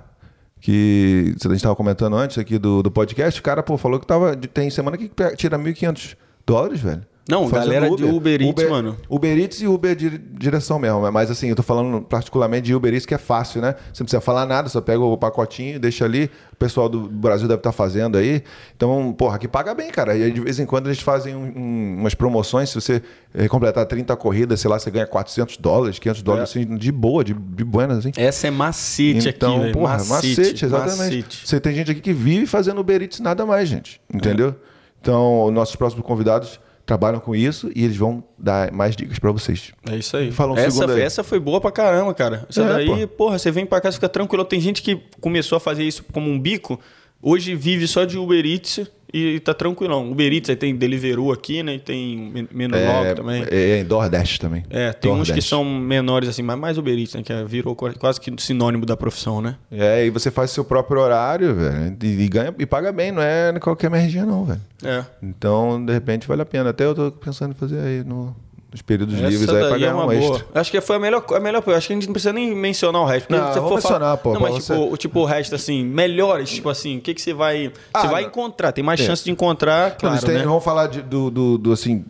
que 0.61 1.35
a 1.43 1.49
gente 1.49 1.61
tava 1.61 1.75
comentando 1.75 2.15
antes 2.15 2.37
aqui 2.37 2.57
do, 2.57 2.81
do 2.81 2.89
podcast, 2.89 3.39
o 3.39 3.43
cara, 3.43 3.61
pô, 3.61 3.77
falou 3.77 3.99
que 3.99 4.07
tava, 4.07 4.35
tem 4.35 4.69
semana 4.69 4.97
que 4.97 5.11
tira 5.35 5.57
1.500 5.57 6.15
dólares, 6.45 6.79
velho. 6.79 7.03
Não, 7.29 7.47
galera 7.49 7.89
de 7.89 8.03
Uber 8.05 8.41
Eats, 8.41 8.69
mano. 8.69 8.97
Uber 9.09 9.37
Eats 9.37 9.61
e 9.61 9.67
Uber 9.67 9.95
de 9.95 10.17
direção 10.17 10.79
mesmo. 10.79 11.11
Mas 11.11 11.29
assim, 11.29 11.49
eu 11.49 11.55
tô 11.55 11.63
falando 11.63 12.01
particularmente 12.01 12.63
de 12.63 12.75
Uber 12.75 12.93
Eats, 12.93 13.05
que 13.05 13.13
é 13.13 13.17
fácil, 13.17 13.61
né? 13.61 13.75
Você 13.93 14.01
não 14.01 14.05
precisa 14.05 14.21
falar 14.21 14.45
nada, 14.45 14.69
só 14.69 14.79
pega 14.81 14.99
o 14.99 15.17
pacotinho, 15.17 15.79
deixa 15.79 16.05
ali. 16.05 16.29
O 16.53 16.55
pessoal 16.55 16.87
do 16.89 17.01
Brasil 17.01 17.47
deve 17.47 17.59
estar 17.59 17.71
fazendo 17.71 18.17
aí. 18.17 18.41
Então, 18.75 19.13
porra, 19.17 19.35
aqui 19.35 19.47
paga 19.47 19.73
bem, 19.75 19.89
cara. 19.91 20.15
E 20.15 20.23
aí, 20.23 20.31
de 20.31 20.41
vez 20.41 20.59
em 20.59 20.65
quando 20.65 20.87
eles 20.87 20.99
fazem 20.99 21.35
um- 21.35 21.53
um- 21.55 21.97
umas 21.99 22.15
promoções. 22.15 22.69
Se 22.69 22.75
você 22.75 23.01
eh, 23.35 23.47
completar 23.47 23.85
30 23.85 24.15
corridas, 24.15 24.59
sei 24.59 24.71
lá, 24.71 24.79
você 24.79 24.89
ganha 24.89 25.05
400 25.05 25.57
dólares, 25.57 25.99
500 25.99 26.23
dólares, 26.23 26.49
assim, 26.49 26.77
de 26.77 26.91
boa, 26.91 27.23
de, 27.23 27.33
de 27.33 27.63
buenas, 27.63 27.99
assim. 27.99 28.11
Essa 28.17 28.47
é 28.47 28.51
macete 28.51 29.29
Então, 29.29 29.53
aqui, 29.55 29.61
velho. 29.63 29.73
porra, 29.73 29.97
macete, 30.03 30.65
exatamente. 30.65 30.97
macete. 30.97 31.47
Você 31.47 31.59
tem 31.59 31.75
gente 31.75 31.91
aqui 31.91 32.01
que 32.01 32.13
vive 32.13 32.47
fazendo 32.47 32.79
Uber 32.81 33.01
Eats 33.01 33.19
nada 33.19 33.45
mais, 33.45 33.67
gente. 33.69 34.01
Entendeu? 34.11 34.55
Então, 34.99 35.51
nossos 35.51 35.75
próximos 35.75 36.05
convidados 36.05 36.59
trabalham 36.88 37.19
com 37.19 37.35
isso 37.35 37.69
e 37.76 37.84
eles 37.84 37.97
vão 37.97 38.23
dar 38.39 38.72
mais 38.72 38.95
dicas 38.95 39.19
pra 39.19 39.30
vocês. 39.31 39.73
É 39.88 39.97
isso 39.97 40.15
aí. 40.15 40.31
Fala 40.31 40.53
um 40.53 40.57
essa, 40.57 40.91
aí. 40.91 41.01
essa 41.01 41.23
foi 41.23 41.38
boa 41.39 41.59
pra 41.59 41.69
caramba, 41.69 42.14
cara. 42.14 42.47
Essa 42.49 42.64
É, 42.64 42.68
daí, 42.69 42.88
pô. 42.88 43.07
porra, 43.26 43.38
você 43.38 43.51
vem 43.51 43.65
pra 43.65 43.81
cá, 43.81 43.91
fica 43.91 44.07
tranquilo. 44.07 44.45
Tem 44.45 44.59
gente 44.59 44.81
que 44.81 44.99
começou 45.19 45.57
a 45.57 45.59
fazer 45.59 45.84
isso 45.84 46.03
como 46.14 46.31
um 46.31 46.39
bico, 46.39 46.80
hoje 47.22 47.53
vive 47.55 47.88
só 47.88 48.05
de 48.05 48.18
Uber 48.18 48.43
Eats 48.45 48.89
e 49.13 49.39
tá 49.39 49.53
tranquilão. 49.53 50.11
Uber 50.11 50.31
Eats, 50.34 50.49
aí 50.49 50.55
tem 50.55 50.75
Deliveroo 50.75 51.31
aqui, 51.31 51.63
né? 51.63 51.75
E 51.75 51.79
tem 51.79 52.17
Men- 52.31 52.47
Menulog 52.51 53.15
também. 53.15 53.43
É, 53.49 53.69
é 53.77 53.79
em 53.79 53.85
DoorDash 53.85 54.39
também. 54.39 54.63
É, 54.69 54.91
tem 54.93 55.11
uns 55.11 55.19
que 55.21 55.25
DoorDash. 55.27 55.45
são 55.45 55.63
menores 55.63 56.29
assim, 56.29 56.41
mas 56.41 56.57
mais 56.59 56.77
Uber 56.77 56.97
Eats, 56.97 57.15
né? 57.15 57.23
Que 57.23 57.31
é- 57.34 57.43
virou 57.45 57.75
quase 57.75 58.19
que 58.19 58.34
sinônimo 58.38 58.85
da 58.85 58.97
profissão, 58.97 59.41
né? 59.41 59.55
É, 59.71 60.05
e 60.05 60.09
você 60.09 60.29
faz 60.29 60.51
seu 60.51 60.65
próprio 60.65 60.99
horário, 61.01 61.55
velho, 61.55 61.97
e, 62.03 62.07
e 62.23 62.27
ganha 62.27 62.53
e 62.57 62.65
paga 62.65 62.91
bem, 62.91 63.11
não 63.11 63.21
é 63.21 63.53
qualquer 63.59 63.89
merdinha 63.89 64.25
não, 64.25 64.45
velho. 64.45 64.61
É. 64.84 65.03
Então, 65.23 65.84
de 65.84 65.93
repente, 65.93 66.27
vale 66.27 66.41
a 66.41 66.45
pena. 66.45 66.69
Até 66.69 66.85
eu 66.85 66.93
tô 66.93 67.11
pensando 67.11 67.51
em 67.51 67.55
fazer 67.55 67.79
aí 67.79 68.03
no- 68.03 68.35
nos 68.72 68.81
períodos 68.81 69.15
Essa 69.15 69.27
livres 69.27 69.49
aí 69.49 69.68
pra 69.69 69.80
é 69.88 69.94
uma 69.94 70.03
um 70.03 70.07
boa. 70.07 70.15
extra. 70.38 70.48
Acho 70.53 70.72
que 70.72 70.81
foi 70.81 70.95
a 70.98 70.99
melhor, 70.99 71.23
a 71.34 71.39
melhor. 71.39 71.64
Acho 71.69 71.88
que 71.88 71.94
a 71.94 71.95
gente 71.95 72.06
não 72.07 72.14
precisa 72.14 72.34
nem 72.34 72.53
mencionar 72.53 73.02
o 73.02 73.06
resto. 73.06 73.31
Não, 73.31 73.48
se 73.48 73.53
for 73.60 73.68
falar- 73.68 73.76
mencionar, 73.76 74.18
pô, 74.18 74.34
Não, 74.34 74.41
mas 74.41 74.56
tipo, 74.56 74.65
você- 74.68 74.73
o, 74.94 74.98
tipo, 74.98 75.19
o 75.22 75.26
resto, 75.26 75.56
assim, 75.56 75.85
melhores, 75.85 76.49
tipo 76.49 76.69
assim, 76.69 76.98
o 76.98 77.02
que, 77.02 77.14
que 77.14 77.22
você 77.22 77.34
vai. 77.34 77.72
Ah, 77.94 78.02
você 78.02 78.07
vai 78.07 78.22
não. 78.23 78.30
encontrar, 78.30 78.72
tem 78.73 78.84
mais 78.84 78.99
É. 78.99 79.03
chance 79.06 79.23
de 79.23 79.31
encontrar, 79.31 79.91
Não, 79.91 79.98
claro. 79.98 80.15
eles 80.15 80.23
têm- 80.26 80.35
né? 80.39 80.44
Vamos 80.44 80.64
falar 80.64 80.88
de- 80.88 81.02
do, 81.02 81.31
do, 81.31 81.57
do, 81.57 81.72
assim, 81.72 82.03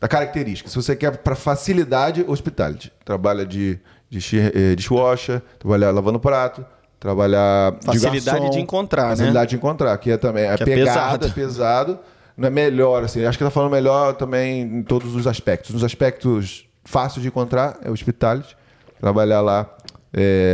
da 0.00 0.08
característica. 0.08 0.70
Se 0.70 0.76
você 0.76 0.94
quer 0.96 1.16
para 1.18 1.34
facilidade, 1.34 2.24
hospitality. 2.26 2.92
Trabalha 3.04 3.44
de, 3.44 3.78
de 4.08 4.18
eh, 4.54 4.74
dishwasher, 4.76 5.42
trabalhar 5.58 5.90
lavando 5.90 6.18
prato, 6.20 6.64
trabalhar 6.98 7.74
Facilidade 7.84 8.20
de 8.20 8.24
garçom. 8.26 8.50
de 8.50 8.60
encontrar, 8.60 9.02
né? 9.04 9.10
Facilidade 9.16 9.50
de 9.50 9.56
encontrar, 9.56 9.98
que 9.98 10.10
é 10.10 10.16
também 10.16 10.44
é 10.44 10.56
Que 10.56 10.62
é 10.62 10.66
pegada, 10.66 11.18
pesado. 11.28 11.34
pesado. 11.34 11.98
Não 12.40 12.46
é 12.46 12.50
melhor, 12.50 13.04
assim. 13.04 13.24
Acho 13.24 13.36
que 13.36 13.44
tá 13.44 13.50
falando 13.50 13.70
melhor 13.72 14.14
também 14.14 14.62
em 14.62 14.82
todos 14.82 15.14
os 15.14 15.26
aspectos. 15.26 15.72
Nos 15.72 15.84
aspectos 15.84 16.66
fáceis 16.84 17.20
de 17.22 17.28
encontrar 17.28 17.78
é 17.84 17.90
hospitality. 17.90 18.56
Trabalhar 18.98 19.42
lá 19.42 19.70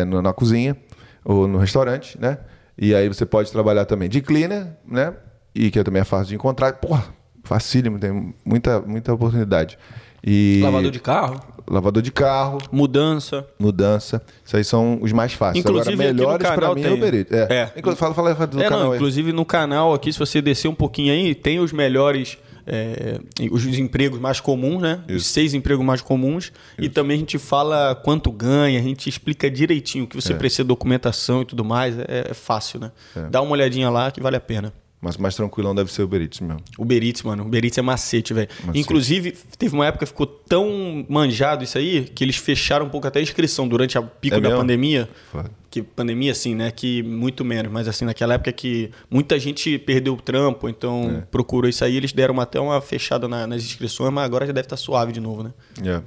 no- 0.06 0.20
na 0.20 0.32
cozinha 0.32 0.76
ou 1.24 1.46
no 1.46 1.58
restaurante, 1.58 2.20
né? 2.20 2.38
E 2.76 2.92
aí 2.94 3.06
você 3.08 3.24
pode 3.24 3.50
trabalhar 3.52 3.84
também 3.84 4.08
de 4.08 4.20
cleaner, 4.20 4.66
né? 4.86 5.14
E 5.54 5.70
que 5.70 5.82
também 5.84 6.02
é 6.02 6.04
fácil 6.04 6.26
de 6.28 6.34
encontrar. 6.34 6.72
Porra, 6.74 7.04
facílimo, 7.44 7.98
tem 8.00 8.34
muita, 8.44 8.80
muita 8.80 9.14
oportunidade. 9.14 9.78
E 10.24 10.60
Lavador 10.64 10.90
de 10.90 10.98
carro, 11.00 11.40
lavador 11.68 12.02
de 12.02 12.10
carro, 12.12 12.58
mudança. 12.70 13.46
mudança. 13.58 14.22
Isso 14.44 14.56
aí 14.56 14.64
são 14.64 14.98
os 15.02 15.12
mais 15.12 15.32
fáceis. 15.32 15.64
Inclusive, 15.64 15.92
Agora, 15.94 16.12
melhores 16.14 16.48
canal 16.48 16.74
mim 16.74 16.82
tem- 16.82 16.90
é 16.90 16.94
o 16.94 16.96
Uber 16.96 17.14
Eats. 17.14 17.32
É. 17.32 17.72
É. 17.76 17.94
Fala, 17.96 18.14
fala 18.14 18.34
do 18.46 18.60
é, 18.60 18.64
canal 18.64 18.80
não, 18.84 18.90
aí. 18.92 18.96
inclusive 18.96 19.32
no 19.32 19.44
canal 19.44 19.92
aqui, 19.94 20.12
se 20.12 20.18
você 20.18 20.40
descer 20.42 20.68
um 20.68 20.74
pouquinho 20.74 21.12
aí, 21.12 21.34
tem 21.34 21.58
os 21.60 21.72
melhores 21.72 22.38
é, 22.68 23.20
os 23.52 23.64
empregos 23.78 24.18
mais 24.18 24.40
comuns, 24.40 24.82
né? 24.82 25.00
Os 25.08 25.24
seis 25.26 25.54
empregos 25.54 25.86
mais 25.86 26.00
comuns. 26.02 26.52
E 26.76 26.88
também 26.88 27.14
a 27.14 27.18
gente 27.20 27.38
fala 27.38 27.94
quanto 27.94 28.32
ganha, 28.32 28.80
a 28.80 28.82
gente 28.82 29.08
explica 29.08 29.48
direitinho 29.48 30.02
o 30.04 30.06
que 30.08 30.16
você 30.20 30.32
É. 30.32 30.36
precisa 30.36 30.64
de 30.64 30.68
documentação 30.68 31.42
e 31.42 31.44
tudo 31.44 31.64
mais. 31.64 31.96
É, 31.96 32.26
é 32.30 32.34
fácil, 32.34 32.80
né? 32.80 32.90
Dá 33.30 33.40
uma 33.40 33.52
olhadinha 33.52 33.88
lá 33.88 34.10
que 34.10 34.20
vale 34.20 34.34
a 34.34 34.40
pena. 34.40 34.72
Mas 35.06 35.16
mais 35.16 35.36
tranquilão 35.36 35.72
deve 35.72 35.92
ser 35.92 36.02
o 36.02 36.04
Uber 36.06 36.20
Eats 36.20 36.40
mesmo. 36.40 36.60
Uber 36.76 37.00
Eats, 37.04 37.22
mano. 37.22 37.44
Uber 37.44 37.64
Eats 37.64 37.78
é 37.78 37.82
macete, 37.82 38.34
velho. 38.34 38.48
Inclusive, 38.74 39.32
teve 39.56 39.72
uma 39.72 39.86
época 39.86 40.04
que 40.04 40.10
ficou 40.10 40.26
tão 40.26 41.06
manjado 41.08 41.62
isso 41.62 41.78
aí 41.78 42.02
que 42.12 42.24
eles 42.24 42.34
fecharam 42.36 42.86
um 42.86 42.88
pouco 42.88 43.06
até 43.06 43.20
a 43.20 43.22
inscrição 43.22 43.68
durante 43.68 43.96
a 43.96 44.02
pico 44.02 44.34
É 44.34 44.40
da 44.40 44.48
mesmo? 44.48 44.60
pandemia. 44.62 45.08
Foda. 45.30 45.48
Que 45.70 45.82
pandemia, 45.82 46.32
assim, 46.32 46.54
né? 46.56 46.70
Que 46.72 47.02
muito 47.04 47.44
menos. 47.44 47.70
Mas 47.70 47.86
assim, 47.86 48.04
naquela 48.04 48.34
época 48.34 48.50
que 48.50 48.90
muita 49.08 49.38
gente 49.38 49.78
perdeu 49.78 50.14
o 50.14 50.20
trampo, 50.20 50.68
então 50.68 51.18
É. 51.18 51.20
procurou 51.30 51.68
isso 51.70 51.84
aí. 51.84 51.96
Eles 51.96 52.12
deram 52.12 52.40
até 52.40 52.58
uma 52.58 52.80
fechada 52.80 53.28
na- 53.28 53.46
nas 53.46 53.62
inscrições, 53.62 54.12
mas 54.12 54.24
agora 54.24 54.44
já 54.44 54.52
deve 54.52 54.66
estar 54.66 54.76
suave 54.76 55.12
de 55.12 55.20
novo, 55.20 55.42
né? 55.44 55.52
É. 55.84 56.02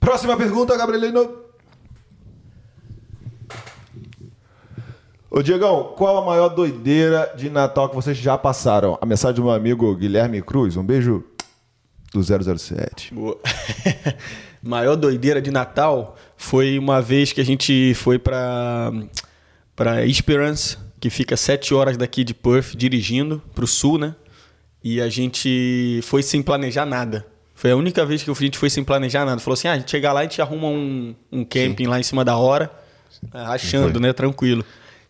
Próxima 0.00 0.36
pergunta, 0.36 0.76
Gabrielino. 0.76 1.43
Ô 5.36 5.42
Diegão, 5.42 5.92
qual 5.96 6.16
a 6.18 6.24
maior 6.24 6.48
doideira 6.48 7.34
de 7.36 7.50
Natal 7.50 7.88
que 7.88 7.96
vocês 7.96 8.16
já 8.16 8.38
passaram? 8.38 8.96
A 9.00 9.04
mensagem 9.04 9.34
do 9.34 9.42
meu 9.42 9.50
amigo 9.50 9.92
Guilherme 9.96 10.40
Cruz. 10.40 10.76
Um 10.76 10.84
beijo 10.84 11.24
do 12.12 12.22
007. 12.22 13.12
Boa. 13.12 13.36
Maior 14.62 14.94
doideira 14.94 15.42
de 15.42 15.50
Natal 15.50 16.16
foi 16.36 16.78
uma 16.78 17.02
vez 17.02 17.32
que 17.32 17.40
a 17.40 17.44
gente 17.44 17.94
foi 17.94 18.16
pra 18.16 18.92
para 19.74 20.06
Esperance, 20.06 20.78
que 21.00 21.10
fica 21.10 21.36
sete 21.36 21.74
horas 21.74 21.96
daqui 21.96 22.22
de 22.22 22.32
Perth, 22.32 22.76
dirigindo 22.76 23.42
pro 23.56 23.66
sul, 23.66 23.98
né? 23.98 24.14
E 24.84 25.00
a 25.00 25.08
gente 25.08 25.98
foi 26.04 26.22
sem 26.22 26.42
planejar 26.42 26.86
nada. 26.86 27.26
Foi 27.56 27.72
a 27.72 27.76
única 27.76 28.06
vez 28.06 28.22
que 28.22 28.30
a 28.30 28.34
gente 28.34 28.56
foi 28.56 28.70
sem 28.70 28.84
planejar 28.84 29.24
nada. 29.24 29.40
Falou 29.40 29.54
assim: 29.54 29.66
ah, 29.66 29.72
a 29.72 29.78
gente 29.78 29.90
chega 29.90 30.12
lá, 30.12 30.20
a 30.20 30.22
gente 30.22 30.40
arruma 30.40 30.68
um, 30.68 31.12
um 31.32 31.44
camping 31.44 31.88
lá 31.88 31.98
em 31.98 32.04
cima 32.04 32.24
da 32.24 32.36
hora, 32.36 32.70
achando, 33.32 33.98
né? 33.98 34.12
Tranquilo. 34.12 34.64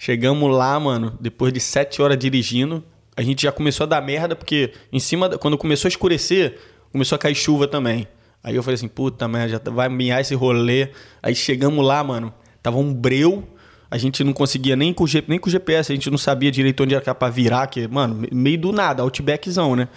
Chegamos 0.08 0.54
lá, 0.54 0.78
mano, 0.78 1.16
depois 1.18 1.50
de 1.50 1.58
sete 1.58 2.02
horas 2.02 2.18
dirigindo, 2.18 2.84
a 3.16 3.22
gente 3.22 3.44
já 3.44 3.50
começou 3.50 3.84
a 3.84 3.86
dar 3.86 4.02
merda, 4.02 4.36
porque 4.36 4.70
em 4.92 4.98
cima, 5.00 5.30
quando 5.38 5.56
começou 5.56 5.88
a 5.88 5.90
escurecer, 5.90 6.58
começou 6.92 7.16
a 7.16 7.18
cair 7.18 7.34
chuva 7.34 7.66
também. 7.66 8.06
Aí 8.42 8.54
eu 8.54 8.62
falei 8.62 8.74
assim, 8.74 8.86
puta 8.86 9.26
merda, 9.26 9.48
já 9.64 9.70
vai 9.72 9.88
miar 9.88 10.20
esse 10.20 10.34
rolê. 10.34 10.88
Aí 11.22 11.34
chegamos 11.34 11.82
lá, 11.82 12.04
mano, 12.04 12.34
tava 12.62 12.76
um 12.76 12.92
breu, 12.92 13.48
a 13.90 13.96
gente 13.96 14.22
não 14.22 14.34
conseguia 14.34 14.76
nem 14.76 14.92
com, 14.92 15.06
G- 15.06 15.24
nem 15.26 15.38
com 15.38 15.48
o 15.48 15.50
GPS, 15.50 15.90
a 15.90 15.94
gente 15.94 16.10
não 16.10 16.18
sabia 16.18 16.50
direito 16.50 16.82
onde 16.82 16.94
era 16.94 17.14
pra 17.14 17.30
virar, 17.30 17.66
que, 17.68 17.88
mano, 17.88 18.14
me- 18.14 18.28
meio 18.30 18.58
do 18.58 18.72
nada, 18.72 19.02
outbackzão, 19.02 19.74
né? 19.74 19.88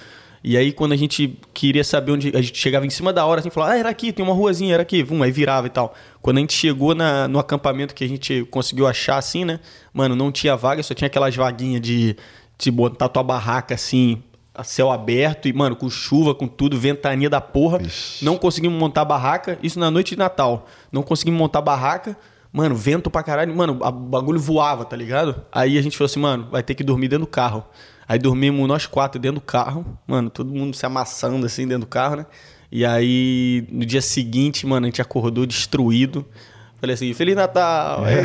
E 0.44 0.56
aí, 0.56 0.72
quando 0.72 0.92
a 0.92 0.96
gente 0.96 1.38
queria 1.54 1.84
saber 1.84 2.12
onde. 2.12 2.32
A 2.36 2.42
gente 2.42 2.58
chegava 2.58 2.86
em 2.86 2.90
cima 2.90 3.12
da 3.12 3.26
hora, 3.26 3.40
assim, 3.40 3.50
falava, 3.50 3.74
ah, 3.74 3.78
era 3.78 3.90
aqui, 3.90 4.12
tem 4.12 4.24
uma 4.24 4.34
ruazinha, 4.34 4.74
era 4.74 4.84
aqui, 4.84 5.04
vum, 5.04 5.24
aí 5.24 5.32
virava 5.32 5.68
e 5.68 5.70
tal. 5.70 5.94
Quando 6.22 6.38
a 6.38 6.40
gente 6.42 6.54
chegou 6.54 6.94
na, 6.94 7.28
no 7.28 7.40
acampamento 7.40 7.96
que 7.96 8.04
a 8.04 8.08
gente 8.08 8.46
conseguiu 8.52 8.88
achar, 8.88 9.18
assim, 9.18 9.44
né? 9.44 9.60
Mano, 9.94 10.16
não 10.16 10.32
tinha 10.32 10.56
vaga, 10.56 10.84
só 10.84 10.94
tinha 10.94 11.08
aquelas 11.08 11.36
vaguinhas 11.36 11.82
de, 11.82 12.16
de 12.58 12.72
botar 12.72 13.10
tua 13.10 13.24
barraca, 13.24 13.76
assim, 13.76 14.22
a 14.58 14.64
céu 14.64 14.92
aberto 14.92 15.48
e, 15.48 15.54
mano, 15.54 15.76
com 15.76 15.90
chuva, 15.90 16.34
com 16.34 16.48
tudo, 16.48 16.78
ventania 16.78 17.30
da 17.30 17.40
porra. 17.40 17.80
Não 18.22 18.38
conseguimos 18.38 18.78
montar 18.80 19.06
barraca, 19.06 19.58
isso 19.62 19.80
na 19.80 19.92
noite 19.92 20.16
de 20.16 20.18
Natal. 20.18 20.68
Não 20.92 21.04
conseguimos 21.04 21.38
montar 21.40 21.62
barraca. 21.62 22.18
Mano, 22.52 22.76
vento 22.76 23.12
pra 23.12 23.22
caralho. 23.22 23.56
Mano, 23.56 23.74
o 23.74 23.92
bagulho 23.92 24.40
voava, 24.40 24.84
tá 24.84 24.96
ligado? 24.96 25.44
Aí 25.52 25.78
a 25.78 25.82
gente 25.82 25.96
falou 25.96 26.08
assim, 26.08 26.20
mano, 26.20 26.48
vai 26.50 26.64
ter 26.64 26.74
que 26.74 26.84
dormir 26.84 27.08
dentro 27.08 27.26
do 27.26 27.30
carro. 27.30 27.64
Aí 28.08 28.18
dormimos 28.18 28.68
nós 28.68 28.86
quatro 28.86 29.20
dentro 29.20 29.40
do 29.40 29.46
carro. 29.46 29.86
Mano, 30.08 30.30
todo 30.30 30.54
mundo 30.54 30.76
se 30.76 30.86
amassando 30.86 31.46
assim 31.46 31.68
dentro 31.68 31.82
do 31.82 31.88
carro, 31.88 32.18
né? 32.18 32.26
E 32.72 32.86
aí, 32.86 33.66
no 33.72 33.86
dia 33.86 34.02
seguinte, 34.02 34.66
mano, 34.66 34.86
a 34.86 34.90
gente 34.90 35.02
acordou 35.02 35.46
destruído. 35.46 36.26
Falei 36.80 36.94
assim, 36.94 37.12
Feliz 37.14 37.36
Natal! 37.36 38.04
Aí, 38.06 38.18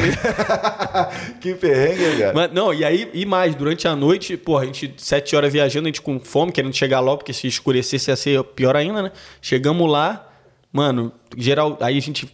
que 1.41 1.55
perrengue, 1.55 2.19
cara. 2.19 2.33
mas, 2.35 2.53
não, 2.53 2.73
e 2.73 2.85
aí, 2.85 3.09
e 3.15 3.25
mais, 3.25 3.55
durante 3.55 3.89
a 3.89 3.97
noite, 3.97 4.37
porra, 4.37 4.65
a 4.65 4.67
gente, 4.67 4.93
sete 4.99 5.35
horas 5.35 5.51
viajando, 5.51 5.87
a 5.87 5.89
gente 5.89 6.03
com 6.03 6.21
fome, 6.21 6.53
querendo 6.53 6.75
chegar 6.75 7.01
logo, 7.01 7.19
porque 7.19 7.33
se 7.33 7.47
escurecesse 7.47 8.11
ia 8.11 8.17
ser 8.17 8.45
pior 8.45 8.77
ainda, 8.77 9.03
né? 9.03 9.13
Chegamos 9.41 9.91
lá, 9.91 10.32
mano, 10.73 11.13
geral, 11.37 11.77
aí 11.81 11.99
a 11.99 12.01
gente 12.01 12.33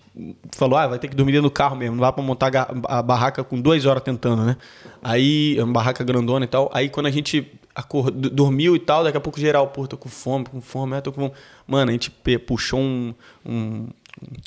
falou, 0.52 0.78
ah, 0.78 0.86
vai 0.86 0.98
ter 0.98 1.09
que 1.09 1.16
dormir 1.16 1.40
do 1.40 1.51
carro 1.51 1.74
mesmo, 1.74 1.97
não 1.97 2.02
dá 2.02 2.12
pra 2.12 2.23
montar 2.23 2.52
a 2.85 3.02
barraca 3.02 3.43
com 3.43 3.60
duas 3.60 3.85
horas 3.85 4.02
tentando, 4.02 4.44
né? 4.44 4.56
Aí, 5.02 5.56
é 5.59 5.65
uma 5.65 5.73
barraca 5.73 6.05
grandona 6.05 6.44
e 6.44 6.48
tal, 6.48 6.70
aí 6.73 6.89
quando 6.89 7.06
a 7.06 7.10
gente 7.10 7.51
acordou, 7.74 8.31
dormiu 8.31 8.77
e 8.77 8.78
tal, 8.78 9.02
daqui 9.02 9.16
a 9.16 9.20
pouco 9.20 9.40
geral, 9.40 9.69
pô, 9.69 9.86
tô 9.86 9.97
com 9.97 10.09
fome, 10.09 10.44
com 10.47 10.60
fome, 10.60 10.97
ah, 10.97 11.01
tô 11.01 11.12
com 11.12 11.23
fome. 11.23 11.32
Mano, 11.66 11.90
a 11.90 11.93
gente 11.93 12.10
puxou 12.47 12.81
um... 12.81 13.15
um 13.44 13.89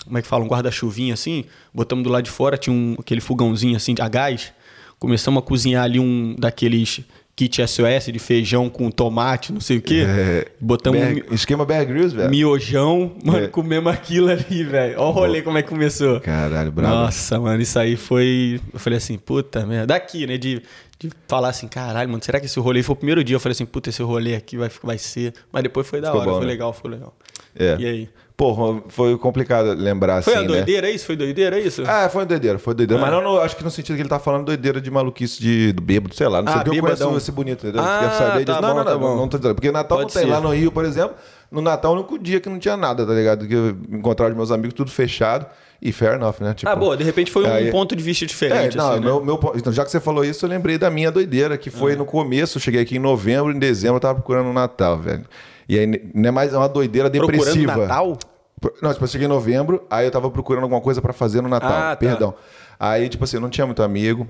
como 0.04 0.18
é 0.18 0.22
que 0.22 0.28
fala? 0.28 0.44
Um 0.44 0.48
guarda-chuvinho 0.48 1.14
assim, 1.14 1.46
botamos 1.74 2.04
do 2.04 2.10
lado 2.10 2.24
de 2.24 2.32
fora, 2.32 2.58
tinha 2.58 2.76
um, 2.76 2.96
aquele 3.00 3.22
fogãozinho 3.22 3.78
assim 3.78 3.96
a 4.02 4.10
gás, 4.10 4.54
começamos 5.00 5.42
a 5.42 5.46
cozinhar 5.46 5.84
ali 5.84 5.98
um 6.00 6.36
daqueles 6.38 7.02
kit 7.36 7.62
SOS 7.66 8.06
de 8.12 8.20
feijão 8.20 8.70
com 8.70 8.92
tomate, 8.92 9.52
não 9.52 9.60
sei 9.62 9.78
o 9.78 9.82
quê. 9.82 10.06
É, 10.08 10.48
Botamos 10.60 11.00
um 11.00 11.04
Bear- 11.04 11.16
mi- 11.16 11.24
esquema 11.36 11.66
Bear 11.66 11.86
Grylls, 11.86 12.16
velho. 12.16 12.30
miojão, 12.30 13.16
mano, 13.24 13.46
É. 13.46 13.48
comemos 13.48 13.92
aquilo 13.92 14.30
ali, 14.30 14.64
velho. 14.64 14.96
Olha 15.00 15.08
o 15.08 15.12
rolê 15.12 15.42
como 15.42 15.58
é 15.58 15.62
que 15.64 15.70
começou. 15.70 16.20
Caralho, 16.20 16.72
bravo. 16.72 16.94
Nossa, 16.96 17.40
mano, 17.40 17.62
isso 17.62 17.80
aí 17.80 17.96
foi. 17.96 18.60
Eu 18.74 18.80
falei 18.80 18.98
assim, 18.98 19.18
puta 19.18 19.66
merda. 19.66 19.88
Daqui, 19.88 20.28
né? 20.28 20.38
De, 20.38 20.62
de 21.00 21.10
falar 21.28 21.50
assim, 21.50 21.68
caralho, 21.68 22.10
mano, 22.10 22.24
será 22.24 22.40
que 22.40 22.46
esse 22.46 22.60
rolê 22.60 22.84
foi 22.84 22.94
o 22.94 22.98
primeiro 22.98 23.24
dia? 23.24 23.36
Eu 23.36 23.40
falei 23.40 23.54
assim, 23.54 23.66
puta, 23.66 23.90
esse 23.90 24.04
rolê 24.04 24.36
aqui 24.36 24.58
vai, 24.58 24.70
vai 24.84 24.98
ser. 24.98 25.34
Mas 25.52 25.64
depois 25.64 25.88
foi 25.88 26.00
da 26.00 26.08
Ficou 26.10 26.22
hora, 26.22 26.30
bom, 26.32 26.38
foi 26.38 26.46
né? 26.46 26.52
legal, 26.52 26.74
foi 26.74 26.92
legal. 26.92 27.16
É. 27.56 27.76
E 27.80 27.86
aí? 27.86 28.10
Porra, 28.42 28.82
foi 28.88 29.16
complicado 29.20 29.74
lembrar 29.74 30.24
Foi 30.24 30.34
assim, 30.34 30.40
a 30.46 30.48
né? 30.48 30.56
doideira 30.56 30.90
isso? 30.90 31.06
Foi 31.06 31.16
doideira 31.16 31.60
isso? 31.60 31.84
Ah, 31.86 32.10
foi 32.10 32.26
doideira, 32.26 32.58
foi 32.58 32.74
doideira. 32.74 33.00
Ah. 33.00 33.06
Mas 33.06 33.14
não, 33.14 33.22
no- 33.36 33.40
acho 33.40 33.56
que 33.56 33.64
no 33.64 33.70
sentido 33.70 33.96
que 33.98 34.02
ele 34.02 34.10
tá 34.10 34.18
falando 34.18 34.46
doideira 34.46 34.82
de 34.82 34.90
maluquice 34.90 35.40
de 35.40 35.72
do 35.74 35.82
bêbado, 35.84 36.16
sei 36.16 36.28
lá. 36.28 36.42
Não 36.42 36.52
sei 36.52 36.62
Ah, 36.62 36.64
porque 36.64 36.80
eu 36.80 36.82
conheço 36.82 37.18
esse 37.18 37.32
bonito, 37.32 37.68
entendeu? 37.68 37.84
Ah, 37.86 38.00
Quer 38.02 38.12
saber 38.18 38.46
tá 38.46 38.54
disso? 38.54 38.62
Não, 38.64 38.70
bom, 38.70 38.76
não, 38.78 38.84
tá 38.84 38.92
não, 38.94 39.00
bom. 39.00 39.16
não 39.16 39.28
tô 39.28 39.38
dizendo. 39.38 39.54
Porque 39.54 39.72
Natal 39.72 40.00
Pode 40.00 40.08
não 40.16 40.22
tem. 40.22 40.24
ser. 40.24 40.28
Lá 40.36 40.42
no 40.42 40.50
Rio, 40.56 40.72
por 40.72 40.84
exemplo, 40.86 41.16
no 41.52 41.62
Natal 41.62 41.92
é 41.92 41.96
o 41.96 42.00
único 42.00 42.18
dia 42.18 42.40
que 42.40 42.50
não 42.50 42.58
tinha 42.58 42.76
nada, 42.76 43.06
tá 43.06 43.14
ligado? 43.14 43.48
Que 43.48 43.54
eu 43.54 43.78
encontrava 43.92 44.32
os 44.32 44.36
meus 44.38 44.50
amigos 44.50 44.74
tudo 44.74 44.90
fechado 44.90 45.46
e 45.80 45.92
fair 45.92 46.14
enough, 46.16 46.36
né? 46.40 46.56
Tipo, 46.56 46.72
ah, 46.72 46.76
boa, 46.76 46.98
de 46.98 47.04
repente 47.04 47.30
foi 47.30 47.46
um 47.46 47.54
aí- 47.54 47.70
ponto 47.70 47.96
de 47.96 48.02
vista 48.04 48.26
diferente. 48.26 48.76
É, 48.76 48.78
não, 48.82 48.90
assim, 48.94 49.00
né? 49.02 49.06
meu, 49.06 49.24
meu 49.24 49.38
ponto- 49.38 49.56
então, 49.56 49.72
já 49.72 49.86
que 49.86 49.92
você 49.92 50.00
falou 50.00 50.26
isso, 50.26 50.44
eu 50.46 50.50
lembrei 50.50 50.80
da 50.80 50.90
minha 50.90 51.12
doideira, 51.12 51.60
que 51.60 51.70
foi 51.70 51.96
no 51.96 52.06
começo, 52.06 52.60
cheguei 52.60 52.82
aqui 52.82 52.96
em 52.96 53.00
novembro, 53.00 53.52
em 53.52 53.60
dezembro, 53.60 53.98
eu 53.98 54.00
tava 54.02 54.16
procurando 54.16 54.48
um 54.50 54.54
Natal, 54.54 54.98
velho. 54.98 55.26
E 55.72 55.80
aí 55.80 55.88
não 56.14 56.28
é 56.28 56.32
mais 56.32 56.54
uma 56.54 56.68
doideira 56.68 57.10
Procurando 57.10 57.38
depressiva. 57.46 57.78
Natal? 57.78 58.18
Pro- 58.60 58.74
Não, 58.82 58.92
tipo, 58.92 59.06
eu 59.06 59.08
cheguei 59.08 59.26
em 59.26 59.30
novembro, 59.30 59.82
aí 59.90 60.06
eu 60.06 60.12
tava 60.12 60.30
procurando 60.30 60.64
alguma 60.64 60.82
coisa 60.82 61.02
pra 61.02 61.14
fazer 61.14 61.40
no 61.40 61.48
Natal. 61.48 61.72
Ah, 61.72 61.92
tá. 61.92 61.96
Perdão. 61.96 62.34
Aí, 62.78 63.08
tipo 63.08 63.24
assim, 63.24 63.38
eu 63.38 63.42
não 63.42 63.50
tinha 63.50 63.66
muito 63.66 63.82
amigo 63.82 64.28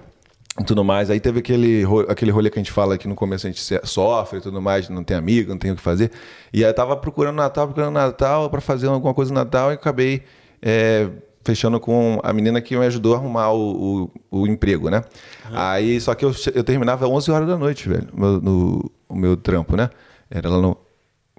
e 0.60 0.64
tudo 0.64 0.84
mais. 0.84 1.10
Aí 1.10 1.20
teve 1.20 1.40
aquele, 1.40 1.84
aquele 2.08 2.30
rolê 2.30 2.52
que 2.52 2.60
a 2.60 2.62
gente 2.62 2.72
fala 2.72 2.96
que 2.96 3.08
no 3.08 3.16
começo 3.16 3.48
a 3.48 3.50
gente 3.50 3.60
sofre 3.88 4.38
e 4.38 4.42
tudo 4.44 4.62
mais, 4.62 4.88
não 4.88 5.04
tem 5.04 5.18
amigo, 5.18 5.50
não 5.50 5.58
tem 5.58 5.72
o 5.72 5.76
que 5.76 5.82
fazer. 5.82 6.12
E 6.54 6.64
aí 6.64 6.70
eu 6.70 6.76
tava 6.76 6.96
procurando 6.96 7.38
Natal, 7.38 7.66
procurando 7.66 7.94
Natal 7.96 8.48
pra 8.48 8.62
fazer 8.62 8.86
alguma 8.86 9.16
coisa 9.16 9.34
no 9.34 9.40
Natal 9.40 9.72
e 9.72 9.74
acabei 9.74 10.22
é, 10.62 11.10
fechando 11.44 11.80
com 11.80 12.20
a 12.22 12.32
menina 12.32 12.62
que 12.62 12.78
me 12.78 12.86
ajudou 12.86 13.16
a 13.16 13.18
arrumar 13.18 13.50
o, 13.52 14.12
o, 14.32 14.42
o 14.44 14.48
emprego, 14.48 14.92
né? 14.92 15.04
Aí, 15.52 16.00
só 16.00 16.14
que 16.14 16.24
eu, 16.24 16.32
eu 16.54 16.64
terminava 16.64 17.08
11 17.08 17.32
horas 17.32 17.48
da 17.48 17.58
noite, 17.58 17.90
velho, 17.90 18.08
o 18.14 18.20
meu, 18.20 18.42
no, 18.42 18.92
o 19.10 19.16
meu 19.16 19.36
trampo, 19.36 19.76
né? 19.76 19.90
Era 20.30 20.48
lá 20.48 20.60
no 20.62 20.78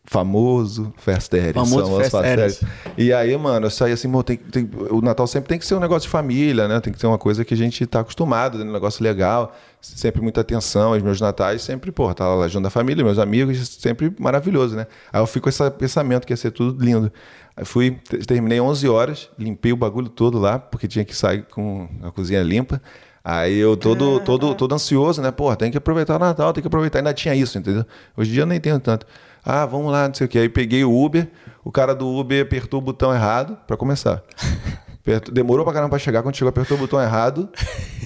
famoso 0.05 0.93
Festério. 0.99 1.55
Famoso 1.55 1.87
São 1.87 1.97
as 1.99 2.03
Festéries. 2.11 2.59
Festéries. 2.59 2.95
E 2.99 3.13
aí, 3.13 3.37
mano, 3.37 3.67
eu 3.67 3.71
saí 3.71 3.93
assim, 3.93 4.09
"Mô, 4.09 4.23
tem, 4.23 4.37
tem- 4.37 4.69
o 4.91 5.01
Natal 5.01 5.27
sempre 5.27 5.49
tem 5.49 5.59
que 5.59 5.65
ser 5.65 5.75
um 5.75 5.81
negócio 5.81 6.03
de 6.03 6.09
família, 6.09 6.67
né? 6.69 6.81
Tem 6.81 6.93
que 6.93 6.99
ser 7.01 7.07
uma 7.07 7.19
coisa 7.19 7.45
que 7.45 7.55
a 7.55 7.57
gente 7.57 7.87
tá 7.87 8.01
acostumado, 8.01 8.59
né? 8.59 8.65
um 8.65 8.73
negócio 8.73 9.03
legal, 9.03 9.55
sempre 9.81 10.21
muita 10.21 10.41
atenção. 10.41 10.93
Os 10.93 11.03
meus 11.03 11.21
natais 11.21 11.63
sempre, 11.63 11.91
pô, 11.93 12.13
tá 12.13 12.27
lá 12.35 12.49
junto 12.49 12.65
da 12.65 12.71
família, 12.71 13.05
meus 13.05 13.19
amigos, 13.19 13.67
sempre 13.81 14.13
maravilhoso, 14.19 14.77
né? 14.77 14.87
Aí 15.13 15.21
eu 15.21 15.27
fico 15.27 15.45
com 15.45 15.49
esse 15.49 15.71
pensamento 15.73 16.27
que 16.27 16.33
ia 16.33 16.37
ser 16.37 16.51
tudo 16.51 16.85
lindo. 16.85 17.13
Aí 17.57 17.65
fui, 17.65 17.93
te- 17.93 18.19
terminei 18.19 18.61
11 18.61 18.89
horas, 18.89 19.31
limpei 19.39 19.73
o 19.73 19.77
bagulho 19.77 20.09
todo 20.09 20.39
lá, 20.39 20.59
porque 20.59 20.89
tinha 20.89 21.05
que 21.05 21.15
sair 21.15 21.45
com 21.51 21.89
a 22.03 22.11
cozinha 22.11 22.43
limpa. 22.43 22.83
Aí 23.25 23.57
eu 23.57 23.77
todo, 23.77 24.19
todo, 24.21 24.53
todo 24.57 24.75
ansioso, 24.75 25.23
né? 25.23 25.31
Pô, 25.31 25.55
tem 25.55 25.71
que 25.71 25.79
aproveitar 25.79 26.17
o 26.17 26.19
Natal, 26.19 26.53
tem 26.53 26.61
que 26.61 26.67
aproveitar. 26.67 26.99
Ainda 26.99 27.15
tinha 27.15 27.35
isso, 27.37 27.57
entendeu? 27.57 27.85
Hoje 28.17 28.31
em 28.31 28.33
dia 28.33 28.43
eu 28.43 28.47
nem 28.47 28.59
tenho 28.59 28.81
tanto. 28.81 29.07
Ah, 29.45 29.67
vamos 29.67 29.91
lá, 29.91 30.09
não 30.09 30.15
sei 30.15 30.27
o 30.27 30.29
que. 30.29 30.39
Aí 30.39 30.49
peguei 30.49 30.85
o 30.85 31.05
Uber, 31.05 31.29
o 31.65 31.73
cara 31.73 31.95
do 31.95 32.09
Uber 32.09 32.43
apertou 32.43 32.79
o 32.79 32.83
botão 32.83 33.13
errado 33.13 33.59
pra 33.67 33.77
começar. 33.77 34.23
Demorou 35.33 35.65
pra 35.65 35.75
caramba 35.75 35.91
pra 35.91 35.99
chegar, 35.99 36.23
quando 36.23 36.37
chegou 36.37 36.51
apertou 36.51 36.77
o 36.77 36.81
botão 36.81 37.01
errado. 37.03 37.49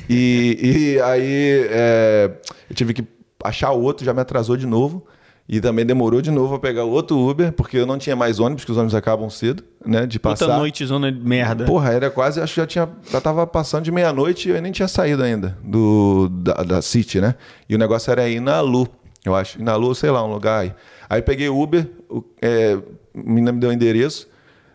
E, 0.09 0.59
e 0.97 1.01
aí 1.03 1.67
é, 1.69 2.31
eu 2.71 2.75
tive 2.75 2.95
que 2.95 3.05
achar 3.45 3.71
outro, 3.73 4.05
já 4.05 4.15
me 4.15 4.21
atrasou 4.21 4.57
de 4.57 4.67
novo. 4.67 5.07
E 5.49 5.61
também 5.61 5.87
demorou 5.87 6.21
de 6.21 6.31
novo 6.31 6.59
pra 6.59 6.71
pegar 6.71 6.83
outro 6.83 7.17
Uber, 7.17 7.53
porque 7.53 7.77
eu 7.77 7.87
não 7.87 7.99
tinha 7.99 8.17
mais 8.17 8.41
ônibus, 8.41 8.63
porque 8.65 8.73
os 8.73 8.79
ônibus 8.79 8.97
acabam 8.97 9.31
cedo, 9.31 9.63
né? 9.85 10.05
De 10.05 10.19
passar. 10.19 10.47
Puta 10.47 10.59
noite, 10.59 10.85
zona 10.85 11.13
de 11.13 11.21
merda. 11.21 11.65
Porra, 11.65 11.93
era 11.93 12.11
quase, 12.11 12.41
acho 12.41 12.55
que 12.55 12.61
já 12.61 12.67
tinha, 12.67 12.89
já 13.09 13.21
tava 13.21 13.47
passando 13.47 13.85
de 13.85 13.93
meia-noite 13.93 14.49
e 14.49 14.53
eu 14.53 14.61
nem 14.61 14.73
tinha 14.73 14.89
saído 14.89 15.23
ainda 15.23 15.57
do, 15.63 16.29
da, 16.31 16.55
da 16.65 16.83
City, 16.83 17.21
né? 17.21 17.37
E 17.69 17.77
o 17.77 17.79
negócio 17.79 18.11
era 18.11 18.29
ir 18.29 18.41
na 18.41 18.61
Lu, 18.61 18.89
eu 19.25 19.37
acho. 19.37 19.61
Ir 19.61 19.63
na 19.63 19.77
Lu, 19.77 19.95
sei 19.95 20.11
lá, 20.11 20.25
um 20.25 20.33
lugar 20.33 20.63
aí. 20.63 20.73
Aí 21.09 21.23
peguei 21.23 21.49
o 21.49 21.61
Uber, 21.61 21.89
o, 22.09 22.23
é, 22.41 22.75
a 22.75 22.79
menina 23.15 23.53
me 23.53 23.61
deu 23.61 23.71
o 23.71 23.73
endereço, 23.73 24.29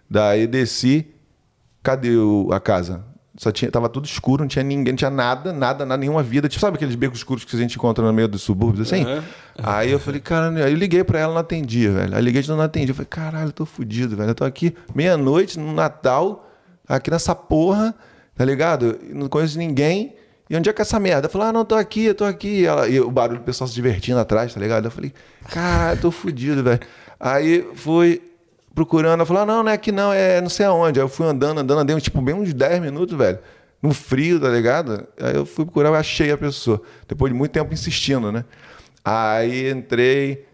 daí 0.09 0.47
desci, 0.47 1.07
cadê 1.83 2.15
o- 2.15 2.49
a 2.51 2.59
casa? 2.59 3.03
Só 3.37 3.49
tinha, 3.51 3.71
tava 3.71 3.87
tudo 3.89 4.05
escuro, 4.05 4.43
não 4.43 4.47
tinha 4.47 4.61
ninguém, 4.63 4.91
não 4.91 4.97
tinha 4.97 5.09
nada, 5.09 5.51
nada, 5.53 5.85
nada, 5.85 5.97
nenhuma 5.99 6.21
vida. 6.21 6.47
Tipo, 6.49 6.59
sabe 6.61 6.75
aqueles 6.75 6.95
becos 6.95 7.19
escuros 7.19 7.43
que 7.45 7.55
a 7.55 7.59
gente 7.59 7.75
encontra 7.75 8.05
no 8.05 8.11
meio 8.13 8.27
dos 8.27 8.41
subúrbios, 8.41 8.87
assim? 8.91 9.03
Aham. 9.03 9.23
Aí 9.63 9.89
eu 9.91 9.99
falei, 9.99 10.19
caralho, 10.19 10.63
aí 10.63 10.71
eu 10.71 10.77
liguei 10.77 11.03
pra 11.03 11.17
ela, 11.19 11.33
não 11.33 11.39
atendia, 11.39 11.91
velho. 11.91 12.15
Aí 12.15 12.21
liguei 12.21 12.41
de 12.41 12.49
não 12.49 12.59
atendia. 12.61 12.91
Eu 12.91 12.95
falei, 12.95 13.07
caralho, 13.09 13.47
eu 13.47 13.51
tô 13.53 13.65
fudido, 13.65 14.15
velho. 14.17 14.29
Eu 14.31 14.35
tô 14.35 14.43
aqui 14.43 14.75
meia-noite, 14.93 15.57
no 15.57 15.71
Natal, 15.73 16.49
aqui 16.87 17.09
nessa 17.09 17.33
porra, 17.33 17.95
tá 18.35 18.43
ligado? 18.45 18.99
Não 19.13 19.27
conheço 19.29 19.57
ninguém. 19.57 20.13
E 20.51 20.55
onde 20.57 20.69
é 20.69 20.73
que 20.73 20.81
é 20.81 20.83
essa 20.83 20.99
merda? 20.99 21.27
Eu 21.27 21.31
falei, 21.31 21.47
ah, 21.47 21.53
não, 21.53 21.63
tô 21.63 21.75
aqui, 21.75 22.07
eu 22.07 22.13
tô 22.13 22.25
aqui. 22.25 22.49
E, 22.49 22.65
ela, 22.65 22.85
e 22.85 22.99
o 22.99 23.09
barulho 23.09 23.39
do 23.39 23.45
pessoal 23.45 23.69
se 23.69 23.73
divertindo 23.73 24.19
atrás, 24.19 24.53
tá 24.53 24.59
ligado? 24.59 24.83
Eu 24.83 24.91
falei, 24.91 25.13
caralho, 25.49 26.01
tô 26.01 26.11
fudido, 26.11 26.61
velho. 26.61 26.81
Aí 27.17 27.65
fui 27.73 28.21
procurando, 28.75 29.13
ela 29.13 29.25
falou, 29.25 29.43
ah, 29.43 29.45
não, 29.45 29.63
não 29.63 29.71
é 29.71 29.75
aqui 29.75 29.93
não, 29.93 30.11
é 30.11 30.41
não 30.41 30.49
sei 30.49 30.65
aonde. 30.65 30.99
Aí 30.99 31.05
eu 31.05 31.07
fui 31.07 31.25
andando, 31.25 31.59
andando, 31.59 31.79
andei 31.79 31.97
tipo 32.01 32.21
bem 32.21 32.35
uns 32.35 32.53
10 32.53 32.81
minutos, 32.81 33.17
velho. 33.17 33.39
No 33.81 33.93
frio, 33.93 34.41
tá 34.41 34.49
ligado? 34.49 35.07
Aí 35.21 35.35
eu 35.35 35.45
fui 35.45 35.63
procurar, 35.63 35.87
eu 35.87 35.95
achei 35.95 36.29
a 36.33 36.37
pessoa. 36.37 36.81
Depois 37.07 37.31
de 37.31 37.39
muito 37.39 37.53
tempo 37.53 37.73
insistindo, 37.73 38.29
né? 38.29 38.43
Aí 39.05 39.71
entrei, 39.71 40.45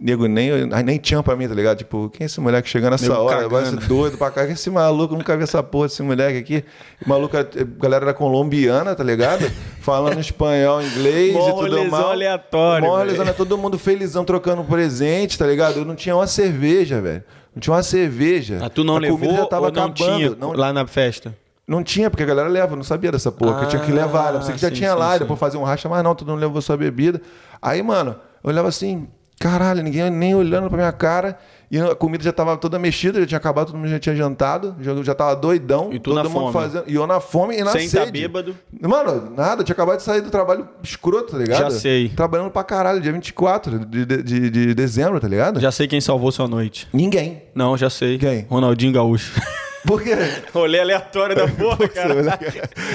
nego 0.00 0.26
nem, 0.26 0.66
nem 0.84 0.98
tinha 0.98 1.22
pra 1.22 1.36
mim, 1.36 1.46
tá 1.46 1.54
ligado? 1.54 1.78
Tipo, 1.78 2.08
quem 2.10 2.24
é 2.24 2.26
esse 2.26 2.40
moleque 2.40 2.68
chegando 2.68 2.92
nessa 2.92 3.08
Nego 3.08 3.20
hora? 3.22 3.48
Vai 3.48 3.64
ser 3.66 3.76
doido 3.76 4.16
pra 4.16 4.30
cá. 4.30 4.42
Quem 4.42 4.50
é 4.50 4.54
esse 4.54 4.70
maluco? 4.70 5.14
Eu 5.14 5.18
nunca 5.18 5.36
vi 5.36 5.42
essa 5.42 5.62
porra 5.62 5.88
desse 5.88 6.02
moleque 6.02 6.38
aqui. 6.38 6.64
O 7.04 7.08
maluco, 7.08 7.36
a 7.36 7.44
galera 7.78 8.06
era 8.06 8.14
colombiana, 8.14 8.94
tá 8.94 9.04
ligado? 9.04 9.50
Falando 9.80 10.18
espanhol, 10.18 10.82
inglês 10.82 11.34
Mó 11.34 11.48
e 11.48 11.52
tudo 11.68 11.84
mais. 11.90 12.04
aleatório, 12.04 12.86
Mó 12.88 12.96
rolezão, 12.96 13.24
né? 13.24 13.32
todo 13.32 13.56
mundo 13.58 13.78
felizão 13.78 14.24
trocando 14.24 14.64
presente, 14.64 15.38
tá 15.38 15.46
ligado? 15.46 15.78
Eu 15.80 15.84
não 15.84 15.94
tinha 15.94 16.16
uma 16.16 16.26
cerveja, 16.26 17.00
velho. 17.00 17.22
Não 17.54 17.60
tinha 17.60 17.74
uma 17.74 17.82
cerveja. 17.82 18.58
Ah, 18.62 18.70
tu 18.70 18.82
não 18.84 18.96
a 18.96 19.00
levou 19.00 19.18
comida 19.18 19.38
já 19.38 19.46
tava 19.46 19.66
ou 19.66 19.72
não 19.72 19.84
acabando. 19.84 20.16
tinha 20.16 20.30
Não, 20.36 20.52
lá 20.52 20.72
na 20.72 20.86
festa? 20.86 21.34
não 21.66 21.84
tinha, 21.84 22.10
porque 22.10 22.24
a 22.24 22.26
galera 22.26 22.48
leva, 22.48 22.72
eu 22.72 22.76
não 22.76 22.82
sabia 22.82 23.12
dessa 23.12 23.30
porra, 23.30 23.60
que 23.60 23.64
eu 23.66 23.68
tinha 23.68 23.82
que 23.82 23.92
levar. 23.92 24.32
Eu 24.34 24.40
pensei 24.40 24.54
que 24.56 24.60
já 24.60 24.66
Ah, 24.66 24.70
sim, 24.70 24.76
tinha 24.76 24.90
sim, 24.92 24.98
lá, 24.98 25.12
sim. 25.12 25.18
depois 25.20 25.38
fazer 25.38 25.56
um 25.56 25.62
racha, 25.62 25.88
mas 25.88 26.02
não, 26.02 26.16
tu 26.16 26.24
não 26.24 26.34
levou 26.34 26.60
sua 26.60 26.76
bebida. 26.76 27.22
Aí, 27.62 27.80
mano, 27.80 28.16
eu 28.42 28.50
olhava 28.50 28.66
assim, 28.66 29.06
caralho, 29.40 29.82
ninguém 29.82 30.08
nem 30.10 30.34
olhando 30.34 30.68
pra 30.68 30.76
minha 30.76 30.92
cara. 30.92 31.36
E 31.70 31.78
a 31.78 31.94
comida 31.94 32.22
já 32.24 32.32
tava 32.32 32.56
toda 32.56 32.80
mexida, 32.80 33.20
já 33.20 33.26
tinha 33.26 33.38
acabado, 33.38 33.68
todo 33.68 33.76
mundo 33.78 33.88
já 33.88 33.98
tinha 34.00 34.14
jantado, 34.14 34.74
já, 34.80 34.92
já 35.04 35.14
tava 35.14 35.36
doidão. 35.36 35.90
E 35.92 36.00
tu 36.00 36.10
todo 36.10 36.16
na 36.16 36.24
mundo 36.24 36.32
fome. 36.32 36.52
fazendo. 36.52 36.84
E 36.88 36.96
eu 36.96 37.06
na 37.06 37.20
fome 37.20 37.56
e 37.56 37.62
na 37.62 37.70
Sem 37.70 37.88
sede. 37.88 38.06
tá 38.06 38.10
bêbado. 38.10 38.56
Mano, 38.82 39.32
nada, 39.36 39.62
tinha 39.62 39.72
acabado 39.72 39.98
de 39.98 40.02
sair 40.02 40.20
do 40.20 40.30
trabalho 40.30 40.68
escroto, 40.82 41.30
tá 41.32 41.38
ligado? 41.38 41.60
Já 41.60 41.70
sei. 41.70 42.08
Trabalhando 42.08 42.50
pra 42.50 42.64
caralho, 42.64 43.00
dia 43.00 43.12
24 43.12 43.78
de, 43.86 44.04
de, 44.04 44.22
de, 44.22 44.50
de 44.50 44.74
dezembro, 44.74 45.20
tá 45.20 45.28
ligado? 45.28 45.60
Já 45.60 45.70
sei 45.70 45.86
quem 45.86 46.00
salvou 46.00 46.32
sua 46.32 46.48
noite. 46.48 46.88
Ninguém. 46.92 47.44
Não, 47.54 47.76
já 47.76 47.88
sei. 47.88 48.18
Quem? 48.18 48.46
Ronaldinho 48.50 48.92
Gaúcho. 48.92 49.40
Por 49.86 50.02
quê? 50.02 50.14
Rolê 50.52 50.80
aleatório 50.80 51.34
da 51.34 51.48
porra, 51.48 51.88
cara. 51.88 52.38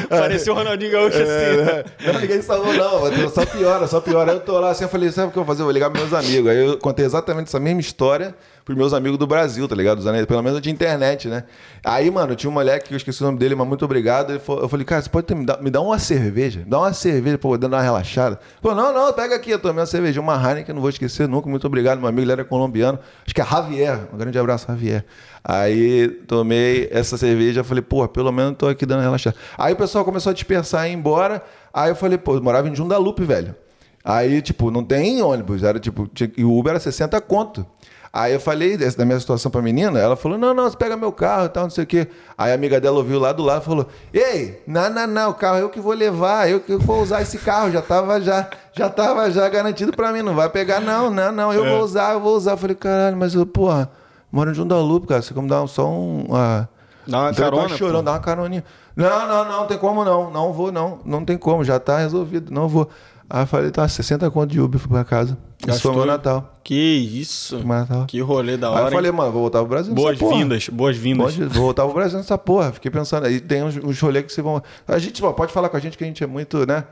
Pareceu 0.09 0.53
o 0.53 0.55
Ronaldinho 0.57 0.91
Gaúcho 0.91 1.17
assim. 1.17 1.25
É, 1.30 1.85
não, 2.05 2.19
ninguém 2.19 2.41
salvou, 2.41 2.73
não. 2.73 3.30
Só 3.30 3.45
piora, 3.45 3.88
só 3.88 3.99
piora. 3.99 4.31
Aí 4.31 4.38
eu 4.38 4.41
tô 4.41 4.59
lá 4.59 4.69
assim, 4.72 4.83
eu 4.83 4.89
falei, 4.89 5.11
sabe 5.11 5.30
o 5.30 5.31
que 5.31 5.38
eu 5.38 5.43
vou 5.43 5.53
fazer? 5.53 5.61
Eu 5.61 5.65
vou 5.65 5.73
ligar 5.73 5.89
pros 5.89 6.09
meus 6.09 6.14
amigos. 6.14 6.51
Aí 6.51 6.65
eu 6.65 6.77
contei 6.77 7.05
exatamente 7.05 7.47
essa 7.47 7.59
mesma 7.59 7.81
história 7.81 8.35
pros 8.65 8.75
meus 8.75 8.93
amigos 8.93 9.19
do 9.19 9.27
Brasil, 9.27 9.67
tá 9.67 9.75
ligado? 9.75 9.99
Usando, 9.99 10.25
pelo 10.25 10.41
menos 10.41 10.59
de 10.59 10.71
internet, 10.71 11.27
né? 11.27 11.43
Aí, 11.83 12.09
mano, 12.09 12.35
tinha 12.35 12.49
um 12.49 12.53
moleque 12.53 12.87
que 12.87 12.93
eu 12.95 12.97
esqueci 12.97 13.21
o 13.21 13.25
nome 13.27 13.37
dele, 13.37 13.53
mas 13.53 13.67
muito 13.67 13.85
obrigado. 13.85 14.33
Eu 14.33 14.67
falei, 14.67 14.83
cara, 14.83 15.03
você 15.03 15.09
pode 15.09 15.27
ter- 15.27 15.35
me, 15.35 15.45
dar, 15.45 15.61
me 15.61 15.69
dar 15.69 15.81
uma 15.81 15.99
cerveja? 15.99 16.61
Me 16.61 16.65
dá 16.65 16.79
uma 16.79 16.91
cerveja 16.91 17.37
pra 17.37 17.47
poder 17.49 17.67
dar 17.67 17.77
uma 17.77 17.83
relaxada. 17.83 18.39
Falou, 18.61 18.75
não, 18.75 18.91
não, 18.91 19.13
pega 19.13 19.35
aqui, 19.35 19.51
eu 19.51 19.59
tomei 19.59 19.79
uma 19.81 19.85
cerveja, 19.85 20.19
uma 20.19 20.33
Heineken, 20.35 20.73
não 20.73 20.81
vou 20.81 20.89
esquecer 20.89 21.27
nunca. 21.27 21.47
Muito 21.47 21.67
obrigado, 21.67 21.99
meu 21.99 22.07
amigo, 22.07 22.23
ele 22.23 22.31
era 22.31 22.43
colombiano. 22.43 22.97
Acho 23.23 23.35
que 23.35 23.41
é 23.41 23.45
Javier. 23.45 23.99
Um 24.11 24.17
grande 24.17 24.39
abraço, 24.39 24.65
Javier. 24.67 25.05
Aí 25.43 26.07
tomei 26.27 26.89
essa 26.91 27.17
cerveja, 27.17 27.63
falei, 27.63 27.83
pô, 27.83 28.07
pelo 28.07 28.31
menos 28.31 28.55
tô 28.57 28.67
aqui 28.67 28.83
dando 28.85 28.97
uma 28.99 29.03
relaxada. 29.03 29.35
Aí 29.57 29.73
o 29.73 29.75
pessoal 29.77 30.03
começou 30.03 30.31
a 30.31 30.33
dispersar 30.33 30.87
e 30.87 30.91
ir 30.91 30.95
embora. 30.95 31.41
Aí 31.71 31.91
eu 31.91 31.95
falei, 31.95 32.17
pô, 32.17 32.33
eu 32.35 32.41
morava 32.41 32.67
em 32.67 32.75
Jundalupe, 32.75 33.23
velho. 33.23 33.53
Aí, 34.03 34.41
tipo, 34.41 34.69
não 34.71 34.83
tem 34.83 35.21
ônibus, 35.21 35.63
era 35.63 35.79
tipo, 35.79 36.07
tinha- 36.07 36.31
e 36.37 36.43
o 36.43 36.55
Uber 36.57 36.71
era 36.71 36.79
60 36.79 37.19
conto. 37.21 37.65
Aí 38.17 38.31
eu 38.33 38.39
falei 38.39 38.77
dessa- 38.77 38.97
da 38.97 39.03
minha 39.03 39.19
situação 39.19 39.51
pra 39.51 39.61
menina, 39.61 39.99
ela 39.99 40.15
falou: 40.15 40.37
não, 40.37 40.53
não, 40.53 40.69
você 40.69 40.77
pega 40.77 40.95
meu 40.95 41.11
carro 41.11 41.47
e 41.47 41.49
tal, 41.49 41.63
não 41.63 41.69
sei 41.69 41.83
o 41.83 41.87
quê. 41.87 42.07
Aí 42.37 42.49
a 42.51 42.55
amiga 42.55 42.79
dela 42.79 42.95
ouviu 42.97 43.19
lá 43.19 43.33
do 43.33 43.43
lado 43.43 43.61
e 43.61 43.65
falou: 43.65 43.87
Ei, 44.13 44.63
não, 44.65 44.89
não, 44.89 45.05
não, 45.05 45.29
o 45.31 45.33
carro 45.33 45.57
eu 45.57 45.67
que 45.69 45.81
vou 45.81 45.91
levar, 45.93 46.49
eu 46.49 46.61
que 46.61 46.77
vou 46.77 47.01
usar 47.01 47.21
esse 47.21 47.37
carro, 47.39 47.71
já 47.71 47.81
tava 47.81 48.21
já, 48.21 48.47
já 48.71 48.89
tava 48.89 49.29
já 49.31 49.49
garantido 49.49 49.91
pra 49.91 50.13
mim, 50.13 50.21
não 50.21 50.33
vai 50.33 50.47
pegar, 50.47 50.79
não, 50.79 51.09
não, 51.09 51.29
não, 51.29 51.51
eu 51.53 51.65
vou 51.65 51.83
usar, 51.83 52.13
eu 52.13 52.21
vou 52.21 52.37
usar. 52.37 52.51
Eu 52.51 52.57
falei, 52.57 52.75
caralho, 52.77 53.17
mas 53.17 53.35
eu, 53.35 53.45
porra, 53.45 53.91
moro 54.31 54.49
em 54.49 54.53
Jundalupe, 54.53 55.07
cara, 55.07 55.21
você 55.21 55.33
como 55.33 55.49
dar 55.49 55.67
só 55.67 55.85
um. 55.89 56.23
uma- 56.29 56.69
Dá 57.07 57.19
uma 57.19 57.29
então 57.31 57.43
carona, 57.45 57.69
Tá 57.69 57.75
chorando, 57.77 57.97
pô. 57.97 58.01
dá 58.03 58.11
uma 58.13 58.19
caroninha. 58.19 58.63
Não, 58.95 59.27
não, 59.27 59.45
não, 59.45 59.67
tem 59.67 59.77
como 59.77 60.03
não. 60.03 60.31
Não 60.31 60.51
vou, 60.53 60.71
não. 60.71 60.99
Não 61.05 61.23
tem 61.23 61.37
como, 61.37 61.63
já 61.63 61.79
tá 61.79 61.97
resolvido, 61.99 62.51
não 62.51 62.67
vou. 62.67 62.89
Aí 63.29 63.41
eu 63.41 63.47
falei, 63.47 63.71
tá, 63.71 63.87
60 63.87 64.29
conto 64.29 64.51
de 64.51 64.61
Uber 64.61 64.79
fui 64.79 64.89
pra 64.89 65.03
casa. 65.03 65.37
Isso 65.57 65.67
Gastou? 65.67 65.93
foi 65.93 66.01
meu 66.01 66.11
Natal. 66.11 66.53
Que 66.63 66.75
isso. 66.75 67.57
Meu 67.57 67.67
Natal. 67.67 68.05
Que 68.05 68.19
rolê 68.21 68.55
da 68.55 68.67
Aí 68.69 68.73
hora. 68.75 68.87
eu 68.87 68.91
falei, 68.91 69.09
hein? 69.11 69.17
mano, 69.17 69.31
vou 69.31 69.41
voltar 69.41 69.59
pro 69.59 69.67
Brasil. 69.67 69.93
Boas-vindas, 69.93 70.69
boas-vindas. 70.69 71.35
Pode, 71.35 71.45
vou 71.53 71.63
voltar 71.63 71.85
pro 71.85 71.93
Brasil 71.93 72.17
nessa 72.17 72.37
porra. 72.37 72.71
Fiquei 72.71 72.91
pensando. 72.91 73.25
Aí 73.25 73.39
tem 73.39 73.63
uns, 73.63 73.77
uns 73.77 73.99
rolês 73.99 74.25
que 74.25 74.31
vocês 74.33 74.43
vão. 74.45 74.61
A 74.87 74.99
gente 74.99 75.21
pode 75.21 75.51
falar 75.51 75.69
com 75.69 75.77
a 75.77 75.79
gente 75.79 75.97
que 75.97 76.03
a 76.03 76.07
gente 76.07 76.23
é 76.23 76.27
muito, 76.27 76.67
né? 76.67 76.83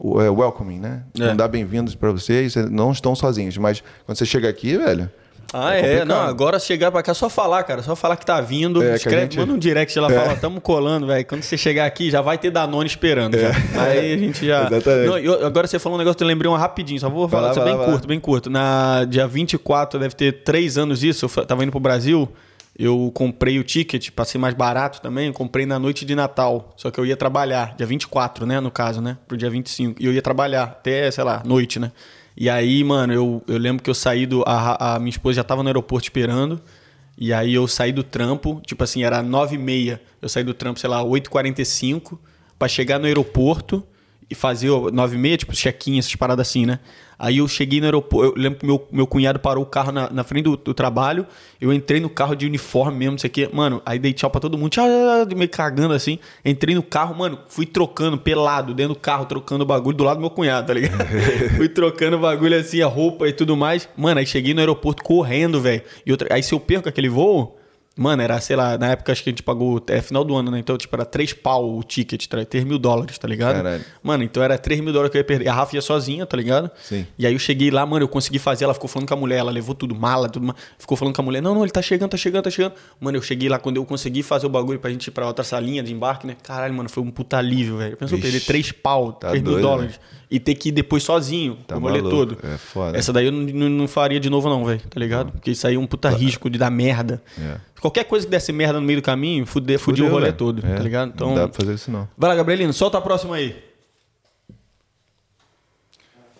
É, 0.00 0.30
welcoming, 0.30 0.78
né? 0.80 1.02
É. 1.18 1.26
Não 1.28 1.36
dá 1.36 1.46
bem-vindos 1.46 1.94
pra 1.94 2.10
vocês. 2.10 2.54
Vocês 2.54 2.70
não 2.70 2.90
estão 2.90 3.14
sozinhos. 3.14 3.56
Mas 3.58 3.82
quando 4.06 4.16
você 4.16 4.24
chega 4.26 4.48
aqui, 4.48 4.76
velho. 4.78 5.10
Ah, 5.56 5.76
É 5.76 5.98
é, 5.98 6.04
não, 6.04 6.20
agora 6.20 6.58
chegar 6.58 6.90
pra 6.90 7.00
cá 7.02 7.12
é 7.12 7.14
só 7.14 7.28
falar, 7.30 7.62
cara, 7.62 7.80
só 7.82 7.94
falar 7.94 8.16
que 8.16 8.26
tá 8.26 8.40
vindo, 8.40 8.82
É, 8.82 8.96
escreve, 8.96 9.22
gente- 9.22 9.38
manda 9.38 9.52
um 9.52 9.58
direct 9.58 9.96
lá, 10.00 10.08
É. 10.12 10.18
fala, 10.18 10.36
tamo 10.36 10.60
colando, 10.60 11.06
velho, 11.06 11.24
quando 11.26 11.42
você 11.42 11.56
chegar 11.56 11.86
aqui 11.86 12.10
já 12.10 12.20
vai 12.20 12.36
ter 12.38 12.50
Danone 12.50 12.88
esperando, 12.88 13.38
já. 13.38 13.50
aí 13.80 14.12
a 14.14 14.18
gente 14.18 14.44
já... 14.46 14.64
É. 14.64 14.66
Exatamente. 14.66 15.06
Não, 15.06 15.18
eu- 15.18 15.46
agora 15.46 15.66
você 15.68 15.78
falou 15.78 15.96
um 15.96 15.98
negócio, 15.98 16.16
eu 16.20 16.26
lembrei 16.26 16.50
um 16.50 16.56
rapidinho, 16.56 16.98
só 16.98 17.08
vou 17.08 17.28
Vai 17.28 17.40
falar, 17.40 17.52
lá, 17.52 17.52
é 17.52 17.54
vai 17.56 17.64
bem 17.64 17.72
lá, 17.74 17.78
vai 17.82 17.90
curto, 17.92 18.08
bem 18.08 18.20
curto, 18.20 18.50
na 18.50 19.04
dia 19.04 19.26
24, 19.28 20.00
deve 20.00 20.14
ter 20.16 20.32
três 20.42 20.76
anos 20.76 21.04
isso, 21.04 21.26
eu 21.36 21.46
tava 21.46 21.62
indo 21.62 21.70
pro 21.70 21.78
Brasil, 21.78 22.28
eu 22.76 23.12
comprei 23.14 23.56
o 23.60 23.62
ticket, 23.62 24.10
pra 24.10 24.24
ser 24.24 24.38
mais 24.38 24.54
barato 24.54 25.00
também, 25.00 25.28
eu 25.28 25.32
comprei 25.32 25.64
na 25.66 25.78
noite 25.78 26.04
de 26.04 26.16
Natal, 26.16 26.72
só 26.76 26.90
que 26.90 26.98
eu 26.98 27.06
ia 27.06 27.16
trabalhar, 27.16 27.74
dia 27.76 27.86
24, 27.86 28.44
né, 28.44 28.58
no 28.58 28.72
caso, 28.72 29.00
né, 29.00 29.16
pro 29.28 29.36
dia 29.36 29.48
25, 29.48 30.02
e 30.02 30.06
eu 30.06 30.12
ia 30.12 30.20
trabalhar 30.20 30.64
até, 30.64 31.08
sei 31.12 31.22
lá, 31.22 31.40
noite, 31.44 31.78
né. 31.78 31.92
E 32.36 32.50
aí, 32.50 32.82
mano, 32.82 33.12
eu, 33.12 33.42
eu 33.46 33.58
lembro 33.58 33.82
que 33.82 33.90
eu 33.90 33.94
saí 33.94 34.26
do. 34.26 34.42
A, 34.46 34.94
a 34.94 34.98
minha 34.98 35.10
esposa 35.10 35.36
já 35.36 35.44
tava 35.44 35.62
no 35.62 35.68
aeroporto 35.68 36.04
esperando. 36.04 36.60
E 37.16 37.32
aí 37.32 37.54
eu 37.54 37.68
saí 37.68 37.92
do 37.92 38.02
trampo, 38.02 38.60
tipo 38.66 38.82
assim, 38.82 39.04
era 39.04 39.22
9h30. 39.22 40.00
Eu 40.20 40.28
saí 40.28 40.42
do 40.42 40.52
trampo, 40.52 40.80
sei 40.80 40.90
lá, 40.90 41.02
8h45, 41.04 42.18
pra 42.58 42.66
chegar 42.66 42.98
no 42.98 43.06
aeroporto 43.06 43.86
e 44.28 44.34
fazer 44.34 44.70
o 44.70 44.90
9h30, 44.90 45.36
tipo, 45.38 45.52
check-in, 45.52 45.98
essas 45.98 46.14
paradas 46.16 46.48
assim, 46.48 46.66
né? 46.66 46.80
Aí 47.18 47.38
eu 47.38 47.48
cheguei 47.48 47.80
no 47.80 47.86
aeroporto, 47.86 48.34
eu 48.36 48.42
lembro 48.42 48.58
que 48.58 48.66
meu, 48.66 48.88
meu 48.90 49.06
cunhado 49.06 49.38
parou 49.38 49.62
o 49.62 49.66
carro 49.66 49.92
na, 49.92 50.10
na 50.10 50.24
frente 50.24 50.44
do, 50.44 50.56
do 50.56 50.74
trabalho, 50.74 51.26
eu 51.60 51.72
entrei 51.72 52.00
no 52.00 52.08
carro 52.10 52.34
de 52.34 52.44
uniforme 52.44 52.98
mesmo, 52.98 53.12
não 53.12 53.18
sei 53.18 53.28
o 53.28 53.32
quê. 53.32 53.48
Mano, 53.52 53.80
aí 53.86 53.98
dei 53.98 54.12
tchau 54.12 54.30
pra 54.30 54.40
todo 54.40 54.58
mundo, 54.58 54.70
tchau, 54.70 54.86
meio 55.36 55.48
cagando 55.48 55.94
assim. 55.94 56.18
Entrei 56.44 56.74
no 56.74 56.82
carro, 56.82 57.14
mano, 57.14 57.38
fui 57.48 57.66
trocando, 57.66 58.18
pelado, 58.18 58.74
dentro 58.74 58.94
do 58.94 59.00
carro, 59.00 59.26
trocando 59.26 59.62
o 59.62 59.66
bagulho 59.66 59.96
do 59.96 60.04
lado 60.04 60.16
do 60.16 60.20
meu 60.20 60.30
cunhado, 60.30 60.66
tá 60.66 60.74
ligado? 60.74 61.06
fui 61.56 61.68
trocando 61.68 62.16
o 62.16 62.20
bagulho 62.20 62.58
assim, 62.58 62.82
a 62.82 62.86
roupa 62.86 63.28
e 63.28 63.32
tudo 63.32 63.56
mais. 63.56 63.88
Mano, 63.96 64.20
aí 64.20 64.26
cheguei 64.26 64.52
no 64.52 64.60
aeroporto 64.60 65.02
correndo, 65.02 65.60
velho. 65.60 65.82
E 66.04 66.10
outra, 66.10 66.34
aí 66.34 66.42
se 66.42 66.52
eu 66.52 66.60
perco 66.60 66.88
aquele 66.88 67.08
voo, 67.08 67.56
Mano, 67.96 68.22
era, 68.22 68.40
sei 68.40 68.56
lá, 68.56 68.76
na 68.76 68.88
época 68.88 69.12
acho 69.12 69.22
que 69.22 69.30
a 69.30 69.32
gente 69.32 69.42
pagou. 69.42 69.80
É 69.86 70.02
final 70.02 70.24
do 70.24 70.34
ano, 70.34 70.50
né? 70.50 70.58
Então, 70.58 70.76
tipo, 70.76 70.94
era 70.96 71.04
3 71.04 71.32
pau 71.34 71.76
o 71.76 71.82
ticket, 71.84 72.26
tá? 72.26 72.44
3 72.44 72.64
mil 72.64 72.76
dólares, 72.76 73.16
tá 73.18 73.28
ligado? 73.28 73.56
Caralho. 73.56 73.84
Mano, 74.02 74.24
então 74.24 74.42
era 74.42 74.58
3 74.58 74.80
mil 74.80 74.92
dólares 74.92 75.12
que 75.12 75.16
eu 75.16 75.20
ia 75.20 75.24
perder. 75.24 75.48
A 75.48 75.54
Rafa 75.54 75.76
ia 75.76 75.82
sozinha, 75.82 76.26
tá 76.26 76.36
ligado? 76.36 76.68
Sim. 76.82 77.06
E 77.16 77.24
aí 77.24 77.32
eu 77.32 77.38
cheguei 77.38 77.70
lá, 77.70 77.86
mano, 77.86 78.04
eu 78.04 78.08
consegui 78.08 78.40
fazer. 78.40 78.64
Ela 78.64 78.74
ficou 78.74 78.88
falando 78.88 79.06
com 79.06 79.14
a 79.14 79.16
mulher, 79.16 79.38
ela 79.38 79.52
levou 79.52 79.76
tudo, 79.76 79.94
mala, 79.94 80.28
tudo. 80.28 80.54
Ficou 80.76 80.96
falando 80.96 81.14
com 81.14 81.22
a 81.22 81.24
mulher: 81.24 81.40
não, 81.40 81.54
não, 81.54 81.62
ele 81.62 81.70
tá 81.70 81.82
chegando, 81.82 82.10
tá 82.10 82.16
chegando, 82.16 82.42
tá 82.42 82.50
chegando. 82.50 82.74
Mano, 82.98 83.16
eu 83.16 83.22
cheguei 83.22 83.48
lá 83.48 83.60
quando 83.60 83.76
eu 83.76 83.86
consegui 83.86 84.24
fazer 84.24 84.46
o 84.46 84.50
bagulho 84.50 84.80
pra 84.80 84.90
gente 84.90 85.06
ir 85.06 85.10
pra 85.12 85.26
outra 85.28 85.44
salinha 85.44 85.80
de 85.80 85.92
embarque, 85.92 86.26
né? 86.26 86.36
Caralho, 86.42 86.74
mano, 86.74 86.88
foi 86.88 87.02
um 87.02 87.12
puta 87.12 87.38
alívio, 87.38 87.76
velho. 87.78 87.96
Pensou 87.96 88.18
perder 88.18 88.40
3 88.40 88.72
pau, 88.72 89.12
Tá 89.12 89.28
3 89.28 89.42
mil 89.42 89.52
doido, 89.52 89.62
dólares. 89.62 90.00
E 90.34 90.40
ter 90.40 90.54
que 90.56 90.70
ir 90.70 90.72
depois 90.72 91.02
sozinho, 91.04 91.56
Tá 91.66 91.76
o 91.76 91.80
rolê 91.80 92.02
maluco, 92.02 92.16
todo. 92.34 92.38
é 92.42 92.56
foda. 92.58 92.98
Essa 92.98 93.12
daí 93.12 93.26
eu 93.26 93.30
não, 93.32 93.68
não- 93.68 93.86
faria 93.86 94.18
de 94.18 94.28
novo, 94.28 94.48
não, 94.48 94.64
velho, 94.64 94.80
tá 94.90 94.98
ligado? 94.98 95.30
Porque 95.30 95.52
isso 95.52 95.64
aí 95.66 95.76
é 95.76 95.78
um 95.78 95.86
puta 95.86 96.08
risco 96.10 96.50
de 96.50 96.58
dar 96.58 96.70
merda. 96.70 97.22
É. 97.40 97.56
Qualquer 97.80 98.02
coisa 98.04 98.26
que 98.26 98.30
desse 98.32 98.52
merda 98.52 98.80
no 98.80 98.86
meio 98.86 99.00
do 99.00 99.04
caminho, 99.04 99.46
fuder, 99.46 99.78
fudia 99.78 100.04
o 100.04 100.10
rolê 100.10 100.24
velho. 100.26 100.36
todo, 100.36 100.66
É, 100.66 100.74
tá 100.74 100.82
ligado? 100.82 101.12
Então. 101.14 101.28
Não 101.28 101.34
dá 101.36 101.46
pra 101.48 101.60
fazer 101.60 101.74
isso, 101.74 101.90
não. 101.90 102.08
Vai 102.18 102.30
lá, 102.30 102.34
Gabrielino, 102.36 102.72
solta 102.72 102.98
a 102.98 103.00
próxima 103.00 103.36
aí. 103.36 103.54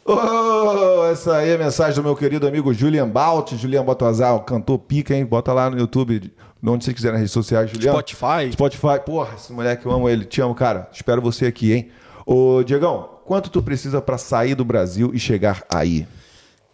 Oh, 0.06 1.04
essa 1.10 1.36
aí 1.36 1.50
é 1.50 1.54
a 1.54 1.58
mensagem 1.58 1.94
do 1.94 2.02
meu 2.02 2.14
querido 2.14 2.46
amigo 2.46 2.74
Julian 2.74 3.08
Balt. 3.08 3.52
Julian 3.54 3.84
Botazal, 3.84 4.40
cantor 4.42 4.78
pica, 4.80 5.14
hein? 5.14 5.24
Bota 5.24 5.52
lá 5.52 5.70
no 5.70 5.78
YouTube, 5.78 6.30
onde 6.66 6.84
você 6.84 6.92
quiser 6.92 7.10
nas 7.12 7.20
redes 7.20 7.32
sociais, 7.32 7.70
Julian. 7.70 7.92
Spotify. 7.92 8.52
Spotify. 8.52 9.00
Porra, 9.04 9.34
esse 9.36 9.52
moleque, 9.52 9.86
eu 9.86 9.92
amo 9.92 10.08
ele. 10.08 10.24
Te 10.24 10.40
amo, 10.42 10.54
cara. 10.54 10.88
Espero 10.92 11.22
você 11.22 11.46
aqui, 11.46 11.72
hein? 11.72 11.88
Ô, 12.26 12.62
Diegão, 12.62 13.13
quanto 13.24 13.50
tu 13.50 13.62
precisa 13.62 14.00
pra 14.00 14.18
sair 14.18 14.54
do 14.54 14.64
Brasil 14.64 15.10
e 15.14 15.18
chegar 15.18 15.62
aí? 15.68 16.06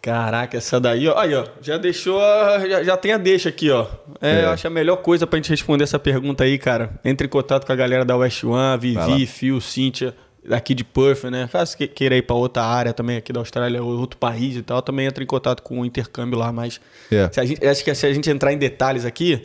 Caraca, 0.01 0.57
essa 0.57 0.79
daí, 0.79 1.07
ó. 1.07 1.17
Aí, 1.17 1.33
ó. 1.35 1.45
Já 1.61 1.77
deixou. 1.77 2.19
a- 2.19 2.67
Já, 2.67 2.83
já 2.83 2.97
tem 2.97 3.13
a 3.13 3.17
deixa 3.17 3.49
aqui, 3.49 3.69
ó. 3.69 3.85
É, 4.19 4.41
É. 4.41 4.45
eu 4.45 4.49
acho 4.49 4.65
a 4.65 4.69
melhor 4.69 4.97
coisa 4.97 5.27
pra 5.27 5.37
gente 5.37 5.49
responder 5.51 5.83
essa 5.83 5.99
pergunta 5.99 6.43
aí, 6.43 6.57
cara. 6.57 6.99
Entre 7.05 7.27
em 7.27 7.29
contato 7.29 7.65
com 7.67 7.71
a 7.71 7.75
galera 7.75 8.03
da 8.03 8.17
West 8.17 8.43
One. 8.43 8.79
Vivi, 8.79 9.27
Phil, 9.27 9.61
Cíntia, 9.61 10.15
daqui 10.43 10.73
de 10.73 10.83
Perth, 10.83 11.25
né? 11.25 11.47
Caso 11.51 11.77
que- 11.77 11.87
queira 11.87 12.15
ir 12.17 12.23
pra 12.23 12.35
outra 12.35 12.63
área 12.63 12.93
também, 12.93 13.17
aqui 13.17 13.31
da 13.31 13.39
Austrália, 13.41 13.81
ou 13.83 13.91
outro 13.99 14.17
país 14.17 14.55
e 14.55 14.63
tal, 14.63 14.81
também 14.81 15.05
entra 15.05 15.23
em 15.23 15.27
contato 15.27 15.61
com 15.61 15.79
o 15.81 15.85
intercâmbio 15.85 16.39
lá, 16.39 16.51
mas. 16.51 16.81
É. 17.11 17.29
Se 17.31 17.39
a 17.39 17.45
gente, 17.45 17.63
acho 17.63 17.83
que 17.83 17.93
se 17.93 18.07
a 18.07 18.11
gente 18.13 18.27
entrar 18.29 18.51
em 18.51 18.57
detalhes 18.57 19.05
aqui. 19.05 19.43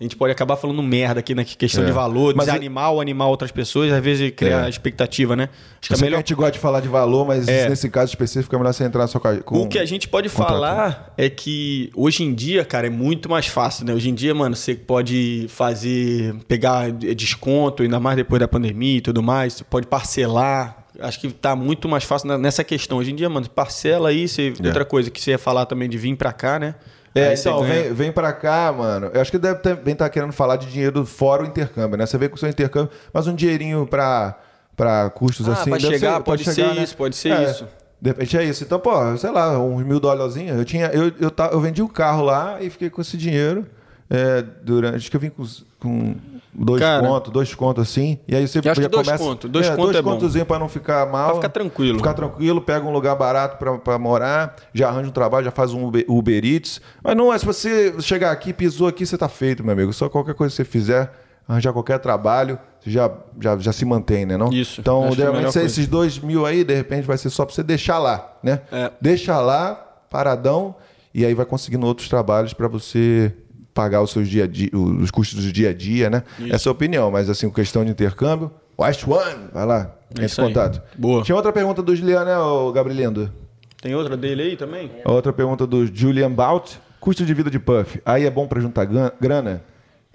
A 0.00 0.04
gente 0.04 0.14
pode 0.14 0.30
acabar 0.30 0.56
falando 0.56 0.80
merda 0.80 1.18
aqui 1.18 1.34
na 1.34 1.42
questão 1.44 1.82
É. 1.82 1.86
de 1.86 1.90
valor, 1.90 2.32
Mas 2.32 2.46
desanimar 2.46 2.92
ou 2.92 3.00
animar 3.00 3.26
outras 3.26 3.50
pessoas, 3.50 3.90
às 3.92 4.00
vezes 4.00 4.30
criar 4.30 4.66
É. 4.66 4.68
expectativa, 4.70 5.34
né? 5.34 5.48
Acho 5.80 5.88
que 5.88 5.92
Eu 5.92 5.96
a 5.96 5.96
sei 5.96 5.98
que 5.98 6.04
a 6.04 6.06
melhor 6.06 6.18
gente 6.18 6.34
gosta 6.36 6.52
de 6.52 6.58
falar 6.60 6.78
de 6.80 6.86
valor, 6.86 7.26
mas 7.26 7.48
É. 7.48 7.68
nesse 7.68 7.90
caso 7.90 8.08
específico 8.12 8.54
é 8.54 8.58
melhor 8.58 8.72
você 8.72 8.84
entrar 8.84 9.08
só 9.08 9.18
com, 9.18 9.56
O 9.62 9.68
que 9.68 9.76
a 9.76 9.84
gente 9.84 10.06
pode 10.06 10.28
contrato. 10.28 10.50
falar 10.52 11.12
é 11.18 11.28
que 11.28 11.90
hoje 11.96 12.22
em 12.22 12.32
dia, 12.32 12.64
cara, 12.64 12.86
é 12.86 12.90
muito 12.90 13.28
mais 13.28 13.48
fácil, 13.48 13.84
né? 13.86 13.92
Hoje 13.92 14.08
em 14.08 14.14
dia, 14.14 14.32
mano, 14.32 14.54
você 14.54 14.76
pode 14.76 15.46
fazer, 15.48 16.32
pegar 16.46 16.92
desconto, 16.92 17.82
ainda 17.82 17.98
mais 17.98 18.16
depois 18.16 18.38
da 18.38 18.46
pandemia 18.46 18.98
e 18.98 19.00
tudo 19.00 19.20
mais, 19.20 19.54
você 19.54 19.64
pode 19.64 19.88
parcelar. 19.88 20.86
Acho 21.00 21.18
que 21.20 21.28
tá 21.32 21.56
muito 21.56 21.88
mais 21.88 22.04
fácil 22.04 22.38
nessa 22.38 22.62
questão. 22.62 22.98
Hoje 22.98 23.10
em 23.10 23.16
dia, 23.16 23.28
mano, 23.28 23.50
parcela 23.50 24.10
aí, 24.10 24.28
você, 24.28 24.52
É. 24.62 24.66
outra 24.68 24.84
coisa 24.84 25.10
que 25.10 25.20
você 25.20 25.32
ia 25.32 25.38
falar 25.38 25.66
também 25.66 25.88
de 25.88 25.98
vir 25.98 26.14
pra 26.14 26.32
cá, 26.32 26.56
né? 26.60 26.76
É, 27.14 27.28
Aí 27.28 27.34
então, 27.38 27.62
vem, 27.62 27.92
vem 27.92 28.12
pra 28.12 28.32
cá, 28.32 28.72
mano. 28.76 29.10
Eu 29.12 29.20
acho 29.20 29.30
que 29.30 29.38
deve 29.38 29.60
também 29.60 29.92
estar 29.92 30.08
querendo 30.10 30.32
falar 30.32 30.56
de 30.56 30.66
dinheiro 30.70 31.04
fora 31.06 31.42
o 31.42 31.46
intercâmbio, 31.46 31.96
né? 31.98 32.06
Você 32.06 32.16
vê 32.18 32.28
com 32.28 32.36
o 32.36 32.38
seu 32.38 32.48
intercâmbio, 32.48 32.90
mas 33.12 33.26
um 33.26 33.34
dinheirinho 33.34 33.86
pra, 33.86 34.38
pra 34.76 35.10
custos 35.10 35.48
Ah, 35.48 35.52
assim. 35.54 35.70
pra 35.70 35.80
chegar, 35.80 36.20
pode 36.20 36.44
ser 36.44 36.74
né? 36.74 36.82
isso, 36.82 36.96
pode 36.96 37.16
ser 37.16 37.32
É, 37.32 37.50
isso. 37.50 37.66
De 38.00 38.10
repente 38.10 38.36
é 38.36 38.44
isso. 38.44 38.62
Então, 38.62 38.78
pô, 38.78 39.16
sei 39.16 39.30
lá, 39.30 39.58
uns 39.58 39.82
mil 39.84 39.98
dólarzinhos. 39.98 40.56
Eu, 40.56 40.64
tinha, 40.64 40.86
eu, 40.88 41.10
eu, 41.18 41.30
ta- 41.30 41.50
eu 41.52 41.60
vendi 41.60 41.82
o 41.82 41.88
carro 41.88 42.22
lá 42.24 42.58
e 42.60 42.70
fiquei 42.70 42.88
com 42.90 43.00
esse 43.00 43.16
dinheiro 43.16 43.66
é, 44.08 44.42
durante. 44.62 44.96
Acho 44.96 45.10
que 45.10 45.16
eu 45.16 45.20
vim 45.20 45.30
com, 45.30 45.44
com 45.80 46.14
dois 46.58 46.80
Cara, 46.82 47.06
contos, 47.06 47.32
dois 47.32 47.54
contos 47.54 47.82
assim. 47.88 48.18
E 48.26 48.34
aí 48.34 48.46
você 48.46 48.60
já 48.62 48.74
dois 48.74 48.88
começa. 49.06 49.24
contos, 49.24 49.50
dois 49.50 49.66
é, 49.66 49.70
contos 49.70 49.84
dois 49.84 49.96
é 49.96 50.02
contozinhos 50.02 50.48
pra 50.48 50.58
não 50.58 50.68
ficar 50.68 51.06
mal. 51.10 51.26
Pra 51.26 51.34
ficar 51.36 51.48
tranquilo. 51.50 51.98
Ficar 51.98 52.14
tranquilo, 52.14 52.60
pega 52.60 52.86
um 52.86 52.92
lugar 52.92 53.14
barato 53.16 53.56
pra 53.82 53.98
morar, 53.98 54.56
já 54.74 54.88
arranja 54.88 55.08
um 55.08 55.12
trabalho, 55.12 55.44
já 55.44 55.50
faz 55.50 55.72
um 55.72 55.86
Uber, 55.86 56.04
Uber 56.08 56.44
Eats. 56.44 56.80
Mas 57.02 57.16
não 57.16 57.32
é, 57.32 57.38
se 57.38 57.46
você 57.46 57.94
chegar 58.00 58.30
aqui, 58.32 58.52
pisou 58.52 58.88
aqui, 58.88 59.06
você 59.06 59.16
tá 59.16 59.28
feito, 59.28 59.62
meu 59.62 59.72
amigo. 59.72 59.92
Só 59.92 60.08
qualquer 60.08 60.34
coisa 60.34 60.50
que 60.52 60.56
você 60.56 60.64
fizer, 60.64 61.10
arranjar 61.48 61.72
qualquer 61.72 61.98
trabalho, 61.98 62.58
você 62.80 62.90
já, 62.90 63.10
já, 63.40 63.56
já 63.56 63.72
se 63.72 63.84
mantém, 63.84 64.26
né? 64.26 64.36
Não? 64.36 64.52
Isso, 64.52 64.80
Então, 64.80 65.06
é 65.06 65.12
geralmente, 65.12 65.42
coisa. 65.44 65.62
esses 65.62 65.86
dois 65.86 66.18
mil 66.18 66.44
aí, 66.44 66.64
de 66.64 66.74
repente, 66.74 67.06
vai 67.06 67.16
ser 67.16 67.30
só 67.30 67.44
pra 67.44 67.54
você 67.54 67.62
deixar 67.62 67.98
lá, 67.98 68.36
né? 68.42 68.60
É. 68.70 68.90
Deixa 69.00 69.38
lá, 69.40 69.74
paradão, 70.10 70.74
e 71.14 71.24
aí 71.24 71.34
vai 71.34 71.46
conseguindo 71.46 71.86
outros 71.86 72.08
trabalhos 72.08 72.52
pra 72.52 72.68
você 72.68 73.32
pagar 73.78 74.02
os 74.02 74.10
seus 74.10 74.28
dia 74.28 74.42
a 74.42 74.46
dia, 74.48 74.70
os 74.74 75.08
custos 75.12 75.44
do 75.44 75.52
dia 75.52 75.70
a 75.70 75.72
dia, 75.72 76.10
né? 76.10 76.24
Essa 76.50 76.68
é 76.68 76.70
a 76.70 76.72
opinião, 76.72 77.12
mas 77.12 77.30
assim, 77.30 77.48
questão 77.48 77.84
de 77.84 77.92
intercâmbio, 77.92 78.50
West 78.76 79.06
One, 79.06 79.50
vai 79.52 79.64
lá, 79.64 79.94
entre 80.10 80.24
em 80.24 80.26
isso 80.26 80.40
aí. 80.40 80.48
contato. 80.48 80.82
Boa. 80.96 81.22
Tinha 81.22 81.36
outra 81.36 81.52
pergunta 81.52 81.80
do 81.80 81.94
Julian, 81.94 82.24
né, 82.24 82.36
ô 82.36 82.72
Gabrielindo? 82.72 83.32
Tem 83.80 83.94
outra 83.94 84.16
dele 84.16 84.42
aí 84.42 84.56
também? 84.56 84.90
Outra 85.04 85.32
pergunta 85.32 85.64
do 85.64 85.86
Julian 85.86 86.32
Baut. 86.32 86.80
Custo 86.98 87.24
de 87.24 87.32
vida 87.32 87.48
de 87.48 87.60
Puff. 87.60 88.02
Aí 88.04 88.24
é 88.26 88.30
bom 88.30 88.48
pra 88.48 88.60
juntar 88.60 88.84
grana? 88.84 89.62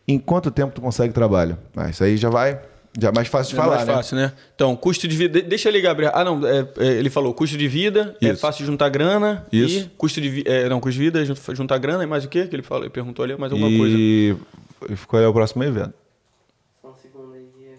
Em 0.05 0.19
quanto 0.19 0.51
tempo 0.51 0.75
tu 0.75 0.81
consegue 0.81 1.13
trabalho? 1.13 1.57
Ah, 1.73 1.89
isso 1.89 2.03
aí 2.03 2.17
já 2.17 2.29
vai... 2.29 2.59
Já 2.99 3.09
é 3.09 3.11
mais 3.11 3.27
fácil 3.27 3.55
de 3.55 3.59
é 3.59 3.63
falar, 3.63 3.75
mais 3.77 3.87
né? 3.87 3.93
fácil, 3.95 4.17
né? 4.17 4.33
Então, 4.53 4.75
custo 4.75 5.07
de 5.07 5.17
vida. 5.17 5.41
de- 5.41 5.47
Deixa 5.47 5.67
ali, 5.67 5.81
Gabriel. 5.81 6.11
Ah, 6.13 6.23
não. 6.23 6.45
é- 6.47 6.67
é, 6.77 6.85
ele 6.93 7.09
falou 7.09 7.33
custo 7.33 7.57
de 7.57 7.67
vida, 7.67 8.15
é 8.21 8.29
Isso. 8.29 8.41
fácil 8.41 8.59
de 8.63 8.71
juntar 8.71 8.89
grana. 8.89 9.47
Isso. 9.51 9.79
E 9.79 9.91
custo 9.97 10.21
de 10.21 10.29
vida. 10.29 10.69
não, 10.69 10.79
custo 10.79 10.99
de 10.99 11.05
vida, 11.05 11.25
jun- 11.25 11.35
juntar 11.55 11.79
grana 11.79 12.03
e 12.03 12.07
mais 12.07 12.23
o 12.23 12.29
quê? 12.29 12.45
Que 12.45 12.55
ele, 12.55 12.61
falou, 12.61 12.83
ele 12.83 12.91
perguntou 12.91 13.23
ali, 13.25 13.35
mais 13.35 13.51
alguma 13.51 13.75
coisa. 13.75 13.95
E 13.97 14.35
qual 15.07 15.21
é 15.23 15.27
o 15.27 15.33
próximo 15.33 15.63
evento? 15.63 15.93
E... 17.59 17.73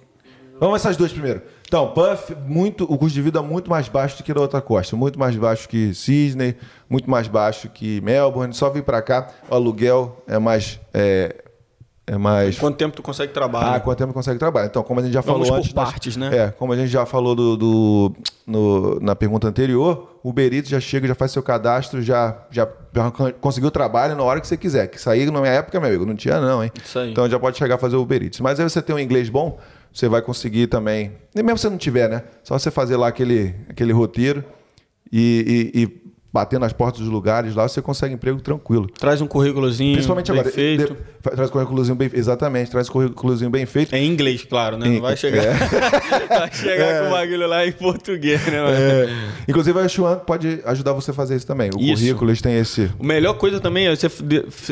Vamos 0.58 0.76
essas 0.76 0.96
duas 0.96 1.12
primeiro. 1.12 1.42
Então, 1.66 1.88
Puff, 1.92 2.34
muito, 2.46 2.84
o 2.84 2.96
custo 2.98 3.14
de 3.14 3.22
vida 3.22 3.38
é 3.38 3.42
muito 3.42 3.68
mais 3.68 3.88
baixo 3.88 4.16
do 4.18 4.22
que 4.24 4.32
da 4.32 4.40
outra 4.40 4.60
costa. 4.60 4.94
Muito 4.96 5.18
mais 5.18 5.34
baixo 5.36 5.68
que 5.68 5.92
Sydney, 5.94 6.56
muito 6.88 7.10
mais 7.10 7.26
baixo 7.26 7.68
que 7.68 8.00
Melbourne. 8.00 8.54
Só 8.54 8.70
vir 8.70 8.82
pra 8.82 9.02
cá, 9.02 9.30
o 9.50 9.54
aluguel 9.54 10.22
é 10.28 10.38
mais... 10.38 10.78
É, 10.92 11.43
é 12.06 12.18
mais... 12.18 12.58
Quanto 12.58 12.76
tempo 12.76 12.94
tu 12.94 13.02
consegue 13.02 13.32
trabalhar? 13.32 13.74
Ah, 13.76 13.80
quanto 13.80 13.98
tempo 13.98 14.12
consegue 14.12 14.38
trabalhar? 14.38 14.66
Então, 14.66 14.82
como 14.82 15.00
a 15.00 15.02
gente 15.02 15.12
já 15.12 15.20
Vamos 15.22 15.48
falou 15.48 15.52
por 15.54 15.58
antes... 15.64 15.74
nós- 15.74 15.90
partes, 15.90 16.16
né? 16.16 16.36
É, 16.36 16.50
como 16.50 16.72
a 16.72 16.76
gente 16.76 16.88
já 16.88 17.06
falou 17.06 17.34
do, 17.34 17.56
do- 17.56 18.12
no- 18.46 19.00
na 19.00 19.16
pergunta 19.16 19.48
anterior, 19.48 20.18
o 20.22 20.28
Uber 20.28 20.52
Eats 20.52 20.68
já 20.68 20.78
chega, 20.80 21.08
já 21.08 21.14
faz 21.14 21.32
seu 21.32 21.42
cadastro, 21.42 22.02
já, 22.02 22.36
já, 22.50 22.68
já 22.94 23.10
conseguiu 23.40 23.70
trabalho 23.70 24.14
na 24.14 24.22
hora 24.22 24.40
que 24.40 24.46
você 24.46 24.56
quiser. 24.56 24.88
Que 24.88 25.00
sair 25.00 25.30
na 25.30 25.40
minha 25.40 25.52
época, 25.52 25.80
meu 25.80 25.88
amigo, 25.88 26.04
não 26.04 26.14
tinha 26.14 26.40
não, 26.40 26.62
hein? 26.62 26.70
Isso 26.84 26.98
aí. 26.98 27.10
Então 27.10 27.28
já 27.28 27.38
pode 27.38 27.56
chegar 27.56 27.76
a 27.76 27.78
fazer 27.78 27.96
o 27.96 28.02
Uber 28.02 28.22
Eats. 28.22 28.40
Mas 28.40 28.60
aí 28.60 28.68
você 28.68 28.82
tem 28.82 28.94
um 28.94 28.98
inglês 28.98 29.28
bom, 29.30 29.58
você 29.92 30.08
vai 30.08 30.20
conseguir 30.20 30.66
também... 30.66 31.12
Nem 31.34 31.42
mesmo 31.44 31.56
se 31.58 31.62
você 31.62 31.70
não 31.70 31.78
tiver, 31.78 32.08
né? 32.10 32.22
Só 32.42 32.58
você 32.58 32.70
fazer 32.70 32.96
lá 32.96 33.08
aquele, 33.08 33.54
aquele 33.68 33.92
roteiro 33.92 34.44
e, 35.12 35.72
e, 35.74 35.82
e 35.82 36.03
bater 36.34 36.58
nas 36.58 36.72
portas 36.72 37.00
dos 37.00 37.08
lugares 37.08 37.54
lá, 37.54 37.68
você 37.68 37.80
consegue 37.80 38.12
emprego 38.12 38.40
tranquilo. 38.40 38.88
Traz 38.98 39.20
um 39.20 39.26
currículozinho 39.28 39.92
Principalmente 39.92 40.32
bem 40.32 40.40
agora. 40.40 40.52
feito. 40.52 40.92
de- 40.94 41.30
traz 41.30 41.48
currículozinho 41.48 41.94
bem 41.94 42.10
Exatamente, 42.12 42.70
traz 42.72 42.88
currículozinho 42.88 43.48
bem 43.50 43.64
feito. 43.64 43.94
É 43.94 43.98
em 44.00 44.08
inglês, 44.08 44.42
claro, 44.44 44.76
né? 44.76 44.88
Não 44.88 45.00
vai 45.00 45.16
chegar, 45.16 45.44
vai 46.28 46.52
chegar 46.52 47.02
com 47.02 47.06
o 47.08 47.10
bagulho 47.12 47.46
lá 47.46 47.64
em 47.64 47.70
português, 47.72 48.44
né? 48.46 48.60
mano? 48.60 48.76
É. 48.76 49.08
Inclusive, 49.48 49.78
a 49.78 49.88
Xuan 49.88 50.16
pode 50.18 50.60
ajudar 50.66 50.92
você 50.92 51.12
a 51.12 51.14
fazer 51.14 51.36
isso 51.36 51.46
também. 51.46 51.70
O 51.74 51.80
Isso. 51.80 52.02
currículo, 52.02 52.30
eles 52.30 52.42
têm 52.42 52.58
esse. 52.58 52.90
A 52.98 53.04
melhor 53.06 53.34
coisa 53.34 53.60
também, 53.60 53.86
é, 53.86 53.94
você 53.94 54.08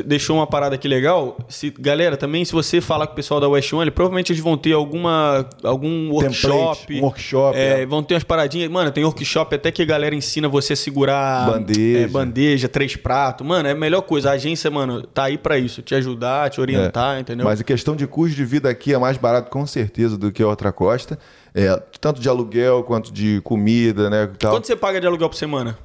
deixou 0.04 0.36
uma 0.36 0.46
parada 0.48 0.74
aqui 0.74 0.88
legal. 0.88 1.38
Se, 1.48 1.70
galera, 1.78 2.16
também, 2.16 2.44
se 2.44 2.52
você 2.52 2.80
falar 2.80 3.06
com 3.06 3.12
o 3.12 3.16
pessoal 3.16 3.38
da 3.40 3.48
West 3.48 3.72
One, 3.72 3.90
provavelmente 3.92 4.32
eles 4.32 4.42
vão 4.42 4.56
ter 4.56 4.72
alguma, 4.72 5.46
algum 5.62 6.10
workshop. 6.10 6.98
um 7.00 7.02
workshop, 7.04 7.56
É, 7.56 7.82
é. 7.82 7.86
Vão 7.86 8.02
ter 8.02 8.14
umas 8.14 8.24
paradinhas. 8.24 8.68
Mano, 8.70 8.90
tem 8.90 9.04
workshop 9.04 9.54
até 9.54 9.70
que 9.70 9.80
a 9.80 9.84
galera 9.86 10.14
ensina 10.14 10.48
você 10.48 10.72
a 10.72 10.76
segurar 10.76 11.51
Bandeja. 11.58 12.04
é, 12.04 12.06
bandeja, 12.08 12.68
três 12.68 12.96
pratos. 12.96 13.46
Mano, 13.46 13.68
é 13.68 13.72
a 13.72 13.74
melhor 13.74 14.02
coisa. 14.02 14.30
A 14.30 14.32
agência, 14.34 14.70
mano, 14.70 15.02
tá 15.06 15.24
aí 15.24 15.38
pra 15.38 15.58
isso. 15.58 15.82
Te 15.82 15.94
ajudar, 15.94 16.50
te 16.50 16.60
orientar, 16.60 17.18
entendeu? 17.20 17.44
Mas 17.46 17.60
a 17.60 17.64
questão 17.64 17.94
de 17.96 18.06
custo 18.06 18.36
de 18.36 18.44
vida 18.44 18.68
aqui 18.68 18.92
é 18.94 18.98
mais 18.98 19.16
barato, 19.16 19.50
com 19.50 19.66
certeza, 19.66 20.16
do 20.18 20.30
que 20.32 20.42
a 20.42 20.46
outra 20.46 20.72
costa. 20.72 21.18
É, 21.54 21.74
tanto 22.00 22.20
de 22.20 22.28
aluguel 22.28 22.82
quanto 22.84 23.12
de 23.12 23.40
comida, 23.42 24.08
né? 24.10 24.28
Tal. 24.38 24.52
Quanto 24.52 24.66
você 24.66 24.74
paga 24.76 25.00
de 25.00 25.06
aluguel 25.06 25.28
por 25.28 25.36
semana? 25.36 25.76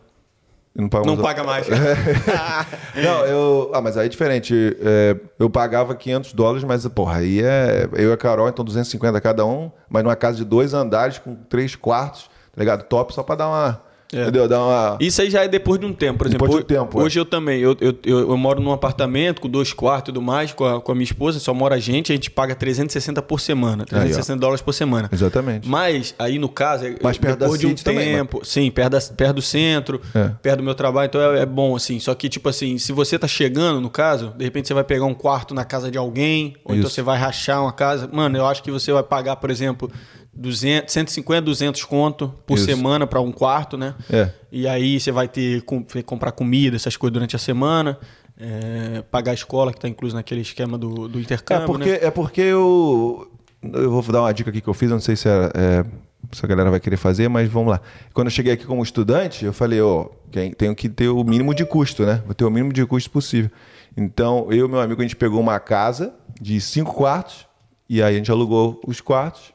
Não, 0.76 0.88
pago 0.88 1.08
Não 1.08 1.16
mais- 1.16 1.26
paga 1.28 1.44
mais. 1.44 1.68
Não, 2.96 3.26
eu. 3.26 3.72
Ah, 3.74 3.82
mas 3.82 3.98
aí 3.98 4.06
é 4.06 4.10
diferente. 4.10 4.78
É, 4.80 5.16
eu 5.40 5.50
pagava 5.50 5.96
500 5.96 6.34
dólares, 6.34 6.64
mas, 6.64 6.88
porra, 6.88 7.18
aí 7.18 7.42
é. 7.42 7.88
Eu 7.94 8.10
e 8.12 8.14
a 8.14 8.18
Carol, 8.18 8.48
então 8.48 8.64
250 8.64 9.20
cada 9.22 9.46
um, 9.46 9.72
mas 9.90 10.04
numa 10.04 10.16
casa 10.16 10.38
de 10.38 10.46
dois 10.46 10.74
andares 10.74 11.18
com 11.18 11.36
três 11.36 11.76
quartos, 11.76 12.30
tá 12.56 12.60
ligado? 12.60 12.84
Top 12.84 13.14
só 13.14 13.24
pra 13.24 13.36
dar 13.36 13.48
uma. 13.48 13.82
É. 14.14 14.22
Entendeu? 14.22 14.48
Dar 14.48 14.64
uma. 14.64 14.98
Isso 15.02 15.22
aí 15.22 15.30
já 15.30 15.44
é 15.44 15.48
depois 15.48 15.80
de 15.80 15.86
um 15.86 15.94
tempo, 15.94 16.20
por 16.20 16.28
exemplo. 16.28 16.48
Depois 16.48 16.66
de 16.66 16.74
um 16.74 16.78
tempo, 16.78 17.00
é. 17.00 17.04
Hoje 17.04 17.20
eu 17.20 17.26
também. 17.26 17.60
Eu, 17.60 17.76
eu, 17.82 17.96
eu, 18.04 18.38
moro 18.38 18.62
num 18.62 18.72
apartamento 18.72 19.42
com 19.42 19.50
dois 19.50 19.74
quartos 19.74 20.10
e 20.10 20.14
tudo 20.14 20.22
mais, 20.22 20.54
com 20.54 20.66
a, 20.66 20.82
com 20.82 20.92
a 20.92 20.96
minha 20.96 21.04
esposa, 21.04 21.40
só 21.40 21.54
mora 21.54 21.76
a 21.76 21.80
gente, 21.80 22.12
a 22.12 22.16
gente 22.16 22.32
paga 22.32 22.56
360 22.56 23.22
por 23.22 23.40
semana. 23.40 23.86
360 23.86 24.40
dólares 24.40 24.62
por 24.62 24.74
semana. 24.74 25.10
Exatamente. 25.12 25.68
Mas 25.68 26.16
aí 26.18 26.40
no 26.40 26.48
caso, 26.48 26.86
é 26.86 26.96
Mais 27.04 27.18
perto 27.18 27.40
depois 27.40 27.60
de 27.60 27.68
um 27.68 27.76
também, 27.76 28.16
tempo. 28.16 28.42
Sim, 28.46 28.72
perto, 28.72 28.92
da- 28.94 29.02
perto 29.16 29.36
do 29.36 29.42
centro, 29.42 30.02
É. 30.16 30.30
perto 30.42 30.58
do 30.58 30.64
meu 30.64 30.76
trabalho, 30.76 31.08
então 31.08 31.20
é, 31.22 31.42
é 31.42 31.46
bom, 31.46 31.76
assim. 31.76 32.00
Só 32.00 32.16
que, 32.16 32.30
tipo 32.30 32.48
assim, 32.48 32.78
se 32.78 32.94
você 32.94 33.20
tá 33.20 33.28
chegando, 33.28 33.82
no 33.82 33.90
caso, 33.90 34.34
de 34.38 34.44
repente 34.46 34.68
você 34.68 34.74
vai 34.74 34.84
pegar 34.84 35.06
um 35.06 35.14
quarto 35.14 35.54
na 35.54 35.66
casa 35.66 35.92
de 35.92 35.98
alguém, 35.98 36.56
ou 36.64 36.74
então 36.76 36.88
Isso. 36.88 36.96
você 36.96 37.02
vai 37.02 37.18
rachar 37.18 37.62
uma 37.62 37.74
casa. 37.74 38.10
Mano, 38.12 38.38
eu 38.38 38.46
acho 38.46 38.64
que 38.64 38.72
você 38.72 38.92
vai 38.94 39.04
pagar, 39.04 39.36
por 39.36 39.50
exemplo, 39.52 39.92
200, 40.38 40.94
150, 40.94 41.42
200 41.42 41.84
conto 41.84 42.34
por 42.46 42.56
Isso. 42.58 42.66
semana 42.66 43.08
para 43.08 43.20
um 43.20 43.32
quarto, 43.32 43.78
né? 43.78 43.96
É. 44.10 44.30
E 44.52 44.68
aí 44.68 45.00
você 45.00 45.12
vai 45.12 45.28
ter 45.28 45.62
com- 45.64 45.84
que 45.84 46.04
comprar 46.04 46.32
comida, 46.32 46.76
essas 46.76 46.96
coisas 46.96 47.14
durante 47.14 47.36
a 47.36 47.40
semana, 47.40 47.98
é, 48.40 49.02
pagar 49.10 49.32
a 49.32 49.34
escola 49.34 49.72
que 49.72 49.78
está 49.80 49.88
incluso 49.88 50.16
naquele 50.16 50.42
esquema 50.42 50.78
do, 50.78 51.08
do 51.08 51.18
É 51.18 51.22
intercâmbio, 51.22 51.66
porque, 51.68 51.90
né? 51.92 52.00
é 52.02 52.12
porque 52.12 52.42
eu. 52.42 53.32
Eu 53.74 53.90
vou 53.90 54.04
dar 54.14 54.22
uma 54.22 54.32
dica 54.34 54.52
aqui 54.52 54.62
que 54.62 54.68
eu 54.68 54.74
fiz, 54.76 54.90
eu 54.92 54.94
não 54.96 55.02
sei 55.02 55.16
se, 55.16 55.28
é, 55.28 55.52
é, 55.56 55.86
se 56.32 56.46
a 56.46 56.48
galera 56.48 56.70
vai 56.70 56.80
querer 56.80 56.98
fazer, 56.98 57.28
mas 57.28 57.50
vamos 57.50 57.72
lá. 57.72 57.82
Quando 58.14 58.28
eu 58.28 58.32
cheguei 58.32 58.54
aqui 58.54 58.66
como 58.66 58.84
estudante, 58.84 59.44
eu 59.44 59.52
falei, 59.52 59.82
ó, 59.82 60.06
quem- 60.32 60.52
tenho 60.54 60.76
que 60.76 60.88
ter 60.88 61.10
o 61.10 61.24
mínimo 61.24 61.56
de 61.56 61.66
custo, 61.66 62.06
né? 62.06 62.22
Vou 62.26 62.36
ter 62.36 62.46
o 62.46 62.52
mínimo 62.52 62.72
de 62.72 62.86
custo 62.86 63.10
possível. 63.10 63.50
Então, 63.98 64.48
eu 64.52 64.68
e 64.68 64.70
meu 64.70 64.80
amigo, 64.80 65.02
a 65.02 65.04
gente 65.04 65.16
pegou 65.16 65.40
uma 65.42 65.60
casa 65.60 66.14
de 66.40 66.62
cinco 66.62 66.94
quartos, 66.94 67.48
e 67.90 68.04
aí 68.04 68.14
a 68.14 68.18
gente 68.18 68.30
alugou 68.30 68.80
os 68.86 69.02
quartos, 69.02 69.52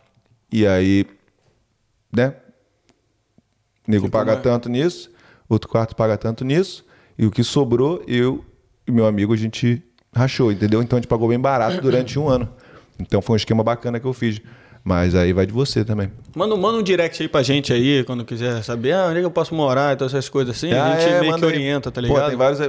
e 0.53 0.67
aí, 0.67 1.07
né? 2.13 2.35
O 3.87 3.91
nego 3.91 4.07
Ficou 4.07 4.21
paga 4.21 4.33
mais- 4.33 4.43
tanto 4.43 4.69
nisso, 4.69 5.11
outro 5.49 5.69
quarto 5.69 5.97
paga 5.97 6.17
tanto 6.17 6.45
nisso, 6.45 6.85
e 7.19 7.27
o 7.27 7.31
que 7.31 7.43
sobrou, 7.43 8.03
eu 8.07 8.45
e 8.87 8.93
meu 8.93 9.07
amigo, 9.07 9.33
a 9.33 9.37
gente 9.37 9.83
rachou, 10.15 10.53
entendeu? 10.53 10.83
Então 10.83 10.97
a 10.97 11.01
gente 11.01 11.09
pagou 11.09 11.29
bem 11.29 11.39
barato 11.41 11.81
durante 11.81 12.19
um 12.19 12.29
ano. 12.29 12.49
Então 12.99 13.21
foi 13.23 13.35
um 13.35 13.37
esquema 13.37 13.63
bacana 13.65 13.99
que 13.99 14.07
eu 14.07 14.13
fiz. 14.13 14.41
Mas 14.85 15.15
aí 15.15 15.33
vai 15.33 15.47
de 15.47 15.53
você 15.53 15.85
também. 15.85 16.11
Manda, 16.35 16.57
manda 16.57 16.77
um 16.79 16.83
direct 16.83 17.23
aí 17.23 17.29
pra 17.29 17.41
gente 17.41 17.73
aí, 17.73 18.03
quando 18.03 18.25
quiser 18.25 18.65
saber 18.65 18.93
ah, 18.93 19.07
onde 19.07 19.19
é 19.19 19.21
que 19.21 19.27
eu 19.27 19.31
posso 19.31 19.55
morar 19.55 19.93
e 19.95 19.97
todas 19.97 20.13
essas 20.13 20.29
coisas 20.29 20.57
assim. 20.57 20.73
Ah, 20.73 20.95
a 20.95 20.99
gente 20.99 21.09
é, 21.13 21.21
meio 21.21 21.37
que 21.37 21.45
orienta, 21.45 21.89
tá 21.93 22.01
Pô, 22.03 22.09
ligado? 22.09 22.29
tem 22.31 22.37
vários. 22.37 22.61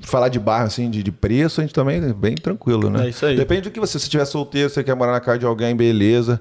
Falar 0.00 0.30
de 0.30 0.38
bairro, 0.38 0.64
assim, 0.66 0.88
de, 0.88 1.02
de 1.02 1.12
preço, 1.12 1.60
a 1.60 1.64
gente 1.64 1.74
também 1.74 2.02
é 2.02 2.12
bem 2.14 2.34
tranquilo, 2.36 2.88
né? 2.88 3.04
É 3.04 3.08
isso 3.10 3.26
aí. 3.26 3.36
Depende 3.36 3.62
do 3.62 3.70
que 3.70 3.78
você. 3.78 3.98
Se 3.98 4.06
estiver 4.06 4.24
solteiro, 4.24 4.70
você 4.70 4.82
quer 4.82 4.94
morar 4.94 5.12
na 5.12 5.20
casa 5.20 5.40
de 5.40 5.44
alguém, 5.44 5.76
beleza. 5.76 6.40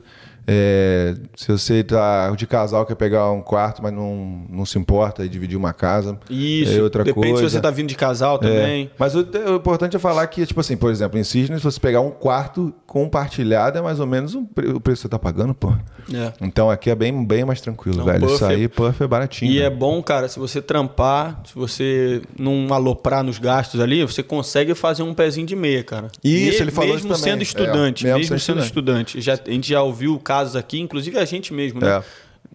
É, 0.50 1.14
se 1.36 1.52
você 1.52 1.84
tá 1.84 2.32
de 2.32 2.48
casal, 2.48 2.86
quer 2.86 2.96
pegar 2.96 3.30
um 3.32 3.42
quarto, 3.42 3.84
mas 3.84 3.92
não, 3.92 4.46
não 4.50 4.66
se 4.66 4.78
importa 4.80 5.26
e 5.26 5.30
dividir 5.30 5.58
uma 5.58 5.74
casa. 5.74 6.18
Isso. 6.30 6.72
É 6.72 6.82
outra 6.82 7.04
Depende 7.04 7.28
coisa. 7.34 7.50
se 7.50 7.56
você 7.56 7.60
tá 7.62 7.70
vindo 7.70 7.90
de 7.90 7.96
casal 7.96 8.36
É. 8.36 8.40
também. 8.40 8.92
Mas 8.98 9.14
o, 9.14 9.20
o 9.20 9.56
importante 9.58 9.96
é 9.98 10.00
falar 10.00 10.26
que, 10.28 10.46
tipo 10.46 10.60
assim, 10.62 10.78
por 10.78 10.90
exemplo, 10.90 11.20
em 11.20 11.24
Cisne, 11.24 11.58
se 11.58 11.64
você 11.64 11.80
pegar 11.80 12.00
um 12.00 12.12
quarto 12.12 12.74
compartilhado, 12.86 13.78
é 13.78 13.82
mais 13.82 14.00
ou 14.00 14.08
menos 14.08 14.36
um 14.36 14.44
o 14.44 14.80
preço 14.80 15.02
que 15.02 15.02
você 15.04 15.10
tá 15.10 15.20
pagando, 15.20 15.54
pô. 15.54 15.74
É. 16.14 16.32
Então 16.42 16.70
aqui 16.72 16.90
é 16.90 16.96
bem, 16.96 17.26
bem 17.26 17.44
mais 17.44 17.60
tranquilo, 17.60 17.98
Não, 17.98 18.06
velho. 18.06 18.22
puff 18.22 18.34
Isso 18.36 18.46
é- 18.46 18.50
aí, 18.56 18.68
puff 18.70 19.04
é 19.04 19.08
baratinho. 19.08 19.52
E 19.52 19.60
né? 19.60 19.66
é 19.66 19.70
bom, 19.70 20.02
cara, 20.02 20.30
se 20.30 20.40
você 20.40 20.62
trampar, 20.62 21.42
se 21.46 21.54
você 21.54 22.22
não 22.40 22.74
aloprar 22.74 23.24
nos 23.24 23.38
gastos 23.38 23.82
ali, 23.82 24.02
você 24.04 24.24
consegue 24.24 24.74
fazer 24.74 25.04
um 25.04 25.14
pezinho 25.14 25.46
de 25.46 25.56
meia, 25.56 25.84
cara. 25.84 26.08
Isso, 26.24 26.58
Me- 26.60 26.64
ele 26.64 26.72
falou 26.72 26.94
Mesmo 26.94 27.12
isso 27.12 27.20
também. 27.22 27.34
sendo 27.34 27.44
estudante, 27.44 28.08
É, 28.08 28.14
mesmo 28.14 28.28
sendo 28.28 28.40
sendo 28.40 28.60
estudante. 28.62 29.20
Já, 29.20 29.34
a 29.34 29.52
gente 29.52 29.68
já 29.70 29.82
ouviu 29.82 30.18
casos 30.38 30.56
aqui, 30.56 30.80
inclusive 30.80 31.18
a 31.18 31.26
gente 31.26 31.54
mesmo, 31.54 31.80
né? 31.80 31.98
É. 31.98 32.04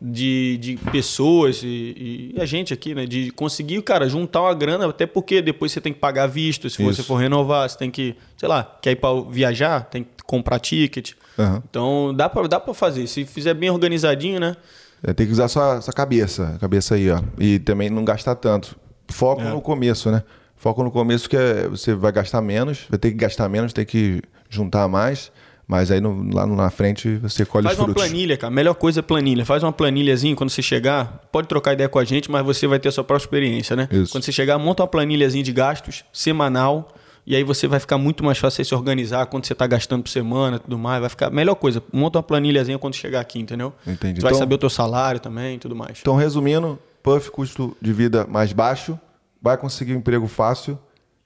De, 0.00 0.56
de 0.58 0.76
pessoas 0.90 1.62
e, 1.62 2.32
e 2.34 2.40
a 2.40 2.44
gente 2.46 2.72
aqui, 2.74 2.94
né? 2.94 3.06
De 3.06 3.30
conseguir, 3.30 3.80
cara, 3.82 4.08
juntar 4.08 4.40
uma 4.42 4.54
grana, 4.54 4.88
até 4.88 5.06
porque 5.06 5.40
depois 5.40 5.70
você 5.70 5.80
tem 5.80 5.92
que 5.92 5.98
pagar 6.00 6.26
visto, 6.26 6.68
se 6.68 6.82
Isso. 6.82 6.94
você 6.94 7.02
for 7.02 7.16
renovar, 7.16 7.68
você 7.68 7.78
tem 7.78 7.90
que, 7.90 8.16
sei 8.36 8.48
lá, 8.48 8.64
quer 8.82 8.92
ir 8.92 8.96
pra 8.96 9.10
viajar, 9.30 9.84
tem 9.84 10.02
que 10.02 10.10
comprar 10.26 10.58
ticket. 10.58 11.12
Aham. 11.38 11.62
Então 11.68 12.12
dá 12.16 12.28
pra, 12.28 12.48
dá 12.48 12.58
pra 12.58 12.74
fazer. 12.74 13.06
Se 13.06 13.24
fizer 13.24 13.54
bem 13.54 13.70
organizadinho, 13.70 14.40
né? 14.40 14.56
É, 15.04 15.12
tem 15.12 15.26
que 15.26 15.32
usar 15.32 15.48
sua, 15.48 15.80
sua 15.80 15.92
cabeça, 15.92 16.56
cabeça 16.60 16.94
aí, 16.94 17.10
ó. 17.10 17.20
E 17.38 17.58
também 17.58 17.88
não 17.90 18.04
gastar 18.04 18.34
tanto. 18.34 18.76
Foco 19.08 19.42
É. 19.42 19.50
no 19.50 19.60
começo, 19.60 20.10
né? 20.10 20.22
Foco 20.56 20.82
no 20.82 20.90
começo 20.90 21.28
que 21.28 21.36
é, 21.36 21.68
você 21.68 21.94
vai 21.94 22.10
gastar 22.12 22.40
menos, 22.40 22.86
vai 22.88 22.98
ter 22.98 23.10
que 23.10 23.16
gastar 23.16 23.48
menos, 23.48 23.72
tem 23.72 23.84
que 23.84 24.22
juntar 24.48 24.86
mais, 24.88 25.30
mas 25.72 25.90
aí 25.90 26.02
no- 26.02 26.28
lá 26.34 26.46
na 26.46 26.68
frente 26.68 27.16
você 27.16 27.46
colhe 27.46 27.64
Faz 27.64 27.78
os 27.78 27.80
uma 27.80 27.86
frutos. 27.86 28.04
planilha, 28.04 28.36
cara. 28.36 28.50
Melhor 28.52 28.74
coisa 28.74 29.00
é 29.00 29.02
planilha. 29.02 29.42
Faz 29.46 29.62
uma 29.62 29.72
planilhazinha 29.72 30.36
quando 30.36 30.50
você 30.50 30.60
chegar. 30.60 31.22
Pode 31.32 31.48
trocar 31.48 31.72
ideia 31.72 31.88
com 31.88 31.98
a 31.98 32.04
gente, 32.04 32.30
mas 32.30 32.44
você 32.44 32.66
vai 32.66 32.78
ter 32.78 32.90
a 32.90 32.92
sua 32.92 33.02
própria 33.02 33.24
experiência, 33.24 33.74
né? 33.74 33.88
Isso. 33.90 34.12
Quando 34.12 34.22
você 34.24 34.30
chegar, 34.32 34.58
monta 34.58 34.82
uma 34.82 34.86
planilhazinha 34.86 35.42
de 35.42 35.50
gastos 35.52 36.04
semanal. 36.12 36.92
E 37.26 37.34
aí 37.34 37.42
você 37.42 37.66
vai 37.66 37.80
ficar 37.80 37.96
muito 37.96 38.22
mais 38.22 38.36
fácil 38.36 38.62
se 38.64 38.74
organizar 38.74 39.24
quanto 39.26 39.46
você 39.46 39.54
está 39.54 39.66
gastando 39.66 40.02
por 40.02 40.10
semana 40.10 40.56
e 40.56 40.58
tudo 40.58 40.76
mais. 40.76 41.00
Vai 41.00 41.08
ficar. 41.08 41.30
Melhor 41.30 41.54
coisa, 41.54 41.82
monta 41.90 42.18
uma 42.18 42.22
planilhazinha 42.22 42.78
quando 42.78 42.94
chegar 42.94 43.20
aqui, 43.20 43.38
entendeu? 43.40 43.72
Entendi. 43.86 44.16
Você 44.16 44.22
vai 44.22 44.32
Então- 44.32 44.38
saber 44.40 44.54
o 44.56 44.58
teu 44.58 44.68
salário 44.70 45.20
também 45.20 45.54
e 45.56 45.58
tudo 45.58 45.74
mais. 45.74 45.98
Então, 46.02 46.16
resumindo, 46.16 46.78
Puff, 47.02 47.30
custo 47.30 47.74
de 47.80 47.92
vida 47.94 48.26
mais 48.28 48.52
baixo, 48.52 48.98
vai 49.40 49.56
conseguir 49.56 49.94
um 49.94 49.98
emprego 49.98 50.28
fácil, 50.28 50.78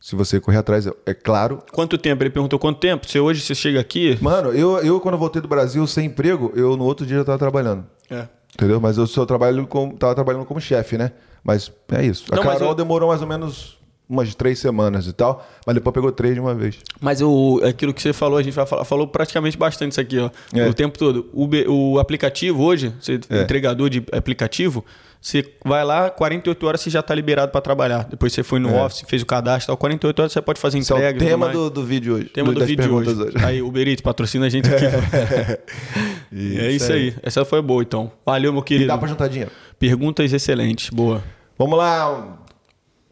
se 0.09 0.15
você 0.15 0.39
correr 0.39 0.59
atrás, 0.59 0.87
é- 0.87 0.93
é 1.05 1.13
claro. 1.15 1.59
Quanto 1.73 1.99
tempo? 1.99 2.23
Ele 2.23 2.31
perguntou 2.31 2.61
quanto 2.61 2.79
tempo? 2.79 3.11
Se 3.11 3.19
hoje 3.19 3.41
você 3.41 3.57
chega 3.57 3.81
aqui. 3.81 4.17
Mano, 4.21 4.51
eu, 4.53 4.79
eu 4.79 5.01
quando 5.01 5.19
voltei 5.19 5.43
do 5.43 5.49
Brasil 5.49 5.85
sem 5.89 6.07
emprego, 6.07 6.53
eu 6.55 6.77
no 6.77 6.85
outro 6.85 7.05
dia 7.05 7.17
já 7.17 7.25
tava 7.25 7.39
trabalhando. 7.39 7.85
É. 8.09 8.29
Entendeu? 8.55 8.81
Mas 8.81 8.97
eu 8.99 9.07
só 9.09 9.27
trabalho 9.27 9.67
com, 9.67 9.91
tava 9.97 10.15
trabalhando 10.15 10.45
como 10.45 10.61
chefe, 10.61 10.97
né? 10.97 11.11
Mas 11.43 11.73
é 11.91 12.07
isso. 12.07 12.25
A 12.31 12.37
Não, 12.37 12.45
mas 12.45 12.53
Carol 12.55 12.69
eu- 12.69 12.75
demorou 12.77 13.09
mais 13.09 13.21
ou 13.21 13.27
menos 13.27 13.77
umas 14.09 14.33
três 14.37 14.61
semanas 14.61 15.09
e 15.09 15.13
tal, 15.13 15.45
mas 15.67 15.75
depois 15.75 15.93
pegou 15.93 16.13
três 16.13 16.33
de 16.35 16.41
uma 16.41 16.55
vez. 16.55 16.79
Mas 17.01 17.21
o, 17.21 17.61
aquilo 17.65 17.93
que 17.93 18.01
você 18.01 18.13
falou, 18.13 18.39
a 18.39 18.43
gente 18.45 18.55
vai 18.55 18.65
falar, 18.65 18.85
falou 18.85 19.09
praticamente 19.09 19.59
bastante 19.59 19.91
isso 19.91 20.01
aqui, 20.01 20.19
ó. 20.21 20.31
É. 20.55 20.69
O 20.69 20.73
tempo 20.73 20.97
todo. 20.97 21.29
O, 21.33 21.49
o 21.95 21.99
aplicativo 21.99 22.63
hoje, 22.63 22.95
você, 23.01 23.19
É. 23.29 23.43
entregador 23.43 23.91
de 23.91 24.05
aplicativo, 24.13 24.85
você 25.21 25.45
vai 25.65 25.85
lá, 25.85 26.09
48 26.11 26.67
horas 26.67 26.81
você 26.81 26.91
já 26.91 27.01
está 27.01 27.15
liberado 27.15 27.51
para 27.51 27.61
trabalhar. 27.61 28.05
Depois 28.05 28.33
você 28.33 28.43
foi 28.43 28.59
no 28.61 28.69
É. 28.71 28.83
office, 28.85 29.05
fez 29.09 29.23
o 29.23 29.27
cadastro, 29.27 29.69
tal, 29.69 29.77
48 29.77 30.19
horas 30.21 30.33
você 30.33 30.41
pode 30.43 30.61
fazer 30.61 30.79
Esse 30.79 30.93
é 30.93 30.97
entrega. 30.97 31.19
o 31.19 31.23
e 31.23 31.25
tudo 31.25 31.29
tema 31.29 31.49
do, 31.49 31.71
do 31.71 31.85
vídeo 31.85 32.15
hoje. 32.15 32.25
Tema 32.27 32.53
do 32.53 32.59
das 32.61 32.69
vídeo 32.69 32.95
hoje. 32.95 33.15
perguntas 33.15 33.43
Aí, 33.45 33.61
Uber 33.63 33.89
Eats, 33.89 34.01
patrocina 34.03 34.47
a 34.47 34.49
gente 34.49 34.69
aqui. 34.73 34.85
é 36.59 36.71
isso 36.71 36.93
aí. 36.93 37.15
Essa 37.23 37.45
foi 37.45 37.61
boa, 37.63 37.83
então. 37.83 38.11
Valeu, 38.25 38.53
meu 38.53 38.63
E 38.63 38.65
querido. 38.65 38.89
dá 38.89 38.99
pra 38.99 39.09
juntar 39.09 39.29
dinheiro. 39.29 39.51
Perguntas 39.79 40.33
excelentes. 40.33 40.91
Boa. 40.91 41.23
Vamos 41.59 41.79
lá. 41.79 42.39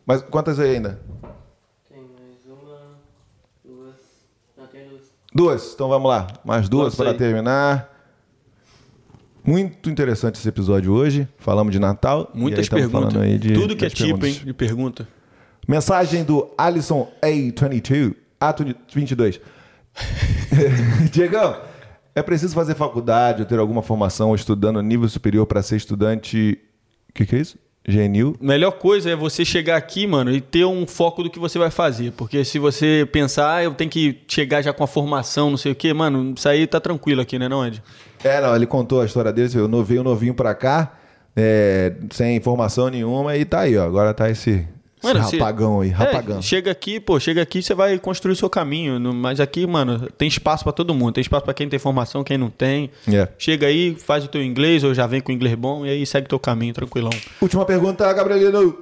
Mas 0.07 0.23
quantas 0.23 0.59
aí 0.61 0.77
ainda? 0.77 1.01
Tem 1.89 1.99
mais 1.99 2.45
uma, 2.47 2.79
duas. 3.65 3.95
Não, 4.57 4.67
tem 4.67 4.89
duas. 4.89 5.03
Duas. 5.35 5.73
Então 5.75 5.89
vamos 5.89 6.09
lá. 6.11 6.27
Mais 6.45 6.69
duas 6.69 6.95
para 6.95 7.11
aí. 7.11 7.17
terminar. 7.17 7.94
Muito 9.45 9.91
interessante 9.91 10.37
esse 10.37 10.49
episódio 10.49 10.93
hoje. 10.93 11.29
Falamos 11.39 11.73
de 11.73 11.79
Natal. 11.79 12.31
Muitas 12.35 12.69
perguntas. 12.69 13.13
de- 13.41 13.53
Tudo 13.53 13.77
que 13.77 13.85
é 13.85 13.91
tipo, 13.91 14.19
perguntas. 14.19 14.29
hein, 14.39 14.43
de 14.47 14.53
pergunta. 14.55 15.09
Mensagem 15.69 16.25
do 16.25 16.51
Alisson 16.57 17.11
A22. 17.23 18.15
A22. 18.41 19.41
Diegão, 21.13 21.57
é 22.15 22.23
preciso 22.23 22.55
fazer 22.55 22.75
faculdade 22.75 23.43
ou 23.43 23.47
ter 23.49 23.59
alguma 23.59 23.83
formação 23.83 24.31
ou 24.31 24.35
estudando 24.35 24.81
nível 24.83 25.09
superior 25.09 25.47
para 25.47 25.63
ser 25.63 25.77
estudante. 25.77 26.59
O 27.11 27.13
que, 27.13 27.27
que 27.27 27.37
é 27.37 27.39
isso? 27.41 27.59
Genil? 27.87 28.35
Melhor 28.41 28.73
coisa 28.73 29.11
é 29.11 29.17
você 29.17 29.45
chegar 29.45 29.77
aqui, 29.77 30.07
mano, 30.07 30.33
e 30.33 30.41
ter 30.41 30.65
um 30.65 30.87
foco 30.87 31.23
do 31.23 31.29
que 31.29 31.39
você 31.39 31.59
vai 31.59 31.71
fazer. 31.71 32.13
Porque 32.13 32.43
se 32.43 32.59
você 32.59 33.07
pensar, 33.13 33.57
ah, 33.57 33.63
eu 33.65 33.75
tenho 33.75 33.91
que 33.91 34.21
chegar 34.27 34.63
já 34.63 34.73
com 34.73 34.83
a 34.83 34.87
formação, 34.87 35.51
não 35.51 35.59
sei 35.59 35.73
o 35.73 35.75
quê, 35.75 35.93
mano, 35.93 36.33
isso 36.35 36.49
aí 36.49 36.67
tá 36.67 36.81
tranquilo 36.81 37.21
aqui, 37.21 37.39
né, 37.39 37.47
não, 37.47 37.65
Ed? 37.67 37.83
É, 38.25 38.41
não, 38.41 38.57
ele 38.57 38.67
contou 38.67 39.01
a 39.03 39.05
história 39.05 39.33
dele. 39.33 39.51
Eu 39.55 39.85
veio 39.85 40.03
novinho 40.03 40.35
pra 40.35 40.55
cá, 40.55 40.93
é, 41.37 41.93
sem 42.11 42.35
informação 42.37 42.89
nenhuma, 42.89 43.37
e 43.37 43.45
tá 43.45 43.61
aí, 43.61 43.77
ó. 43.77 43.85
Agora 43.85 44.15
tá 44.15 44.31
esse, 44.31 44.51
esse 44.51 44.67
Mano, 45.03 45.23
se- 45.29 45.37
rapagão 45.39 45.81
aí, 45.81 45.91
É, 45.91 45.93
rapagão. 45.93 46.41
chega 46.41 46.71
aqui, 46.71 46.99
pô, 46.99 47.21
chega 47.21 47.43
aqui, 47.43 47.63
você 47.63 47.75
vai 47.75 47.99
construir 47.99 48.33
o 48.33 48.37
seu 48.37 48.49
caminho. 48.49 48.99
no- 48.99 49.13
Mas 49.13 49.41
aqui, 49.41 49.67
mano, 49.67 50.09
tem 50.17 50.27
espaço 50.27 50.65
pra 50.65 50.73
todo 50.73 50.95
mundo. 50.95 51.13
Tem 51.13 51.23
espaço 51.23 51.45
pra 51.45 51.53
quem 51.53 51.69
tem 51.69 51.79
formação, 51.79 52.25
quem 52.25 52.39
não 52.39 52.49
tem. 52.49 52.91
É. 53.13 53.29
Chega 53.39 53.67
aí, 53.67 53.95
faz 53.95 54.25
o 54.25 54.29
teu 54.29 54.43
inglês, 54.43 54.83
ou 54.85 54.95
já 54.95 55.07
vem 55.07 55.21
com 55.21 55.31
inglês 55.31 55.55
bom, 55.55 55.85
e 55.85 55.91
aí 55.91 56.07
segue 56.07 56.27
teu 56.29 56.39
caminho, 56.39 56.73
tranquilão. 56.73 57.13
Última 57.43 57.65
pergunta, 57.67 58.11
Gabrielino. 58.13 58.79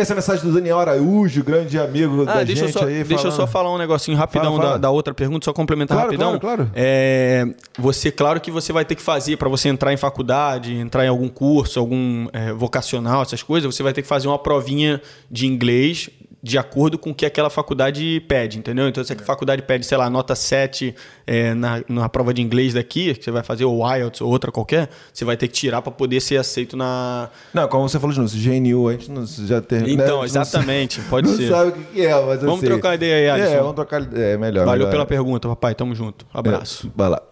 Essa 0.00 0.12
é 0.12 0.16
mensagem 0.16 0.44
do 0.44 0.52
Daniel 0.52 0.78
Araújo, 0.78 1.44
grande 1.44 1.78
amigo 1.78 2.24
da 2.24 2.40
Ah, 2.40 2.44
deixa, 2.44 2.62
eu 2.62 2.66
gente 2.68 2.78
só, 2.78 2.84
aí. 2.86 2.94
deixa 3.04 3.12
eu 3.14 3.18
falando. 3.18 3.36
só 3.36 3.46
falar 3.46 3.74
um 3.74 3.78
negocinho 3.78 4.16
rapidão 4.16 4.52
Fala, 4.52 4.56
fala. 4.58 4.70
Da, 4.72 4.78
da 4.78 4.90
outra 4.90 5.12
pergunta, 5.12 5.44
só 5.44 5.52
complementar 5.52 5.96
Claro, 5.96 6.10
rapidão. 6.10 6.38
claro, 6.38 6.56
claro. 6.64 6.70
É, 6.74 7.46
você, 7.78 8.10
claro 8.10 8.40
que 8.40 8.50
você 8.50 8.72
vai 8.72 8.84
ter 8.84 8.94
que 8.94 9.02
fazer 9.02 9.36
para 9.36 9.48
você 9.48 9.68
entrar 9.68 9.92
em 9.92 9.96
faculdade, 9.96 10.74
entrar 10.74 11.04
em 11.04 11.08
algum 11.08 11.28
curso, 11.28 11.78
algum 11.78 12.26
é, 12.32 12.52
vocacional, 12.52 13.22
essas 13.22 13.42
coisas, 13.42 13.74
você 13.74 13.82
vai 13.82 13.92
ter 13.92 14.02
que 14.02 14.08
fazer 14.08 14.28
uma 14.28 14.38
provinha 14.38 15.00
de 15.30 15.46
inglês 15.46 16.08
de 16.42 16.56
acordo 16.56 16.98
com 16.98 17.10
o 17.10 17.14
que 17.14 17.26
aquela 17.26 17.50
faculdade 17.50 18.18
pede, 18.26 18.58
entendeu? 18.58 18.88
Então, 18.88 19.04
se 19.04 19.12
a 19.12 19.16
faculdade 19.16 19.60
pede, 19.60 19.84
sei 19.84 19.98
lá, 19.98 20.08
nota 20.08 20.34
7 20.34 20.94
é, 21.26 21.52
na, 21.52 21.82
na 21.86 22.08
prova 22.08 22.32
de 22.32 22.40
inglês 22.40 22.72
daqui, 22.72 23.14
que 23.14 23.22
você 23.24 23.30
vai 23.30 23.42
fazer 23.42 23.66
o 23.66 23.86
IELTS 23.94 24.22
ou 24.22 24.30
outra 24.30 24.50
qualquer, 24.50 24.88
você 25.12 25.22
vai 25.22 25.36
ter 25.36 25.48
que 25.48 25.52
tirar 25.52 25.82
para 25.82 25.92
poder 25.92 26.18
ser 26.20 26.38
aceito 26.38 26.78
na... 26.78 27.28
Não, 27.52 27.68
como 27.68 27.86
você 27.86 28.00
falou 28.00 28.14
de 28.14 28.20
novo, 28.20 28.32
GNU, 28.34 28.88
a 28.88 28.92
gente 28.92 29.10
não, 29.10 29.26
já 29.26 29.60
tem. 29.60 29.80
né, 29.80 29.90
Então, 29.90 30.16
não 30.18 30.24
exatamente, 30.24 30.94
sabe- 30.96 31.08
pode 31.10 31.28
não 31.28 31.36
ser. 31.36 31.48
sabe 31.50 31.70
o 31.70 31.72
que 31.72 32.06
é, 32.06 32.14
mas 32.24 32.40
Vamos 32.40 32.56
assim- 32.56 32.66
trocar 32.66 32.94
ideia 32.94 33.16
aí, 33.34 33.40
Alisson. 33.42 33.54
É, 33.56 33.60
vamos 33.60 33.74
trocar 33.74 34.00
É, 34.14 34.36
melhor. 34.38 34.64
Valeu 34.64 34.78
melhor. 34.86 34.90
pela 34.90 35.04
pergunta, 35.06 35.46
papai. 35.48 35.74
Tamo 35.74 35.94
junto. 35.94 36.26
Abraço. 36.32 36.86
É, 36.86 36.90
vai 36.96 37.08
lá. 37.10 37.22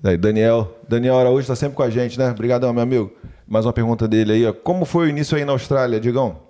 Daí, 0.00 0.16
Daniel. 0.16 0.76
Daniel 0.88 1.18
Araújo 1.18 1.40
está 1.40 1.56
sempre 1.56 1.74
com 1.76 1.82
a 1.82 1.90
gente, 1.90 2.18
né? 2.18 2.30
Obrigadão, 2.30 2.72
meu 2.72 2.82
amigo. 2.82 3.12
Mais 3.48 3.64
uma 3.66 3.72
pergunta 3.72 4.06
dele 4.06 4.32
aí, 4.32 4.46
ó. 4.46 4.52
Como 4.52 4.84
foi 4.84 5.06
o 5.06 5.08
início 5.08 5.36
aí 5.36 5.44
na 5.44 5.52
Austrália, 5.52 5.98
Digão? 5.98 6.45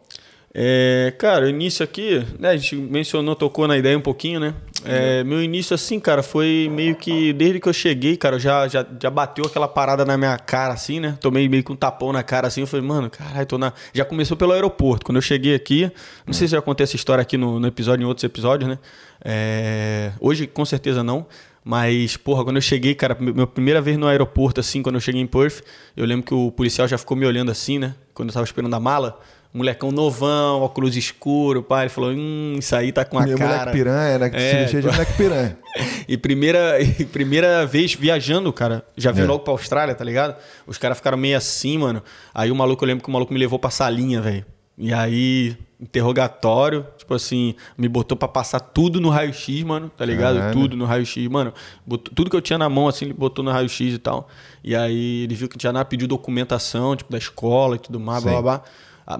É, 0.58 1.12
cara, 1.18 1.44
o 1.44 1.48
início 1.50 1.84
aqui, 1.84 2.24
né, 2.38 2.48
a 2.48 2.56
gente 2.56 2.74
mencionou, 2.76 3.36
tocou 3.36 3.68
na 3.68 3.76
ideia 3.76 3.98
um 3.98 4.00
pouquinho, 4.00 4.40
né? 4.40 4.54
É, 4.86 5.22
meu 5.22 5.42
início, 5.42 5.74
assim, 5.74 6.00
cara, 6.00 6.22
foi 6.22 6.70
meio 6.72 6.96
que 6.96 7.34
desde 7.34 7.60
que 7.60 7.68
eu 7.68 7.74
cheguei, 7.74 8.16
cara, 8.16 8.38
já, 8.38 8.66
já, 8.66 8.86
já 8.98 9.10
bateu 9.10 9.44
aquela 9.44 9.68
parada 9.68 10.02
na 10.02 10.16
minha 10.16 10.38
cara, 10.38 10.72
assim, 10.72 10.98
né? 10.98 11.18
Tomei 11.20 11.46
meio 11.46 11.62
que 11.62 11.70
um 11.70 11.76
tapão 11.76 12.10
na 12.10 12.22
cara, 12.22 12.46
assim. 12.46 12.62
Eu 12.62 12.66
falei, 12.66 12.86
mano, 12.86 13.10
caralho, 13.10 13.44
tô 13.44 13.58
na. 13.58 13.70
Já 13.92 14.06
começou 14.06 14.34
pelo 14.34 14.52
aeroporto. 14.52 15.04
Quando 15.04 15.16
eu 15.16 15.22
cheguei 15.22 15.54
aqui, 15.54 15.92
não 16.26 16.32
sei 16.32 16.48
se 16.48 16.52
já 16.52 16.62
contei 16.62 16.84
essa 16.84 16.96
história 16.96 17.20
aqui 17.20 17.36
no, 17.36 17.60
no 17.60 17.66
episódio, 17.66 18.04
em 18.04 18.06
outros 18.06 18.24
episódios, 18.24 18.70
né? 18.70 18.78
É, 19.22 20.12
hoje, 20.18 20.46
com 20.46 20.64
certeza 20.64 21.04
não. 21.04 21.26
Mas, 21.62 22.16
porra, 22.16 22.44
quando 22.44 22.56
eu 22.56 22.62
cheguei, 22.62 22.94
cara, 22.94 23.14
minha 23.20 23.46
primeira 23.46 23.82
vez 23.82 23.98
no 23.98 24.06
aeroporto, 24.06 24.60
assim, 24.60 24.82
quando 24.82 24.94
eu 24.94 25.00
cheguei 25.02 25.20
em 25.20 25.26
Perth, 25.26 25.62
eu 25.94 26.06
lembro 26.06 26.24
que 26.24 26.32
o 26.32 26.50
policial 26.50 26.88
já 26.88 26.96
ficou 26.96 27.14
me 27.14 27.26
olhando 27.26 27.50
assim, 27.50 27.78
né? 27.78 27.94
Quando 28.14 28.30
eu 28.30 28.32
tava 28.32 28.44
esperando 28.44 28.72
a 28.72 28.80
mala. 28.80 29.20
Molecão 29.56 29.90
novão, 29.90 30.60
óculos 30.60 30.96
escuro, 30.96 31.62
pai. 31.62 31.84
Ele 31.84 31.88
falou: 31.88 32.10
Hum, 32.10 32.56
isso 32.58 32.76
aí 32.76 32.92
tá 32.92 33.04
com 33.06 33.18
a 33.18 33.22
Meu 33.26 33.38
cara. 33.38 33.50
moleque 33.50 33.72
piranha, 33.72 34.18
né? 34.18 34.28
Que 34.30 34.36
É, 34.36 34.50
se 34.50 34.56
vestia 34.56 34.80
de 34.82 34.86
moleque 34.88 35.12
piranha. 35.14 35.56
E 36.08 36.16
primeira, 36.16 36.80
e 36.80 37.04
primeira 37.04 37.66
vez 37.66 37.92
viajando, 37.94 38.50
cara, 38.52 38.82
já 38.96 39.10
vim 39.12 39.22
É. 39.22 39.24
logo 39.26 39.40
pra 39.40 39.52
Austrália, 39.52 39.94
tá 39.94 40.04
ligado? 40.04 40.36
Os 40.66 40.78
caras 40.78 40.96
ficaram 40.98 41.18
meio 41.18 41.36
assim, 41.36 41.76
mano. 41.78 42.02
Aí 42.34 42.50
o 42.50 42.54
maluco, 42.54 42.82
eu 42.82 42.86
lembro 42.86 43.02
que 43.02 43.10
o 43.10 43.12
maluco 43.12 43.32
me 43.32 43.38
levou 43.38 43.58
pra 43.58 43.68
salinha, 43.70 44.20
velho. 44.22 44.44
E 44.78 44.92
aí, 44.92 45.56
interrogatório, 45.80 46.86
tipo 46.96 47.12
assim, 47.14 47.54
me 47.76 47.88
botou 47.88 48.16
pra 48.16 48.28
passar 48.28 48.60
tudo 48.60 49.00
no 49.00 49.08
raio-x, 49.10 49.62
mano, 49.64 49.90
tá 49.96 50.04
ligado? 50.04 50.36
Caralho. 50.38 50.52
Tudo 50.52 50.76
no 50.76 50.84
raio-x, 50.84 51.26
mano. 51.28 51.52
Botou- 51.86 52.12
tudo 52.14 52.30
que 52.30 52.36
eu 52.36 52.40
tinha 52.40 52.58
na 52.58 52.68
mão, 52.68 52.86
assim, 52.88 53.06
ele 53.06 53.14
botou 53.14 53.44
no 53.44 53.50
raio-x 53.50 53.94
e 53.94 53.98
tal. 53.98 54.28
E 54.62 54.74
aí 54.76 55.24
ele 55.24 55.34
viu 55.34 55.48
que 55.48 55.58
tinha 55.58 55.72
nada, 55.72 55.84
pediu 55.84 56.06
documentação, 56.08 56.94
tipo, 56.96 57.10
da 57.10 57.18
escola 57.18 57.76
e 57.76 57.78
tudo 57.78 57.98
mais, 57.98 58.22
blá 58.22 58.32
Sim. 58.32 58.42
blá 58.42 58.58
blá. 58.58 58.62
Ah, 58.64 58.70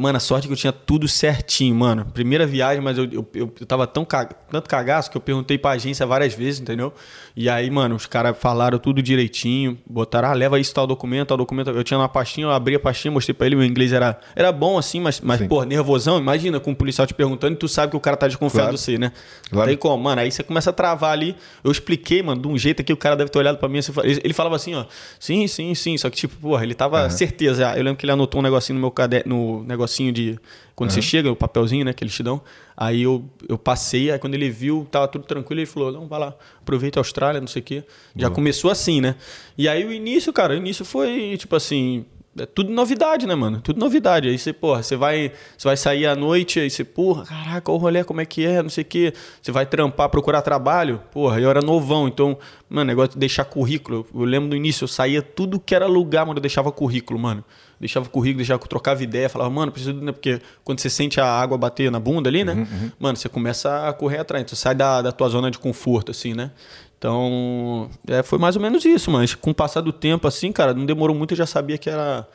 Mano, 0.01 0.17
a 0.17 0.21
sorte 0.21 0.47
é 0.47 0.49
que 0.49 0.53
eu 0.53 0.57
tinha 0.57 0.73
tudo 0.73 1.07
certinho, 1.07 1.73
mano. 1.75 2.05
Primeira 2.13 2.45
viagem, 2.45 2.83
mas 2.83 2.99
eu, 2.99 3.05
eu, 3.05 3.29
eu, 3.33 3.55
eu 3.61 3.67
tava 3.67 3.87
tão 3.87 4.05
ca- 4.05 4.25
tanto 4.51 4.69
cagaço 4.69 5.09
que 5.09 5.17
eu 5.17 5.21
perguntei 5.21 5.57
pra 5.57 5.71
agência 5.73 6.05
várias 6.05 6.35
vezes, 6.35 6.61
entendeu? 6.61 6.93
E 7.37 7.49
aí, 7.49 7.71
mano, 7.71 7.95
os 7.95 8.05
caras 8.05 8.37
falaram 8.37 8.79
tudo 8.81 9.01
direitinho, 9.01 9.79
botaram, 9.89 10.29
ah, 10.29 10.33
leva 10.33 10.59
isso, 10.59 10.75
tal 10.75 10.89
documento, 10.89 11.29
tal 11.29 11.37
documento. 11.37 11.71
Eu 11.71 11.85
tinha 11.85 11.99
uma 11.99 12.09
pastinha, 12.09 12.47
eu 12.47 12.51
abri 12.51 12.75
a 12.75 12.81
pastinha, 12.81 13.13
mostrei 13.13 13.33
pra 13.33 13.47
ele, 13.47 13.55
meu 13.55 13.65
inglês 13.65 13.93
era, 13.93 14.19
era 14.35 14.51
bom 14.51 14.77
assim, 14.77 15.01
mas, 15.01 15.21
mas 15.21 15.39
Sim. 15.39 15.47
pô, 15.47 15.63
nervosão. 15.63 16.19
Imagina 16.19 16.59
com 16.59 16.73
o 16.73 16.77
policial 16.77 17.07
te 17.07 17.15
perguntando 17.15 17.53
e 17.55 17.57
tu 17.57 17.69
sabe 17.69 17.91
que 17.93 17.97
o 17.97 18.01
cara 18.01 18.17
tá 18.17 18.27
desconfiado 18.27 18.57
Claro. 18.67 18.77
de 18.77 18.83
você, 18.83 18.99
né? 18.99 19.13
Não 19.45 19.59
Claro. 19.59 19.69
tem 19.69 19.77
como, 19.79 20.03
mano. 20.03 20.21
Aí 20.21 20.33
você 20.33 20.43
começa 20.43 20.71
a 20.71 20.73
travar 20.73 21.13
ali. 21.13 21.37
Eu 21.63 21.71
expliquei, 21.71 22.25
mano, 22.25 22.43
de 22.43 22.49
um 22.49 22.59
jeito 22.59 22.83
que 22.83 22.93
o 22.93 22.97
cara 22.97 23.15
deve 23.15 23.31
ter 23.31 23.39
olhado 23.39 23.59
pra 23.59 23.69
mim 23.69 23.79
assim. 23.79 23.93
Ele 24.03 24.35
falava 24.35 24.57
assim, 24.57 24.75
ó, 24.75 24.85
sim, 25.21 25.47
sim, 25.47 25.73
sim. 25.77 25.97
Só 25.97 26.11
que, 26.11 26.17
tipo, 26.17 26.35
porra, 26.37 26.65
ele 26.65 26.75
tava 26.75 27.09
certeza. 27.09 27.73
Eu 27.77 27.85
lembro 27.85 27.97
que 27.99 28.05
ele 28.05 28.11
anotou 28.13 28.41
um 28.41 28.43
negocinho 28.43 28.75
no 28.75 28.81
meu 28.81 28.91
caderno, 28.91 29.59
no 29.59 29.65
negocinho 29.77 30.13
de. 30.13 30.39
Quando 30.75 30.91
você 30.91 31.01
chega, 31.01 31.31
o 31.31 31.37
papelzinho, 31.37 31.85
né, 31.85 31.93
que 31.93 32.03
eles 32.03 32.15
te 32.15 32.23
dão. 32.23 32.41
Aí 32.77 33.03
eu, 33.03 33.25
eu 33.49 33.57
passei, 33.57 34.11
aí 34.11 34.19
quando 34.19 34.35
ele 34.35 34.51
viu, 34.51 34.87
tava 34.91 35.09
tudo 35.09 35.25
tranquilo, 35.25 35.61
ele 35.61 35.67
falou: 35.67 35.93
não, 35.93 36.07
vai 36.07 36.19
lá, 36.19 36.35
aproveita 36.61 36.99
a 36.99 37.01
Austrália, 37.01 37.41
não 37.41 37.49
sei 37.49 37.63
o 37.63 37.65
quê. 37.65 37.85
Já 38.15 38.29
começou 38.29 38.71
assim, 38.71 39.01
né? 39.01 39.15
E 39.57 39.69
aí 39.69 39.85
o 39.85 39.93
início, 39.93 40.33
cara, 40.33 40.55
o 40.55 40.57
início 40.57 40.85
foi, 40.85 41.37
tipo 41.39 41.55
assim. 41.55 42.05
É 42.39 42.45
tudo 42.45 42.71
novidade, 42.71 43.27
né, 43.27 43.35
mano? 43.35 43.63
Tudo 43.63 43.81
novidade. 43.81 44.29
Aí 44.29 44.39
você, 44.39 44.53
porra, 44.53 44.83
você 44.83 44.95
vai, 44.95 45.33
você 45.57 45.69
vai 45.69 45.75
sair 45.75 46.05
à 46.05 46.15
noite, 46.15 46.61
aí 46.61 46.69
você, 46.69 46.85
porra, 46.85 47.25
caraca, 47.25 47.73
o 47.73 47.79
rolê, 47.79 48.05
como 48.05 48.21
é 48.21 48.27
que 48.27 48.45
é, 48.45 48.63
não 48.63 48.69
sei 48.69 48.83
o 48.83 48.85
quê. 48.85 49.15
Você 49.41 49.51
vai 49.51 49.65
trampar, 49.65 50.11
procurar 50.11 50.43
trabalho, 50.43 51.01
porra, 51.11 51.41
eu 51.41 51.49
era 51.49 51.63
novão, 51.63 52.07
então, 52.07 52.37
mano, 52.69 52.89
negócio 52.89 53.13
de 53.13 53.19
deixar 53.19 53.47
currículo. 53.47 54.07
Eu 54.15 54.25
lembro 54.25 54.51
no 54.51 54.55
início, 54.55 54.85
eu 54.85 54.89
saía 54.89 55.23
tudo 55.23 55.59
que 55.59 55.75
era 55.75 55.87
lugar, 55.87 56.27
mano, 56.27 56.37
eu 56.37 56.43
deixava 56.43 56.71
currículo, 56.71 57.19
mano. 57.19 57.43
Deixava 57.79 58.09
currículo, 58.09 58.39
deixava, 58.39 58.59
trocava 58.67 59.03
ideia, 59.03 59.29
falava, 59.29 59.51
mano, 59.51 59.71
preciso, 59.71 59.93
né? 59.95 60.11
Porque 60.13 60.41
quando 60.65 60.79
você 60.81 60.89
sente 60.89 61.21
a 61.21 61.27
água 61.27 61.59
bater 61.59 61.91
na 61.91 62.01
bunda 62.01 62.29
ali, 62.31 62.43
né? 62.45 62.67
Mano, 62.99 63.17
você 63.17 63.29
começa 63.29 63.87
a 63.89 63.93
correr 63.93 64.19
atrás, 64.19 64.45
tu 64.47 64.57
sai 64.57 64.75
da, 64.75 65.03
da 65.03 65.13
tua 65.13 65.29
zona 65.29 65.51
de 65.51 65.59
conforto, 65.59 66.11
assim, 66.11 66.33
né? 66.35 66.51
Então, 66.99 67.91
é, 68.09 68.23
foi 68.23 68.39
mais 68.39 68.57
ou 68.57 68.63
menos 68.63 68.85
isso, 68.85 69.11
mas 69.11 69.35
com 69.35 69.51
o 69.51 69.55
passar 69.55 69.83
do 69.83 69.93
tempo, 69.93 70.27
assim, 70.27 70.51
cara, 70.51 70.73
não 70.73 70.87
demorou 70.87 71.15
muito, 71.15 71.33
eu 71.33 71.37
já 71.37 71.47
sabia 71.47 71.77
que 71.77 71.91
era, 71.91 72.27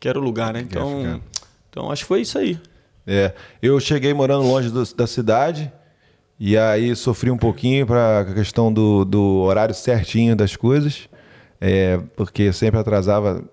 que 0.00 0.08
era 0.08 0.18
o 0.18 0.22
lugar, 0.22 0.52
né? 0.54 0.60
Então, 0.60 1.02
então, 1.70 1.90
acho 1.92 2.02
que 2.02 2.08
foi 2.08 2.22
isso 2.22 2.38
aí. 2.38 2.58
É, 3.06 3.32
eu 3.62 3.78
cheguei 3.78 4.12
morando 4.14 4.44
longe 4.46 4.70
do- 4.70 4.94
da 4.94 5.06
cidade 5.06 5.70
e 6.40 6.56
aí 6.56 6.96
sofri 6.96 7.30
um 7.30 7.36
pouquinho 7.38 7.86
para 7.86 8.20
a 8.20 8.24
questão 8.34 8.72
do, 8.72 9.04
do 9.04 9.22
horário 9.42 9.74
certinho 9.74 10.34
das 10.34 10.56
coisas, 10.56 11.08
é, 11.60 12.00
porque 12.16 12.52
sempre 12.52 12.80
atrasava 12.80 13.44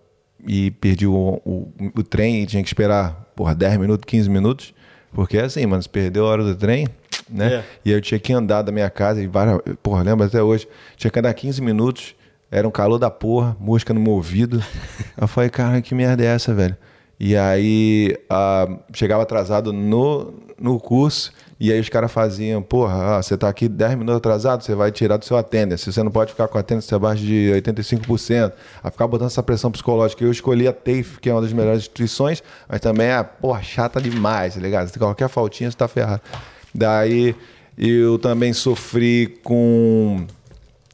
e 0.48 0.72
perdi 0.72 1.08
o, 1.08 1.42
o, 1.46 1.72
o 1.96 2.04
trem 2.04 2.42
e 2.42 2.46
tinha 2.46 2.62
que 2.62 2.70
esperar, 2.70 3.32
porra, 3.36 3.56
10 3.56 3.78
minutos, 3.78 4.06
15 4.06 4.30
minutos, 4.30 4.74
porque 5.14 5.38
é 5.38 5.44
assim, 5.44 5.66
mano, 5.66 5.82
se 5.82 5.90
perdeu 5.90 6.26
a 6.26 6.30
hora 6.30 6.44
do 6.44 6.56
trem, 6.56 6.88
né? 7.30 7.56
É. 7.56 7.64
E 7.86 7.92
eu 7.92 8.02
tinha 8.02 8.20
que 8.20 8.34
andar 8.34 8.62
da 8.62 8.72
minha 8.72 8.90
casa 8.90 9.22
e 9.22 9.28
várias, 9.28 9.60
porra, 9.82 10.04
lembro 10.04 10.26
até 10.26 10.42
hoje, 10.42 10.68
tinha 10.98 11.10
que 11.10 11.20
andar 11.20 11.34
15 11.34 11.62
minutos, 11.62 12.16
era 12.52 12.68
um 12.68 12.72
calor 12.72 13.00
da 13.00 13.10
porra, 13.10 13.56
música 13.60 13.94
no 13.94 14.00
meu 14.00 14.14
ouvido. 14.14 14.64
eu 15.20 15.28
falei, 15.28 15.50
cara, 15.50 15.82
que 15.82 15.96
merda 15.96 16.24
é 16.24 16.28
essa, 16.28 16.54
velho? 16.54 16.78
E 17.20 17.36
aí 17.38 18.18
ah, 18.30 18.68
chegava 18.94 19.24
atrasado 19.24 19.72
no, 19.72 20.34
no 20.60 20.80
curso, 20.80 21.32
e 21.64 21.72
aí 21.72 21.80
os 21.80 21.88
caras 21.88 22.12
faziam, 22.12 22.62
porra, 22.62 23.16
ah, 23.16 23.24
você 23.24 23.38
tá 23.38 23.48
aqui 23.48 23.70
10 23.70 23.92
minutos 23.92 24.18
atrasado, 24.18 24.62
você 24.62 24.76
vai 24.76 24.92
tirar 24.92 25.16
do 25.16 25.24
seu 25.24 25.38
attendance. 25.38 25.90
Você 25.90 26.04
não 26.04 26.12
pode 26.12 26.32
ficar 26.32 26.50
com 26.50 26.58
attendance 26.58 26.94
abaixo 26.94 27.24
de 27.24 27.54
85%. 27.56 28.52
A 28.84 28.92
ficar 28.92 29.08
botando 29.08 29.28
essa 29.28 29.42
pressão 29.42 29.72
psicológica. 29.72 30.22
Eu 30.26 30.30
escolhi 30.30 30.68
a 30.68 30.74
TAFE, 30.74 31.22
que 31.22 31.30
é 31.30 31.34
uma 31.34 31.42
das 31.42 31.54
melhores 31.54 31.84
instituições, 31.84 32.44
mas 32.68 32.82
também 32.82 33.08
é, 33.08 33.24
porra, 33.24 33.64
chata 33.64 34.02
demais, 34.02 34.56
tá 34.56 34.60
ligado? 34.60 34.92
Qualquer 35.00 35.30
faltinha, 35.30 35.72
você 35.72 35.78
tá 35.78 35.88
ferrado. 35.88 36.22
Daí 36.76 37.34
eu 37.78 38.20
também 38.20 38.52
sofri 38.52 39.40
com. 39.42 40.18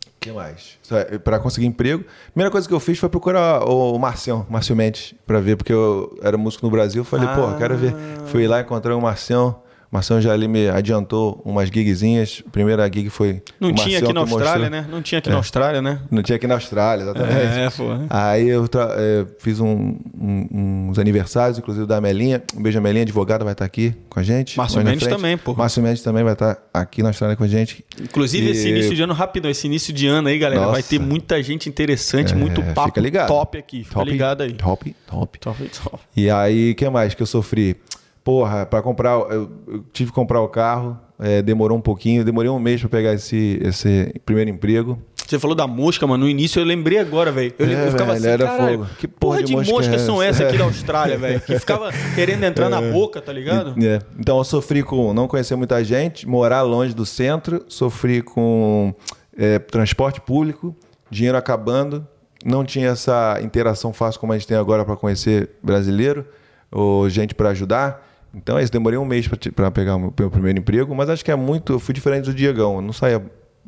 O 0.06 0.20
que 0.20 0.32
mais? 0.32 0.78
Para 1.24 1.40
conseguir 1.40 1.66
emprego. 1.66 2.06
Primeira 2.32 2.52
coisa 2.52 2.68
que 2.68 2.74
eu 2.76 2.80
fiz 2.80 3.00
foi 3.00 3.10
procurar 3.10 3.68
o 3.68 3.98
Marcião, 3.98 4.46
Márcio 4.48 4.76
Mendes, 4.76 5.16
para 5.26 5.40
ver, 5.40 5.56
porque 5.56 5.74
eu 5.74 6.16
era 6.22 6.38
músico 6.38 6.64
no 6.64 6.72
Brasil. 6.72 7.04
Falei, 7.04 7.28
pô, 7.30 7.58
quero 7.58 7.76
ver. 7.76 7.96
Fui 8.28 8.48
lá, 8.48 8.62
encontrei 8.62 8.96
o 8.96 9.02
Marcião. 9.02 9.68
O 9.92 9.96
Marcião 9.96 10.22
já 10.22 10.32
ali 10.32 10.48
me 10.48 10.70
adiantou 10.70 11.42
umas 11.44 11.68
gigzinhas. 11.70 12.44
A 12.46 12.50
primeira 12.52 12.86
gig 12.94 13.10
foi. 13.10 13.42
Não 13.60 13.74
tinha 13.74 13.98
aqui 13.98 14.14
na 14.14 14.22
Austrália, 14.22 14.70
né? 14.70 14.86
Não 14.88 15.02
tinha 15.02 15.18
aqui 15.18 15.30
na 15.32 15.38
Austrália, 15.38 15.82
né? 15.82 16.00
Não 16.12 16.22
tinha 16.22 16.36
aqui 16.36 16.46
na 16.46 16.54
Austrália, 16.54 17.04
exatamente. 17.04 17.34
É, 17.36 17.70
pô. 17.72 17.84
Aí 18.08 18.48
eu 18.48 18.66
eh, 18.66 19.26
fiz 19.40 19.60
um- 19.60 19.98
um- 20.16 20.90
uns 20.92 21.00
aniversários, 21.00 21.58
inclusive 21.58 21.88
da 21.88 22.00
Melinha. 22.00 22.44
Um 22.56 22.62
beijo, 22.62 22.78
a 22.78 22.82
Melinha, 22.82 23.02
advogada, 23.02 23.44
vai 23.44 23.54
estar 23.54 23.66
aqui 23.66 23.96
com 24.10 24.20
a 24.20 24.24
gente. 24.24 24.56
Márcio 24.60 24.84
Mendes 24.84 25.08
também, 25.08 25.36
pô. 25.38 25.56
Márcio 25.56 25.82
Mendes 25.82 26.04
também 26.04 26.24
vai 26.24 26.34
estar 26.34 26.58
aqui 26.72 27.02
na 27.02 27.10
Austrália 27.10 27.36
com 27.36 27.44
a 27.44 27.48
gente. 27.48 27.84
Inclusive, 28.00 28.46
E- 28.46 28.52
esse 28.52 28.70
início 28.70 28.96
de 28.96 29.02
ano, 29.02 29.14
rapidão, 29.14 29.50
esse 29.50 29.66
início 29.66 29.92
de 29.92 30.06
ano 30.06 30.28
aí, 30.28 30.38
galera, 30.38 30.62
vai 30.68 30.76
Nossa. 30.82 30.84
ter 30.90 31.00
muita 31.00 31.42
gente 31.42 31.68
interessante, 31.68 32.36
muito 32.36 32.62
É, 32.62 32.74
papo 32.74 32.90
fica 32.90 33.02
ligado. 33.02 33.28
top 33.28 33.58
aqui. 33.58 33.84
Fica 33.84 33.96
Top, 33.96 34.12
ligado 34.12 34.42
aí. 34.44 34.54
Top, 34.54 34.96
top. 35.08 35.40
Top, 35.40 35.70
top. 35.84 36.00
E 36.16 36.30
aí, 36.30 36.72
o 36.74 36.76
que 36.76 36.88
mais 36.92 37.16
que 37.16 37.24
eu 37.24 37.28
sofri? 37.28 37.76
Porra, 38.24 38.66
para 38.66 38.82
comprar, 38.82 39.20
eu, 39.32 39.50
eu 39.68 39.84
tive 39.92 40.12
que 40.12 40.16
comprar 40.16 40.42
o 40.42 40.48
carro, 40.48 41.00
eh, 41.20 41.42
demorou 41.42 41.78
um 41.78 41.82
pouquinho, 41.82 42.24
demorei 42.24 42.50
um 42.50 42.60
mês 42.60 42.80
para 42.82 42.90
pegar 42.90 43.14
esse, 43.14 43.60
esse 43.64 44.14
primeiro 44.26 44.50
emprego. 44.50 45.00
Você 45.30 45.38
falou 45.38 45.56
da 45.56 45.68
mosca, 45.68 46.08
mano. 46.08 46.24
No 46.24 46.30
início 46.30 46.60
eu 46.60 46.66
lembrei 46.66 46.98
agora, 46.98 47.32
velho. 47.32 47.54
Eu, 47.60 47.68
É, 47.68 47.86
eu 47.86 47.92
ficava 47.92 48.16
velho, 48.16 48.48
assim, 48.48 48.58
caralho, 48.58 48.90
que 48.98 49.08
porra, 49.08 49.36
porra 49.36 49.38
de 49.44 49.46
de 49.46 49.56
mosca 49.56 49.72
moscas 49.74 50.02
é 50.02 50.06
são 50.06 50.24
essa? 50.24 50.44
essas 50.44 50.48
aqui 50.48 50.58
da 50.58 50.64
Austrália, 50.66 51.18
velho? 51.20 51.40
Que 51.42 51.60
ficava 51.60 51.92
querendo 52.16 52.44
entrar 52.44 52.68
na 52.68 52.82
boca, 52.82 53.22
tá 53.22 53.32
ligado? 53.32 53.76
É. 53.84 54.00
Então 54.20 54.40
eu 54.40 54.44
sofri 54.44 54.82
com 54.82 55.14
não 55.14 55.28
conhecer 55.28 55.56
muita 55.56 55.84
gente, 55.84 56.28
morar 56.28 56.64
longe 56.64 56.96
do 56.96 57.06
centro, 57.06 57.64
sofri 57.68 58.24
com 58.24 58.92
é, 59.38 59.60
transporte 59.60 60.20
público, 60.20 60.76
dinheiro 61.12 61.38
acabando, 61.38 62.08
não 62.44 62.66
tinha 62.66 62.88
essa 62.90 63.40
interação 63.44 63.94
fácil 63.94 64.20
como 64.20 64.34
a 64.34 64.38
gente 64.38 64.48
tem 64.48 64.58
agora 64.58 64.84
para 64.84 64.96
conhecer 64.96 65.52
brasileiro 65.62 66.26
ou 66.72 67.08
gente 67.08 67.36
para 67.36 67.50
ajudar. 67.50 68.09
Então 68.34 68.58
é 68.58 68.64
isso, 68.64 68.72
demorei 68.72 68.98
um 68.98 69.06
mês 69.06 69.28
para 69.56 69.72
pegar 69.72 69.96
o 69.96 70.00
meu, 70.00 70.30
primeiro 70.30 70.60
emprego, 70.60 70.94
mas 70.94 71.10
acho 71.10 71.26
que 71.26 71.32
é 71.32 71.36
muito, 71.36 71.74
eu 71.74 71.80
fui 71.80 71.94
diferente 71.94 72.26
do 72.26 72.34
Diegão, 72.34 72.76
eu 72.76 72.82
não 72.82 72.94
saía 72.94 73.24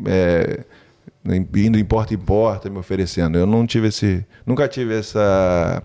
é, 0.06 0.64
indo 1.26 1.78
em 1.78 1.86
porta 1.86 2.14
em 2.14 2.18
porta 2.18 2.70
me 2.70 2.78
oferecendo. 2.78 3.38
Eu 3.38 3.46
não 3.46 3.66
tive 3.66 3.88
esse, 3.88 4.26
nunca 4.46 4.68
tive 4.68 4.98
essa 4.98 5.84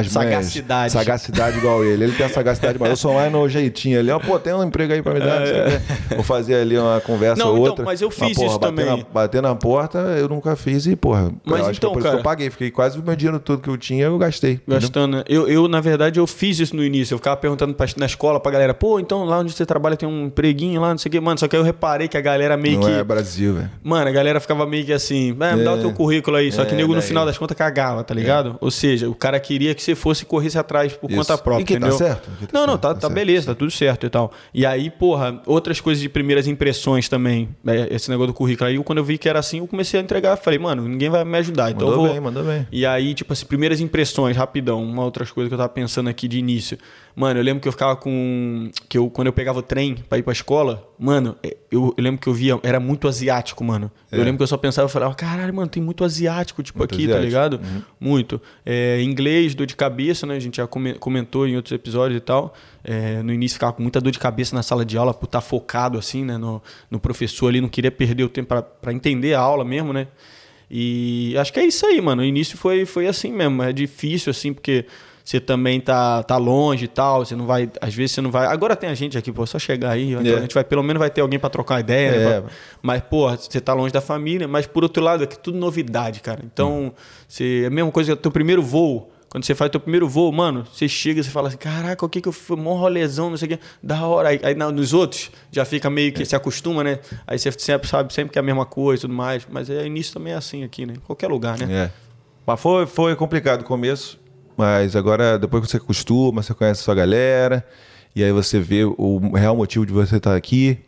as 0.00 0.12
Sagacidade. 0.12 0.92
sagacidade 0.92 1.58
igual 1.58 1.84
ele. 1.84 2.04
Ele 2.04 2.12
tem 2.12 2.26
a 2.26 2.28
sagacidade, 2.28 2.78
mas 2.78 2.90
eu 2.90 2.96
sou 2.96 3.14
mais 3.14 3.30
no 3.32 3.48
jeitinho 3.48 3.98
ali. 3.98 4.10
Ó, 4.10 4.18
pô, 4.18 4.38
tem 4.38 4.52
um 4.52 4.62
emprego 4.64 4.92
aí 4.92 5.02
pra 5.02 5.14
me 5.14 5.20
dar. 5.20 5.40
o 5.42 5.44
quê. 5.44 6.14
Vou 6.16 6.24
fazer 6.24 6.54
ali 6.56 6.76
uma 6.78 7.00
conversa 7.00 7.42
Não, 7.42 7.50
ou 7.50 7.56
então, 7.58 7.68
outra. 7.70 7.84
mas 7.84 8.00
eu 8.02 8.10
fiz 8.10 8.34
porra, 8.34 8.46
isso 8.48 8.58
bater 8.58 8.66
também. 8.74 8.86
Na, 8.98 9.04
bater 9.12 9.42
na 9.42 9.54
porta, 9.54 9.98
eu 9.98 10.28
nunca 10.28 10.54
fiz 10.56 10.86
e, 10.86 10.96
porra, 10.96 11.32
Mas 11.44 11.60
eu 11.60 11.66
acho 11.66 11.78
então, 11.78 11.90
que 11.90 11.98
é 11.98 11.98
por 11.98 11.98
isso 11.98 12.02
cara- 12.04 12.16
que 12.16 12.20
eu 12.20 12.24
paguei. 12.24 12.50
Fiquei 12.50 12.70
quase 12.70 12.98
o 12.98 13.02
meu 13.02 13.16
dinheiro 13.16 13.38
todo 13.38 13.60
que 13.62 13.68
eu 13.68 13.76
tinha, 13.76 14.04
eu 14.06 14.18
gastei. 14.18 14.60
Gastando. 14.66 15.18
né? 15.18 15.24
Eu, 15.28 15.48
eu, 15.48 15.68
na 15.68 15.80
verdade, 15.80 16.18
eu 16.18 16.26
fiz 16.26 16.58
isso 16.58 16.74
no 16.76 16.84
início. 16.84 17.14
Eu 17.14 17.18
ficava 17.18 17.36
perguntando 17.36 17.74
pra, 17.74 17.86
na 17.96 18.06
escola 18.06 18.38
pra 18.40 18.52
galera, 18.52 18.74
pô, 18.74 18.98
então 19.00 19.24
lá 19.24 19.38
onde 19.38 19.52
você 19.52 19.64
trabalha 19.66 19.96
tem 19.96 20.08
um 20.08 20.26
empreguinho 20.26 20.80
lá, 20.80 20.90
não 20.90 20.98
sei 20.98 21.08
o 21.08 21.12
quê. 21.12 21.20
Mano, 21.20 21.38
só 21.38 21.48
que 21.48 21.56
aí 21.56 21.60
eu 21.60 21.64
reparei 21.64 22.08
que 22.08 22.16
a 22.16 22.20
galera 22.20 22.56
meio 22.56 22.80
Não 22.80 22.86
que. 22.88 22.92
é 22.94 23.04
Brasil, 23.04 23.54
velho. 23.54 23.70
Mano, 23.82 24.08
a 24.08 24.12
galera 24.12 24.40
ficava 24.40 24.66
meio 24.66 24.84
que 24.84 24.92
assim, 24.92 25.36
"Ah, 25.40 25.56
me 25.56 25.64
dá 25.64 25.74
o 25.74 25.78
É. 25.78 25.80
teu 25.80 25.92
currículo 25.92 26.36
aí. 26.36 26.50
Só 26.52 26.64
que 26.64 26.74
É, 26.74 26.76
nego 26.76 26.94
no 26.94 27.02
final 27.02 27.24
das 27.26 27.36
contas 27.38 27.56
cagava, 27.56 28.02
tá 28.04 28.14
ligado? 28.14 28.56
Ou 28.60 28.70
seja, 28.70 29.08
o 29.08 29.14
cara 29.14 29.38
queria 29.40 29.74
que 29.74 29.82
você 29.86 29.94
fosse 29.94 30.22
e 30.24 30.26
corresse 30.26 30.58
atrás 30.58 30.92
por 30.92 31.10
Isso. 31.10 31.18
conta 31.20 31.38
própria, 31.38 31.62
E 31.62 31.66
que 31.66 31.72
tá 31.74 31.78
entendeu? 31.78 31.96
certo, 31.98 32.30
que 32.38 32.46
tá 32.46 32.52
não, 32.52 32.66
não, 32.66 32.72
certo, 32.74 32.82
tá, 32.82 32.88
tá 32.88 32.94
tá 32.94 33.00
certo, 33.02 33.12
beleza, 33.14 33.46
tá 33.46 33.54
tudo 33.54 33.70
certo 33.70 34.06
e 34.06 34.10
tal. 34.10 34.32
E 34.52 34.66
aí, 34.66 34.90
porra, 34.90 35.40
outras 35.46 35.80
coisas 35.80 36.00
de 36.02 36.08
primeiras 36.08 36.46
impressões 36.46 37.08
também, 37.08 37.48
né, 37.64 37.86
esse 37.90 38.10
negócio 38.10 38.28
do 38.32 38.34
currículo. 38.34 38.68
Aí, 38.68 38.78
quando 38.78 38.98
eu 38.98 39.04
vi 39.04 39.18
que 39.18 39.28
era 39.28 39.38
assim, 39.38 39.58
eu 39.58 39.66
comecei 39.66 39.98
a 39.98 40.02
entregar. 40.02 40.36
Falei, 40.36 40.58
mano, 40.58 40.86
ninguém 40.86 41.08
vai 41.08 41.24
me 41.24 41.38
ajudar, 41.38 41.70
então 41.70 41.86
eu 41.88 41.90
Mandou 41.92 42.04
vou... 42.04 42.12
bem, 42.12 42.20
mandou 42.20 42.44
bem. 42.44 42.66
E 42.70 42.84
aí, 42.84 43.14
tipo 43.14 43.32
assim, 43.32 43.46
primeiras 43.46 43.80
impressões, 43.80 44.36
rapidão, 44.36 44.82
uma 44.82 45.04
outra 45.04 45.24
coisa 45.26 45.48
que 45.48 45.54
eu 45.54 45.58
tava 45.58 45.68
pensando 45.68 46.08
aqui 46.08 46.28
de 46.28 46.38
início. 46.38 46.76
Mano, 47.14 47.40
eu 47.40 47.44
lembro 47.44 47.62
que 47.62 47.68
eu 47.68 47.72
ficava 47.72 47.96
com. 47.96 48.70
que 48.90 48.98
eu 48.98 49.08
Quando 49.08 49.28
eu 49.28 49.32
pegava 49.32 49.58
o 49.58 49.62
trem 49.62 49.94
pra 50.06 50.18
ir 50.18 50.22
pra 50.22 50.34
escola, 50.34 50.86
mano, 50.98 51.34
é, 51.42 51.56
eu, 51.70 51.94
eu 51.96 52.04
lembro 52.04 52.20
que 52.20 52.28
eu 52.28 52.34
via. 52.34 52.60
Era 52.62 52.78
muito 52.78 53.08
asiático, 53.08 53.64
mano. 53.64 53.90
Eu 54.12 54.18
lembro 54.18 54.36
que 54.36 54.42
eu 54.42 54.46
só 54.46 54.58
pensava, 54.58 54.84
eu 54.84 54.90
falava, 54.90 55.14
caralho, 55.14 55.52
mano, 55.54 55.66
tem 55.68 55.82
muito 55.82 56.04
asiático, 56.04 56.62
tipo, 56.62 56.78
É. 56.78 56.80
Muito 56.80 56.94
aqui, 56.94 57.04
tá 57.08 57.16
asiático. 57.16 57.26
ligado? 57.26 57.54
Uhum. 57.54 57.82
Muito. 57.98 58.40
É, 58.66 59.00
inglês, 59.02 59.54
dor 59.54 59.66
de 59.66 59.74
cabeça, 59.76 60.26
né? 60.26 60.34
A 60.34 60.38
gente 60.40 60.56
já 60.56 60.66
come- 60.66 60.94
comentou 60.94 61.46
em 61.46 61.54
outros 61.56 61.72
episódios 61.72 62.16
e 62.18 62.20
tal. 62.20 62.54
É, 62.82 63.22
no 63.22 63.32
início 63.32 63.54
ficava 63.56 63.72
com 63.72 63.82
muita 63.82 64.00
dor 64.00 64.10
de 64.10 64.18
cabeça 64.18 64.54
na 64.56 64.62
sala 64.62 64.84
de 64.84 64.96
aula 64.98 65.12
por 65.14 65.26
estar 65.26 65.40
focado, 65.40 65.98
assim, 65.98 66.24
né? 66.24 66.36
No, 66.36 66.62
no 66.90 66.98
professor 66.98 67.48
ali, 67.48 67.60
não 67.60 67.68
queria 67.68 67.90
perder 67.92 68.24
o 68.24 68.28
tempo 68.28 68.54
pra 68.80 68.92
entender 68.92 69.34
a 69.34 69.40
aula 69.40 69.64
mesmo, 69.64 69.92
né? 69.92 70.08
E 70.70 71.34
acho 71.38 71.52
que 71.52 71.60
é 71.60 71.64
isso 71.66 71.86
aí, 71.86 72.00
mano. 72.00 72.22
O 72.22 72.24
início 72.24 72.58
foi, 72.58 72.84
foi 72.84 73.06
assim 73.06 73.32
mesmo. 73.32 73.62
É 73.62 73.72
difícil, 73.72 74.30
assim, 74.30 74.52
porque 74.52 74.84
você 75.24 75.40
também 75.40 75.80
tá, 75.80 76.22
tá 76.22 76.36
longe 76.36 76.84
e 76.84 76.88
tal, 76.88 77.24
você 77.24 77.34
não 77.34 77.46
vai, 77.46 77.68
às 77.80 77.92
vezes 77.94 78.12
você 78.12 78.20
não 78.20 78.30
vai. 78.30 78.46
Agora 78.46 78.76
tem 78.76 78.88
a 78.88 78.94
gente 78.94 79.18
aqui, 79.18 79.32
pô, 79.32 79.44
só 79.44 79.58
chegar 79.58 79.90
aí, 79.90 80.12
então 80.12 80.32
É. 80.34 80.36
a 80.36 80.40
gente 80.40 80.54
vai, 80.54 80.62
pelo 80.62 80.82
menos 80.84 81.00
vai 81.00 81.10
ter 81.10 81.20
alguém 81.20 81.36
pra 81.38 81.50
trocar 81.50 81.80
ideia, 81.80 82.10
né? 82.12 82.36
É. 82.36 82.40
Pra- 82.42 82.50
Mas, 82.82 83.02
pô, 83.02 83.28
você 83.28 83.60
tá 83.60 83.74
longe 83.74 83.92
da 83.92 84.00
família, 84.00 84.46
mas 84.46 84.66
por 84.68 84.84
outro 84.84 85.02
lado, 85.02 85.24
é 85.24 85.26
que 85.26 85.36
tudo 85.38 85.58
novidade, 85.58 86.20
cara. 86.20 86.42
Então, 86.44 86.92
você, 87.26 87.62
é 87.64 87.66
a 87.66 87.70
mesma 87.70 87.90
coisa 87.90 88.12
que 88.12 88.18
o 88.18 88.22
teu 88.22 88.30
primeiro 88.30 88.62
voo. 88.62 89.10
Quando 89.28 89.44
você 89.44 89.54
faz 89.54 89.70
teu 89.70 89.80
primeiro 89.80 90.08
voo, 90.08 90.30
mano, 90.32 90.64
você 90.72 90.88
chega 90.88 91.20
e 91.20 91.24
você 91.24 91.30
fala 91.30 91.48
assim, 91.48 91.56
caraca, 91.56 92.04
o 92.06 92.08
que 92.08 92.20
que 92.20 92.28
eu 92.28 92.32
fui? 92.32 92.56
Mó 92.56 92.74
rolezão, 92.74 93.28
não 93.28 93.36
sei 93.36 93.46
o 93.46 93.50
que. 93.50 93.60
Da 93.82 94.06
hora. 94.06 94.30
Aí, 94.30 94.40
aí 94.42 94.54
nos 94.54 94.92
outros, 94.92 95.30
já 95.50 95.64
fica 95.64 95.90
meio 95.90 96.12
que 96.12 96.24
se 96.24 96.34
acostuma, 96.34 96.82
né? 96.82 97.00
Aí 97.26 97.38
você 97.38 97.50
sempre 97.52 97.88
sabe 97.88 98.12
sempre 98.14 98.32
que 98.32 98.38
é 98.38 98.40
a 98.40 98.44
mesma 98.44 98.64
coisa 98.64 99.00
e 99.00 99.02
tudo 99.02 99.14
mais. 99.14 99.46
Mas 99.50 99.68
é, 99.68 99.84
início 99.86 100.14
também 100.14 100.32
é 100.32 100.36
assim 100.36 100.64
aqui, 100.64 100.86
né? 100.86 100.94
Em 100.94 101.00
qualquer 101.00 101.28
lugar, 101.28 101.58
né? 101.58 101.66
É. 101.70 101.90
Mas 102.46 102.60
foi, 102.60 102.86
foi 102.86 103.16
complicado 103.16 103.62
o 103.62 103.64
começo, 103.64 104.18
mas 104.56 104.96
agora, 104.96 105.38
depois 105.38 105.64
que 105.64 105.70
você 105.70 105.76
acostuma, 105.76 106.42
você 106.42 106.54
conhece 106.54 106.80
a 106.80 106.84
sua 106.84 106.94
galera, 106.94 107.66
e 108.14 108.24
aí 108.24 108.32
você 108.32 108.58
vê 108.58 108.84
o 108.84 109.34
real 109.34 109.54
motivo 109.54 109.84
de 109.84 109.92
você 109.92 110.16
estar 110.16 110.34
aqui, 110.34 110.78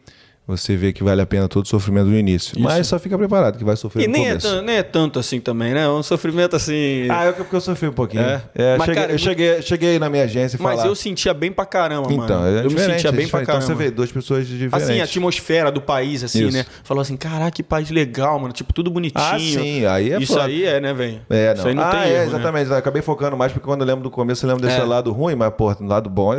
você 0.48 0.74
vê 0.76 0.92
que 0.94 1.04
vale 1.04 1.20
a 1.20 1.26
pena 1.26 1.46
todo 1.46 1.66
o 1.66 1.68
sofrimento 1.68 2.06
no 2.06 2.16
início. 2.16 2.58
Mas 2.58 2.86
só 2.86 2.98
fica 2.98 3.16
preparado 3.18 3.58
que 3.58 3.64
vai 3.64 3.76
sofrer 3.76 4.04
E 4.04 4.06
no 4.06 4.14
nem 4.14 4.24
é, 4.24 4.28
começo. 4.30 4.48
tan- 4.48 4.62
nem 4.62 4.76
é 4.76 4.82
tanto 4.82 5.18
assim 5.18 5.38
também, 5.40 5.74
né? 5.74 5.84
É 5.84 5.88
um 5.90 6.02
sofrimento 6.02 6.56
assim. 6.56 7.06
Ah, 7.10 7.26
eu, 7.26 7.34
porque 7.34 7.54
eu 7.54 7.60
sofri 7.60 7.86
um 7.88 7.92
pouquinho. 7.92 8.22
É? 8.22 8.42
É, 8.54 8.76
Mas, 8.78 8.86
cheguei, 8.86 9.02
cara, 9.02 9.12
eu 9.12 9.18
cheguei, 9.18 9.62
cheguei 9.62 9.98
na 9.98 10.08
minha 10.08 10.24
agência 10.24 10.56
e 10.56 10.62
mas 10.62 10.76
falar... 10.76 10.88
eu 10.88 10.94
sentia 10.94 11.34
bem 11.34 11.52
pra 11.52 11.66
caramba, 11.66 12.10
Então, 12.10 12.40
mano. 12.40 12.58
é 12.58 12.60
eu 12.64 12.70
me 12.70 12.78
sentia 12.80 13.10
é 13.10 13.12
bem 13.12 13.28
pra 13.28 13.40
diferente. 13.40 13.46
caramba. 13.46 13.64
Então 13.64 13.76
você 13.76 13.84
vê 13.84 13.90
duas 13.90 14.10
pessoas 14.10 14.46
diferentes. 14.48 14.82
Assim, 14.88 15.00
a 15.00 15.04
atmosfera 15.04 15.70
do 15.70 15.82
país, 15.82 16.24
assim, 16.24 16.46
Isso. 16.48 16.56
né? 16.56 16.64
Falou 16.82 17.02
assim, 17.02 17.16
caraca, 17.16 17.50
que 17.50 17.62
país 17.62 17.90
legal, 17.90 18.38
mano. 18.40 18.54
Tipo, 18.54 18.72
tudo 18.72 18.90
bonitinho. 18.90 19.22
Ah, 19.22 19.38
sim, 19.38 19.84
aí 19.84 20.12
é 20.12 20.18
Isso 20.18 20.32
foda. 20.32 20.46
aí 20.46 20.64
é, 20.64 20.80
né, 20.80 20.94
velho? 20.94 21.20
É, 21.28 21.48
não. 21.48 21.54
Isso 21.58 21.68
aí 21.68 21.74
não 21.74 21.82
ah, 21.82 21.90
tem 21.90 22.00
é, 22.00 22.04
erro, 22.08 22.18
né? 22.18 22.26
exatamente. 22.38 22.70
Eu 22.70 22.76
acabei 22.76 23.02
focando 23.02 23.36
mais 23.36 23.52
porque 23.52 23.66
quando 23.66 23.82
eu 23.82 23.86
lembro 23.86 24.02
do 24.02 24.10
começo, 24.10 24.46
eu 24.46 24.48
lembro 24.48 24.66
desse 24.66 24.80
É. 24.80 24.84
lado 24.84 25.12
ruim, 25.12 25.34
mas, 25.34 25.52
pô, 25.52 25.74
no 25.78 25.88
lado 25.88 26.08
bom, 26.08 26.32
é, 26.32 26.38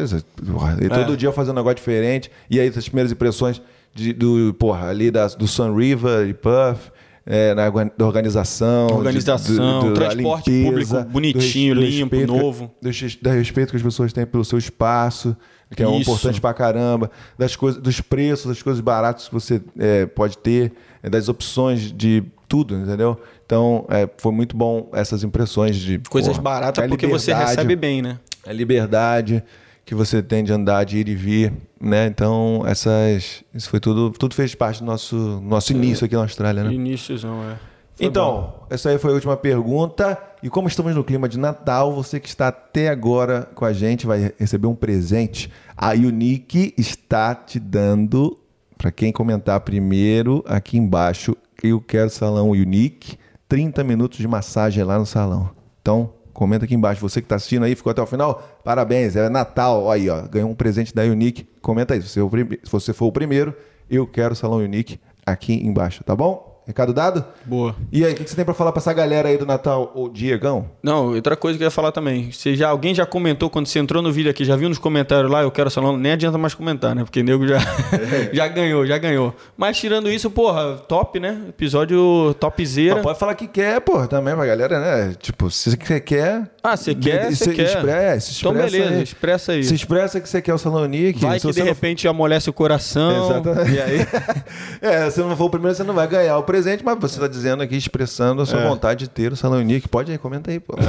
e 0.81 0.89
todo 0.89 1.13
É. 1.13 1.15
dia 1.15 1.27
eu 1.29 1.33
fazendo 1.33 1.53
um 1.53 1.59
negócio 1.59 1.75
diferente. 1.77 2.31
E 2.49 2.59
aí, 2.59 2.67
essas 2.67 2.87
primeiras 2.87 3.11
impressões 3.11 3.61
de- 3.93 4.13
do, 4.13 4.53
porra, 4.53 4.87
ali 4.89 5.09
da, 5.11 5.27
do 5.27 5.47
Sun 5.47 5.75
River 5.75 6.27
e 6.27 6.33
Puff, 6.33 6.91
é, 7.25 7.53
na, 7.53 7.65
organ- 7.65 7.91
da 7.97 8.05
organização. 8.05 8.87
de- 8.87 8.93
Organização, 8.93 9.93
da 9.93 9.93
transporte 9.93 10.63
público 10.63 11.03
bonitinho, 11.05 11.75
res- 11.75 11.93
limpo, 11.93 12.15
respeito 12.15 12.33
novo. 12.41 12.71
do, 12.81 12.89
respeito 13.31 13.69
que 13.71 13.77
as 13.77 13.83
pessoas 13.83 14.11
têm 14.13 14.25
pelo 14.25 14.43
seu 14.45 14.57
espaço, 14.57 15.35
que 15.75 15.83
é 15.83 15.87
um 15.87 15.99
importante 15.99 16.41
pra 16.41 16.53
caramba, 16.53 17.11
das 17.37 17.55
coisas, 17.55 17.79
dos 17.81 18.01
preços, 18.01 18.47
das 18.47 18.61
coisas 18.63 18.81
baratas 18.81 19.27
que 19.27 19.33
você 19.33 19.61
é, 19.77 20.05
pode 20.07 20.37
ter, 20.39 20.71
é, 21.03 21.09
das 21.09 21.29
opções 21.29 21.91
de 21.91 22.23
tudo, 22.47 22.75
entendeu? 22.75 23.19
Então, 23.45 23.85
é, 23.89 24.09
foi 24.17 24.31
muito 24.31 24.57
bom 24.57 24.89
essas 24.93 25.23
impressões 25.23 25.75
de 25.75 25.99
Coisas 26.09 26.31
porra, 26.31 26.41
baratas 26.41 26.83
a 26.83 26.87
porque 26.87 27.05
você 27.05 27.31
recebe 27.31 27.75
bem, 27.75 28.01
né? 28.01 28.17
A 28.47 28.51
liberdade 28.51 29.43
que 29.89 29.95
você 29.95 30.21
tem 30.21 30.43
de 30.43 30.53
andar, 30.53 30.83
de 30.83 30.99
ir 30.99 31.09
e 31.09 31.15
vir, 31.15 31.51
né? 31.81 32.05
Então, 32.05 32.61
essas 32.67 33.43
isso 33.51 33.67
foi 33.67 33.79
tudo, 33.79 34.11
tudo 34.11 34.35
fez 34.35 34.53
parte 34.53 34.81
do 34.81 34.85
nosso 34.85 35.41
nosso 35.41 35.73
início 35.73 36.05
aqui 36.05 36.13
na 36.13 36.21
Austrália, 36.21 36.63
né? 36.63 36.71
Iníciozão, 36.71 37.41
é. 37.41 37.57
Foi 37.95 38.05
Então, 38.05 38.53
essa 38.69 38.91
aí 38.91 38.99
foi 38.99 39.09
a 39.09 39.13
última 39.15 39.35
pergunta. 39.35 40.15
E 40.43 40.49
como 40.49 40.67
estamos 40.67 40.93
no 40.93 41.03
clima 41.03 41.27
de 41.27 41.39
Natal, 41.39 41.91
você 41.91 42.19
que 42.19 42.27
está 42.27 42.49
até 42.49 42.87
agora 42.89 43.49
com 43.55 43.65
a 43.65 43.73
gente 43.73 44.05
vai 44.05 44.31
receber 44.37 44.67
um 44.67 44.75
presente. 44.75 45.49
A 45.75 45.93
Unique 45.93 46.71
está 46.77 47.33
te 47.33 47.59
dando, 47.59 48.37
para 48.77 48.91
quem 48.91 49.11
comentar 49.11 49.59
primeiro, 49.61 50.43
aqui 50.47 50.77
embaixo, 50.77 51.35
eu 51.63 51.81
quero 51.81 52.11
salão 52.11 52.51
Unique, 52.51 53.17
30 53.47 53.83
minutos 53.83 54.19
de 54.19 54.27
massagem 54.27 54.83
lá 54.83 54.99
no 54.99 55.05
salão. 55.07 55.49
Então, 55.81 56.11
comenta 56.39 56.63
aqui 56.63 56.73
embaixo. 56.73 57.01
Você 57.01 57.19
que 57.19 57.25
está 57.25 57.35
assistindo 57.35 57.65
aí, 57.65 57.75
ficou 57.75 57.91
até 57.91 58.01
o 58.01 58.05
final, 58.05 58.41
parabéns, 58.63 59.17
é 59.17 59.27
Natal. 59.27 59.91
Aí, 59.91 60.09
ó, 60.09 60.21
ganhou 60.21 60.49
um 60.49 60.55
presente 60.55 60.95
da 60.95 61.03
Unique. 61.03 61.45
Comenta 61.61 61.93
aí, 61.93 62.01
se 62.01 62.17
você, 62.17 62.21
o 62.21 62.93
for 62.93 63.07
o 63.07 63.11
primeiro, 63.11 63.53
eu 63.89 64.07
quero 64.07 64.33
salão 64.33 64.59
Unique 64.59 65.01
aqui 65.25 65.53
embaixo, 65.53 66.01
tá 66.01 66.15
bom? 66.15 66.48
Recado 66.69 66.93
dado? 66.93 67.25
Boa. 67.45 67.75
E 67.91 68.05
aí, 68.05 68.13
o 68.13 68.15
que 68.15 68.29
você 68.29 68.35
tem 68.35 68.45
pra 68.45 68.53
falar 68.53 68.71
pra 68.71 68.79
essa 68.79 68.93
galera 68.93 69.27
aí 69.27 69.37
do 69.39 69.45
Natal, 69.45 69.91
ô 69.95 70.07
Diegão? 70.07 70.69
Não, 70.83 71.15
outra 71.15 71.35
coisa 71.35 71.57
que 71.57 71.63
eu 71.63 71.65
ia 71.65 71.71
falar 71.71 71.91
também. 71.91 72.31
Você 72.31 72.55
já, 72.55 72.69
alguém 72.69 72.93
já 72.93 73.07
comentou 73.07 73.49
quando 73.49 73.65
você 73.65 73.79
entrou 73.79 74.03
no 74.03 74.11
vídeo 74.11 74.29
aqui, 74.29 74.45
já 74.45 74.55
viu 74.55 74.69
nos 74.69 74.77
comentários 74.77 75.31
lá, 75.31 75.41
eu 75.41 75.49
quero 75.49 75.67
salão, 75.71 75.97
nem 75.97 76.11
adianta 76.11 76.37
mais 76.37 76.53
comentar, 76.53 76.93
né? 76.93 77.03
Porque 77.03 77.23
nego 77.23 77.47
já, 77.47 77.57
já 78.31 78.47
ganhou, 78.47 78.85
já 78.85 78.99
ganhou. 78.99 79.33
Mas 79.57 79.79
tirando 79.79 80.11
isso, 80.11 80.29
porra, 80.29 80.75
top, 80.87 81.19
né? 81.19 81.41
Episódio 81.49 82.35
topzera. 82.39 82.97
Não, 82.97 83.01
pode 83.01 83.17
falar 83.17 83.33
que 83.33 83.47
quer, 83.47 83.81
pô, 83.81 84.05
também 84.05 84.35
pra 84.35 84.45
galera, 84.45 84.79
né? 84.79 85.15
Tipo, 85.19 85.49
se 85.49 85.71
você 85.75 85.99
quer... 85.99 86.51
Ah, 86.61 86.77
você 86.77 86.93
quer, 86.93 87.31
se 87.31 87.45
você 87.45 87.53
quer. 87.53 87.63
expre- 87.63 87.89
é, 87.89 88.19
se 88.19 88.39
Então 88.41 88.51
expressa 88.51 88.71
beleza, 88.77 88.93
aí. 88.95 89.03
expressa 89.03 89.51
aí. 89.53 89.63
Se 89.63 89.73
expressa 89.73 90.21
que 90.21 90.29
você 90.29 90.39
quer 90.39 90.53
o 90.53 90.57
salão 90.59 90.83
Unique. 90.83 91.19
Vai 91.19 91.39
se 91.39 91.47
que 91.47 91.53
de 91.53 91.59
não- 91.61 91.65
repente 91.65 92.07
amolece 92.07 92.47
o 92.47 92.53
coração. 92.53 93.31
Exatamente. 93.31 93.71
E 93.75 93.81
aí... 93.81 94.07
é, 94.83 95.09
se 95.09 95.19
não 95.19 95.35
for 95.35 95.45
o 95.45 95.49
primeiro, 95.49 95.75
você 95.75 95.83
não 95.83 95.95
vai 95.95 96.07
ganhar 96.07 96.37
o 96.37 96.43
presente, 96.43 96.58
mas 96.83 96.97
você 96.99 97.19
tá 97.19 97.27
dizendo 97.27 97.61
aqui, 97.63 97.75
expressando 97.75 98.41
a 98.41 98.45
sua 98.45 98.59
É. 98.61 98.67
vontade 98.67 99.01
de 99.05 99.09
ter 99.09 99.31
o 99.31 99.35
salão 99.35 99.59
Unique. 99.59 99.87
Pode 99.87 100.11
aí, 100.11 100.17
comenta 100.17 100.51
aí, 100.51 100.59
pô. 100.59 100.75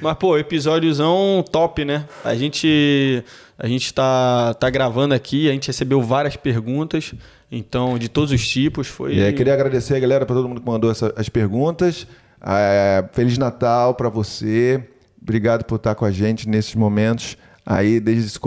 Mas, 0.00 0.14
pô, 0.16 0.36
episódiozão 0.38 1.44
top, 1.50 1.84
né? 1.84 2.04
A 2.24 2.34
gente, 2.34 3.24
a 3.58 3.66
gente 3.66 3.92
tá, 3.92 4.54
tá 4.54 4.68
gravando 4.70 5.14
aqui, 5.14 5.48
a 5.48 5.52
gente 5.52 5.66
recebeu 5.66 6.00
várias 6.02 6.36
perguntas, 6.36 7.14
então, 7.50 7.98
de 7.98 8.08
todos 8.08 8.30
os 8.30 8.46
tipos. 8.46 8.86
Foi. 8.86 9.14
E 9.14 9.22
aí, 9.22 9.32
queria 9.32 9.54
agradecer 9.54 9.96
a 9.96 9.98
galera, 10.00 10.24
para 10.26 10.36
todo 10.36 10.48
mundo 10.48 10.60
que 10.60 10.66
mandou 10.66 10.90
essa- 10.90 11.12
as 11.16 11.28
perguntas. 11.28 12.06
É, 12.44 13.04
Feliz 13.12 13.36
Natal 13.38 13.94
para 13.94 14.08
você. 14.08 14.84
Obrigado 15.20 15.64
por 15.64 15.76
estar 15.76 15.94
com 15.94 16.04
a 16.04 16.10
gente 16.12 16.48
nesses 16.48 16.74
momentos 16.76 17.36
aí 17.66 17.98
desde, 17.98 18.38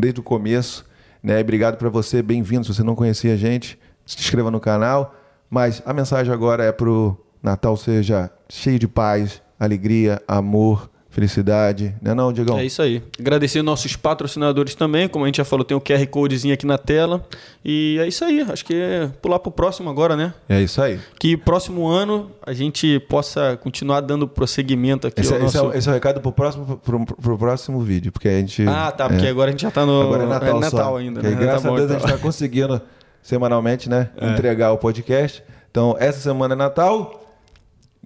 desde 0.00 0.18
o 0.20 0.22
começo. 0.22 0.84
Né? 1.22 1.40
Obrigado 1.40 1.76
para 1.76 1.88
você, 1.88 2.20
bem-vindo. 2.22 2.64
Se 2.64 2.74
você 2.74 2.82
não 2.82 2.96
conhecia 2.96 3.34
a 3.34 3.36
gente, 3.36 3.78
se 4.16 4.18
inscreva 4.18 4.50
no 4.50 4.58
canal. 4.60 5.14
Mas 5.50 5.82
a 5.86 5.92
mensagem 5.92 6.32
agora 6.32 6.64
é 6.64 6.72
pro 6.72 7.16
Natal 7.42 7.76
seja 7.76 8.30
cheio 8.48 8.78
de 8.78 8.88
paz, 8.88 9.40
alegria, 9.58 10.20
amor, 10.26 10.90
felicidade. 11.10 11.94
Não 12.02 12.12
é 12.12 12.14
não, 12.14 12.32
Diegão? 12.32 12.58
É 12.58 12.64
isso 12.64 12.80
aí. 12.82 13.02
Agradecer 13.18 13.60
nossos 13.62 13.96
patrocinadores 13.96 14.74
também, 14.74 15.08
como 15.08 15.24
a 15.24 15.28
gente 15.28 15.38
já 15.38 15.44
falou, 15.44 15.64
tem 15.64 15.76
o 15.76 15.80
QR 15.80 16.06
Codezinho 16.06 16.52
aqui 16.54 16.66
na 16.66 16.76
tela. 16.78 17.26
E 17.64 17.98
é 18.00 18.06
isso 18.06 18.24
aí. 18.24 18.42
Acho 18.42 18.64
que 18.64 18.74
é 18.74 19.08
pular 19.22 19.38
pro 19.38 19.50
próximo 19.50 19.88
agora, 19.90 20.14
né? 20.16 20.32
É 20.48 20.60
isso 20.60 20.80
aí. 20.82 21.00
Que 21.18 21.36
próximo 21.36 21.86
ano 21.86 22.30
a 22.46 22.52
gente 22.52 23.00
possa 23.08 23.56
continuar 23.56 24.00
dando 24.00 24.28
prosseguimento 24.28 25.06
aqui 25.06 25.20
Esse, 25.22 25.32
ao 25.34 25.44
esse 25.44 25.56
é, 25.56 25.60
nosso... 25.60 25.74
o- 25.74 25.78
esse 25.78 25.88
é 25.88 25.90
o 25.90 25.94
recado 25.94 26.20
pro 26.20 26.30
próximo, 26.32 26.76
pro, 26.84 27.04
pro 27.06 27.38
próximo 27.38 27.80
vídeo, 27.80 28.12
porque 28.12 28.28
a 28.28 28.38
gente... 28.38 28.66
Ah, 28.68 28.90
tá, 28.92 29.08
porque 29.08 29.26
é. 29.26 29.30
agora 29.30 29.48
a 29.48 29.52
gente 29.52 29.62
já 29.62 29.70
tá 29.70 29.84
no 29.86 30.02
Agora 30.02 30.24
é 30.24 30.26
Natal, 30.26 30.62
só. 30.70 30.96
ainda, 30.98 31.20
Porque 31.20 31.34
né? 31.34 31.40
graças 31.40 31.62
Tá 31.62 31.68
bom, 31.68 31.74
a 31.74 31.78
Deus 31.78 31.90
a 31.90 31.94
então. 31.94 32.06
gente 32.08 32.14
está 32.16 32.22
conseguindo 32.26 32.80
semanalmente, 33.22 33.88
né? 33.88 34.10
É. 34.16 34.30
Entregar 34.30 34.72
o 34.72 34.78
podcast. 34.78 35.42
Então, 35.70 35.96
essa 35.98 36.20
semana 36.20 36.54
é 36.54 36.56
Natal. 36.56 37.24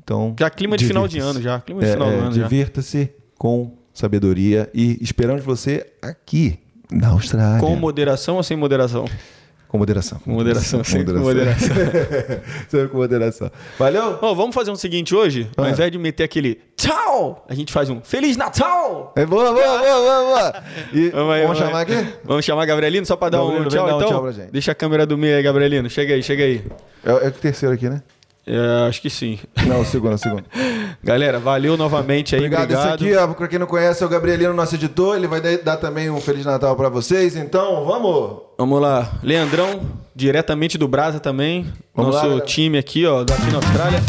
Então, 0.03 0.35
Já 0.39 0.51
clima 0.51 0.77
de 0.77 0.85
final 0.87 1.07
de 1.07 1.19
ano, 1.19 1.41
já. 1.41 1.61
Clima 1.61 1.81
de 1.81 1.93
final 1.93 2.11
do 2.11 2.17
ano, 2.17 2.33
já. 2.33 2.43
Divirta-se 2.43 3.11
com 3.39 3.77
sabedoria 3.93 4.71
e 4.75 4.99
esperamos 5.01 5.45
você 5.45 5.87
aqui 6.01 6.59
na 6.91 7.09
Austrália. 7.09 7.61
Com 7.61 7.77
moderação 7.77 8.37
ou 8.37 8.43
sem 8.43 8.57
moderação? 8.57 9.05
Com 9.73 9.79
moderação. 9.79 10.19
Com 10.19 10.33
moderação, 10.33 10.85
sempre 10.85 11.15
com 11.15 11.21
moderação. 11.21 11.75
Sempre 12.69 12.89
com 12.93 12.97
moderação. 12.99 13.51
Valeu? 13.79 14.19
Ó, 14.21 14.35
vamos 14.35 14.55
fazer 14.55 14.71
um 14.71 14.77
seguinte 14.77 15.15
hoje? 15.15 15.49
Ao 15.57 15.65
Ah. 15.65 15.71
invés 15.71 15.91
de 15.91 15.97
meter 15.99 16.25
aquele 16.25 16.61
tchau, 16.77 17.43
a 17.49 17.55
gente 17.55 17.73
faz 17.73 17.89
um 17.89 18.03
Feliz 18.03 18.37
Natal! 18.37 19.15
É 19.17 19.25
boa, 19.25 19.51
boa, 19.51 19.79
boa, 19.79 20.01
boa, 20.03 20.25
boa. 20.25 20.63
E 20.93 21.09
Vamos, 21.17 21.35
aí, 21.35 21.43
vamos 21.43 21.57
chamar 21.59 21.81
aqui? 21.81 22.07
Vamos 22.23 22.45
chamar 22.45 22.67
Gabrielino 22.67 23.07
só 23.07 23.17
pra 23.17 23.31
dar 23.31 23.39
Gabrielino, 23.39 23.67
um 23.67 23.71
vem 23.71 23.79
tchau, 23.81 23.87
dar 23.89 23.97
um 23.97 24.09
então? 24.09 24.33
tchau. 24.33 24.47
Deixa 24.53 24.73
a 24.73 24.75
câmera 24.75 25.07
do 25.07 25.17
meio 25.17 25.37
aí, 25.39 25.43
Gabrielino. 25.43 25.89
Chega 25.89 26.13
aí, 26.13 26.23
chega 26.23 26.45
aí. 26.45 26.63
É, 27.03 27.11
é 27.11 27.29
o 27.29 27.33
terceiro 27.33 27.75
aqui, 27.75 27.89
né? 27.89 28.03
É, 28.47 28.89
acho 28.89 29.01
que 29.01 29.09
sim. 29.09 29.39
Não, 29.67 29.81
o 29.83 29.85
segundo. 29.85 30.17
Galera, 31.03 31.39
valeu 31.39 31.77
novamente 31.77 32.35
aí. 32.35 32.41
Obrigado. 32.41 32.63
Obrigado. 32.65 33.01
Esse 33.05 33.15
aqui, 33.15 33.17
ó, 33.17 33.29
pra 33.35 33.47
quem 33.49 33.59
não 33.59 33.67
conhece, 33.67 34.03
é 34.03 34.07
o 34.07 34.09
Gabrielino, 34.09 34.53
nosso 34.53 34.75
editor. 34.75 35.17
Ele 35.17 35.27
vai 35.29 35.41
dar- 35.41 35.77
também 35.77 36.11
um 36.11 36.21
Feliz 36.21 36.45
Natal 36.45 36.75
pra 36.77 36.89
vocês. 36.89 37.37
Então, 37.37 37.85
vamos! 37.85 38.41
Vamos 38.59 38.81
lá. 38.81 39.13
Leandrão, 39.23 39.81
diretamente 40.15 40.77
do 40.77 40.87
Brasa 40.89 41.21
também. 41.21 41.73
Vamos 41.95 42.15
lá, 42.15 42.21
nosso 42.23 42.31
galera. 42.31 42.47
time 42.47 42.79
aqui, 42.79 43.07
ó, 43.07 43.23
daqui 43.25 43.47
na 43.51 43.57
Austrália. 43.59 44.01